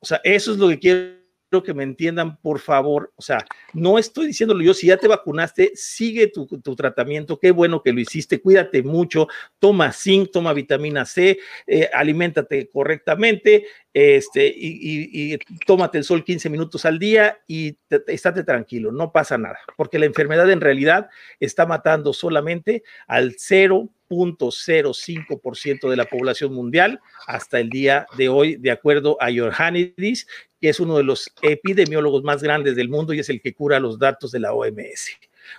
O 0.00 0.06
sea, 0.06 0.20
eso 0.24 0.52
es 0.52 0.58
lo 0.58 0.68
que 0.68 0.78
quiero 0.78 1.21
que 1.60 1.74
me 1.74 1.82
entiendan, 1.82 2.38
por 2.38 2.60
favor. 2.60 3.12
O 3.16 3.22
sea, 3.22 3.44
no 3.72 3.98
estoy 3.98 4.28
diciéndolo 4.28 4.62
yo, 4.62 4.72
si 4.72 4.86
ya 4.86 4.96
te 4.96 5.08
vacunaste, 5.08 5.72
sigue 5.74 6.28
tu, 6.28 6.46
tratamiento, 6.76 7.40
qué 7.40 7.50
bueno 7.50 7.82
que 7.82 7.92
lo 7.92 7.98
hiciste, 7.98 8.40
cuídate 8.40 8.84
mucho, 8.84 9.26
toma 9.58 9.92
zinc, 9.92 10.30
toma 10.30 10.52
vitamina 10.52 11.04
C, 11.04 11.40
eh, 11.66 11.90
aliméntate 11.92 12.70
correctamente, 12.70 13.66
este, 13.92 14.54
y, 14.56 15.36
tómate 15.66 15.98
el 15.98 16.04
sol 16.04 16.24
15 16.24 16.48
minutos 16.48 16.86
al 16.86 16.98
día 16.98 17.38
y 17.46 17.76
estate 18.06 18.42
tranquilo, 18.44 18.90
no 18.92 19.12
pasa 19.12 19.36
nada, 19.36 19.58
porque 19.76 19.98
la 19.98 20.06
enfermedad 20.06 20.50
en 20.50 20.62
realidad 20.62 21.10
está 21.40 21.66
matando 21.66 22.14
solamente 22.14 22.84
al 23.06 23.36
0.05% 23.36 25.90
de 25.90 25.96
la 25.96 26.06
población 26.06 26.54
mundial 26.54 27.00
hasta 27.26 27.60
el 27.60 27.68
día 27.68 28.06
de 28.16 28.30
hoy, 28.30 28.56
de 28.56 28.70
acuerdo 28.70 29.18
a 29.20 29.28
Johanidis, 29.30 30.26
que 30.62 30.68
es 30.68 30.78
uno 30.78 30.96
de 30.96 31.02
los 31.02 31.28
epidemiólogos 31.42 32.22
más 32.22 32.40
grandes 32.40 32.76
del 32.76 32.88
mundo 32.88 33.12
y 33.12 33.18
es 33.18 33.28
el 33.28 33.42
que 33.42 33.52
cura 33.52 33.80
los 33.80 33.98
datos 33.98 34.30
de 34.30 34.38
la 34.38 34.54
OMS. 34.54 35.10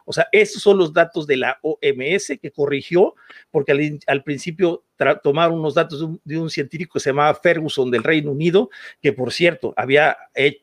O 0.06 0.14
sea, 0.14 0.30
esos 0.32 0.64
son 0.64 0.78
los 0.78 0.94
datos 0.94 1.28
de 1.28 1.36
la 1.36 1.60
OMS 1.62 2.40
que 2.42 2.52
corrigió, 2.56 3.16
porque 3.52 4.00
al, 4.08 4.24
principio 4.24 4.86
tomaron 5.22 5.60
unos 5.60 5.74
datos 5.74 6.08
de 6.24 6.38
un, 6.38 6.50
científico 6.50 6.94
que 6.94 7.02
se 7.02 7.10
llamaba 7.10 7.36
Ferguson 7.36 7.92
del 7.92 8.02
Reino 8.02 8.32
Unido, 8.32 8.70
que 9.02 9.12
por 9.12 9.34
cierto 9.34 9.74
había 9.76 10.16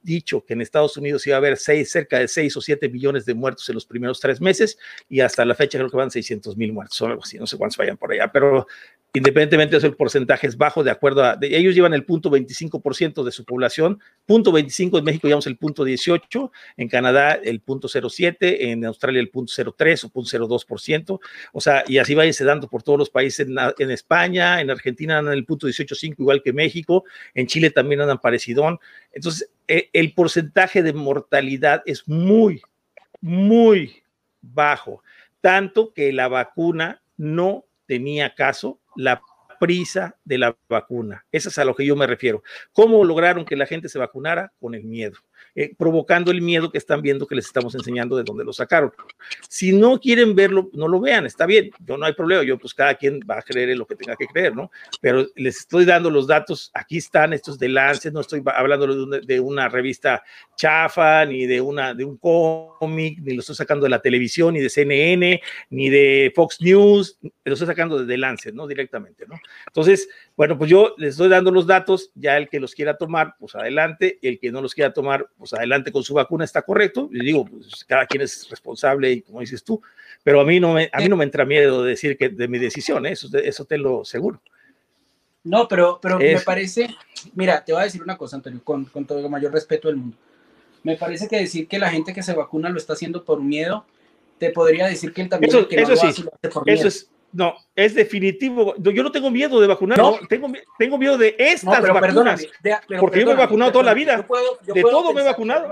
dicho 0.02 0.42
que 0.46 0.54
en 0.54 0.62
Estados 0.62 0.96
Unidos 0.96 1.26
iba 1.26 1.36
a 1.36 1.38
haber 1.38 1.58
cerca 1.58 2.18
de 2.18 2.26
6 2.26 2.56
o 2.56 2.62
7 2.62 2.88
millones 2.88 3.26
de 3.26 3.34
muertos 3.34 3.68
en 3.68 3.74
los 3.74 3.84
primeros 3.84 4.20
tres 4.20 4.40
meses 4.40 4.78
y 5.06 5.20
hasta 5.20 5.44
la 5.44 5.54
fecha 5.54 5.76
creo 5.76 5.90
que 5.90 5.98
van 5.98 6.10
600 6.10 6.56
mil 6.56 6.72
muertos 6.72 7.00
o 7.02 7.06
algo 7.06 7.22
así, 7.22 7.38
no 7.38 7.46
sé 7.46 7.58
cuántos 7.58 7.76
vayan 7.76 7.98
por 7.98 8.10
allá, 8.10 8.32
pero 8.32 8.66
independientemente 9.12 9.72
de 9.72 9.78
eso, 9.78 9.86
el 9.86 9.96
porcentaje 9.96 10.46
es 10.46 10.56
bajo 10.56 10.84
de 10.84 10.90
acuerdo 10.90 11.24
a, 11.24 11.38
ellos 11.42 11.74
llevan 11.74 11.94
el 11.94 12.04
punto 12.04 12.30
25% 12.30 13.24
de 13.24 13.32
su 13.32 13.44
población, 13.44 14.00
punto 14.24 14.52
25 14.52 14.98
en 14.98 15.04
México 15.04 15.26
llevamos 15.26 15.46
el 15.46 15.56
punto 15.56 15.84
18, 15.84 16.52
en 16.76 16.88
Canadá 16.88 17.34
el 17.34 17.60
punto 17.60 17.88
07, 17.88 18.70
en 18.70 18.84
Australia 18.84 19.20
el 19.20 19.30
punto 19.30 19.52
03 19.76 20.04
o 20.04 20.08
punto 20.10 20.30
02%, 20.30 21.20
o 21.52 21.60
sea, 21.60 21.84
y 21.88 21.98
así 21.98 22.14
váyase 22.14 22.44
dando 22.44 22.68
por 22.68 22.82
todos 22.82 22.98
los 22.98 23.10
países, 23.10 23.48
en, 23.48 23.90
España, 23.90 24.60
en 24.60 24.70
Argentina 24.70 25.18
andan 25.18 25.34
el 25.34 25.44
punto 25.44 25.66
18.5 25.66 26.14
igual 26.18 26.42
que 26.42 26.52
México, 26.52 27.04
en 27.34 27.46
Chile 27.46 27.70
también 27.70 28.00
andan 28.00 28.18
parecidón, 28.18 28.78
entonces 29.12 29.50
e, 29.66 29.90
el 29.92 30.14
porcentaje 30.14 30.82
de 30.82 30.92
mortalidad 30.92 31.82
es 31.84 32.06
muy, 32.06 32.62
muy 33.20 34.02
bajo, 34.40 35.02
tanto 35.40 35.92
que 35.92 36.12
la 36.12 36.28
vacuna 36.28 37.02
no 37.16 37.64
tenía 37.86 38.34
caso 38.36 38.78
la 38.96 39.20
prisa 39.60 40.16
de 40.24 40.38
la 40.38 40.56
vacuna. 40.68 41.26
Eso 41.30 41.50
es 41.50 41.58
a 41.58 41.64
lo 41.64 41.74
que 41.74 41.84
yo 41.84 41.94
me 41.94 42.06
refiero. 42.06 42.42
¿Cómo 42.72 43.04
lograron 43.04 43.44
que 43.44 43.56
la 43.56 43.66
gente 43.66 43.88
se 43.88 43.98
vacunara? 43.98 44.52
Con 44.58 44.74
el 44.74 44.84
miedo. 44.84 45.18
Eh, 45.54 45.74
provocando 45.76 46.30
el 46.30 46.42
miedo 46.42 46.70
que 46.70 46.78
están 46.78 47.02
viendo 47.02 47.26
que 47.26 47.34
les 47.34 47.46
estamos 47.46 47.74
enseñando 47.74 48.16
de 48.16 48.22
dónde 48.22 48.44
lo 48.44 48.52
sacaron. 48.52 48.92
Si 49.48 49.72
no 49.72 49.98
quieren 49.98 50.34
verlo, 50.34 50.70
no 50.72 50.86
lo 50.86 51.00
vean, 51.00 51.26
está 51.26 51.44
bien, 51.44 51.70
yo 51.84 51.96
no 51.96 52.06
hay 52.06 52.12
problema, 52.12 52.44
yo 52.44 52.56
pues 52.56 52.72
cada 52.72 52.94
quien 52.94 53.20
va 53.28 53.38
a 53.38 53.42
creer 53.42 53.70
en 53.70 53.78
lo 53.78 53.86
que 53.86 53.96
tenga 53.96 54.14
que 54.16 54.26
creer, 54.26 54.54
¿no? 54.54 54.70
Pero 55.00 55.26
les 55.34 55.58
estoy 55.58 55.84
dando 55.84 56.08
los 56.08 56.26
datos, 56.26 56.70
aquí 56.72 56.98
están 56.98 57.32
estos 57.32 57.58
de 57.58 57.68
Lance, 57.68 58.12
no 58.12 58.20
estoy 58.20 58.42
hablando 58.46 59.20
de 59.20 59.40
una, 59.40 59.68
revista 59.68 60.22
chafa, 60.56 61.24
ni 61.26 61.46
de, 61.46 61.60
una, 61.60 61.94
de 61.94 62.04
un 62.04 62.16
cómic, 62.16 63.18
ni 63.20 63.34
lo 63.34 63.40
estoy 63.40 63.56
sacando 63.56 63.84
de 63.84 63.90
la 63.90 64.00
televisión, 64.00 64.54
ni 64.54 64.60
de 64.60 64.70
CNN, 64.70 65.40
ni 65.70 65.88
de 65.88 66.32
Fox 66.34 66.60
News, 66.60 67.18
lo 67.44 67.52
estoy 67.52 67.66
sacando 67.66 68.04
de 68.04 68.16
Lance, 68.16 68.52
¿no? 68.52 68.66
Directamente, 68.66 69.26
¿no? 69.26 69.34
Entonces, 69.66 70.08
bueno, 70.36 70.56
pues 70.56 70.70
yo 70.70 70.94
les 70.96 71.10
estoy 71.10 71.28
dando 71.28 71.50
los 71.50 71.66
datos, 71.66 72.10
ya 72.14 72.36
el 72.36 72.48
que 72.48 72.60
los 72.60 72.74
quiera 72.74 72.96
tomar, 72.96 73.34
pues 73.38 73.54
adelante, 73.54 74.18
el 74.22 74.38
que 74.38 74.52
no 74.52 74.62
los 74.62 74.74
quiera 74.74 74.92
tomar, 74.92 75.28
pues 75.40 75.54
adelante 75.54 75.90
con 75.90 76.04
su 76.04 76.14
vacuna, 76.14 76.44
está 76.44 76.62
correcto. 76.62 77.08
Y 77.10 77.24
digo, 77.24 77.46
pues 77.46 77.84
cada 77.86 78.06
quien 78.06 78.22
es 78.22 78.48
responsable 78.50 79.10
y 79.10 79.22
como 79.22 79.40
dices 79.40 79.64
tú, 79.64 79.80
pero 80.22 80.40
a 80.40 80.44
mí 80.44 80.60
no 80.60 80.74
me, 80.74 80.90
a 80.92 80.98
mí 80.98 81.08
no 81.08 81.16
me 81.16 81.24
entra 81.24 81.46
miedo 81.46 81.82
de 81.82 81.90
decir 81.90 82.16
que 82.18 82.28
de 82.28 82.46
mi 82.46 82.58
decisión, 82.58 83.06
¿eh? 83.06 83.12
eso, 83.12 83.28
eso 83.38 83.64
te 83.64 83.78
lo 83.78 84.04
seguro. 84.04 84.40
No, 85.42 85.66
pero, 85.66 85.98
pero 86.02 86.18
me 86.18 86.38
parece, 86.40 86.94
mira, 87.34 87.64
te 87.64 87.72
voy 87.72 87.80
a 87.80 87.84
decir 87.84 88.02
una 88.02 88.18
cosa, 88.18 88.36
Antonio, 88.36 88.60
con, 88.62 88.84
con 88.84 89.06
todo 89.06 89.18
el 89.18 89.30
mayor 89.30 89.52
respeto 89.52 89.88
del 89.88 89.96
mundo. 89.96 90.16
Me 90.82 90.96
parece 90.96 91.28
que 91.28 91.38
decir 91.38 91.66
que 91.66 91.78
la 91.78 91.90
gente 91.90 92.12
que 92.12 92.22
se 92.22 92.34
vacuna 92.34 92.68
lo 92.68 92.76
está 92.76 92.92
haciendo 92.92 93.24
por 93.24 93.40
miedo, 93.42 93.86
te 94.38 94.50
podría 94.50 94.86
decir 94.86 95.14
que 95.14 95.22
él 95.22 95.30
también 95.30 95.50
eso, 95.50 95.66
que 95.66 95.80
eso 95.80 95.96
sí, 95.96 96.24
eso 96.66 96.88
es 96.88 97.10
no, 97.32 97.54
es 97.74 97.94
definitivo. 97.94 98.74
Yo 98.76 99.02
no 99.02 99.12
tengo 99.12 99.30
miedo 99.30 99.60
de 99.60 99.66
vacunar, 99.66 99.98
no. 99.98 100.18
tengo, 100.28 100.48
tengo 100.78 100.98
miedo 100.98 101.16
de 101.16 101.36
estas 101.38 101.82
vacunas. 101.82 102.46
porque 102.98 103.20
yo 103.20 103.26
me 103.26 103.32
he 103.32 103.36
vacunado 103.36 103.72
toda 103.72 103.84
la 103.84 103.94
vida. 103.94 104.26
de 104.62 104.82
todo 104.82 105.12
me 105.12 105.20
he 105.20 105.24
vacunado. 105.24 105.70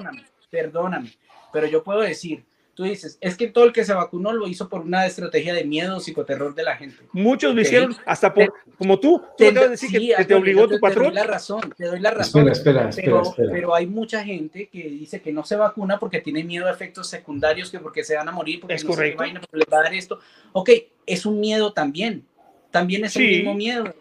Perdóname, 0.50 1.12
pero 1.52 1.66
yo 1.66 1.82
puedo 1.82 2.00
decir, 2.00 2.44
tú 2.78 2.84
dices, 2.84 3.18
es 3.20 3.36
que 3.36 3.48
todo 3.48 3.64
el 3.64 3.72
que 3.72 3.84
se 3.84 3.92
vacunó 3.92 4.32
lo 4.32 4.46
hizo 4.46 4.68
por 4.68 4.82
una 4.82 5.04
estrategia 5.04 5.52
de 5.52 5.64
miedo, 5.64 5.98
psicoterror 5.98 6.54
de 6.54 6.62
la 6.62 6.76
gente. 6.76 6.94
Muchos 7.10 7.52
lo 7.52 7.60
hicieron 7.60 7.96
hasta 8.06 8.32
por, 8.32 8.54
como 8.78 9.00
tú, 9.00 9.20
tú 9.36 9.48
acabas 9.48 9.64
de 9.64 9.70
decir 9.70 9.90
que, 9.90 10.24
te 10.24 10.34
obligó 10.36 10.68
tu 10.68 10.78
patrón. 10.78 11.06
Te 11.06 11.08
doy 11.08 11.14
la 11.16 11.24
razón, 11.24 11.74
te 11.76 11.86
doy 11.86 11.98
la 11.98 12.12
razón. 12.12 12.48
Espera, 12.48 12.88
espera, 12.88 13.20
pero, 13.34 13.34
pero, 13.50 13.74
hay 13.74 13.88
mucha 13.88 14.22
gente 14.22 14.68
que 14.68 14.84
dice 14.84 15.20
que 15.20 15.32
no 15.32 15.42
se 15.42 15.56
vacuna 15.56 15.98
porque 15.98 16.20
tiene 16.20 16.44
miedo 16.44 16.68
a 16.68 16.70
efectos 16.70 17.08
secundarios, 17.08 17.68
que 17.68 17.80
porque 17.80 18.04
se 18.04 18.14
van 18.14 18.28
a 18.28 18.32
morir, 18.32 18.60
porque 18.60 18.74
es 18.74 18.84
no 18.84 18.90
correcto. 18.90 19.24
se 19.24 19.32
porque 19.32 19.56
les 19.56 19.66
va 19.66 19.78
a 19.78 19.82
dar 19.82 19.94
esto. 19.94 20.20
Ok, 20.52 20.70
es 21.04 21.26
un 21.26 21.40
miedo 21.40 21.72
también, 21.72 22.24
también 22.70 23.04
es 23.04 23.16
el 23.16 23.26
mismo 23.26 23.54
miedo. 23.54 23.92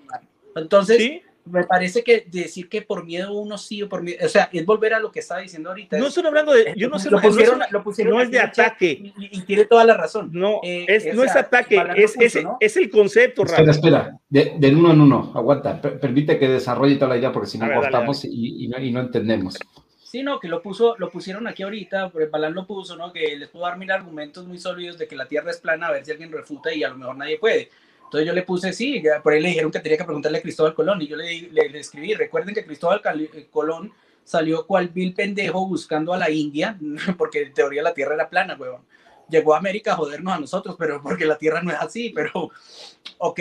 Entonces, 0.56 0.98
¿Sí? 0.98 1.24
Me 1.50 1.64
parece 1.64 2.04
que 2.04 2.26
decir 2.28 2.70
que 2.70 2.82
por 2.82 3.06
miedo 3.06 3.34
uno 3.34 3.58
sí 3.58 3.82
o 3.82 3.90
por 3.90 4.02
miedo, 4.02 4.26
o 4.26 4.30
sea, 4.30 4.50
es 4.52 4.66
volver 4.66 4.94
a 4.94 5.00
lo 5.00 5.12
que 5.12 5.20
estaba 5.20 5.42
diciendo 5.42 5.70
ahorita. 5.70 5.98
No 5.98 6.08
estoy 6.08 6.26
hablando 6.26 6.54
de, 6.54 6.74
yo 6.76 6.90
no 6.90 7.00
sé, 7.00 7.10
lo 7.10 7.20
pusieron, 7.20 7.62
lo 7.70 7.84
pusieron 7.84 8.14
no 8.14 8.22
es 8.22 8.32
de 8.32 8.40
ataque. 8.40 9.14
Y, 9.18 9.42
tiene 9.42 9.66
toda 9.66 9.86
la 9.86 9.96
razón. 9.96 10.30
No, 10.34 10.60
eh, 10.64 10.86
es, 10.88 11.14
no 11.16 11.24
es 11.24 11.36
ataque, 11.36 11.82
es, 11.96 12.16
es, 12.20 12.38
es, 12.60 12.78
el 12.78 12.90
concepto, 12.90 13.44
Espera, 13.44 13.72
espera, 13.72 14.20
de, 14.30 14.56
del 14.58 14.78
uno 14.78 14.92
en 14.92 15.02
uno, 15.02 15.32
aguanta, 15.36 15.82
permite 15.82 16.38
que 16.38 16.48
desarrolle 16.48 16.96
toda 16.96 17.10
la 17.10 17.18
idea 17.18 17.32
porque 17.32 17.50
si 17.50 17.58
no 17.58 17.72
cortamos 17.74 18.26
Y, 18.26 18.66
y, 18.66 18.68
no, 18.68 18.80
y 18.80 18.92
no 18.92 19.02
entendemos. 19.02 19.58
Sí, 20.04 20.24
no, 20.24 20.40
que 20.40 20.48
lo 20.48 20.62
puso, 20.62 20.96
lo 21.00 21.10
pusieron 21.10 21.48
aquí 21.48 21.64
ahorita, 21.64 22.10
porque 22.10 22.28
Balán 22.28 22.54
lo 22.54 22.66
puso, 22.66 22.96
¿no? 22.96 23.12
Que 23.12 23.36
les 23.36 23.50
puedo 23.50 23.66
dar 23.66 23.78
mil 23.78 23.92
argumentos 23.92 24.48
muy 24.48 24.58
sólidos 24.58 24.98
de 24.98 25.06
que 25.06 25.18
la 25.18 25.28
Tierra 25.28 25.52
es 25.52 25.58
plana, 25.58 25.88
a 25.88 25.92
ver 25.92 26.06
si 26.06 26.12
alguien 26.12 26.32
refuta 26.32 26.74
y 26.74 26.82
a 26.82 26.90
lo 26.90 26.98
mejor 26.98 27.18
nadie 27.18 27.38
puede. 27.38 27.70
Entonces 28.08 28.26
yo 28.26 28.34
le 28.34 28.44
puse 28.44 28.72
sí, 28.72 29.04
por 29.22 29.34
ahí 29.34 29.42
le 29.42 29.50
dijeron 29.50 29.70
que 29.70 29.82
tenía 29.82 29.98
que 29.98 30.06
preguntarle 30.06 30.38
a 30.38 30.42
Cristóbal 30.42 30.74
Colón 30.74 31.02
y 31.02 31.08
yo 31.08 31.18
le, 31.18 31.50
le, 31.52 31.78
escribí, 31.78 32.14
recuerden 32.14 32.56
que 32.56 32.64
Cristóbal 32.64 33.02
eh, 33.04 33.48
Colón 33.52 33.92
salió 34.24 34.66
cual 34.66 34.88
vil 34.88 35.14
pendejo 35.14 35.68
buscando 35.68 36.14
a 36.14 36.18
la 36.18 36.30
India, 36.30 36.78
porque 37.18 37.44
en 37.44 37.54
teoría 37.54 37.84
la 37.84 37.94
Tierra 37.94 38.16
era 38.16 38.30
plana, 38.30 38.56
huevón. 38.58 38.82
Llegó 39.30 39.54
a 39.54 39.58
América 39.58 39.92
a 39.92 39.96
jodernos 39.98 40.34
a 40.34 40.40
nosotros, 40.40 40.78
pero 40.80 41.02
porque 41.04 41.26
la 41.26 41.38
Tierra 41.38 41.62
no 41.62 41.70
es 41.70 41.78
así, 41.82 42.12
pero 42.16 42.50
ok, 43.18 43.40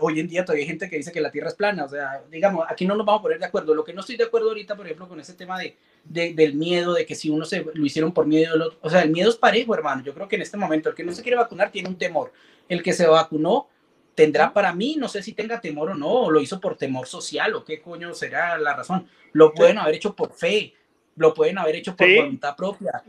hoy 0.00 0.18
en 0.18 0.26
día 0.26 0.44
todavía 0.44 0.64
hay 0.64 0.68
gente 0.68 0.90
que 0.90 0.96
dice 0.96 1.12
que 1.12 1.20
la 1.20 1.30
Tierra 1.30 1.46
es 1.46 1.54
plana, 1.54 1.84
o 1.84 1.88
sea, 1.88 2.20
digamos, 2.28 2.66
aquí 2.68 2.86
no 2.86 2.96
nos 2.96 3.06
vamos 3.06 3.20
a 3.20 3.22
poner 3.22 3.38
de 3.38 3.46
acuerdo. 3.46 3.72
Lo 3.72 3.84
que 3.84 3.94
no 3.94 4.00
estoy 4.00 4.16
de 4.16 4.24
acuerdo 4.24 4.48
ahorita, 4.48 4.74
por 4.74 4.86
ejemplo, 4.86 5.06
con 5.06 5.20
ese 5.20 5.34
tema 5.34 5.60
de, 5.60 5.76
de 6.02 6.34
del 6.34 6.54
miedo, 6.54 6.94
de 6.94 7.06
que 7.06 7.14
si 7.14 7.30
uno 7.30 7.44
se 7.44 7.64
lo 7.72 7.86
hicieron 7.86 8.10
por 8.10 8.26
miedo, 8.26 8.76
o 8.80 8.90
sea, 8.90 9.02
el 9.02 9.10
miedo 9.10 9.30
es 9.30 9.36
parejo, 9.36 9.74
hermano. 9.74 10.02
Yo 10.02 10.12
creo 10.12 10.26
que 10.26 10.34
en 10.34 10.42
este 10.42 10.56
momento 10.56 10.88
el 10.88 10.96
que 10.96 11.04
no 11.04 11.12
se 11.12 11.22
quiere 11.22 11.36
vacunar 11.36 11.70
tiene 11.70 11.88
un 11.88 11.96
temor. 11.96 12.32
El 12.68 12.82
que 12.82 12.92
se 12.92 13.06
vacunó 13.06 13.68
tendrá 14.18 14.52
para 14.52 14.74
mí, 14.74 14.96
no 14.98 15.06
sé 15.06 15.22
si 15.22 15.32
tenga 15.32 15.60
temor 15.60 15.90
o 15.90 15.94
no, 15.94 16.08
o 16.08 16.30
lo 16.32 16.40
hizo 16.40 16.58
por 16.58 16.76
temor 16.76 17.06
social, 17.06 17.54
o 17.54 17.64
qué 17.64 17.80
coño 17.80 18.12
será 18.14 18.58
la 18.58 18.74
razón. 18.74 19.06
Lo 19.32 19.54
pueden 19.54 19.78
haber 19.78 19.94
hecho 19.94 20.16
por 20.16 20.32
fe, 20.32 20.74
lo 21.14 21.32
pueden 21.32 21.56
haber 21.56 21.76
hecho 21.76 21.94
por 21.94 22.12
voluntad 22.12 22.56
propia. 22.56 23.00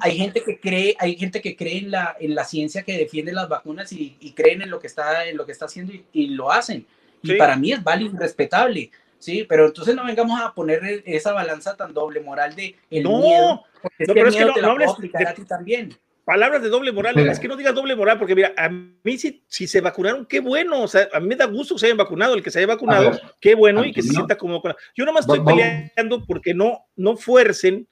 hay 0.00 0.16
gente 0.16 0.42
que 0.42 0.58
cree, 0.58 0.96
hay 0.98 1.18
gente 1.18 1.42
que 1.42 1.54
cree 1.54 1.80
en 1.80 1.90
la, 1.90 2.16
en 2.18 2.34
la 2.34 2.44
ciencia 2.44 2.82
que 2.82 2.96
defiende 2.96 3.30
las 3.30 3.46
vacunas 3.46 3.92
y, 3.92 4.32
creen 4.34 4.62
en 4.62 4.70
lo 4.70 4.80
que 4.80 4.86
está, 4.86 5.26
en 5.26 5.36
lo 5.36 5.44
que 5.44 5.52
está 5.52 5.66
haciendo 5.66 5.92
y, 6.14 6.28
lo 6.28 6.50
hacen. 6.50 6.86
Y 7.22 7.34
para 7.34 7.54
mí 7.54 7.72
es 7.72 7.84
válido 7.84 8.14
y 8.14 8.16
respetable. 8.16 8.90
Sí, 9.18 9.44
pero 9.46 9.66
entonces 9.66 9.94
no 9.94 10.06
vengamos 10.06 10.40
a 10.40 10.54
poner 10.54 11.02
esa 11.04 11.34
balanza 11.34 11.76
tan 11.76 11.92
doble 11.92 12.20
moral 12.20 12.54
de 12.54 12.74
el 12.90 13.06
miedo, 13.06 13.64
porque 13.82 14.04
es 14.04 14.12
que 14.14 14.20
el 14.20 14.30
miedo 14.30 14.54
te 14.54 14.62
la 14.62 14.74
puedo 14.74 14.92
aplicar 14.92 15.26
a 15.26 15.34
ti 15.34 15.44
también 15.44 15.94
palabras 16.28 16.62
de 16.62 16.68
doble 16.68 16.92
moral, 16.92 17.18
es 17.18 17.40
que 17.40 17.48
no 17.48 17.56
digas 17.56 17.74
doble 17.74 17.96
moral, 17.96 18.18
porque 18.18 18.34
mira, 18.34 18.52
a 18.54 18.68
mí 18.68 19.16
si, 19.16 19.42
si, 19.48 19.66
se 19.66 19.80
vacunaron, 19.80 20.26
qué 20.26 20.40
bueno, 20.40 20.82
o 20.82 20.86
sea, 20.86 21.08
a 21.14 21.20
mí 21.20 21.26
me 21.26 21.36
da 21.36 21.46
gusto 21.46 21.74
que 21.74 21.80
se 21.80 21.86
hayan 21.86 21.96
vacunado, 21.96 22.34
el 22.34 22.42
que 22.42 22.50
se 22.50 22.58
haya 22.58 22.66
vacunado, 22.66 23.18
qué 23.40 23.54
bueno 23.54 23.82
y 23.82 23.94
que 23.94 24.02
se 24.02 24.10
sienta 24.10 24.36
como 24.36 24.62
Yo 24.94 25.06
nomás 25.06 25.22
estoy 25.22 25.40
peleando 25.40 26.26
porque 26.26 26.52
no, 26.52 26.84
no 26.96 27.16
fuercen 27.16 27.88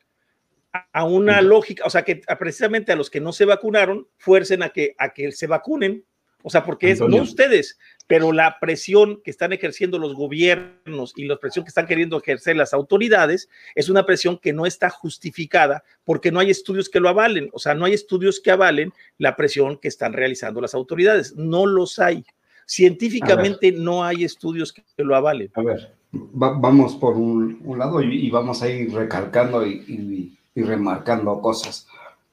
a 0.71 1.05
una 1.05 1.41
lógica, 1.41 1.85
o 1.87 1.89
sea, 1.89 2.03
que 2.03 2.21
precisamente 2.39 2.93
a 2.93 2.97
los 2.97 3.09
que 3.09 3.23
no 3.23 3.33
se 3.33 3.47
vacunaron, 3.47 4.07
fuercen 4.19 4.63
a 4.63 4.69
que, 4.69 4.95
a 4.99 5.15
que 5.15 5.33
se 5.33 5.47
vacunen, 5.47 6.05
o 6.43 6.51
sea, 6.51 6.63
porque 6.63 6.91
es 6.91 7.01
no 7.01 7.17
ustedes, 7.17 7.79
pero 8.07 8.33
la 8.33 8.59
presión 8.61 9.21
que 9.25 9.31
están 9.31 9.53
ejerciendo 9.53 9.99
los 9.99 10.15
gobiernos 10.15 11.13
y 11.17 11.25
la 11.25 11.37
presión 11.37 11.65
que 11.65 11.71
están 11.71 11.87
queriendo 11.87 12.19
ejercer 12.19 12.57
las 12.57 12.73
autoridades 12.73 13.49
es 13.75 13.89
una 13.89 14.07
presión 14.07 14.39
que 14.39 14.53
no 14.53 14.67
está 14.67 14.91
justificada 14.91 15.83
porque 16.05 16.31
no 16.31 16.41
hay 16.41 16.51
estudios 16.51 16.89
que 16.89 17.01
lo 17.01 17.09
avalen, 17.09 17.51
o 17.53 17.59
sea, 17.59 17.75
no 17.75 17.85
hay 17.85 17.95
estudios 17.95 18.41
que 18.41 18.51
avalen 18.51 18.93
la 19.19 19.37
presión 19.37 19.79
que 19.79 19.89
están 19.89 20.13
realizando 20.13 20.61
las 20.61 20.75
autoridades, 20.75 21.35
no 21.37 21.67
los 21.67 21.99
hay. 21.99 22.25
Científicamente 22.67 23.71
no 23.71 24.05
hay 24.05 24.25
estudios 24.25 24.73
que 24.73 24.83
lo 24.97 25.15
avalen. 25.15 25.51
A 25.55 25.63
ver, 25.63 25.95
vamos 26.13 26.97
por 26.97 27.17
un, 27.17 27.61
lado 27.79 28.03
y, 28.03 28.29
vamos 28.31 28.63
a 28.63 28.69
ir 28.69 28.93
recalcando 28.93 29.67
y, 29.67 30.37
remarcando 30.55 31.41
cosas. 31.41 31.87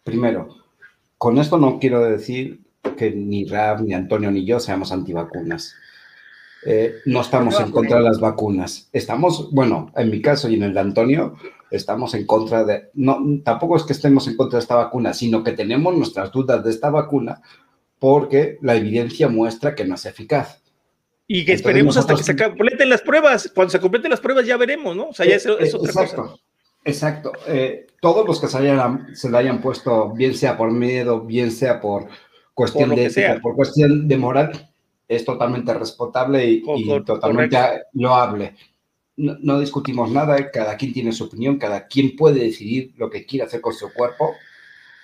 Primero, 0.04 0.56
con 1.18 1.38
esto 1.38 1.58
no 1.58 1.80
quiero 1.80 2.04
decir 2.04 2.62
que 2.98 3.12
ni 3.12 3.46
Rab, 3.46 3.82
ni 3.82 3.94
Antonio, 3.94 4.32
ni 4.32 4.46
yo 4.46 4.60
seamos 4.60 4.92
antivacunas. 4.92 5.76
Eh, 6.66 6.96
no 7.06 7.22
estamos 7.22 7.60
en 7.60 7.72
contra 7.72 7.98
de 7.98 8.04
las 8.04 8.20
vacunas. 8.20 8.90
Estamos, 8.94 9.52
bueno, 9.52 9.92
en 9.96 10.10
mi 10.10 10.22
caso 10.22 10.50
y 10.50 10.56
en 10.56 10.64
el 10.64 10.74
de 10.74 10.80
Antonio, 10.80 11.36
estamos 11.72 12.14
en 12.14 12.26
contra 12.26 12.64
de, 12.64 12.90
no, 12.94 13.20
tampoco 13.44 13.76
es 13.76 13.84
que 13.84 13.94
estemos 13.94 14.28
en 14.28 14.38
contra 14.38 14.58
de 14.58 14.64
esta 14.64 14.76
vacuna, 14.76 15.14
sino 15.14 15.44
que 15.44 15.52
tenemos 15.52 15.96
nuestras 15.96 16.32
dudas 16.32 16.64
de 16.64 16.70
esta 16.70 16.90
vacuna 16.90 17.42
porque 18.00 18.58
la 18.62 18.76
evidencia 18.76 19.30
muestra 19.30 19.76
que 19.76 19.86
no 19.86 19.96
es 19.96 20.06
eficaz. 20.06 20.62
Y 21.26 21.46
que 21.46 21.54
esperemos 21.54 21.96
hasta 21.96 22.16
que 22.16 22.24
se 22.24 22.36
completen 22.36 22.90
las 22.90 23.02
pruebas. 23.02 23.50
Cuando 23.56 23.72
se 23.72 23.80
completen 23.80 24.12
las 24.12 24.20
pruebas 24.20 24.46
ya 24.46 24.58
veremos, 24.58 24.96
¿no? 24.96 25.08
O 25.08 25.14
sea, 25.14 25.26
ya 25.26 25.38
es, 25.38 25.46
es 25.46 25.74
otra 25.74 25.90
exacto, 25.90 26.22
cosa. 26.22 26.36
Exacto. 26.84 27.32
Eh, 27.48 27.88
todos 28.02 28.28
los 28.28 28.42
que 28.42 28.48
se, 28.48 28.58
hayan, 28.58 29.16
se 29.16 29.32
le 29.32 29.38
hayan 29.38 29.62
puesto, 29.62 30.10
bien 30.12 30.36
sea 30.36 30.58
por 30.58 30.72
miedo, 30.72 31.22
bien 31.22 31.50
sea 31.50 31.80
por 31.80 32.10
cuestión 32.54 32.90
de 32.90 33.06
ética, 33.06 33.40
por 33.42 33.56
cuestión 33.56 34.08
de 34.08 34.18
moral, 34.18 34.70
es 35.08 35.26
totalmente 35.26 35.74
respetable 35.74 36.46
y, 36.46 36.64
totalmente 37.06 37.58
loable. 37.94 38.56
No, 39.16 39.38
no, 39.42 39.60
discutimos 39.60 40.10
nada, 40.10 40.50
cada 40.50 40.76
quien 40.76 40.94
tiene 40.94 41.12
su 41.12 41.26
opinión, 41.26 41.58
cada 41.58 41.88
quien 41.88 42.16
puede 42.16 42.42
decidir 42.42 42.94
lo 42.98 43.10
que 43.10 43.26
quiere 43.26 43.46
hacer 43.46 43.62
con 43.62 43.74
su 43.74 43.94
cuerpo. 43.94 44.34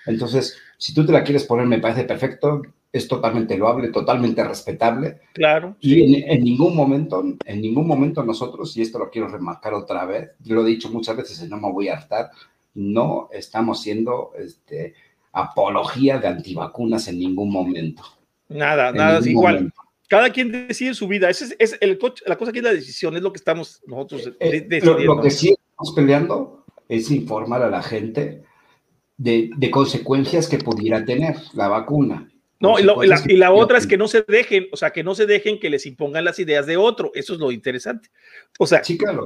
Entonces, 0.06 0.58
si 0.78 0.94
tú 0.94 1.06
te 1.06 1.12
la 1.12 1.24
quieres 1.24 1.44
poner, 1.44 1.68
me 1.68 1.80
parece 1.80 2.06
perfecto 2.06 2.62
es 2.92 3.08
totalmente 3.08 3.58
loable, 3.58 3.90
totalmente 3.90 4.44
respetable. 4.44 5.20
Claro. 5.34 5.76
Y 5.80 6.24
en, 6.24 6.44
ningún 6.44 6.76
momento, 6.76 7.24
en 7.46 7.62
ningún 7.62 7.88
momento 7.88 8.24
nosotros, 8.24 8.76
y 8.76 8.82
esto 8.82 8.98
lo 8.98 9.10
quiero 9.10 9.28
remarcar 9.28 9.74
otra 9.74 10.06
vez, 10.06 10.32
lo 10.46 10.66
he 10.66 10.70
dicho 10.70 10.90
muchas 10.90 11.16
veces 11.16 11.44
y 11.44 11.48
no 11.48 11.58
me 11.58 11.72
voy 11.72 11.90
a 11.90 11.98
hartar, 11.98 12.32
no 12.74 13.30
estamos 13.32 13.82
siendo 13.82 14.32
este, 14.38 14.96
apología 15.32 16.18
de 16.18 16.28
antivacunas 16.28 17.08
en 17.08 17.20
ningún 17.20 17.52
momento. 17.52 18.04
Nada, 18.48 18.92
nada 18.92 19.20
es 19.20 19.28
igual. 19.28 19.72
Cada 20.08 20.32
quien 20.32 20.52
decide 20.68 20.94
su 20.94 21.08
vida. 21.08 21.30
Esa 21.30 21.46
es, 21.60 21.78
el, 21.82 22.00
la 22.26 22.38
cosa 22.38 22.52
que 22.52 22.60
es 22.60 22.64
la 22.64 22.74
decisión, 22.74 23.16
es 23.16 23.22
lo 23.22 23.32
que 23.32 23.38
estamos 23.38 23.82
nosotros 23.86 24.28
eh, 24.28 24.36
eh, 24.40 24.66
decidiendo. 24.68 25.16
Lo, 25.16 25.22
que 25.22 25.30
sí 25.30 25.50
estamos 25.50 25.94
peleando 25.96 26.66
es 26.88 27.12
informar 27.12 27.62
a 27.62 27.70
la 27.70 27.84
gente 27.84 28.44
de, 29.18 29.52
de 29.56 29.72
consecuencias 29.72 30.48
que 30.48 30.58
pudiera 30.58 31.06
tener 31.06 31.36
la 31.54 31.68
vacuna 31.68 32.28
no, 32.60 32.78
y, 32.78 32.84
la, 33.38 33.52
otra 33.54 33.78
es 33.78 33.88
que 33.88 33.96
no 33.96 34.10
se 34.10 34.22
dejen, 34.28 34.68
o 34.74 34.78
sea, 34.78 34.92
que 34.92 35.02
no 35.02 35.16
se 35.16 35.26
dejen 35.26 35.60
que 35.60 35.70
les 35.70 35.86
impongan 35.86 36.26
las 36.26 36.40
ideas 36.40 36.66
de 36.66 36.76
otro. 36.76 37.12
Eso 37.14 37.34
es 37.34 37.40
lo 37.40 37.54
interesante. 37.54 38.10
O 38.58 38.68
sea, 38.68 38.82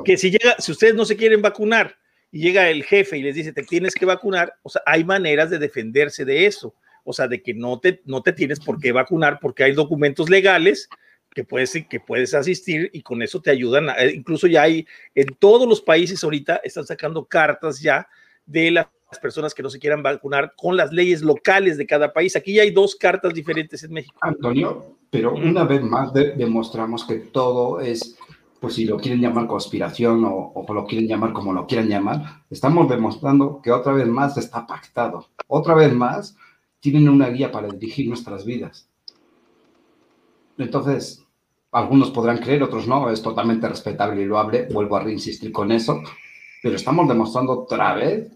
que 0.05 0.17
si 0.17 0.29
llega, 0.29 0.55
si 0.59 0.71
ustedes 0.71 0.93
no 0.93 1.03
se 1.03 1.17
quieren 1.17 1.41
vacunar 1.41 1.97
y 2.33 2.39
llega 2.39 2.67
el 2.71 2.83
jefe 2.83 3.15
y 3.19 3.21
les 3.21 3.35
dice 3.35 3.53
te 3.53 3.61
tienes 3.61 3.93
que 3.93 4.07
vacunar, 4.07 4.55
o 4.63 4.69
sea, 4.69 4.81
hay 4.87 5.03
maneras 5.03 5.51
de 5.51 5.59
defenderse 5.59 6.25
de 6.25 6.47
eso. 6.47 6.73
O 7.05 7.13
sea, 7.13 7.27
de 7.27 7.43
que 7.43 7.53
no 7.53 7.79
te, 7.79 8.01
no 8.05 8.23
te 8.23 8.33
tienes 8.33 8.59
por 8.59 8.79
qué 8.79 8.91
vacunar 8.91 9.37
porque 9.39 9.63
hay 9.63 9.73
documentos 9.73 10.29
legales 10.29 10.89
que 11.29 11.43
puedes, 11.43 11.73
que 11.87 11.99
puedes 11.99 12.33
asistir 12.33 12.89
y 12.91 13.03
con 13.03 13.21
eso 13.21 13.39
te 13.39 13.51
ayudan. 13.51 13.89
Eh, 13.99 14.13
incluso 14.15 14.47
ya 14.47 14.63
hay 14.63 14.87
en 15.13 15.27
todos 15.37 15.67
los 15.67 15.81
países 15.81 16.23
ahorita 16.23 16.61
están 16.63 16.87
sacando 16.87 17.25
cartas 17.25 17.79
ya 17.79 18.07
de 18.45 18.71
la 18.71 18.89
personas 19.19 19.53
que 19.53 19.63
no 19.63 19.69
se 19.69 19.79
quieran 19.79 20.01
vacunar 20.01 20.53
con 20.55 20.75
las 20.75 20.91
leyes 20.91 21.21
locales 21.21 21.77
de 21.77 21.85
cada 21.85 22.13
país. 22.13 22.35
Aquí 22.35 22.53
ya 22.53 22.63
hay 22.63 22.71
dos 22.71 22.95
cartas 22.95 23.33
diferentes 23.33 23.83
en 23.83 23.93
México. 23.93 24.17
Antonio, 24.21 24.97
pero 25.09 25.33
una 25.33 25.63
vez 25.63 25.81
más 25.81 26.13
demostramos 26.13 27.05
que 27.05 27.15
todo 27.15 27.79
es, 27.79 28.17
pues 28.63 28.75
si 28.75 28.85
lo 28.85 28.95
quieren 28.95 29.19
llamar 29.19 29.45
conspiración 29.45 30.23
o, 30.23 30.65
lo 30.69 30.85
quieren 30.85 31.05
llamar 31.05 31.33
como 31.33 31.51
lo 31.51 31.67
quieran 31.67 31.89
llamar, 31.89 32.45
estamos 32.49 32.87
demostrando 32.87 33.59
que 33.61 33.73
otra 33.73 33.91
vez 33.91 34.07
más 34.07 34.37
está 34.37 34.65
pactado. 34.65 35.27
Otra 35.47 35.73
vez 35.73 35.93
más 35.93 36.37
tienen 36.79 37.09
una 37.09 37.27
guía 37.27 37.51
para 37.51 37.67
dirigir 37.67 38.07
nuestras 38.07 38.45
vidas. 38.45 38.87
Entonces, 40.57 41.25
algunos 41.73 42.09
podrán 42.11 42.37
creer, 42.37 42.63
otros 42.63 42.87
no, 42.87 43.09
es 43.09 43.21
totalmente 43.21 43.67
respetable 43.67 44.21
y 44.21 44.25
loable, 44.27 44.69
vuelvo 44.71 44.95
a 44.95 45.03
reinsistir 45.03 45.51
con 45.51 45.69
eso, 45.69 46.01
pero 46.61 46.77
estamos 46.77 47.05
demostrando 47.09 47.63
otra 47.63 47.95
vez 47.95 48.31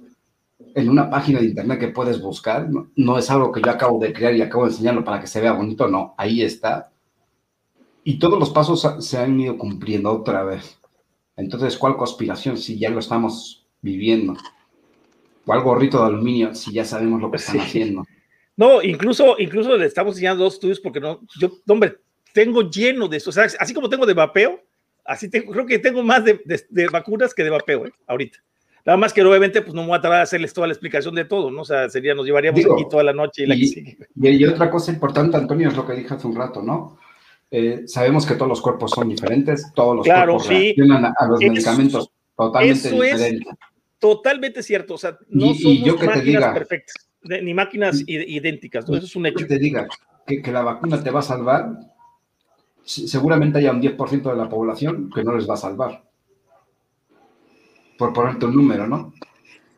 en 0.75 0.89
una 0.89 1.09
página 1.09 1.39
de 1.39 1.45
internet 1.45 1.79
que 1.79 1.87
puedes 1.87 2.21
buscar, 2.21 2.67
no, 2.97 3.17
es 3.17 3.31
algo 3.31 3.53
que 3.53 3.61
yo 3.61 3.71
acabo 3.71 3.97
de 3.97 4.11
crear 4.11 4.35
y 4.35 4.41
acabo 4.41 4.65
de 4.65 4.71
enseñarlo 4.71 5.05
para 5.05 5.21
que 5.21 5.27
se 5.27 5.39
vea 5.39 5.53
bonito, 5.53 5.87
no, 5.87 6.15
ahí 6.17 6.41
está. 6.41 6.91
Y 8.07 8.19
todos 8.19 8.39
los 8.39 8.51
pasos 8.51 8.87
se 8.99 9.17
han 9.17 9.37
ido 9.37 9.57
cumpliendo 9.57 10.09
otra 10.13 10.45
vez. 10.45 10.79
Entonces, 11.35 11.77
¿cuál 11.77 11.97
conspiración 11.97 12.55
si 12.55 12.79
ya 12.79 12.89
lo 12.89 12.99
estamos 12.99 13.67
viviendo? 13.81 14.33
¿Cuál 15.45 15.61
gorrito 15.61 15.99
de 15.99 16.05
aluminio 16.05 16.55
si 16.55 16.71
ya 16.71 16.85
sabemos 16.85 17.19
lo 17.19 17.29
que 17.29 17.35
están 17.35 17.59
haciendo? 17.59 18.05
No, 18.55 18.81
incluso, 18.81 19.35
incluso 19.37 19.75
le 19.75 19.87
estamos 19.87 20.13
enseñando 20.13 20.45
dos 20.45 20.53
estudios 20.53 20.79
porque 20.79 21.01
no, 21.01 21.19
yo, 21.37 21.51
hombre, 21.67 21.97
tengo 22.31 22.61
lleno 22.69 23.09
de 23.09 23.17
eso. 23.17 23.29
O 23.29 23.33
sea, 23.33 23.43
así 23.59 23.73
como 23.73 23.89
tengo 23.89 24.05
de 24.05 24.13
vapeo, 24.13 24.57
así 25.03 25.29
tengo, 25.29 25.51
creo 25.51 25.65
que 25.65 25.77
tengo 25.77 26.01
más 26.01 26.23
de, 26.23 26.87
vacunas 26.89 27.33
que 27.33 27.43
de 27.43 27.49
vapeo, 27.49 27.87
¿eh? 27.87 27.91
ahorita. 28.07 28.39
Nada 28.85 28.95
más 28.95 29.11
que 29.11 29.21
obviamente 29.21 29.61
pues 29.61 29.73
no 29.73 29.81
me 29.81 29.89
voy 29.89 29.97
a 29.97 30.01
tardar 30.01 30.21
a 30.21 30.23
hacerles 30.23 30.53
toda 30.53 30.67
la 30.67 30.71
explicación 30.71 31.13
de 31.13 31.25
todo, 31.25 31.51
¿no? 31.51 31.63
O 31.63 31.65
sea, 31.65 31.89
sería, 31.89 32.15
nos 32.15 32.25
llevaríamos 32.25 32.61
aquí 32.61 32.85
toda 32.89 33.03
la 33.03 33.11
noche 33.11 33.43
y, 33.43 33.47
la 33.47 34.31
y, 34.31 34.45
otra 34.45 34.71
cosa 34.71 34.93
importante, 34.93 35.35
Antonio, 35.35 35.67
es 35.67 35.75
lo 35.75 35.85
que 35.85 35.91
dije 35.91 36.13
hace 36.13 36.25
un 36.25 36.37
rato, 36.37 36.61
¿no? 36.61 36.97
Eh, 37.49 37.83
sabemos 37.87 38.25
que 38.25 38.35
todos 38.35 38.49
los 38.49 38.61
cuerpos 38.61 38.91
son 38.91 39.09
diferentes, 39.09 39.71
todos 39.73 39.97
los 39.97 40.05
claro, 40.05 40.33
cuerpos 40.33 40.47
sí. 40.47 40.73
reaccionan 40.75 41.05
a, 41.05 41.27
los 41.27 41.39
medicamentos 41.39 42.11
totalmente 42.35 42.87
eso 42.87 43.01
diferentes. 43.01 43.47
Es 43.47 43.57
totalmente 43.99 44.63
cierto, 44.63 44.95
o 44.95 44.97
sea, 44.97 45.17
no 45.29 45.53
somos 45.53 45.79
yo 45.79 45.97
que 45.97 46.05
máquinas 46.05 46.19
te 46.19 46.25
diga, 46.25 46.53
perfectas, 46.53 47.09
ni 47.23 47.53
máquinas 47.53 48.03
idénticas, 48.05 48.83
eso 48.83 48.97
es 48.97 49.15
un 49.15 49.25
hecho. 49.27 49.37
Que 49.37 49.45
te 49.45 49.59
diga 49.59 49.87
que, 50.25 50.41
que 50.41 50.51
la 50.51 50.61
vacuna 50.61 51.01
te 51.01 51.09
va 51.09 51.19
a 51.19 51.23
salvar, 51.23 51.71
seguramente 52.83 53.59
haya 53.59 53.71
un 53.71 53.81
10% 53.81 54.29
de 54.29 54.35
la 54.35 54.49
población 54.49 55.09
que 55.13 55.23
no 55.23 55.35
les 55.35 55.49
va 55.49 55.53
a 55.53 55.57
salvar 55.57 56.07
por 57.97 58.13
ponerte 58.13 58.45
un 58.45 58.55
número, 58.55 58.87
¿no? 58.87 59.13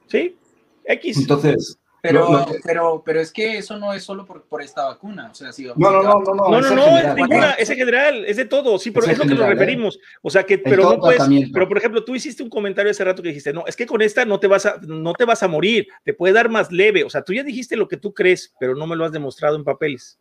Sí, 0.08 0.36
X. 0.84 1.18
Entonces. 1.18 1.79
Pero, 2.02 2.46
pero, 2.64 3.04
pero 3.06 3.20
es 3.20 3.32
que 3.32 3.58
eso 3.58 3.78
no 3.78 3.94
es 3.94 4.04
solo 4.04 4.26
por, 4.26 4.44
por 4.44 4.62
esta 4.62 4.86
vacuna. 4.86 5.30
O 5.32 5.36
sea, 5.36 5.50
no, 5.76 5.92
no, 5.92 6.02
no, 6.02 6.22
no, 6.22 6.34
no, 6.34 6.62
no, 6.62 6.76
no, 6.76 6.98
es 6.98 7.16
ninguna, 7.16 7.52
es 7.54 7.70
en 7.70 7.78
general, 7.78 8.24
es 8.26 8.38
de 8.38 8.46
todo, 8.46 8.80
sí, 8.80 8.92
pero 8.92 9.06
es, 9.06 9.14
es 9.14 9.18
lo 9.18 9.26
que 9.26 9.36
nos 9.36 9.50
referimos. 9.50 10.00
O 10.22 10.30
sea, 10.30 10.44
que, 10.44 10.58
pero 10.58 10.84
no 10.84 11.00
puedes, 11.00 11.22
pero 11.52 11.68
por 11.68 11.78
ejemplo, 11.78 12.04
tú 12.06 12.16
hiciste 12.16 12.42
un 12.42 12.50
comentario 12.50 12.92
hace 12.92 13.04
rato 13.04 13.22
que 13.22 13.30
dijiste, 13.30 13.52
no, 13.52 13.66
es 13.68 13.76
que 13.76 13.86
con 13.86 14.02
esta 14.02 14.24
no 14.24 14.40
te 14.40 14.48
vas 14.48 14.66
a, 14.66 14.80
no 14.88 15.14
te 15.14 15.26
vas 15.26 15.44
a 15.44 15.50
morir, 15.50 15.88
te 16.06 16.14
puede 16.14 16.34
dar 16.34 16.50
más 16.50 16.72
leve. 16.72 17.04
O 17.04 17.10
sea, 17.10 17.22
tú 17.22 17.34
ya 17.34 17.44
dijiste 17.44 17.76
lo 17.76 17.88
que 17.88 17.98
tú 17.98 18.14
crees, 18.14 18.54
pero 18.60 18.76
no 18.76 18.88
me 18.88 18.96
lo 18.96 19.04
has 19.04 19.12
demostrado 19.12 19.58
en 19.58 19.66
papeles. 19.66 20.20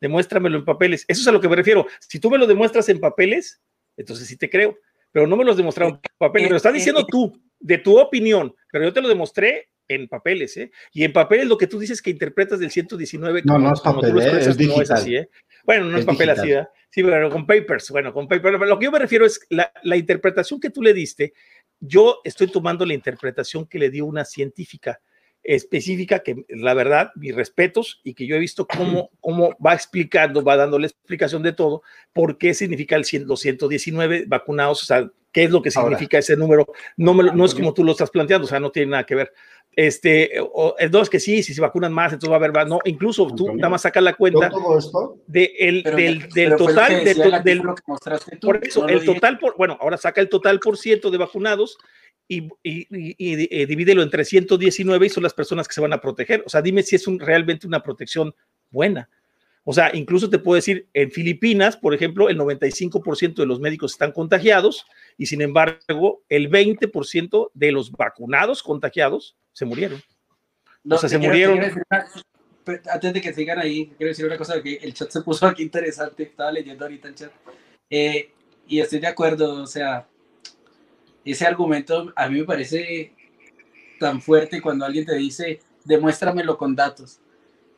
Demuéstramelo 0.00 0.58
en 0.58 0.64
papeles. 0.64 1.04
Eso 1.08 1.22
es 1.22 1.28
a 1.28 1.32
lo 1.32 1.40
que 1.40 1.48
me 1.48 1.56
refiero. 1.56 1.86
Si 1.98 2.20
tú 2.20 2.30
me 2.30 2.38
lo 2.38 2.46
demuestras 2.46 2.88
en 2.88 3.00
papeles, 3.00 3.60
entonces 3.96 4.28
sí 4.28 4.36
te 4.36 4.48
creo, 4.48 4.78
pero 5.10 5.26
no 5.26 5.36
me 5.36 5.44
lo 5.44 5.50
has 5.50 5.56
demostrado 5.56 5.90
en 5.90 5.96
eh, 5.96 6.08
papeles. 6.18 6.50
Lo 6.50 6.56
estás 6.56 6.72
eh, 6.72 6.76
diciendo 6.76 7.00
eh, 7.00 7.06
tú, 7.08 7.36
de 7.58 7.78
tu 7.78 7.98
opinión, 7.98 8.54
pero 8.70 8.84
yo 8.84 8.92
te 8.92 9.00
lo 9.00 9.08
demostré 9.08 9.69
en 9.90 10.06
papeles, 10.06 10.56
¿eh? 10.56 10.70
Y 10.92 11.02
en 11.02 11.12
papeles 11.12 11.46
lo 11.46 11.58
que 11.58 11.66
tú 11.66 11.78
dices 11.78 12.00
que 12.00 12.10
interpretas 12.10 12.60
del 12.60 12.70
119. 12.70 13.42
No, 13.44 13.58
no 13.58 13.74
es 13.74 13.80
papel, 13.80 14.18
¿eh? 14.20 14.38
es 14.38 14.56
digital. 14.56 14.76
No 14.76 14.82
es 14.82 14.90
así, 14.90 15.16
¿eh? 15.16 15.28
Bueno, 15.64 15.86
no 15.86 15.98
es, 15.98 16.04
papel 16.04 16.30
así, 16.30 16.52
¿eh? 16.52 16.66
Sí, 16.90 17.02
pero 17.02 17.28
con 17.28 17.44
papers, 17.46 17.90
bueno, 17.90 18.12
con 18.12 18.28
papers. 18.28 18.58
Lo 18.60 18.78
que 18.78 18.84
yo 18.84 18.92
me 18.92 19.00
refiero 19.00 19.26
es 19.26 19.40
la, 19.50 19.72
la 19.82 19.96
interpretación 19.96 20.60
que 20.60 20.70
tú 20.70 20.80
le 20.80 20.94
diste, 20.94 21.32
yo 21.80 22.20
estoy 22.22 22.46
tomando 22.46 22.86
la 22.86 22.94
interpretación 22.94 23.66
que 23.66 23.78
le 23.78 23.90
dio 23.90 24.06
una 24.06 24.24
científica 24.24 25.00
específica 25.42 26.20
que 26.20 26.44
la 26.48 26.74
verdad, 26.74 27.10
mis 27.16 27.34
respetos 27.34 28.00
y 28.04 28.14
que 28.14 28.26
yo 28.26 28.36
he 28.36 28.38
visto 28.38 28.66
cómo, 28.66 29.10
cómo 29.20 29.56
va 29.64 29.74
explicando, 29.74 30.44
va 30.44 30.56
dando 30.56 30.78
la 30.78 30.86
explicación 30.86 31.42
de 31.42 31.52
todo, 31.52 31.82
por 32.12 32.38
qué 32.38 32.54
significa 32.54 32.96
el 32.96 33.04
100, 33.04 33.26
los 33.26 33.40
119 33.40 34.24
vacunados, 34.26 34.82
o 34.82 34.86
sea, 34.86 35.10
qué 35.32 35.44
es 35.44 35.50
lo 35.50 35.62
que 35.62 35.70
significa 35.70 36.18
ese 36.18 36.36
número. 36.36 36.66
No, 36.96 37.14
no 37.14 37.44
es 37.44 37.54
como 37.54 37.74
tú 37.74 37.84
lo 37.84 37.92
estás 37.92 38.10
planteando, 38.10 38.46
o 38.46 38.48
sea, 38.48 38.60
no 38.60 38.70
tiene 38.70 38.92
nada 38.92 39.04
que 39.04 39.14
ver. 39.14 39.32
Este, 39.72 40.32
o, 40.40 40.74
dos 40.90 41.08
que 41.08 41.20
sí, 41.20 41.44
si 41.44 41.54
se 41.54 41.60
vacunan 41.60 41.92
más, 41.92 42.12
entonces 42.12 42.30
va 42.30 42.34
a 42.34 42.38
haber 42.38 42.52
más. 42.52 42.66
No, 42.66 42.80
incluso 42.84 43.28
tú 43.28 43.54
nada 43.54 43.68
más 43.68 43.82
sacas 43.82 44.02
la 44.02 44.14
cuenta 44.14 44.50
de 45.26 45.52
el, 45.58 45.82
del, 45.84 46.28
del 46.30 46.56
total, 46.56 47.04
del, 47.04 47.62
por 48.40 48.66
eso, 48.66 48.88
el 48.88 49.04
total, 49.04 49.38
por, 49.38 49.56
bueno, 49.56 49.78
ahora 49.80 49.96
saca 49.96 50.20
el 50.20 50.28
total 50.28 50.58
por 50.58 50.76
ciento 50.76 51.10
de 51.10 51.18
vacunados 51.18 51.78
y, 52.26 52.48
y, 52.62 53.66
divídelo 53.66 54.02
entre 54.02 54.24
119 54.24 55.06
y 55.06 55.08
son 55.08 55.22
las 55.22 55.34
personas 55.34 55.68
que 55.68 55.74
se 55.74 55.80
van 55.80 55.92
a 55.92 56.00
proteger. 56.00 56.42
O 56.46 56.48
sea, 56.48 56.62
dime 56.62 56.82
si 56.82 56.96
es 56.96 57.06
un, 57.06 57.20
realmente 57.20 57.66
una 57.66 57.82
protección 57.82 58.34
buena. 58.70 59.08
O 59.64 59.72
sea, 59.72 59.90
incluso 59.94 60.30
te 60.30 60.38
puedo 60.38 60.56
decir, 60.56 60.88
en 60.94 61.10
Filipinas, 61.10 61.76
por 61.76 61.94
ejemplo, 61.94 62.28
el 62.28 62.38
95% 62.38 63.34
de 63.34 63.46
los 63.46 63.60
médicos 63.60 63.92
están 63.92 64.12
contagiados 64.12 64.86
y 65.18 65.26
sin 65.26 65.42
embargo, 65.42 66.22
el 66.28 66.50
20% 66.50 67.50
de 67.52 67.72
los 67.72 67.92
vacunados 67.92 68.62
contagiados 68.62 69.36
se 69.52 69.66
murieron. 69.66 70.02
o 70.88 70.96
sea, 70.96 71.08
se 71.08 71.18
murieron. 71.18 71.60
antes 72.90 73.12
de 73.12 73.20
que 73.20 73.34
sigan 73.34 73.58
ahí, 73.58 73.92
quiero 73.98 74.08
decir 74.10 74.24
una 74.24 74.38
cosa, 74.38 74.62
que 74.62 74.76
el 74.76 74.94
chat 74.94 75.10
se 75.10 75.20
puso 75.20 75.46
aquí 75.46 75.62
interesante, 75.62 76.22
estaba 76.22 76.52
leyendo 76.52 76.84
ahorita 76.84 77.08
el 77.08 77.14
chat. 77.14 77.32
Eh, 77.90 78.32
y 78.66 78.80
estoy 78.80 79.00
de 79.00 79.08
acuerdo, 79.08 79.62
o 79.62 79.66
sea, 79.66 80.08
ese 81.24 81.46
argumento 81.46 82.12
a 82.16 82.28
mí 82.28 82.38
me 82.40 82.44
parece 82.44 83.14
tan 83.98 84.22
fuerte 84.22 84.62
cuando 84.62 84.86
alguien 84.86 85.04
te 85.04 85.16
dice, 85.16 85.60
demuéstramelo 85.84 86.56
con 86.56 86.74
datos. 86.74 87.20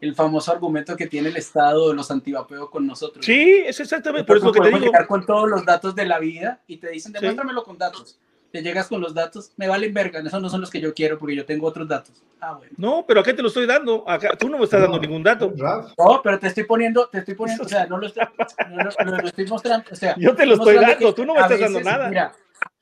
El 0.03 0.17
famoso 0.17 0.51
argumento 0.51 0.97
que 0.97 1.07
tiene 1.07 1.29
el 1.29 1.37
Estado 1.37 1.89
de 1.89 1.95
los 1.95 2.11
antivapeos 2.11 2.69
con 2.71 2.85
nosotros. 2.85 3.25
Sí, 3.25 3.63
es 3.65 3.79
exactamente 3.79 4.27
por 4.27 4.37
eso 4.37 4.51
que 4.51 4.61
te 4.61 4.67
digo. 4.67 4.81
llegar 4.81 5.07
con 5.07 5.25
todos 5.25 5.49
los 5.49 5.65
datos 5.65 5.95
de 5.95 6.05
la 6.05 6.19
vida 6.19 6.61
y 6.67 6.79
te 6.79 6.91
dicen, 6.91 7.13
demuéstramelo 7.13 7.63
con 7.63 7.79
datos. 7.79 8.19
Te 8.51 8.63
llegas 8.63 8.89
con 8.89 9.01
los 9.01 9.15
datos, 9.15 9.53
me 9.57 9.69
valen 9.69 9.95
verga, 9.95 10.19
esos 10.19 10.43
no 10.43 10.51
son 10.51 10.61
los 10.61 10.71
que 10.71 10.81
yo 10.81 10.93
quiero 10.93 11.19
porque 11.21 11.37
yo 11.37 11.47
tengo 11.47 11.69
otros 11.69 11.87
datos. 11.87 12.21
Ah, 12.41 12.55
bueno. 12.55 12.75
No, 12.77 13.05
pero 13.07 13.21
¿a 13.21 13.23
qué 13.23 13.33
te 13.33 13.43
lo 13.43 13.49
estoy 13.49 13.65
dando? 13.65 14.05
Acá, 14.07 14.37
tú 14.37 14.49
no 14.49 14.59
me 14.59 14.65
estás 14.65 14.83
dando 14.83 14.99
ningún 14.99 15.23
dato. 15.23 15.55
No, 15.97 16.21
pero 16.21 16.37
te 16.37 16.49
estoy 16.49 16.65
poniendo, 16.65 17.07
te 17.07 17.19
estoy 17.19 17.37
poniendo, 17.37 17.65
o 17.65 17.69
sea, 17.69 17.87
no 17.87 17.97
lo 17.97 18.09
estoy, 18.09 18.25
no, 18.69 19.19
lo 19.19 19.29
estoy 19.29 19.47
mostrando, 19.47 19.87
o 19.93 19.95
sea. 19.95 20.17
Yo 20.19 20.35
te 20.35 20.45
lo 20.45 20.55
estoy 20.55 20.75
dando, 20.75 21.15
tú 21.15 21.25
no 21.25 21.35
me 21.35 21.41
estás 21.43 21.61
dando 21.61 21.81
nada. 21.81 22.09
Mira, 22.09 22.33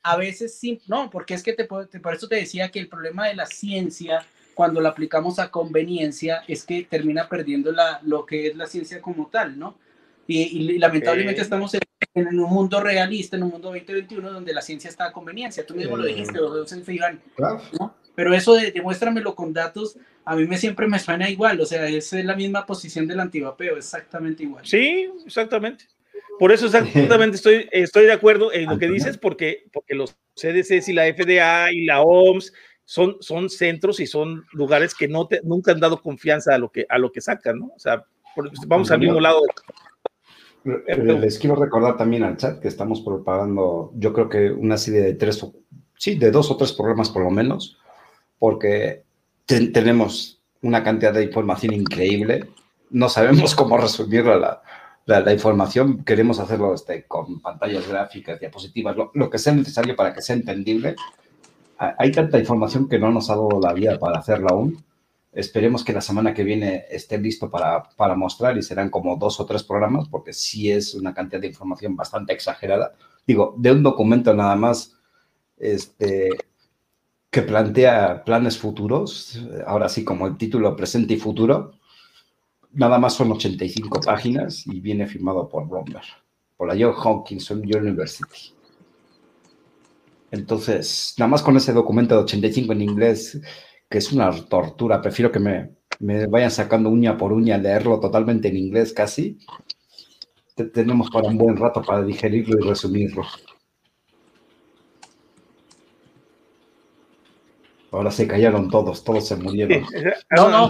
a 0.01 0.17
veces 0.17 0.57
sí, 0.57 0.81
no, 0.87 1.09
porque 1.11 1.35
es 1.35 1.43
que 1.43 1.53
te, 1.53 1.65
por 1.65 1.87
eso 2.13 2.27
te 2.27 2.35
decía 2.35 2.69
que 2.69 2.79
el 2.79 2.89
problema 2.89 3.27
de 3.27 3.35
la 3.35 3.45
ciencia, 3.45 4.25
cuando 4.61 4.79
la 4.79 4.89
aplicamos 4.89 5.39
a 5.39 5.49
conveniencia, 5.49 6.43
es 6.47 6.65
que 6.65 6.83
termina 6.83 7.27
perdiendo 7.27 7.71
la, 7.71 7.99
lo 8.03 8.27
que 8.27 8.45
es 8.45 8.55
la 8.55 8.67
ciencia 8.67 9.01
como 9.01 9.25
tal, 9.25 9.57
¿no? 9.57 9.79
Y, 10.27 10.77
lamentablemente 10.77 11.41
estamos 11.41 11.73
en, 11.73 12.39
un 12.39 12.47
mundo 12.47 12.79
realista, 12.79 13.37
en 13.37 13.41
un 13.41 13.49
mundo 13.49 13.69
2021, 13.69 14.31
donde 14.31 14.53
la 14.53 14.61
ciencia 14.61 14.87
está 14.87 15.07
a 15.07 15.11
conveniencia. 15.11 15.65
Tú 15.65 15.73
mismo 15.73 15.97
lo 15.97 16.05
dijiste, 16.05 16.37
¿no? 17.79 17.95
Pero 18.13 18.35
eso 18.35 18.53
de 18.53 18.71
demuéstramelo 18.71 19.33
con 19.33 19.51
datos, 19.51 19.97
a 20.25 20.35
mí 20.35 20.45
me 20.45 20.59
siempre 20.59 20.85
me 20.85 20.99
suena 20.99 21.27
igual, 21.27 21.59
o 21.59 21.65
sea, 21.65 21.87
es 21.87 22.13
la 22.13 22.35
misma 22.35 22.67
posición 22.67 23.07
del 23.07 23.19
antivapeo, 23.19 23.77
exactamente 23.77 24.43
igual. 24.43 24.63
Sí, 24.63 25.09
exactamente. 25.25 25.85
Por 26.37 26.51
eso 26.51 26.67
exactamente 26.67 27.37
estoy, 27.37 27.67
estoy 27.71 28.05
de 28.05 28.13
acuerdo 28.13 28.53
en 28.53 28.69
lo 28.69 28.77
que 28.77 28.91
dices, 28.91 29.17
porque, 29.17 29.65
porque 29.73 29.95
los 29.95 30.15
CDCs 30.35 30.87
y 30.89 30.93
la 30.93 31.11
FDA 31.11 31.71
y 31.73 31.85
la 31.85 32.01
OMS 32.03 32.53
son, 32.85 33.17
son 33.19 33.49
centros 33.49 33.99
y 33.99 34.07
son 34.07 34.45
lugares 34.51 34.93
que 34.95 35.07
no 35.07 35.27
te, 35.27 35.41
nunca 35.43 35.71
han 35.71 35.79
dado 35.79 36.01
confianza 36.01 36.55
a 36.55 36.57
lo 36.57 36.71
que, 36.71 36.85
a 36.89 36.97
lo 36.97 37.11
que 37.11 37.21
sacan, 37.21 37.59
¿no? 37.59 37.71
O 37.75 37.79
sea, 37.79 38.05
vamos 38.67 38.91
al 38.91 38.99
mismo 38.99 39.19
lado. 39.19 39.41
Les 40.63 41.39
quiero 41.39 41.55
recordar 41.55 41.97
también 41.97 42.23
al 42.23 42.37
chat 42.37 42.59
que 42.59 42.67
estamos 42.67 43.01
preparando, 43.01 43.91
yo 43.95 44.13
creo 44.13 44.29
que 44.29 44.51
una 44.51 44.77
serie 44.77 45.01
de 45.01 45.13
tres, 45.15 45.45
sí, 45.97 46.15
de 46.15 46.31
dos 46.31 46.51
o 46.51 46.57
tres 46.57 46.71
programas 46.73 47.09
por 47.09 47.23
lo 47.23 47.31
menos, 47.31 47.79
porque 48.37 49.03
tenemos 49.45 50.39
una 50.61 50.83
cantidad 50.83 51.13
de 51.13 51.23
información 51.23 51.73
increíble, 51.73 52.47
no 52.91 53.09
sabemos 53.09 53.55
cómo 53.55 53.77
resumirla 53.77 54.61
la, 55.05 55.19
la, 55.21 55.33
información 55.33 56.03
queremos 56.03 56.39
hacerlo 56.39 56.73
este, 56.73 57.05
con 57.05 57.41
pantallas 57.41 57.87
gráficas, 57.87 58.39
diapositivas, 58.39 58.95
lo, 58.95 59.29
que 59.29 59.39
sea 59.39 59.53
necesario 59.53 59.95
para 59.95 60.13
que 60.13 60.21
sea 60.21 60.35
entendible. 60.35 60.95
Hay 61.97 62.11
tanta 62.11 62.37
información 62.37 62.87
que 62.87 62.99
no 62.99 63.09
nos 63.09 63.31
ha 63.31 63.35
dado 63.35 63.59
la 63.59 63.73
vida 63.73 63.97
para 63.97 64.19
hacerla 64.19 64.49
aún. 64.51 64.83
Esperemos 65.31 65.83
que 65.83 65.93
la 65.93 66.01
semana 66.01 66.31
que 66.31 66.43
viene 66.43 66.85
esté 66.91 67.17
listo 67.17 67.49
para, 67.49 67.81
para 67.95 68.15
mostrar 68.15 68.55
y 68.55 68.61
serán 68.61 68.91
como 68.91 69.15
dos 69.15 69.39
o 69.39 69.47
tres 69.47 69.63
programas 69.63 70.07
porque 70.07 70.31
sí 70.31 70.69
es 70.69 70.93
una 70.93 71.11
cantidad 71.11 71.41
de 71.41 71.47
información 71.47 71.95
bastante 71.95 72.33
exagerada. 72.33 72.93
Digo, 73.25 73.55
de 73.57 73.71
un 73.71 73.81
documento 73.81 74.31
nada 74.35 74.55
más 74.55 74.95
este, 75.57 76.29
que 77.31 77.41
plantea 77.41 78.23
planes 78.23 78.59
futuros, 78.59 79.41
ahora 79.65 79.89
sí 79.89 80.03
como 80.03 80.27
el 80.27 80.37
título 80.37 80.75
presente 80.75 81.15
y 81.15 81.17
futuro, 81.17 81.71
nada 82.73 82.99
más 82.99 83.13
son 83.13 83.31
85 83.31 84.01
páginas 84.01 84.67
y 84.67 84.79
viene 84.81 85.07
firmado 85.07 85.49
por 85.49 85.67
Bloomberg, 85.67 86.05
por 86.57 86.67
la 86.67 86.75
John 86.79 86.93
Hopkins 86.95 87.49
University. 87.49 88.53
Entonces, 90.31 91.13
nada 91.17 91.29
más 91.29 91.43
con 91.43 91.57
ese 91.57 91.73
documento 91.73 92.15
de 92.15 92.21
85 92.21 92.73
en 92.73 92.81
inglés, 92.81 93.39
que 93.89 93.97
es 93.97 94.11
una 94.13 94.31
tortura, 94.31 95.01
prefiero 95.01 95.31
que 95.31 95.39
me, 95.39 95.71
me 95.99 96.25
vayan 96.27 96.51
sacando 96.51 96.89
uña 96.89 97.17
por 97.17 97.33
uña, 97.33 97.57
leerlo 97.57 97.99
totalmente 97.99 98.47
en 98.47 98.57
inglés 98.57 98.93
casi. 98.93 99.37
tenemos 100.73 101.09
para 101.09 101.27
un 101.27 101.37
buen 101.37 101.57
rato 101.57 101.81
para 101.81 102.03
digerirlo 102.03 102.57
y 102.59 102.69
resumirlo. 102.69 103.23
Ahora 107.91 108.09
se 108.09 108.25
callaron 108.25 108.69
todos, 108.69 109.03
todos 109.03 109.27
se 109.27 109.35
murieron. 109.35 109.83
No, 110.35 110.49
no, 110.49 110.69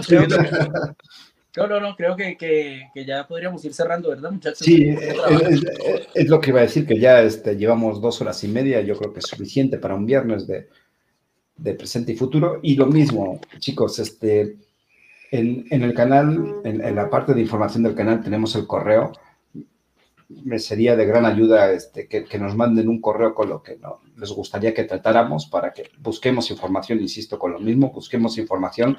no, 1.56 1.80
no, 1.80 1.96
creo 1.96 2.16
que, 2.16 2.36
que, 2.36 2.88
que, 2.94 3.04
ya 3.04 3.26
podríamos 3.26 3.62
ir 3.64 3.74
cerrando, 3.74 4.08
¿verdad, 4.08 4.32
muchachos? 4.32 4.64
Sí, 4.64 4.88
es, 6.14 6.28
lo 6.28 6.40
que 6.40 6.50
iba 6.50 6.60
a 6.60 6.62
decir, 6.62 6.86
que 6.86 6.98
ya 6.98 7.20
este, 7.20 7.56
llevamos 7.56 8.00
dos 8.00 8.20
horas 8.22 8.42
y 8.44 8.48
media, 8.48 8.80
yo 8.80 8.96
creo 8.96 9.12
que 9.12 9.18
es 9.18 9.26
suficiente 9.26 9.76
para 9.76 9.94
un 9.94 10.06
viernes 10.06 10.46
de, 10.46 10.68
de 11.56 11.74
presente 11.74 12.12
y 12.12 12.16
futuro. 12.16 12.60
Y 12.62 12.76
lo 12.76 12.86
mismo, 12.86 13.38
chicos, 13.58 13.98
este, 13.98 14.56
en, 15.30 15.66
en 15.70 15.82
el 15.82 15.92
canal, 15.92 16.60
en, 16.64 16.82
en, 16.82 16.94
la 16.94 17.10
parte 17.10 17.34
de 17.34 17.42
información 17.42 17.82
del 17.82 17.94
canal 17.94 18.22
tenemos 18.22 18.54
el 18.56 18.66
correo. 18.66 19.12
Me 20.28 20.58
sería 20.58 20.96
de 20.96 21.04
gran 21.04 21.26
ayuda 21.26 21.70
este, 21.72 22.08
que, 22.08 22.24
que 22.24 22.38
nos 22.38 22.56
manden 22.56 22.88
un 22.88 23.02
correo 23.02 23.34
con 23.34 23.50
lo 23.50 23.62
que 23.62 23.76
no, 23.76 24.00
les 24.16 24.30
gustaría 24.30 24.72
que 24.72 24.84
tratáramos 24.84 25.44
para 25.46 25.74
que 25.74 25.90
busquemos 25.98 26.50
información, 26.50 26.98
insisto, 27.00 27.38
con 27.38 27.52
lo 27.52 27.60
mismo, 27.60 27.92
busquemos 27.92 28.38
información 28.38 28.98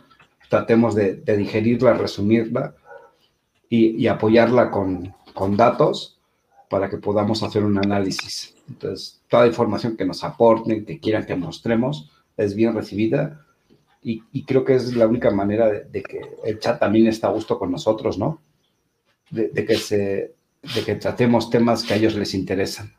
tratemos 0.53 0.93
de, 0.93 1.15
digerirla, 1.15 1.95
resumirla 1.95 2.75
y, 3.67 4.05
apoyarla 4.05 4.69
con, 4.69 5.57
datos 5.57 6.19
para 6.69 6.91
que 6.91 6.97
podamos 6.97 7.41
hacer 7.41 7.63
un 7.63 7.79
análisis. 7.79 8.53
Entonces, 8.69 9.19
toda 9.29 9.47
información 9.47 9.97
que 9.97 10.05
nos 10.05 10.23
aporten, 10.23 10.85
que 10.85 10.99
quieran 10.99 11.25
que 11.25 11.35
mostremos, 11.35 12.11
es 12.37 12.53
bien 12.53 12.75
recibida 12.75 13.43
y, 14.03 14.43
creo 14.43 14.63
que 14.63 14.75
es 14.75 14.95
la 14.95 15.07
única 15.07 15.31
manera 15.31 15.71
de, 15.71 16.03
que 16.03 16.21
el 16.43 16.59
chat 16.59 16.79
también 16.79 17.07
está 17.07 17.29
a 17.29 17.31
gusto 17.31 17.57
con 17.57 17.71
nosotros, 17.71 18.19
¿no? 18.19 18.39
De, 19.31 19.65
que 19.65 19.77
se, 19.77 20.35
de 20.75 20.81
que 20.85 20.93
tratemos 20.97 21.49
temas 21.49 21.81
que 21.81 21.95
a 21.95 21.97
ellos 21.97 22.13
les 22.13 22.35
interesan. 22.35 22.93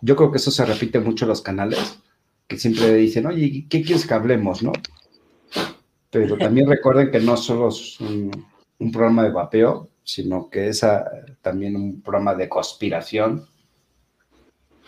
Yo 0.00 0.14
creo 0.14 0.30
que 0.30 0.38
eso 0.38 0.52
se 0.52 0.64
repite 0.64 1.00
mucho 1.00 1.24
en 1.24 1.30
los 1.30 1.42
canales, 1.42 1.98
que 2.46 2.58
siempre 2.58 2.94
dicen, 2.94 3.26
oye, 3.26 3.66
¿qué 3.68 3.82
quieres 3.82 4.06
que 4.06 4.14
hablemos, 4.14 4.62
no? 4.62 4.72
Pero 6.12 6.36
también 6.36 6.68
recuerden 6.68 7.10
que 7.10 7.20
no 7.20 7.38
solo 7.38 7.68
es 7.68 7.98
un, 7.98 8.30
programa 8.92 9.22
de 9.22 9.30
vapeo, 9.30 9.88
sino 10.04 10.50
que 10.50 10.68
es 10.68 10.84
ah, 10.84 11.10
también 11.40 11.74
un 11.74 12.02
programa 12.02 12.34
de 12.34 12.50
conspiración. 12.50 13.46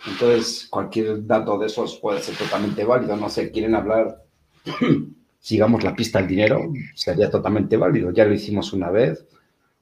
Entonces, 0.05 0.67
cualquier 0.69 1.25
dato 1.25 1.57
de 1.57 1.65
esos 1.65 1.95
puede 1.97 2.21
ser 2.21 2.35
totalmente 2.35 2.83
válido. 2.83 3.17
No 3.17 3.29
sé, 3.29 3.49
quieren 3.49 3.73
hablar, 3.73 4.23
sigamos 5.39 5.83
la 5.83 5.95
pista 5.95 6.19
al 6.19 6.27
dinero, 6.27 6.71
sería 6.93 7.31
totalmente 7.31 7.75
válido. 7.75 8.11
Ya 8.11 8.25
lo 8.25 8.33
hicimos 8.35 8.71
una 8.71 8.91
vez, 8.91 9.25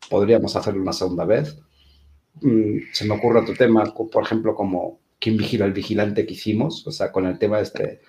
podríamos 0.09 0.55
hacerlo 0.55 0.81
una 0.81 0.93
segunda 0.93 1.25
vez. 1.25 1.59
Mm, 2.39 2.77
se 2.93 3.05
me 3.05 3.15
ocurre 3.15 3.41
otro 3.41 3.53
tema, 3.53 3.83
por 3.93 4.23
ejemplo, 4.23 4.55
como 4.55 5.01
quién 5.19 5.35
vigila 5.35 5.65
al 5.65 5.73
vigilante 5.73 6.25
que 6.25 6.35
hicimos, 6.35 6.87
o 6.87 6.91
sea, 6.91 7.11
con 7.11 7.25
el 7.25 7.37
tema 7.37 7.59
este 7.59 7.99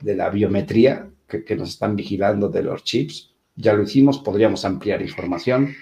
de 0.00 0.14
la 0.14 0.30
biometría, 0.30 1.10
que, 1.28 1.56
nos 1.56 1.70
están 1.70 1.94
vigilando 1.94 2.48
de 2.48 2.62
los 2.62 2.82
chips. 2.84 3.34
Ya 3.54 3.74
lo 3.74 3.82
hicimos, 3.82 4.18
podríamos 4.18 4.64
ampliar 4.64 5.02
información. 5.02 5.74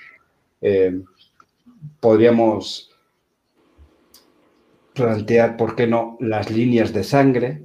Eh, 0.60 1.00
podríamos 2.00 2.91
plantear, 4.92 5.57
¿por 5.57 5.76
qué 5.76 5.86
no?, 5.86 6.16
las 6.20 6.50
líneas 6.50 6.92
de 6.92 7.05
sangre, 7.05 7.62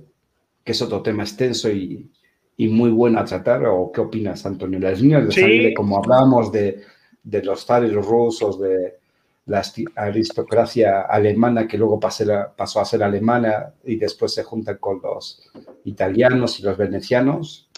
que 0.64 0.74
es 0.74 0.82
otro 0.82 1.02
tema 1.02 1.24
extenso 1.24 1.70
y, 1.70 2.12
muy 2.58 2.92
bueno 2.92 3.20
a 3.20 3.26
tratar. 3.26 3.66
¿O 3.66 3.92
qué 3.92 4.02
opinas, 4.02 4.46
Antonio? 4.46 4.80
Las 4.80 5.02
líneas 5.02 5.26
de 5.26 5.32
sangre, 5.32 5.74
como 5.74 5.98
hablábamos 5.98 6.52
de, 6.52 6.84
los 7.24 7.66
zares 7.66 7.92
rusos, 7.94 8.60
de 8.60 9.00
la 9.48 9.64
aristocracia 9.96 11.02
alemana 11.02 11.68
que 11.68 11.80
luego 11.80 12.00
pasó 12.00 12.80
a 12.80 12.86
ser 12.86 13.02
alemana 13.02 13.74
y 13.84 13.96
después 13.96 14.36
se 14.36 14.44
juntan 14.44 14.78
con 14.78 15.02
los 15.02 15.42
italianos 15.86 16.60
y 16.60 16.64
los 16.64 16.78
venecianos, 16.78 17.71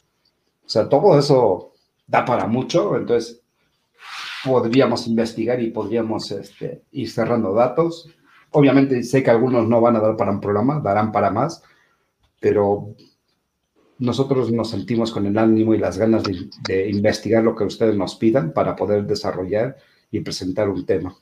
o 0.66 0.70
sea, 0.70 0.88
todo 0.88 1.18
eso 1.20 1.74
da 2.08 2.26
para 2.26 2.48
mucho, 2.48 2.96
entonces 2.96 3.42
podríamos 4.44 5.08
investigar 5.08 5.62
y 5.62 5.72
podríamos 5.72 6.32
este, 6.32 6.84
ir 6.92 7.10
cerrando 7.10 7.54
datos. 7.54 8.10
Obviamente 8.52 9.04
sé 9.04 9.24
que 9.24 9.32
algunos 9.32 9.68
no 9.68 9.82
van 9.82 9.96
a 9.96 10.00
dar 10.00 10.16
para 10.16 10.32
un 10.32 10.42
programa, 10.42 10.80
darán 10.80 11.12
para 11.12 11.32
más, 11.32 11.64
pero 12.40 12.96
nosotros 14.00 14.52
nos 14.52 14.70
sentimos 14.70 15.12
con 15.12 15.26
el 15.26 15.38
ánimo 15.38 15.74
y 15.74 15.80
las 15.80 15.98
ganas 15.98 16.24
de, 16.24 16.90
investigar 16.90 17.44
lo 17.44 17.56
que 17.56 17.64
ustedes 17.64 17.96
nos 17.96 18.16
pidan 18.16 18.54
para 18.54 18.76
poder 18.76 19.06
desarrollar 19.06 19.78
y 20.12 20.20
presentar 20.20 20.70
un 20.70 20.86
tema. 20.86 21.16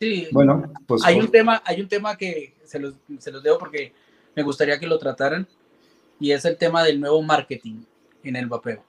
Sí, 0.00 0.28
bueno, 0.32 0.72
pues 0.86 1.04
hay 1.04 1.20
un 1.20 1.28
tema, 1.30 1.62
hay 1.64 1.80
un 1.80 1.88
tema 1.88 2.16
que 2.16 2.54
se 2.64 2.78
los, 2.78 2.94
se 3.18 3.30
los 3.30 3.42
dejo 3.42 3.58
porque 3.58 3.92
me 4.34 4.42
gustaría 4.42 4.78
que 4.78 4.86
lo 4.86 4.98
trataran 4.98 5.46
y 6.22 6.30
es 6.30 6.44
el 6.44 6.56
tema 6.56 6.84
del 6.84 7.00
nuevo 7.00 7.20
marketing 7.20 7.82
en 8.22 8.36
el 8.36 8.46
vapeo. 8.46 8.84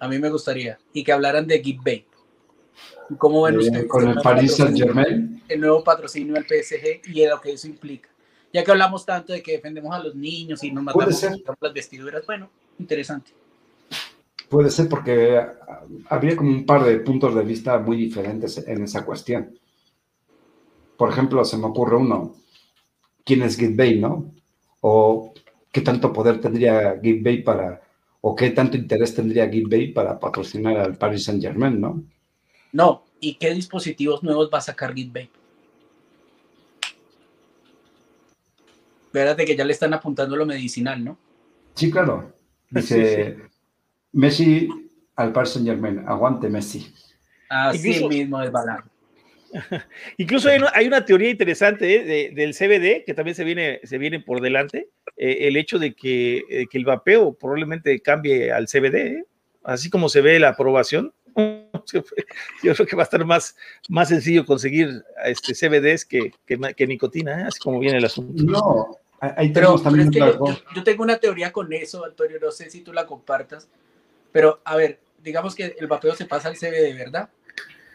A 0.00 0.08
mí 0.08 0.18
me 0.18 0.28
gustaría. 0.28 0.76
Y 0.92 1.04
que 1.04 1.12
hablaran 1.12 1.46
de 1.46 1.62
GitBay. 1.62 2.04
¿Cómo 3.16 3.42
ven 3.42 3.58
ustedes? 3.58 3.86
Con 3.86 4.08
el 4.08 4.16
Paris 4.16 4.56
Saint 4.56 4.76
Germain. 4.76 5.40
El 5.48 5.60
nuevo 5.60 5.84
patrocinio 5.84 6.36
al 6.36 6.44
PSG 6.44 7.08
y 7.14 7.26
lo 7.26 7.40
que 7.40 7.52
eso 7.52 7.68
implica. 7.68 8.08
Ya 8.52 8.64
que 8.64 8.72
hablamos 8.72 9.06
tanto 9.06 9.32
de 9.32 9.40
que 9.40 9.52
defendemos 9.52 9.94
a 9.94 10.00
los 10.00 10.16
niños 10.16 10.64
y 10.64 10.72
nos 10.72 10.82
matamos 10.82 11.22
las 11.60 11.72
vestiduras, 11.72 12.26
bueno, 12.26 12.50
interesante. 12.80 13.30
Puede 14.48 14.68
ser 14.68 14.88
porque 14.88 15.46
habría 16.08 16.34
como 16.34 16.50
un 16.50 16.66
par 16.66 16.82
de 16.82 16.98
puntos 16.98 17.36
de 17.36 17.42
vista 17.44 17.78
muy 17.78 17.96
diferentes 17.96 18.58
en 18.66 18.82
esa 18.82 19.04
cuestión. 19.04 19.56
Por 20.96 21.10
ejemplo, 21.10 21.44
se 21.44 21.56
me 21.56 21.66
ocurre 21.66 21.96
uno, 21.96 22.34
¿quién 23.24 23.42
es 23.42 23.56
Git 23.56 23.76
no? 24.00 24.32
O 24.80 25.32
qué 25.74 25.80
tanto 25.80 26.12
poder 26.12 26.40
tendría 26.40 27.00
Git 27.02 27.44
para, 27.44 27.82
o 28.20 28.36
qué 28.36 28.50
tanto 28.50 28.76
interés 28.76 29.12
tendría 29.12 29.50
Git 29.50 29.92
para 29.92 30.20
patrocinar 30.20 30.78
al 30.78 30.96
Paris 30.96 31.24
Saint 31.24 31.42
Germain, 31.42 31.80
¿no? 31.80 32.04
No, 32.72 33.04
¿y 33.18 33.34
qué 33.34 33.52
dispositivos 33.52 34.22
nuevos 34.22 34.48
va 34.54 34.58
a 34.58 34.60
sacar 34.60 34.94
Git 34.94 35.12
Fíjate 39.12 39.44
que 39.44 39.56
ya 39.56 39.64
le 39.64 39.72
están 39.72 39.92
apuntando 39.92 40.36
lo 40.36 40.46
medicinal, 40.46 41.02
¿no? 41.02 41.18
Sí, 41.74 41.90
claro. 41.90 42.32
Dice 42.70 43.36
Messi 44.12 44.68
al 45.16 45.32
Paris 45.32 45.50
Saint 45.50 45.66
Germain, 45.66 46.04
aguante 46.06 46.48
Messi. 46.48 46.94
Así 47.48 48.06
mismo 48.06 48.40
es 48.40 48.52
balance. 48.52 48.93
Incluso 50.18 50.48
hay 50.48 50.86
una, 50.86 51.04
teoría 51.04 51.30
interesante 51.30 51.96
¿eh? 51.96 52.32
del 52.32 52.54
CBD 52.54 53.04
que 53.04 53.14
también 53.14 53.34
se 53.34 53.44
viene, 53.44 53.80
se 53.84 53.98
viene 53.98 54.20
por 54.20 54.40
delante. 54.40 54.88
Eh, 55.16 55.48
el 55.48 55.56
hecho 55.56 55.78
de 55.78 55.94
que, 55.94 56.44
eh, 56.48 56.66
que, 56.70 56.78
el 56.78 56.84
vapeo 56.84 57.34
probablemente 57.34 58.00
cambie 58.00 58.50
al 58.52 58.66
CBD, 58.66 59.24
así 59.62 59.90
como 59.90 60.08
se 60.08 60.20
ve 60.20 60.38
la 60.38 60.50
aprobación. 60.50 61.12
Yo 62.62 62.74
creo 62.74 62.86
que 62.86 62.96
va 62.96 63.02
a 63.02 63.04
estar 63.04 63.24
más, 63.24 63.56
más 63.88 64.08
sencillo 64.08 64.46
conseguir 64.46 65.02
este 65.24 65.54
CBDs 65.54 66.04
que, 66.04 66.32
que, 66.46 66.86
nicotina, 66.86 67.48
así 67.48 67.58
como 67.58 67.80
viene 67.80 67.98
el 67.98 68.04
asunto. 68.04 68.42
No, 68.44 68.98
ahí 69.20 69.50
pero, 69.52 69.78
también 69.80 70.10
yo, 70.12 70.38
yo, 70.74 70.84
tengo 70.84 71.02
una 71.02 71.18
teoría 71.18 71.52
con 71.52 71.72
eso, 71.72 72.04
Antonio, 72.04 72.38
no 72.40 72.52
sé 72.52 72.70
si 72.70 72.82
tú 72.82 72.92
la 72.92 73.06
compartas, 73.06 73.68
pero 74.30 74.60
a 74.64 74.76
ver, 74.76 75.00
digamos 75.24 75.56
que 75.56 75.74
el 75.76 75.86
vapeo 75.88 76.14
se 76.14 76.26
pasa 76.26 76.48
al 76.48 76.56
CBD, 76.56 76.96
¿verdad? 76.96 77.28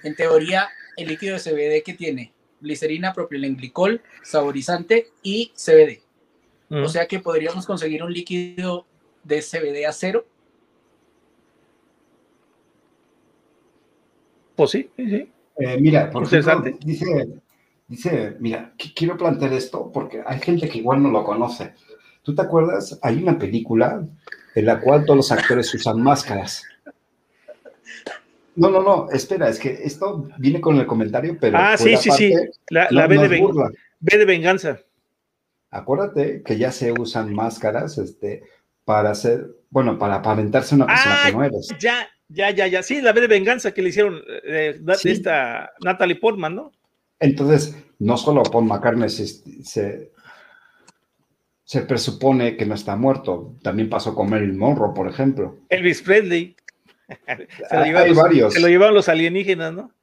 En 0.03 0.15
teoría, 0.15 0.69
el 1.01 1.07
líquido 1.09 1.35
de 1.35 1.41
CBD 1.41 1.83
que 1.83 1.93
tiene 1.93 2.33
glicerina, 2.61 3.13
propilenglicol, 3.13 4.01
saborizante 4.21 5.07
y 5.23 5.51
CBD. 5.55 6.01
O 6.71 6.87
sea 6.87 7.07
que 7.07 7.19
podríamos 7.19 7.65
conseguir 7.65 8.03
un 8.03 8.13
líquido 8.13 8.85
de 9.23 9.41
CBD 9.41 9.87
a 9.87 9.91
cero. 9.91 10.25
Pues 14.55 14.71
sí, 14.71 14.89
sí. 14.97 15.31
Eh, 15.57 15.77
mira, 15.79 16.11
por 16.11 16.23
Ejemplo, 16.23 16.77
dice, 16.81 17.27
dice, 17.87 18.35
mira, 18.39 18.73
quiero 18.95 19.17
plantear 19.17 19.53
esto 19.53 19.91
porque 19.91 20.21
hay 20.25 20.39
gente 20.39 20.69
que 20.69 20.77
igual 20.77 21.01
no 21.01 21.09
lo 21.09 21.23
conoce. 21.23 21.73
¿Tú 22.23 22.35
te 22.35 22.41
acuerdas? 22.41 22.99
Hay 23.01 23.23
una 23.23 23.37
película 23.37 24.05
en 24.53 24.65
la 24.65 24.79
cual 24.79 25.05
todos 25.05 25.17
los 25.17 25.31
actores 25.31 25.73
usan 25.73 26.01
máscaras. 26.01 26.63
No, 28.55 28.69
no, 28.69 28.81
no, 28.81 29.09
espera, 29.11 29.47
es 29.49 29.59
que 29.59 29.69
esto 29.83 30.27
viene 30.37 30.59
con 30.59 30.77
el 30.77 30.85
comentario, 30.85 31.37
pero. 31.39 31.57
Ah, 31.57 31.77
sí, 31.77 31.95
sí, 31.97 32.11
sí. 32.11 32.33
La, 32.69 33.07
B, 33.07 33.17
de 34.17 34.25
venganza. 34.25 34.79
Acuérdate 35.71 36.41
que 36.43 36.57
ya 36.57 36.71
se 36.71 36.91
usan 36.91 37.33
máscaras 37.33 37.97
este, 37.97 38.43
para 38.83 39.11
hacer, 39.11 39.47
bueno, 39.69 39.97
para 39.97 40.15
aparentarse 40.15 40.75
una 40.75 40.87
persona 40.87 41.17
que 41.25 41.31
no 41.31 41.43
eres. 41.43 41.69
Ya, 41.79 42.07
ya, 42.27 42.49
ya, 42.51 42.67
ya. 42.67 42.83
Sí, 42.83 43.01
la 43.01 43.13
B 43.13 43.21
de 43.21 43.27
venganza 43.27 43.71
que 43.71 43.81
le 43.81 43.89
hicieron 43.89 44.21
eh, 44.43 44.79
de 44.79 45.11
esta 45.11 45.71
Natalie 45.81 46.15
Portman, 46.15 46.55
¿no? 46.55 46.71
Entonces, 47.19 47.75
no 47.99 48.17
solo 48.17 48.43
Paul 48.43 48.65
McCartney 48.65 49.09
se, 49.09 50.11
se, 51.65 51.81
presupone 51.81 52.55
que 52.55 52.65
no 52.65 52.75
está 52.75 52.95
muerto, 52.95 53.57
también 53.61 53.89
pasó 53.89 54.15
con 54.15 54.29
Marilyn 54.29 54.57
Monroe, 54.57 54.93
por 54.95 55.07
ejemplo. 55.07 55.57
Elvis 55.69 56.01
Presley 56.01 56.55
se, 57.69 57.75
lo 57.75 57.83
llevaron, 57.83 58.15
varios. 58.15 58.53
se 58.53 58.59
lo 58.59 58.67
llevaron 58.67 58.95
los 58.95 59.09
alienígenas, 59.09 59.73
¿no? 59.73 59.93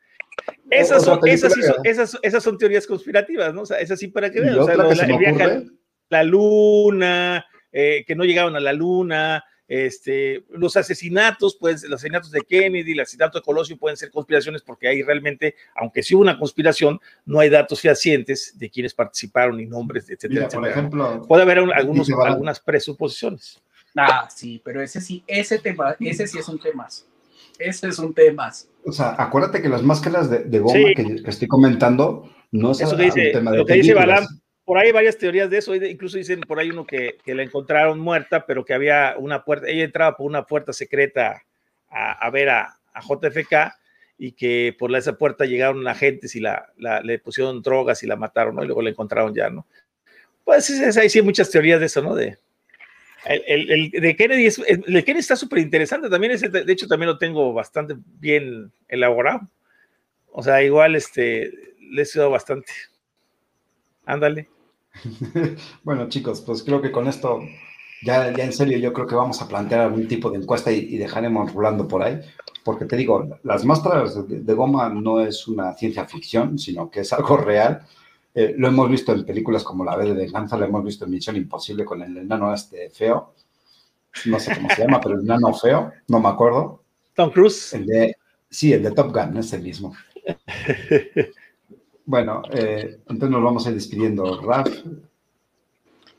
Esas 0.71 1.05
son, 1.05 1.21
esas, 1.27 1.55
esas, 1.85 2.19
esas 2.23 2.43
son 2.43 2.59
teorías 2.59 2.87
conspirativas, 2.87 3.55
¿no? 3.55 3.63
O 3.63 3.67
sea, 3.67 3.79
esas 3.79 3.99
sí 3.99 4.09
para 4.09 4.31
que 4.31 4.41
vean. 4.41 4.59
O 4.59 4.65
sea, 4.65 4.77
la, 4.77 5.63
la 6.09 6.23
luna, 6.23 7.47
eh, 7.73 8.05
que 8.07 8.15
no 8.15 8.25
llegaron 8.25 8.57
a 8.57 8.61
la 8.61 8.73
luna, 8.73 9.45
este, 9.69 10.45
los 10.51 10.77
asesinatos, 10.77 11.57
pues, 11.59 11.83
los 11.85 12.01
asesinatos 12.01 12.31
de 12.31 12.43
Kennedy, 12.43 12.93
el 12.93 13.01
asesinato 13.01 13.39
de 13.39 13.43
Colosio 13.43 13.77
pueden 13.77 13.97
ser 13.97 14.11
conspiraciones 14.11 14.63
porque 14.63 14.89
ahí 14.89 15.03
realmente, 15.03 15.57
aunque 15.75 16.03
sí 16.03 16.15
hubo 16.15 16.23
una 16.23 16.39
conspiración, 16.39 17.01
no 17.25 17.41
hay 17.41 17.49
datos 17.49 17.81
fehacientes 17.81 18.57
de 18.57 18.71
quienes 18.71 18.95
participaron 18.95 19.59
y 19.61 19.67
nombres, 19.67 20.09
etcétera, 20.09 20.47
etcétera. 20.47 20.61
Por 20.61 20.69
ejemplo, 20.69 21.23
puede 21.27 21.43
haber 21.43 21.59
algunos, 21.59 22.09
algunas 22.11 22.61
presuposiciones. 22.61 23.61
Ah, 23.97 24.29
sí, 24.35 24.61
pero 24.63 24.83
ese 24.83 25.01
sí, 25.01 25.25
ese 25.27 25.59
tema, 25.59 25.97
ese 25.99 26.27
sí 26.27 26.39
es 26.39 26.49
un 26.49 26.59
tema. 26.59 26.87
Ese 27.59 27.89
es 27.89 27.99
un 27.99 28.13
tema. 28.13 28.53
O 28.85 28.93
sea, 28.93 29.15
acuérdate 29.19 29.63
que 29.63 29.69
las 29.69 29.83
máscaras 29.83 30.31
de, 30.31 30.59
goma 30.59 30.75
que, 30.95 31.23
estoy 31.25 31.49
comentando 31.49 32.31
no 32.53 32.73
es 32.73 32.83
un 32.83 32.99
tema 32.99 33.51
de 33.51 33.59
Lo 33.59 33.67
que 33.67 33.75
dice 33.75 33.95
Balam, 33.95 34.27
por 34.65 34.79
ahí 34.79 34.89
hay 34.89 34.93
varias 34.93 35.17
teorías 35.17 35.49
de 35.49 35.59
eso, 35.59 35.75
incluso 35.75 36.19
dicen 36.19 36.41
por 36.41 36.59
ahí 36.59 36.71
uno 36.71 36.85
que, 36.85 37.17
que, 37.25 37.35
la 37.35 37.43
encontraron 37.43 38.01
muerta, 38.01 38.45
pero 38.47 38.65
que 38.65 38.75
había 38.75 39.15
una 39.17 39.45
puerta, 39.45 39.69
ella 39.69 39.85
entraba 39.85 40.17
por 40.17 40.27
una 40.27 40.45
puerta 40.45 40.73
secreta 40.73 41.43
a, 41.89 42.31
ver 42.31 42.51
a, 42.51 42.79
JFK 42.95 43.75
y 44.19 44.33
que 44.33 44.75
por 44.79 44.95
esa 44.97 45.17
puerta 45.17 45.45
llegaron 45.45 45.87
agentes 45.87 46.35
y 46.35 46.41
la, 46.41 46.73
le 46.77 47.19
pusieron 47.19 47.63
drogas 47.63 48.03
y 48.03 48.07
la 48.07 48.17
mataron, 48.17 48.57
¿no? 48.57 48.65
Y 48.65 48.67
luego 48.67 48.83
la 48.83 48.91
encontraron 48.91 49.35
ya, 49.35 49.51
¿no? 49.51 49.67
Pues 50.45 50.71
ahí 50.97 51.11
sí 51.11 51.19
hay 51.19 51.25
muchas 51.25 51.51
teorías 51.51 51.79
de 51.79 51.87
eso, 51.87 52.03
¿no? 52.03 52.15
De, 52.15 52.39
el, 53.25 53.91
de 53.91 54.17
Kennedy, 54.17 54.47
es, 54.47 54.59
el 54.59 54.83
de 54.83 55.05
Kennedy 55.05 55.21
está 55.21 55.37
súper 55.37 55.61
interesante 55.61 56.09
también, 56.09 56.33
ese, 56.33 56.49
de 56.49 56.73
hecho 56.73 56.87
también 56.87 57.11
lo 57.11 57.19
tengo 57.19 57.53
bastante 57.53 57.97
bien 58.21 58.73
elaborado. 58.89 59.49
O 60.33 60.43
sea, 60.43 60.63
igual 60.63 60.95
este, 60.95 61.51
le 61.81 62.03
he 62.03 62.05
sido 62.05 62.31
bastante. 62.31 62.73
Ándale. 64.05 64.49
bueno, 65.83 66.09
chicos, 66.09 66.43
pues 66.43 66.63
creo 66.63 66.81
que 66.83 66.93
con 66.93 67.09
esto, 67.09 67.41
ya, 68.03 68.33
ya 68.33 68.45
en 68.45 68.53
serio, 68.53 68.79
yo 68.79 68.93
creo 68.93 69.07
que 69.07 69.15
vamos 69.15 69.41
a 69.41 69.49
plantear 69.49 69.81
algún 69.81 70.07
tipo 70.07 70.31
de 70.31 70.39
encuesta 70.39 70.71
y, 70.71 70.97
dejaremos 70.97 71.53
rolando 71.53 71.89
por 71.89 72.03
ahí. 72.03 72.21
Porque 72.65 72.85
te 72.85 72.97
digo, 72.97 73.39
las 73.45 73.65
máscaras 73.65 74.29
de 74.29 74.55
goma 74.55 74.89
no 74.89 75.21
es 75.21 75.47
una 75.49 75.73
ciencia 75.75 76.05
ficción, 76.05 76.59
sino 76.59 76.91
que 76.91 77.01
es 77.01 77.13
algo 77.13 77.37
real 77.37 77.87
eh, 78.39 78.55
lo 78.59 78.69
hemos 78.69 78.91
visto 78.91 79.15
en 79.15 79.25
películas 79.25 79.65
como 79.65 79.83
La 79.83 79.97
B 79.97 80.05
de 80.05 80.13
Venganza, 80.13 80.59
lo 80.59 80.67
hemos 80.67 80.85
visto 80.85 81.07
en 81.07 81.11
Misión 81.11 81.37
Imposible 81.37 81.87
con 81.87 82.03
el 82.03 82.19
enano 82.19 82.53
este 82.53 82.91
feo. 82.91 83.33
No 84.27 84.39
sé 84.39 84.55
cómo 84.55 84.69
se 84.69 84.83
llama, 84.83 85.01
pero 85.01 85.15
el 85.15 85.23
enano 85.23 85.55
feo, 85.55 85.91
no 86.09 86.21
me 86.21 86.29
acuerdo. 86.29 86.83
Tom 87.15 87.31
Cruise. 87.31 87.75
sí, 88.51 88.75
el 88.75 88.83
de 88.83 88.91
Top 88.91 89.11
Gun, 89.11 89.39
es 89.39 89.55
el 89.55 89.63
mismo. 89.63 89.97
bueno, 92.05 92.43
eh, 92.53 92.99
entonces 93.09 93.31
nos 93.31 93.43
vamos 93.43 93.67
a 93.67 93.71
ir 93.71 93.77
despidiendo. 93.77 94.43
Raf. 94.43 94.69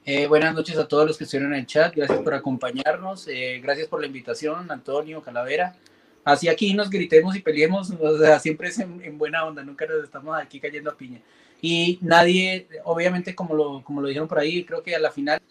Eh, 0.03 0.25
buenas 0.25 0.55
noches 0.55 0.75
a 0.79 0.87
todos 0.87 1.05
los 1.05 1.19
que 1.19 1.25
estuvieron 1.25 1.53
en 1.53 1.59
el 1.59 1.67
chat. 1.67 1.95
Gracias 1.95 2.19
por 2.21 2.33
acompañarnos. 2.33 3.27
gracias 3.61 3.87
por 3.87 4.01
la 4.01 4.07
invitación, 4.07 4.71
Antonio, 4.71 5.21
Calavera. 5.21 5.75
Así 6.23 6.49
aquí 6.49 6.73
nos 6.73 6.89
gritemos 6.89 7.35
y 7.35 7.41
peleemos. 7.41 7.91
O 7.91 8.17
sea, 8.17 8.39
siempre 8.39 8.69
es 8.69 8.79
en, 8.79 9.03
en 9.03 9.19
buena 9.19 9.45
onda. 9.45 9.63
Nunca 9.63 9.85
nos 9.85 10.03
estamos 10.03 10.35
aquí 10.35 10.59
cayendo 10.59 10.89
a 10.89 10.97
piña. 10.97 11.21
Y 11.61 11.99
nadie, 12.01 12.67
obviamente, 12.83 13.33
como 13.33 13.55
lo, 13.55 13.83
como 13.83 14.01
lo 14.01 14.07
dijeron 14.07 14.27
por 14.27 14.39
ahí, 14.39 14.63
creo 14.63 14.83
que 14.83 14.95
a 14.95 14.99
la 14.99 15.11
final 15.11 15.41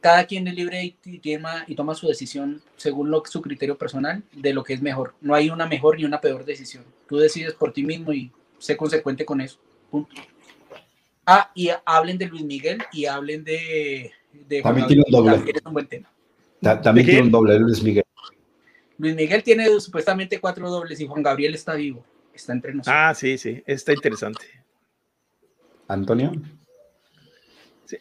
cada 0.00 0.24
quien 0.24 0.48
es 0.48 0.54
libre 0.54 0.82
y, 0.84 0.96
y 1.04 1.74
toma 1.74 1.94
su 1.94 2.08
decisión 2.08 2.62
según 2.76 3.10
lo, 3.10 3.22
su 3.26 3.42
criterio 3.42 3.76
personal 3.76 4.22
de 4.32 4.54
lo 4.54 4.64
que 4.64 4.72
es 4.72 4.82
mejor. 4.82 5.14
No 5.20 5.34
hay 5.34 5.50
una 5.50 5.66
mejor 5.66 5.98
ni 5.98 6.04
una 6.04 6.20
peor 6.20 6.44
decisión. 6.44 6.84
Tú 7.06 7.18
decides 7.18 7.54
por 7.54 7.72
ti 7.72 7.84
mismo 7.84 8.12
y 8.12 8.32
sé 8.58 8.76
consecuente 8.76 9.24
con 9.24 9.40
eso. 9.40 9.58
Ah, 11.26 11.50
y 11.54 11.70
hablen 11.84 12.18
de 12.18 12.26
Luis 12.26 12.44
Miguel 12.44 12.82
y 12.92 13.04
hablen 13.04 13.44
de... 13.44 14.10
También 14.62 14.86
tiene 14.86 15.02
un 15.06 15.12
doble. 15.12 15.52
un 15.64 15.72
buen 15.72 15.86
tema. 15.86 16.10
también 16.82 17.06
tiene 17.06 17.22
un 17.22 17.30
doble 17.30 17.58
Luis 17.58 17.82
Miguel. 17.82 18.04
Luis 18.98 19.14
Miguel 19.14 19.42
tiene 19.42 19.68
supuestamente 19.80 20.40
cuatro 20.40 20.70
dobles 20.70 21.00
y 21.00 21.06
Juan 21.06 21.22
Gabriel 21.22 21.54
está 21.54 21.74
vivo. 21.74 22.04
Está 22.34 22.52
entre 22.52 22.72
nosotros. 22.72 22.96
Ah, 22.96 23.14
sí, 23.14 23.36
sí. 23.38 23.62
Está 23.66 23.92
interesante. 23.92 24.59
Antonio. 25.92 26.32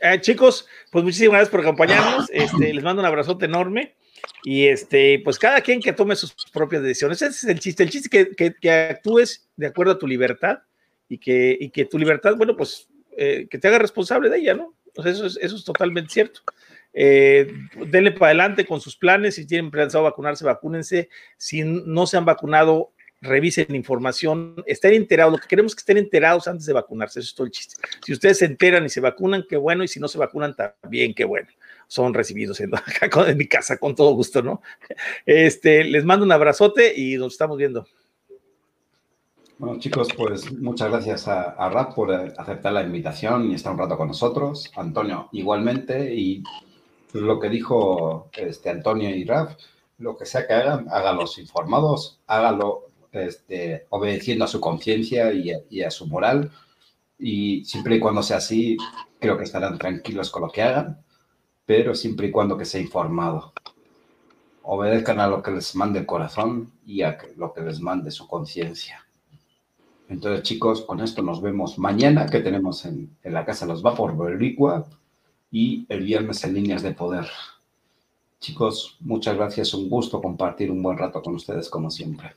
Eh, 0.02 0.22
chicos, 0.22 0.68
pues 0.92 1.04
muchísimas 1.04 1.32
gracias 1.32 1.50
por 1.50 1.62
acompañarnos. 1.62 2.30
Este, 2.32 2.74
les 2.74 2.84
mando 2.84 3.02
un 3.02 3.08
abrazote 3.08 3.46
enorme. 3.46 3.96
Y 4.44 4.68
este, 4.68 5.22
pues 5.24 5.40
cada 5.40 5.62
quien 5.62 5.82
que 5.82 5.94
tome 5.94 6.16
sus 6.16 6.34
propias 6.54 6.84
decisiones. 6.84 7.22
Ese 7.22 7.32
es 7.32 7.44
el 7.46 7.60
chiste. 7.60 7.84
El 7.84 7.90
chiste 7.90 8.20
es 8.20 8.36
que, 8.36 8.54
que, 8.54 8.72
actúes 8.72 9.50
de 9.56 9.68
acuerdo 9.68 9.94
a 9.94 10.00
tu 10.00 10.08
libertad 10.08 10.60
y 11.08 11.18
que, 11.18 11.58
y 11.60 11.70
que 11.70 11.86
tu 11.86 11.98
libertad, 11.98 12.36
bueno, 12.38 12.56
pues 12.56 12.88
eh, 13.18 13.48
que 13.50 13.58
te 13.58 13.68
haga 13.68 13.80
responsable 13.80 14.30
de 14.30 14.38
ella, 14.38 14.54
¿no? 14.54 14.76
eso, 15.06 15.26
es, 15.26 15.38
eso 15.42 15.56
es 15.56 15.64
totalmente 15.64 16.14
cierto. 16.14 16.42
Eh, 16.94 17.52
denle 17.88 18.12
para 18.12 18.28
adelante 18.28 18.66
con 18.66 18.82
sus 18.82 18.96
planes. 18.96 19.36
Si 19.36 19.46
tienen 19.46 19.72
pensado 19.72 20.04
vacunarse, 20.04 20.46
vacúnense. 20.46 21.10
Si 21.38 21.64
no 21.64 22.08
se 22.08 22.18
han 22.18 22.26
vacunado, 22.26 22.92
revisen 23.22 23.76
información, 23.76 24.56
estén 24.66 24.94
enterados. 24.94 25.34
Lo 25.34 25.40
que 25.40 25.48
queremos 25.48 25.72
es 25.72 25.76
que 25.76 25.82
estén 25.82 25.98
enterados 25.98 26.48
antes 26.48 26.66
de 26.66 26.74
vacunarse. 26.74 27.20
Eso 27.20 27.30
es 27.30 27.36
todo 27.36 27.46
el 27.46 27.52
chiste. 27.52 27.76
Si 28.06 28.14
ustedes 28.14 28.40
se 28.40 28.46
enteran 28.46 28.86
y 28.86 28.90
se 28.90 29.02
vacunan, 29.02 29.46
qué 29.48 29.58
bueno. 29.58 29.84
Y 29.84 29.88
si 29.88 30.00
no 30.00 30.08
se 30.08 30.18
vacunan, 30.18 30.56
también 30.56 31.14
qué 31.14 31.26
bueno. 31.26 31.50
Son 31.88 32.14
recibidos 32.14 32.60
en, 32.62 32.72
mi 33.38 33.48
casa 33.48 33.78
con 33.78 33.96
todo 33.96 34.14
gusto, 34.14 34.42
¿no? 34.42 34.62
Este, 35.26 35.84
les 35.84 36.06
mando 36.06 36.26
un 36.26 36.32
abrazote 36.32 36.94
y 36.96 37.18
nos 37.18 37.34
estamos 37.34 37.58
viendo. 37.58 37.88
Bueno, 39.58 39.78
chicos, 39.80 40.08
pues 40.16 40.54
muchas 40.58 40.90
gracias 40.90 41.28
a, 41.28 41.50
a 41.52 41.90
por 41.94 42.14
eh, 42.14 42.34
aceptar 42.38 42.72
la 42.72 42.84
invitación 42.84 43.52
y 43.52 43.56
estar 43.56 43.74
un 43.74 43.80
rato 43.80 43.98
con 43.98 44.08
nosotros. 44.08 44.72
Antonio, 44.78 45.28
igualmente. 45.34 46.16
Y 46.16 46.44
lo 47.14 47.40
que 47.40 47.50
dijo 47.50 48.30
este, 48.34 48.70
Antonio 48.70 49.10
y 49.10 49.26
Raf, 49.26 49.58
lo 49.98 50.16
que 50.16 50.26
sea 50.26 50.48
que 50.48 50.54
hagan, 50.54 50.88
háganlos 50.90 51.38
informados, 51.40 52.22
háganlo 52.28 52.89
este, 53.12 53.86
obedeciendo 53.90 54.46
a 54.46 54.48
su 54.48 54.60
conciencia 54.60 55.32
y, 55.34 55.82
a 55.82 55.92
su 55.92 56.08
moral. 56.08 56.52
Y 57.18 57.66
siempre 57.66 57.96
y 57.96 58.00
cuando 58.00 58.24
sea 58.24 58.38
así, 58.38 58.78
creo 59.20 59.38
que 59.38 59.44
estarán 59.44 59.78
tranquilos 59.78 60.30
con 60.30 60.44
lo 60.44 60.50
que 60.50 60.62
hagan, 60.62 61.04
pero 61.66 61.96
siempre 61.96 62.28
y 62.28 62.32
cuando 62.32 62.58
que 62.58 62.66
sea 62.66 62.82
informado. 62.82 63.54
Obedezcan 64.64 65.20
a 65.20 65.28
lo 65.28 65.42
que 65.42 65.52
les 65.52 65.76
mande 65.76 66.00
el 66.00 66.06
corazón 66.06 66.72
y 66.86 67.02
a 67.02 67.18
lo 67.36 67.54
que 67.54 67.62
les 67.62 67.80
mande 67.80 68.12
su 68.12 68.28
conciencia. 68.28 69.06
Entonces, 70.10 70.44
chicos, 70.44 70.82
con 70.82 71.02
esto 71.02 71.22
nos 71.22 71.40
vemos 71.42 71.78
mañana, 71.78 72.26
que 72.26 72.40
tenemos 72.40 72.84
en, 72.86 73.16
la 73.24 73.46
Casa 73.46 73.66
de 73.66 73.74
los 73.74 73.84
Vapor 73.84 74.18
Berlicua, 74.18 74.88
y 75.52 75.86
el 75.90 76.04
viernes 76.04 76.44
en 76.44 76.56
Líneas 76.56 76.82
de 76.82 76.94
Poder. 76.94 77.28
Chicos, 78.40 78.98
muchas 79.02 79.36
gracias, 79.36 79.74
un 79.74 79.90
gusto 79.90 80.22
compartir 80.22 80.72
un 80.72 80.82
buen 80.82 80.98
rato 80.98 81.22
con 81.22 81.36
ustedes 81.36 81.70
como 81.70 81.92
siempre. 81.92 82.34